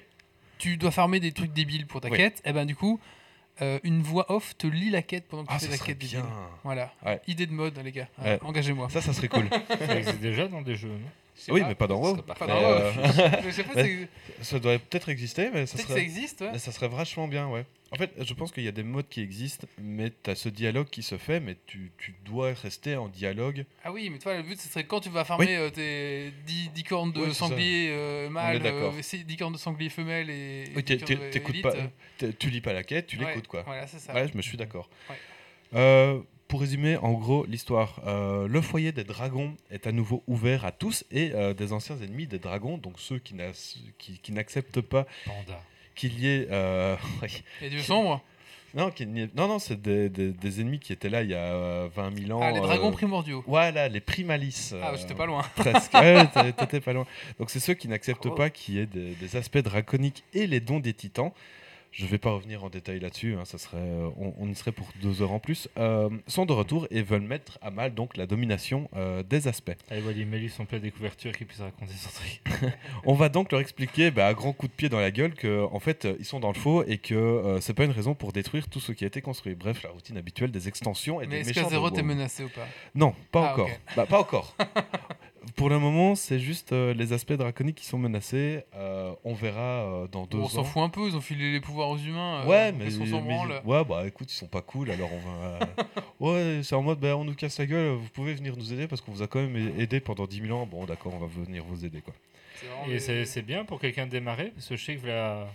Tu 0.58 0.76
dois 0.76 0.90
farmer 0.90 1.18
des 1.18 1.32
trucs 1.32 1.52
débiles 1.52 1.86
pour 1.86 2.00
ta 2.00 2.08
Oui. 2.10 2.16
quête. 2.16 2.40
Et 2.44 2.52
ben 2.52 2.64
du 2.66 2.76
coup, 2.76 3.00
euh, 3.62 3.78
une 3.82 4.02
voix 4.02 4.30
off 4.30 4.56
te 4.56 4.66
lit 4.66 4.90
la 4.90 5.02
quête 5.02 5.26
pendant 5.26 5.44
que 5.44 5.48
Ah, 5.52 5.56
tu 5.58 5.60
ça 5.62 5.66
fais 5.66 5.72
la 5.72 5.78
serait 5.78 5.86
quête 5.88 5.98
bien. 5.98 6.20
débile. 6.20 6.34
Voilà. 6.62 6.92
Ouais. 7.04 7.20
Idée 7.26 7.46
de 7.46 7.52
mode, 7.52 7.76
les 7.82 7.90
gars. 7.92 8.08
Ouais. 8.22 8.38
Engagez-moi. 8.42 8.88
Ça, 8.90 9.00
ça 9.00 9.12
serait 9.12 9.28
cool. 9.28 9.48
Ça 9.68 9.96
existe 9.98 10.20
déjà 10.20 10.46
dans 10.46 10.62
des 10.62 10.76
jeux, 10.76 10.88
non? 10.90 11.10
Oui, 11.48 11.60
pas. 11.60 11.68
mais 11.68 11.74
pas 11.74 11.86
dans 11.86 12.00
WoW. 12.00 12.16
Pas 12.22 12.46
dans 12.46 12.54
Euh. 12.62 12.92
Je 13.44 13.50
sais 13.50 13.64
pas, 13.64 13.72
Ça 14.42 14.58
doit 14.58 14.78
peut-être 14.78 15.08
exister, 15.08 15.50
mais 15.52 15.66
ça 15.66 15.78
serait... 15.78 15.94
ça 15.94 16.00
existe, 16.00 16.40
ouais. 16.40 16.50
Mais 16.52 16.58
ça 16.58 16.72
serait 16.72 16.88
vachement 16.88 17.28
bien, 17.28 17.48
ouais. 17.48 17.64
En 17.90 17.96
fait, 17.96 18.10
je 18.22 18.34
pense 18.34 18.52
qu'il 18.52 18.64
y 18.64 18.68
a 18.68 18.72
des 18.72 18.82
modes 18.82 19.08
qui 19.08 19.22
existent, 19.22 19.66
mais 19.80 20.12
tu 20.22 20.30
as 20.30 20.34
ce 20.34 20.50
dialogue 20.50 20.88
qui 20.90 21.02
se 21.02 21.16
fait, 21.16 21.40
mais 21.40 21.56
tu, 21.66 21.90
tu 21.96 22.14
dois 22.24 22.52
rester 22.52 22.96
en 22.96 23.08
dialogue. 23.08 23.64
Ah 23.82 23.92
oui, 23.92 24.10
mais 24.10 24.18
toi, 24.18 24.36
le 24.36 24.42
but, 24.42 24.60
ce 24.60 24.68
serait 24.68 24.84
quand 24.84 25.00
tu 25.00 25.08
vas 25.08 25.24
farmer 25.24 25.56
euh, 25.56 25.70
tes 25.70 26.30
10, 26.46 26.70
10 26.74 26.82
cornes 26.84 27.12
de 27.12 27.26
ça. 27.28 27.46
sanglier 27.46 27.88
euh, 27.90 28.28
mâle, 28.28 28.60
euh, 28.62 28.90
c'est 29.00 29.18
10 29.24 29.36
cornes 29.38 29.54
de 29.54 29.58
sanglier 29.58 29.88
femelle 29.88 30.28
et. 30.28 30.64
Oui, 30.76 30.82
10 30.82 30.84
t'é- 30.84 30.96
cornes 30.98 31.06
t'é- 31.06 31.16
de 31.26 31.30
t'écoutes 31.30 31.54
élite, 31.54 31.62
pas, 31.62 31.74
euh, 32.24 32.32
tu 32.38 32.50
lis 32.50 32.60
pas 32.60 32.74
la 32.74 32.82
quête, 32.82 33.06
tu 33.06 33.16
ouais, 33.16 33.26
l'écoutes, 33.28 33.46
quoi. 33.48 33.62
Voilà, 33.62 33.86
c'est 33.86 33.98
ça. 34.00 34.12
Ouais, 34.12 34.28
je 34.30 34.36
me 34.36 34.42
suis 34.42 34.58
d'accord. 34.58 34.90
Ouais. 35.72 36.20
Euh, 36.48 36.50
pour 36.50 36.60
résumer, 36.60 36.96
en 36.96 37.12
gros, 37.12 37.44
l'histoire. 37.46 38.00
euh, 38.06 38.48
le 38.48 38.60
foyer 38.60 38.90
des 38.92 39.04
dragons 39.04 39.54
est 39.70 39.86
à 39.86 39.92
nouveau 39.92 40.22
ouvert 40.26 40.64
à 40.64 40.72
tous 40.72 41.04
et 41.10 41.32
euh, 41.34 41.52
des 41.54 41.72
anciens 41.72 41.96
ennemis 41.98 42.26
des 42.26 42.38
dragons, 42.38 42.78
donc 42.78 42.94
ceux 42.98 43.18
qui, 43.18 43.34
n'as- 43.34 43.52
qui, 43.98 44.18
qui 44.18 44.32
n'acceptent 44.32 44.80
pas 44.80 45.06
Panda. 45.26 45.60
qu'il 45.94 46.18
y 46.18 46.26
ait... 46.28 46.48
euh, 46.50 46.96
a 47.62 47.68
du 47.68 47.80
sombre. 47.82 48.22
non, 48.74 48.90
non, 49.34 49.48
non, 49.48 49.58
c'est 49.58 49.80
des, 49.80 50.08
des- 50.08 50.32
des 50.32 50.60
ennemis 50.60 50.78
qui 50.78 50.92
étaient 50.92 51.10
là 51.10 51.22
il 51.22 51.30
y 51.30 51.34
a 51.34 51.38
euh, 51.38 51.88
20 51.94 52.18
000 52.26 52.38
ans. 52.38 52.42
Ah, 52.42 52.50
les 52.52 52.60
dragons 52.60 52.88
euh, 52.88 52.92
primordiaux. 52.92 53.44
Voilà, 53.46 53.88
les 53.88 54.00
primalis. 54.00 54.72
Ah, 54.82 54.92
euh, 54.92 54.96
j'étais 54.96 55.14
pas 55.14 55.26
loin. 55.26 55.42
Presque. 55.56 55.92
Ouais, 55.94 56.26
t'étais 56.58 56.80
pas 56.80 56.92
loin. 56.94 57.06
Donc 57.38 57.50
c'est 57.50 57.60
ceux 57.60 57.74
qui 57.74 57.88
n'acceptent 57.88 58.34
pas 58.34 58.48
qu'il 58.50 58.74
y 58.76 58.78
ait 58.78 58.86
des, 58.86 59.14
des 59.14 59.36
aspects 59.36 59.58
draconiques 59.58 60.24
et 60.32 60.46
les 60.46 60.60
dons 60.60 60.80
des 60.80 60.94
titans. 60.94 61.32
Je 61.90 62.04
ne 62.04 62.10
vais 62.10 62.18
pas 62.18 62.30
revenir 62.30 62.62
en 62.64 62.68
détail 62.68 63.00
là-dessus, 63.00 63.34
hein, 63.34 63.44
ça 63.44 63.56
serait, 63.58 63.78
euh, 63.78 64.08
on, 64.18 64.32
on 64.38 64.48
y 64.48 64.54
serait 64.54 64.72
pour 64.72 64.86
deux 65.02 65.22
heures 65.22 65.32
en 65.32 65.38
plus. 65.40 65.68
euh, 65.78 66.10
sont 66.26 66.44
de 66.46 66.52
retour 66.52 66.86
et 66.90 67.02
veulent 67.02 67.22
mettre 67.22 67.58
à 67.62 67.70
mal 67.70 67.94
donc 67.94 68.16
la 68.16 68.26
domination 68.26 68.88
euh, 68.94 69.22
des 69.22 69.48
aspects. 69.48 69.72
Allez, 69.90 70.02
Wally, 70.02 70.24
mets-lui 70.26 70.50
son 70.50 70.64
plat 70.66 70.78
découverture 70.78 71.32
qu'il 71.36 71.46
puisse 71.46 71.60
raconter 71.60 71.94
son 71.94 72.10
truc. 72.10 72.42
On 73.04 73.14
va 73.14 73.28
donc 73.30 73.50
leur 73.50 73.60
expliquer 73.60 74.10
bah, 74.10 74.26
à 74.28 74.34
grands 74.34 74.52
coups 74.52 74.70
de 74.70 74.76
pied 74.76 74.88
dans 74.90 75.00
la 75.00 75.10
gueule 75.10 75.34
que 75.34 75.64
en 75.72 75.80
fait 75.80 76.04
euh, 76.04 76.14
ils 76.18 76.24
sont 76.26 76.40
dans 76.40 76.52
le 76.52 76.58
faux 76.58 76.84
et 76.84 76.98
que 76.98 77.14
euh, 77.14 77.60
c'est 77.60 77.74
pas 77.74 77.84
une 77.84 77.90
raison 77.90 78.14
pour 78.14 78.32
détruire 78.32 78.68
tout 78.68 78.80
ce 78.80 78.92
qui 78.92 79.04
a 79.04 79.06
été 79.06 79.22
construit. 79.22 79.54
Bref, 79.54 79.82
la 79.82 79.90
routine 79.90 80.18
habituelle 80.18 80.50
des 80.52 80.68
extensions 80.68 81.20
et 81.22 81.26
Mais 81.26 81.36
des 81.36 81.40
est-ce 81.40 81.48
méchants. 81.48 81.62
qu'à 81.64 81.70
zéro 81.70 81.90
de 81.90 81.96
t'es 81.96 82.02
menacé 82.02 82.44
ou 82.44 82.48
pas? 82.50 82.66
Non, 82.94 83.14
pas 83.32 83.48
Ah, 83.48 83.52
encore. 83.54 83.68
ok. 83.68 83.80
Bah, 83.96 84.06
pas 84.06 84.20
encore. 84.20 84.54
Pour 85.56 85.70
le 85.70 85.78
moment, 85.78 86.14
c'est 86.14 86.38
juste 86.38 86.72
euh, 86.72 86.92
les 86.94 87.12
aspects 87.12 87.32
draconiques 87.32 87.76
qui 87.76 87.86
sont 87.86 87.98
menacés. 87.98 88.64
Euh, 88.74 89.12
on 89.24 89.34
verra 89.34 89.60
euh, 89.60 90.06
dans 90.08 90.26
deux 90.26 90.38
On 90.38 90.44
ans. 90.44 90.48
s'en 90.48 90.64
fout 90.64 90.82
un 90.82 90.88
peu, 90.88 91.06
ils 91.06 91.16
ont 91.16 91.20
filé 91.20 91.52
les 91.52 91.60
pouvoirs 91.60 91.88
aux 91.90 91.96
humains. 91.98 92.42
euh, 92.42 92.46
Ouais, 92.46 92.72
mais, 92.72 92.90
s'en 92.90 93.04
mais- 93.04 93.20
branle 93.20 93.60
ouais, 93.64 93.84
bah 93.84 94.06
écoute, 94.06 94.32
ils 94.32 94.36
sont 94.36 94.46
pas 94.48 94.62
cool, 94.62 94.90
alors 94.90 95.10
on 95.12 95.18
va. 95.18 95.58
ouais, 96.20 96.60
c'est 96.62 96.74
en 96.74 96.82
mode, 96.82 96.98
bah, 97.00 97.16
on 97.16 97.24
nous 97.24 97.34
casse 97.34 97.58
la 97.58 97.66
gueule, 97.66 97.92
vous 97.94 98.08
pouvez 98.08 98.34
venir 98.34 98.56
nous 98.56 98.72
aider 98.72 98.86
parce 98.88 99.00
qu'on 99.00 99.12
vous 99.12 99.22
a 99.22 99.26
quand 99.26 99.40
même 99.40 99.56
aidé 99.78 100.00
pendant 100.00 100.26
10 100.26 100.40
000 100.42 100.58
ans. 100.58 100.66
Bon, 100.66 100.84
d'accord, 100.86 101.14
on 101.14 101.18
va 101.18 101.26
venir 101.26 101.64
vous 101.64 101.84
aider 101.84 102.00
quoi. 102.00 102.14
Et 102.88 102.98
c'est 102.98 103.42
bien 103.42 103.64
pour 103.64 103.80
quelqu'un 103.80 104.06
de 104.06 104.10
démarrer, 104.10 104.50
parce 104.54 104.68
que 104.68 104.76
je 104.76 104.84
sais 104.84 104.96
que 104.96 105.00
voilà, 105.00 105.46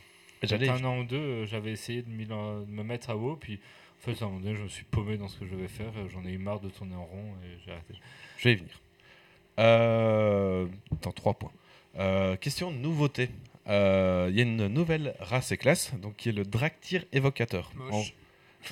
J'allais. 0.41 0.69
un 0.69 0.83
an 0.85 0.99
ou 0.99 1.03
deux, 1.03 1.45
j'avais 1.45 1.71
essayé 1.71 2.01
de, 2.01 2.07
de 2.09 2.71
me 2.71 2.83
mettre 2.83 3.09
à 3.09 3.15
WoW, 3.17 3.35
puis 3.37 3.59
en 4.01 4.11
fait, 4.11 4.21
à 4.21 4.25
un 4.25 4.29
moment 4.29 4.41
donné, 4.41 4.55
je 4.55 4.63
me 4.63 4.67
suis 4.67 4.83
paumé 4.85 5.17
dans 5.17 5.27
ce 5.27 5.37
que 5.39 5.45
je 5.45 5.51
devais 5.51 5.67
faire, 5.67 5.91
j'en 6.09 6.25
ai 6.25 6.31
eu 6.31 6.37
marre 6.37 6.59
de 6.59 6.69
tourner 6.69 6.95
en 6.95 7.05
rond 7.05 7.25
et 7.45 7.57
j'ai 7.65 7.71
arrêté. 7.71 7.93
Je 8.37 8.43
vais 8.49 8.53
y 8.53 8.55
venir. 8.57 8.79
Euh, 9.59 10.65
dans 11.01 11.11
trois 11.11 11.34
points. 11.34 11.51
Euh, 11.99 12.35
question 12.38 12.71
de 12.71 12.77
nouveauté. 12.77 13.30
Euh, 13.67 14.27
Il 14.31 14.35
y 14.38 14.39
a 14.39 14.43
une 14.43 14.67
nouvelle 14.67 15.15
race 15.19 15.51
et 15.51 15.57
classe, 15.57 15.93
donc 16.01 16.15
qui 16.17 16.30
est 16.30 16.34
le 16.34 16.43
Draktyr 16.43 17.05
évocateur. 17.13 17.71
En, 17.80 17.97
Moche. 17.97 18.13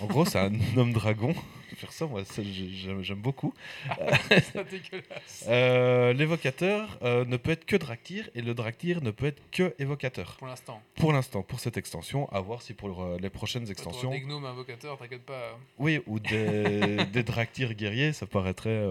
en 0.01 0.05
gros, 0.07 0.25
c'est 0.25 0.39
un 0.39 0.51
homme 0.77 0.91
dragon. 0.93 1.33
Faire 1.77 1.93
ça, 1.93 2.05
moi, 2.05 2.25
ça, 2.25 2.43
j'ai- 2.43 2.69
j'aime 2.69 3.01
j'aime 3.01 3.21
beaucoup. 3.21 3.53
C'est 4.29 4.69
dégueulasse. 4.69 5.45
Euh, 5.47 6.11
L'évocateur 6.13 6.99
euh, 7.01 7.23
ne 7.25 7.37
peut 7.37 7.51
être 7.51 7.65
que 7.65 7.77
Draktyr 7.77 8.29
et 8.35 8.41
le 8.41 8.53
Draktyr 8.53 9.01
ne 9.01 9.09
peut 9.09 9.27
être 9.27 9.41
que 9.51 9.73
évocateur. 9.79 10.35
Pour 10.37 10.47
l'instant. 10.47 10.81
Pour 10.95 11.13
l'instant, 11.13 11.41
pour 11.43 11.59
cette 11.61 11.77
extension, 11.77 12.29
à 12.33 12.41
voir 12.41 12.61
si 12.61 12.73
pour 12.73 13.07
les 13.19 13.29
prochaines 13.29 13.71
extensions, 13.71 14.11
Des 14.11 14.19
gnomes 14.19 14.45
invocateurs, 14.45 14.97
t'inquiète 14.97 15.25
pas. 15.25 15.57
oui, 15.79 16.01
ou 16.07 16.19
des, 16.19 17.05
des 17.05 17.23
Draktyr 17.23 17.73
guerriers, 17.73 18.11
ça 18.13 18.25
paraîtrait 18.27 18.83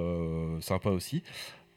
sympa 0.63 0.89
aussi. 0.89 1.23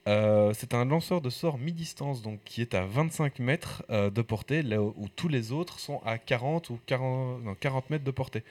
Euh, 0.07 0.51
c'est 0.53 0.73
un 0.73 0.85
lanceur 0.85 1.21
de 1.21 1.29
sort 1.29 1.57
mi-distance, 1.57 2.21
donc 2.21 2.39
qui 2.43 2.61
est 2.61 2.73
à 2.73 2.85
25 2.85 3.39
mètres 3.39 3.83
euh, 3.89 4.09
de 4.09 4.21
portée, 4.21 4.61
là 4.61 4.81
où, 4.81 5.07
tous 5.15 5.29
les 5.29 5.51
autres 5.51 5.79
sont 5.79 6.01
à 6.05 6.17
40 6.17 6.69
ou 6.71 6.79
40, 6.85 7.43
non, 7.43 7.55
40 7.55 7.89
mètres 7.89 8.03
de 8.03 8.11
portée. 8.11 8.43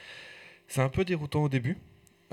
C'est 0.68 0.80
un 0.80 0.88
peu 0.88 1.04
déroutant 1.04 1.42
au 1.42 1.48
début, 1.50 1.76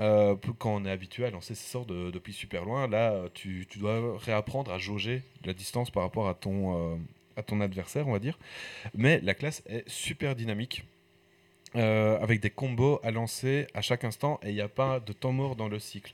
euh, 0.00 0.34
quand 0.58 0.74
on 0.74 0.84
est 0.86 0.90
habitué 0.90 1.26
à 1.26 1.30
lancer 1.30 1.54
ces 1.54 1.70
sorts 1.70 1.84
de- 1.84 2.10
depuis 2.10 2.32
super 2.32 2.64
loin. 2.64 2.88
Là, 2.88 3.24
tu, 3.34 3.66
dois 3.76 4.16
réapprendre 4.18 4.72
à 4.72 4.78
jauger 4.78 5.22
la 5.44 5.52
distance 5.52 5.90
par 5.90 6.02
rapport 6.02 6.28
à 6.28 6.34
ton, 6.34 6.98
adversaire, 7.60 8.08
on 8.08 8.12
va 8.12 8.18
dire. 8.18 8.38
Mais 8.94 9.20
la 9.20 9.34
classe 9.34 9.62
est 9.66 9.88
super 9.88 10.34
dynamique. 10.36 10.84
avec 11.74 12.40
des 12.40 12.50
combos 12.50 12.98
à 13.04 13.12
lancer 13.12 13.68
à 13.74 13.80
chaque 13.80 14.02
instant 14.02 14.40
et 14.42 14.48
il 14.48 14.54
n'y 14.54 14.60
a 14.60 14.68
pas 14.68 14.98
de 14.98 15.12
temps 15.12 15.30
mort 15.32 15.54
dans 15.54 15.68
le 15.68 15.78
cycle 15.78 16.12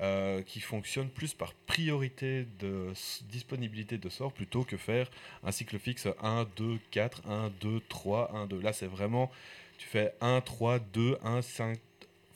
euh, 0.00 0.42
qui 0.42 0.60
fonctionne 0.60 1.08
plus 1.08 1.32
par 1.32 1.54
priorité 1.54 2.46
de 2.58 2.92
disponibilité 3.30 3.96
de 3.96 4.08
sorts 4.08 4.32
plutôt 4.32 4.62
que 4.62 4.76
faire 4.76 5.10
un 5.42 5.52
cycle 5.52 5.78
fixe 5.78 6.06
1, 6.22 6.46
2, 6.56 6.78
4, 6.90 7.22
1, 7.26 7.50
2, 7.60 7.80
3, 7.88 8.34
1, 8.34 8.46
2. 8.46 8.60
Là, 8.60 8.72
c'est 8.72 8.86
vraiment, 8.86 9.30
tu 9.78 9.86
fais 9.86 10.14
1, 10.20 10.42
3, 10.42 10.78
2, 10.78 11.18
1, 11.22 11.40
5. 11.40 11.78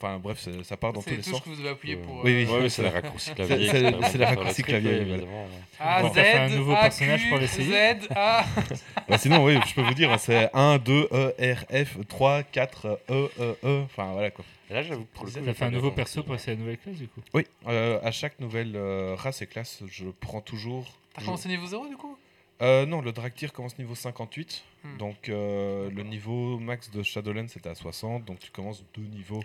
Enfin, 0.03 0.19
bref, 0.19 0.39
c'est- 0.41 0.65
ça 0.65 0.79
part 0.79 0.95
dans 0.95 1.03
tous 1.03 1.11
C'est 1.11 1.17
les 1.17 1.23
touches 1.23 1.33
sorts. 1.33 1.45
que 1.45 1.51
vous 1.51 1.61
avez 1.61 1.69
appuyées 1.71 1.97
Euh, 1.97 2.03
pour. 2.05 2.25
oui, 2.25 2.31
euh, 2.33 2.47
oui. 2.47 2.53
Ouais, 2.55 2.61
mais 2.63 2.69
c'est 2.71 2.83
les 2.83 2.89
raccourcis 2.89 3.31
clavier. 3.35 3.69
c'est- 3.69 3.93
c'est 4.11 4.25
raccourcis 4.25 4.63
trucs, 4.63 4.67
clavier, 4.67 4.93
évidemment. 4.93 5.47
A, 5.79 6.01
On 6.01 6.09
va 6.09 6.09
Z, 6.09 6.15
faire 6.15 6.43
un 6.43 6.49
nouveau 6.57 6.73
A, 6.73 6.81
personnage 6.81 7.23
Q, 7.25 7.29
pour 7.29 7.39
l'essayer. 7.39 7.71
Z, 8.01 8.09
A. 8.17 8.45
Bah, 9.09 9.19
sinon, 9.19 9.45
oui, 9.45 9.59
je 9.67 9.75
peux 9.75 9.83
vous 9.83 9.93
dire, 9.95 10.19
c'est 10.19 10.49
1, 10.55 10.79
2, 10.79 11.09
E, 11.13 11.35
R, 11.39 11.85
F, 11.87 11.99
3, 12.09 12.43
4, 12.45 12.99
E, 13.11 13.29
E, 13.39 13.57
E. 13.63 13.83
Enfin, 13.85 14.13
voilà 14.13 14.31
quoi. 14.31 14.45
Là, 14.71 14.83
j'avoue 14.83 15.03
que 15.05 15.09
pour 15.15 15.25
le 15.27 15.31
coup, 15.33 15.39
T'as 15.39 15.45
j'ai 15.45 15.53
fait 15.53 15.65
un 15.65 15.71
nouveau 15.71 15.91
perso 15.91 16.23
pour 16.23 16.35
essayer 16.35 16.55
la 16.57 16.61
nouvelle 16.61 16.79
classe 16.79 16.97
du 16.97 17.09
coup 17.09 17.21
Oui, 17.35 17.45
euh, 17.67 17.99
à 18.03 18.11
chaque 18.13 18.39
nouvelle 18.41 18.73
euh, 18.77 19.17
race 19.19 19.43
et 19.43 19.47
classe, 19.47 19.83
je 19.91 20.07
prends 20.21 20.41
toujours. 20.41 20.87
T'as 21.15 21.23
commencé 21.25 21.49
niveau 21.49 21.67
0 21.67 21.89
du 21.89 21.97
coup? 21.97 22.17
Euh, 22.63 22.87
non, 22.87 23.01
le 23.01 23.11
Draktyr 23.13 23.53
commence 23.53 23.79
niveau 23.79 23.95
58. 23.95 24.63
Hmm. 24.85 24.97
Donc 24.99 25.29
euh, 25.29 25.91
le 25.91 26.03
niveau 26.05 26.59
max 26.59 26.91
de 26.91 27.03
Shadowlands 27.03 27.49
c'était 27.49 27.69
à 27.71 27.75
60. 27.75 28.25
Donc 28.27 28.39
tu 28.39 28.51
commences 28.51 28.85
deux 28.95 29.03
niveaux 29.03 29.43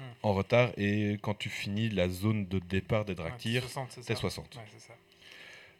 Hmm. 0.00 0.12
en 0.22 0.32
retard. 0.34 0.70
Et 0.78 1.18
quand 1.20 1.34
tu 1.38 1.48
finis 1.50 1.88
la 1.90 2.08
zone 2.08 2.46
de 2.46 2.58
départ 2.58 3.04
des 3.04 3.14
Draktyr, 3.14 3.62
Ouais, 3.62 3.68
60, 3.68 3.88
c'est 3.92 4.00
t'es 4.02 4.14
ça. 4.14 4.20
60. 4.20 4.56
Ouais, 4.56 4.62
c'est 4.72 4.80
ça. 4.88 4.94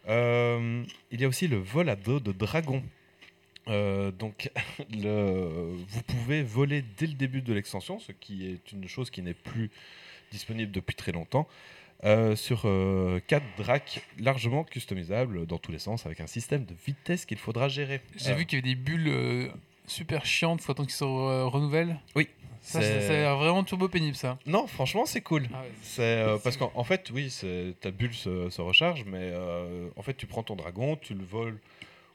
Euh, 0.09 0.83
il 1.11 1.21
y 1.21 1.25
a 1.25 1.29
aussi 1.29 1.49
le 1.49 1.57
vol 1.59 1.89
à 1.89 1.97
dos 1.97 2.21
de 2.21 2.33
dragon. 2.33 2.83
Euh, 3.69 4.11
donc 4.11 4.51
le, 4.91 5.75
vous 5.89 6.03
pouvez 6.03 6.43
voler 6.43 6.83
dès 6.99 7.07
le 7.07 7.13
début 7.15 7.43
de 7.43 7.53
l'extension, 7.53 7.99
ce 8.01 8.13
qui 8.13 8.47
est 8.47 8.73
une 8.73 8.89
chose 8.89 9.11
qui 9.11 9.23
n'est 9.23 9.35
plus 9.35 9.71
disponible 10.33 10.73
depuis 10.73 10.95
très 10.95 11.13
longtemps. 11.13 11.47
euh, 12.05 12.35
sur 12.35 12.63
4 13.27 13.45
dracs 13.59 14.01
largement 14.19 14.65
customisables 14.65 15.47
dans 15.47 15.59
tous 15.59 15.71
les 15.71 15.79
sens 15.79 16.07
avec 16.07 16.21
un 16.21 16.27
système 16.27 16.65
de 16.65 16.75
vitesse 16.87 17.27
qu'il 17.27 17.37
faudra 17.37 17.69
gérer. 17.69 18.01
J'ai 18.17 18.31
Euh, 18.31 18.35
vu 18.37 18.47
qu'il 18.47 18.59
y 18.59 18.63
avait 18.63 18.71
des 18.71 18.75
bulles 18.75 19.09
euh, 19.09 19.49
super 19.87 20.25
chiantes, 20.25 20.63
faut 20.63 20.73
attendre 20.73 20.89
qu'ils 20.89 20.97
se 20.97 21.05
re- 21.05 21.43
renouvellent? 21.51 21.99
Oui. 22.17 22.29
Ça, 22.63 22.81
C'est- 22.83 23.01
ça, 23.07 23.13
a 23.15 23.17
l'air 23.17 23.37
vraiment 23.37 23.65
turbo 23.65 23.89
pénible 23.89 24.17
ça. 24.17 24.39
Non, 24.47 24.67
franchement, 24.67 25.07
c'est 25.07 25.23
cool. 25.23 25.49
Ah 25.55 25.63
ouais, 25.63 25.71
C'est 25.83 26.03
euh, 26.03 26.39
parce 26.39 26.57
qu'en 26.57 26.71
en 26.75 26.85
fait, 26.85 27.11
oui, 27.13 27.31
c'est- 27.31 27.75
ta 27.81 27.91
bulle 27.91 28.13
se, 28.15 28.51
se 28.51 28.61
recharge, 28.61 29.05
mais 29.07 29.19
euh, 29.33 29.89
en 29.97 30.03
fait, 30.03 30.15
tu 30.15 30.27
prends 30.27 30.43
ton 30.43 30.57
dragon, 30.57 30.97
tu 30.97 31.15
le 31.15 31.25
voles 31.25 31.59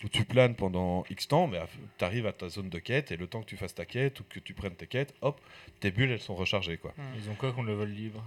ou 0.03 0.07
tu 0.09 0.23
planes 0.23 0.53
pendant 0.55 1.03
X 1.09 1.27
temps, 1.27 1.47
mais 1.47 1.59
tu 1.97 2.05
arrives 2.05 2.27
à 2.27 2.31
ta 2.33 2.47
zone 2.49 2.69
de 2.69 2.77
quête 2.79 3.11
et 3.11 3.17
le 3.17 3.25
temps 3.27 3.41
que 3.41 3.47
tu 3.47 3.57
fasses 3.57 3.73
ta 3.73 3.85
quête 3.85 4.19
ou 4.19 4.23
que 4.29 4.39
tu 4.39 4.53
prennes 4.53 4.75
tes 4.75 4.87
quêtes, 4.87 5.15
hop, 5.21 5.39
tes 5.79 5.89
bulles 5.89 6.11
elles 6.11 6.19
sont 6.21 6.35
rechargées 6.35 6.77
quoi. 6.77 6.93
Ils 7.17 7.29
ont 7.29 7.35
quoi 7.35 7.51
qu'on 7.51 7.63
le 7.63 7.73
vole 7.73 7.89
libre? 7.89 8.23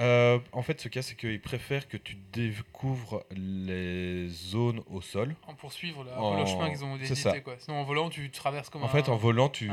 Euh, 0.00 0.38
en 0.52 0.62
fait, 0.62 0.80
ce 0.80 0.88
cas, 0.88 1.02
c'est 1.02 1.14
qu'ils 1.14 1.40
préfèrent 1.40 1.86
que 1.88 1.96
tu 1.96 2.16
découvres 2.32 3.24
les 3.30 4.28
zones 4.28 4.82
au 4.90 5.00
sol. 5.00 5.34
En 5.46 5.54
poursuivre 5.54 6.04
là, 6.04 6.18
En- 6.20 6.40
le 6.40 6.46
chemin 6.46 6.70
qu'ils 6.70 6.84
ont 6.84 6.96
c'est 6.98 7.04
édité 7.12 7.14
ça. 7.14 7.40
quoi. 7.40 7.56
Sinon 7.58 7.78
en 7.78 7.84
volant 7.84 8.08
tu 8.08 8.30
traverses 8.30 8.70
comme 8.70 8.82
En 8.82 8.86
un. 8.86 8.88
fait, 8.88 9.08
en 9.08 9.16
volant, 9.16 9.48
tu, 9.48 9.70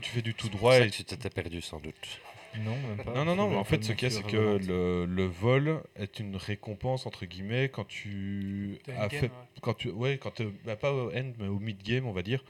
tu, 0.00 0.10
fais 0.10 0.22
du 0.22 0.34
tout 0.34 0.48
droit. 0.48 0.72
ça 0.72 0.80
Et... 0.84 0.90
que 0.90 0.94
tu 0.94 1.04
t'étais 1.04 1.30
perdu 1.30 1.62
sans 1.62 1.80
doute. 1.80 2.20
Non, 2.58 2.76
même 2.76 3.02
pas. 3.02 3.12
Non, 3.14 3.24
non, 3.24 3.34
non, 3.34 3.48
mais 3.48 3.56
en 3.56 3.64
fait, 3.64 3.82
ce 3.82 3.92
qu'il 3.92 4.08
cas, 4.08 4.10
c'est 4.10 4.26
que 4.26 4.58
le, 4.66 5.06
le 5.06 5.24
vol 5.24 5.82
est 5.96 6.20
une 6.20 6.36
récompense, 6.36 7.06
entre 7.06 7.24
guillemets, 7.24 7.70
quand 7.70 7.86
tu 7.88 8.78
as 8.88 9.08
fait 9.08 9.22
ouais. 9.22 9.30
quand 9.62 9.74
tu 9.74 9.88
ouais 9.90 10.18
quand 10.18 10.42
bah, 10.64 10.76
pas 10.76 10.92
au 10.92 11.10
end 11.12 11.32
mais 11.38 11.48
au 11.48 11.58
mid 11.58 11.82
game 11.82 12.06
on 12.06 12.12
va 12.12 12.22
dire 12.22 12.44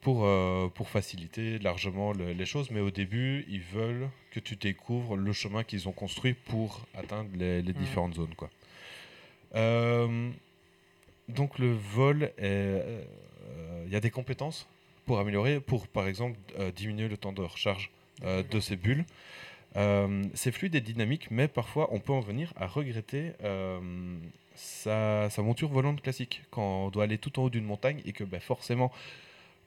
pour 0.00 0.24
euh, 0.24 0.68
pour 0.68 0.88
faciliter 0.88 1.58
largement 1.58 2.12
le- 2.12 2.32
les 2.32 2.46
choses 2.46 2.70
mais 2.70 2.80
au 2.80 2.90
début 2.90 3.44
ils 3.48 3.60
veulent 3.60 4.08
que 4.30 4.40
tu 4.40 4.56
découvres 4.56 5.16
le 5.16 5.32
chemin 5.32 5.62
qu'ils 5.64 5.88
ont 5.88 5.92
construit 5.92 6.34
pour 6.34 6.86
atteindre 6.94 7.30
les, 7.34 7.60
les 7.62 7.72
Mhm. 7.72 7.78
différentes 7.78 8.14
zones 8.14 8.34
quoi. 8.34 8.50
Euh, 9.54 10.30
donc 11.28 11.58
le 11.58 11.72
vol 11.72 12.30
euh, 12.40 13.02
il 13.86 13.92
y 13.92 13.96
a 13.96 14.00
des 14.00 14.10
compétences 14.10 14.66
pour 15.06 15.18
améliorer 15.18 15.60
pour 15.60 15.88
par 15.88 16.06
exemple 16.06 16.38
diminuer 16.76 17.08
le 17.08 17.16
temps 17.16 17.32
de 17.32 17.42
recharge 17.42 17.90
de 18.22 18.60
ces 18.60 18.76
bulles. 18.76 19.04
C'est 20.34 20.52
fluide 20.52 20.74
et 20.76 20.80
dynamique, 20.80 21.30
mais 21.30 21.48
parfois 21.48 21.88
on 21.92 21.98
peut 21.98 22.12
en 22.12 22.20
venir 22.20 22.52
à 22.56 22.66
regretter 22.66 23.32
sa, 24.54 25.28
sa 25.30 25.42
monture 25.42 25.68
volante 25.68 26.00
classique. 26.02 26.42
Quand 26.50 26.86
on 26.86 26.90
doit 26.90 27.04
aller 27.04 27.18
tout 27.18 27.38
en 27.40 27.44
haut 27.44 27.50
d'une 27.50 27.64
montagne 27.64 28.00
et 28.04 28.12
que 28.12 28.22
ben, 28.24 28.40
forcément 28.40 28.92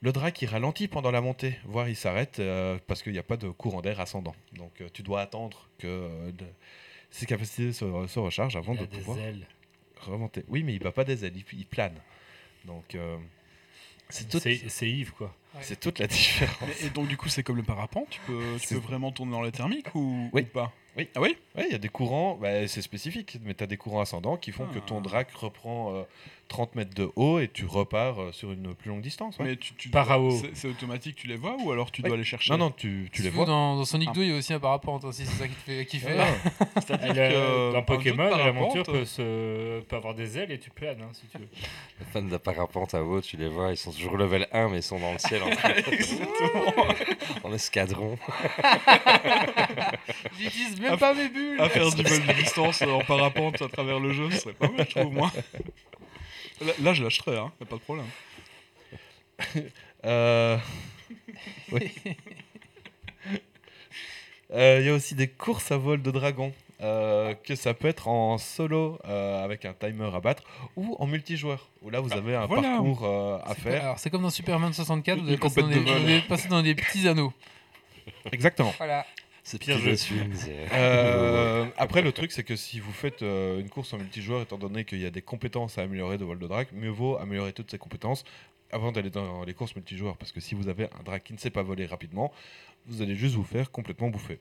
le 0.04 0.12
drac 0.12 0.40
il 0.42 0.46
ralentit 0.46 0.86
pendant 0.86 1.10
la 1.10 1.20
montée, 1.22 1.56
voire 1.64 1.88
il 1.88 1.96
s'arrête 1.96 2.38
euh, 2.38 2.78
parce 2.86 3.02
qu'il 3.02 3.12
n'y 3.12 3.18
a 3.18 3.22
pas 3.22 3.36
de 3.38 3.48
courant 3.48 3.80
d'air 3.80 3.98
ascendant. 4.00 4.34
Donc 4.52 4.80
euh, 4.80 4.88
tu 4.92 5.02
dois 5.02 5.20
attendre 5.22 5.66
que 5.78 5.86
euh, 5.86 6.30
de- 6.32 6.44
ses 7.10 7.26
capacités 7.26 7.72
se, 7.72 7.84
se 8.06 8.18
rechargent 8.18 8.56
avant 8.56 8.74
Il 8.74 8.78
de 8.80 8.84
a 8.84 8.86
des 8.86 8.98
pouvoir 8.98 9.18
ailes. 9.18 9.46
remonter. 10.00 10.44
Oui, 10.48 10.62
mais 10.62 10.74
il 10.74 10.78
bat 10.78 10.92
pas 10.92 11.04
des 11.04 11.24
ailes, 11.24 11.32
il, 11.36 11.58
il 11.58 11.64
plane. 11.66 11.94
Donc 12.66 12.94
euh, 12.94 13.16
c'est 14.10 14.28
toute, 14.28 14.42
C'est 14.42 14.68
c'est 14.68 14.90
Yves 14.90 15.12
quoi. 15.12 15.34
c'est 15.62 15.80
toute 15.80 15.98
la 15.98 16.06
différence. 16.06 16.68
Mais- 16.68 16.86
et 16.86 16.90
donc, 16.90 17.08
du 17.08 17.16
coup, 17.16 17.28
c'est 17.30 17.42
comme 17.42 17.56
le 17.56 17.62
parapente 17.62 18.08
Tu 18.10 18.20
peux, 18.26 18.56
tu 18.60 18.66
C'est- 18.66 18.74
peux 18.74 18.80
vraiment 18.82 19.10
tourner 19.10 19.32
dans 19.32 19.40
la 19.40 19.50
thermique 19.50 19.94
ou, 19.94 20.28
Oui. 20.34 20.42
ou 20.42 20.44
pas? 20.46 20.72
Oui. 20.96 21.08
Ah 21.16 21.20
oui? 21.20 21.36
Ouais, 21.56 21.64
il 21.68 21.72
y 21.72 21.74
a 21.74 21.78
des 21.78 21.88
courants, 21.88 22.36
bah, 22.40 22.66
c'est 22.68 22.82
spécifique, 22.82 23.38
mais 23.44 23.54
tu 23.54 23.64
as 23.64 23.66
des 23.66 23.76
courants 23.76 24.00
ascendants 24.00 24.36
qui 24.36 24.52
font 24.52 24.66
que 24.66 24.78
ton 24.78 24.98
Ah. 24.98 25.02
drac 25.02 25.30
reprend 25.32 25.92
euh, 25.94 26.02
30 26.48 26.74
mètres 26.76 26.94
de 26.94 27.10
haut 27.16 27.40
et 27.40 27.48
tu 27.48 27.64
repars 27.66 28.20
euh, 28.20 28.32
sur 28.32 28.52
une 28.52 28.74
plus 28.74 28.90
longue 28.90 29.00
distance. 29.00 29.38
ouais. 29.38 29.44
Mais 29.44 29.56
tu, 29.56 29.74
tu 29.74 29.88
Par 29.88 30.10
à 30.12 30.20
haut. 30.20 30.30
c'est- 30.54 30.68
automatique, 30.68 31.16
tu 31.16 31.26
les 31.26 31.34
vois 31.36 31.56
ou 31.64 31.72
alors 31.72 31.90
tu 31.90 32.02
Ouais. 32.02 32.08
dois 32.08 32.16
les 32.16 32.22
chercher? 32.24 32.52
Non, 32.52 32.58
non, 32.58 32.70
tu, 32.70 33.08
tu 33.12 33.22
les 33.22 33.30
vois. 33.30 33.44
Dans, 33.44 33.76
dans 33.76 33.84
Sonic 33.84 34.08
Ah. 34.12 34.14
2, 34.14 34.22
il 34.22 34.30
y 34.30 34.32
a 34.32 34.36
aussi 34.36 34.52
un 34.52 34.60
parapente 34.60 35.04
aussi, 35.04 35.24
c'est 35.26 35.32
ça 35.42 35.48
qui 35.48 35.54
te 35.54 35.60
fait 35.60 35.86
kiffer. 35.86 36.16
Ah, 36.18 36.26
C'est-à-dire 36.86 37.14
euh, 37.16 37.70
que 37.70 37.72
dans 37.72 37.78
un 37.78 37.82
Pokémon, 37.82 38.36
l'aventure 38.36 38.84
parapente, 38.84 38.86
peut, 38.86 39.04
se... 39.04 39.80
peut 39.80 39.96
avoir 39.96 40.14
des 40.14 40.38
ailes 40.38 40.52
et 40.52 40.58
tu 40.60 40.70
planes 40.70 41.00
hein, 41.02 41.08
si 41.12 41.26
tu 41.26 41.38
veux. 41.38 41.48
Les 42.00 42.06
fans 42.06 42.22
de 42.22 42.36
parapente 42.36 42.94
à 42.94 43.02
haut, 43.02 43.20
tu 43.20 43.36
les 43.36 43.48
vois, 43.48 43.70
ils 43.70 43.76
sont 43.76 43.90
toujours 43.92 44.16
level 44.16 44.46
1, 44.52 44.68
mais 44.68 44.78
ils 44.78 44.82
sont 44.82 44.98
dans 45.00 45.12
le 45.12 45.18
ciel 45.18 45.42
en, 45.42 45.50
train 45.50 45.68
de- 45.74 47.13
en 47.42 47.52
escadron. 47.52 48.18
J'utilise 50.38 50.80
même 50.80 50.98
pas 50.98 51.14
mes 51.14 51.28
bulles 51.28 51.60
à 51.60 51.68
faire 51.68 51.90
du 51.90 52.02
vol 52.02 52.26
de 52.26 52.32
distance 52.32 52.82
en 52.82 53.00
parapente 53.00 53.62
à 53.62 53.68
travers 53.68 54.00
le 54.00 54.12
jeu, 54.12 54.30
ce 54.30 54.38
serait 54.38 54.54
pas 54.54 54.68
mal, 54.68 54.86
je 54.88 54.94
trouve, 54.98 55.12
moi. 55.12 55.32
Là, 56.60 56.72
là, 56.80 56.94
je 56.94 57.02
lâcherais, 57.02 57.36
hein, 57.36 57.52
y 57.60 57.62
a 57.64 57.66
pas 57.66 57.76
de 57.76 57.80
problème. 57.80 58.06
Euh, 60.04 60.58
oui. 61.72 61.92
Euh, 64.50 64.78
Il 64.80 64.86
y 64.86 64.90
a 64.90 64.94
aussi 64.94 65.16
des 65.16 65.26
courses 65.26 65.72
à 65.72 65.76
vol 65.78 66.00
de 66.00 66.10
dragon. 66.12 66.52
Euh, 66.84 67.34
que 67.34 67.54
ça 67.54 67.72
peut 67.72 67.88
être 67.88 68.08
en 68.08 68.36
solo 68.36 68.98
euh, 69.06 69.42
avec 69.42 69.64
un 69.64 69.72
timer 69.72 70.10
à 70.14 70.20
battre 70.20 70.42
ou 70.76 70.94
en 70.98 71.06
multijoueur 71.06 71.70
où 71.80 71.88
là 71.88 72.00
vous 72.00 72.12
avez 72.12 72.34
un 72.36 72.46
voilà. 72.46 72.68
parcours 72.68 73.04
euh, 73.04 73.38
à 73.42 73.54
faire. 73.54 73.80
pas- 73.80 73.84
Alors, 73.86 73.98
c'est 73.98 74.10
comme 74.10 74.22
dans 74.22 74.30
Superman 74.30 74.72
64, 74.72 75.18
vous 75.18 75.28
allez 75.28 75.38
passer 75.38 75.62
dans, 75.62 75.68
des, 75.68 75.74
compète 75.76 75.84
de 75.86 75.90
vol. 75.90 76.00
vous 76.02 76.06
allez 76.08 76.20
passer 76.20 76.48
dans 76.48 76.62
des 76.62 76.74
petits 76.74 77.08
anneaux. 77.08 77.32
Exactement. 78.32 78.74
Voilà. 78.76 79.06
C'est 79.42 79.58
pire 79.58 79.78
jeu. 79.78 79.94
après, 81.76 82.02
le 82.02 82.12
truc, 82.12 82.32
c'est 82.32 82.44
que 82.44 82.56
si 82.56 82.80
vous 82.80 82.92
faites 82.92 83.22
euh, 83.22 83.60
une 83.60 83.68
course 83.68 83.92
en 83.92 83.98
multijoueur, 83.98 84.42
étant 84.42 84.58
donné 84.58 84.84
qu'il 84.84 85.00
y 85.00 85.06
a 85.06 85.10
des 85.10 85.22
compétences 85.22 85.78
à 85.78 85.82
améliorer 85.82 86.18
de 86.18 86.24
vol 86.24 86.38
de 86.38 86.46
drac, 86.46 86.68
mieux 86.72 86.90
vaut 86.90 87.18
améliorer 87.18 87.52
toutes 87.52 87.70
ces 87.70 87.78
compétences 87.78 88.24
avant 88.72 88.90
d'aller 88.90 89.10
dans 89.10 89.44
les 89.44 89.54
courses 89.54 89.76
multijoueurs. 89.76 90.16
Parce 90.16 90.32
que 90.32 90.40
si 90.40 90.54
vous 90.54 90.68
avez 90.68 90.84
un 90.98 91.02
drac 91.04 91.22
qui 91.22 91.32
ne 91.34 91.38
sait 91.38 91.50
pas 91.50 91.62
voler 91.62 91.86
rapidement, 91.86 92.32
vous 92.86 93.02
allez 93.02 93.14
juste 93.14 93.34
vous 93.34 93.44
faire 93.44 93.70
complètement 93.70 94.08
bouffer. 94.08 94.40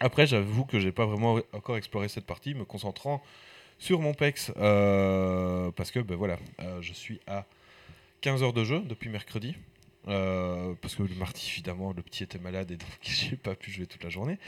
Après, 0.00 0.26
j'avoue 0.26 0.64
que 0.64 0.78
j'ai 0.80 0.92
pas 0.92 1.06
vraiment 1.06 1.38
encore 1.52 1.76
exploré 1.76 2.08
cette 2.08 2.26
partie, 2.26 2.54
me 2.54 2.64
concentrant 2.64 3.22
sur 3.78 4.00
mon 4.00 4.14
PEX. 4.14 4.52
euh, 4.56 5.70
parce 5.72 5.90
que, 5.90 6.00
ben 6.00 6.16
voilà, 6.16 6.38
euh, 6.60 6.80
je 6.82 6.92
suis 6.92 7.20
à 7.26 7.46
15 8.20 8.42
heures 8.42 8.52
de 8.52 8.64
jeu 8.64 8.80
depuis 8.80 9.08
mercredi. 9.10 9.54
Euh, 10.08 10.74
parce 10.80 10.94
que 10.94 11.02
le 11.02 11.14
mardi, 11.16 11.48
évidemment, 11.52 11.92
le 11.92 12.00
petit 12.02 12.22
était 12.22 12.38
malade 12.38 12.70
et 12.70 12.76
donc 12.76 12.88
j'ai 13.02 13.36
pas 13.36 13.54
pu 13.56 13.70
jouer 13.72 13.86
toute 13.86 14.04
la 14.04 14.10
journée. 14.10 14.38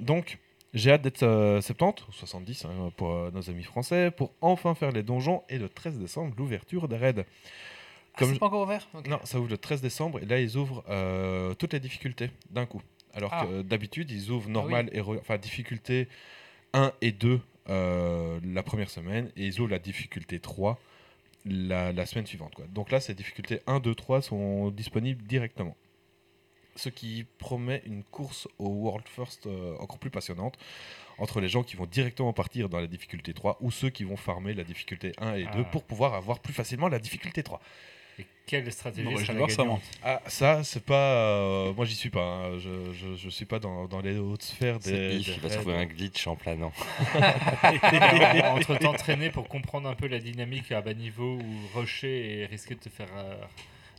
Donc, 0.00 0.38
j'ai 0.74 0.90
hâte 0.90 1.02
d'être 1.02 1.22
euh, 1.22 1.60
70 1.60 2.02
ou 2.08 2.12
70 2.12 2.64
hein, 2.64 2.92
pour 2.96 3.30
nos 3.32 3.48
amis 3.48 3.62
français 3.62 4.10
pour 4.10 4.32
enfin 4.40 4.74
faire 4.74 4.90
les 4.90 5.04
donjons 5.04 5.44
et 5.48 5.58
le 5.58 5.68
13 5.68 5.98
décembre, 5.98 6.34
l'ouverture 6.36 6.88
des 6.88 6.96
raids. 6.96 7.14
Ah, 7.18 8.18
Comme 8.18 8.28
c'est 8.28 8.34
je- 8.34 8.40
pas 8.40 8.46
encore 8.46 8.62
ouvert? 8.62 8.88
Non, 9.08 9.20
ça 9.24 9.38
ouvre 9.38 9.48
le 9.50 9.58
13 9.58 9.80
décembre 9.80 10.18
et 10.20 10.26
là, 10.26 10.40
ils 10.40 10.56
ouvrent 10.56 10.84
euh, 10.88 11.54
toutes 11.54 11.72
les 11.72 11.80
difficultés 11.80 12.30
d'un 12.50 12.66
coup. 12.66 12.82
Alors 13.14 13.30
Ah. 13.32 13.46
que 13.46 13.62
d'habitude, 13.62 14.10
ils 14.10 14.30
ouvrent 14.30 14.48
normal, 14.50 14.88
héro- 14.92 15.16
enfin 15.18 15.38
difficulté 15.38 16.08
1 16.72 16.92
et 17.00 17.12
2 17.12 17.40
euh, 17.70 18.38
la 18.44 18.62
première 18.62 18.90
semaine 18.90 19.30
et 19.36 19.46
ils 19.46 19.60
ouvrent 19.60 19.70
la 19.70 19.78
difficulté 19.78 20.38
3 20.40 20.78
la, 21.46 21.92
la 21.92 22.06
semaine 22.06 22.26
suivante. 22.26 22.54
Quoi. 22.54 22.66
Donc 22.68 22.90
là, 22.90 23.00
ces 23.00 23.14
difficultés 23.14 23.60
1, 23.66 23.78
2, 23.80 23.94
3 23.94 24.22
sont 24.22 24.70
disponibles 24.70 25.22
directement. 25.24 25.76
Ce 26.76 26.88
qui 26.88 27.24
promet 27.38 27.82
une 27.86 28.02
course 28.02 28.48
au 28.58 28.66
World 28.68 29.06
First 29.06 29.46
euh, 29.46 29.76
encore 29.78 29.98
plus 29.98 30.10
passionnante 30.10 30.58
entre 31.18 31.40
les 31.40 31.48
gens 31.48 31.62
qui 31.62 31.76
vont 31.76 31.86
directement 31.86 32.32
partir 32.32 32.68
dans 32.68 32.80
la 32.80 32.88
difficulté 32.88 33.32
3 33.32 33.58
ou 33.60 33.70
ceux 33.70 33.90
qui 33.90 34.02
vont 34.02 34.16
farmer 34.16 34.54
la 34.54 34.64
difficulté 34.64 35.12
1 35.18 35.34
et 35.34 35.44
2 35.44 35.48
Ah. 35.60 35.64
pour 35.64 35.84
pouvoir 35.84 36.14
avoir 36.14 36.40
plus 36.40 36.52
facilement 36.52 36.88
la 36.88 36.98
difficulté 36.98 37.42
3. 37.44 37.60
Et 38.18 38.26
quelle 38.46 38.70
stratégie 38.72 39.08
Non, 39.08 39.16
sera 39.18 39.32
la 39.32 39.48
ça, 39.48 39.64
Ah, 40.02 40.20
ça, 40.26 40.62
c'est 40.64 40.84
pas. 40.84 40.94
euh, 41.14 41.72
moi, 41.72 41.84
j'y 41.84 41.94
suis 41.94 42.10
pas. 42.10 42.20
hein. 42.20 42.58
Je, 42.58 42.92
je, 42.92 43.16
je 43.16 43.28
suis 43.28 43.44
pas 43.46 43.58
dans, 43.58 43.86
dans 43.86 44.00
les 44.00 44.18
hautes 44.18 44.42
sphères 44.42 44.78
des. 44.78 45.16
Il 45.16 45.30
va 45.40 45.48
raids. 45.48 45.56
trouver 45.56 45.74
un 45.76 45.86
glitch 45.86 46.26
en 46.26 46.36
planant. 46.36 46.72
Entre 48.44 48.76
t'entraîner 48.78 49.30
pour 49.30 49.48
comprendre 49.48 49.88
un 49.88 49.94
peu 49.94 50.06
la 50.06 50.18
dynamique 50.18 50.72
à 50.72 50.80
bas 50.80 50.94
niveau 50.94 51.36
ou 51.38 51.78
rusher 51.78 52.40
et 52.40 52.46
risquer 52.46 52.74
de 52.74 52.80
te 52.80 52.88
faire 52.88 53.08
euh, 53.16 53.34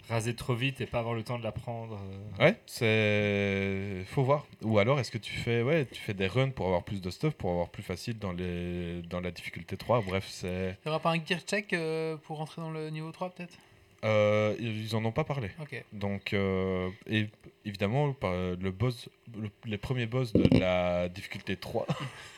raser 0.10 0.36
trop 0.36 0.54
vite 0.54 0.80
et 0.82 0.86
pas 0.86 1.00
avoir 1.00 1.16
le 1.16 1.24
temps 1.24 1.40
de 1.40 1.44
l'apprendre. 1.44 2.00
euh. 2.40 2.44
Ouais, 2.46 2.56
c'est. 2.68 4.06
Faut 4.14 4.24
voir. 4.24 4.46
Ou 4.62 4.80
alors, 4.80 5.00
est-ce 5.00 5.12
que 5.12 5.18
tu 5.18 5.34
fais, 5.34 5.62
ouais, 5.62 5.86
tu 5.92 6.00
fais 6.02 6.14
des 6.14 6.28
runs 6.28 6.52
pour 6.52 6.68
avoir 6.68 6.84
plus 6.84 7.02
de 7.02 7.10
stuff, 7.10 7.34
pour 7.34 7.52
avoir 7.52 7.70
plus 7.70 7.84
facile 7.84 8.18
dans, 8.20 8.32
les, 8.32 9.02
dans 9.10 9.20
la 9.20 9.32
difficulté 9.32 9.76
3. 9.78 10.02
Bref, 10.02 10.26
c'est. 10.30 10.78
Il 10.84 10.88
y 10.88 10.90
aura 10.90 11.00
pas 11.00 11.12
un 11.12 11.24
gear 11.26 11.40
check 11.42 11.74
euh, 11.74 12.16
pour 12.18 12.38
rentrer 12.38 12.62
dans 12.62 12.72
le 12.72 12.90
niveau 12.90 13.12
3 13.12 13.32
peut-être? 13.32 13.56
Euh, 14.04 14.56
ils 14.60 14.96
en 14.96 15.04
ont 15.06 15.12
pas 15.12 15.24
parlé. 15.24 15.50
Donc, 15.94 16.34
euh, 16.34 16.90
et 17.08 17.28
évidemment, 17.66 18.16
le 18.22 18.72
boss, 18.72 19.10
le- 19.36 19.50
les 19.66 19.78
premiers 19.78 20.06
boss 20.06 20.34
de 20.34 20.60
la 20.60 21.10
difficulté 21.10 21.56
3 21.56 21.88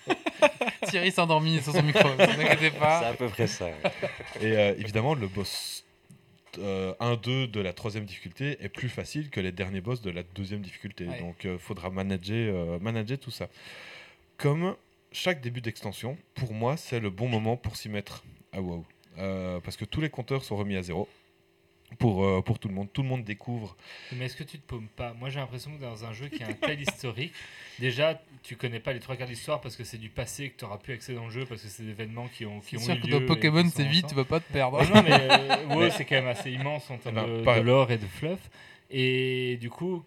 Thierry 0.87 1.11
s'est 1.11 1.19
endormi 1.21 1.59
sur 1.61 1.73
son 1.73 1.83
micro, 1.83 2.07
ne 2.09 2.15
vous 2.15 2.21
inquiétez 2.41 2.69
C'est 2.71 2.79
pas. 2.79 2.99
à 3.07 3.13
peu 3.13 3.27
près 3.27 3.47
ça. 3.47 3.65
ouais. 3.65 3.73
Et 4.41 4.55
euh, 4.57 4.75
évidemment, 4.77 5.13
le 5.15 5.27
boss 5.27 5.83
euh, 6.59 6.93
1-2 7.01 7.47
de 7.51 7.59
la 7.59 7.73
troisième 7.73 8.05
difficulté 8.05 8.57
est 8.63 8.69
plus 8.69 8.87
facile 8.89 9.29
que 9.29 9.39
les 9.41 9.51
derniers 9.51 9.81
boss 9.81 10.01
de 10.01 10.11
la 10.11 10.23
deuxième 10.23 10.61
difficulté. 10.61 11.05
Ouais. 11.05 11.19
Donc, 11.19 11.43
il 11.43 11.57
faudra 11.57 11.89
manager, 11.89 12.55
euh, 12.55 12.79
manager 12.79 13.17
tout 13.19 13.31
ça. 13.31 13.49
Comme 14.37 14.75
chaque 15.11 15.41
début 15.41 15.61
d'extension, 15.61 16.17
pour 16.35 16.53
moi, 16.53 16.77
c'est 16.77 16.99
le 16.99 17.09
bon 17.09 17.27
moment 17.27 17.57
pour 17.57 17.75
s'y 17.75 17.89
mettre 17.89 18.23
à 18.53 18.61
WoW. 18.61 18.85
Euh, 19.17 19.59
parce 19.61 19.75
que 19.75 19.85
tous 19.85 19.99
les 19.99 20.09
compteurs 20.09 20.43
sont 20.43 20.55
remis 20.55 20.77
à 20.77 20.83
zéro. 20.83 21.09
Pour, 21.99 22.25
euh, 22.25 22.41
pour 22.41 22.59
tout 22.59 22.67
le 22.67 22.73
monde. 22.73 22.89
Tout 22.91 23.01
le 23.01 23.07
monde 23.07 23.23
découvre. 23.23 23.75
Mais 24.11 24.25
est-ce 24.25 24.35
que 24.35 24.43
tu 24.43 24.59
te 24.59 24.67
paumes 24.67 24.89
pas? 24.97 25.13
Moi 25.13 25.29
j'ai 25.29 25.39
l'impression 25.39 25.71
que 25.75 25.81
dans 25.81 26.03
un 26.05 26.11
jeu 26.11 26.27
qui 26.27 26.43
a 26.43 26.47
un 26.47 26.53
tel 26.53 26.81
historique, 26.81 27.33
déjà 27.79 28.21
tu 28.43 28.57
connais 28.57 28.81
pas 28.81 28.91
les 28.91 28.99
trois 28.99 29.15
quarts 29.15 29.25
de 29.25 29.31
l'histoire 29.31 29.61
parce 29.61 29.77
que 29.77 29.85
c'est 29.85 29.97
du 29.97 30.09
passé 30.09 30.49
que 30.49 30.59
tu 30.59 30.65
auras 30.65 30.77
pu 30.77 30.91
accéder 30.91 31.17
dans 31.17 31.25
le 31.25 31.31
jeu 31.31 31.45
parce 31.45 31.61
que 31.61 31.69
c'est 31.69 31.83
des 31.83 31.89
événements 31.91 32.27
qui 32.27 32.45
ont, 32.45 32.59
qui 32.59 32.71
C'est 32.71 32.77
ont 32.77 32.79
sûr 32.81 32.95
eu 32.95 32.99
que 32.99 33.07
lieu 33.07 33.19
dans 33.21 33.25
Pokémon 33.25 33.63
c'est 33.73 33.85
vite, 33.85 34.07
tu 34.07 34.15
vas 34.15 34.25
pas 34.25 34.41
te 34.41 34.51
perdre. 34.51 34.79
Ouais, 34.81 34.87
non, 34.89 35.01
mais 35.01 35.13
euh, 35.13 35.65
WoW, 35.75 35.89
c'est 35.91 36.03
quand 36.03 36.15
même 36.15 36.27
assez 36.27 36.51
immense 36.51 36.89
en 36.91 36.97
termes 36.97 37.15
Ben, 37.15 37.55
de, 37.55 37.59
de 37.61 37.65
lore 37.65 37.89
et 37.89 37.97
de 37.97 38.05
fluff. 38.05 38.39
Et 38.91 39.57
du 39.61 39.69
coup, 39.69 40.03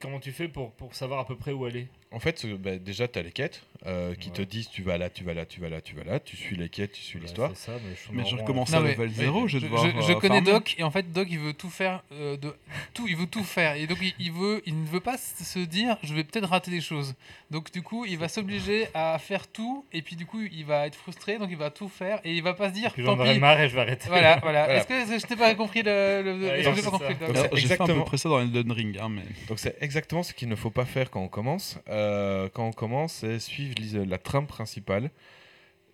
comment 0.00 0.20
tu 0.20 0.32
fais 0.32 0.48
pour, 0.48 0.70
pour 0.72 0.94
savoir 0.94 1.20
à 1.20 1.26
peu 1.26 1.36
près 1.36 1.52
où 1.52 1.64
aller? 1.64 1.88
En 2.10 2.20
fait, 2.20 2.44
euh, 2.44 2.56
bah, 2.58 2.76
déjà, 2.76 3.08
tu 3.08 3.18
as 3.18 3.22
les 3.22 3.32
quêtes 3.32 3.62
euh, 3.86 4.14
qui 4.14 4.30
te 4.30 4.40
Ouais. 4.40 4.46
disent 4.46 4.68
tu 4.70 4.82
vas 4.82 4.96
là, 4.98 5.10
tu 5.10 5.24
vas 5.24 5.34
là, 5.34 5.44
tu 5.46 5.60
vas 5.60 5.68
là, 5.68 5.80
tu 5.80 5.94
vas 5.94 6.04
là. 6.04 6.20
Tu 6.20 6.36
suis 6.36 6.56
les 6.56 6.68
quêtes, 6.68 6.92
tu 6.92 7.00
suis 7.02 7.18
Bah, 7.18 7.24
l'histoire. 7.24 7.50
c'est 7.54 7.66
ça, 7.72 7.78
mais 8.12 8.24
je, 8.24 8.36
recommence 8.36 8.72
à 8.74 8.80
level 8.80 9.10
0, 9.10 9.48
je 9.48 9.58
devoir. 9.58 9.84
je- 9.84 9.90
je 10.06 10.12
euh, 10.12 10.14
connais 10.16 10.36
farmer. 10.36 10.52
Doc 10.52 10.74
et 10.78 10.82
en 10.82 10.90
fait 10.90 11.12
Doc 11.12 11.28
il 11.30 11.38
veut 11.38 11.52
tout 11.52 11.70
faire 11.70 12.02
euh, 12.12 12.36
de 12.36 12.54
tout 12.94 13.06
il 13.08 13.16
veut 13.16 13.26
tout 13.26 13.44
faire 13.44 13.74
et 13.76 13.86
donc 13.86 13.98
il, 14.00 14.14
il 14.18 14.32
veut 14.32 14.62
il 14.66 14.80
ne 14.80 14.86
veut 14.86 15.00
pas 15.00 15.16
se 15.18 15.58
dire 15.60 15.96
je 16.02 16.14
vais 16.14 16.24
peut-être 16.24 16.48
rater 16.48 16.70
des 16.70 16.80
choses 16.80 17.14
donc 17.50 17.70
du 17.72 17.82
coup 17.82 18.04
il 18.04 18.18
va 18.18 18.28
s'obliger 18.28 18.88
à 18.94 19.18
faire 19.18 19.46
tout 19.48 19.84
et 19.92 20.02
puis 20.02 20.16
du 20.16 20.26
coup 20.26 20.40
il 20.40 20.64
va 20.64 20.86
être 20.86 20.94
frustré 20.94 21.38
donc 21.38 21.48
il 21.50 21.56
va 21.56 21.70
tout 21.70 21.88
faire 21.88 22.20
et 22.24 22.32
il 22.34 22.42
va 22.42 22.54
pas 22.54 22.68
se 22.68 22.74
dire 22.74 22.92
tant 22.94 23.02
j'en 23.02 23.18
aurai 23.18 23.34
pis 23.34 23.40
marre 23.40 23.60
et 23.60 23.68
je 23.68 23.74
vais 23.74 23.80
arrêter. 23.82 24.08
voilà 24.08 24.38
voilà 24.38 24.64
Voilà. 24.64 24.76
est-ce 24.80 24.86
que, 24.86 25.18
je 25.18 25.26
t'ai 25.26 25.36
pas 25.36 25.54
compris 25.54 25.82
le, 25.82 26.22
le- 26.22 26.32
Ouais, 26.42 26.62
j'ai 26.62 26.70
le 26.70 26.76
fait 26.76 26.88
un 26.88 27.56
Exactement. 27.56 27.98
peu 27.98 28.04
près 28.04 28.16
ça 28.18 28.28
dans 28.28 28.40
Elden 28.40 28.70
Ring, 28.72 28.98
hein, 29.00 29.08
mais. 29.08 29.22
Donc 29.48 29.58
c'est 29.58 29.76
exactement 29.80 30.22
ce 30.22 30.32
qu'il 30.32 30.48
ne 30.48 30.54
faut 30.56 30.70
pas 30.70 30.84
faire 30.84 31.10
quand 31.10 31.20
on 31.20 31.28
commence. 31.28 31.78
Euh, 31.88 32.48
quand 32.52 32.66
on 32.66 32.72
commence, 32.72 33.12
c'est 33.14 33.38
suivre 33.38 33.71
la 34.06 34.18
trame 34.18 34.46
principale. 34.46 35.10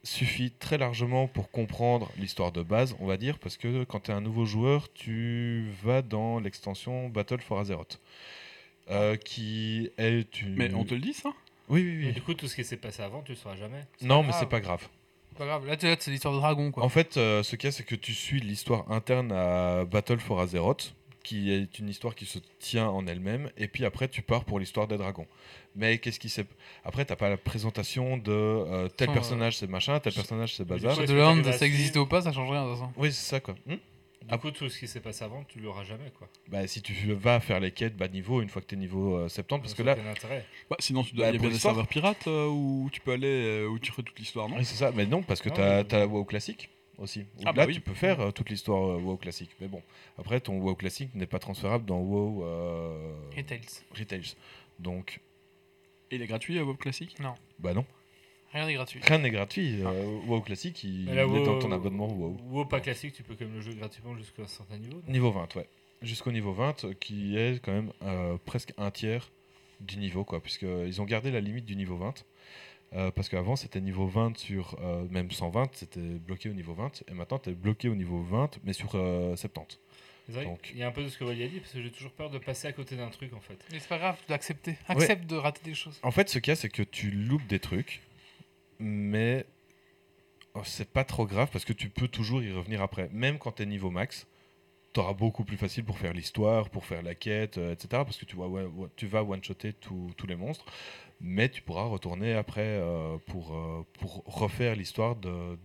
Suffit 0.04 0.52
très 0.52 0.78
largement 0.78 1.26
pour 1.26 1.50
comprendre 1.50 2.10
l'histoire 2.18 2.52
de 2.52 2.62
base, 2.62 2.94
on 3.00 3.06
va 3.06 3.16
dire, 3.16 3.38
parce 3.40 3.56
que 3.56 3.82
quand 3.84 4.00
tu 4.00 4.10
es 4.12 4.14
un 4.14 4.20
nouveau 4.20 4.44
joueur, 4.46 4.92
tu 4.92 5.66
vas 5.82 6.02
dans 6.02 6.38
l'extension 6.38 7.08
Battle 7.08 7.40
for 7.40 7.58
Azeroth. 7.58 8.00
euh, 8.90 9.16
qui 9.16 9.90
est 9.98 10.40
une... 10.40 10.54
Mais 10.54 10.72
on 10.72 10.84
te 10.84 10.94
le 10.94 11.00
dit 11.00 11.12
ça? 11.12 11.30
Oui, 11.68 11.82
oui, 11.82 12.04
Et 12.04 12.06
oui. 12.06 12.12
du 12.12 12.22
coup, 12.22 12.32
tout 12.32 12.46
ce 12.48 12.54
qui 12.54 12.64
s'est 12.64 12.76
passé 12.78 13.02
avant, 13.02 13.22
tu 13.22 13.32
le 13.32 13.36
sauras 13.36 13.56
jamais. 13.56 13.84
Non, 14.00 14.22
mais 14.22 14.32
c'est 14.32 14.48
pas 14.48 14.60
grave. 14.60 14.88
pas 15.36 15.44
grave 15.44 15.66
là, 15.66 15.76
tu- 15.76 15.84
là, 15.86 15.96
c'est 15.98 16.10
l'histoire 16.10 16.32
de 16.32 16.38
dragon 16.38 16.70
quoi 16.70 16.84
En 16.84 16.88
fait, 16.88 17.16
euh, 17.18 17.42
ce 17.42 17.56
qu'il 17.56 17.66
y 17.66 17.68
a, 17.68 17.72
c'est 17.72 17.82
que 17.84 17.94
tu 17.96 18.14
suis 18.14 18.40
l'histoire 18.40 18.90
interne 18.90 19.30
à 19.32 19.84
Battle 19.84 20.20
for 20.20 20.40
Azeroth, 20.40 20.94
qui 21.28 21.50
est 21.52 21.78
une 21.78 21.88
histoire 21.88 22.14
qui 22.14 22.24
se 22.26 22.38
tient 22.58 22.88
en 22.88 23.06
elle-même, 23.06 23.50
et 23.58 23.68
puis 23.68 23.84
après, 23.84 24.08
tu 24.08 24.22
pars 24.22 24.44
pour 24.44 24.58
l'histoire 24.58 24.88
des 24.88 24.96
dragons. 24.96 25.26
Mais 25.76 25.98
qu'est-ce 25.98 26.18
qui 26.18 26.28
s'est. 26.30 26.46
Après, 26.84 27.04
t'as 27.04 27.16
pas 27.16 27.28
la 27.28 27.36
présentation 27.36 28.16
de 28.16 28.32
euh, 28.32 28.88
tel 28.88 29.12
personnage, 29.12 29.56
c'est 29.58 29.66
machin, 29.68 30.00
tel 30.00 30.12
personnage, 30.14 30.54
c'est 30.56 30.64
bazar. 30.64 30.96
T'arrives 30.96 31.46
à 31.48 31.52
ça 31.52 31.66
existe 31.66 31.96
ou 31.96 32.06
pas 32.06 32.22
ça 32.22 32.32
change 32.32 32.50
rien 32.50 32.64
de 32.64 32.70
toute 32.70 32.78
façon 32.78 32.92
Oui, 32.96 33.12
c'est 33.12 33.28
ça, 33.28 33.40
quoi. 33.40 33.54
Hmm 33.66 33.76
Du 34.30 34.38
coup, 34.38 34.50
tout 34.50 34.68
ce 34.68 34.78
qui 34.78 34.88
s'est 34.88 35.00
passé 35.00 35.22
avant, 35.24 35.44
tu 35.44 35.60
l'auras 35.60 35.84
jamais, 35.84 36.10
quoi. 36.18 36.28
bah, 36.48 36.66
si 36.66 36.80
tu 36.82 36.92
vas 37.14 37.40
faire 37.40 37.60
les 37.60 37.70
quêtes 37.72 37.96
bas 37.96 38.08
niveau, 38.08 38.40
une 38.42 38.48
fois 38.48 38.62
que 38.62 38.66
t'es 38.66 38.76
niveau 38.76 39.16
euh, 39.16 39.28
70, 39.28 39.60
parce 39.62 39.74
que 39.74 39.82
là. 39.82 39.96
Bah, 40.70 40.76
Sinon, 40.80 41.02
tu 41.04 41.14
dois- 41.14 41.26
Bah, 41.26 41.30
il 41.30 41.34
y 41.34 41.36
a 41.36 41.38
pour 41.40 41.48
bien 41.48 41.54
des 41.56 41.60
serveurs 41.60 41.86
pirates 41.86 42.26
euh, 42.26 42.46
où 42.48 42.88
tu 42.92 43.00
peux 43.00 43.12
aller, 43.12 43.26
euh, 43.26 43.66
où 43.68 43.78
tu 43.78 43.92
ferais 43.92 44.02
toute 44.02 44.18
l'histoire, 44.18 44.48
non? 44.48 44.56
Oui, 44.56 44.64
c'est 44.64 44.76
ça, 44.76 44.90
mais 44.94 45.04
non, 45.06 45.22
parce 45.22 45.40
que 45.42 45.50
Non, 45.50 45.54
t'as 45.56 45.84
mais- 45.84 45.94
as 45.94 46.06
WoW 46.06 46.24
classique 46.24 46.70
aussi. 46.98 47.24
Ah, 47.40 47.46
là, 47.46 47.52
bah 47.52 47.64
oui. 47.66 47.74
tu 47.74 47.80
peux 47.80 47.94
faire 47.94 48.20
euh, 48.20 48.30
toute 48.30 48.50
l'histoire 48.50 48.90
euh, 48.90 49.00
WoW 49.00 49.16
classique. 49.16 49.50
Mais 49.60 49.68
bon, 49.68 49.82
après, 50.18 50.40
ton 50.40 50.58
WoW 50.58 50.74
classique 50.74 51.14
n'est 51.14 51.26
pas 51.26 51.38
transférable 51.38 51.84
dans 51.84 51.98
WoW 52.00 52.44
euh, 52.44 53.14
Retails. 53.36 54.34
Donc, 54.78 55.20
Et 56.10 56.16
il 56.16 56.22
est 56.22 56.26
gratuit 56.26 56.58
à 56.58 56.64
WoW 56.64 56.74
classique? 56.74 57.16
Bah 57.58 57.74
non, 57.74 57.84
Rien 58.52 58.66
n'est 58.66 58.74
gratuit. 58.74 59.00
rien 59.02 59.18
n'est 59.18 59.30
gratuit. 59.30 59.82
euh, 59.82 60.20
WoW 60.26 60.40
classique, 60.40 60.82
il, 60.84 61.06
là, 61.06 61.24
est 61.24 61.26
dans 61.26 61.32
WoW- 61.56 61.58
ton 61.60 61.72
abonnement 61.72 62.08
WoW. 62.08 62.36
WoW 62.50 62.64
pas 62.64 62.80
classique, 62.80 63.12
tu 63.14 63.22
peux 63.22 63.34
quand 63.34 63.44
même 63.44 63.54
le 63.54 63.60
jouer 63.60 63.74
gratuitement 63.74 64.16
jusqu'à 64.16 64.42
un 64.42 64.46
certain 64.46 64.78
niveau. 64.78 65.02
non? 65.06 65.12
Niveau 65.12 65.30
20, 65.30 65.54
ouais. 65.56 65.68
Jusqu'au 66.00 66.30
niveau 66.32 66.52
20, 66.52 66.84
euh, 66.84 66.94
qui 66.94 67.36
est 67.36 67.62
quand 67.62 67.72
même 67.72 67.92
euh, 68.02 68.36
presque 68.46 68.72
un 68.78 68.90
tiers 68.90 69.30
du 69.80 69.98
niveau, 69.98 70.24
quoi. 70.24 70.40
Puisqu'ils 70.40 71.00
ont 71.00 71.04
gardé 71.04 71.30
la 71.30 71.40
limite 71.40 71.64
du 71.64 71.76
niveau 71.76 71.96
20. 71.96 72.24
Euh, 72.94 73.10
parce 73.10 73.28
qu'avant, 73.28 73.54
c'était 73.56 73.80
niveau 73.80 74.06
20 74.06 74.36
sur. 74.38 74.76
euh, 74.80 75.04
même 75.10 75.30
120, 75.30 75.70
c'était 75.74 76.00
bloqué 76.00 76.48
au 76.48 76.54
niveau 76.54 76.74
20. 76.74 77.04
Et 77.08 77.14
maintenant, 77.14 77.38
tu 77.38 77.50
es 77.50 77.54
bloqué 77.54 77.88
au 77.88 77.94
niveau 77.94 78.22
20, 78.22 78.58
mais 78.64 78.72
sur 78.72 78.92
euh, 78.94 79.36
70. 79.36 79.78
C'est 80.26 80.32
vrai 80.32 80.44
Donc- 80.44 80.60
qu'il 80.62 80.78
y 80.78 80.82
a 80.82 80.88
un 80.88 80.90
peu 80.92 81.02
de 81.02 81.08
ce 81.08 81.16
que 81.18 81.24
Wally 81.24 81.42
a 81.42 81.48
dit, 81.48 81.60
parce 81.60 81.72
que 81.72 81.82
j'ai 81.82 81.90
toujours 81.90 82.12
peur 82.12 82.30
de 82.30 82.38
passer 82.38 82.66
à 82.68 82.72
côté 82.72 82.96
d'un 82.96 83.08
truc 83.08 83.32
en 83.34 83.40
fait. 83.40 83.58
Mais 83.72 83.78
c'est 83.78 83.88
pas 83.88 83.98
grave, 83.98 84.16
d'accepter. 84.28 84.76
Accepte 84.88 85.26
de 85.26 85.36
rater 85.36 85.62
des 85.64 85.74
choses. 85.74 85.98
En 86.02 86.10
fait, 86.10 86.28
ce 86.28 86.38
qu'il 86.38 86.50
y 86.50 86.52
a, 86.52 86.56
c'est 86.56 86.68
que 86.68 86.82
tu 86.82 87.10
loupes 87.10 87.46
des 87.46 87.58
trucs, 87.60 88.02
mais 88.78 89.46
oh, 90.54 90.60
c'est 90.64 90.90
pas 90.90 91.04
trop 91.04 91.26
grave 91.26 91.48
parce 91.52 91.64
que 91.64 91.72
tu 91.72 91.88
peux 91.88 92.08
toujours 92.08 92.42
y 92.42 92.52
revenir 92.52 92.82
après. 92.82 93.08
Même 93.12 93.38
quand 93.38 93.52
tu 93.52 93.62
es 93.62 93.66
niveau 93.66 93.90
max, 93.90 94.26
tu 94.92 95.00
auras 95.00 95.12
beaucoup 95.14 95.44
plus 95.44 95.56
facile 95.56 95.84
pour 95.84 95.98
faire 95.98 96.12
l'histoire, 96.12 96.68
pour 96.70 96.84
faire 96.84 97.02
la 97.02 97.14
quête, 97.14 97.56
euh, 97.58 97.72
etc. 97.72 97.88
Parce 97.90 98.16
que 98.18 98.24
tu, 98.26 98.36
vois, 98.36 98.48
ouais, 98.48 98.64
ouais, 98.64 98.88
tu 98.96 99.06
vas 99.06 99.22
one-shotter 99.22 99.72
tous 99.74 100.12
les 100.26 100.36
monstres, 100.36 100.64
mais 101.20 101.48
tu 101.48 101.62
pourras 101.62 101.84
retourner 101.84 102.34
après 102.34 102.60
euh, 102.62 103.18
pour, 103.26 103.54
euh, 103.54 103.84
pour 103.94 104.22
refaire 104.26 104.76
l'histoire 104.76 105.16
de, 105.16 105.58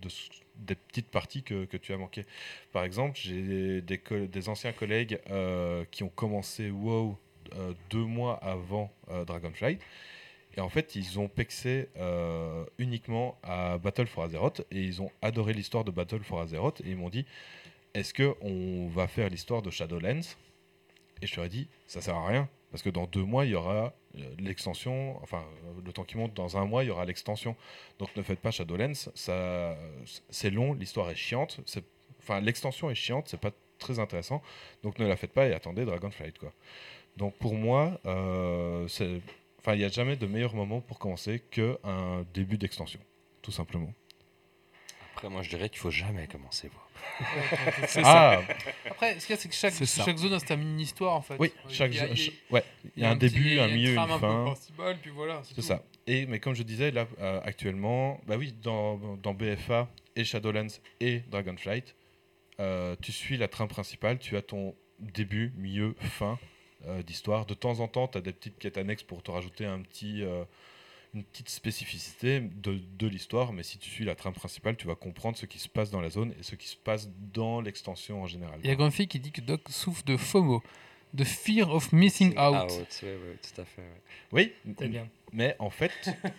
des 0.56 0.74
petites 0.74 1.08
parties 1.08 1.42
que, 1.42 1.64
que 1.64 1.76
tu 1.76 1.92
as 1.92 1.96
manquées. 1.96 2.26
Par 2.72 2.84
exemple, 2.84 3.18
j'ai 3.20 3.80
des, 3.80 4.00
des 4.28 4.48
anciens 4.48 4.72
collègues 4.72 5.20
euh, 5.30 5.84
qui 5.90 6.02
ont 6.02 6.08
commencé 6.08 6.70
WoW 6.70 7.18
deux 7.90 8.04
mois 8.04 8.36
avant 8.42 8.90
Dragonflight. 9.26 9.80
Et 10.56 10.60
en 10.60 10.70
fait, 10.70 10.96
ils 10.96 11.20
ont 11.20 11.28
pexé 11.28 11.88
uniquement 12.78 13.38
à 13.42 13.76
Battle 13.78 14.06
for 14.06 14.24
Azeroth 14.24 14.62
et 14.70 14.82
ils 14.82 15.02
ont 15.02 15.10
adoré 15.20 15.52
l'histoire 15.52 15.84
de 15.84 15.90
Battle 15.90 16.22
for 16.22 16.40
Azeroth 16.40 16.80
et 16.80 16.90
ils 16.90 16.96
m'ont 16.96 17.10
dit 17.10 17.26
est-ce 17.92 18.14
que 18.14 18.34
on 18.40 18.88
va 18.88 19.06
faire 19.06 19.28
l'histoire 19.28 19.62
de 19.62 19.70
Shadowlands? 19.70 20.36
Et 21.22 21.26
je 21.26 21.36
leur 21.36 21.44
ai 21.44 21.48
dit 21.48 21.68
ça 21.86 22.00
sert 22.00 22.16
à 22.16 22.26
rien 22.26 22.48
parce 22.70 22.82
que 22.82 22.90
dans 22.90 23.06
deux 23.06 23.24
mois 23.24 23.44
il 23.44 23.52
y 23.52 23.54
aura 23.54 23.92
l'extension, 24.38 25.20
enfin 25.22 25.44
le 25.84 25.92
temps 25.92 26.04
qui 26.04 26.16
monte 26.16 26.34
dans 26.34 26.56
un 26.56 26.64
mois 26.64 26.84
il 26.84 26.88
y 26.88 26.90
aura 26.90 27.04
l'extension. 27.04 27.56
Donc 27.98 28.14
ne 28.16 28.22
faites 28.22 28.40
pas 28.40 28.50
Shadowlands, 28.50 29.10
c'est 29.14 30.50
long, 30.50 30.74
l'histoire 30.74 31.10
est 31.10 31.16
chiante, 31.16 31.60
enfin 32.20 32.40
l'extension 32.40 32.90
est 32.90 32.94
chiante, 32.94 33.28
c'est 33.28 33.40
pas 33.40 33.52
très 33.78 33.98
intéressant, 33.98 34.42
donc 34.82 34.98
ne 34.98 35.06
la 35.06 35.16
faites 35.16 35.32
pas 35.32 35.46
et 35.46 35.52
attendez 35.52 35.84
Dragonflight 35.84 36.38
quoi. 36.38 36.52
Donc 37.16 37.34
pour 37.36 37.54
moi, 37.54 38.00
euh, 38.06 38.88
c'est 38.88 39.20
Enfin, 39.64 39.76
il 39.76 39.78
n'y 39.78 39.84
a 39.84 39.88
jamais 39.88 40.16
de 40.16 40.26
meilleur 40.26 40.54
moment 40.54 40.82
pour 40.82 40.98
commencer 40.98 41.40
qu'un 41.50 42.26
début 42.34 42.58
d'extension, 42.58 43.00
tout 43.40 43.50
simplement. 43.50 43.94
Après, 45.14 45.30
moi, 45.30 45.40
je 45.40 45.48
dirais 45.48 45.70
qu'il 45.70 45.78
faut 45.78 45.90
jamais 45.90 46.26
commencer. 46.26 46.70
C'est 47.86 48.02
ça. 48.02 48.40
Ah, 48.40 48.42
Après, 48.90 49.18
ce 49.18 49.26
qu'il 49.26 49.34
y 49.34 49.38
a, 49.38 49.40
c'est 49.40 49.48
que 49.48 49.54
chaque, 49.54 50.18
zone 50.18 50.32
a 50.32 50.38
sa 50.40 50.56
mini-histoire 50.56 51.14
en 51.14 51.22
fait. 51.22 51.36
oui, 51.38 51.52
Il 51.68 51.74
chaque, 51.74 51.92
ouais, 52.50 52.64
il 52.96 53.02
y 53.02 53.06
a 53.06 53.10
un 53.10 53.16
début, 53.16 53.58
un 53.58 53.68
milieu, 53.68 53.94
une 53.94 54.08
fin. 54.08 54.44
principale, 54.44 54.98
puis 55.00 55.10
voilà. 55.10 55.42
C'est 55.54 55.62
ça. 55.62 55.82
Et 56.06 56.26
mais 56.26 56.40
comme 56.40 56.54
je 56.54 56.62
disais 56.62 56.90
là 56.90 57.06
euh, 57.20 57.40
actuellement, 57.44 58.20
bah 58.26 58.36
oui, 58.36 58.54
dans, 58.62 59.16
dans 59.22 59.32
BFA 59.32 59.88
et 60.16 60.24
Shadowlands 60.24 60.80
et 61.00 61.20
Dragonflight, 61.30 61.94
euh, 62.60 62.96
tu 63.00 63.12
suis 63.12 63.36
la 63.36 63.48
trame 63.48 63.68
principale, 63.68 64.18
tu 64.18 64.36
as 64.36 64.42
ton 64.42 64.74
début, 65.00 65.52
milieu, 65.56 65.94
fin 66.00 66.38
euh, 66.86 67.02
d'histoire. 67.02 67.46
De 67.46 67.54
temps 67.54 67.80
en 67.80 67.88
temps, 67.88 68.08
tu 68.08 68.18
as 68.18 68.20
des 68.20 68.32
petites 68.32 68.58
quêtes 68.58 68.78
annexes 68.78 69.02
pour 69.02 69.22
te 69.22 69.30
rajouter 69.30 69.64
un 69.64 69.80
petit, 69.80 70.22
une 71.14 71.24
petite 71.24 71.48
spécificité 71.48 72.40
de, 72.40 72.80
de 72.98 73.06
l'histoire, 73.06 73.52
mais 73.52 73.62
si 73.62 73.78
tu 73.78 73.88
suis 73.90 74.04
la 74.04 74.14
trame 74.14 74.32
principale, 74.34 74.76
tu 74.76 74.86
vas 74.86 74.94
comprendre 74.96 75.36
ce 75.36 75.46
qui 75.46 75.58
se 75.58 75.68
passe 75.68 75.90
dans 75.90 76.00
la 76.00 76.10
zone 76.10 76.32
et 76.38 76.42
ce 76.42 76.54
qui 76.56 76.66
se 76.68 76.76
passe 76.76 77.08
dans 77.32 77.60
l'extension 77.60 78.22
en 78.22 78.26
général. 78.26 78.58
Il 78.64 78.68
y 78.68 78.72
a 78.72 78.74
Grumpy 78.74 79.06
qui 79.06 79.20
dit 79.20 79.30
que 79.32 79.40
Doc 79.40 79.62
souffre 79.70 80.04
de 80.04 80.16
FOMO, 80.16 80.62
de 81.12 81.24
Fear 81.24 81.70
of 81.70 81.92
Missing 81.92 82.30
Out. 82.38 82.70
Ouais, 82.70 82.78
ouais, 83.02 83.14
ouais, 83.14 83.38
tout 83.40 83.60
à 83.60 83.64
fait. 83.64 83.82
ouais. 83.82 84.02
Oui, 84.32 84.52
C'est 84.78 84.88
bien. 84.88 85.08
Mais 85.32 85.54
en 85.58 85.70
fait, 85.70 85.92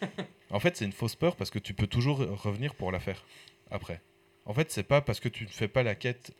en 0.49 0.59
fait, 0.59 0.75
c'est 0.77 0.85
une 0.85 0.91
fausse 0.91 1.15
peur 1.15 1.35
parce 1.35 1.49
que 1.51 1.59
tu 1.59 1.73
peux 1.73 1.87
toujours 1.87 2.17
revenir 2.17 2.75
pour 2.75 2.91
la 2.91 2.99
faire 2.99 3.25
après. 3.71 4.01
En 4.45 4.53
fait, 4.53 4.71
c'est 4.71 4.83
pas 4.83 5.01
parce 5.01 5.19
que 5.19 5.29
tu 5.29 5.45
ne 5.45 5.49
fais 5.49 5.67
pas 5.67 5.83
la 5.83 5.95
quête 5.95 6.33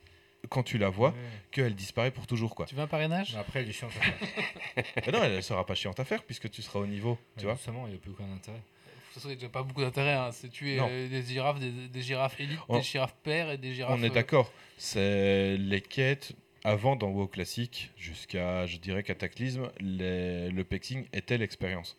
quand 0.49 0.63
tu 0.63 0.77
la 0.77 0.89
vois 0.89 1.09
Ouais. 1.09 1.15
qu'elle 1.51 1.75
disparaît 1.75 2.11
pour 2.11 2.27
toujours 2.27 2.55
quoi. 2.55 2.65
Tu 2.65 2.75
veux 2.75 2.81
un 2.81 2.87
parrainage? 2.87 3.33
Mais 3.33 3.39
après, 3.39 3.61
elle 3.61 3.69
est 3.69 3.73
chiante 3.73 3.91
à 3.97 4.01
faire. 4.01 4.85
Mais 5.05 5.11
non, 5.11 5.23
elle, 5.23 5.33
elle 5.33 5.43
sera 5.43 5.65
pas 5.65 5.75
chiante 5.75 5.99
à 5.99 6.05
faire 6.05 6.23
puisque 6.23 6.49
tu 6.49 6.61
seras 6.61 6.79
au 6.79 6.87
niveau, 6.87 7.17
tu 7.37 7.45
vois. 7.45 7.55
Justement, 7.55 7.87
il 7.87 7.91
n'y 7.91 7.95
a 7.95 7.99
plus 7.99 8.11
aucun 8.11 8.31
intérêt. 8.33 8.57
De 8.57 9.13
toute 9.13 9.23
façon, 9.23 9.29
il 9.29 9.37
n'y 9.37 9.45
a 9.45 9.49
pas 9.49 9.63
beaucoup 9.63 9.81
d'intérêt. 9.81 10.13
Hein. 10.13 10.29
C'est 10.33 10.49
tuer 10.49 10.77
euh, 10.79 11.07
des 11.07 11.21
girafes, 11.23 11.59
des, 11.59 11.71
des 11.87 12.01
girafes 12.01 12.37
élites, 12.39 12.59
On- 12.67 12.77
des 12.77 12.83
girafes 12.83 13.15
pères 13.23 13.49
et 13.51 13.57
des 13.57 13.73
girafes. 13.73 13.97
On 13.97 14.03
est 14.03 14.09
euh, 14.09 14.13
d'accord. 14.13 14.51
C'est 14.77 15.55
les 15.57 15.79
quêtes 15.81 16.33
avant 16.65 16.95
dans 16.97 17.09
WoW 17.09 17.27
classique 17.27 17.91
jusqu'à 17.95 18.65
je 18.65 18.77
dirais 18.77 19.03
Cataclysme, 19.03 19.69
les- 19.79 20.49
le 20.49 20.63
pexing 20.65 21.05
était 21.13 21.37
l'expérience. 21.37 21.97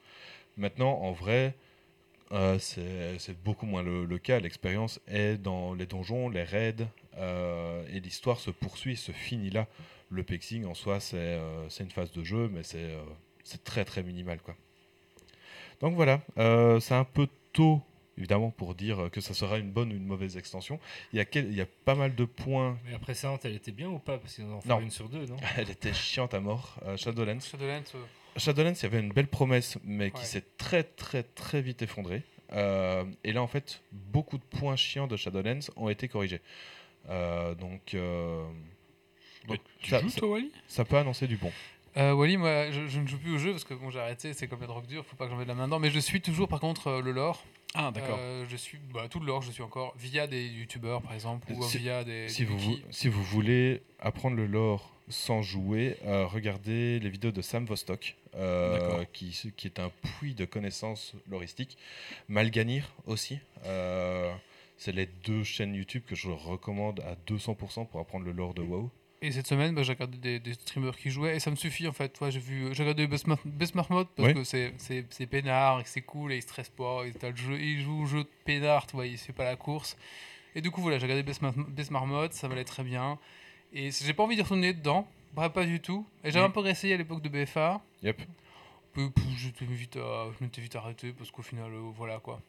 Maintenant, 0.58 0.92
en 1.00 1.12
vrai, 1.12 1.54
euh, 2.32 2.58
c'est 2.58 3.42
beaucoup 3.44 3.64
moins 3.66 3.82
le, 3.82 4.04
le 4.04 4.18
cas. 4.18 4.40
L'expérience 4.40 5.00
est 5.06 5.36
dans 5.40 5.72
les 5.74 5.86
donjons, 5.86 6.28
les 6.28 6.42
raids, 6.42 6.86
et 7.18 8.00
l'histoire 8.00 8.38
se 8.40 8.50
poursuit, 8.50 8.96
se 8.96 9.12
finit 9.12 9.50
là. 9.50 9.66
Le 10.10 10.22
pexing 10.22 10.64
en 10.66 10.74
soi, 10.74 11.00
c'est 11.00 11.16
euh, 11.16 11.68
une 11.80 11.90
phase 11.90 12.12
de 12.12 12.22
jeu, 12.22 12.48
mais 12.52 12.62
c'est 12.62 12.78
euh, 12.78 13.02
c'est 13.42 13.64
très 13.64 13.84
très 13.84 14.02
minimal. 14.02 14.38
Quoi. 14.40 14.54
Donc 15.80 15.94
voilà, 15.94 16.20
euh, 16.38 16.80
c'est 16.80 16.94
un 16.94 17.04
peu 17.04 17.28
tôt, 17.52 17.82
évidemment, 18.16 18.50
pour 18.50 18.74
dire 18.74 19.08
que 19.12 19.20
ça 19.20 19.34
sera 19.34 19.58
une 19.58 19.70
bonne 19.70 19.92
ou 19.92 19.96
une 19.96 20.06
mauvaise 20.06 20.36
extension. 20.36 20.78
Il 21.12 21.16
y 21.16 21.20
a, 21.20 21.24
quel- 21.24 21.46
il 21.46 21.54
y 21.56 21.60
a 21.60 21.66
pas 21.84 21.94
mal 21.94 22.14
de 22.14 22.24
points. 22.24 22.78
Mais 22.86 22.94
après 22.94 23.14
ça, 23.14 23.36
elle 23.44 23.54
était 23.54 23.72
bien 23.72 23.88
ou 23.88 23.98
pas? 23.98 24.18
Parce 24.18 24.34
qu'ils 24.34 24.44
en 24.44 24.60
une 24.80 24.90
sur 24.90 25.08
deux, 25.08 25.26
non? 25.26 25.36
Elle 25.56 25.70
était 25.70 25.92
chiante 25.92 26.34
à 26.34 26.40
mort, 26.40 26.78
euh, 26.86 26.96
Shadowlands. 26.96 27.40
Shadowlands, 27.40 27.82
euh, 27.94 28.04
Shadowlands, 28.38 28.72
il 28.74 28.82
y 28.82 28.86
avait 28.86 29.00
une 29.00 29.12
belle 29.12 29.26
promesse, 29.28 29.78
mais 29.84 30.10
qui 30.10 30.24
s'est 30.26 30.44
très 30.56 30.82
très 30.84 31.22
très 31.24 31.60
vite 31.60 31.82
effondrée. 31.82 32.22
Euh, 32.52 33.04
et 33.24 33.32
là, 33.32 33.42
en 33.42 33.48
fait, 33.48 33.82
beaucoup 33.92 34.38
de 34.38 34.44
points 34.44 34.76
chiants 34.76 35.08
de 35.08 35.16
Shadowlands 35.16 35.68
ont 35.76 35.88
été 35.88 36.06
corrigés. 36.08 36.40
Euh, 37.08 37.54
donc, 37.54 37.94
euh, 37.94 38.44
donc 39.48 39.58
Tu 39.80 39.90
ça, 39.90 40.00
joues, 40.00 40.08
ça- 40.10 40.20
toi, 40.20 40.28
Wally? 40.30 40.50
ça 40.66 40.84
peut 40.84 40.96
annoncer 40.96 41.26
du 41.26 41.36
bon. 41.36 41.52
Euh, 41.96 42.12
Wally, 42.12 42.36
moi, 42.36 42.70
je, 42.70 42.86
je 42.88 43.00
ne 43.00 43.06
joue 43.06 43.18
plus 43.18 43.34
au 43.34 43.38
jeu 43.38 43.52
parce 43.52 43.64
que 43.64 43.72
bon, 43.74 43.90
j'ai 43.90 44.00
arrêté, 44.00 44.32
c'est 44.34 44.48
comme 44.48 44.60
la 44.60 44.66
drogue 44.66 44.86
dure, 44.86 45.04
faut 45.06 45.16
pas 45.16 45.24
que 45.24 45.30
j'en 45.30 45.36
mette 45.38 45.48
la 45.48 45.54
main 45.54 45.66
dedans. 45.66 45.78
Mais 45.78 45.90
je 45.90 45.98
suis 46.00 46.20
toujours, 46.20 46.46
par 46.48 46.60
contre, 46.60 46.88
euh, 46.88 47.00
le 47.02 47.12
lore. 47.12 47.42
Ah, 47.74 47.90
d'accord. 47.90 48.18
Euh, 48.20 48.44
je 48.48 48.56
suis 48.56 48.78
bah, 48.92 49.06
tout 49.08 49.20
le 49.20 49.26
lore, 49.26 49.42
je 49.42 49.50
suis 49.50 49.62
encore 49.62 49.94
via 49.98 50.26
des 50.26 50.46
youtubeurs, 50.46 51.00
par 51.02 51.14
exemple, 51.14 51.50
ou 51.52 51.62
Si- 51.62 51.78
via 51.78 52.04
des. 52.04 52.28
Si 52.28 52.44
des 52.44 52.52
vous, 52.52 52.76
si 52.90 53.08
voulez 53.08 53.82
apprendre 53.98 54.36
le 54.36 54.46
lore 54.46 54.92
sans 55.08 55.40
jouer, 55.40 55.96
euh, 56.04 56.26
regardez 56.26 56.98
les 56.98 57.08
vidéos 57.08 57.30
de 57.32 57.40
Sam 57.40 57.64
Vostok, 57.64 58.16
euh, 58.34 59.04
qui, 59.12 59.52
qui 59.56 59.66
est 59.68 59.78
un 59.78 59.90
puits 60.18 60.34
de 60.34 60.44
connaissances 60.44 61.14
loristiques. 61.30 61.78
Malganir 62.28 62.90
aussi. 63.06 63.38
C'est 64.76 64.92
les 64.92 65.06
deux 65.06 65.42
chaînes 65.44 65.74
YouTube 65.74 66.02
que 66.06 66.14
je 66.14 66.28
recommande 66.30 67.00
à 67.00 67.14
200% 67.32 67.86
pour 67.86 68.00
apprendre 68.00 68.24
le 68.26 68.32
lore 68.32 68.54
de 68.54 68.62
WoW. 68.62 68.90
Et 69.22 69.32
cette 69.32 69.46
semaine, 69.46 69.74
bah, 69.74 69.82
j'ai 69.82 69.94
regardé 69.94 70.18
des, 70.18 70.38
des 70.38 70.52
streamers 70.52 70.96
qui 70.96 71.08
jouaient 71.10 71.36
et 71.36 71.40
ça 71.40 71.50
me 71.50 71.56
suffit 71.56 71.88
en 71.88 71.92
fait. 71.92 72.20
Ouais, 72.20 72.30
j'ai 72.30 72.38
vu, 72.38 72.74
j'ai 72.74 72.82
regardé 72.82 73.06
Best, 73.06 73.26
Marmot 73.74 74.04
parce 74.04 74.28
Oui. 74.28 74.34
que 74.34 74.44
c'est, 74.44 74.74
c'est, 74.76 75.06
c'est 75.10 75.26
peinard 75.26 75.80
et 75.80 75.82
que 75.84 75.88
c'est 75.88 76.02
cool 76.02 76.32
et 76.32 76.36
il 76.36 76.42
stresse 76.42 76.68
pas. 76.68 77.04
Et 77.06 77.12
t'as 77.12 77.30
le 77.30 77.36
jeu, 77.36 77.58
il 77.58 77.80
joue 77.80 78.02
au 78.02 78.06
jeu 78.06 78.24
de 78.24 78.28
peinard, 78.44 78.86
tu 78.86 78.94
vois, 78.94 79.06
il 79.06 79.16
fait 79.16 79.32
pas 79.32 79.44
la 79.44 79.56
course. 79.56 79.96
Et 80.54 80.60
du 80.60 80.70
coup, 80.70 80.82
voilà, 80.82 80.98
j'ai 80.98 81.04
regardé 81.06 81.22
Best, 81.22 81.90
Marmot, 81.90 82.30
ça 82.30 82.48
m'allait 82.48 82.64
très 82.64 82.84
bien. 82.84 83.18
Et 83.72 83.90
j'ai 83.90 84.12
pas 84.12 84.22
envie 84.22 84.36
d'y 84.36 84.42
retourner 84.42 84.74
dedans, 84.74 85.08
bref, 85.34 85.50
pas 85.52 85.64
du 85.64 85.80
tout. 85.80 86.06
Et 86.22 86.30
j'avais 86.30 86.44
un 86.46 86.50
peu 86.50 86.60
réessayé 86.60 86.94
à 86.94 86.96
l'époque 86.98 87.22
de 87.22 87.28
BFA. 87.30 87.80
Yep. 88.02 88.20
Peu- 88.92 89.10
peu- 89.10 89.22
j'étais 89.38 89.64
vite 89.64 89.96
à- 89.96 90.28
je 90.38 90.44
m'étais 90.44 90.60
vite 90.60 90.76
arrêté 90.76 91.12
parce 91.12 91.30
qu'au 91.30 91.42
final, 91.42 91.72
euh, 91.72 91.90
voilà 91.96 92.18
quoi. 92.20 92.40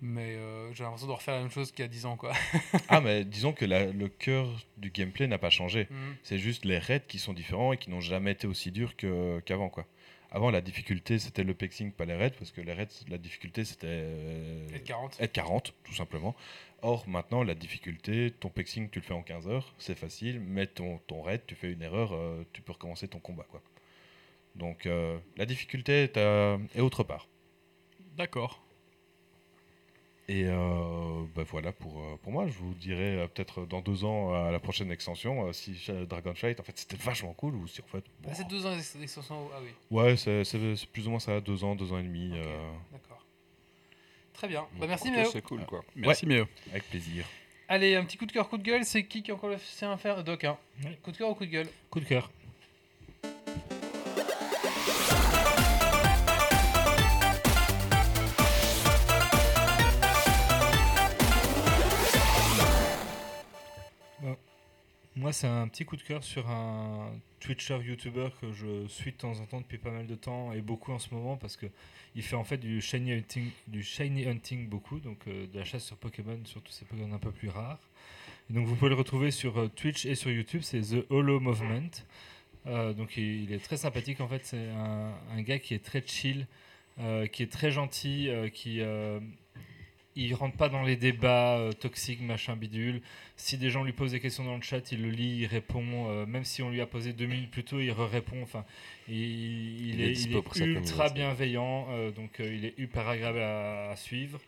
Mais 0.00 0.34
euh, 0.36 0.72
j'ai 0.74 0.84
l'impression 0.84 1.06
de 1.06 1.12
refaire 1.12 1.34
la 1.34 1.40
même 1.40 1.50
chose 1.50 1.70
qu'il 1.72 1.80
y 1.82 1.86
a 1.86 1.88
10 1.88 2.04
ans 2.06 2.16
quoi. 2.16 2.32
ah, 2.88 3.00
mais 3.00 3.24
disons 3.24 3.52
que 3.52 3.64
la- 3.64 3.86
le 3.86 4.08
cœur 4.08 4.48
du 4.76 4.90
gameplay 4.90 5.26
n'a 5.26 5.38
pas 5.38 5.50
changé. 5.50 5.86
Mhm. 5.90 6.16
C'est 6.22 6.38
juste 6.38 6.64
les 6.64 6.78
raids 6.78 7.04
qui 7.08 7.18
sont 7.18 7.32
différents 7.32 7.72
et 7.72 7.78
qui 7.78 7.90
n'ont 7.90 8.00
jamais 8.02 8.32
été 8.32 8.46
aussi 8.46 8.70
durs 8.70 8.96
que- 8.96 9.40
qu'avant. 9.46 9.68
quoi. 9.70 9.86
Avant, 10.30 10.50
la 10.50 10.60
difficulté, 10.60 11.20
c'était 11.20 11.44
le 11.44 11.54
pexing, 11.54 11.92
pas 11.92 12.04
les 12.06 12.14
raids, 12.16 12.32
parce 12.36 12.50
que 12.50 12.60
les 12.60 12.72
raids, 12.72 12.88
la 13.08 13.18
difficulté, 13.18 13.64
c'était 13.64 13.86
euh, 13.88 14.66
Et 14.74 14.80
40. 14.80 15.16
être 15.20 15.32
40, 15.32 15.72
tout 15.84 15.94
simplement. 15.94 16.34
Or, 16.82 17.08
maintenant, 17.08 17.44
la 17.44 17.54
difficulté, 17.54 18.32
ton 18.40 18.48
pexing, 18.48 18.90
tu 18.90 18.98
le 18.98 19.04
fais 19.04 19.14
en 19.14 19.22
15 19.22 19.46
heures, 19.46 19.72
c'est 19.78 19.96
facile, 19.96 20.40
mais 20.40 20.66
ton, 20.66 20.98
ton 21.06 21.22
raid, 21.22 21.42
tu 21.46 21.54
fais 21.54 21.70
une 21.70 21.82
erreur, 21.82 22.12
euh, 22.14 22.42
tu 22.52 22.62
peux 22.62 22.72
recommencer 22.72 23.06
ton 23.06 23.20
combat. 23.20 23.46
quoi. 23.48 23.62
Donc, 24.56 24.86
euh, 24.86 25.16
la 25.36 25.46
difficulté 25.46 26.02
est, 26.02 26.16
est 26.16 26.80
autre 26.80 27.04
part. 27.04 27.28
D'accord. 28.16 28.63
Et 30.26 30.44
euh, 30.46 31.22
bah 31.34 31.42
voilà 31.50 31.72
pour, 31.72 32.00
euh, 32.00 32.16
pour 32.22 32.32
moi. 32.32 32.46
Je 32.46 32.52
vous 32.54 32.72
dirai 32.74 33.18
euh, 33.18 33.26
peut-être 33.26 33.66
dans 33.66 33.82
deux 33.82 34.04
ans 34.04 34.32
à 34.32 34.50
la 34.50 34.58
prochaine 34.58 34.90
extension 34.90 35.46
euh, 35.46 35.52
si 35.52 35.78
euh, 35.90 36.06
Dragon 36.06 36.34
Fight 36.34 36.58
en 36.60 36.62
fait 36.62 36.78
c'était 36.78 36.96
vachement 36.96 37.34
cool 37.34 37.54
ou 37.56 37.66
si 37.66 37.82
en 37.82 37.86
fait. 37.86 38.04
bon, 38.22 38.30
Ah, 38.32 38.34
c'est 38.34 38.48
deux 38.48 38.64
ans 38.64 38.74
d'extension. 38.74 39.36
Ah 39.54 39.58
oui, 39.62 39.68
ouais, 39.90 40.16
c'est 40.16 40.86
plus 40.92 41.06
ou 41.06 41.10
moins 41.10 41.20
ça, 41.20 41.40
deux 41.42 41.62
ans, 41.62 41.74
deux 41.76 41.92
ans 41.92 41.98
et 41.98 42.02
demi. 42.02 42.30
Euh, 42.34 42.70
d'accord. 42.90 43.22
Très 44.32 44.48
bien. 44.48 44.66
Bah, 44.80 44.86
merci 44.88 45.10
Méo. 45.10 45.26
C'est 45.30 45.42
cool 45.42 45.64
quoi. 45.66 45.84
Merci, 45.94 46.24
Méo. 46.26 46.46
avec 46.70 46.88
plaisir. 46.88 47.26
Allez, 47.68 47.94
un 47.94 48.04
petit 48.04 48.16
coup 48.16 48.26
de 48.26 48.32
cœur, 48.32 48.48
coup 48.48 48.58
de 48.58 48.62
gueule. 48.62 48.84
C'est 48.84 49.04
qui 49.04 49.22
qui 49.22 49.30
a 49.30 49.34
encore 49.34 49.50
le 49.50 49.56
à 49.56 49.96
faire? 49.98 50.24
Doc, 50.24 50.44
hein 50.44 50.56
Oui. 50.84 50.96
Coup 51.02 51.12
de 51.12 51.16
cœur 51.18 51.30
ou 51.30 51.34
coup 51.34 51.44
de 51.46 51.50
gueule? 51.50 51.68
Coup 51.90 52.00
de 52.00 52.04
cœur. 52.06 52.30
Moi, 65.16 65.32
c'est 65.32 65.46
un 65.46 65.68
petit 65.68 65.84
coup 65.84 65.96
de 65.96 66.02
cœur 66.02 66.24
sur 66.24 66.50
un 66.50 67.12
Twitcher 67.38 67.78
YouTuber 67.84 68.30
que 68.40 68.52
je 68.52 68.88
suis 68.88 69.12
de 69.12 69.16
temps 69.16 69.38
en 69.38 69.46
temps 69.46 69.60
depuis 69.60 69.78
pas 69.78 69.92
mal 69.92 70.08
de 70.08 70.14
temps 70.16 70.52
et 70.52 70.60
beaucoup 70.60 70.92
en 70.92 70.98
ce 70.98 71.14
moment 71.14 71.36
parce 71.36 71.56
que 71.56 71.66
il 72.16 72.22
fait 72.22 72.34
en 72.34 72.42
fait 72.42 72.56
du 72.56 72.80
shiny 72.80 73.12
hunting, 73.12 73.48
du 73.68 73.84
shiny 73.84 74.26
hunting 74.26 74.68
beaucoup, 74.68 74.98
donc 74.98 75.18
euh, 75.28 75.46
de 75.46 75.58
la 75.58 75.64
chasse 75.64 75.84
sur 75.84 75.96
Pokémon, 75.96 76.38
surtout 76.44 76.72
ces 76.72 76.84
Pokémon 76.84 77.12
un 77.14 77.18
peu 77.18 77.30
plus 77.30 77.48
rares. 77.48 77.78
Donc 78.50 78.66
vous 78.66 78.74
pouvez 78.74 78.88
le 78.88 78.96
retrouver 78.96 79.30
sur 79.30 79.56
euh, 79.56 79.68
Twitch 79.68 80.04
et 80.04 80.16
sur 80.16 80.32
YouTube, 80.32 80.62
c'est 80.64 80.80
The 80.80 81.06
Hollow 81.10 81.38
Movement. 81.38 81.90
Euh, 82.66 82.92
donc 82.92 83.16
il, 83.16 83.52
est 83.52 83.62
très 83.62 83.76
sympathique 83.76 84.20
en 84.20 84.26
fait, 84.26 84.44
c'est 84.44 84.68
un, 84.70 85.42
gars 85.42 85.60
qui 85.60 85.74
est 85.74 85.84
très 85.84 86.02
chill, 86.04 86.48
qui 87.32 87.42
est 87.42 87.52
très 87.52 87.70
gentil, 87.70 88.30
qui 88.52 88.80
il 90.16 90.34
rentre 90.34 90.56
pas 90.56 90.68
dans 90.68 90.82
les 90.82 90.96
débats 90.96 91.56
euh, 91.58 91.72
toxiques, 91.72 92.20
machin 92.20 92.56
bidule. 92.56 93.00
Si 93.36 93.56
des 93.58 93.70
gens 93.70 93.82
lui 93.84 93.92
posent 93.92 94.12
des 94.12 94.20
questions 94.20 94.44
dans 94.44 94.56
le 94.56 94.62
chat, 94.62 94.92
il 94.92 95.02
le 95.02 95.10
lit, 95.10 95.38
il 95.40 95.46
répond. 95.46 96.08
euh, 96.08 96.26
même 96.26 96.44
si 96.44 96.62
on 96.62 96.70
lui 96.70 96.80
a 96.80 96.86
posé 96.86 97.12
deux 97.12 97.26
minutes 97.26 97.50
plus 97.50 97.64
tôt, 97.64 97.80
il 97.80 97.90
répond. 97.90 98.40
Enfin, 98.42 98.64
il, 99.08 99.14
il 99.16 99.94
Il 99.94 100.00
est, 100.00 100.12
il 100.12 100.32
ultra 100.64 101.08
bienveillant, 101.10 101.86
euh, 101.90 102.10
donc 102.10 102.36
il 102.38 102.64
est 102.64 102.74
hyper 102.78 103.08
agréable 103.08 103.38
à, 103.40 103.90
à 103.90 103.96
suivre. 103.96 104.40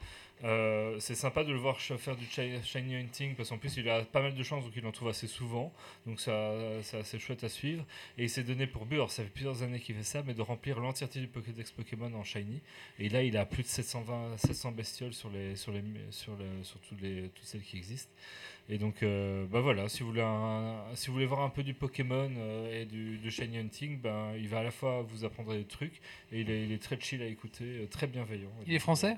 Euh, 0.45 0.97
c'est 1.01 1.15
sympa 1.15 1.45
de 1.45 1.53
le 1.53 1.59
voir 1.59 1.81
faire 1.81 2.15
du 2.15 2.27
shiny 2.27 2.95
hunting 2.95 3.35
parce 3.35 3.49
qu'en 3.49 3.57
plus 3.57 3.75
il 3.79 3.89
a 3.89 4.03
pas 4.03 4.21
mal 4.21 4.35
de 4.35 4.43
chance 4.43 4.65
donc 4.65 4.75
il 4.77 4.87
en 4.87 4.93
trouve 4.93 5.09
assez 5.09 5.27
souvent. 5.27 5.73
Donc 6.07 6.21
ça 6.21 6.53
c'est 6.83 6.99
assez 6.99 7.19
chouette 7.19 7.43
à 7.45 7.49
suivre. 7.49 7.85
Et 8.19 8.25
il 8.25 8.31
s'est 8.31 8.43
donné 8.43 8.67
pour 8.67 8.85
but 8.85 8.97
alors 8.97 9.11
ça 9.11 9.23
fait 9.23 9.31
plusieurs 9.31 9.63
années 9.63 9.81
qu'il 9.81 9.95
fait 9.95 10.03
ça 10.03 10.23
mais 10.27 10.35
de 10.35 10.43
remplir 10.43 10.79
l'entièreté 10.79 11.21
du 11.21 11.27
Pokédex 11.27 11.71
Pokémon 11.71 12.13
en 12.15 12.25
shiny. 12.25 12.61
Et 12.99 13.09
là 13.09 13.23
il 13.23 13.37
a 13.37 13.47
plus 13.47 13.63
de 13.63 13.69
720 13.69 14.37
700 14.37 14.73
bestioles 14.73 15.15
sur 15.15 15.31
les 15.31 15.57
sur 15.57 15.73
les 15.73 15.83
sur, 16.11 16.37
sur 16.63 16.79
toutes 16.81 17.01
les 17.01 17.31
toutes 17.35 17.47
celles 17.47 17.63
qui 17.63 17.79
existent. 17.79 18.13
Et 18.69 18.79
donc 18.79 19.03
euh, 19.03 19.47
bah 19.47 19.61
voilà 19.61 19.89
si 19.89 20.03
vous 20.03 20.09
voulez 20.09 20.27
si 20.95 21.07
vous 21.07 21.15
voulez 21.15 21.27
voir 21.27 21.41
un 21.43 21.51
peu 21.51 21.63
du 21.63 21.73
Pokémon 21.73 22.31
euh, 22.37 22.83
et 22.83 22.85
du, 22.85 23.31
shiny 23.31 23.59
hunting 23.59 24.01
ben 24.01 24.33
il 24.37 24.49
va 24.49 24.59
à 24.59 24.63
la 24.65 24.71
fois 24.71 25.03
vous 25.03 25.25
apprendre 25.25 25.55
des 25.55 25.65
trucs 25.65 26.01
et 26.33 26.41
il 26.41 26.51
est, 26.51 26.83
très 26.83 27.01
chill 27.01 27.23
à 27.23 27.27
écouter 27.27 27.87
très 27.91 28.07
bienveillant. 28.07 28.51
Il 28.67 28.75
est 28.75 28.81
français? 28.81 29.17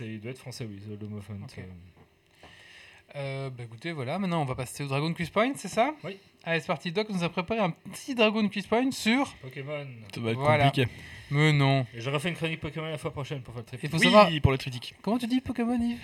Il 0.00 0.20
doit 0.20 0.30
être 0.32 0.38
français, 0.38 0.66
oui, 0.68 0.78
The 0.80 1.02
Movement. 1.02 1.44
Ok. 1.44 1.58
euh. 1.58 1.62
Euh, 3.16 3.50
bah 3.50 3.62
écoutez, 3.62 3.92
voilà, 3.92 4.18
maintenant 4.18 4.42
on 4.42 4.44
va 4.44 4.56
passer 4.56 4.82
au 4.82 4.88
Dragon 4.88 5.12
Quiz 5.14 5.30
Point, 5.30 5.52
c'est 5.54 5.68
ça? 5.68 5.94
Oui. 6.02 6.18
Allez, 6.42 6.58
c'est 6.60 6.66
parti. 6.66 6.90
Doc 6.90 7.08
nous 7.10 7.22
a 7.22 7.28
préparé 7.28 7.60
un 7.60 7.70
petit 7.70 8.14
Dragon 8.14 8.48
Quiz 8.48 8.66
Point 8.66 8.90
sur. 8.90 9.32
Pokémon. 9.36 9.86
Ça 10.12 10.20
va 10.20 10.30
être 10.32 10.38
Voilà. 10.38 10.64
compliqué. 10.64 10.90
Mais 11.30 11.52
non. 11.52 11.86
Et 11.94 12.00
j'aurais 12.00 12.18
fait 12.18 12.28
une 12.30 12.34
chronique 12.34 12.60
Pokémon 12.60 12.86
la 12.90 12.98
fois 12.98 13.12
prochaine 13.12 13.40
pour 13.42 13.54
faire 13.54 13.62
le 13.62 13.68
Il 13.72 13.78
trip. 13.78 13.90
faut 13.92 13.98
Oui, 13.98 14.04
savoir. 14.04 14.28
pour 14.42 14.52
les 14.52 14.58
critiques. 14.58 14.94
Comment 15.00 15.18
tu 15.18 15.26
dis 15.28 15.40
Pokémon, 15.40 15.78
Yves? 15.80 16.00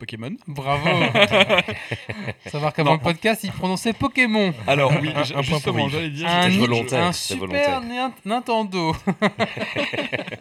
Pokémon. 0.00 0.34
Bravo 0.48 0.88
Savoir 2.46 2.72
qu'avant 2.72 2.94
le 2.94 2.98
podcast, 2.98 3.44
il 3.44 3.52
prononçait 3.52 3.92
Pokémon. 3.92 4.52
Alors 4.66 4.92
oui, 5.00 5.10
Un- 5.14 5.20
un 5.20 5.22
j- 5.24 5.32
point 5.34 5.42
pour 5.42 5.54
justement, 5.54 5.88
j'allais 5.88 6.10
dire. 6.10 6.28
Un, 6.28 6.48
volontaire, 6.48 7.04
un 7.04 7.12
super 7.12 7.46
volontaire. 7.46 7.80
Nintendo. 8.24 8.96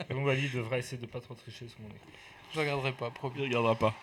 Donc 0.10 0.26
Wally 0.26 0.50
devrait 0.54 0.80
essayer 0.80 0.98
de 1.02 1.06
pas 1.06 1.20
trop 1.20 1.34
tricher 1.36 1.68
sur 1.68 1.80
mon 1.82 1.88
écran. 1.90 2.08
Je 2.56 2.60
regarderai 2.60 2.92
pas, 2.94 3.10
promis. 3.12 3.36
Il 3.38 3.44
regardera 3.44 3.76
pas. 3.76 3.94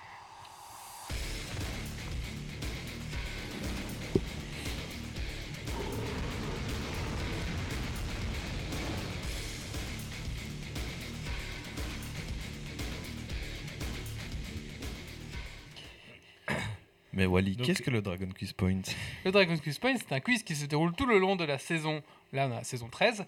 Mais 17.16 17.24
Wally, 17.24 17.56
qu'est-ce 17.56 17.80
que 17.80 17.90
le 17.90 18.02
Dragon 18.02 18.28
Quiz 18.38 18.52
Point? 18.52 18.82
Le 19.24 19.32
Dragon 19.32 19.56
Quiz 19.56 19.78
Point, 19.78 19.94
c'est 19.96 20.14
un 20.14 20.20
quiz 20.20 20.42
qui 20.42 20.54
se 20.54 20.66
déroule 20.66 20.92
tout 20.92 21.06
le 21.06 21.18
long 21.18 21.34
de 21.34 21.44
la 21.44 21.56
saison. 21.56 22.02
Là, 22.34 22.46
on 22.46 22.52
a 22.52 22.56
la 22.56 22.64
saison 22.64 22.88
13. 22.88 23.24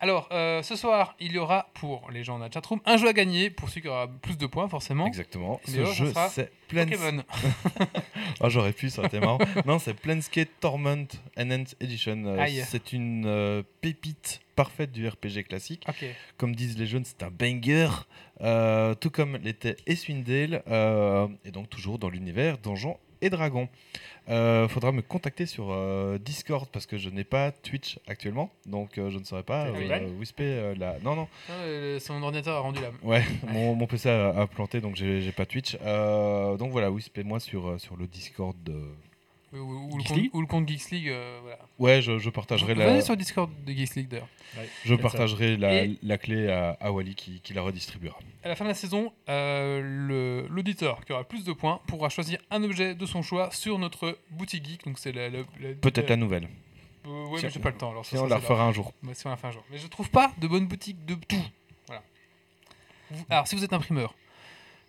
Alors, 0.00 0.30
euh, 0.32 0.62
ce 0.62 0.76
soir, 0.76 1.14
il 1.20 1.32
y 1.32 1.38
aura 1.38 1.68
pour 1.74 2.10
les 2.10 2.24
gens 2.24 2.38
dans 2.38 2.44
la 2.46 2.50
chatroom 2.50 2.80
un 2.86 2.96
jeu 2.96 3.06
à 3.06 3.12
gagner 3.12 3.50
pour 3.50 3.68
celui 3.68 3.82
qui 3.82 3.88
aura 3.88 4.08
plus 4.08 4.38
de 4.38 4.46
points, 4.46 4.66
forcément. 4.66 5.06
Exactement. 5.06 5.60
Ce 5.66 5.84
jeu, 5.92 6.12
c'est. 6.30 6.50
Pokémon. 6.68 7.22
Ah, 8.40 8.48
j'aurais 8.48 8.72
pu, 8.72 8.88
ça 8.88 9.00
aurait 9.00 9.08
été 9.08 9.18
marrant. 9.20 9.38
non, 9.66 9.78
c'est 9.78 9.94
Planescape 9.94 10.48
Torment 10.60 11.08
Enhanced 11.36 11.76
Edition. 11.80 12.24
Euh, 12.24 12.46
c'est 12.66 12.92
une 12.92 13.24
euh, 13.26 13.62
pépite 13.80 14.40
parfaite 14.54 14.92
du 14.92 15.08
RPG 15.08 15.44
classique. 15.48 15.84
Comme 16.36 16.54
disent 16.54 16.78
les 16.78 16.86
jeunes, 16.86 17.04
c'est 17.04 17.22
un 17.24 17.30
banger. 17.30 17.88
Tout 19.00 19.10
comme 19.10 19.36
l'était 19.38 19.76
Eswindale. 19.86 20.62
et 21.44 21.50
donc, 21.50 21.68
toujours 21.68 21.98
dans 21.98 22.08
l'univers 22.08 22.56
Donjons 22.58 22.96
et 23.20 23.30
Dragons. 23.30 23.68
Euh, 24.28 24.68
faudra 24.68 24.92
me 24.92 25.00
contacter 25.00 25.46
sur 25.46 25.68
euh, 25.70 26.18
Discord 26.18 26.68
parce 26.70 26.84
que 26.84 26.98
je 26.98 27.08
n'ai 27.08 27.24
pas 27.24 27.50
Twitch 27.50 27.98
actuellement. 28.06 28.50
Donc, 28.66 28.98
euh, 28.98 29.08
je 29.10 29.18
ne 29.18 29.24
saurais 29.24 29.42
pas 29.42 29.66
euh, 29.68 30.08
whisper 30.18 30.74
la. 30.76 30.98
Non, 31.00 31.16
non. 31.16 31.28
Ah, 31.48 31.98
son 32.00 32.22
ordinateur 32.22 32.56
a 32.56 32.60
rendu 32.60 32.80
l'âme. 32.82 32.96
Ouais, 33.02 33.24
mon, 33.48 33.74
mon 33.74 33.86
PC 33.86 34.10
a, 34.10 34.28
a 34.40 34.46
planté 34.46 34.80
donc 34.82 34.96
j'ai 34.96 35.32
pas 35.32 35.46
Twitch. 35.46 35.76
Donc 36.58 36.70
voilà, 36.72 36.90
whispez-moi 36.90 37.40
sur, 37.40 37.68
euh, 37.68 37.78
sur 37.78 37.96
le 37.96 38.06
Discord. 38.06 38.56
de- 38.64 38.82
Ou, 39.52 39.56
ou- 39.56 39.88
ou 39.94 39.96
le 39.98 40.02
compte, 40.04 40.16
League 40.16 40.30
ou 40.34 40.40
le 40.42 40.46
compte 40.46 40.68
Geeks 40.68 40.90
League. 40.90 41.08
euh, 41.08 41.38
voilà. 41.42 41.58
Ouais, 41.78 42.02
je, 42.02 42.18
je 42.18 42.28
partagerai, 42.28 42.74
Venez 42.74 42.84
la, 42.86 43.00
sur 43.00 43.14
le 43.14 43.18
Discord 43.18 43.50
de 43.64 43.72
Geeks 43.72 43.94
League 43.94 44.08
d'ailleurs. 44.08 44.28
je 44.84 44.94
partagerai 44.94 45.56
la, 45.56 46.18
clé 46.18 46.50
à, 46.50 46.76
à 46.80 46.90
Wally 46.92 47.14
qui, 47.14 47.40
qui 47.40 47.54
la 47.54 47.62
redistribuera. 47.62 48.18
À 48.44 48.48
la 48.48 48.56
fin 48.56 48.64
de 48.64 48.68
la 48.70 48.74
saison, 48.74 49.10
euh, 49.28 50.46
l'auditeur 50.50 51.04
qui 51.04 51.12
aura 51.12 51.24
plus 51.24 51.44
de 51.44 51.52
points 51.52 51.80
pourra 51.86 52.08
choisir 52.10 52.38
un 52.50 52.62
objet 52.62 52.94
de 52.94 53.06
son 53.06 53.22
choix 53.22 53.50
sur 53.50 53.78
notre 53.78 54.18
boutique 54.30 54.66
geek. 54.66 54.84
Donc 54.84 54.98
c'est 54.98 55.12
la, 55.12 55.30
la- 55.30 55.38
la- 55.60 55.74
Peut-être 55.80 56.10
la 56.10 56.16
nouvelle. 56.16 56.48
Euh, 57.06 57.26
ouais, 57.28 57.38
Si 57.38 57.44
mais 57.46 57.50
on- 57.50 57.52
j'ai 57.54 57.60
pas 57.60 57.70
le 57.70 57.76
temps. 57.78 57.90
Alors 57.90 58.04
on 58.12 58.26
la 58.26 58.36
refera 58.36 58.64
un 58.64 58.72
jour. 58.72 58.92
Ouais, 59.02 59.14
si 59.14 59.26
on 59.26 59.30
la 59.30 59.36
fait 59.36 59.46
un 59.46 59.52
jour. 59.52 59.64
Mais 59.70 59.78
je 59.78 59.86
trouve 59.86 60.10
pas 60.10 60.30
de 60.38 60.46
bonne 60.46 60.66
boutique 60.66 61.04
de 61.06 61.14
tout. 61.14 61.36
Voilà. 61.86 62.02
Vous- 63.10 63.24
Alors, 63.30 63.46
si 63.46 63.56
vous 63.56 63.64
êtes 63.64 63.72
imprimeur, 63.72 64.14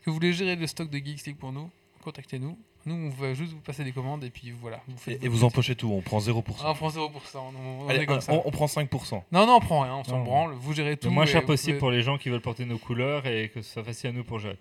que 0.03 0.09
vous 0.09 0.15
voulez 0.15 0.33
gérer 0.33 0.57
le 0.57 0.67
stock 0.67 0.89
de 0.89 0.97
Geeks 0.97 1.25
League 1.27 1.37
pour 1.37 1.53
nous, 1.53 1.69
contactez-nous. 2.03 2.57
Nous, 2.85 2.95
on 2.95 3.09
va 3.09 3.33
juste 3.33 3.51
vous 3.53 3.59
passer 3.59 3.83
des 3.83 3.91
commandes 3.91 4.23
et 4.23 4.29
puis 4.29 4.51
voilà. 4.51 4.81
Vous 4.87 4.97
faites 4.97 5.23
Et, 5.23 5.27
vous 5.27 5.43
empochez 5.43 5.75
tout, 5.75 5.91
on 5.91 6.01
prend 6.01 6.19
0%. 6.19 6.43
Ah, 6.63 6.71
on 6.71 6.73
prend 6.75 6.89
0%. 6.89 6.99
On, 7.35 7.85
on 7.85 7.89
Allez, 7.89 8.01
est 8.01 8.05
comme 8.05 8.17
on, 8.17 8.21
ça. 8.21 8.33
on 8.45 8.51
prend 8.51 8.65
5%. 8.67 9.21
Non, 9.31 9.45
non, 9.45 9.55
on 9.55 9.59
prend 9.59 9.81
rien. 9.81 9.95
On 9.95 10.03
s'en 10.03 10.21
branle. 10.23 10.53
Vous 10.53 10.73
gérez 10.73 10.95
tout. 10.97 11.09
Le 11.09 11.13
moins 11.13 11.25
cher 11.25 11.45
possible 11.45 11.73
pouvez- 11.73 11.79
pour 11.79 11.91
les 11.91 12.01
gens 12.01 12.17
qui 12.17 12.29
veulent 12.29 12.41
porter 12.41 12.65
nos 12.65 12.77
couleurs 12.77 13.27
et 13.27 13.49
que 13.53 13.61
ce 13.61 13.73
soit 13.73 13.83
facile 13.83 14.09
à 14.09 14.13
nous 14.13 14.23
pour 14.23 14.39
gérer. 14.39 14.57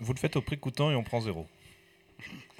Vous 0.00 0.12
le 0.12 0.18
faites 0.18 0.36
au 0.36 0.40
prix 0.42 0.58
coûtant 0.58 0.90
et 0.90 0.94
on 0.94 1.02
prend 1.02 1.20
0. 1.20 1.46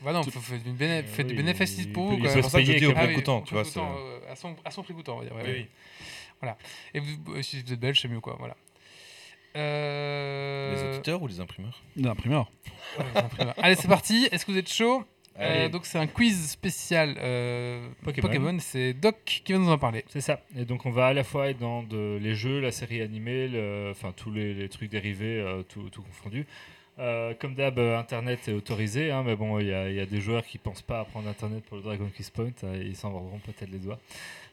Bah 0.02 0.12
non, 0.12 0.22
faut 0.22 0.38
faire 0.38 0.60
du, 0.60 0.70
béné- 0.70 1.00
Euh, 1.00 1.02
faites 1.06 1.26
du 1.26 1.32
oui, 1.32 1.38
bénéfice 1.42 1.86
pour 1.86 2.06
vous. 2.10 2.28
C'est 2.28 2.40
pour 2.40 2.50
ça 2.50 2.60
que 2.60 2.66
je 2.66 2.72
dis 2.78 2.86
au 2.86 2.92
prix 2.92 3.06
Ah 3.10 3.14
coûtant, 3.14 3.40
tu 3.40 3.54
vois. 3.54 3.64
coûtant, 3.64 3.96
euh, 3.98 4.20
à, 4.32 4.36
son, 4.36 4.54
à 4.64 4.70
son 4.70 4.82
prix 4.84 4.94
coûtant, 4.94 5.16
on 5.16 5.18
va 5.20 5.24
dire. 5.24 5.34
Oui, 5.36 5.42
oui. 5.50 5.66
Voilà. 6.40 6.56
Et 6.94 7.00
vous, 7.00 7.08
euh, 7.34 7.42
si 7.42 7.60
vous 7.62 7.72
êtes 7.72 7.80
belge, 7.80 8.00
c'est 8.00 8.06
mieux 8.06 8.20
quoi. 8.20 8.36
Voilà. 8.38 8.56
Euh... 9.56 10.74
Les 10.74 10.88
auditeurs 10.94 11.22
ou 11.22 11.26
les 11.26 11.40
imprimeurs? 11.40 11.82
Ouais, 12.98 13.04
les 13.14 13.20
imprimeurs. 13.20 13.54
Allez, 13.58 13.74
c'est 13.74 13.88
parti. 13.88 14.28
Est-ce 14.30 14.44
que 14.46 14.52
vous 14.52 14.58
êtes 14.58 14.72
chaud? 14.72 15.04
Euh. 15.40 15.68
Donc, 15.68 15.86
c'est 15.86 15.98
un 15.98 16.08
quiz 16.08 16.50
spécial 16.50 17.16
euh, 17.20 17.88
Pokémon. 18.02 18.26
Pokémon. 18.26 18.56
C'est 18.60 18.92
Doc 18.92 19.42
qui 19.44 19.52
va 19.52 19.58
nous 19.60 19.70
en 19.70 19.78
parler. 19.78 20.04
C'est 20.08 20.20
ça. 20.20 20.40
Et 20.56 20.64
donc 20.64 20.84
on 20.84 20.90
va 20.90 21.06
à 21.06 21.12
la 21.12 21.22
fois 21.22 21.48
être 21.50 21.58
dans 21.58 21.84
de- 21.84 22.18
les 22.20 22.34
jeux, 22.34 22.58
la 22.60 22.72
série 22.72 23.00
animée, 23.00 23.46
le- 23.46 23.88
enfin 23.92 24.12
tous 24.16 24.32
les, 24.32 24.52
les 24.52 24.68
trucs 24.68 24.90
dérivés, 24.90 25.38
euh, 25.38 25.62
tout, 25.62 25.90
tout 25.90 26.02
confondu. 26.02 26.44
Euh, 26.98 27.32
comme 27.38 27.54
d'hab, 27.54 27.78
euh, 27.78 27.96
Internet 27.96 28.48
est 28.48 28.52
autorisé, 28.52 29.12
hein, 29.12 29.22
mais 29.24 29.36
bon, 29.36 29.60
il 29.60 29.68
y, 29.68 29.72
a- 29.72 29.88
il 29.88 29.94
y 29.94 30.00
a 30.00 30.06
des 30.06 30.20
joueurs 30.20 30.44
qui 30.44 30.58
pensent 30.58 30.82
pas 30.82 30.98
à 31.00 31.04
prendre 31.04 31.28
Internet 31.28 31.64
pour 31.66 31.76
le 31.76 31.82
Dragon 31.84 32.10
Quest 32.16 32.32
Point, 32.34 32.50
euh, 32.64 32.82
ils 32.84 32.96
s'en 32.96 33.10
mordront 33.10 33.38
peut-être 33.38 33.70
les 33.70 33.78
doigts. 33.78 34.00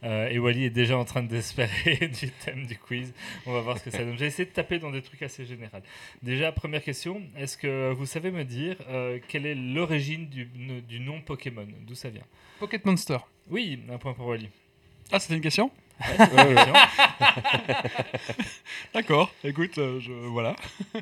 Euh, 0.04 0.28
et 0.30 0.38
Wally 0.38 0.66
est 0.66 0.70
déjà 0.70 0.96
en 0.98 1.06
train 1.06 1.24
de 1.24 1.28
désespérer 1.28 2.08
du 2.22 2.30
thème 2.30 2.68
du 2.68 2.78
quiz. 2.78 3.14
On 3.48 3.52
va 3.54 3.62
voir 3.62 3.80
ce 3.80 3.84
que 3.86 3.90
ça 3.90 4.04
donne. 4.04 4.16
J'ai 4.20 4.28
essayé 4.28 4.46
de 4.48 4.54
taper 4.54 4.78
dans 4.78 4.92
des 4.92 5.02
trucs 5.02 5.24
assez 5.24 5.44
généraux. 5.46 5.78
Déjà, 6.22 6.52
première 6.52 6.84
question, 6.84 7.22
est-ce 7.36 7.58
que 7.58 7.92
vous 7.94 8.06
savez 8.06 8.30
me 8.30 8.44
dire 8.44 8.76
quelle 9.28 9.48
est 9.48 9.56
l'origine 9.56 10.28
du, 10.30 10.46
du 10.46 11.00
nom 11.00 11.22
Pokémon? 11.22 11.66
D'où 11.88 11.96
ça 11.96 12.10
vient? 12.10 12.22
Pocket 12.60 12.86
Monster. 12.86 13.18
Oui, 13.50 13.80
un 13.92 13.98
point 13.98 14.14
pour 14.14 14.28
Wally. 14.28 14.50
Ah, 15.12 15.20
c'était 15.20 15.34
une 15.36 15.42
question? 15.42 15.72
D'accord. 18.94 19.32
Écoute, 19.44 19.76
je... 19.76 20.12
voilà. 20.28 20.56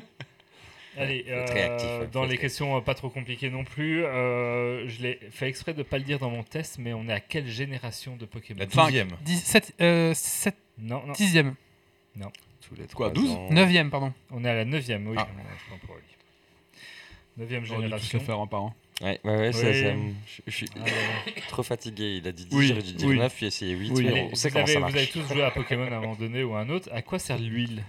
Allez, 0.96 1.24
réactif, 1.28 1.88
euh, 1.90 2.06
dans 2.12 2.24
les 2.24 2.38
questions 2.38 2.76
euh, 2.76 2.80
pas 2.80 2.94
trop 2.94 3.08
compliquées 3.10 3.50
non 3.50 3.64
plus, 3.64 4.04
euh, 4.04 4.88
je 4.88 5.02
l'ai 5.02 5.18
fait 5.30 5.48
exprès 5.48 5.74
de 5.74 5.82
pas 5.82 5.98
le 5.98 6.04
dire 6.04 6.18
dans 6.18 6.30
mon 6.30 6.42
test, 6.44 6.78
mais 6.78 6.92
on 6.92 7.08
est 7.08 7.12
à 7.12 7.20
quelle 7.20 7.48
génération 7.48 8.16
de 8.16 8.26
Pokémon 8.26 8.60
La 8.60 8.66
dixième. 8.66 9.08
17, 9.22 9.74
euh, 9.80 10.12
7, 10.14 10.54
Non, 10.78 11.02
non, 11.06 11.12
10e, 11.12 11.54
Tous 12.66 12.74
les 12.76 12.84
Quoi, 12.86 13.10
trois 13.10 13.10
12? 13.10 13.30
ans. 13.32 13.48
9e, 13.50 13.90
pardon. 13.90 14.12
on 14.30 14.44
est 14.44 14.48
à 14.48 14.54
la 14.54 14.64
9ème, 14.64 15.06
oui. 15.08 15.16
Ah. 15.18 15.28
on 15.34 15.40
a- 15.40 15.42
je 15.58 15.64
prends 15.68 15.86
pour 15.86 15.96
lui. 15.96 16.02
Neuvième 17.36 17.64
J'aurais 17.64 17.80
dû 17.82 17.90
tous 17.90 17.90
génération. 17.90 18.18
les 18.20 18.24
faire 18.24 18.38
un 18.40 18.46
par 18.46 18.62
un. 18.62 18.74
Ouais, 19.02 19.20
ouais, 19.24 19.36
ouais, 19.38 19.52
ça- 19.52 19.66
Oui. 19.68 19.82
ça 19.82 19.92
me- 19.94 20.12
je- 20.26 20.42
je 20.46 20.50
suis 20.52 20.66
Ah, 20.76 20.84
ouais. 20.84 21.34
trop 21.48 21.64
fatigué. 21.64 22.18
Il 22.22 22.28
a 22.28 22.32
dit 22.32 22.44
10, 22.46 22.56
Oui, 22.56 22.72
dû 22.72 22.92
dire 22.92 23.08
oui. 23.08 23.18
9, 23.18 23.34
puis 23.34 23.46
essayer 23.46 23.74
8. 23.74 23.90
Oui. 23.92 24.04
mais 24.04 24.10
Allez, 24.10 24.28
on 24.30 24.34
sait 24.36 24.48
vous, 24.48 24.52
comment 24.52 24.64
avez, 24.64 24.72
ça 24.72 24.78
vous 24.80 24.86
avez 24.96 25.06
tous 25.08 25.28
joué 25.34 25.42
à 25.42 25.50
Pokémon 25.50 25.82
à 25.90 25.96
un 25.96 26.00
moment 26.00 26.14
donné 26.14 26.44
ou 26.44 26.54
à 26.54 26.60
un 26.60 26.68
autre. 26.70 26.88
À 26.92 27.02
quoi 27.02 27.18
sert 27.18 27.38
l'huile? 27.38 27.82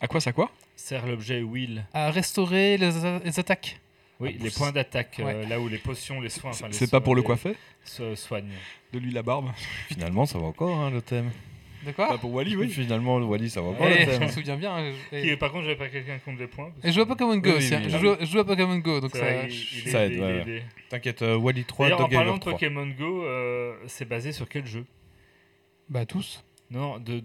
À 0.00 0.06
quoi 0.06 0.20
ça 0.20 0.32
quoi? 0.32 0.50
Sert 0.76 1.06
l'objet 1.06 1.42
wheel 1.42 1.84
À 1.94 2.10
restaurer 2.10 2.76
les, 2.76 2.90
les 3.24 3.40
attaques. 3.40 3.80
Oui, 4.20 4.36
En 4.40 4.44
les 4.44 4.50
points 4.50 4.72
d'attaque, 4.72 5.20
euh, 5.20 5.46
là 5.46 5.60
où 5.60 5.68
les 5.68 5.76
potions, 5.78 6.20
les 6.20 6.28
soins. 6.30 6.50
enfin, 6.50 6.68
C'est 6.70 6.90
pas 6.90 7.00
pour 7.00 7.14
le 7.14 7.22
coiffer 7.22 7.54
se 7.84 8.14
soignent. 8.14 8.52
De 8.92 8.98
lui 8.98 9.10
la 9.12 9.22
barbe 9.22 9.50
Finalement, 9.88 10.24
ça 10.26 10.38
va 10.38 10.46
encore, 10.46 10.78
hein, 10.78 10.90
le 10.90 11.02
thème. 11.02 11.30
De 11.84 11.92
quoi 11.92 12.08
Pas 12.08 12.18
pour 12.18 12.32
Wally, 12.32 12.56
oui. 12.56 12.68
Finalement, 12.68 13.18
le 13.18 13.26
Wally, 13.26 13.48
ça 13.50 13.60
va 13.60 13.68
Eh, 13.68 13.72
encore, 13.74 13.88
le 13.88 14.12
Je 14.12 14.20
me 14.20 14.28
souviens 14.28 14.56
bien. 14.56 14.74
hein, 14.74 14.92
je- 15.12 15.20
Qui, 15.20 15.36
par 15.36 15.52
contre, 15.52 15.64
j'avais 15.64 15.76
pas 15.76 15.88
quelqu'un 15.88 16.16
qui 16.18 16.24
compte 16.24 16.38
les 16.38 16.46
points. 16.46 16.72
et 16.82 16.88
je 16.88 16.92
joue 16.92 17.02
à 17.02 17.06
Pokémon 17.06 17.36
Go 17.36 17.50
Oui, 17.50 17.56
aussi. 17.56 17.68
oui, 17.68 17.74
hein. 17.74 17.82
oui, 17.84 17.90
je, 17.90 17.98
joue, 17.98 18.16
je 18.20 18.24
joue 18.26 18.38
à 18.40 18.44
Pokémon 18.46 18.78
Go, 18.78 19.00
donc 19.00 19.14
ça. 19.14 19.44
il- 19.46 19.52
il 19.52 19.90
ça 19.90 20.06
aide, 20.06 20.18
ouais. 20.18 20.62
T'inquiète, 20.88 21.22
euh, 21.22 21.36
Wally 21.36 21.64
3, 21.64 21.86
D'ailleurs, 21.86 22.00
en 22.00 22.08
parlant 22.08 22.34
de 22.34 22.40
3. 22.40 22.52
Pokémon 22.54 22.86
Go, 22.86 23.24
euh, 23.24 23.74
c'est 23.86 24.08
basé 24.08 24.32
sur 24.32 24.48
quel 24.48 24.66
jeu? 24.66 24.84
Bah, 25.88 26.06
tous. 26.06 26.42
Non, 26.70 26.98
de, 26.98 27.20
de- 27.20 27.24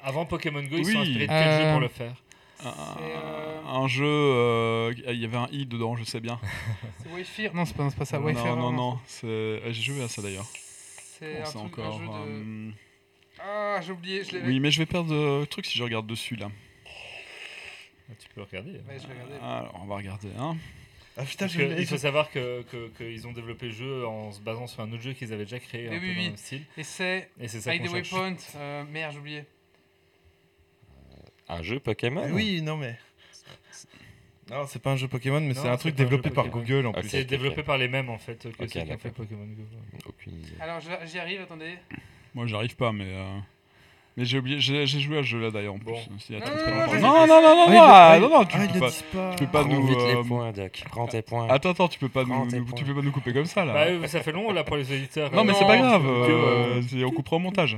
avant 0.00 0.24
Pokémon 0.24 0.62
Go, 0.62 0.76
ils 0.78 0.84
sont 0.86 1.00
inspirés 1.00 1.26
de 1.26 1.32
quel 1.32 1.36
Euh, 1.36 1.64
jeu 1.66 1.72
pour 1.72 1.80
le 1.80 1.88
faire? 1.88 2.14
Euh, 2.64 3.60
un 3.66 3.86
jeu, 3.88 4.04
euh, 4.06 4.92
il 5.06 5.20
y 5.20 5.24
avait 5.24 5.36
un 5.36 5.48
i 5.52 5.66
dedans, 5.66 5.96
je 5.96 6.04
sais 6.04 6.20
bien. 6.20 6.40
C'est 7.02 7.10
Wayfair 7.12 7.54
Non, 7.54 7.64
c'est 7.64 7.76
pas, 7.76 7.88
c'est 7.90 7.96
pas 7.98 8.04
ça. 8.04 8.18
non, 8.18 8.24
Wayfair, 8.26 8.56
non, 8.56 8.72
non, 8.72 8.98
c'est- 9.06 9.26
euh, 9.26 9.72
j'ai 9.72 9.82
joué 9.82 10.02
à 10.02 10.08
ça 10.08 10.22
d'ailleurs. 10.22 10.46
C'est 11.18 11.42
un, 11.42 11.58
encore. 11.60 11.94
un 11.96 11.98
jeu 11.98 12.06
de. 12.06 12.12
euh, 12.12 12.70
Ah, 13.40 13.80
j'ai 13.82 13.92
oublié. 13.92 14.24
Je 14.24 14.32
l'ai. 14.38 14.42
Oui, 14.44 14.60
mais 14.60 14.70
je 14.70 14.78
vais 14.78 14.86
perdre 14.86 15.12
le 15.14 15.44
truc 15.46 15.66
si 15.66 15.76
je 15.78 15.82
regarde 15.84 16.06
dessus 16.06 16.36
là. 16.36 16.50
Ah, 18.10 18.14
Tu 18.18 18.28
peux 18.34 18.42
regarder. 18.42 18.70
hein. 18.78 18.82
Ouais, 18.88 18.98
je 19.00 19.06
vais 19.06 19.14
regarder. 19.14 19.34
Alors, 19.42 19.80
on 19.82 19.86
va 19.86 19.96
regarder. 19.96 20.28
Hein. 20.38 20.56
Ah 21.20 21.24
putain, 21.24 21.48
que 21.48 21.80
il 21.80 21.86
faut 21.86 21.96
savoir 21.98 22.30
que- 22.30 22.62
que- 22.70 22.88
qu'ils 22.96 23.26
ont 23.26 23.32
développé 23.32 23.66
le 23.66 23.72
jeu 23.72 24.06
en 24.06 24.30
se 24.30 24.40
basant 24.40 24.68
sur 24.68 24.80
un 24.82 24.92
autre 24.92 25.02
jeu 25.02 25.12
qu'ils 25.14 25.32
avaient 25.32 25.44
déjà 25.44 25.58
créé, 25.58 25.88
un 25.88 25.90
Mais 25.90 25.98
peu 25.98 26.06
oui, 26.06 26.12
dans 26.12 26.18
oui. 26.18 26.24
le 26.24 26.28
même 26.30 26.36
style. 26.36 26.62
Et 26.76 26.84
c'est. 26.84 27.28
Et 27.40 27.48
c'est 27.48 27.60
ça 27.60 27.70
Avec 27.70 27.82
qu'on 27.82 27.88
des 27.92 28.04
cherche. 28.04 28.12
waypoints. 28.12 28.36
euh, 28.56 28.84
merde, 28.84 29.12
j'ai 29.14 29.18
oublié. 29.18 29.44
Un 31.48 31.62
jeu 31.62 31.78
Pokémon 31.80 32.28
Oui, 32.32 32.60
non, 32.62 32.76
mais. 32.76 32.96
Non, 34.50 34.64
c'est 34.66 34.80
pas 34.80 34.92
un 34.92 34.96
jeu 34.96 35.08
Pokémon, 35.08 35.40
mais 35.40 35.52
c'est 35.54 35.68
un 35.68 35.76
truc 35.76 35.94
un 35.94 36.02
développé 36.04 36.30
par. 36.30 36.48
Google 36.48 36.86
en 36.86 36.90
Ok. 36.90 37.00
plus. 37.00 37.08
C'est 37.10 37.24
développé 37.24 37.60
ok. 37.60 37.66
par 37.66 37.76
les 37.78 37.88
mêmes 37.88 38.08
en 38.08 38.16
fait 38.18 38.38
que 38.42 38.48
Ok, 38.48 38.54
ceux 38.60 38.66
qui 38.66 38.92
ont 38.92 38.98
fait. 38.98 39.10
Pokémon 39.10 39.44
Go. 39.44 39.62
Aucune 40.08 40.32
idée. 40.40 40.52
Alors, 40.60 40.78
j'y 41.04 41.18
arrive, 41.18 41.42
attendez. 41.42 41.74
Moi, 42.34 42.46
j'arrive 42.46 42.74
pas, 42.76 42.92
mais. 42.92 43.04
euh, 43.08 43.38
Mais 44.16 44.24
j'ai 44.24 44.38
oublié, 44.38 44.58
j'ai 44.58 44.86
joué 44.86 45.18
à 45.18 45.22
ce 45.22 45.28
jeu 45.28 45.40
là 45.40 45.50
d'ailleurs 45.50 45.74
en 45.74 45.78
plus. 45.78 45.92
Bon. 45.92 45.98
Il 46.30 46.34
y 46.38 46.38
a 46.38 46.40
Non, 46.40 46.46
très, 46.46 46.54
non, 46.74 46.86
très 46.88 47.00
non, 47.00 47.08
longtemps. 47.08 47.26
non, 47.26 47.42
non, 47.42 47.42
non, 47.42 47.70
non, 47.72 47.80
Ah, 47.82 48.18
non, 48.18 48.28
non, 48.28 48.38
non, 48.40 48.44
tu 48.46 48.56
Ah, 48.58 48.64
il 48.64 48.72
peux 48.72 48.80
pas. 48.80 48.90
pas. 49.12 49.34
Tu 49.36 49.44
peux 49.44 49.50
pas 49.52 49.64
nous. 49.64 49.86
vite 49.86 49.98
euh, 49.98 50.14
les 50.22 50.28
points, 50.28 50.52
Doc. 50.52 50.82
Prends 50.90 51.06
tes 51.06 51.22
points. 51.22 51.46
Attends, 51.50 51.70
attends, 51.70 51.88
tu 51.88 51.98
peux 52.00 52.08
pas 52.08 52.24
nous, 52.24 52.48
tu 52.74 52.84
peux 52.84 52.94
pas 52.94 53.02
nous 53.02 53.12
couper 53.12 53.32
comme 53.34 53.44
ça 53.44 53.64
là. 53.64 53.72
Bah, 53.74 53.84
euh, 53.86 54.06
ça 54.08 54.20
fait 54.22 54.32
long 54.32 54.50
là 54.52 54.64
pour 54.64 54.76
les 54.76 54.90
auditeurs. 54.92 55.30
non, 55.32 55.44
mais 55.44 55.52
c'est 55.52 55.60
Non, 55.60 55.66
pas 55.68 55.76
grave, 55.78 56.02
tu- 56.88 56.96
euh, 57.02 57.06
on 57.06 57.10
coupera 57.12 57.36
au 57.36 57.38
montage. 57.38 57.76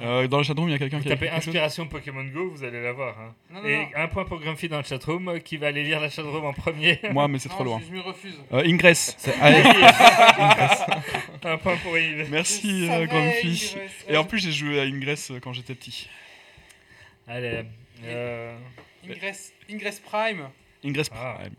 Euh, 0.00 0.28
dans 0.28 0.36
le 0.38 0.44
chatroom, 0.44 0.68
il 0.68 0.72
y 0.72 0.74
a 0.74 0.78
quelqu'un 0.78 1.00
qui 1.00 1.08
a 1.08 1.12
tapez 1.12 1.30
inspiration 1.30 1.86
Pokémon 1.86 2.24
Go, 2.24 2.50
vous 2.50 2.64
allez 2.64 2.82
l'avoir. 2.82 3.18
Hein. 3.18 3.34
Non, 3.50 3.62
non, 3.62 3.68
Et 3.68 3.76
non. 3.78 3.88
un 3.94 4.08
point 4.08 4.24
pour 4.26 4.38
Grumpy 4.40 4.68
dans 4.68 4.76
le 4.76 4.82
chatroom 4.84 5.28
euh, 5.28 5.38
qui 5.38 5.56
va 5.56 5.68
aller 5.68 5.82
lire 5.84 6.00
la 6.00 6.10
chatroom 6.10 6.44
en 6.44 6.52
premier. 6.52 7.00
Moi, 7.12 7.26
mais 7.28 7.38
c'est 7.38 7.48
trop 7.48 7.60
je- 7.64 7.68
loin. 7.68 7.80
Je 7.88 7.92
me 7.94 8.00
refuse. 8.00 8.34
Euh, 8.52 8.62
Ingress. 8.66 9.14
C'est- 9.18 9.34
Allez, 9.40 9.62
un 11.44 11.58
point 11.58 11.76
pour 11.78 11.96
Yves. 11.96 12.28
Merci, 12.30 12.86
Je 12.86 12.90
euh, 12.90 13.06
reste- 13.06 14.06
Et 14.08 14.16
en 14.16 14.24
plus, 14.24 14.38
j'ai 14.40 14.52
joué 14.52 14.78
à 14.80 14.82
Ingress 14.82 15.30
euh, 15.30 15.40
quand 15.40 15.52
j'étais 15.52 15.74
petit. 15.74 16.08
Allez. 17.26 17.62
euh, 18.04 18.56
Ingress, 19.08 19.52
Ingress 19.70 20.00
Prime. 20.00 20.48
Ingress 20.84 21.08
Ah. 21.12 21.38
Prime. 21.40 21.54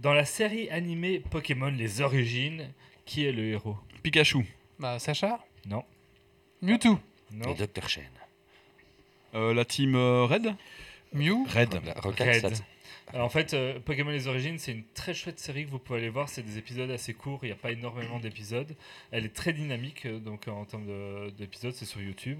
dans 0.00 0.14
la 0.14 0.24
série 0.24 0.70
animée 0.70 1.20
Pokémon 1.30 1.66
Les 1.70 2.00
Origines, 2.00 2.72
qui 3.04 3.26
est 3.26 3.32
le 3.32 3.44
héros? 3.44 3.76
Pikachu. 4.02 4.46
Bah, 4.78 4.98
Sacha? 4.98 5.38
Non. 5.66 5.84
Mewtwo. 6.60 6.98
Non. 7.32 7.48
Le 7.48 7.54
Dr. 7.54 7.88
Shen. 7.88 8.04
Euh, 9.34 9.54
la 9.54 9.64
team 9.64 9.94
euh, 9.94 10.24
Red? 10.24 10.54
Mew. 11.14 11.46
Red. 11.48 11.80
La 11.84 11.94
Rocket 11.94 12.42
Red. 12.42 12.54
Alors, 13.12 13.26
en 13.26 13.28
fait, 13.28 13.52
euh, 13.52 13.78
Pokémon 13.80 14.10
Les 14.10 14.26
Origines, 14.28 14.58
c'est 14.58 14.72
une 14.72 14.84
très 14.94 15.12
chouette 15.12 15.38
série 15.38 15.64
que 15.66 15.70
vous 15.70 15.78
pouvez 15.78 15.98
aller 15.98 16.08
voir. 16.08 16.28
C'est 16.28 16.42
des 16.42 16.56
épisodes 16.58 16.90
assez 16.90 17.12
courts, 17.14 17.40
il 17.42 17.46
n'y 17.46 17.52
a 17.52 17.56
pas 17.56 17.70
énormément 17.72 18.18
d'épisodes. 18.18 18.74
Elle 19.10 19.24
est 19.26 19.34
très 19.34 19.52
dynamique, 19.52 20.06
euh, 20.06 20.18
donc 20.18 20.48
en 20.48 20.64
termes 20.64 20.86
de- 20.86 21.30
d'épisodes, 21.30 21.72
c'est 21.74 21.84
sur 21.84 22.00
YouTube. 22.00 22.38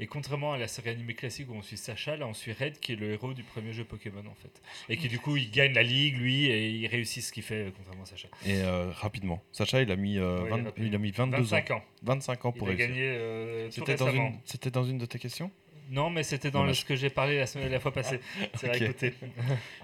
Et 0.00 0.06
contrairement 0.06 0.52
à 0.52 0.58
la 0.58 0.66
série 0.66 0.90
animée 0.90 1.14
classique 1.14 1.48
où 1.50 1.54
on 1.54 1.62
suit 1.62 1.76
Sacha, 1.76 2.16
là 2.16 2.26
on 2.26 2.34
suit 2.34 2.52
Red 2.52 2.80
qui 2.80 2.92
est 2.92 2.96
le 2.96 3.12
héros 3.12 3.32
du 3.34 3.42
premier 3.44 3.72
jeu 3.72 3.84
Pokémon 3.84 4.24
en 4.28 4.34
fait. 4.34 4.60
Et 4.88 4.96
qui 4.96 5.06
du 5.08 5.18
coup 5.20 5.36
il 5.36 5.50
gagne 5.52 5.72
la 5.72 5.84
ligue 5.84 6.16
lui 6.18 6.46
et 6.46 6.68
il 6.70 6.86
réussit 6.88 7.22
ce 7.22 7.30
qu'il 7.32 7.42
fait 7.44 7.66
euh, 7.66 7.70
contrairement 7.76 8.02
à 8.02 8.06
Sacha. 8.06 8.28
Et 8.46 8.62
euh, 8.62 8.90
rapidement. 8.92 9.42
Sacha, 9.52 9.82
il 9.82 9.90
a 9.92 9.96
mis, 9.96 10.18
euh, 10.18 10.42
Ouais, 10.42 10.50
20 10.50 10.64
rapidement. 10.64 10.86
il 10.88 10.94
a 10.94 10.98
mis 10.98 11.10
22 11.12 11.36
25 11.38 11.70
ans. 11.70 11.76
ans. 11.76 11.84
25 12.02 12.44
ans 12.44 12.52
Il 12.54 12.58
pour 12.58 12.66
a 12.68 12.70
réussir. 12.70 12.88
gagné 12.88 13.02
euh, 13.04 13.66
tout 13.66 13.72
C'était 13.72 13.94
dans, 13.94 14.04
récemment. 14.06 14.28
une... 14.28 14.38
C'était 14.44 14.70
dans 14.70 14.84
une 14.84 14.98
de 14.98 15.06
tes 15.06 15.18
questions? 15.20 15.50
Non, 15.90 16.08
mais 16.10 16.22
c'était 16.22 16.50
dans 16.50 16.64
le- 16.64 16.72
ce 16.72 16.84
que 16.84 16.96
j'ai 16.96 17.10
parlé 17.10 17.36
la, 17.38 17.46
semaine, 17.46 17.70
la 17.70 17.78
fois 17.78 17.92
passée. 17.92 18.18
C'est 18.54 18.66
vrai, 18.68 18.82
écoutez. 18.82 19.12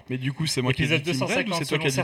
Mais 0.09 0.17
du 0.17 0.33
coup, 0.33 0.47
c'est 0.47 0.61
moi 0.61 0.73
qui 0.73 0.83
ai 0.83 0.99
dit 0.99 1.11
Team 1.13 1.21
Red 1.23 1.47
ou 1.47 1.51
250, 1.51 1.59
c'est 1.59 1.65
toi 1.69 1.77
qui 1.77 1.87
as 1.87 1.89
dit 1.89 1.95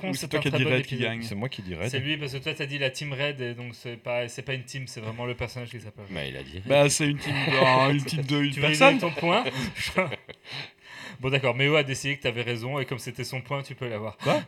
Team 0.00 0.14
c'est 0.14 0.28
toi 0.28 0.40
qui 0.40 0.48
as 0.48 0.50
dit 0.52 0.64
Red 0.64 0.86
gagne 1.00 1.22
C'est 1.22 1.34
moi 1.34 1.48
qui 1.48 1.62
dirais. 1.62 1.88
C'est 1.88 1.98
lui 1.98 2.16
parce 2.18 2.32
que 2.34 2.38
toi 2.38 2.52
t'as 2.54 2.66
dit 2.66 2.78
la 2.78 2.90
team 2.90 3.12
Red 3.14 3.40
et 3.40 3.54
donc 3.54 3.74
c'est 3.74 3.96
pas 3.96 4.28
c'est 4.28 4.42
pas 4.42 4.54
une 4.54 4.64
team, 4.64 4.86
c'est 4.86 5.00
vraiment 5.00 5.24
le 5.24 5.34
personnage 5.34 5.70
qui 5.70 5.80
s'appelle. 5.80 6.04
Bah, 6.10 6.24
il 6.24 6.36
a 6.36 6.42
dit. 6.42 6.60
Bah, 6.66 6.88
c'est 6.90 7.08
une 7.08 7.18
team 7.18 7.32
de, 7.34 7.92
une 7.92 8.04
team 8.04 8.22
de 8.22 8.36
une 8.42 8.52
Tu 8.52 8.60
personne. 8.60 8.98
ton 8.98 9.10
point 9.10 9.44
Bon 11.20 11.30
d'accord, 11.30 11.54
Méo 11.54 11.76
a 11.76 11.82
décidé 11.82 12.16
que 12.18 12.22
t'avais 12.22 12.42
raison 12.42 12.78
et 12.78 12.84
comme 12.84 12.98
c'était 12.98 13.24
son 13.24 13.40
point, 13.40 13.62
tu 13.62 13.74
peux 13.74 13.88
l'avoir. 13.88 14.18
Bah 14.26 14.42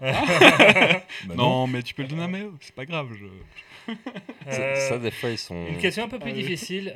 Non, 1.35 1.67
mais 1.67 1.83
tu 1.83 1.95
peux 1.95 2.03
le 2.03 2.09
donner 2.09 2.25
à 2.25 2.29
Méo, 2.29 2.55
c'est 2.61 2.75
pas 2.75 2.85
grave. 2.85 3.09
Je... 3.19 3.95
Ça, 4.51 4.61
Euh, 4.61 4.89
ça, 4.91 4.99
des 4.99 5.11
fois, 5.11 5.31
ils 5.31 5.39
sont. 5.39 5.67
Une 5.67 5.79
question 5.79 6.05
un 6.05 6.09
peu 6.09 6.19
plus 6.19 6.31
Allez. 6.31 6.43
difficile. 6.43 6.93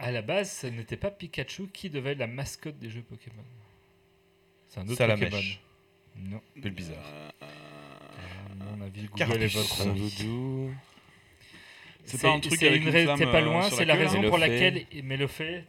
Euh, 0.00 0.04
à 0.04 0.10
la 0.12 0.22
base, 0.22 0.50
ce 0.50 0.66
n'était 0.66 0.96
pas 0.96 1.10
Pikachu 1.10 1.68
qui 1.72 1.90
devait 1.90 2.12
être 2.12 2.18
la 2.18 2.26
mascotte 2.26 2.78
des 2.78 2.90
jeux 2.90 3.02
Pokémon. 3.02 3.42
C'est 4.68 4.80
un 4.80 4.84
autre 4.84 4.96
Salamèche. 4.96 5.30
Pokémon. 5.30 6.30
Non. 6.30 6.40
Un 6.56 6.60
peu 6.60 6.70
bizarre. 6.70 7.04
À 7.40 8.76
mon 8.76 8.84
avis, 8.84 9.02
Google 9.06 9.14
Carpus. 9.18 9.42
est 9.42 9.46
votre. 9.54 9.82
Rondoudou. 9.84 10.72
C'est 12.04 12.20
pas 12.22 12.30
un 12.30 12.40
truc 12.40 12.62
avec 12.62 12.82
une 12.82 12.90
flamme, 12.90 13.18
T'es 13.18 13.26
pas 13.26 13.36
euh, 13.36 13.44
loin, 13.44 13.62
sur 13.64 13.76
c'est 13.76 13.84
la 13.84 13.94
raison 13.94 14.22
pour 14.22 14.38
laquelle. 14.38 14.86
Mais 15.04 15.16
le 15.18 15.26
fait, 15.26 15.64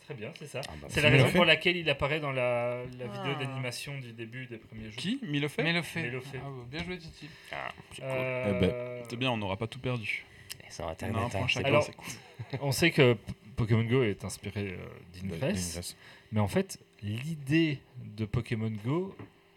très 0.00 0.14
bien, 0.14 0.32
c'est 0.38 0.46
ça. 0.46 0.62
Ah, 0.66 0.72
bah, 0.80 0.88
C'est 0.90 1.02
la 1.02 1.10
raison 1.10 1.30
pour 1.32 1.44
laquelle 1.44 1.76
il 1.76 1.88
apparaît 1.90 2.18
dans 2.18 2.32
la, 2.32 2.78
la 2.98 3.06
vidéo 3.06 3.34
Ah. 3.36 3.44
d'animation 3.44 3.98
du 3.98 4.12
début 4.12 4.46
des 4.46 4.56
premiers 4.56 4.86
jeux. 4.90 4.96
Qui? 4.96 5.20
Mille 5.22 5.46
fait 5.50 5.62
Mais 5.62 5.72
le 5.74 5.82
fait. 5.82 6.02
Mélofée. 6.02 6.38
Ah, 6.42 6.46
bah, 6.48 6.64
bien 6.70 6.82
joué, 6.84 6.96
Titi. 6.98 7.28
ah, 7.52 7.72
c'est 7.92 8.00
cool. 8.00 8.10
Euh, 8.10 8.44
Eh 8.56 8.60
ben, 8.66 9.04
C'est 9.10 9.16
bien, 9.16 9.30
on 9.30 9.36
n'aura 9.36 9.56
pas 9.58 9.66
tout 9.66 9.78
perdu. 9.80 10.24
Et 10.66 10.70
Sur 10.72 10.84
On 10.84 10.86
a 10.86 10.90
un 10.90 10.92
Internet, 10.92 11.30
point 11.30 11.42
hein, 11.42 11.46
chacun, 11.46 11.68
Alors, 11.68 11.90
cool. 11.94 12.58
On 12.62 12.72
sait 12.72 12.90
que 12.90 13.16
Pokémon 13.60 13.84
Go 13.84 14.02
est 14.02 14.24
inspiré 14.24 14.72
euh, 14.72 14.76
d'Ingress, 15.14 15.70
Ingress. 15.76 15.96
mais 16.32 16.40
en 16.40 16.48
fait, 16.48 16.78
l'idée 17.02 17.78
de 18.16 18.24
Pokémon 18.24 18.72
Go, 18.84 19.14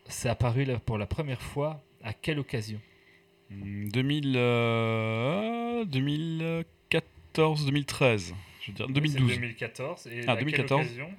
c'est 0.07 0.30
apparu 0.30 0.65
là 0.65 0.80
pour 0.80 0.97
la 0.97 1.05
première 1.07 1.41
fois 1.41 1.81
à 2.03 2.13
quelle 2.13 2.39
occasion? 2.39 2.80
Hmm, 3.49 3.88
2000, 3.89 4.34
euh, 4.35 5.85
2014, 5.85 7.65
2013. 7.65 8.34
Je 8.61 8.67
veux 8.71 8.75
dire 8.75 8.85
C'est 8.88 8.93
2012. 8.93 9.27
2014. 9.35 10.07
Et 10.07 10.21
Ah, 10.27 10.31
à 10.31 10.35
quelle 10.35 10.45
2014. 10.45 10.81
occasion? 10.81 11.09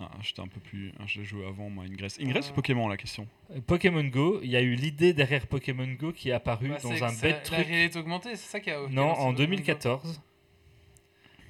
Ah, 0.00 0.10
J'étais 0.22 0.40
un 0.40 0.46
peu 0.46 0.60
plus. 0.60 0.92
ah, 1.00 1.04
J'ai 1.06 1.24
joué 1.24 1.44
avant 1.44 1.68
moi, 1.70 1.84
Ingress. 1.84 2.18
Ingress 2.20 2.46
Ah. 2.48 2.52
ou 2.52 2.54
Pokémon 2.54 2.88
la 2.88 2.96
question? 2.96 3.26
Euh, 3.50 3.60
Pokémon 3.66 4.04
Go, 4.04 4.38
il 4.44 4.50
y 4.50 4.56
a 4.56 4.60
eu 4.60 4.74
l'idée 4.76 5.12
derrière 5.12 5.46
Pokémon 5.48 5.88
Go 5.98 6.12
qui 6.12 6.28
est 6.30 6.32
apparue 6.32 6.68
Bah, 6.68 6.78
dans 6.82 6.92
un 7.04 7.12
bête 7.20 7.50
La 7.50 7.56
truc. 7.56 7.66
réalité 7.66 7.98
augmentée, 7.98 8.30
c'est 8.36 8.48
ça 8.48 8.60
qui 8.60 8.70
a. 8.70 8.86
Non, 8.90 9.08
en 9.10 9.30
le- 9.30 9.36
2014, 9.36 10.20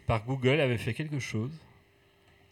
par 0.09 0.25
Google 0.25 0.61
avait 0.61 0.79
fait 0.79 0.95
quelque 0.95 1.21
chose. 1.21 1.53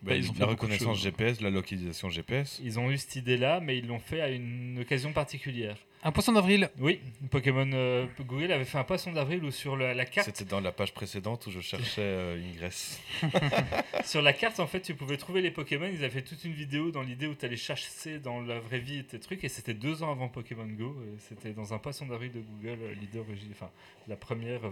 Bah, 0.03 0.15
ils 0.15 0.31
ont 0.31 0.35
fait 0.35 0.41
la 0.41 0.47
reconnaissance. 0.47 1.03
GPS, 1.03 1.41
la 1.41 1.51
localisation 1.51 2.11
GPS. 2.11 2.61
Ils 2.63 2.79
ont 2.79 2.91
eu 2.91 2.99
cette 2.99 3.17
idée-là, 3.17 3.61
mais 3.61 3.79
ils 3.79 3.87
l'ont 3.89 3.99
fait 3.99 4.21
à 4.21 4.29
une 4.29 4.79
occasion 4.79 5.13
particulière. 5.13 5.77
Un 6.05 6.13
poisson 6.13 6.33
d'avril. 6.33 6.71
Oui, 6.79 7.01
Pokémon 7.31 7.69
euh, 7.73 8.07
Google 8.21 8.53
avait 8.53 8.67
fait 8.67 8.79
un 8.79 8.85
poisson 8.85 9.11
d'avril 9.11 9.43
où 9.43 9.51
sur 9.51 9.75
la, 9.75 9.95
la 9.95 10.05
carte, 10.05 10.27
C'était 10.27 10.45
dans 10.45 10.61
la 10.61 10.71
page 10.71 10.93
précédente 10.93 11.47
où 11.47 11.51
je 11.51 11.61
cherchais 11.61 12.03
euh, 12.03 12.53
Ingress. 12.53 13.01
sur 14.05 14.21
la 14.21 14.35
carte 14.35 14.61
en 14.61 14.67
fait, 14.67 14.83
tu 14.83 14.95
pouvais 14.95 15.17
trouver 15.17 15.41
les 15.41 15.51
Pokémon. 15.51 15.89
Ils 15.91 16.05
avaient 16.05 16.11
fait 16.11 16.23
toute 16.23 16.45
une 16.45 16.53
vidéo 16.53 16.91
dans 16.91 17.03
l'idée 17.03 17.27
où 17.27 17.35
tu 17.35 17.47
allais 17.47 17.57
chasser 17.57 18.21
dans 18.21 18.43
la 18.43 18.61
vraie 18.61 18.79
vie 18.79 19.03
tes 19.03 19.19
trucs, 19.19 19.43
et 19.43 19.49
c'était 19.49 19.75
deux 19.75 20.03
ans 20.03 20.13
avant 20.13 20.29
Pokémon 20.29 20.67
Go. 20.67 20.95
C'était 21.29 21.55
dans 21.55 21.73
un 21.73 21.79
poisson 21.79 22.07
d'avril 22.07 22.31
de 22.33 22.41
Google, 22.41 22.79
euh, 22.83 22.95
l'idée 23.01 23.19
origine, 23.19 23.49
enfin 23.51 23.71
la 24.07 24.17
première 24.17 24.67
euh, 24.67 24.71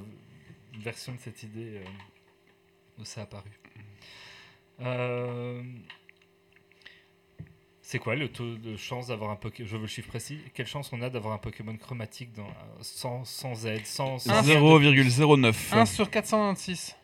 version 0.78 1.14
de 1.14 1.18
cette 1.18 1.42
idée 1.42 1.78
euh, 1.78 1.84
où 2.98 3.04
ça 3.04 3.20
a 3.20 3.24
apparu. 3.24 3.50
Euh, 4.80 5.62
C'est 7.82 7.98
quoi 7.98 8.16
le 8.16 8.28
taux 8.28 8.56
de 8.56 8.76
chance 8.76 9.08
d'avoir 9.08 9.30
un 9.30 9.36
Pokémon 9.36 9.68
Je 9.68 9.76
veux 9.76 9.82
le 9.82 9.88
chiffre 9.88 10.08
précis. 10.08 10.38
Quelle 10.54 10.66
chance 10.66 10.90
on 10.92 11.00
a 11.02 11.10
d'avoir 11.10 11.34
un 11.34 11.38
Pokémon 11.38 11.76
chromatique 11.76 12.32
dans, 12.32 12.48
sans, 12.80 13.24
sans 13.24 13.66
aide, 13.66 13.86
sans, 13.86 14.18
sans 14.18 14.40
0,09. 14.42 15.54
1 15.72 15.86
sur 15.86 16.10
426. 16.10 16.96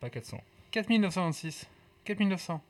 Pas 0.00 0.10
400. 0.10 0.40
4926. 0.70 1.66
4900. 2.04 2.62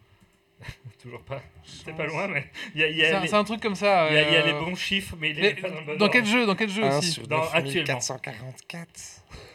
Toujours 1.02 1.20
pas. 1.22 1.42
C'est 1.64 1.94
pas 1.94 2.06
loin, 2.06 2.28
mais 2.28 2.50
il 2.74 2.80
y 2.80 2.84
a, 2.84 2.88
il 2.88 2.96
y 2.96 3.00
C'est 3.00 3.10
a 3.12 3.18
un, 3.18 3.22
les- 3.22 3.28
c'est 3.28 3.34
un 3.34 3.44
truc 3.44 3.60
comme 3.60 3.74
ça. 3.74 4.08
il 4.10 4.14
y 4.14 4.18
a- 4.18 4.28
il 4.28 4.32
y 4.32 4.36
a 4.36 4.40
euh, 4.40 4.46
les 4.46 4.52
bons 4.52 4.76
chiffres, 4.76 5.16
mais 5.18 5.30
il 5.30 5.36
mais 5.40 5.48
est 5.48 5.54
pas 5.60 5.68
dans 5.68 5.80
le 5.80 5.86
bon 5.86 5.96
dans 5.96 6.08
quel 6.08 6.24
jeu 6.24 6.46
Dans 6.46 6.54
quel 6.54 6.70
jeu 6.70 6.84
1 6.84 6.98
aussi? 6.98 7.10
sur 7.12 7.26
Dans- 7.26 7.42
9444. 7.52 8.88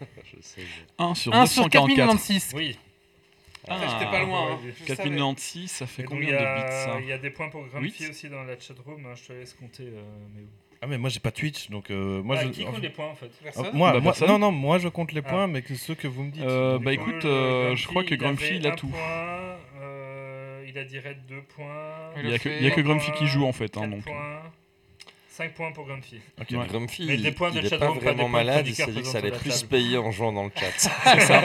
Je 0.24 0.40
sais. 0.42 0.60
je- 0.62 1.02
1 1.04 1.14
sur 1.14 1.32
1 1.34 1.46
sur 1.46 1.62
944. 1.64 1.70
4096. 1.96 2.52
Oui. 2.54 2.78
Ah, 3.68 3.76
J'étais 3.82 4.10
pas 4.10 4.22
loin. 4.24 4.46
ouais, 4.46 4.52
hein. 4.52 4.58
ouais. 4.64 4.72
Je 4.72 4.84
savais. 4.86 4.96
4096, 4.96 5.70
ça 5.70 5.86
fait 5.86 6.02
Et 6.02 6.04
combien 6.06 6.30
de 6.30 6.36
bits 6.36 7.02
il 7.02 7.08
y 7.08 7.12
a 7.12 7.18
des 7.18 7.30
points 7.30 7.50
pour 7.50 7.66
Grumpy 7.66 8.06
aussi 8.08 8.28
dans 8.30 8.42
la 8.44 8.58
chatroom. 8.58 9.04
hein, 9.06 9.14
Je 9.14 9.28
te 9.28 9.32
laisse 9.34 9.52
compter. 9.54 9.82
euh, 9.84 10.02
mais... 10.34 10.42
Ah, 10.82 10.86
mais 10.86 10.96
moi 10.96 11.10
j'ai 11.10 11.20
pas 11.20 11.30
Twitch 11.30 11.68
donc 11.68 11.90
euh, 11.90 12.22
moi 12.22 12.36
Ah, 12.38 12.44
je. 12.44 12.48
qui 12.48 12.64
compte 12.64 12.80
les 12.80 12.88
points 12.88 13.08
en 13.10 13.14
fait? 13.14 13.26
Ah, 13.26 13.44
Personne 13.44 13.70
moi, 13.74 13.92
Bah, 13.92 14.00
moi- 14.00 14.12
personne. 14.12 14.28
non, 14.28 14.38
non, 14.38 14.50
moi 14.50 14.78
je 14.78 14.88
compte 14.88 15.12
les 15.12 15.20
Ah. 15.22 15.28
points, 15.28 15.46
mais 15.46 15.60
que 15.60 15.74
ceux 15.74 15.94
que 15.94 16.08
vous 16.08 16.22
me 16.22 16.30
dites. 16.30 16.42
Euh, 16.42 16.78
bah, 16.78 16.94
écoute, 16.94 17.26
euh, 17.26 17.76
je 17.76 17.86
crois 17.86 18.02
que 18.02 18.14
Grumpy, 18.14 18.54
il 18.56 18.66
a 18.66 18.70
tout. 18.70 18.88
point, 18.88 19.56
euh, 19.82 20.64
il 20.66 20.78
a 20.78 20.84
direct 20.84 21.20
2 21.28 21.42
points. 21.42 22.12
Il 22.16 22.24
Il 22.24 22.30
y 22.30 22.34
a 22.34 22.38
que, 22.38 22.48
y 22.48 22.66
a 22.66 22.82
Grumpy 22.82 23.12
qui 23.12 23.26
joue 23.26 23.44
en 23.44 23.52
fait. 23.52 23.76
Hein, 23.76 23.88
donc. 23.88 24.04
points, 24.04 24.40
5 25.40 25.54
points 25.54 25.72
pour 25.72 25.86
Grumpy. 25.86 26.20
ok. 26.40 26.46
Ouais. 26.50 26.66
Grumpy, 26.66 27.04
Mais 27.06 27.14
il, 27.14 27.22
des 27.22 27.32
points 27.32 27.50
de 27.50 27.58
il 27.58 27.66
est 27.66 27.70
pas 27.70 27.78
chatroom, 27.78 27.94
pas 27.94 28.00
des 28.00 28.04
vraiment 28.06 28.28
points 28.30 28.40
de 28.40 28.46
malade, 28.46 28.66
il 28.68 28.74
s'est 28.74 28.86
dit 28.90 29.00
que 29.00 29.06
ça 29.06 29.18
allait 29.18 29.30
plus 29.30 29.62
payer 29.62 29.96
en 29.96 30.10
jouant 30.10 30.32
dans 30.32 30.44
le 30.44 30.50
chat. 30.54 30.70
C'est 30.78 31.20
ça. 31.20 31.42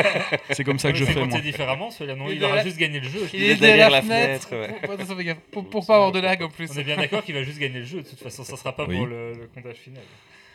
C'est 0.51 0.63
comme 0.63 0.80
ça 0.80 0.91
que 0.91 0.97
je 0.97 1.05
fais 1.05 1.26
moi. 1.26 1.39
différemment, 1.39 1.91
celui-là 1.91 2.15
non, 2.15 2.26
Il 2.30 2.35
il, 2.38 2.43
aura 2.43 2.61
juste 2.63 2.77
gagné 2.77 2.99
le 2.99 3.07
jeu. 3.07 3.27
Il 3.34 3.43
est 3.43 3.47
est 3.51 3.55
derrière 3.55 3.89
la 3.89 4.01
fenêtre. 4.01 4.49
fenêtre, 4.49 4.73
ouais. 5.26 5.35
Pour, 5.51 5.85
pas 5.85 5.95
avoir 5.95 6.11
de 6.11 6.19
lag 6.19 6.41
en 6.43 6.49
plus. 6.49 6.69
On 6.76 6.80
est 6.80 6.84
bien 6.84 6.97
d'accord 6.97 7.23
qu'il 7.23 7.35
va 7.35 7.43
juste 7.43 7.59
gagner 7.59 7.80
le 7.80 7.85
jeu, 7.85 8.01
de 8.01 8.07
toute 8.07 8.19
façon, 8.19 8.43
ça 8.43 8.57
sera 8.57 8.76
pas 8.76 8.85
Oui. 8.85 8.97
pour 8.97 9.05
le, 9.07 9.31
le 9.34 9.47
comptage 9.53 9.77
final. 9.77 10.03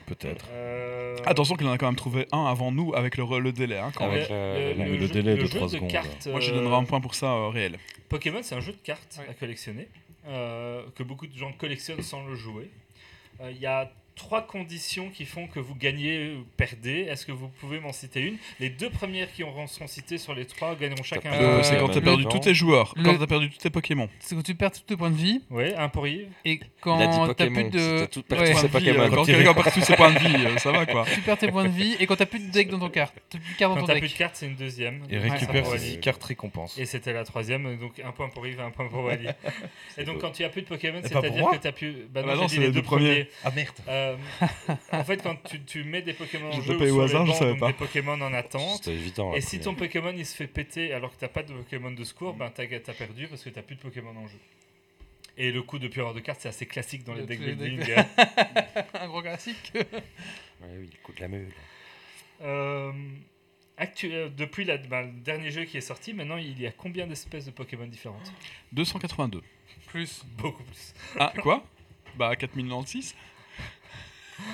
Peut-être. 0.07 0.47
Euh, 0.53 1.17
Attention 1.25 1.55
qu'il 1.55 1.67
en 1.69 1.73
a 1.73 1.79
quand 1.79 1.87
même 1.87 1.95
trouvé 1.97 2.27
un 2.33 2.45
avant 2.47 2.73
nous 2.73 2.93
avec 2.95 3.17
le, 3.17 3.39
le 3.39 3.53
délai. 3.53 3.79
Hein, 3.79 3.93
quand 3.95 4.07
Avec 4.11 4.29
même. 4.29 4.77
le- 4.79 4.97
le 4.97 5.07
jeu- 5.07 5.09
délai 5.09 5.35
de 5.37 5.41
jeu 5.43 5.49
trois 5.49 5.69
secondes. 5.69 5.91
cartes, 5.91 6.27
Moi 6.31 6.41
je 6.41 6.51
euh, 6.51 6.55
donnerai 6.57 6.75
un 6.75 6.85
point 6.85 7.01
pour 7.01 7.15
ça 7.15 7.27
euh, 7.33 7.49
réel. 7.49 7.79
Pokémon, 8.09 8.41
c'est 8.43 8.57
un 8.57 8.61
jeu 8.61 8.73
de 8.73 8.79
cartes 8.83 9.19
Ouais. 9.21 9.27
à 9.31 9.35
collectionner, 9.35 9.87
euh, 10.27 10.83
que 10.97 11.05
beaucoup 11.05 11.27
de 11.29 11.37
gens 11.39 11.53
collectionnent 11.53 12.03
sans 12.03 12.25
le 12.27 12.35
jouer. 12.35 12.69
Euh, 13.41 13.51
Il 13.51 13.59
y 13.59 13.67
a 13.67 13.91
trois 14.17 14.47
conditions 14.47 15.09
qui 15.11 15.25
font 15.25 15.47
que 15.47 15.61
vous 15.61 15.75
gagnez 15.75 16.35
ou 16.35 16.45
perdez. 16.57 17.07
Est-ce 17.09 17.25
que 17.25 17.33
vous 17.33 17.49
pouvez 17.49 17.81
m'en 17.81 17.93
citer 17.93 18.21
une? 18.21 18.37
Les 18.59 18.69
deux 18.69 18.91
premières 18.91 19.33
qui 19.33 19.43
auront 19.43 19.67
seront 19.67 19.87
citées 19.87 20.19
sur 20.19 20.35
les 20.35 20.45
trois 20.45 20.75
gagneront 20.75 21.03
chacun 21.03 21.33
Euh, 21.33 21.61
un 21.61 21.63
c'est 21.63 21.79
quand 21.79 21.89
t'as 21.89 21.95
le- 21.97 22.01
perdu 22.03 22.25
tous 22.27 22.39
tes 22.41 22.55
joueurs, 22.55 22.95
quand 23.03 23.17
t'as 23.19 23.27
perdu 23.27 23.49
tous 23.51 23.59
tes 23.59 23.71
Pokémon. 23.71 24.09
C'est 24.21 24.35
quand 24.35 24.43
tu 24.43 24.55
perds 24.55 24.73
tous 24.73 24.81
tes 24.83 24.97
points 24.97 25.11
de 25.11 25.17
vie 25.17 25.41
Ouais, 25.51 25.75
un 25.75 25.89
pour 25.89 26.07
Yves. 26.07 26.29
et 26.45 26.61
quand 26.81 26.99
t'as 26.99 27.27
Pokémon. 27.27 27.71
plus 27.71 27.71
de. 27.71 28.05
tout 28.07 28.23
perdu 28.23 28.53
tous 28.53 28.59
ses 28.59 28.69
Points 28.69 28.81
de 28.81 28.85
vie, 28.85 28.93
Pokémon. 28.93 29.05
euh, 29.05 29.11
Quand 29.17 29.25
quelqu'un 29.25 29.55
perd 29.55 29.73
tous 29.75 29.81
ses 29.81 29.97
points 29.97 30.13
de 30.13 30.19
vie, 30.19 30.47
euh, 30.47 30.59
ça 30.59 30.73
va 30.73 30.87
quoi. 30.87 31.07
Tu 31.15 31.21
perds 31.23 31.39
tes 31.39 31.49
points 31.51 31.65
de 31.65 31.69
vie 31.71 31.97
et 31.99 32.07
quand 32.07 32.17
t'as 32.17 32.27
plus 32.27 32.41
de 32.41 32.51
deck 32.51 32.69
dans 32.69 32.79
ton 32.79 32.91
carte. 32.91 33.15
T'as 33.31 33.39
plus 33.39 33.53
de 33.55 33.59
cartes 33.59 33.75
dans 33.75 33.81
Quand 33.81 33.87
plus 33.87 34.01
de 34.01 34.07
deck. 34.07 34.17
cartes, 34.17 34.37
c'est 34.37 34.47
une 34.47 34.57
deuxième. 34.57 35.03
Et 35.11 35.19
récupère 35.19 35.67
ses 35.79 35.99
cartes 35.99 36.23
récompenses. 36.25 36.77
Et 36.79 36.85
c'était 36.85 37.13
la 37.13 37.25
troisième, 37.25 37.79
donc 37.79 38.01
un 38.05 38.13
point 38.13 38.29
pour 38.29 38.47
Yves 38.47 38.59
et 38.59 38.63
un 38.63 38.71
point 38.71 38.87
pour 38.89 39.05
Wally. 39.05 39.29
et 39.99 40.05
donc 40.05 40.19
quand 40.21 40.31
tu 40.31 40.45
as 40.45 40.49
plus 40.51 40.63
de 40.63 40.67
Pokémon, 40.67 41.01
c'est-à-dire 41.03 41.51
que 41.51 41.57
tu 41.57 41.67
as 41.69 41.73
plus... 41.73 41.93
Bah 42.13 42.21
Ah 42.25 42.35
non, 42.35 42.43
bah 42.43 42.47
c'est 42.49 42.59
les 42.61 42.71
deux 42.71 42.83
premiers. 42.83 43.25
premiers. 43.25 43.29
Ah 43.45 43.51
merde 43.55 43.75
Euh, 44.01 44.17
en 44.93 45.05
fait, 45.05 45.23
quand 45.23 45.37
tu, 45.45 45.63
tu 45.65 45.85
mets 45.85 46.03
des 46.03 46.13
Pokémon 46.15 46.49
en 46.49 46.53
Je 46.53 46.63
jeu 46.63 46.75
ou 46.79 46.83
au 46.83 46.87
sur 46.87 47.03
hasard, 47.03 47.21
les 47.23 47.27
je 47.27 47.31
bancs, 47.33 47.39
savais 47.39 47.51
donc 47.53 47.61
pas. 47.61 47.67
des 47.69 47.73
Pokémon 47.75 48.13
en 48.21 48.33
attente, 48.33 48.79
C'était 48.85 48.93
évident. 48.97 49.35
et 49.35 49.41
si 49.41 49.61
ton. 49.61 49.75
Pokémon 49.75 50.13
il 50.17 50.25
se 50.27 50.35
fait 50.37 50.47
péter 50.47 50.93
alors 50.93 51.11
que 51.13 51.17
t'as 51.19 51.29
pas 51.29 51.43
de 51.43 51.53
Pokémon 51.53 51.91
de 51.91 52.05
secours, 52.05 52.35
ben 52.35 52.51
t'as 52.55 52.65
as 52.65 52.93
perdu 52.95 53.27
parce 53.29 53.43
que 53.43 53.51
t'as 53.51 53.63
plus 53.63 53.77
de 53.77 53.81
Pokémon 53.81 54.17
en 54.17 54.27
jeu. 54.27 54.39
Et 55.37 55.53
le 55.53 55.63
coup 55.63 55.79
de 55.79 55.89
plus 55.89 56.01
avoir 56.01 56.15
de 56.15 56.21
cartes, 56.21 56.41
c'est 56.43 56.49
assez 56.49 56.67
classique 56.67 57.05
dans 57.05 57.15
les 57.15 57.23
De 57.23 57.27
decks 57.27 57.39
tous 57.39 57.45
les 57.47 57.55
building. 57.55 57.79
decks. 57.87 58.07
Un 58.95 59.07
gros 59.09 59.23
classique. 59.23 59.73
Ouais, 59.75 59.87
oui, 60.79 60.91
le 60.93 60.99
coup 61.03 61.13
de 61.13 61.21
la 61.21 61.29
meule. 61.29 61.49
Euh, 62.43 62.93
actu- 63.79 64.13
euh, 64.13 64.29
depuis 64.29 64.65
la- 64.65 64.77
ben, 64.79 65.03
le 65.03 65.13
dernier 65.21 65.51
jeu 65.51 65.65
qui 65.65 65.77
est 65.79 65.83
sorti, 65.83 66.13
maintenant 66.13 66.37
il 66.37 66.61
y 66.61 66.67
a 66.67 66.73
combien 66.73 67.07
d'espèces 67.07 67.47
de 67.47 67.51
Pokémon 67.53 67.87
différentes? 67.87 68.33
282. 68.73 69.43
Plus. 69.87 70.23
Beaucoup 70.37 70.63
plus. 70.65 70.95
Ah, 71.19 71.33
quoi? 71.43 71.65
Bah 72.17 72.35
4096 72.37 73.15
1000 73.15 73.15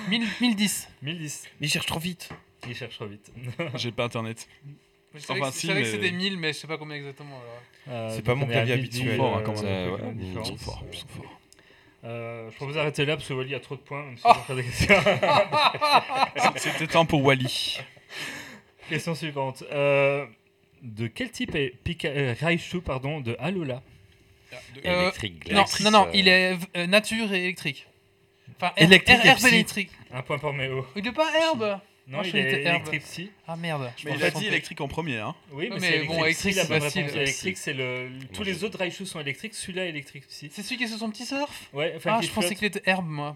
1010. 0.09 0.89
1010. 1.01 1.47
Mais 1.59 1.67
il 1.67 1.69
cherche 1.69 1.85
trop 1.85 1.99
vite 1.99 2.29
Il 2.67 2.75
cherche 2.75 2.95
trop 2.95 3.05
vite. 3.07 3.31
J'ai 3.75 3.91
pas 3.91 4.05
internet. 4.05 4.47
Je 5.15 5.19
savais, 5.19 5.41
Enfin, 5.41 5.51
que, 5.51 5.57
si, 5.57 5.67
mais- 5.67 5.85
c'était 5.85 6.11
1000, 6.11 6.37
mais 6.37 6.53
je 6.53 6.59
sais 6.59 6.67
pas 6.67 6.77
combien 6.77 6.95
exactement. 6.97 7.39
Euh, 7.87 8.11
C'est 8.15 8.21
pas 8.23 8.35
mon 8.35 8.45
clavier 8.45 8.73
habituel. 8.73 9.17
1010, 9.17 9.17
Forts, 9.17 9.37
hein, 9.37 9.39
euh, 9.39 9.43
quand 9.43 9.53
Ouais, 9.63 10.13
ils 10.19 10.45
sont 10.45 10.57
forts, 10.57 10.83
ils 10.91 10.97
sont 10.99 11.07
forts. 11.07 11.39
Euh, 12.03 12.49
je 12.51 12.55
propose 12.55 12.75
d'arrêter 12.75 13.05
là 13.05 13.15
parce 13.17 13.27
que 13.27 13.33
Wally 13.33 13.55
a 13.55 13.59
trop 13.59 13.75
de 13.75 13.81
points. 13.81 14.03
Même 14.05 14.17
si 14.17 14.23
Oh. 14.25 14.33
C'était 16.57 16.87
temps 16.87 17.05
pour 17.05 17.23
Wally. 17.23 17.79
Question 18.89 19.15
suivante. 19.15 19.63
Euh, 19.71 20.25
de 20.83 21.07
quel 21.07 21.31
type 21.31 21.55
est 21.55 21.73
Pika 21.83 22.07
euh, 22.09 22.35
Raichu 22.39 22.81
pardon, 22.81 23.19
de 23.19 23.35
Alola? 23.39 23.81
Euh, 24.85 25.01
Électrique, 25.01 25.51
Non, 25.51 25.65
non, 25.83 25.91
non, 25.91 26.07
il 26.13 26.27
est 26.27 26.57
euh, 26.77 26.87
nature 26.87 27.33
et 27.33 27.43
électrique. 27.43 27.87
Enfin, 28.57 28.73
her- 28.77 28.83
Électrique 28.85 29.17
her- 29.17 29.25
et 29.25 29.27
herbe 29.29 29.37
psy. 29.37 29.47
électrique. 29.47 29.91
Un 30.13 30.21
point 30.21 30.37
pour 30.37 30.53
Méo. 30.53 30.85
Il 30.95 31.07
est 31.07 31.11
pas 31.11 31.29
herbe 31.39 31.79
Non, 32.07 32.21
il 32.23 32.35
est 32.35 32.53
électrique 32.61 33.03
psy. 33.03 33.31
Ah 33.47 33.55
merde. 33.55 33.91
Mais 34.05 34.13
il 34.15 34.23
a 34.23 34.31
dit 34.31 34.47
électrique 34.47 34.81
en 34.81 34.87
premier. 34.87 35.17
Hein. 35.17 35.35
Oui, 35.51 35.69
mais, 35.71 35.79
c'est 35.79 36.03
bon, 36.05 36.23
électrique, 36.23 36.53
c'est 36.55 36.65
facile. 36.65 37.07
électrique. 37.15 37.57
C'est 37.57 37.73
le 37.73 38.09
tous 38.33 38.43
les 38.43 38.63
autres 38.63 38.79
Raichu 38.79 39.05
sont 39.05 39.19
électriques. 39.19 39.53
Celui-là 39.53 39.85
est 39.85 39.89
électrique 39.89 40.27
psy. 40.27 40.49
C'est 40.51 40.63
celui 40.63 40.77
qui 40.77 40.83
est 40.85 40.87
sur 40.87 40.97
son 40.99 41.09
petit 41.09 41.25
surf 41.25 41.69
Ouais, 41.73 41.93
enfin, 41.97 42.17
Ah, 42.17 42.21
je 42.21 42.29
pensais 42.29 42.55
qu'il 42.55 42.65
était 42.65 42.81
herbe, 42.85 43.07
moi. 43.07 43.35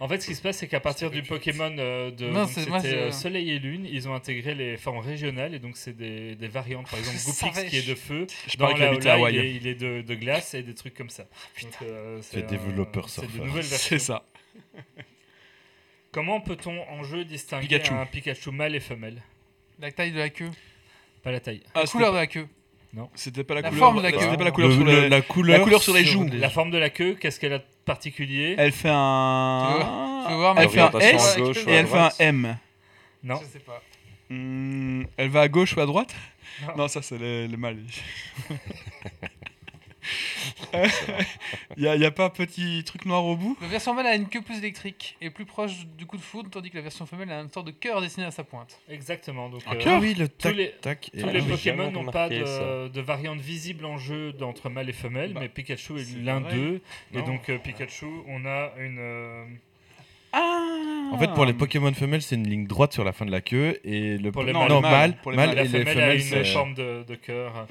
En 0.00 0.08
fait, 0.08 0.20
ce 0.20 0.26
qui 0.26 0.34
se 0.34 0.42
passe, 0.42 0.56
c'est 0.58 0.66
qu'à 0.66 0.80
partir 0.80 1.08
du 1.08 1.22
Pokémon 1.22 1.72
euh, 1.78 2.10
de 2.10 2.26
Non, 2.26 2.48
moi, 2.68 2.80
euh, 2.84 3.12
Soleil 3.12 3.52
et 3.52 3.58
Lune, 3.60 3.86
ils 3.88 4.08
ont 4.08 4.14
intégré 4.14 4.52
les 4.52 4.76
formes 4.76 4.98
régionales 4.98 5.54
et 5.54 5.60
donc 5.60 5.76
c'est 5.76 5.96
des, 5.96 6.34
des 6.34 6.48
variantes. 6.48 6.90
Par 6.90 6.98
exemple, 6.98 7.16
Goopix 7.24 7.64
qui 7.70 7.76
est 7.78 7.86
de 7.88 7.94
feu, 7.94 8.26
Je 8.48 8.56
dans 8.56 8.68
la 8.76 8.92
Ola, 8.92 9.30
il 9.30 9.38
est, 9.38 9.54
il 9.54 9.66
est 9.68 9.76
de, 9.76 10.02
de 10.02 10.14
glace 10.16 10.54
et 10.54 10.64
des 10.64 10.74
trucs 10.74 10.94
comme 10.94 11.10
ça. 11.10 11.26
Donc, 11.62 11.72
euh, 11.82 12.18
C'est 12.22 12.44
développeur 12.44 13.08
C'est 13.08 13.22
de 13.32 13.38
nouvelles 13.38 13.62
versions. 13.64 13.88
C'est 13.88 13.98
ça. 14.00 14.24
Comment 16.12 16.40
peut-on 16.40 16.80
en 16.90 17.02
jeu 17.04 17.24
distinguer 17.24 17.66
Pikachu. 17.66 17.94
un 17.94 18.06
Pikachu 18.06 18.50
mâle 18.50 18.74
et 18.76 18.80
femelle? 18.80 19.22
La 19.80 19.90
taille 19.90 20.12
de 20.12 20.18
la 20.18 20.28
queue? 20.30 20.50
Pas 21.22 21.32
la 21.32 21.40
taille. 21.40 21.62
Ah, 21.74 21.80
La 21.80 21.86
couleur 21.86 22.12
de 22.12 22.18
la 22.18 22.26
queue. 22.26 22.46
C'était 23.16 23.42
pas 23.42 23.54
la, 23.54 23.62
La 23.62 23.68
couleur. 23.70 23.84
forme 23.84 23.96
de 23.98 24.02
la 24.02 24.12
queue. 24.12 24.20
C'était 24.20 24.36
pas 24.36 24.44
la 24.44 24.50
couleur 24.52 24.68
Le- 24.68 24.74
sur 24.76 24.84
le- 24.84 25.00
les- 25.00 25.08
la 25.08 25.20
couleur, 25.22 25.58
la 25.58 25.64
couleur 25.64 25.82
sur 25.82 25.94
les 25.94 26.04
joues. 26.04 26.28
La 26.32 26.48
forme 26.50 26.70
de 26.70 26.78
la 26.78 26.90
queue, 26.90 27.14
qu'est-ce 27.20 27.40
qu'elle 27.40 27.54
a 27.54 27.58
de 27.58 27.64
particulier? 27.84 28.54
Elle 28.56 28.70
fait 28.70 28.82
Tu 28.82 28.88
veux 28.88 28.94
un. 28.94 30.22
Tu 30.26 30.30
veux 30.32 30.36
voir 30.38 30.54
Elle 30.58 30.68
fait 30.68 30.78
un 30.80 30.84
Orientation 30.84 31.18
S 31.18 31.36
à 31.36 31.40
gauche 31.40 31.66
ou 31.66 31.68
et 31.70 31.72
à 31.76 31.80
elle 31.80 31.86
fait 31.88 31.92
un 31.94 31.98
droite? 31.98 32.16
M. 32.20 32.58
Non. 33.24 33.40
Je 33.42 33.46
sais 33.46 33.58
pas. 33.58 33.82
Hmm, 34.30 35.02
elle 35.16 35.28
va 35.30 35.40
à 35.40 35.48
gauche 35.48 35.76
ou 35.76 35.80
à 35.80 35.86
droite? 35.86 36.14
Non. 36.68 36.76
Non, 36.76 36.88
ça 36.88 37.02
c'est 37.02 37.18
le, 37.18 37.48
le 37.48 37.56
mâle. 37.56 37.78
Il 41.76 41.82
y, 41.84 41.88
a- 41.88 41.96
y 41.96 42.04
a 42.04 42.10
pas 42.10 42.24
un 42.26 42.30
petit 42.30 42.82
truc 42.84 43.04
noir 43.06 43.24
au 43.24 43.36
bout 43.36 43.56
La 43.60 43.68
version 43.68 43.94
mâle 43.94 44.06
a 44.06 44.14
une 44.14 44.28
queue 44.28 44.42
plus 44.42 44.58
électrique 44.58 45.16
et 45.20 45.30
plus 45.30 45.44
proche 45.44 45.86
du 45.98 46.06
coup 46.06 46.16
de 46.16 46.22
foudre, 46.22 46.50
tandis 46.50 46.70
que 46.70 46.76
la 46.76 46.82
version 46.82 47.06
femelle 47.06 47.30
a 47.32 47.40
une 47.40 47.50
sorte 47.50 47.66
de 47.66 47.72
cœur 47.72 48.00
dessiné 48.00 48.26
à 48.26 48.30
sa 48.30 48.44
pointe. 48.44 48.80
Exactement. 48.88 49.48
Donc, 49.48 49.62
Un 49.66 49.74
euh, 49.74 49.78
cœur 49.78 49.94
Ah 49.96 50.00
oui, 50.00 50.14
le 50.14 50.28
tac 50.28 50.54
les- 50.54 50.70
tac. 50.80 51.10
et- 51.14 51.20
Tous 51.22 51.28
les 51.28 51.42
Pokémon 51.42 51.90
n'ont 51.90 52.04
pas 52.10 52.28
de, 52.28 53.00
variante 53.00 53.38
visible 53.40 53.84
en 53.84 53.98
jeu 53.98 54.32
d'entre 54.32 54.70
mâle 54.70 54.88
et 54.88 54.92
femelle, 54.92 55.32
Bah, 55.32 55.40
mais 55.42 55.48
Pikachu 55.48 55.98
est 56.00 56.16
l'un 56.22 56.40
d'eux. 56.40 56.80
Et 57.14 57.22
donc 57.22 57.48
euh, 57.50 57.58
Pikachu, 57.58 58.06
on 58.28 58.44
a 58.46 58.72
une. 58.78 58.98
euh, 58.98 59.44
Ah 60.32 61.10
En 61.12 61.18
fait, 61.18 61.32
pour 61.34 61.44
les 61.44 61.52
Pokémon 61.52 61.92
femelles, 61.92 62.22
c'est 62.22 62.34
une 62.34 62.48
ligne 62.48 62.66
droite 62.66 62.92
sur 62.92 63.04
la 63.04 63.12
fin 63.12 63.24
de 63.24 63.30
la 63.30 63.40
queue 63.40 63.78
et 63.84 64.18
le 64.18 64.32
Pour 64.32 64.42
les 64.42 64.52
non, 64.52 64.60
mâles. 64.60 64.68
non, 64.68 64.80
mâle, 64.80 65.16
pour 65.22 65.30
les 65.30 65.36
mâle 65.36 65.48
mâles. 65.48 65.56
la 65.56 65.62
et 65.64 65.68
les 65.68 65.84
femelle 65.84 66.00
a 66.10 66.14
une 66.14 66.44
forme 66.46 66.74
de, 66.74 67.04
de 67.06 67.14
cœur. 67.14 67.66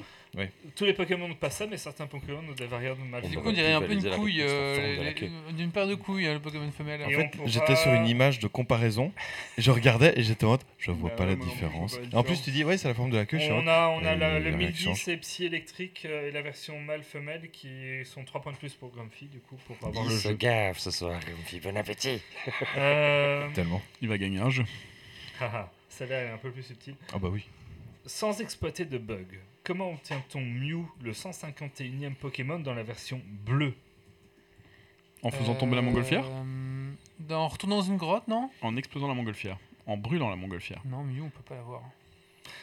Tous 0.74 0.84
les 0.84 0.92
Pokémon 0.94 1.28
n'ont 1.28 1.34
pas 1.34 1.50
ça, 1.50 1.66
mais 1.66 1.76
certains 1.76 2.06
Pokémon 2.06 2.38
ont 2.48 2.52
des 2.54 2.66
variantes 2.66 2.98
mâles. 3.08 3.22
On 3.24 3.28
Du 3.28 3.38
coup, 3.38 3.48
on 3.48 3.52
dirait 3.52 3.72
un 3.72 3.80
peu 3.80 3.92
une 3.92 4.04
la 4.04 4.16
couille, 4.16 4.38
la 4.38 4.44
euh, 4.44 4.96
de 4.98 5.04
la 5.04 5.52
d'une 5.52 5.70
paire 5.70 5.86
de 5.86 5.94
couilles, 5.94 6.26
hein, 6.26 6.34
le 6.34 6.40
Pokémon 6.40 6.70
femelle. 6.72 7.02
En 7.04 7.08
fait, 7.08 7.16
on 7.16 7.28
pourra- 7.28 7.48
j'étais 7.48 7.76
sur 7.76 7.92
une 7.92 8.06
image 8.06 8.38
de 8.40 8.48
comparaison 8.48 9.12
et 9.56 9.62
je 9.62 9.70
regardais 9.70 10.12
et 10.18 10.22
j'étais 10.22 10.44
en 10.44 10.50
mode, 10.50 10.60
je 10.78 10.90
vois 10.90 11.10
Bah 11.10 11.16
pas 11.16 11.24
ouais, 11.24 11.30
la 11.30 11.36
différence. 11.36 11.96
pas 11.98 12.04
la 12.12 12.18
en 12.18 12.22
plus, 12.24 12.42
tu 12.42 12.50
dis, 12.50 12.64
ouais, 12.64 12.76
c'est 12.76 12.88
la 12.88 12.94
forme 12.94 13.10
de 13.10 13.16
la 13.16 13.26
queue. 13.26 13.38
je 13.38 13.44
suis 13.44 13.52
en 13.52 13.56
On 13.58 13.58
mode, 13.62 13.68
a, 13.68 13.88
on 13.90 14.04
a 14.04 14.12
Euh, 14.12 14.16
la- 14.16 14.38
le 14.40 14.50
la 14.50 14.56
1010 14.56 14.84
réaction. 14.86 15.12
et 15.12 15.16
Psy 15.18 15.44
électrique 15.44 16.02
euh, 16.06 16.28
et 16.28 16.32
la 16.32 16.42
version 16.42 16.80
mâle-femelle 16.80 17.50
qui 17.52 17.68
sont 18.04 18.24
3 18.24 18.40
points 18.42 18.52
de 18.52 18.56
plus 18.58 18.74
pour 18.74 18.90
Grumpy, 18.90 19.26
du 19.26 19.38
coup, 19.40 19.56
pour 19.66 19.76
avoir 19.86 20.04
Il 20.06 20.10
le 20.10 20.16
se 20.18 20.28
jeu. 20.28 20.34
gaffe 20.34 20.78
ce 20.78 20.90
soir, 20.90 21.18
Grumpy. 21.20 21.60
Bon 21.60 21.76
appétit. 21.76 22.20
Euh, 22.76 23.48
Tellement. 23.54 23.80
Il 24.02 24.08
va 24.08 24.18
gagner 24.18 24.38
un 24.40 24.50
jeu. 24.50 24.64
haha, 25.40 25.70
Celle-là 25.88 26.16
elle 26.16 26.26
est 26.28 26.32
un 26.32 26.38
peu 26.38 26.50
plus 26.50 26.62
subtile. 26.64 26.96
Ah 27.12 27.18
bah 27.18 27.28
oui. 27.30 27.44
Sans 28.06 28.40
exploiter 28.40 28.84
de 28.84 28.98
bugs, 28.98 29.24
comment 29.64 29.90
obtient-on 29.92 30.40
Mew, 30.40 30.84
le 31.02 31.12
151e 31.12 32.14
Pokémon, 32.14 32.58
dans 32.60 32.74
la 32.74 32.82
version 32.82 33.20
bleue 33.44 33.74
En 35.22 35.30
faisant 35.30 35.54
tomber 35.54 35.76
la 35.76 35.82
montgolfière 35.82 36.24
Euh, 36.26 36.92
dans- 37.20 37.44
En 37.44 37.48
retournant 37.48 37.76
dans 37.76 37.82
une 37.82 37.96
grotte, 37.96 38.28
non? 38.28 38.50
En 38.62 38.76
explosant 38.76 39.08
la 39.08 39.14
montgolfière. 39.14 39.58
En 39.86 39.96
brûlant 39.96 40.30
la 40.30 40.36
montgolfière. 40.36 40.80
Non, 40.84 41.02
Mew, 41.02 41.22
on 41.24 41.30
peut 41.30 41.42
pas 41.42 41.54
l'avoir. 41.56 41.82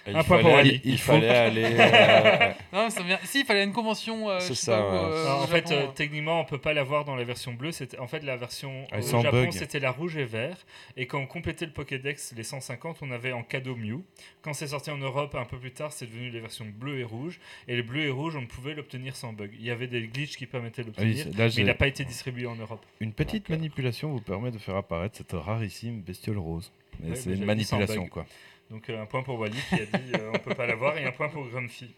Il 0.08 0.16
Un 0.16 0.24
point 0.24 0.40
pour 0.40 0.50
fallait, 0.50 0.56
Wally. 0.70 0.82
il 0.84 0.92
Il 0.94 0.98
fallait 0.98 1.30
aller. 1.30 1.64
euh, 1.64 2.52
Non, 2.74 2.86
mais 2.86 2.90
ça 2.90 3.04
vient... 3.04 3.20
Si, 3.24 3.42
il 3.42 3.46
fallait 3.46 3.64
une 3.64 3.72
convention. 3.72 4.30
euh, 4.30 4.40
C'est 4.40 4.56
ça, 4.56 4.78
pas 4.78 4.88
où, 4.88 4.92
ouais. 4.94 5.14
euh, 5.14 5.34
en 5.36 5.48
fait, 5.48 5.68
Japon, 5.68 5.92
techniquement, 5.94 6.40
on 6.42 6.46
peut 6.46 6.58
pas 6.58 6.74
l'avoir 6.74 7.06
dans 7.06 7.16
la 7.16 7.24
version 7.24 7.54
bleue. 7.54 7.72
C'était 7.72 8.00
en 8.00 8.08
fait 8.08 8.24
la 8.24 8.36
version 8.36 8.86
Ah, 8.92 9.00
au 9.00 9.22
Japon, 9.22 9.52
c'était 9.52 9.80
la 9.80 9.92
rouge 9.92 10.18
et 10.18 10.26
vert. 10.26 10.58
Et 10.98 11.06
quand 11.06 11.20
on 11.20 11.28
complétait 11.28 11.66
le 11.66 11.72
Pokédex, 11.72 12.34
les 12.36 12.44
150, 12.44 12.98
on 13.02 13.12
avait 13.12 13.32
en 13.32 13.44
cadeau 13.44 13.76
Mew. 13.76 14.02
Quand 14.42 14.54
c'est 14.54 14.68
sorti 14.68 14.90
en 14.92 14.98
Europe 14.98 15.36
un 15.36 15.46
peu 15.46 15.58
plus 15.60 15.72
tard, 15.72 15.92
c'est 15.92 16.08
devenu 16.08 16.30
les 16.32 16.40
versions 16.40 16.66
bleues 16.66 17.00
et 17.00 17.04
rouges. 17.04 17.40
Et 17.68 17.76
les 17.76 17.84
bleus 17.84 18.06
et 18.06 18.10
rouges, 18.10 18.36
on 18.36 18.42
ne 18.42 18.48
pouvait 18.48 18.74
l'obtenir 18.74 19.16
sans 19.16 19.34
bug. 19.34 19.52
Il 19.60 19.66
y 19.66 19.72
avait 19.72 19.88
des 19.88 20.02
glitches 20.08 20.36
qui 20.38 20.48
permettaient 20.48 20.84
de 20.84 20.92
Ah 20.98 21.02
oui, 21.04 21.14
l'obtenir, 21.14 21.38
là, 21.38 21.46
mais 21.46 21.52
il 21.62 21.66
n'a 21.66 21.74
pas 21.76 21.88
été 21.88 22.06
distribué 22.06 22.48
en 22.48 22.56
Europe. 22.56 22.84
Une 23.02 23.14
petite 23.14 23.50
manipulation 23.50 24.10
vous 24.12 24.22
permet 24.22 24.52
de 24.52 24.58
faire 24.58 24.76
apparaître 24.76 25.18
cette 25.18 25.34
rarissime 25.34 26.02
bestiole 26.02 26.40
rose. 26.40 26.72
Mais 27.00 27.10
Ouais, 27.12 27.16
c'est 27.16 27.30
mais 27.30 27.36
une 27.38 27.46
manipulation 27.46 28.02
bug. 28.02 28.10
quoi. 28.10 28.26
Donc 28.72 28.90
euh, 28.90 29.02
un 29.02 29.06
point 29.06 29.22
pour 29.22 29.38
Wally 29.40 29.58
qui 29.70 29.76
a 29.76 29.86
dit 29.86 30.12
euh, 30.16 30.32
on 30.34 30.40
peut 30.40 30.56
pas 30.56 30.66
l'avoir 30.66 30.98
et 30.98 31.06
un 31.06 31.12
point 31.12 31.30
pour 31.30 31.46
Grumpy. 31.48 31.94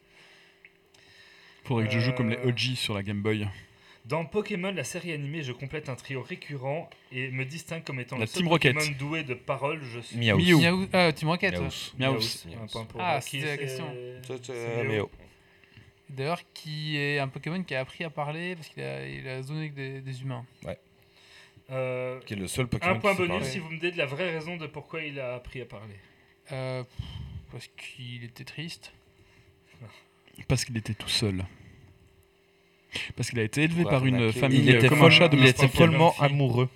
Faudrait 1.64 1.86
que 1.88 1.94
je 1.94 2.00
joue 2.00 2.12
comme 2.14 2.30
les 2.30 2.38
Euh, 2.38 2.48
OG 2.50 2.76
sur 2.76 2.94
la 2.94 3.04
Game 3.04 3.22
Boy. 3.22 3.48
Dans 4.06 4.26
Pokémon, 4.26 4.74
la 4.74 4.84
série 4.84 5.14
animée, 5.14 5.44
je 5.44 5.54
complète 5.54 5.88
un 5.88 5.95
trio 5.95 6.22
récurrent 6.22 6.90
et 7.14 7.30
me 7.30 7.45
distingue 7.45 7.86
comme 7.86 8.02
étant 8.02 8.18
La 8.18 8.22
le 8.22 8.28
seul 8.28 8.41
Team 8.41 8.48
Rocket. 8.50 8.74
Pokémon 8.76 8.95
doué 9.00 9.24
de 9.24 9.34
parole. 9.34 9.82
Je 9.82 10.00
suis 10.02 10.18
Miaou. 10.18 10.38
Miaou. 10.40 10.60
Miaou- 10.60 10.90
euh, 10.94 11.12
Team 11.14 11.30
Rocket. 11.30 11.54
Miaou. 11.54 11.70
Miaou. 12.00 12.20
Un 12.62 12.68
point 12.68 12.84
pour 12.84 13.00
Ah, 13.02 13.22
c'était 13.22 13.45
la 13.45 13.58
question. 13.58 13.86
Méo. 14.86 15.10
D'ailleurs, 16.10 16.41
qui 16.54 16.98
est 16.98 17.20
un 17.20 17.28
Pokémon 17.30 17.64
qui 17.64 17.76
a 17.76 17.80
appris 17.80 18.04
à 18.04 18.10
parler 18.10 18.56
parce 18.56 18.68
qu'il 18.68 18.84
a, 18.84 19.08
il 19.08 19.26
a 19.28 19.41
zoné 19.41 19.60
avec 19.62 19.74
des, 19.74 20.02
des 20.02 20.22
humains. 20.22 20.45
Euh, 21.72 22.20
Qui 22.26 22.34
est 22.34 22.38
le 22.38 22.48
seul 22.48 22.68
Pokémon 22.68 22.95
un 22.95 23.00
point 23.00 23.14
bonus 23.14 23.30
parler. 23.30 23.45
si 23.45 23.60
vous 23.60 23.70
me 23.70 23.80
dites 23.80 23.95
la 23.95 24.06
vraie 24.06 24.32
raison 24.32 24.58
de 24.58 24.68
pourquoi 24.68 25.02
il 25.02 25.18
a 25.20 25.36
appris 25.36 25.62
à 25.62 25.66
parler. 25.66 25.95
Euh, 26.52 26.84
parce 27.52 27.68
qu'il 27.68 28.24
était 28.24 28.44
triste. 28.44 28.91
Parce 30.48 30.65
qu'il 30.65 30.76
était 30.78 30.94
tout 30.94 31.10
seul. 31.10 31.45
Parce 33.15 33.30
qu'il 33.30 33.40
a 33.40 33.44
été 33.44 33.64
élevé 33.64 33.84
par 33.84 34.06
une 34.06 34.15
arnaquer. 34.15 34.40
famille 34.40 34.60
Il 34.60 34.70
était, 34.76 34.88
comme 34.90 35.03
un 35.03 35.10
chat 35.10 35.28
de 35.30 35.38
il 35.38 35.45
était 35.45 35.68
follement 35.68 36.14
amoureux. 36.20 36.70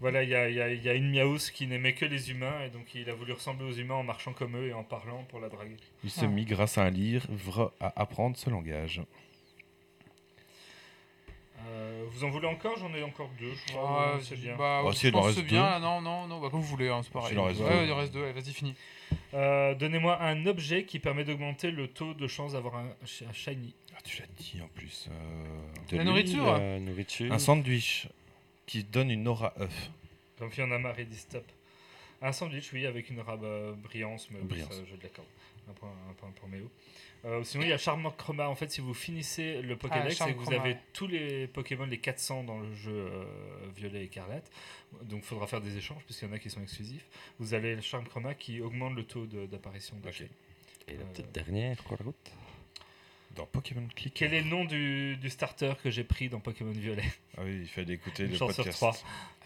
Voilà, 0.00 0.22
il 0.22 0.28
y 0.28 0.34
a, 0.34 0.48
il 0.50 0.56
y 0.56 0.60
a- 0.60 0.72
il 0.72 0.82
y 0.82 0.88
a 0.90 0.94
une 0.94 1.10
Miaous 1.10 1.38
qui 1.54 1.66
n'aimait 1.66 1.94
que 1.94 2.04
les 2.04 2.30
humains 2.30 2.60
et 2.66 2.68
donc 2.70 2.94
il 2.94 3.08
a 3.08 3.14
voulu 3.14 3.32
ressembler 3.32 3.66
aux 3.66 3.72
humains 3.72 3.94
en 3.94 4.02
marchant 4.02 4.32
comme 4.34 4.54
eux 4.56 4.68
et 4.68 4.72
en 4.74 4.84
parlant 4.84 5.24
pour 5.30 5.40
la 5.40 5.48
draguer. 5.48 5.76
Il 6.04 6.10
se 6.10 6.24
Ah. 6.26 6.28
mit 6.28 6.44
grâce 6.44 6.76
à 6.76 6.84
un 6.84 6.90
livre 6.90 7.72
à 7.80 7.98
apprendre 8.00 8.36
ce 8.36 8.50
langage. 8.50 9.00
Euh, 11.68 12.04
vous 12.10 12.24
en 12.24 12.30
voulez 12.30 12.46
encore? 12.46 12.76
J'en 12.78 12.94
ai 12.94 13.02
encore 13.02 13.28
deux. 13.38 13.52
Je 13.54 13.72
crois. 13.72 14.14
Ah, 14.14 14.18
c'est 14.22 14.36
bien. 14.36 14.56
Bah, 14.56 14.80
en 14.82 14.84
pense 15.12 15.22
que 15.22 15.26
reste 15.26 15.38
c'est 15.38 15.44
bien. 15.44 15.62
deux. 15.62 15.68
là, 15.68 15.78
Non, 15.80 16.00
non, 16.00 16.26
non, 16.26 16.40
bah, 16.40 16.48
comme 16.50 16.60
vous 16.60 16.66
voulez, 16.66 16.88
hein, 16.88 17.00
c'est 17.02 17.12
pareil. 17.12 17.30
S'il 17.30 17.38
en 17.38 17.44
reste 17.44 17.60
ouais, 17.60 17.68
deux. 17.80 17.84
il 17.86 17.92
en 17.92 17.96
reste 17.96 18.12
deux. 18.12 18.24
allez, 18.24 18.32
Vas-y, 18.40 18.52
fini. 18.52 18.74
Euh, 19.34 19.74
Donnez-moi 19.74 20.20
un 20.22 20.46
objet 20.46 20.84
qui 20.84 20.98
permet 20.98 21.24
d'augmenter 21.24 21.70
le 21.70 21.88
taux 21.88 22.14
de 22.14 22.26
chance 22.26 22.52
d'avoir 22.52 22.76
un, 22.76 22.86
un 22.86 23.32
shiny. 23.32 23.74
Ah, 23.96 24.00
tu 24.04 24.20
l'as 24.20 24.26
dit 24.38 24.60
en 24.62 24.68
plus. 24.68 25.08
euh, 25.10 25.12
De 25.90 25.96
La 25.98 26.04
nourriture. 26.04 26.58
nourriture. 26.80 27.32
Un 27.32 27.38
sandwich 27.38 28.08
qui 28.66 28.84
donne 28.84 29.10
une 29.10 29.26
aura 29.28 29.52
œuf. 29.60 29.90
Comme 30.38 30.50
il 30.56 30.60
y 30.60 30.62
en 30.62 30.70
a 30.70 30.78
marre, 30.78 30.98
il 30.98 31.08
dit 31.08 31.16
stop. 31.16 31.44
Un 32.22 32.32
sandwich, 32.32 32.72
oui, 32.72 32.86
avec 32.86 33.10
une 33.10 33.20
rabe 33.20 33.44
euh, 33.44 33.72
brillance, 33.74 34.28
mais 34.30 34.38
oui, 34.50 34.60
ça, 34.60 34.68
je 34.88 35.02
l'accorde. 35.02 35.28
Un 35.68 35.72
point, 35.72 35.90
un 36.10 36.12
point 36.14 36.30
pour 36.38 36.48
Méo. 36.48 36.70
Euh, 37.24 37.42
sinon, 37.42 37.64
il 37.64 37.70
y 37.70 37.72
a 37.72 37.78
Charme 37.78 38.08
Chroma. 38.16 38.48
En 38.48 38.54
fait, 38.54 38.70
si 38.70 38.80
vous 38.80 38.94
finissez 38.94 39.60
le 39.62 39.76
Pokédex 39.76 40.16
Charme 40.16 40.30
et 40.30 40.34
que 40.34 40.38
vous 40.38 40.52
avez 40.52 40.76
tous 40.92 41.08
les 41.08 41.48
Pokémon, 41.48 41.84
les 41.86 41.98
400 41.98 42.44
dans 42.44 42.58
le 42.60 42.72
jeu 42.74 42.92
euh, 43.10 43.24
Violet 43.74 44.04
Écarlate, 44.04 44.48
donc 45.02 45.20
il 45.22 45.26
faudra 45.26 45.46
faire 45.48 45.60
des 45.60 45.76
échanges 45.76 46.04
puisqu'il 46.04 46.28
y 46.28 46.30
en 46.30 46.34
a 46.34 46.38
qui 46.38 46.50
sont 46.50 46.62
exclusifs. 46.62 47.06
Vous 47.40 47.54
avez 47.54 47.74
le 47.74 47.80
Charme 47.82 48.06
Chroma 48.06 48.34
qui 48.34 48.60
augmente 48.60 48.94
le 48.94 49.04
taux 49.04 49.26
d'apparition. 49.26 49.96
de. 49.96 50.08
Et 50.08 50.96
la 50.96 51.02
Euh, 51.02 51.04
petite 51.06 51.32
dernière, 51.32 51.82
quoi, 51.82 51.96
la 51.98 52.04
route 52.04 52.30
Dans 53.34 53.46
Pokémon 53.46 53.88
Click. 53.96 54.14
Quel 54.14 54.32
est 54.32 54.42
le 54.42 54.48
nom 54.48 54.64
du, 54.64 55.16
du 55.16 55.28
starter 55.30 55.72
que 55.82 55.90
j'ai 55.90 56.04
pris 56.04 56.28
dans 56.28 56.38
Pokémon 56.38 56.70
Violet? 56.70 57.02
Ah 57.36 57.40
oui, 57.44 57.58
il 57.62 57.68
fallait 57.68 57.94
écouter 57.94 58.22
Une 58.24 58.30
le 58.30 58.36
sur 58.36 58.46
podcast. 58.46 58.76
trois. 58.76 58.96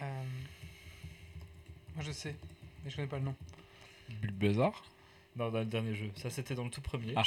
Euh, 0.03 0.23
Moi, 1.95 2.03
je 2.05 2.11
sais, 2.11 2.35
mais 2.83 2.91
je 2.91 2.95
connais 2.95 3.07
pas 3.07 3.17
le 3.17 3.25
nom. 3.25 3.35
Bulbazar. 4.21 4.83
Non, 5.37 5.49
dans 5.49 5.59
le 5.59 5.65
dernier 5.65 5.95
jeu. 5.95 6.09
Ça, 6.15 6.29
c'était 6.29 6.55
dans 6.55 6.63
le 6.65 6.69
tout 6.69 6.81
premier. 6.81 7.13
Ah. 7.15 7.23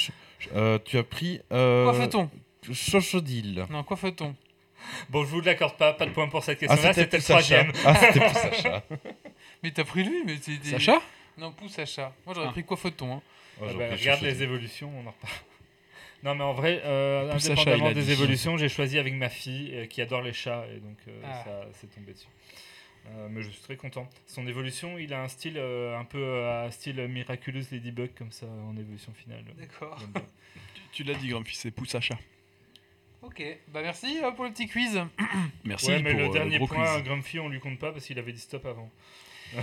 Euh, 0.55 0.79
tu 0.85 0.99
as 0.99 1.03
pris 1.03 1.41
euh, 1.53 1.85
Quoi 1.85 1.95
fait-on? 1.95 2.31
Chochodil. 2.73 3.67
Non, 3.71 3.83
quoi 3.83 3.97
fait-on? 3.97 4.35
Bon, 5.09 5.23
je 5.25 5.29
vous 5.31 5.41
l'accorde 5.41 5.77
pas, 5.77 5.93
pas 5.95 6.05
de 6.07 6.11
point 6.11 6.29
pour 6.29 6.45
cette 6.45 6.59
Ah, 6.65 6.67
question-là, 6.67 6.93
c'était 6.93 7.03
le 7.05 7.09
plus 7.11 7.21
Sacha. 7.23 7.65
troisième. 7.65 7.73
Ah, 7.87 7.95
c'était 7.95 8.21
plus 8.21 8.35
Sacha. 8.35 8.83
Mais 9.63 9.71
t'as 9.71 9.85
pris 9.85 10.05
lui, 10.05 10.23
mais 10.27 10.37
c'est 10.43 10.59
des... 10.59 10.71
Sacha? 10.73 11.01
Non, 11.39 11.53
pousse 11.53 11.73
Sacha. 11.73 12.13
Moi, 12.27 12.35
j'aurais 12.35 12.49
Ah. 12.49 12.53
pris 12.53 12.65
quoi 12.65 12.77
fait-on 12.77 13.15
hein 13.15 13.23
Oh, 13.61 13.65
Ah 13.69 13.73
bah, 13.73 13.85
regarde 13.93 14.21
les 14.23 14.43
évolutions, 14.43 14.91
on 14.95 15.07
en 15.09 15.11
reparle. 15.13 15.33
Non, 16.23 16.35
mais 16.35 16.45
en 16.45 16.55
vrai, 16.55 16.81
euh, 16.87 17.31
Sacha, 17.39 17.53
indépendamment 17.53 17.87
il 17.87 17.91
a 17.91 17.95
des 17.95 18.11
évolutions, 18.11 18.57
j'ai 18.57 18.71
choisi 18.71 18.99
avec 18.99 19.13
ma 19.13 19.29
fille 19.29 19.71
euh, 19.75 19.85
qui 19.87 20.01
adore 20.01 20.23
les 20.23 20.33
chats 20.33 20.65
et 20.75 20.81
donc 20.81 20.97
euh, 21.07 21.21
Ah. 21.23 21.43
ça 21.45 21.51
c'est 21.75 21.95
tombé 21.95 22.13
dessus. 22.15 22.27
Euh, 23.07 23.29
mais 23.31 23.43
je 23.43 23.51
suis 23.51 23.63
très 23.63 23.77
content. 23.77 24.09
Son 24.27 24.47
évolution, 24.47 24.99
il 24.99 25.13
a 25.13 25.23
un 25.23 25.29
style 25.29 25.59
euh, 25.59 25.99
un 25.99 26.05
peu 26.05 26.19
euh, 26.19 26.67
un 26.67 26.71
style 26.71 27.07
Miraculous 27.07 27.65
Ladybug 27.71 28.11
comme 28.17 28.33
ça 28.33 28.47
en 28.47 28.77
évolution 28.77 29.13
finale. 29.13 29.45
D'accord. 29.59 29.99
Tu 30.93 31.03
l'as 31.03 31.15
dit, 31.15 31.27
Grumpy, 31.27 31.57
c'est 31.57 31.73
Poussacha. 31.73 32.17
Ok, 33.27 33.43
bah 33.73 33.81
merci 33.83 34.19
euh, 34.23 34.31
pour 34.33 34.45
le 34.45 34.51
petit 34.51 34.69
quiz. 34.69 35.01
Merci 35.65 35.89
ouais, 35.89 36.03
mais 36.03 36.11
pour 36.11 36.21
le 36.21 36.27
euh, 36.27 36.33
dernier 36.33 36.59
gros 36.59 36.67
point, 36.67 36.95
quiz. 36.97 37.05
Grumpy, 37.05 37.39
on 37.41 37.49
lui 37.49 37.59
compte 37.59 37.79
pas 37.79 37.91
parce 37.91 38.05
qu'il 38.05 38.19
avait 38.19 38.33
dit 38.33 38.39
stop 38.41 38.67
avant. 38.67 38.91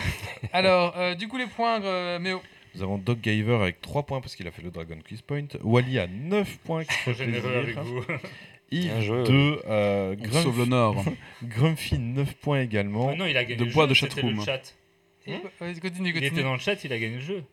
Alors, 0.54 0.98
euh, 0.98 1.14
du 1.14 1.28
coup, 1.28 1.38
les 1.38 1.46
points, 1.46 1.82
euh, 1.84 2.18
Méo. 2.18 2.42
Nous 2.74 2.82
avons 2.82 2.98
Doc 2.98 3.20
Giver 3.22 3.56
avec 3.56 3.80
3 3.82 4.06
points 4.06 4.20
parce 4.20 4.36
qu'il 4.36 4.48
a 4.48 4.52
fait 4.52 4.62
le 4.64 4.72
Dragon 4.72 4.98
Quiz 5.06 5.22
Point. 5.22 5.48
Wally 5.62 6.00
a 6.00 6.08
9 6.08 6.58
points 6.60 6.86
qui 6.86 6.94
fait 6.94 7.14
généreux 7.14 7.56
avec 7.56 7.78
vous. 7.78 8.04
Yves 8.72 8.84
Bien 8.86 9.02
joué, 9.02 9.24
2, 9.24 9.62
euh, 9.68 10.16
On 10.20 10.32
sauve 10.32 10.44
Grumpy, 10.56 10.60
l'honneur. 10.60 10.96
Grumpy 11.44 12.00
9 12.00 12.34
points 12.36 12.62
également. 12.62 13.10
Ah 13.12 13.16
non, 13.16 13.26
il 13.26 13.36
a 13.38 13.44
gagné 13.44 13.58
De 13.58 13.66
le 13.66 13.72
bois 13.72 13.84
jeu, 13.84 13.88
de 13.88 13.90
le 13.90 13.96
chatroom. 13.96 14.46
chat. 14.46 14.76
Hein 15.28 15.40
continue, 15.82 16.14
Il 16.16 16.24
était 16.24 16.42
dans 16.44 16.54
le 16.54 16.60
chat, 16.60 16.84
il 16.84 16.92
a 16.94 16.98
gagné 16.98 17.16
le 17.16 17.22
jeu. 17.22 17.44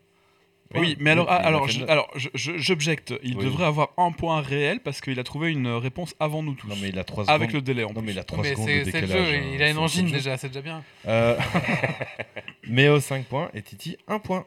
Oui, 0.74 0.96
mais 1.00 1.10
alors, 1.12 1.26
Oui, 1.28 1.34
alors, 1.38 1.66
alors 1.88 2.10
je- 2.14 2.28
je- 2.34 2.58
j'objecte. 2.58 3.14
Il 3.22 3.36
Oui. 3.38 3.44
devrait 3.44 3.64
avoir 3.64 3.88
un 3.96 4.12
point 4.12 4.42
réel 4.42 4.80
parce 4.80 5.00
qu'il 5.00 5.18
a 5.18 5.24
trouvé 5.24 5.50
une 5.50 5.66
réponse 5.68 6.14
avant 6.20 6.42
nous 6.42 6.52
tous. 6.54 6.68
Non, 6.68 6.76
mais 6.80 6.90
il 6.90 6.98
a 6.98 7.04
3 7.04 7.24
secondes. 7.24 7.34
Avec 7.34 7.52
le 7.54 7.62
délai 7.62 7.84
en 7.84 7.88
Non, 7.88 7.94
plus. 7.94 8.02
mais 8.02 8.12
il 8.12 8.18
a 8.18 8.24
3 8.24 8.42
Mais 8.42 8.50
secondes 8.50 8.66
de 8.66 8.70
c'est 8.70 8.78
le 8.78 8.84
décalage. 8.84 9.10
jeu, 9.28 9.34
hein. 9.34 9.50
il 9.54 9.62
a 9.62 9.68
une 9.70 9.74
C'est- 9.76 9.80
engine 9.80 10.10
déjà, 10.10 10.36
c'est 10.36 10.48
déjà 10.48 10.60
bien. 10.60 10.84
Euh, 11.06 11.38
Méo 12.68 13.00
5 13.00 13.24
points 13.24 13.50
et 13.54 13.62
Titi 13.62 13.96
1 14.08 14.18
point. 14.18 14.44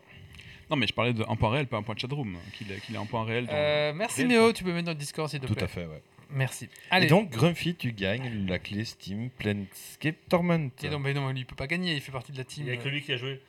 Non, 0.69 0.77
mais 0.77 0.88
je 0.88 0.93
parlais 0.93 1.11
d'un 1.11 1.35
point 1.35 1.49
réel, 1.49 1.68
pas 1.68 1.77
un 1.77 1.81
point 1.81 1.95
de 1.95 1.99
chatroom. 1.99 2.38
Qu'il 2.57 2.72
ait, 2.72 2.80
qu'il 2.80 2.95
ait 2.95 2.99
un 2.99 3.06
point 3.06 3.26
réel. 3.26 3.45
Dans... 3.45 3.52
Euh, 3.53 3.91
merci 3.93 4.23
Méo, 4.26 4.43
point. 4.43 4.53
tu 4.53 4.64
peux 4.64 4.72
mettre 4.72 4.85
dans 4.85 4.91
le 4.91 4.98
Discord 4.98 5.27
s'il 5.30 5.39
te 5.39 5.48
Tout 5.48 5.53
plaît. 5.53 5.64
à 5.64 5.68
fait, 5.68 5.85
ouais. 5.85 6.02
Merci. 6.34 6.66
Et 6.66 6.70
Allez. 6.91 7.08
donc, 7.08 7.30
Grumpy, 7.30 7.76
tu 7.76 7.91
gagnes 7.91 8.48
la 8.48 8.58
clé 8.60 8.86
Steam 8.86 9.30
Planescape 9.32 10.16
Torment. 10.30 10.70
Et 10.84 10.90
non, 10.90 10.99
mais 10.99 11.14
non, 11.14 11.30
lui 11.30 11.41
il 11.41 11.45
peut 11.45 11.56
pas 11.56 11.68
gagner, 11.68 11.94
il 11.94 12.02
fait 12.02 12.12
partie 12.12 12.32
de 12.32 12.38
la 12.38 12.44
Il 12.44 12.45
team. 12.48 12.64
n'y 12.66 12.72
a 12.72 12.78
que 12.78 12.88
lui 12.90 13.02
qui 13.02 13.12
a 13.14 13.18
joué. 13.18 13.41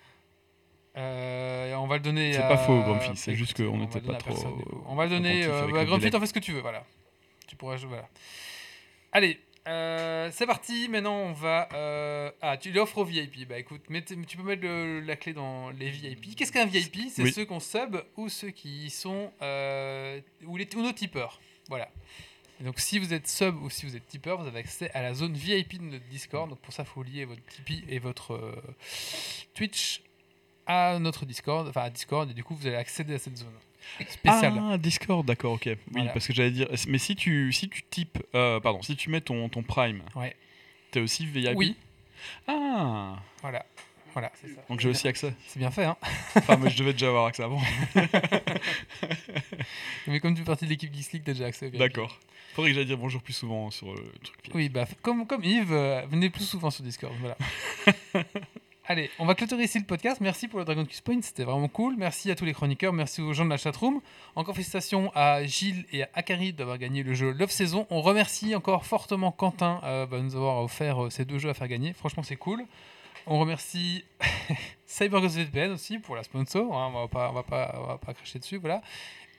Euh, 0.97 1.75
on 1.77 1.87
va 1.87 1.97
le 1.97 2.03
donner. 2.03 2.33
C'est 2.35 2.43
à- 2.43 2.49
pas 2.49 2.59
faux, 2.59 2.79
Grumpy, 2.83 3.11
c'est 3.17 3.35
juste 3.35 3.57
qu'on 3.57 3.65
on 3.69 3.79
va 3.79 3.85
était 3.85 4.01
le 4.01 4.07
donner 4.07 4.19
pas 4.19 4.25
personne, 4.25 4.59
trop. 4.61 4.85
On 4.89 4.95
va 4.95 5.05
le 5.05 5.11
donner. 5.11 5.45
Euh, 5.47 5.67
bah, 5.73 5.85
Grumpy, 5.85 6.11
t'en 6.11 6.21
fais 6.21 6.27
ce 6.27 6.35
que 6.35 6.39
tu 6.39 6.53
veux, 6.53 6.61
voilà. 6.61 6.85
Tu 7.47 7.57
pourras 7.57 7.77
jouer, 7.79 7.89
voilà. 7.89 8.09
Allez, 9.13 9.41
euh, 9.69 10.29
c'est 10.33 10.47
parti. 10.47 10.89
Maintenant, 10.91 11.17
on 11.17 11.33
va. 11.33 11.69
euh, 11.73 12.31
Ah, 12.43 12.57
tu 12.59 12.73
l'offres 12.73 12.99
aux 12.99 13.05
VIP. 13.05 13.47
Bah 13.49 13.59
écoute, 13.59 13.83
tu 14.27 14.37
peux 14.37 14.43
mettre 14.43 14.63
le- 14.65 15.01
la 15.01 15.17
clé 15.17 15.33
dans 15.33 15.71
les 15.71 15.89
VIP. 15.91 16.35
Qu'est-ce 16.35 16.53
qu'un 16.53 16.67
VIP 16.67 17.09
C'est 17.11 17.23
Oui. 17.23 17.33
ceux 17.33 17.47
qu'on 17.47 17.61
sub 17.61 17.97
ou 18.17 18.29
ceux 18.29 18.51
qui 18.51 18.91
sont. 18.91 19.33
euh, 19.41 20.21
ou, 20.45 20.57
les, 20.59 20.69
ou 20.77 20.83
nos 20.83 20.93
tipeurs. 20.93 21.41
Voilà. 21.69 21.89
Et 22.63 22.65
donc, 22.65 22.79
si 22.79 23.01
vous 23.01 23.13
êtes 23.13 23.27
sub 23.27 23.61
ou 23.61 23.69
si 23.71 23.87
vous 23.87 23.97
êtes 23.97 24.07
tipeur, 24.07 24.41
vous 24.41 24.47
avez 24.47 24.61
accès 24.61 24.89
à 24.93 25.03
la 25.03 25.15
zone 25.15 25.35
VIP 25.35 25.79
de 25.81 25.85
notre 25.85 26.05
Discord. 26.09 26.49
Donc, 26.49 26.61
pour 26.61 26.73
ça, 26.73 26.85
il 26.85 26.89
faut 26.89 27.03
lier 27.03 27.25
votre 27.25 27.43
Tipeee 27.47 27.83
et 27.89 27.99
votre 27.99 28.35
euh, 28.35 28.55
Twitch 29.55 30.01
à 30.67 30.99
notre 31.01 31.27
Discord, 31.27 31.67
enfin 31.69 31.83
à 31.83 31.91
Discord, 31.91 32.31
et 32.31 32.35
du 32.35 32.45
coup, 32.45 32.55
vous 32.55 32.67
allez 32.69 32.77
accéder 32.77 33.15
à 33.15 33.19
cette 33.19 33.37
zone 33.37 33.53
spéciale. 34.09 34.55
Ah, 34.63 34.79
Discord, 34.79 35.27
d'accord, 35.27 35.55
ok. 35.55 35.63
Oui, 35.67 35.77
Voilà. 35.91 36.13
parce 36.13 36.25
que 36.29 36.33
j'allais 36.33 36.53
dire. 36.53 36.69
Mais 36.87 36.99
si 36.99 37.17
tu, 37.17 37.53
si 37.53 37.69
tu 37.69 37.83
types. 37.83 38.19
euh, 38.37 38.61
pardon, 38.61 38.81
si 38.81 38.95
tu 38.95 39.11
mets 39.11 39.21
ton, 39.21 39.49
ton 39.49 39.65
Prime, 39.65 40.05
Ouais. 40.15 40.37
t'es 40.93 41.01
aussi 41.01 41.27
VIP 41.27 41.57
Oui. 41.57 41.77
Ah 42.47 43.17
Voilà. 43.41 43.67
Voilà, 44.13 44.31
c'est 44.41 44.49
ça. 44.49 44.61
Donc 44.69 44.81
j'ai 44.81 44.89
aussi 44.89 45.09
accès. 45.09 45.35
C'est 45.47 45.59
bien 45.59 45.71
fait, 45.71 45.85
hein. 45.85 45.97
Enfin, 46.37 46.57
mais 46.57 46.71
je 46.71 46.79
devais 46.79 46.93
déjà 46.93 47.09
avoir 47.09 47.27
accès 47.27 47.43
avant. 47.43 47.61
Mais 50.07 50.21
comme 50.21 50.35
tu 50.35 50.41
fais 50.41 50.47
partie 50.47 50.65
de 50.67 50.71
l'équipe 50.71 50.93
Geeks 50.93 51.13
League, 51.13 51.23
t'as 51.25 51.33
déjà 51.33 51.47
accès. 51.47 51.71
D'accord. 51.71 52.19
Faudrait 52.55 52.71
que 52.71 52.77
j'aille 52.77 52.87
dire 52.87 52.99
bonjour 52.99 53.23
plus 53.23 53.33
souvent 53.33 53.71
sur 53.71 53.95
le 53.95 54.13
truc. 54.23 54.37
Oui, 54.55 54.69
bah, 54.69 54.87
comme, 55.01 55.27
comme 55.27 55.43
Yves, 55.43 55.73
euh, 55.73 56.03
venez 56.11 56.29
plus 56.29 56.45
souvent 56.45 56.71
sur 56.71 56.85
Discord. 56.85 57.15
Voilà. 57.21 57.37
Allez, 58.85 59.11
on 59.21 59.27
va 59.27 59.37
clôturer 59.37 59.63
ici 59.63 59.79
le 59.79 59.85
podcast. 59.85 60.21
Merci 60.21 60.49
pour 60.49 60.59
le 60.59 60.65
Dragon 60.65 60.85
Quest 60.85 61.03
Point, 61.03 61.23
c'était 61.23 61.45
vraiment 61.45 61.69
cool. 61.69 61.95
Merci 61.97 62.33
à 62.33 62.35
tous 62.35 62.45
les 62.45 62.53
chroniqueurs, 62.53 62.93
merci 62.93 63.23
aux 63.23 63.33
gens 63.33 63.45
de 63.45 63.51
la 63.51 63.57
chatroom. 63.57 64.01
Encore 64.35 64.55
félicitations 64.55 65.13
à 65.15 65.45
Gilles 65.45 65.87
et 65.93 66.03
à 66.03 66.09
Akari 66.15 66.53
d'avoir 66.53 66.79
gagné 66.79 67.05
le 67.05 67.15
jeu 67.15 67.31
Love 67.31 67.51
Saison. 67.51 67.87
On 67.91 68.03
remercie 68.03 68.57
encore 68.57 68.85
fortement 68.85 69.31
Quentin 69.31 69.81
euh, 69.85 70.05
bah, 70.05 70.19
de 70.19 70.25
nous 70.25 70.35
avoir 70.35 70.63
offert 70.63 71.05
euh, 71.05 71.11
ces 71.11 71.25
deux 71.25 71.39
jeux 71.39 71.49
à 71.49 71.55
faire 71.55 71.69
gagner. 71.69 71.93
Franchement, 71.93 72.25
c'est 72.25 72.37
cool. 72.37 72.67
On 73.27 73.39
remercie. 73.39 74.05
CyberGhost 74.87 75.37
VPN 75.37 75.73
aussi 75.73 75.99
pour 75.99 76.17
la 76.17 76.23
sponsor. 76.23 76.77
hein, 76.77 76.91
on 76.95 77.01
va 77.03 77.09
pas, 77.09 77.31
on 77.31 77.33
va 77.33 77.43
pas, 77.43 77.75
on 77.83 77.87
va 77.87 77.99
pas 77.99 78.13
cracher 78.15 78.39
dessus, 78.39 78.59
voilà. 78.59 78.83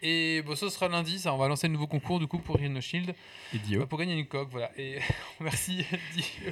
Et 0.02 0.42
bon, 0.42 0.56
ce 0.56 0.70
sera 0.70 0.88
lundi, 0.90 1.20
ça, 1.20 1.34
on 1.34 1.38
va 1.38 1.48
lancer 1.48 1.68
le 1.68 1.74
nouveau 1.74 1.88
concours 1.88 2.20
du 2.20 2.28
coup 2.28 2.40
pour 2.40 2.58
Rhino 2.58 2.82
Shield 2.82 3.14
Et 3.54 3.60
Dio. 3.60 3.86
pour 3.86 4.00
gagner 4.00 4.16
une 4.16 4.26
coque, 4.28 4.50
voilà. 4.50 4.72
Et 4.78 5.00
merci 5.40 5.86
Dio 6.14 6.52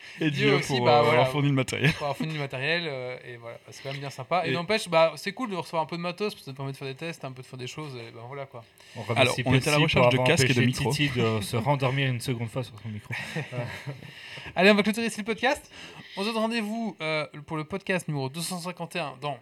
Et 0.20 0.30
Dio 0.30 0.58
aussi, 0.58 0.76
pour 0.76 0.84
bah, 0.84 0.98
euh, 0.98 1.02
voilà. 1.02 1.18
avoir 1.20 1.32
fourni 1.32 1.48
le 1.48 1.54
matériel. 1.54 1.92
pour 1.92 2.02
avoir 2.02 2.16
fourni 2.16 2.32
le 2.34 2.38
matériel 2.38 2.84
euh, 2.86 3.16
et 3.24 3.36
voilà, 3.36 3.58
c'est 3.70 3.82
quand 3.82 3.90
même 3.90 4.00
bien 4.00 4.10
sympa. 4.10 4.42
Et, 4.46 4.50
Et- 4.50 4.52
n'empêche, 4.54 4.88
bah, 4.88 5.12
c'est 5.16 5.32
cool 5.32 5.50
de 5.50 5.56
recevoir 5.56 5.82
un 5.82 5.86
peu 5.86 5.96
de 5.96 6.02
matos, 6.02 6.34
parce 6.34 6.40
que 6.40 6.44
ça 6.44 6.52
te 6.52 6.56
permet 6.56 6.72
de 6.72 6.76
faire 6.76 6.88
des 6.88 6.94
tests, 6.94 7.24
un 7.24 7.32
peu 7.32 7.42
de 7.42 7.46
faire 7.46 7.58
des 7.58 7.66
choses, 7.66 7.94
et 7.96 8.10
ben 8.12 8.22
voilà 8.26 8.46
quoi. 8.46 8.64
On 8.96 9.14
Alors, 9.14 9.34
on 9.44 9.54
était 9.54 9.68
à 9.68 9.72
la 9.72 9.78
recherche 9.78 10.08
de 10.10 10.18
casques 10.18 10.50
et 10.50 10.54
de 10.54 10.60
micros. 10.62 10.90
Titi 10.92 11.18
de 11.18 11.40
se 11.42 11.56
rendormir 11.56 12.08
une 12.08 12.20
seconde 12.20 12.48
fois 12.48 12.62
sur 12.62 12.74
son 12.80 12.88
micro. 12.88 13.14
Allez, 14.56 14.70
on 14.70 14.74
va 14.74 14.82
clôturer 14.82 15.06
ici 15.06 15.18
le 15.20 15.24
podcast. 15.24 15.70
On 16.16 16.22
se 16.22 16.26
donne 16.28 16.36
rendez-vous 16.36 16.96
euh, 17.00 17.26
pour 17.46 17.56
le 17.56 17.64
podcast 17.64 18.06
numéro 18.08 18.28
251 18.28 19.14
dans 19.20 19.38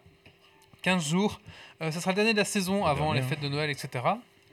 15 0.83 1.09
jours. 1.11 1.41
Euh, 1.83 1.91
ça 1.91 2.01
sera 2.01 2.12
le 2.12 2.17
dernier 2.17 2.33
de 2.33 2.39
la 2.39 2.45
saison 2.45 2.85
avant 2.85 3.12
les 3.12 3.23
fêtes 3.23 3.41
de 3.41 3.49
Noël, 3.49 3.70
etc. 3.70 3.89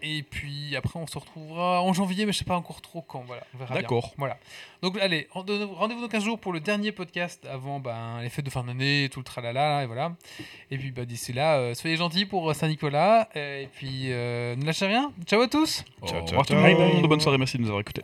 Et 0.03 0.21
puis 0.23 0.75
après, 0.75 0.99
on 0.99 1.07
se 1.07 1.17
retrouvera 1.17 1.81
en 1.81 1.91
janvier, 1.91 2.25
mais 2.25 2.31
je 2.31 2.37
sais 2.37 2.45
pas 2.45 2.55
encore 2.55 2.81
trop 2.81 3.01
quand. 3.01 3.23
Voilà, 3.25 3.41
on 3.53 3.57
verra 3.57 3.73
bien. 3.73 3.81
D'accord. 3.81 4.13
Voilà. 4.17 4.37
Donc 4.83 4.97
allez, 4.99 5.27
rende- 5.31 5.49
rendez-vous 5.73 6.01
dans 6.01 6.07
15 6.07 6.23
jours 6.23 6.39
pour 6.39 6.53
le 6.53 6.59
dernier 6.59 6.91
podcast 6.91 7.45
avant 7.51 7.79
ben, 7.79 8.21
les 8.21 8.29
fêtes 8.29 8.45
de 8.45 8.51
fin 8.51 8.63
d'année, 8.63 9.05
et 9.05 9.09
tout 9.09 9.19
le 9.19 9.25
tralala, 9.25 9.83
et 9.83 9.87
voilà. 9.87 10.13
Et 10.69 10.77
puis 10.77 10.91
bah, 10.91 11.05
d'ici 11.05 11.33
là, 11.33 11.57
euh, 11.57 11.73
soyez 11.73 11.97
gentils 11.97 12.25
pour 12.25 12.49
euh, 12.49 12.53
Saint-Nicolas. 12.53 13.27
Et 13.35 13.67
puis 13.73 14.11
euh, 14.11 14.55
ne 14.55 14.65
lâchez 14.65 14.85
rien. 14.85 15.11
Ciao 15.25 15.41
à 15.41 15.47
tous. 15.47 15.83
Ciao, 16.05 16.25
ciao. 16.27 16.43
Bonne 17.07 17.19
soirée, 17.19 17.37
merci 17.39 17.57
de 17.57 17.63
nous 17.63 17.69
avoir 17.69 17.81
écoutés. 17.81 18.03